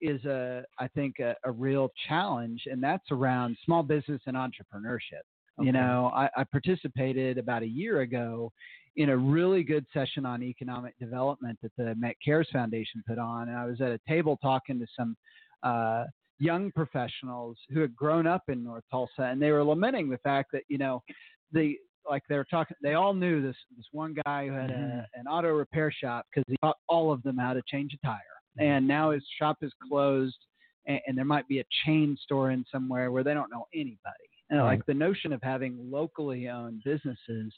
is 0.00 0.24
a 0.24 0.64
I 0.78 0.88
think 0.88 1.18
a, 1.18 1.34
a 1.44 1.50
real 1.50 1.90
challenge, 2.08 2.62
and 2.66 2.82
that's 2.82 3.10
around 3.10 3.56
small 3.64 3.82
business 3.82 4.20
and 4.26 4.36
entrepreneurship. 4.36 5.22
You 5.60 5.70
know, 5.70 6.10
I, 6.14 6.28
I 6.36 6.44
participated 6.44 7.38
about 7.38 7.62
a 7.62 7.66
year 7.66 8.00
ago 8.00 8.50
in 8.96 9.10
a 9.10 9.16
really 9.16 9.62
good 9.62 9.86
session 9.92 10.26
on 10.26 10.42
economic 10.42 10.98
development 10.98 11.58
that 11.62 11.72
the 11.76 11.94
Met 11.94 12.16
Cares 12.24 12.48
Foundation 12.52 13.02
put 13.06 13.18
on, 13.18 13.48
and 13.48 13.56
I 13.56 13.66
was 13.66 13.80
at 13.80 13.92
a 13.92 14.00
table 14.08 14.38
talking 14.42 14.80
to 14.80 14.86
some 14.96 15.16
uh, 15.62 16.04
young 16.42 16.72
professionals 16.72 17.56
who 17.72 17.80
had 17.80 17.94
grown 17.94 18.26
up 18.26 18.42
in 18.48 18.64
North 18.64 18.82
Tulsa, 18.90 19.22
and 19.22 19.40
they 19.40 19.52
were 19.52 19.62
lamenting 19.62 20.10
the 20.10 20.18
fact 20.18 20.50
that 20.52 20.62
you 20.68 20.76
know 20.76 21.02
the 21.52 21.76
like 22.10 22.24
they 22.28 22.36
were 22.36 22.46
talking. 22.50 22.76
They 22.82 22.94
all 22.94 23.14
knew 23.14 23.40
this 23.40 23.56
this 23.76 23.86
one 23.92 24.16
guy 24.26 24.48
who 24.48 24.52
had 24.52 24.70
a, 24.70 24.74
mm-hmm. 24.74 25.20
an 25.20 25.26
auto 25.28 25.50
repair 25.50 25.92
shop 25.92 26.26
because 26.28 26.44
he 26.48 26.56
taught 26.62 26.76
all 26.88 27.12
of 27.12 27.22
them 27.22 27.36
how 27.38 27.52
to 27.54 27.62
change 27.68 27.94
a 27.94 28.06
tire, 28.06 28.16
mm-hmm. 28.58 28.64
and 28.64 28.88
now 28.88 29.12
his 29.12 29.22
shop 29.38 29.58
is 29.62 29.72
closed, 29.88 30.36
and, 30.86 31.00
and 31.06 31.16
there 31.16 31.24
might 31.24 31.46
be 31.46 31.60
a 31.60 31.64
chain 31.86 32.18
store 32.20 32.50
in 32.50 32.64
somewhere 32.72 33.12
where 33.12 33.22
they 33.22 33.34
don't 33.34 33.50
know 33.50 33.66
anybody. 33.72 34.28
And 34.50 34.58
Right. 34.60 34.72
like 34.72 34.86
the 34.86 34.92
notion 34.92 35.32
of 35.32 35.40
having 35.42 35.78
locally 35.90 36.48
owned 36.48 36.82
businesses 36.84 37.54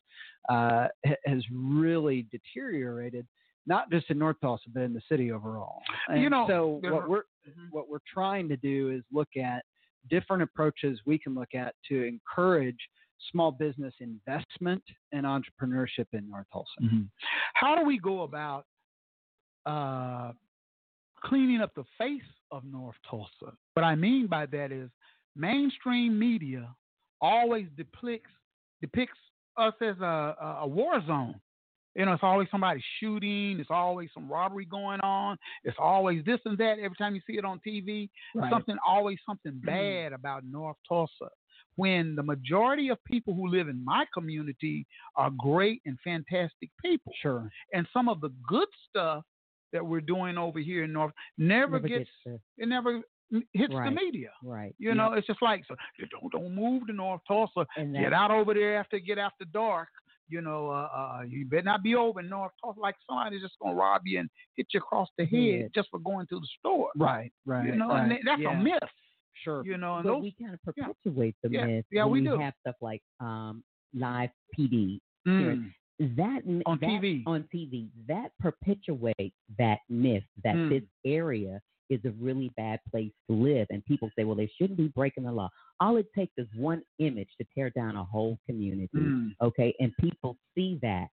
uh, 0.48 0.86
has 1.24 1.42
really 1.52 2.28
deteriorated, 2.30 3.26
not 3.66 3.90
just 3.90 4.10
in 4.10 4.18
North 4.18 4.36
Tulsa 4.40 4.66
but 4.72 4.82
in 4.82 4.92
the 4.92 5.02
city 5.08 5.32
overall. 5.32 5.82
And 6.08 6.22
You 6.22 6.30
know, 6.30 6.46
so 6.46 6.80
what 6.82 7.02
are- 7.10 7.26
we're 7.46 7.68
what 7.70 7.88
we're 7.88 7.98
trying 8.12 8.48
to 8.48 8.56
do 8.56 8.90
is 8.90 9.02
look 9.12 9.28
at 9.36 9.64
different 10.10 10.42
approaches 10.42 10.98
we 11.06 11.18
can 11.18 11.34
look 11.34 11.54
at 11.54 11.74
to 11.88 12.04
encourage 12.04 12.78
small 13.32 13.50
business 13.50 13.94
investment 14.00 14.82
and 15.12 15.24
entrepreneurship 15.24 16.06
in 16.12 16.28
North 16.28 16.46
Tulsa. 16.52 16.68
How 17.54 17.74
do 17.74 17.84
we 17.84 17.98
go 17.98 18.22
about 18.22 18.66
uh, 19.66 20.32
cleaning 21.22 21.60
up 21.60 21.74
the 21.74 21.84
face 21.96 22.20
of 22.50 22.64
North 22.64 22.96
Tulsa? 23.08 23.56
What 23.74 23.82
I 23.82 23.94
mean 23.94 24.26
by 24.26 24.46
that 24.46 24.72
is 24.72 24.90
mainstream 25.36 26.18
media 26.18 26.74
always 27.20 27.66
depicts 27.76 28.30
depicts 28.80 29.18
us 29.56 29.74
as 29.80 29.98
a, 30.00 30.36
a 30.60 30.66
war 30.66 31.00
zone. 31.06 31.40
You 31.94 32.04
know, 32.04 32.12
it's 32.12 32.22
always 32.22 32.48
somebody 32.50 32.82
shooting. 33.00 33.58
It's 33.60 33.70
always 33.70 34.10
some 34.12 34.28
robbery 34.28 34.64
going 34.64 35.00
on. 35.00 35.38
It's 35.62 35.76
always 35.78 36.24
this 36.24 36.40
and 36.44 36.58
that. 36.58 36.78
Every 36.80 36.96
time 36.96 37.14
you 37.14 37.20
see 37.26 37.38
it 37.38 37.44
on 37.44 37.60
TV, 37.66 38.10
Right. 38.34 38.50
something 38.50 38.76
always 38.86 39.18
something 39.26 39.52
mm. 39.62 39.66
bad 39.66 40.12
about 40.12 40.44
North 40.44 40.76
Tulsa. 40.88 41.30
When 41.76 42.14
the 42.14 42.22
majority 42.22 42.88
of 42.90 43.02
people 43.04 43.34
who 43.34 43.48
live 43.48 43.68
in 43.68 43.84
my 43.84 44.06
community 44.14 44.86
are 45.16 45.30
great 45.30 45.82
and 45.86 45.98
fantastic 46.04 46.70
people. 46.84 47.12
Sure. 47.20 47.50
And 47.72 47.86
some 47.92 48.08
of 48.08 48.20
the 48.20 48.30
good 48.48 48.68
stuff 48.88 49.24
that 49.72 49.84
we're 49.84 50.00
doing 50.00 50.38
over 50.38 50.60
here 50.60 50.84
in 50.84 50.92
North 50.92 51.12
never, 51.36 51.72
Never 51.72 51.88
gets, 51.88 52.10
gets 52.24 52.40
it 52.58 52.68
never 52.68 53.02
hits 53.52 53.72
the 53.72 53.90
media. 53.90 54.30
Right. 54.42 54.74
You 54.78 54.94
know, 54.94 55.14
it's 55.14 55.26
just 55.26 55.42
like 55.42 55.64
so 55.66 55.74
don't 56.10 56.32
don't 56.32 56.54
move 56.54 56.86
to 56.86 56.92
North 56.92 57.22
Tulsa. 57.26 57.66
And 57.76 57.94
Get 57.94 58.12
out 58.12 58.30
over 58.30 58.54
there 58.54 58.78
after 58.78 58.98
get 58.98 59.18
after 59.18 59.44
dark. 59.46 59.88
You 60.28 60.40
know, 60.40 60.68
uh, 60.70 60.88
uh, 60.96 61.22
you 61.28 61.44
better 61.46 61.62
not 61.62 61.82
be 61.82 61.94
over 61.94 62.20
in 62.20 62.28
North 62.28 62.52
Tulsa 62.62 62.80
like 62.80 62.94
somebody's 63.06 63.42
just 63.42 63.54
gonna 63.60 63.74
rob 63.74 64.02
you 64.06 64.20
and 64.20 64.30
hit 64.56 64.66
you 64.72 64.78
across 64.78 65.08
the 65.18 65.26
head 65.26 65.60
Head. 65.62 65.70
just 65.74 65.88
for 65.90 65.98
going 66.00 66.26
to 66.28 66.40
the 66.40 66.48
store. 66.58 66.88
Right, 66.96 67.30
right. 67.44 67.66
You 67.66 67.76
know, 67.76 67.88
right. 67.88 68.10
and 68.10 68.18
that's 68.26 68.40
yeah. 68.40 68.58
a 68.58 68.62
myth. 68.62 68.78
Sure. 69.42 69.64
You 69.66 69.76
know, 69.76 69.96
and 69.98 70.06
those 70.08 70.22
we 70.22 70.34
kind 70.40 70.54
of 70.54 70.60
yeah. 70.76 70.86
perpetuate 70.86 71.36
the 71.42 71.50
Yeah. 71.50 71.66
myth. 71.66 71.84
Yeah, 71.90 72.06
we 72.06 72.20
we 72.22 72.26
do. 72.26 72.38
have 72.38 72.54
stuff 72.60 72.76
like 72.80 73.02
um, 73.20 73.62
live 73.92 74.30
PD. 74.58 75.00
Mm. 75.28 75.72
That 76.00 76.42
On 76.66 76.78
that- 76.80 76.86
TV. 76.88 77.22
on 77.26 77.44
TV 77.54 77.88
that 78.08 78.30
perpetuates 78.40 79.36
that 79.58 79.78
myth 79.88 80.24
that 80.42 80.56
Mm. 80.56 80.68
this 80.70 80.82
area 81.04 81.60
is 81.90 82.00
a 82.04 82.10
really 82.20 82.50
bad 82.56 82.80
place 82.90 83.12
to 83.28 83.36
live, 83.36 83.66
and 83.70 83.84
people 83.84 84.10
say, 84.16 84.24
well, 84.24 84.36
they 84.36 84.50
shouldn't 84.58 84.78
be 84.78 84.88
breaking 84.88 85.24
the 85.24 85.32
law. 85.32 85.48
All 85.80 85.96
it 85.96 86.06
takes 86.14 86.32
is 86.38 86.46
one 86.56 86.82
image 86.98 87.28
to 87.40 87.46
tear 87.54 87.70
down 87.70 87.96
a 87.96 88.04
whole 88.04 88.38
community. 88.46 88.90
Mm. 88.94 89.30
Okay, 89.42 89.74
and 89.80 89.92
people 90.00 90.36
see 90.54 90.78
that 90.82 91.08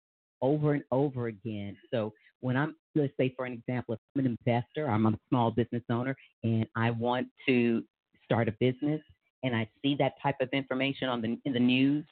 over 0.41 0.73
and 0.73 0.83
over 0.91 1.27
again. 1.27 1.75
So 1.91 2.13
when 2.41 2.55
I'm, 2.55 2.75
let's 2.95 3.13
say 3.19 3.33
for 3.35 3.45
an 3.45 3.53
example, 3.53 3.95
if 3.95 3.99
I'm 4.15 4.25
an 4.25 4.37
investor, 4.45 4.89
I'm 4.89 5.05
a 5.05 5.17
small 5.29 5.51
business 5.51 5.83
owner, 5.89 6.15
and 6.43 6.65
I 6.75 6.91
want 6.91 7.27
to 7.47 7.83
start 8.25 8.47
a 8.47 8.53
business, 8.59 9.01
and 9.43 9.55
I 9.55 9.67
see 9.81 9.95
that 9.99 10.13
type 10.21 10.35
of 10.41 10.49
information 10.51 11.09
on 11.09 11.21
the 11.21 11.37
in 11.45 11.53
the 11.53 11.59
news, 11.59 12.05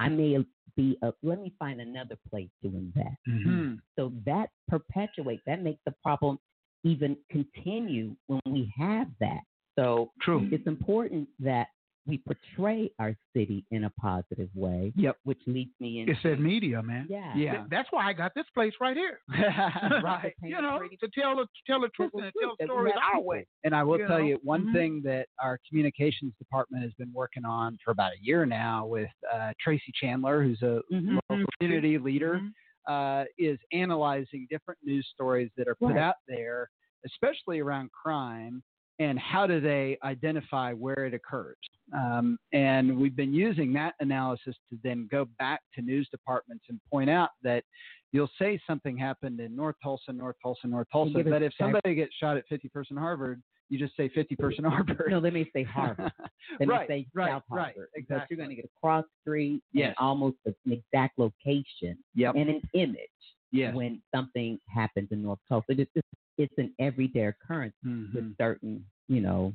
I 0.00 0.08
may 0.08 0.38
be, 0.76 0.96
a, 1.02 1.12
let 1.22 1.40
me 1.40 1.52
find 1.58 1.80
another 1.80 2.16
place 2.30 2.48
to 2.62 2.68
invest. 2.68 3.18
Mm-hmm. 3.28 3.74
So 3.98 4.12
that 4.24 4.50
perpetuates, 4.68 5.42
that 5.46 5.62
makes 5.62 5.80
the 5.84 5.92
problem 6.02 6.38
even 6.84 7.16
continue 7.30 8.14
when 8.26 8.40
we 8.46 8.72
have 8.78 9.08
that. 9.20 9.40
So 9.78 10.10
True. 10.22 10.48
it's 10.50 10.66
important 10.66 11.28
that 11.40 11.68
we 12.06 12.18
portray 12.18 12.90
our 12.98 13.14
city 13.36 13.66
in 13.70 13.84
a 13.84 13.90
positive 13.90 14.48
way. 14.54 14.94
Yep. 14.96 15.18
Which 15.24 15.40
leads 15.46 15.72
me 15.78 16.00
into 16.00 16.12
It 16.12 16.18
said 16.22 16.40
media, 16.40 16.82
man. 16.82 17.06
Yeah. 17.10 17.34
Th- 17.34 17.52
That's 17.70 17.88
why 17.90 18.08
I 18.08 18.14
got 18.14 18.32
this 18.34 18.46
place 18.54 18.72
right 18.80 18.96
here. 18.96 19.18
right. 20.02 20.32
You 20.42 20.62
know, 20.62 20.78
to 21.00 21.08
tell 21.14 21.36
the 21.36 21.46
tell 21.66 21.80
the 21.82 21.88
truth 21.90 22.10
and 22.14 22.24
to 22.24 22.32
tell 22.40 22.56
stories 22.66 22.94
our 23.14 23.20
way. 23.20 23.46
And 23.62 23.74
I 23.74 23.82
will 23.82 23.98
You 23.98 24.06
tell 24.08 24.18
know? 24.20 24.24
you 24.24 24.40
one 24.42 24.68
Mhm. 24.68 24.72
thing 24.72 25.02
that 25.04 25.28
our 25.42 25.58
communications 25.68 26.32
department 26.38 26.82
has 26.82 26.94
been 26.94 27.12
working 27.12 27.44
on 27.44 27.76
for 27.84 27.90
about 27.90 28.12
a 28.12 28.22
year 28.24 28.46
now 28.46 28.86
with 28.86 29.10
uh, 29.32 29.52
Tracy 29.60 29.92
Chandler, 30.00 30.42
who's 30.42 30.62
a 30.62 30.80
Mm-hmm. 30.90 31.18
local 31.30 31.44
community 31.60 31.98
leader, 31.98 32.40
uh, 32.88 33.24
is 33.38 33.58
analyzing 33.72 34.46
different 34.50 34.80
news 34.82 35.06
stories 35.14 35.50
that 35.56 35.68
are 35.68 35.74
put 35.74 35.94
Right. 35.94 35.98
out 35.98 36.16
there, 36.26 36.70
especially 37.06 37.60
around 37.60 37.90
crime, 37.92 38.62
and 38.98 39.18
how 39.18 39.46
do 39.46 39.60
they 39.60 39.96
identify 40.02 40.72
where 40.72 41.04
it 41.04 41.14
occurs. 41.14 41.56
Um, 41.92 42.38
and 42.52 42.98
we've 42.98 43.14
been 43.14 43.32
using 43.32 43.72
that 43.74 43.94
analysis 44.00 44.56
to 44.70 44.78
then 44.82 45.08
go 45.10 45.26
back 45.38 45.60
to 45.74 45.82
news 45.82 46.08
departments 46.10 46.64
and 46.68 46.80
point 46.90 47.08
out 47.08 47.30
that 47.42 47.64
you'll 48.12 48.30
say 48.38 48.60
something 48.66 48.96
happened 48.96 49.40
in 49.40 49.54
North 49.54 49.76
Tulsa, 49.82 50.12
North 50.12 50.36
Tulsa, 50.42 50.66
North 50.66 50.88
Tulsa, 50.90 51.22
but 51.24 51.42
if 51.42 51.52
somebody 51.58 51.94
gets 51.94 52.14
shot 52.16 52.36
at 52.36 52.44
51st 52.50 52.90
and 52.90 52.98
Harvard, 52.98 53.42
you 53.68 53.78
just 53.78 53.96
say 53.96 54.08
51st 54.08 54.58
and 54.58 54.66
Harvard. 54.66 55.08
No, 55.10 55.20
they 55.20 55.30
may 55.30 55.48
say 55.52 55.62
Harvard. 55.62 56.12
Let 56.60 56.68
right, 56.68 56.88
me 56.88 56.94
say 56.94 57.06
right, 57.14 57.30
South 57.30 57.42
right, 57.50 57.64
Harvard. 57.74 57.88
Because 57.94 58.08
exactly. 58.16 58.36
you're 58.36 58.44
going 58.44 58.56
to 58.56 58.62
get 58.62 58.64
a 58.64 58.80
cross 58.80 59.04
street 59.20 59.62
Yes. 59.72 59.88
and 59.88 59.96
almost 59.98 60.36
an 60.46 60.54
exact 60.70 61.18
location 61.18 61.98
Yep. 62.14 62.34
and 62.36 62.50
an 62.50 62.62
image 62.74 63.08
Yes. 63.50 63.74
when 63.74 64.02
something 64.14 64.58
happens 64.68 65.08
in 65.10 65.22
North 65.22 65.38
Tulsa. 65.48 65.66
It's, 65.70 65.90
just, 65.94 66.06
it's 66.36 66.54
an 66.58 66.74
everyday 66.78 67.26
occurrence 67.26 67.74
Mhm. 67.84 68.14
with 68.14 68.36
certain, 68.38 68.84
you 69.08 69.20
know, 69.20 69.54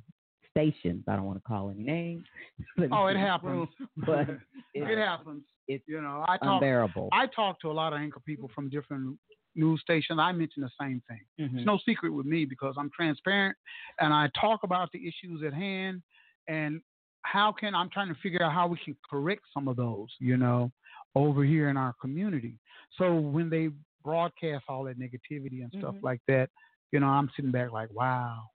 stations. 0.50 1.04
I 1.08 1.16
don't 1.16 1.26
want 1.26 1.38
to 1.40 1.44
call 1.44 1.70
any 1.72 1.84
names. 1.84 2.24
Let 2.78 2.92
Oh, 2.92 3.08
it 3.08 3.18
happens. 3.18 3.52
room, 3.52 3.90
But 4.06 4.30
it 4.76 4.98
happens. 4.98 5.44
It's 5.68 5.84
you 5.88 6.02
know, 6.02 6.24
I 6.28 6.38
talk, 6.38 6.62
unbearable. 6.62 7.10
I 7.12 7.26
talk 7.28 7.60
to 7.62 7.72
a 7.72 7.74
lot 7.74 7.94
of 7.94 8.00
anchor 8.00 8.20
people 8.20 8.50
from 8.54 8.70
different 8.70 9.18
news 9.56 9.82
stations. 9.82 10.20
I 10.20 10.32
mention 10.32 10.62
the 10.64 10.72
same 10.80 11.02
thing. 11.08 11.22
Mhm. 11.40 11.58
It's 11.58 11.66
no 11.66 11.78
secret 11.78 12.12
with 12.12 12.26
me 12.26 12.46
because 12.46 12.76
I'm 12.78 12.90
transparent 12.92 13.58
and 14.00 14.14
I 14.14 14.30
talk 14.40 14.64
about 14.64 14.92
the 14.92 15.08
issues 15.08 15.44
at 15.44 15.54
hand 15.54 16.02
and 16.48 16.82
how 17.22 17.52
can 17.52 17.74
I'm 17.74 17.90
trying 17.90 18.10
to 18.10 18.20
figure 18.22 18.44
out 18.44 18.52
how 18.52 18.68
we 18.68 18.78
can 18.78 18.96
correct 19.10 19.44
some 19.54 19.68
of 19.68 19.76
those, 19.78 20.10
you 20.20 20.38
know, 20.38 20.72
over 21.16 21.44
here 21.44 21.70
in 21.70 21.78
our 21.78 21.94
community. 22.02 22.60
So 22.98 23.16
when 23.16 23.50
they 23.50 23.70
broadcast 24.04 24.66
all 24.68 24.84
that 24.84 25.00
negativity 25.00 25.62
and 25.64 25.72
stuff 25.78 25.96
Mhm. 25.96 26.04
like 26.04 26.22
that, 26.28 26.50
you 26.92 27.00
know, 27.00 27.08
I'm 27.08 27.30
sitting 27.36 27.52
back 27.52 27.72
like, 27.72 27.92
wow. 27.92 28.50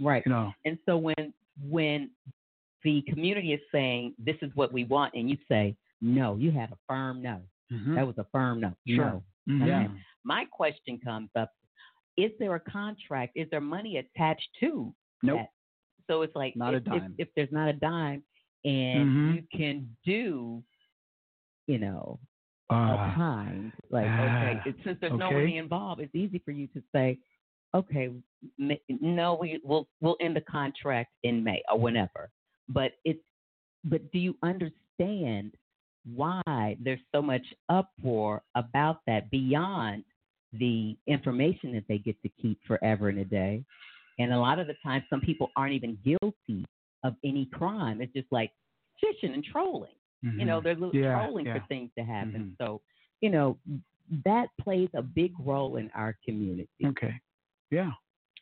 Right. 0.00 0.24
You 0.24 0.32
know. 0.32 0.54
And 0.64 0.78
so 0.86 0.96
when 0.96 1.34
when 1.68 2.10
the 2.84 3.02
community 3.02 3.52
is 3.52 3.60
saying 3.70 4.14
this 4.18 4.36
is 4.40 4.50
what 4.56 4.72
we 4.72 4.84
want, 4.84 5.12
and 5.14 5.28
you 5.28 5.36
say 5.46 5.76
no, 6.00 6.36
you 6.36 6.50
had 6.50 6.72
a 6.72 6.76
firm 6.88 7.20
no. 7.20 7.42
Mhm. 7.70 7.96
That 7.96 8.06
was 8.06 8.16
a 8.16 8.24
firm 8.24 8.60
no. 8.60 8.74
Sure. 8.86 8.96
No. 8.96 9.24
Mhm. 9.50 9.66
Yeah. 9.66 9.88
My 10.24 10.44
question 10.46 10.98
comes 11.02 11.30
up: 11.36 11.50
Is 12.16 12.30
there 12.38 12.54
a 12.54 12.60
contract? 12.60 13.32
Is 13.36 13.48
there 13.50 13.60
money 13.60 13.96
attached 13.98 14.48
to? 14.60 14.94
Nope. 15.22 15.38
that? 15.40 15.50
So 16.06 16.22
it's 16.22 16.34
like 16.34 16.56
Not 16.56 16.74
if, 16.74 16.78
if- 16.80 16.84
dime. 16.86 17.14
If, 17.18 17.28
there's 17.36 17.52
not 17.52 17.68
a 17.68 17.72
dime, 17.72 18.22
and 18.64 19.08
Mhm. 19.08 19.34
you 19.36 19.42
can 19.56 19.96
do, 20.04 20.62
you 21.66 21.78
know, 21.78 22.18
Ah. 22.68 23.10
a 23.10 23.14
kind 23.14 23.72
like 23.90 24.06
okay, 24.06 24.60
Ah. 24.64 24.68
it, 24.68 24.76
since 24.84 24.98
there's 25.00 25.12
no 25.12 25.30
money 25.30 25.56
involved, 25.58 26.00
it's 26.00 26.14
easy 26.14 26.38
for 26.40 26.50
you 26.52 26.66
to 26.68 26.82
say, 26.92 27.18
okay, 27.74 28.10
no, 28.58 29.34
we 29.34 29.60
we'll 29.64 29.88
we'll 30.00 30.16
end 30.20 30.36
the 30.36 30.40
contract 30.42 31.12
in 31.22 31.42
May 31.44 31.62
or 31.70 31.78
whenever. 31.78 32.30
But 32.68 32.92
it's 33.04 33.22
but 33.84 34.10
do 34.12 34.18
you 34.18 34.36
understand 34.42 35.56
why 36.14 36.76
there's 36.80 37.00
so 37.12 37.22
much 37.22 37.42
uproar 37.68 38.42
about 38.54 39.00
that 39.06 39.30
beyond 39.30 40.04
the 40.52 40.96
information 41.06 41.72
that 41.74 41.84
they 41.88 41.98
get 41.98 42.20
to 42.22 42.28
keep 42.40 42.58
forever 42.66 43.08
and 43.08 43.18
a 43.18 43.24
day? 43.24 43.64
And 44.18 44.32
a 44.32 44.38
lot 44.38 44.58
of 44.58 44.66
the 44.66 44.74
time, 44.82 45.02
some 45.08 45.20
people 45.20 45.50
aren't 45.56 45.72
even 45.72 45.98
guilty 46.04 46.66
of 47.04 47.14
any 47.24 47.46
crime. 47.46 48.00
It's 48.02 48.12
just 48.12 48.30
like 48.30 48.52
fishing 49.00 49.32
and 49.34 49.44
trolling. 49.44 49.90
You 50.22 50.44
know, 50.44 50.60
Mhm. 50.60 50.64
they're 50.64 50.74
little 50.74 50.94
Yeah, 50.94 51.14
trolling 51.14 51.46
yeah. 51.46 51.58
for 51.60 51.66
things 51.68 51.90
to 51.96 52.04
happen. 52.04 52.54
Mhm. 52.58 52.58
So, 52.58 52.82
you 53.22 53.30
know, 53.30 53.58
that 54.24 54.48
plays 54.60 54.90
a 54.94 55.02
big 55.02 55.32
role 55.38 55.76
in 55.76 55.90
our 55.92 56.18
community. 56.24 56.68
Okay. 56.84 57.18
Yeah, 57.70 57.92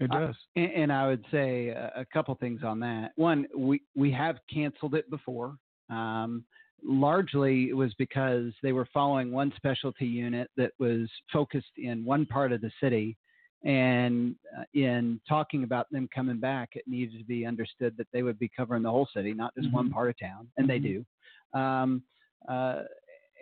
it 0.00 0.10
Uh, 0.10 0.26
does. 0.26 0.36
and, 0.56 0.72
and 0.72 0.92
I 0.92 1.06
would 1.06 1.24
say 1.30 1.68
a, 1.68 1.92
a 1.96 2.04
couple 2.06 2.34
things 2.36 2.64
on 2.64 2.80
that. 2.80 3.12
One, 3.16 3.46
we 3.54 3.82
we 3.94 4.10
have 4.12 4.40
canceled 4.52 4.94
it 4.96 5.08
before. 5.10 5.56
Um, 5.90 6.44
largely, 6.84 7.68
it 7.68 7.76
was 7.76 7.92
because 7.94 8.52
they 8.62 8.72
were 8.72 8.88
following 8.92 9.30
one 9.32 9.52
specialty 9.56 10.06
unit 10.06 10.50
that 10.56 10.72
was 10.78 11.08
focused 11.32 11.76
in 11.76 12.04
one 12.04 12.26
part 12.26 12.52
of 12.52 12.60
the 12.60 12.70
city. 12.80 13.16
And 13.64 14.36
uh, 14.56 14.62
in 14.74 15.20
talking 15.28 15.64
about 15.64 15.90
them 15.90 16.08
coming 16.14 16.38
back, 16.38 16.70
it 16.74 16.84
needed 16.86 17.18
to 17.18 17.24
be 17.24 17.44
understood 17.44 17.96
that 17.98 18.06
they 18.12 18.22
would 18.22 18.38
be 18.38 18.50
covering 18.56 18.84
the 18.84 18.90
whole 18.90 19.08
city, 19.12 19.32
not 19.34 19.52
just 19.56 19.72
one 19.72 19.88
Mhm. 19.88 19.92
part 19.92 20.10
of 20.10 20.18
town, 20.18 20.48
and 20.56 20.68
they 20.70 20.78
Mhm. 20.78 21.04
do. 21.52 21.58
Um, 21.58 22.02
uh, 22.46 22.84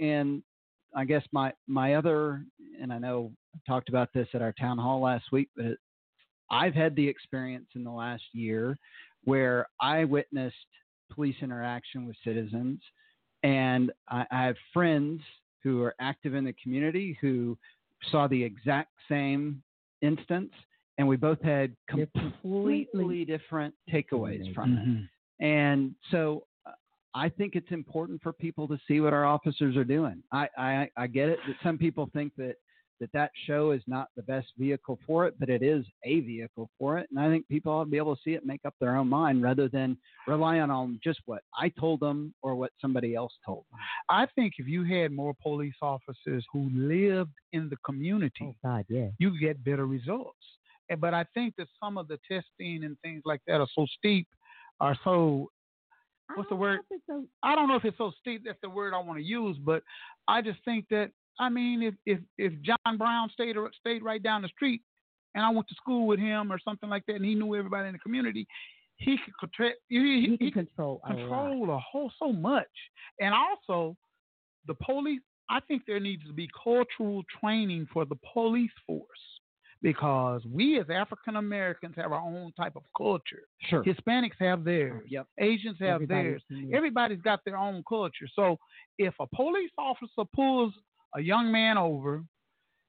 and 0.00 0.42
I 0.94 1.04
guess 1.04 1.26
my 1.32 1.52
my 1.66 1.94
other, 1.94 2.46
and 2.80 2.90
I 2.92 2.98
know 2.98 3.32
I 3.54 3.58
talked 3.66 3.90
about 3.90 4.10
this 4.14 4.28
at 4.34 4.40
our 4.40 4.52
town 4.54 4.78
hall 4.78 5.00
last 5.00 5.30
week, 5.32 5.50
but 5.54 5.76
I've 6.50 6.74
had 6.74 6.96
the 6.96 7.06
experience 7.06 7.68
in 7.74 7.84
the 7.84 7.90
last 7.90 8.24
year 8.34 8.78
where 9.24 9.66
I 9.80 10.04
witnessed 10.04 10.56
police 11.10 11.36
interaction 11.42 12.06
with 12.06 12.16
citizens, 12.24 12.80
and 13.42 13.92
I, 14.08 14.26
I 14.30 14.44
have 14.44 14.56
friends 14.72 15.20
who 15.62 15.82
are 15.82 15.94
active 16.00 16.34
in 16.34 16.44
the 16.44 16.54
community 16.62 17.18
who 17.20 17.58
saw 18.10 18.26
the 18.28 18.42
exact 18.42 18.92
same 19.08 19.62
instance, 20.02 20.52
and 20.98 21.06
we 21.08 21.16
both 21.16 21.40
had 21.42 21.74
They're 21.94 22.06
completely 22.18 23.24
different 23.24 23.74
takeaways 23.92 24.54
from 24.54 24.78
it. 24.78 24.88
Mhm. 24.88 25.08
And 25.40 25.94
so 26.10 26.46
uh, 26.66 26.72
I 27.14 27.28
think 27.28 27.56
it's 27.56 27.70
important 27.70 28.22
for 28.22 28.32
people 28.32 28.66
to 28.68 28.78
see 28.86 29.00
what 29.00 29.12
our 29.12 29.24
officers 29.24 29.76
are 29.76 29.84
doing. 29.84 30.22
I, 30.32 30.48
I, 30.56 30.90
I 30.96 31.06
get 31.06 31.28
it 31.28 31.38
that 31.46 31.56
some 31.62 31.78
people 31.78 32.08
think 32.12 32.32
that, 32.36 32.56
that 33.00 33.12
that 33.12 33.30
show 33.46 33.72
is 33.72 33.82
not 33.86 34.08
the 34.16 34.22
best 34.22 34.48
vehicle 34.58 34.98
for 35.06 35.26
it, 35.26 35.34
but 35.38 35.48
it 35.48 35.62
is 35.62 35.84
a 36.04 36.20
vehicle 36.20 36.70
for 36.78 36.98
it. 36.98 37.08
And 37.10 37.20
I 37.20 37.28
think 37.28 37.46
people 37.48 37.72
ought 37.72 37.84
to 37.84 37.90
be 37.90 37.96
able 37.96 38.16
to 38.16 38.22
see 38.22 38.32
it, 38.32 38.38
and 38.38 38.46
make 38.46 38.64
up 38.64 38.74
their 38.80 38.96
own 38.96 39.08
mind 39.08 39.42
rather 39.42 39.68
than 39.68 39.96
relying 40.26 40.70
on 40.70 41.00
just 41.02 41.20
what 41.26 41.42
I 41.58 41.68
told 41.70 42.00
them 42.00 42.34
or 42.42 42.54
what 42.54 42.72
somebody 42.80 43.14
else 43.14 43.32
told 43.44 43.64
them. 43.70 43.80
I 44.08 44.26
think 44.34 44.54
if 44.58 44.66
you 44.66 44.84
had 44.84 45.12
more 45.12 45.34
police 45.42 45.74
officers 45.82 46.44
who 46.52 46.70
lived 46.72 47.32
in 47.52 47.68
the 47.68 47.76
community, 47.84 48.32
Oh 48.42 48.54
God, 48.62 48.84
yeah. 48.88 49.08
you 49.18 49.38
get 49.38 49.62
better 49.64 49.86
results. 49.86 50.38
But 50.98 51.14
I 51.14 51.24
think 51.34 51.54
that 51.58 51.66
some 51.82 51.98
of 51.98 52.06
the 52.08 52.18
testing 52.30 52.84
and 52.84 52.96
things 53.02 53.22
like 53.24 53.40
that 53.46 53.60
are 53.60 53.68
so 53.74 53.86
steep, 53.98 54.28
are 54.80 54.96
so 55.02 55.50
what's 56.34 56.48
the 56.48 56.56
word? 56.56 56.80
I 57.42 57.54
don't 57.54 57.68
know 57.68 57.76
if 57.76 57.84
it's 57.84 57.98
so 57.98 58.12
steep. 58.20 58.42
That's 58.44 58.58
the 58.62 58.70
word 58.70 58.94
I 58.94 58.98
want 58.98 59.18
to 59.18 59.24
use, 59.24 59.56
but 59.64 59.82
I 60.28 60.42
just 60.42 60.58
think 60.64 60.86
that 60.90 61.10
I 61.38 61.48
mean, 61.48 61.82
if 61.82 61.94
if 62.06 62.20
if 62.38 62.52
John 62.62 62.96
Brown 62.96 63.30
stayed 63.30 63.56
or- 63.56 63.72
stayed 63.78 64.02
right 64.02 64.22
down 64.22 64.42
the 64.42 64.48
street, 64.48 64.82
and 65.34 65.44
I 65.44 65.50
went 65.50 65.68
to 65.68 65.74
school 65.74 66.06
with 66.06 66.18
him 66.18 66.52
or 66.52 66.58
something 66.58 66.88
like 66.88 67.04
that, 67.06 67.16
and 67.16 67.24
he 67.24 67.34
knew 67.34 67.54
everybody 67.54 67.88
in 67.88 67.92
the 67.92 67.98
community, 67.98 68.46
he 68.96 69.16
could 69.24 69.38
control. 69.38 69.72
He, 69.88 70.36
he, 70.38 70.46
he 70.46 70.50
control 70.50 71.00
a 71.04 71.12
lot. 71.12 71.16
control 71.16 71.70
a 71.70 71.78
whole 71.78 72.10
so 72.18 72.32
much, 72.32 72.66
and 73.20 73.34
also 73.34 73.96
the 74.66 74.74
police. 74.74 75.20
I 75.48 75.60
think 75.60 75.82
there 75.86 76.00
needs 76.00 76.24
to 76.26 76.32
be 76.32 76.48
cultural 76.62 77.22
training 77.40 77.86
for 77.92 78.04
the 78.04 78.16
police 78.32 78.72
force 78.84 79.06
because 79.82 80.42
we 80.50 80.80
as 80.80 80.86
African 80.90 81.36
Americans 81.36 81.94
have 81.96 82.10
our 82.10 82.20
own 82.20 82.52
type 82.56 82.74
of 82.74 82.82
culture. 82.96 83.42
Sure. 83.68 83.84
Hispanics 83.84 84.34
have 84.40 84.64
theirs. 84.64 85.04
Yep. 85.08 85.26
Asians 85.38 85.76
have 85.80 86.02
Everybody's 86.02 86.40
theirs. 86.50 86.64
Everybody's 86.72 87.20
got 87.20 87.40
their 87.44 87.56
own 87.56 87.84
culture. 87.88 88.26
So 88.34 88.58
if 88.98 89.14
a 89.20 89.26
police 89.28 89.70
officer 89.78 90.24
pulls 90.34 90.72
a 91.16 91.20
young 91.20 91.50
man 91.50 91.78
over, 91.78 92.22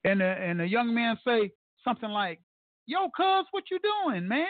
and 0.04 0.22
the, 0.22 0.26
and 0.26 0.60
the 0.60 0.68
young 0.68 0.94
man 0.94 1.18
say 1.26 1.52
something 1.84 2.10
like, 2.10 2.40
"Yo, 2.86 3.10
cuz, 3.10 3.46
what 3.52 3.64
you 3.72 3.80
doing, 3.80 4.28
man?" 4.28 4.48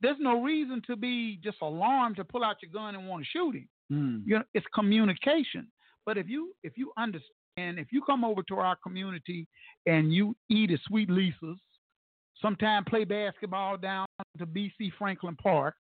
There's 0.00 0.18
no 0.18 0.42
reason 0.42 0.82
to 0.88 0.96
be 0.96 1.38
just 1.42 1.58
alarmed 1.62 2.16
to 2.16 2.24
pull 2.24 2.44
out 2.44 2.56
your 2.60 2.72
gun 2.72 2.94
and 2.94 3.08
want 3.08 3.22
to 3.22 3.28
shoot 3.30 3.54
him. 3.54 3.68
Mm. 3.92 4.22
You 4.26 4.38
know, 4.38 4.44
it's 4.52 4.66
communication. 4.74 5.68
But 6.04 6.18
if 6.18 6.28
you 6.28 6.52
if 6.62 6.76
you 6.76 6.92
understand, 6.96 7.78
if 7.78 7.92
you 7.92 8.02
come 8.02 8.24
over 8.24 8.42
to 8.44 8.56
our 8.56 8.76
community 8.82 9.46
and 9.86 10.12
you 10.12 10.34
eat 10.48 10.70
at 10.70 10.80
Sweet 10.86 11.08
Lisa's, 11.08 11.58
sometime 12.40 12.84
play 12.84 13.04
basketball 13.04 13.76
down 13.76 14.06
to 14.38 14.46
BC 14.46 14.92
Franklin 14.98 15.36
Park, 15.36 15.74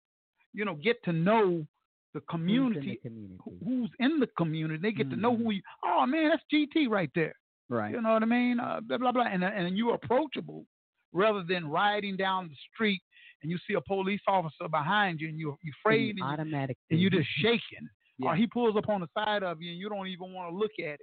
you 0.53 0.66
know, 0.66 0.76
get 0.76 1.01
to 1.03 1.14
know 1.14 1.66
the 2.14 2.20
Who's 2.20 2.26
community, 2.30 3.00
in 3.04 3.14
the 3.14 3.38
community? 3.38 3.66
who's 3.66 3.90
in 4.00 4.20
the 4.20 4.28
community. 4.38 4.80
They 4.82 4.92
get 4.92 5.10
to 5.12 5.16
know 5.16 5.36
who 5.36 5.52
you. 5.52 5.62
Oh 5.86 6.06
man, 6.06 6.30
that's 6.30 6.44
GT 6.54 6.90
right 6.90 7.10
there. 7.16 7.34
Right. 7.70 7.92
You 7.94 8.02
know 8.02 8.14
what 8.14 8.24
I 8.24 8.26
mean? 8.26 8.60
Uh, 8.60 8.80
blah 8.82 8.98
blah 8.98 9.12
blah, 9.12 9.24
and 9.32 9.44
and 9.44 9.78
you're 9.78 9.96
approachable 9.96 10.66
rather 11.14 11.44
than 11.48 11.68
riding 11.70 12.16
down 12.18 12.48
the 12.50 12.56
street 12.74 13.02
and 13.44 13.50
you 13.52 13.58
see 13.68 13.74
a 13.74 13.82
police 13.82 14.22
officer 14.28 14.68
behind 14.70 15.20
you, 15.20 15.28
and 15.28 15.40
you're, 15.40 15.58
you're 15.64 15.74
afraid, 15.84 16.16
and, 16.20 16.20
you- 16.20 16.76
and 16.92 17.00
you're 17.02 17.10
just 17.10 17.28
shaking, 17.42 17.90
Yeah. 18.20 18.30
or 18.30 18.36
he 18.36 18.46
pulls 18.46 18.76
up 18.78 18.88
on 18.88 19.02
the 19.02 19.08
side 19.18 19.42
of 19.42 19.62
you, 19.64 19.72
and 19.72 19.80
you 19.80 19.90
don't 19.90 20.06
even 20.08 20.32
want 20.32 20.52
to 20.52 20.56
look 20.56 20.72
at 20.80 20.86
it. 20.94 21.00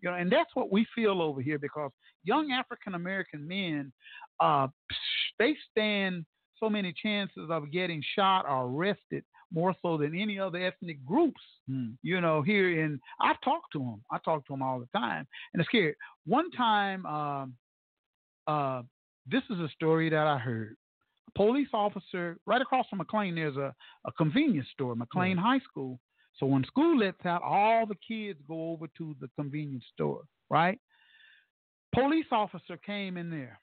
You 0.00 0.10
know, 0.10 0.16
and 0.16 0.30
that's 0.30 0.50
what 0.54 0.70
we 0.70 0.86
feel 0.94 1.20
over 1.20 1.40
here 1.40 1.58
because 1.58 1.90
young 2.22 2.52
African 2.52 2.94
American 2.94 3.48
men, 3.48 3.92
uh, 4.38 4.68
they 5.40 5.56
stand 5.72 6.24
so 6.60 6.70
many 6.70 6.92
chances 6.92 7.48
of 7.50 7.70
getting 7.72 8.00
shot 8.14 8.44
or 8.48 8.66
arrested 8.66 9.24
more 9.52 9.74
so 9.82 9.96
than 9.96 10.14
any 10.18 10.38
other 10.38 10.58
ethnic 10.58 11.04
groups. 11.04 11.40
Hmm. 11.68 11.90
You 12.02 12.20
know, 12.20 12.42
here 12.42 12.84
in 12.84 13.00
I've 13.20 13.40
talked 13.42 13.72
to 13.72 13.78
them. 13.78 14.02
I 14.10 14.18
talk 14.18 14.46
to 14.46 14.52
them 14.52 14.62
all 14.62 14.80
the 14.80 14.98
time, 14.98 15.26
and 15.52 15.60
it's 15.60 15.68
scary. 15.68 15.94
One 16.26 16.50
time, 16.52 17.06
um, 17.06 17.54
uh, 18.46 18.82
this 19.30 19.42
is 19.50 19.58
a 19.58 19.68
story 19.74 20.08
that 20.10 20.26
I 20.26 20.38
heard. 20.38 20.76
A 21.28 21.38
police 21.38 21.68
officer 21.72 22.38
right 22.46 22.62
across 22.62 22.86
from 22.88 23.00
McLain. 23.00 23.34
There's 23.34 23.56
a, 23.56 23.74
a 24.06 24.12
convenience 24.12 24.68
store, 24.72 24.94
McLain 24.94 25.38
High 25.38 25.60
School. 25.60 25.98
So 26.38 26.46
when 26.46 26.64
school 26.64 26.98
lets 26.98 27.24
out, 27.24 27.42
all 27.42 27.86
the 27.86 27.96
kids 28.06 28.38
go 28.46 28.72
over 28.72 28.86
to 28.98 29.16
the 29.20 29.28
convenience 29.36 29.84
store, 29.94 30.22
right? 30.50 30.78
Police 31.94 32.26
officer 32.30 32.76
came 32.76 33.16
in 33.16 33.30
there, 33.30 33.58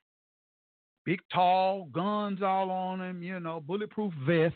big, 1.06 1.20
tall, 1.32 1.86
guns 1.94 2.42
all 2.42 2.72
on 2.72 3.00
him, 3.00 3.22
you 3.22 3.40
know, 3.40 3.60
bulletproof 3.60 4.12
vest, 4.26 4.56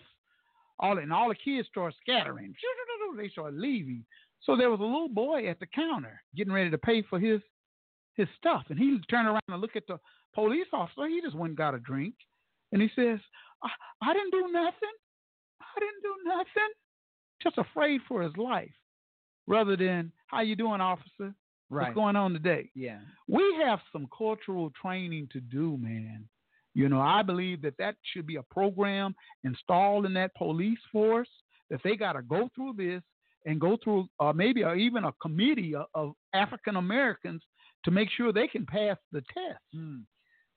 all 0.80 0.97
and 0.97 1.11
all 1.11 1.30
the 1.30 1.35
kids 1.35 1.67
start 1.67 1.93
scattering. 2.01 2.53
They 3.17 3.30
start 3.30 3.53
leaving. 3.53 4.06
So 4.41 4.56
there 4.56 4.69
was 4.69 4.80
a 4.80 4.83
little 4.83 5.09
boy 5.09 5.47
at 5.47 5.59
the 5.59 5.65
counter 5.65 6.22
getting 6.35 6.53
ready 6.53 6.69
to 6.69 6.77
pay 6.77 7.01
for 7.01 7.19
his 7.19 7.41
his 8.15 8.27
stuff, 8.38 8.64
and 8.69 8.80
he 8.80 8.99
turned 9.09 9.27
around 9.27 9.41
and 9.47 9.61
looked 9.61 9.75
at 9.75 9.88
the 9.88 9.99
police 10.33 10.67
officer. 10.73 11.07
He 11.07 11.22
just 11.22 11.35
went 11.35 11.51
and 11.51 11.57
got 11.57 11.75
a 11.75 11.80
drink, 11.80 12.15
and 12.72 12.81
he 12.81 12.89
says, 12.95 13.19
"I, 13.64 13.69
I 14.01 14.14
didn't 14.14 14.31
do 14.31 14.51
nothing. 14.51 14.95
I 15.61 15.80
didn't 15.80 16.01
do 16.03 16.15
nothing." 16.25 16.73
Just 17.43 17.57
afraid 17.57 18.01
for 18.07 18.22
his 18.23 18.35
life, 18.38 18.73
rather 19.45 19.75
than 19.75 20.11
"How 20.27 20.41
you 20.41 20.56
doing, 20.56 20.81
officer? 20.81 21.33
Right. 21.69 21.88
What's 21.88 21.95
going 21.95 22.15
on 22.15 22.33
today?" 22.33 22.72
Yeah. 22.75 22.99
we 23.27 23.43
have 23.64 23.80
some 23.91 24.07
cultural 24.15 24.72
training 24.81 25.30
to 25.33 25.39
do, 25.39 25.77
man. 25.77 26.27
You 26.77 26.89
know, 26.89 27.01
I 27.01 27.23
believe 27.23 27.64
that 27.64 27.73
that 27.80 27.95
should 28.14 28.27
be 28.27 28.35
a 28.35 28.43
program 28.43 29.15
installed 29.43 30.06
in 30.06 30.14
that 30.14 30.35
police 30.35 30.77
force 30.91 31.27
that 31.72 31.80
they 31.83 31.95
got 31.95 32.14
to 32.14 32.22
go 32.22 32.49
through 32.53 32.73
this 32.77 33.01
and 33.47 33.59
go 33.59 33.80
through 33.83 34.07
uh, 34.19 34.31
maybe 34.31 34.64
or 34.64 34.75
even 34.75 35.03
a 35.03 35.11
committee 35.19 35.73
of, 35.73 35.88
of 35.95 36.14
African 36.35 36.75
Americans 36.75 37.41
to 37.83 37.89
make 37.89 38.09
sure 38.15 38.31
they 38.31 38.45
can 38.45 38.64
pass 38.64 38.95
the 39.11 39.22
test. 39.22 39.64
Hmm. 39.73 40.01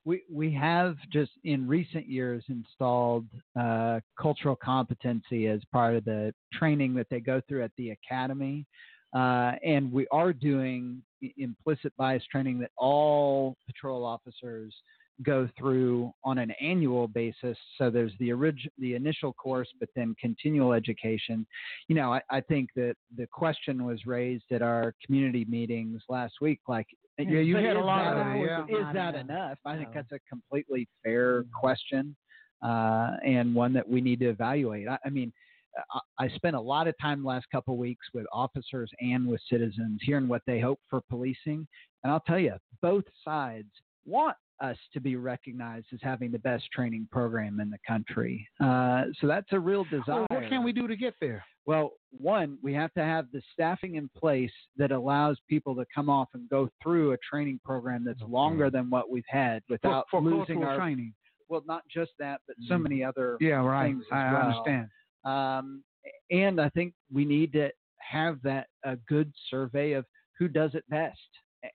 We 0.05 0.21
we 0.31 0.53
have 0.53 0.95
just 1.11 1.31
in 1.43 1.67
recent 1.67 2.07
years 2.07 2.43
installed 2.49 3.25
uh, 3.59 3.99
cultural 4.19 4.55
competency 4.55 5.47
as 5.47 5.61
part 5.71 5.95
of 5.95 6.05
the 6.05 6.35
training 6.53 6.93
that 6.95 7.07
they 7.09 7.19
go 7.19 7.41
through 7.47 7.63
at 7.63 7.71
the 7.79 7.91
academy, 7.91 8.67
uh, 9.15 9.53
and 9.65 9.91
we 9.91 10.05
are 10.11 10.33
doing 10.33 11.01
implicit 11.37 11.93
bias 11.97 12.23
training 12.31 12.59
that 12.59 12.71
all 12.77 13.55
patrol 13.65 14.05
officers 14.05 14.75
go 15.23 15.47
through 15.57 16.11
on 16.23 16.37
an 16.37 16.51
annual 16.61 17.07
basis. 17.07 17.57
So 17.77 17.89
there's 17.89 18.13
the 18.19 18.31
original, 18.31 18.71
the 18.79 18.95
initial 18.95 19.33
course, 19.33 19.67
but 19.79 19.89
then 19.95 20.15
continual 20.19 20.73
education. 20.73 21.45
You 21.87 21.95
know, 21.95 22.13
I, 22.13 22.21
I 22.29 22.41
think 22.41 22.69
that 22.75 22.95
the 23.15 23.27
question 23.27 23.85
was 23.85 24.05
raised 24.05 24.45
at 24.51 24.61
our 24.61 24.93
community 25.05 25.45
meetings 25.45 26.01
last 26.09 26.35
week, 26.41 26.59
like. 26.67 26.87
Yeah, 27.17 27.39
you 27.39 27.55
had 27.57 27.75
a 27.75 27.79
is 27.79 27.85
lot 27.85 28.17
of 28.17 28.37
yeah. 28.37 28.63
Is 28.63 28.93
that 28.93 29.13
enough. 29.13 29.29
enough? 29.29 29.57
I 29.65 29.77
think 29.77 29.89
that's 29.93 30.11
a 30.11 30.19
completely 30.27 30.87
fair 31.03 31.43
question, 31.53 32.15
uh, 32.63 33.11
and 33.23 33.53
one 33.53 33.73
that 33.73 33.87
we 33.87 34.01
need 34.01 34.21
to 34.21 34.29
evaluate. 34.29 34.87
I, 34.87 34.97
I 35.05 35.09
mean, 35.09 35.31
I, 35.93 35.99
I 36.17 36.29
spent 36.29 36.55
a 36.55 36.59
lot 36.59 36.87
of 36.87 36.95
time 36.99 37.21
the 37.21 37.27
last 37.27 37.45
couple 37.51 37.75
of 37.75 37.79
weeks 37.79 38.07
with 38.15 38.25
officers 38.33 38.89
and 39.01 39.27
with 39.27 39.41
citizens, 39.51 39.99
hearing 40.01 40.27
what 40.27 40.41
they 40.47 40.59
hope 40.59 40.79
for 40.89 41.01
policing, 41.09 41.67
and 42.03 42.11
I'll 42.11 42.21
tell 42.21 42.39
you, 42.39 42.55
both 42.81 43.03
sides 43.23 43.69
want 44.05 44.37
us 44.61 44.77
to 44.93 44.99
be 44.99 45.15
recognized 45.15 45.87
as 45.93 45.99
having 46.01 46.31
the 46.31 46.39
best 46.39 46.65
training 46.71 47.07
program 47.11 47.59
in 47.59 47.69
the 47.69 47.79
country. 47.87 48.47
Uh, 48.59 49.05
so 49.19 49.27
that's 49.27 49.51
a 49.51 49.59
real 49.59 49.83
desire. 49.85 50.25
Well, 50.29 50.41
what 50.41 50.49
can 50.49 50.63
we 50.63 50.71
do 50.71 50.87
to 50.87 50.95
get 50.95 51.15
there? 51.19 51.43
Well, 51.65 51.91
one, 52.11 52.57
we 52.63 52.73
have 52.73 52.93
to 52.93 53.03
have 53.03 53.27
the 53.31 53.41
staffing 53.53 53.95
in 53.95 54.09
place 54.17 54.51
that 54.77 54.91
allows 54.91 55.37
people 55.47 55.75
to 55.75 55.85
come 55.93 56.09
off 56.09 56.29
and 56.33 56.49
go 56.49 56.69
through 56.81 57.11
a 57.13 57.17
training 57.17 57.59
program 57.63 58.03
that's 58.05 58.21
longer 58.27 58.69
than 58.69 58.89
what 58.89 59.09
we've 59.09 59.23
had 59.27 59.61
without 59.69 60.05
for 60.09 60.21
losing 60.21 60.55
cultural 60.55 60.63
our 60.65 60.77
training. 60.77 61.13
Well, 61.49 61.63
not 61.67 61.83
just 61.93 62.11
that, 62.19 62.41
but 62.47 62.55
so 62.67 62.77
many 62.77 63.03
other 63.03 63.37
Yeah, 63.39 63.63
right. 63.63 63.87
things 63.87 64.05
I 64.11 64.31
well. 64.33 64.41
understand. 64.41 64.87
Um, 65.25 65.83
and 66.31 66.59
I 66.59 66.69
think 66.69 66.93
we 67.13 67.25
need 67.25 67.53
to 67.53 67.69
have 67.99 68.41
that 68.43 68.67
a 68.83 68.95
good 69.07 69.31
survey 69.49 69.91
of 69.91 70.05
who 70.39 70.47
does 70.47 70.73
it 70.73 70.83
best 70.89 71.19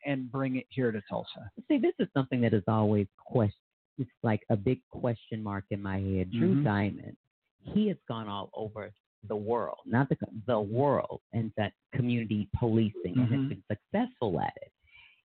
and 0.05 0.31
bring 0.31 0.57
it 0.57 0.67
here 0.69 0.93
to 0.93 1.03
Tulsa. 1.09 1.51
See, 1.69 1.79
this 1.79 1.95
is 1.99 2.09
something 2.15 2.41
that 2.43 2.55
is 2.55 2.65
always 2.69 3.07
question. 3.19 3.57
It's 3.99 4.11
like 4.23 4.43
a 4.51 4.57
big 4.57 4.81
question 4.91 5.43
mark 5.43 5.65
in 5.71 5.83
my 5.83 5.99
head. 5.99 6.31
Drew 6.31 6.55
Mhm. 6.55 6.65
Diamond, 6.65 7.17
he 7.63 7.89
has 7.89 7.97
gone 8.09 8.29
all 8.29 8.51
over 8.53 8.93
the 9.29 9.37
world, 9.37 9.79
not 9.87 10.09
the 10.09 10.17
the 10.47 10.61
world, 10.61 11.21
and 11.33 11.53
that 11.57 11.73
community 11.93 12.49
policing, 12.55 13.19
and 13.19 13.29
Mhm. 13.29 13.41
has 13.41 13.49
been 13.49 13.65
successful 13.69 14.39
at 14.41 14.57
it. 14.63 14.73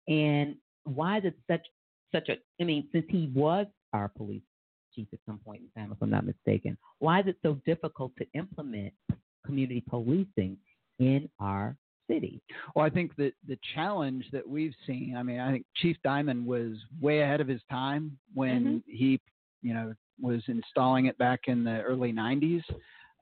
And 0.07 0.57
why 0.83 1.17
is 1.17 1.25
it 1.25 1.39
such 1.47 1.67
such 2.11 2.29
a? 2.29 2.37
I 2.59 2.63
mean, 2.63 2.89
since 2.91 3.05
he 3.09 3.27
was 3.27 3.67
our 3.93 4.09
police 4.09 4.43
chief 4.93 5.07
at 5.13 5.19
some 5.25 5.39
point 5.39 5.61
in 5.61 5.69
time, 5.71 5.91
if 5.91 6.01
I'm 6.01 6.09
not 6.09 6.25
mistaken, 6.25 6.77
why 6.99 7.21
is 7.21 7.27
it 7.27 7.37
so 7.41 7.55
difficult 7.65 8.15
to 8.17 8.27
implement 8.33 8.93
community 9.45 9.81
policing 9.81 10.57
in 10.99 11.29
our 11.39 11.77
city? 12.07 12.41
Well, 12.75 12.85
I 12.85 12.89
think 12.89 13.15
that 13.17 13.33
the 13.47 13.57
challenge 13.75 14.25
that 14.31 14.47
we've 14.47 14.73
seen, 14.85 15.15
I 15.17 15.23
mean, 15.23 15.39
I 15.39 15.51
think 15.51 15.65
Chief 15.75 15.97
Diamond 16.03 16.45
was 16.45 16.73
way 17.01 17.21
ahead 17.21 17.41
of 17.41 17.47
his 17.47 17.61
time 17.69 18.17
when 18.33 18.83
he, 18.87 19.19
you 19.61 19.73
know, 19.73 19.93
was 20.21 20.41
installing 20.47 21.05
it 21.05 21.17
back 21.17 21.41
in 21.47 21.63
the 21.63 21.81
early 21.81 22.11
90s, 22.11 22.63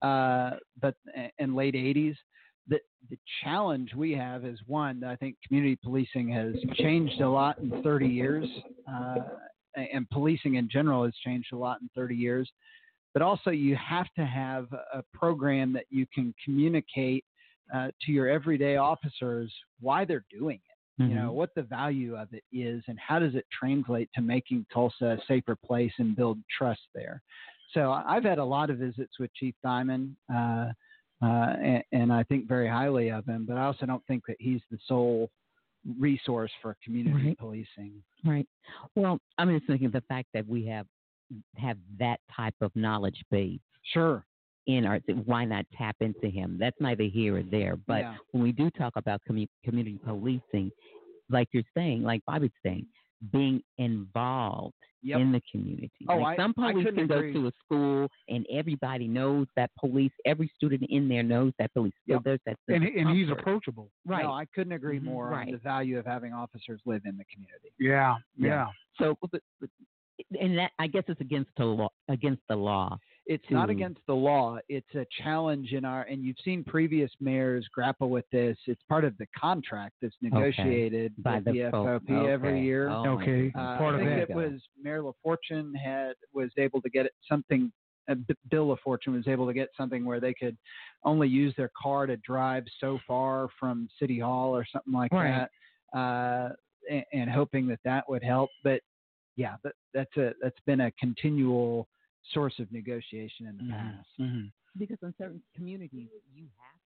uh, 0.02 0.58
but 0.82 0.96
and 1.40 1.56
late 1.56 1.76
80s. 1.76 2.16
The 2.68 2.80
the 3.10 3.18
challenge 3.44 3.94
we 3.96 4.14
have 4.14 4.46
is 4.46 4.60
one 4.66 5.00
that 5.02 5.10
I 5.10 5.16
think 5.16 5.36
community 5.46 5.78
policing 5.84 6.30
has 6.30 6.56
changed 6.76 7.22
a 7.22 7.30
lot 7.30 7.60
in 7.60 7.84
30 7.84 8.08
years, 8.08 8.48
uh, 8.92 9.16
and 9.76 10.10
policing 10.10 10.56
in 10.56 10.70
general 10.70 11.04
has 11.04 11.14
changed 11.24 11.50
a 11.54 11.58
lot 11.58 11.82
in 11.82 11.90
30 11.96 12.16
years. 12.16 12.50
But 13.14 13.22
also, 13.22 13.50
you 13.50 13.78
have 13.78 14.08
to 14.18 14.26
have 14.26 14.68
a 14.74 15.02
program 15.14 15.72
that 15.74 15.86
you 15.90 16.06
can 16.14 16.34
communicate 16.44 17.24
uh, 17.74 17.88
to 18.06 18.11
your 18.11 18.27
everyday 18.27 18.77
officers 18.77 19.53
why 19.80 20.06
they're 20.06 20.26
doing 20.32 20.58
it. 20.58 20.61
You 20.98 21.14
know 21.14 21.34
what 21.34 21.50
the 21.56 21.61
value 21.64 22.16
of 22.16 22.30
it 22.32 22.44
is, 22.53 22.82
and 22.88 22.98
how 22.98 23.19
does 23.19 23.35
it 23.35 23.45
translate 23.52 24.10
to 24.16 24.22
making 24.22 24.66
Tulsa 24.74 25.18
a 25.19 25.26
safer 25.27 25.53
place 25.53 25.92
and 25.98 26.16
build 26.16 26.38
trust 26.58 26.84
there. 26.94 27.22
So 27.74 27.92
I've 27.92 28.24
had 28.24 28.38
a 28.38 28.45
lot 28.45 28.69
of 28.69 28.77
visits 28.77 29.19
with 29.19 29.30
Chief 29.34 29.53
Diamond, 29.61 30.16
uh, 30.34 30.68
uh, 31.22 31.26
and, 31.61 31.84
and 31.92 32.14
I 32.14 32.24
think 32.24 32.48
very 32.48 32.69
highly 32.69 33.10
of 33.10 33.26
him. 33.26 33.45
But 33.45 33.58
I 33.58 33.66
also 33.66 33.85
don't 33.85 34.06
think 34.08 34.24
that 34.30 34.38
he's 34.40 34.61
the 34.72 34.77
sole 34.88 35.30
resource 36.00 36.52
for 36.61 36.77
community 36.82 37.27
Right. 37.27 37.38
policing. 37.38 38.02
Right. 38.24 38.48
Well, 38.95 39.19
I'm 39.38 39.50
just 39.53 39.68
thinking 39.68 39.88
of 39.88 39.92
the 39.94 40.02
fact 40.08 40.30
that 40.34 40.48
we 40.48 40.66
have 40.68 40.88
have 41.58 41.77
that 42.00 42.22
type 42.34 42.56
of 42.61 42.72
knowledge 42.76 43.22
base. 43.32 43.60
Sure. 43.94 44.26
In 44.68 44.85
our, 44.85 45.00
why 45.26 45.45
not 45.45 45.66
tap 45.77 45.95
into 46.00 46.27
him? 46.27 46.58
That's 46.60 46.76
neither 46.80 47.03
here 47.03 47.38
or 47.38 47.44
there. 47.44 47.76
But 47.76 48.00
Yeah. 48.02 48.16
when 48.32 48.42
we 48.44 48.52
do 48.52 48.72
talk 48.72 48.94
about 48.95 49.22
commu- 49.30 49.48
community 49.64 50.00
policing, 50.03 50.72
like 51.30 51.48
you're 51.52 51.64
saying, 51.76 52.02
like 52.02 52.22
Bobby's 52.26 52.50
saying, 52.64 52.88
being 53.32 53.61
involved 53.77 54.74
Yep. 55.03 55.19
in 55.19 55.32
the 55.32 55.42
community. 55.52 55.92
Oh, 56.10 56.18
like 56.18 56.40
I- 56.40 56.42
some 56.42 56.53
I 56.58 56.72
police 56.72 56.85
couldn't 56.85 57.08
can 57.08 57.08
go 57.08 57.22
to 57.32 57.48
a 57.48 57.52
school 57.64 58.10
and 58.27 58.44
everybody 58.50 59.08
knows 59.08 59.45
that 59.56 59.69
police. 59.80 60.11
Every 60.26 60.48
student 60.56 60.82
in 60.90 61.08
there 61.08 61.22
knows 61.22 61.53
that 61.60 61.72
police. 61.74 61.94
So 62.10 62.19
there's 62.24 62.40
that. 62.48 62.58
And 62.69 62.84
and 62.84 63.11
he's 63.11 63.30
approachable. 63.30 63.92
Right. 64.03 64.24
No, 64.24 64.32
I 64.32 64.45
couldn't 64.45 64.74
agree 64.74 65.00
Mhm. 65.00 65.03
more 65.03 65.32
on 65.35 65.52
the 65.52 65.58
value 65.60 66.00
of 66.00 66.08
having 66.08 66.34
officers 66.34 66.82
live 66.85 67.06
in 67.06 67.18
the 67.18 67.26
community. 67.26 67.69
Yeah, 67.77 68.16
yeah. 68.35 68.69
So, 69.00 69.16
but, 69.22 69.40
but, 69.61 69.69
and 70.40 70.58
that 70.58 70.72
I 70.80 70.88
guess 70.88 71.03
it's 71.08 71.22
against 71.22 71.52
the 71.58 71.66
law. 71.66 71.90
Against 72.10 72.42
the 72.50 72.56
law. 72.56 72.98
It's 73.27 73.44
not 73.50 73.72
against 73.72 74.02
the 74.06 74.14
law. 74.14 74.60
It's 74.69 74.94
a 74.94 75.03
challenge 75.24 75.72
in 75.72 75.84
our, 75.84 76.03
and 76.03 76.24
you've 76.24 76.38
seen 76.45 76.64
previous 76.64 77.10
mayors 77.19 77.68
grapple 77.74 78.11
with 78.11 78.26
this. 78.32 78.56
It's 78.68 78.82
part 78.88 79.03
of 79.03 79.18
the 79.18 79.26
contract 79.35 79.94
that's 80.00 80.14
negotiated 80.22 81.11
By 81.18 81.38
with 81.38 81.45
the 81.45 81.52
the 81.53 81.69
folk. 81.72 82.03
FOP 82.08 82.27
every 82.30 82.61
year. 82.61 82.88
Oh 82.90 83.18
Okay. 83.19 83.52
Uh, 83.58 83.77
Part 83.80 83.95
I 83.95 84.02
of 84.02 84.06
think 84.06 84.27
that. 84.27 84.30
it 84.30 84.35
was 84.35 84.61
Mayor 84.80 85.02
LaFortune 85.02 85.76
had 85.76 86.14
was 86.34 86.52
able 86.58 86.84
to 86.84 86.90
get 86.90 87.08
something. 87.27 87.72
Uh, 88.08 88.14
B- 88.14 88.35
Bill 88.52 88.68
LaFortune 88.77 89.14
was 89.16 89.27
able 89.27 89.48
to 89.48 89.53
get 89.53 89.69
something 89.76 90.06
where 90.06 90.19
they 90.19 90.35
could 90.35 90.56
only 91.03 91.27
use 91.27 91.52
their 91.58 91.72
car 91.82 92.06
to 92.06 92.18
drive 92.18 92.66
so 92.80 93.00
far 93.08 93.48
from 93.60 93.90
City 94.00 94.19
Hall 94.19 94.56
or 94.56 94.64
something 94.72 94.94
like 94.94 95.11
Right. 95.11 95.48
that, 95.94 96.00
uh, 96.00 96.50
and, 96.92 97.03
and 97.11 97.30
hoping 97.32 97.66
that 97.69 97.80
that 97.85 98.08
would 98.08 98.22
help. 98.24 98.52
But 98.64 98.82
yeah, 99.36 99.56
that, 99.64 99.74
that's 99.94 100.16
a 100.18 100.34
that's 100.42 100.60
been 100.66 100.82
a 100.82 100.92
continual 100.92 101.88
source 102.34 102.56
of 102.60 102.72
negotiation 102.72 103.48
in 103.48 103.58
the 103.58 103.64
mm-hmm. 103.64 103.72
past. 103.72 104.08
Mm-hmm. 104.20 104.48
Because 104.78 104.98
in 105.04 105.14
certain 105.18 105.42
communities, 105.56 106.10
you 106.34 106.44
have 106.44 106.80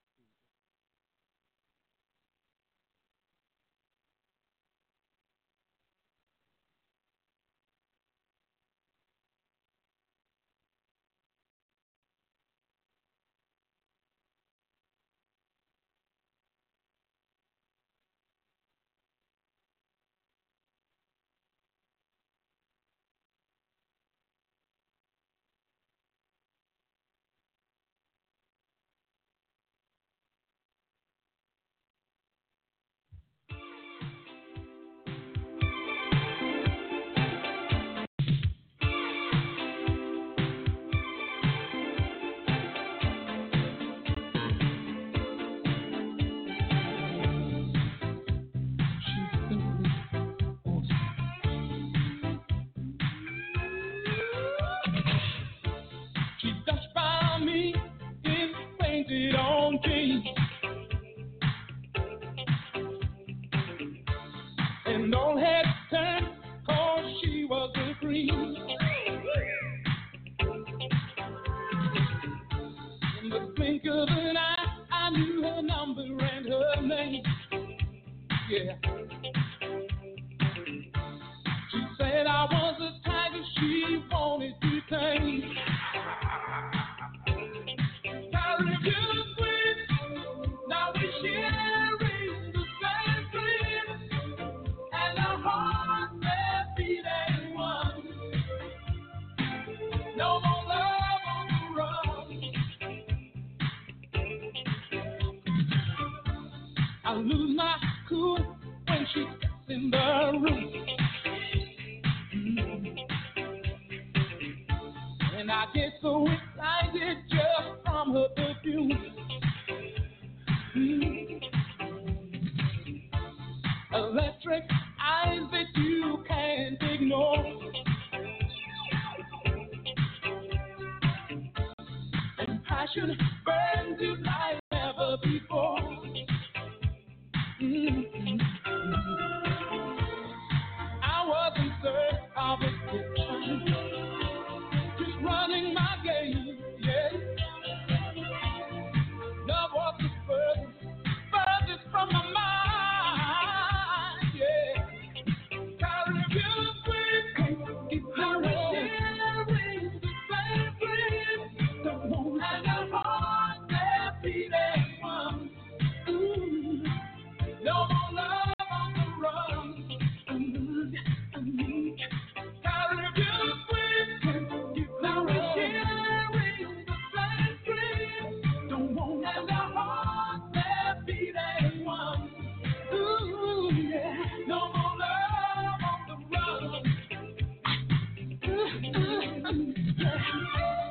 Mm-hmm. 188.81 190.88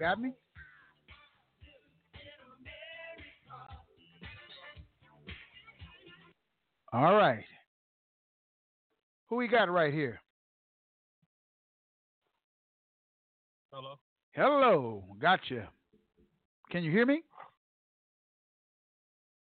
Got 0.00 0.18
me. 0.18 0.32
All 6.92 7.14
right. 7.14 7.44
Who 9.28 9.36
we 9.36 9.46
got 9.46 9.70
right 9.70 9.92
here? 9.92 10.20
Hello. 13.70 13.94
Hello, 14.32 15.04
gotcha. 15.20 15.68
Can 16.70 16.82
you 16.82 16.90
hear 16.90 17.04
me? 17.04 17.22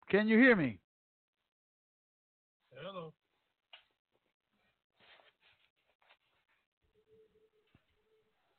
Can 0.09 0.27
you 0.27 0.37
hear 0.37 0.55
me? 0.55 0.79
Hello. 2.71 3.13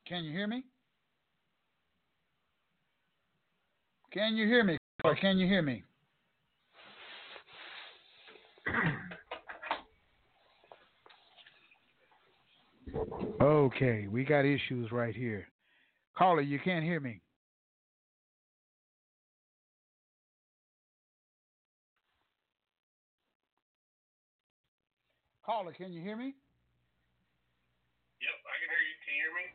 Can 0.05 0.25
you 0.25 0.31
hear 0.31 0.47
me? 0.47 0.63
Can 4.11 4.35
you 4.37 4.47
hear 4.47 4.63
me? 4.63 4.77
Can 5.21 5.37
you 5.37 5.47
hear 5.47 5.61
me? 5.61 5.83
Okay, 13.41 14.07
we 14.09 14.23
got 14.23 14.45
issues 14.45 14.91
right 14.91 15.15
here. 15.15 15.47
Caller, 16.17 16.41
you 16.41 16.59
can't 16.59 16.83
hear 16.83 16.99
me. 16.99 17.21
Caller, 25.45 25.71
can 25.71 25.93
you 25.93 26.01
hear 26.01 26.17
me? 26.17 26.33
Yep, 28.19 28.35
I 28.43 28.55
can 28.59 28.67
hear 28.67 28.83
you. 28.83 28.95
Can 29.05 29.15
you 29.15 29.21
hear 29.23 29.35
me? 29.37 29.47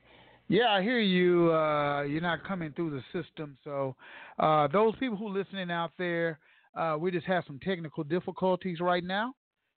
Yeah, 0.53 0.69
I 0.69 0.83
hear 0.83 1.01
you. 1.01 1.51
Uh, 1.51 2.03
you're 2.03 2.21
not 2.21 2.45
coming 2.47 2.73
through 2.73 2.91
the 2.91 3.03
system. 3.19 3.57
So, 3.65 3.97
uh, 4.39 4.69
those 4.69 4.95
people 4.97 5.17
who 5.17 5.29
are 5.29 5.39
listening 5.39 5.71
out 5.71 5.93
there, 5.97 6.39
uh, 6.77 6.95
we 7.01 7.11
just 7.11 7.25
have 7.25 7.45
some 7.47 7.59
technical 7.61 8.05
difficulties 8.05 8.79
right 8.79 9.03
now, 9.03 9.33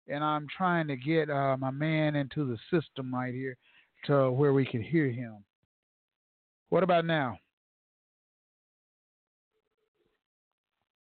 and 0.09 0.25
I'm 0.25 0.49
trying 0.49 0.89
to 0.89 0.97
get 0.97 1.31
uh, 1.31 1.57
my 1.57 1.71
man 1.71 2.17
into 2.17 2.45
the 2.45 2.59
system 2.77 3.15
right 3.15 3.33
here 3.33 3.57
to 4.07 4.33
where 4.33 4.53
we 4.53 4.67
can 4.67 4.83
hear 4.83 5.09
him. 5.09 5.45
What 6.71 6.83
about 6.83 7.05
now? 7.05 7.39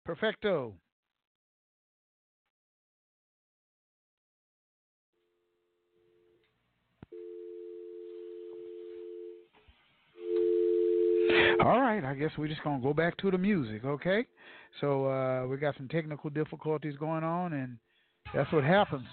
Perfecto. 0.05 0.75
All 11.61 11.81
right, 11.81 12.05
I 12.05 12.15
guess 12.15 12.31
we're 12.39 12.49
just 12.49 12.63
gonna 12.65 12.83
go 12.83 12.95
back 12.95 13.17
to 13.19 13.31
the 13.31 13.39
music, 13.39 13.85
okay? 13.85 14.27
So 14.81 15.07
uh, 15.07 15.47
we 15.47 15.57
got 15.59 15.77
some 15.77 15.89
technical 15.89 16.31
difficulties 16.31 16.97
going 16.99 17.25
on, 17.25 17.53
and 17.53 17.79
that's 18.35 18.51
what 18.53 18.65
happens. 18.65 19.07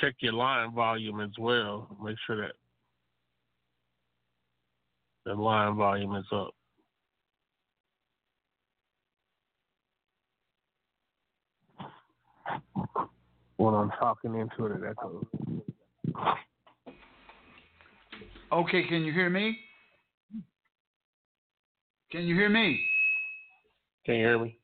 check 0.00 0.14
your 0.20 0.32
line 0.32 0.72
volume 0.72 1.20
as 1.20 1.30
well. 1.38 1.96
Make 2.02 2.16
sure 2.26 2.36
that 2.36 2.52
the 5.24 5.34
line 5.34 5.76
volume 5.76 6.14
is 6.16 6.26
up. 6.32 6.54
When 13.56 13.74
I'm 13.74 13.90
talking 13.98 14.38
into 14.38 14.66
it, 14.66 14.82
it 14.82 14.88
echoes. 14.88 15.26
Okay, 18.52 18.86
can 18.88 19.04
you 19.04 19.12
hear 19.12 19.28
me? 19.28 19.58
Can 22.10 22.22
you 22.22 22.34
hear 22.34 22.48
me? 22.48 22.80
Can 24.06 24.14
you 24.14 24.26
hear 24.26 24.38
me? 24.38 24.58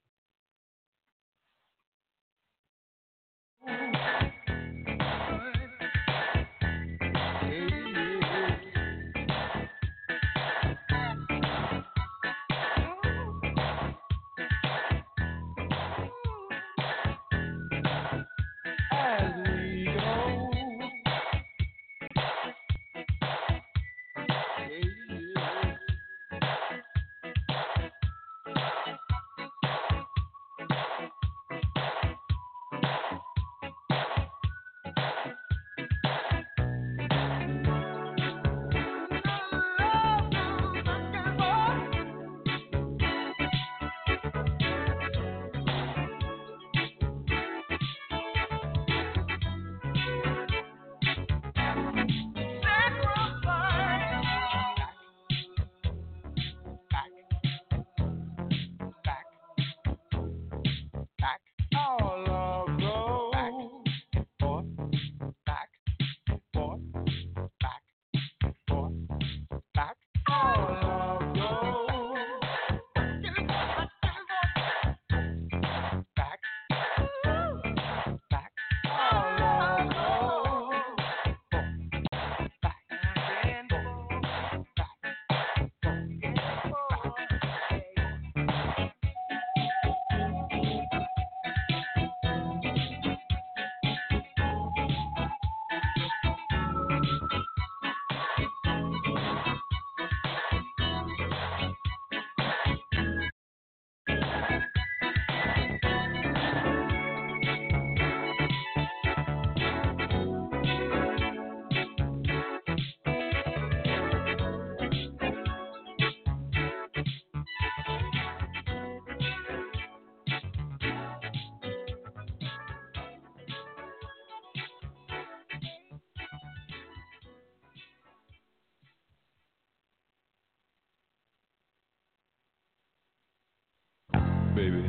baby, 134.54 134.84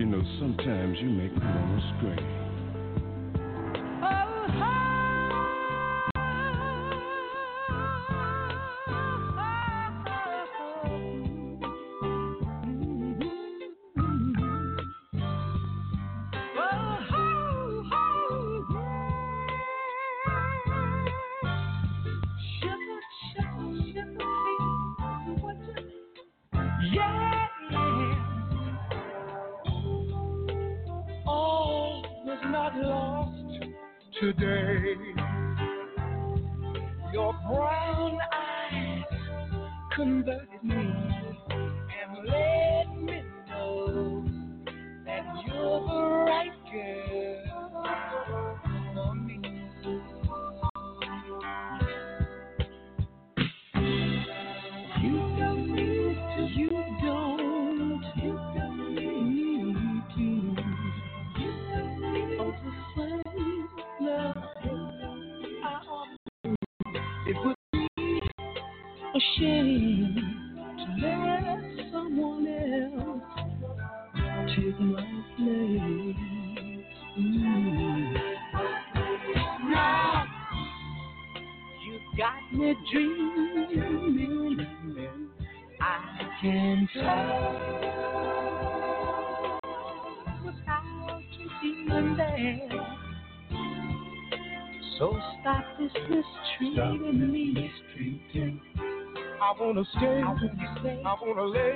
you 0.00 0.06
know, 0.06 0.20
sometimes 0.40 0.98
you 0.98 1.08
make 1.10 1.30
me 1.32 1.46
want 1.46 1.80
to 1.80 1.94
scream. 1.96 2.47
never 101.38 101.48
let 101.50 101.67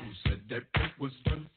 Who 0.00 0.12
said 0.30 0.40
that 0.50 0.62
it 0.74 0.92
was 1.00 1.12
done? 1.24 1.48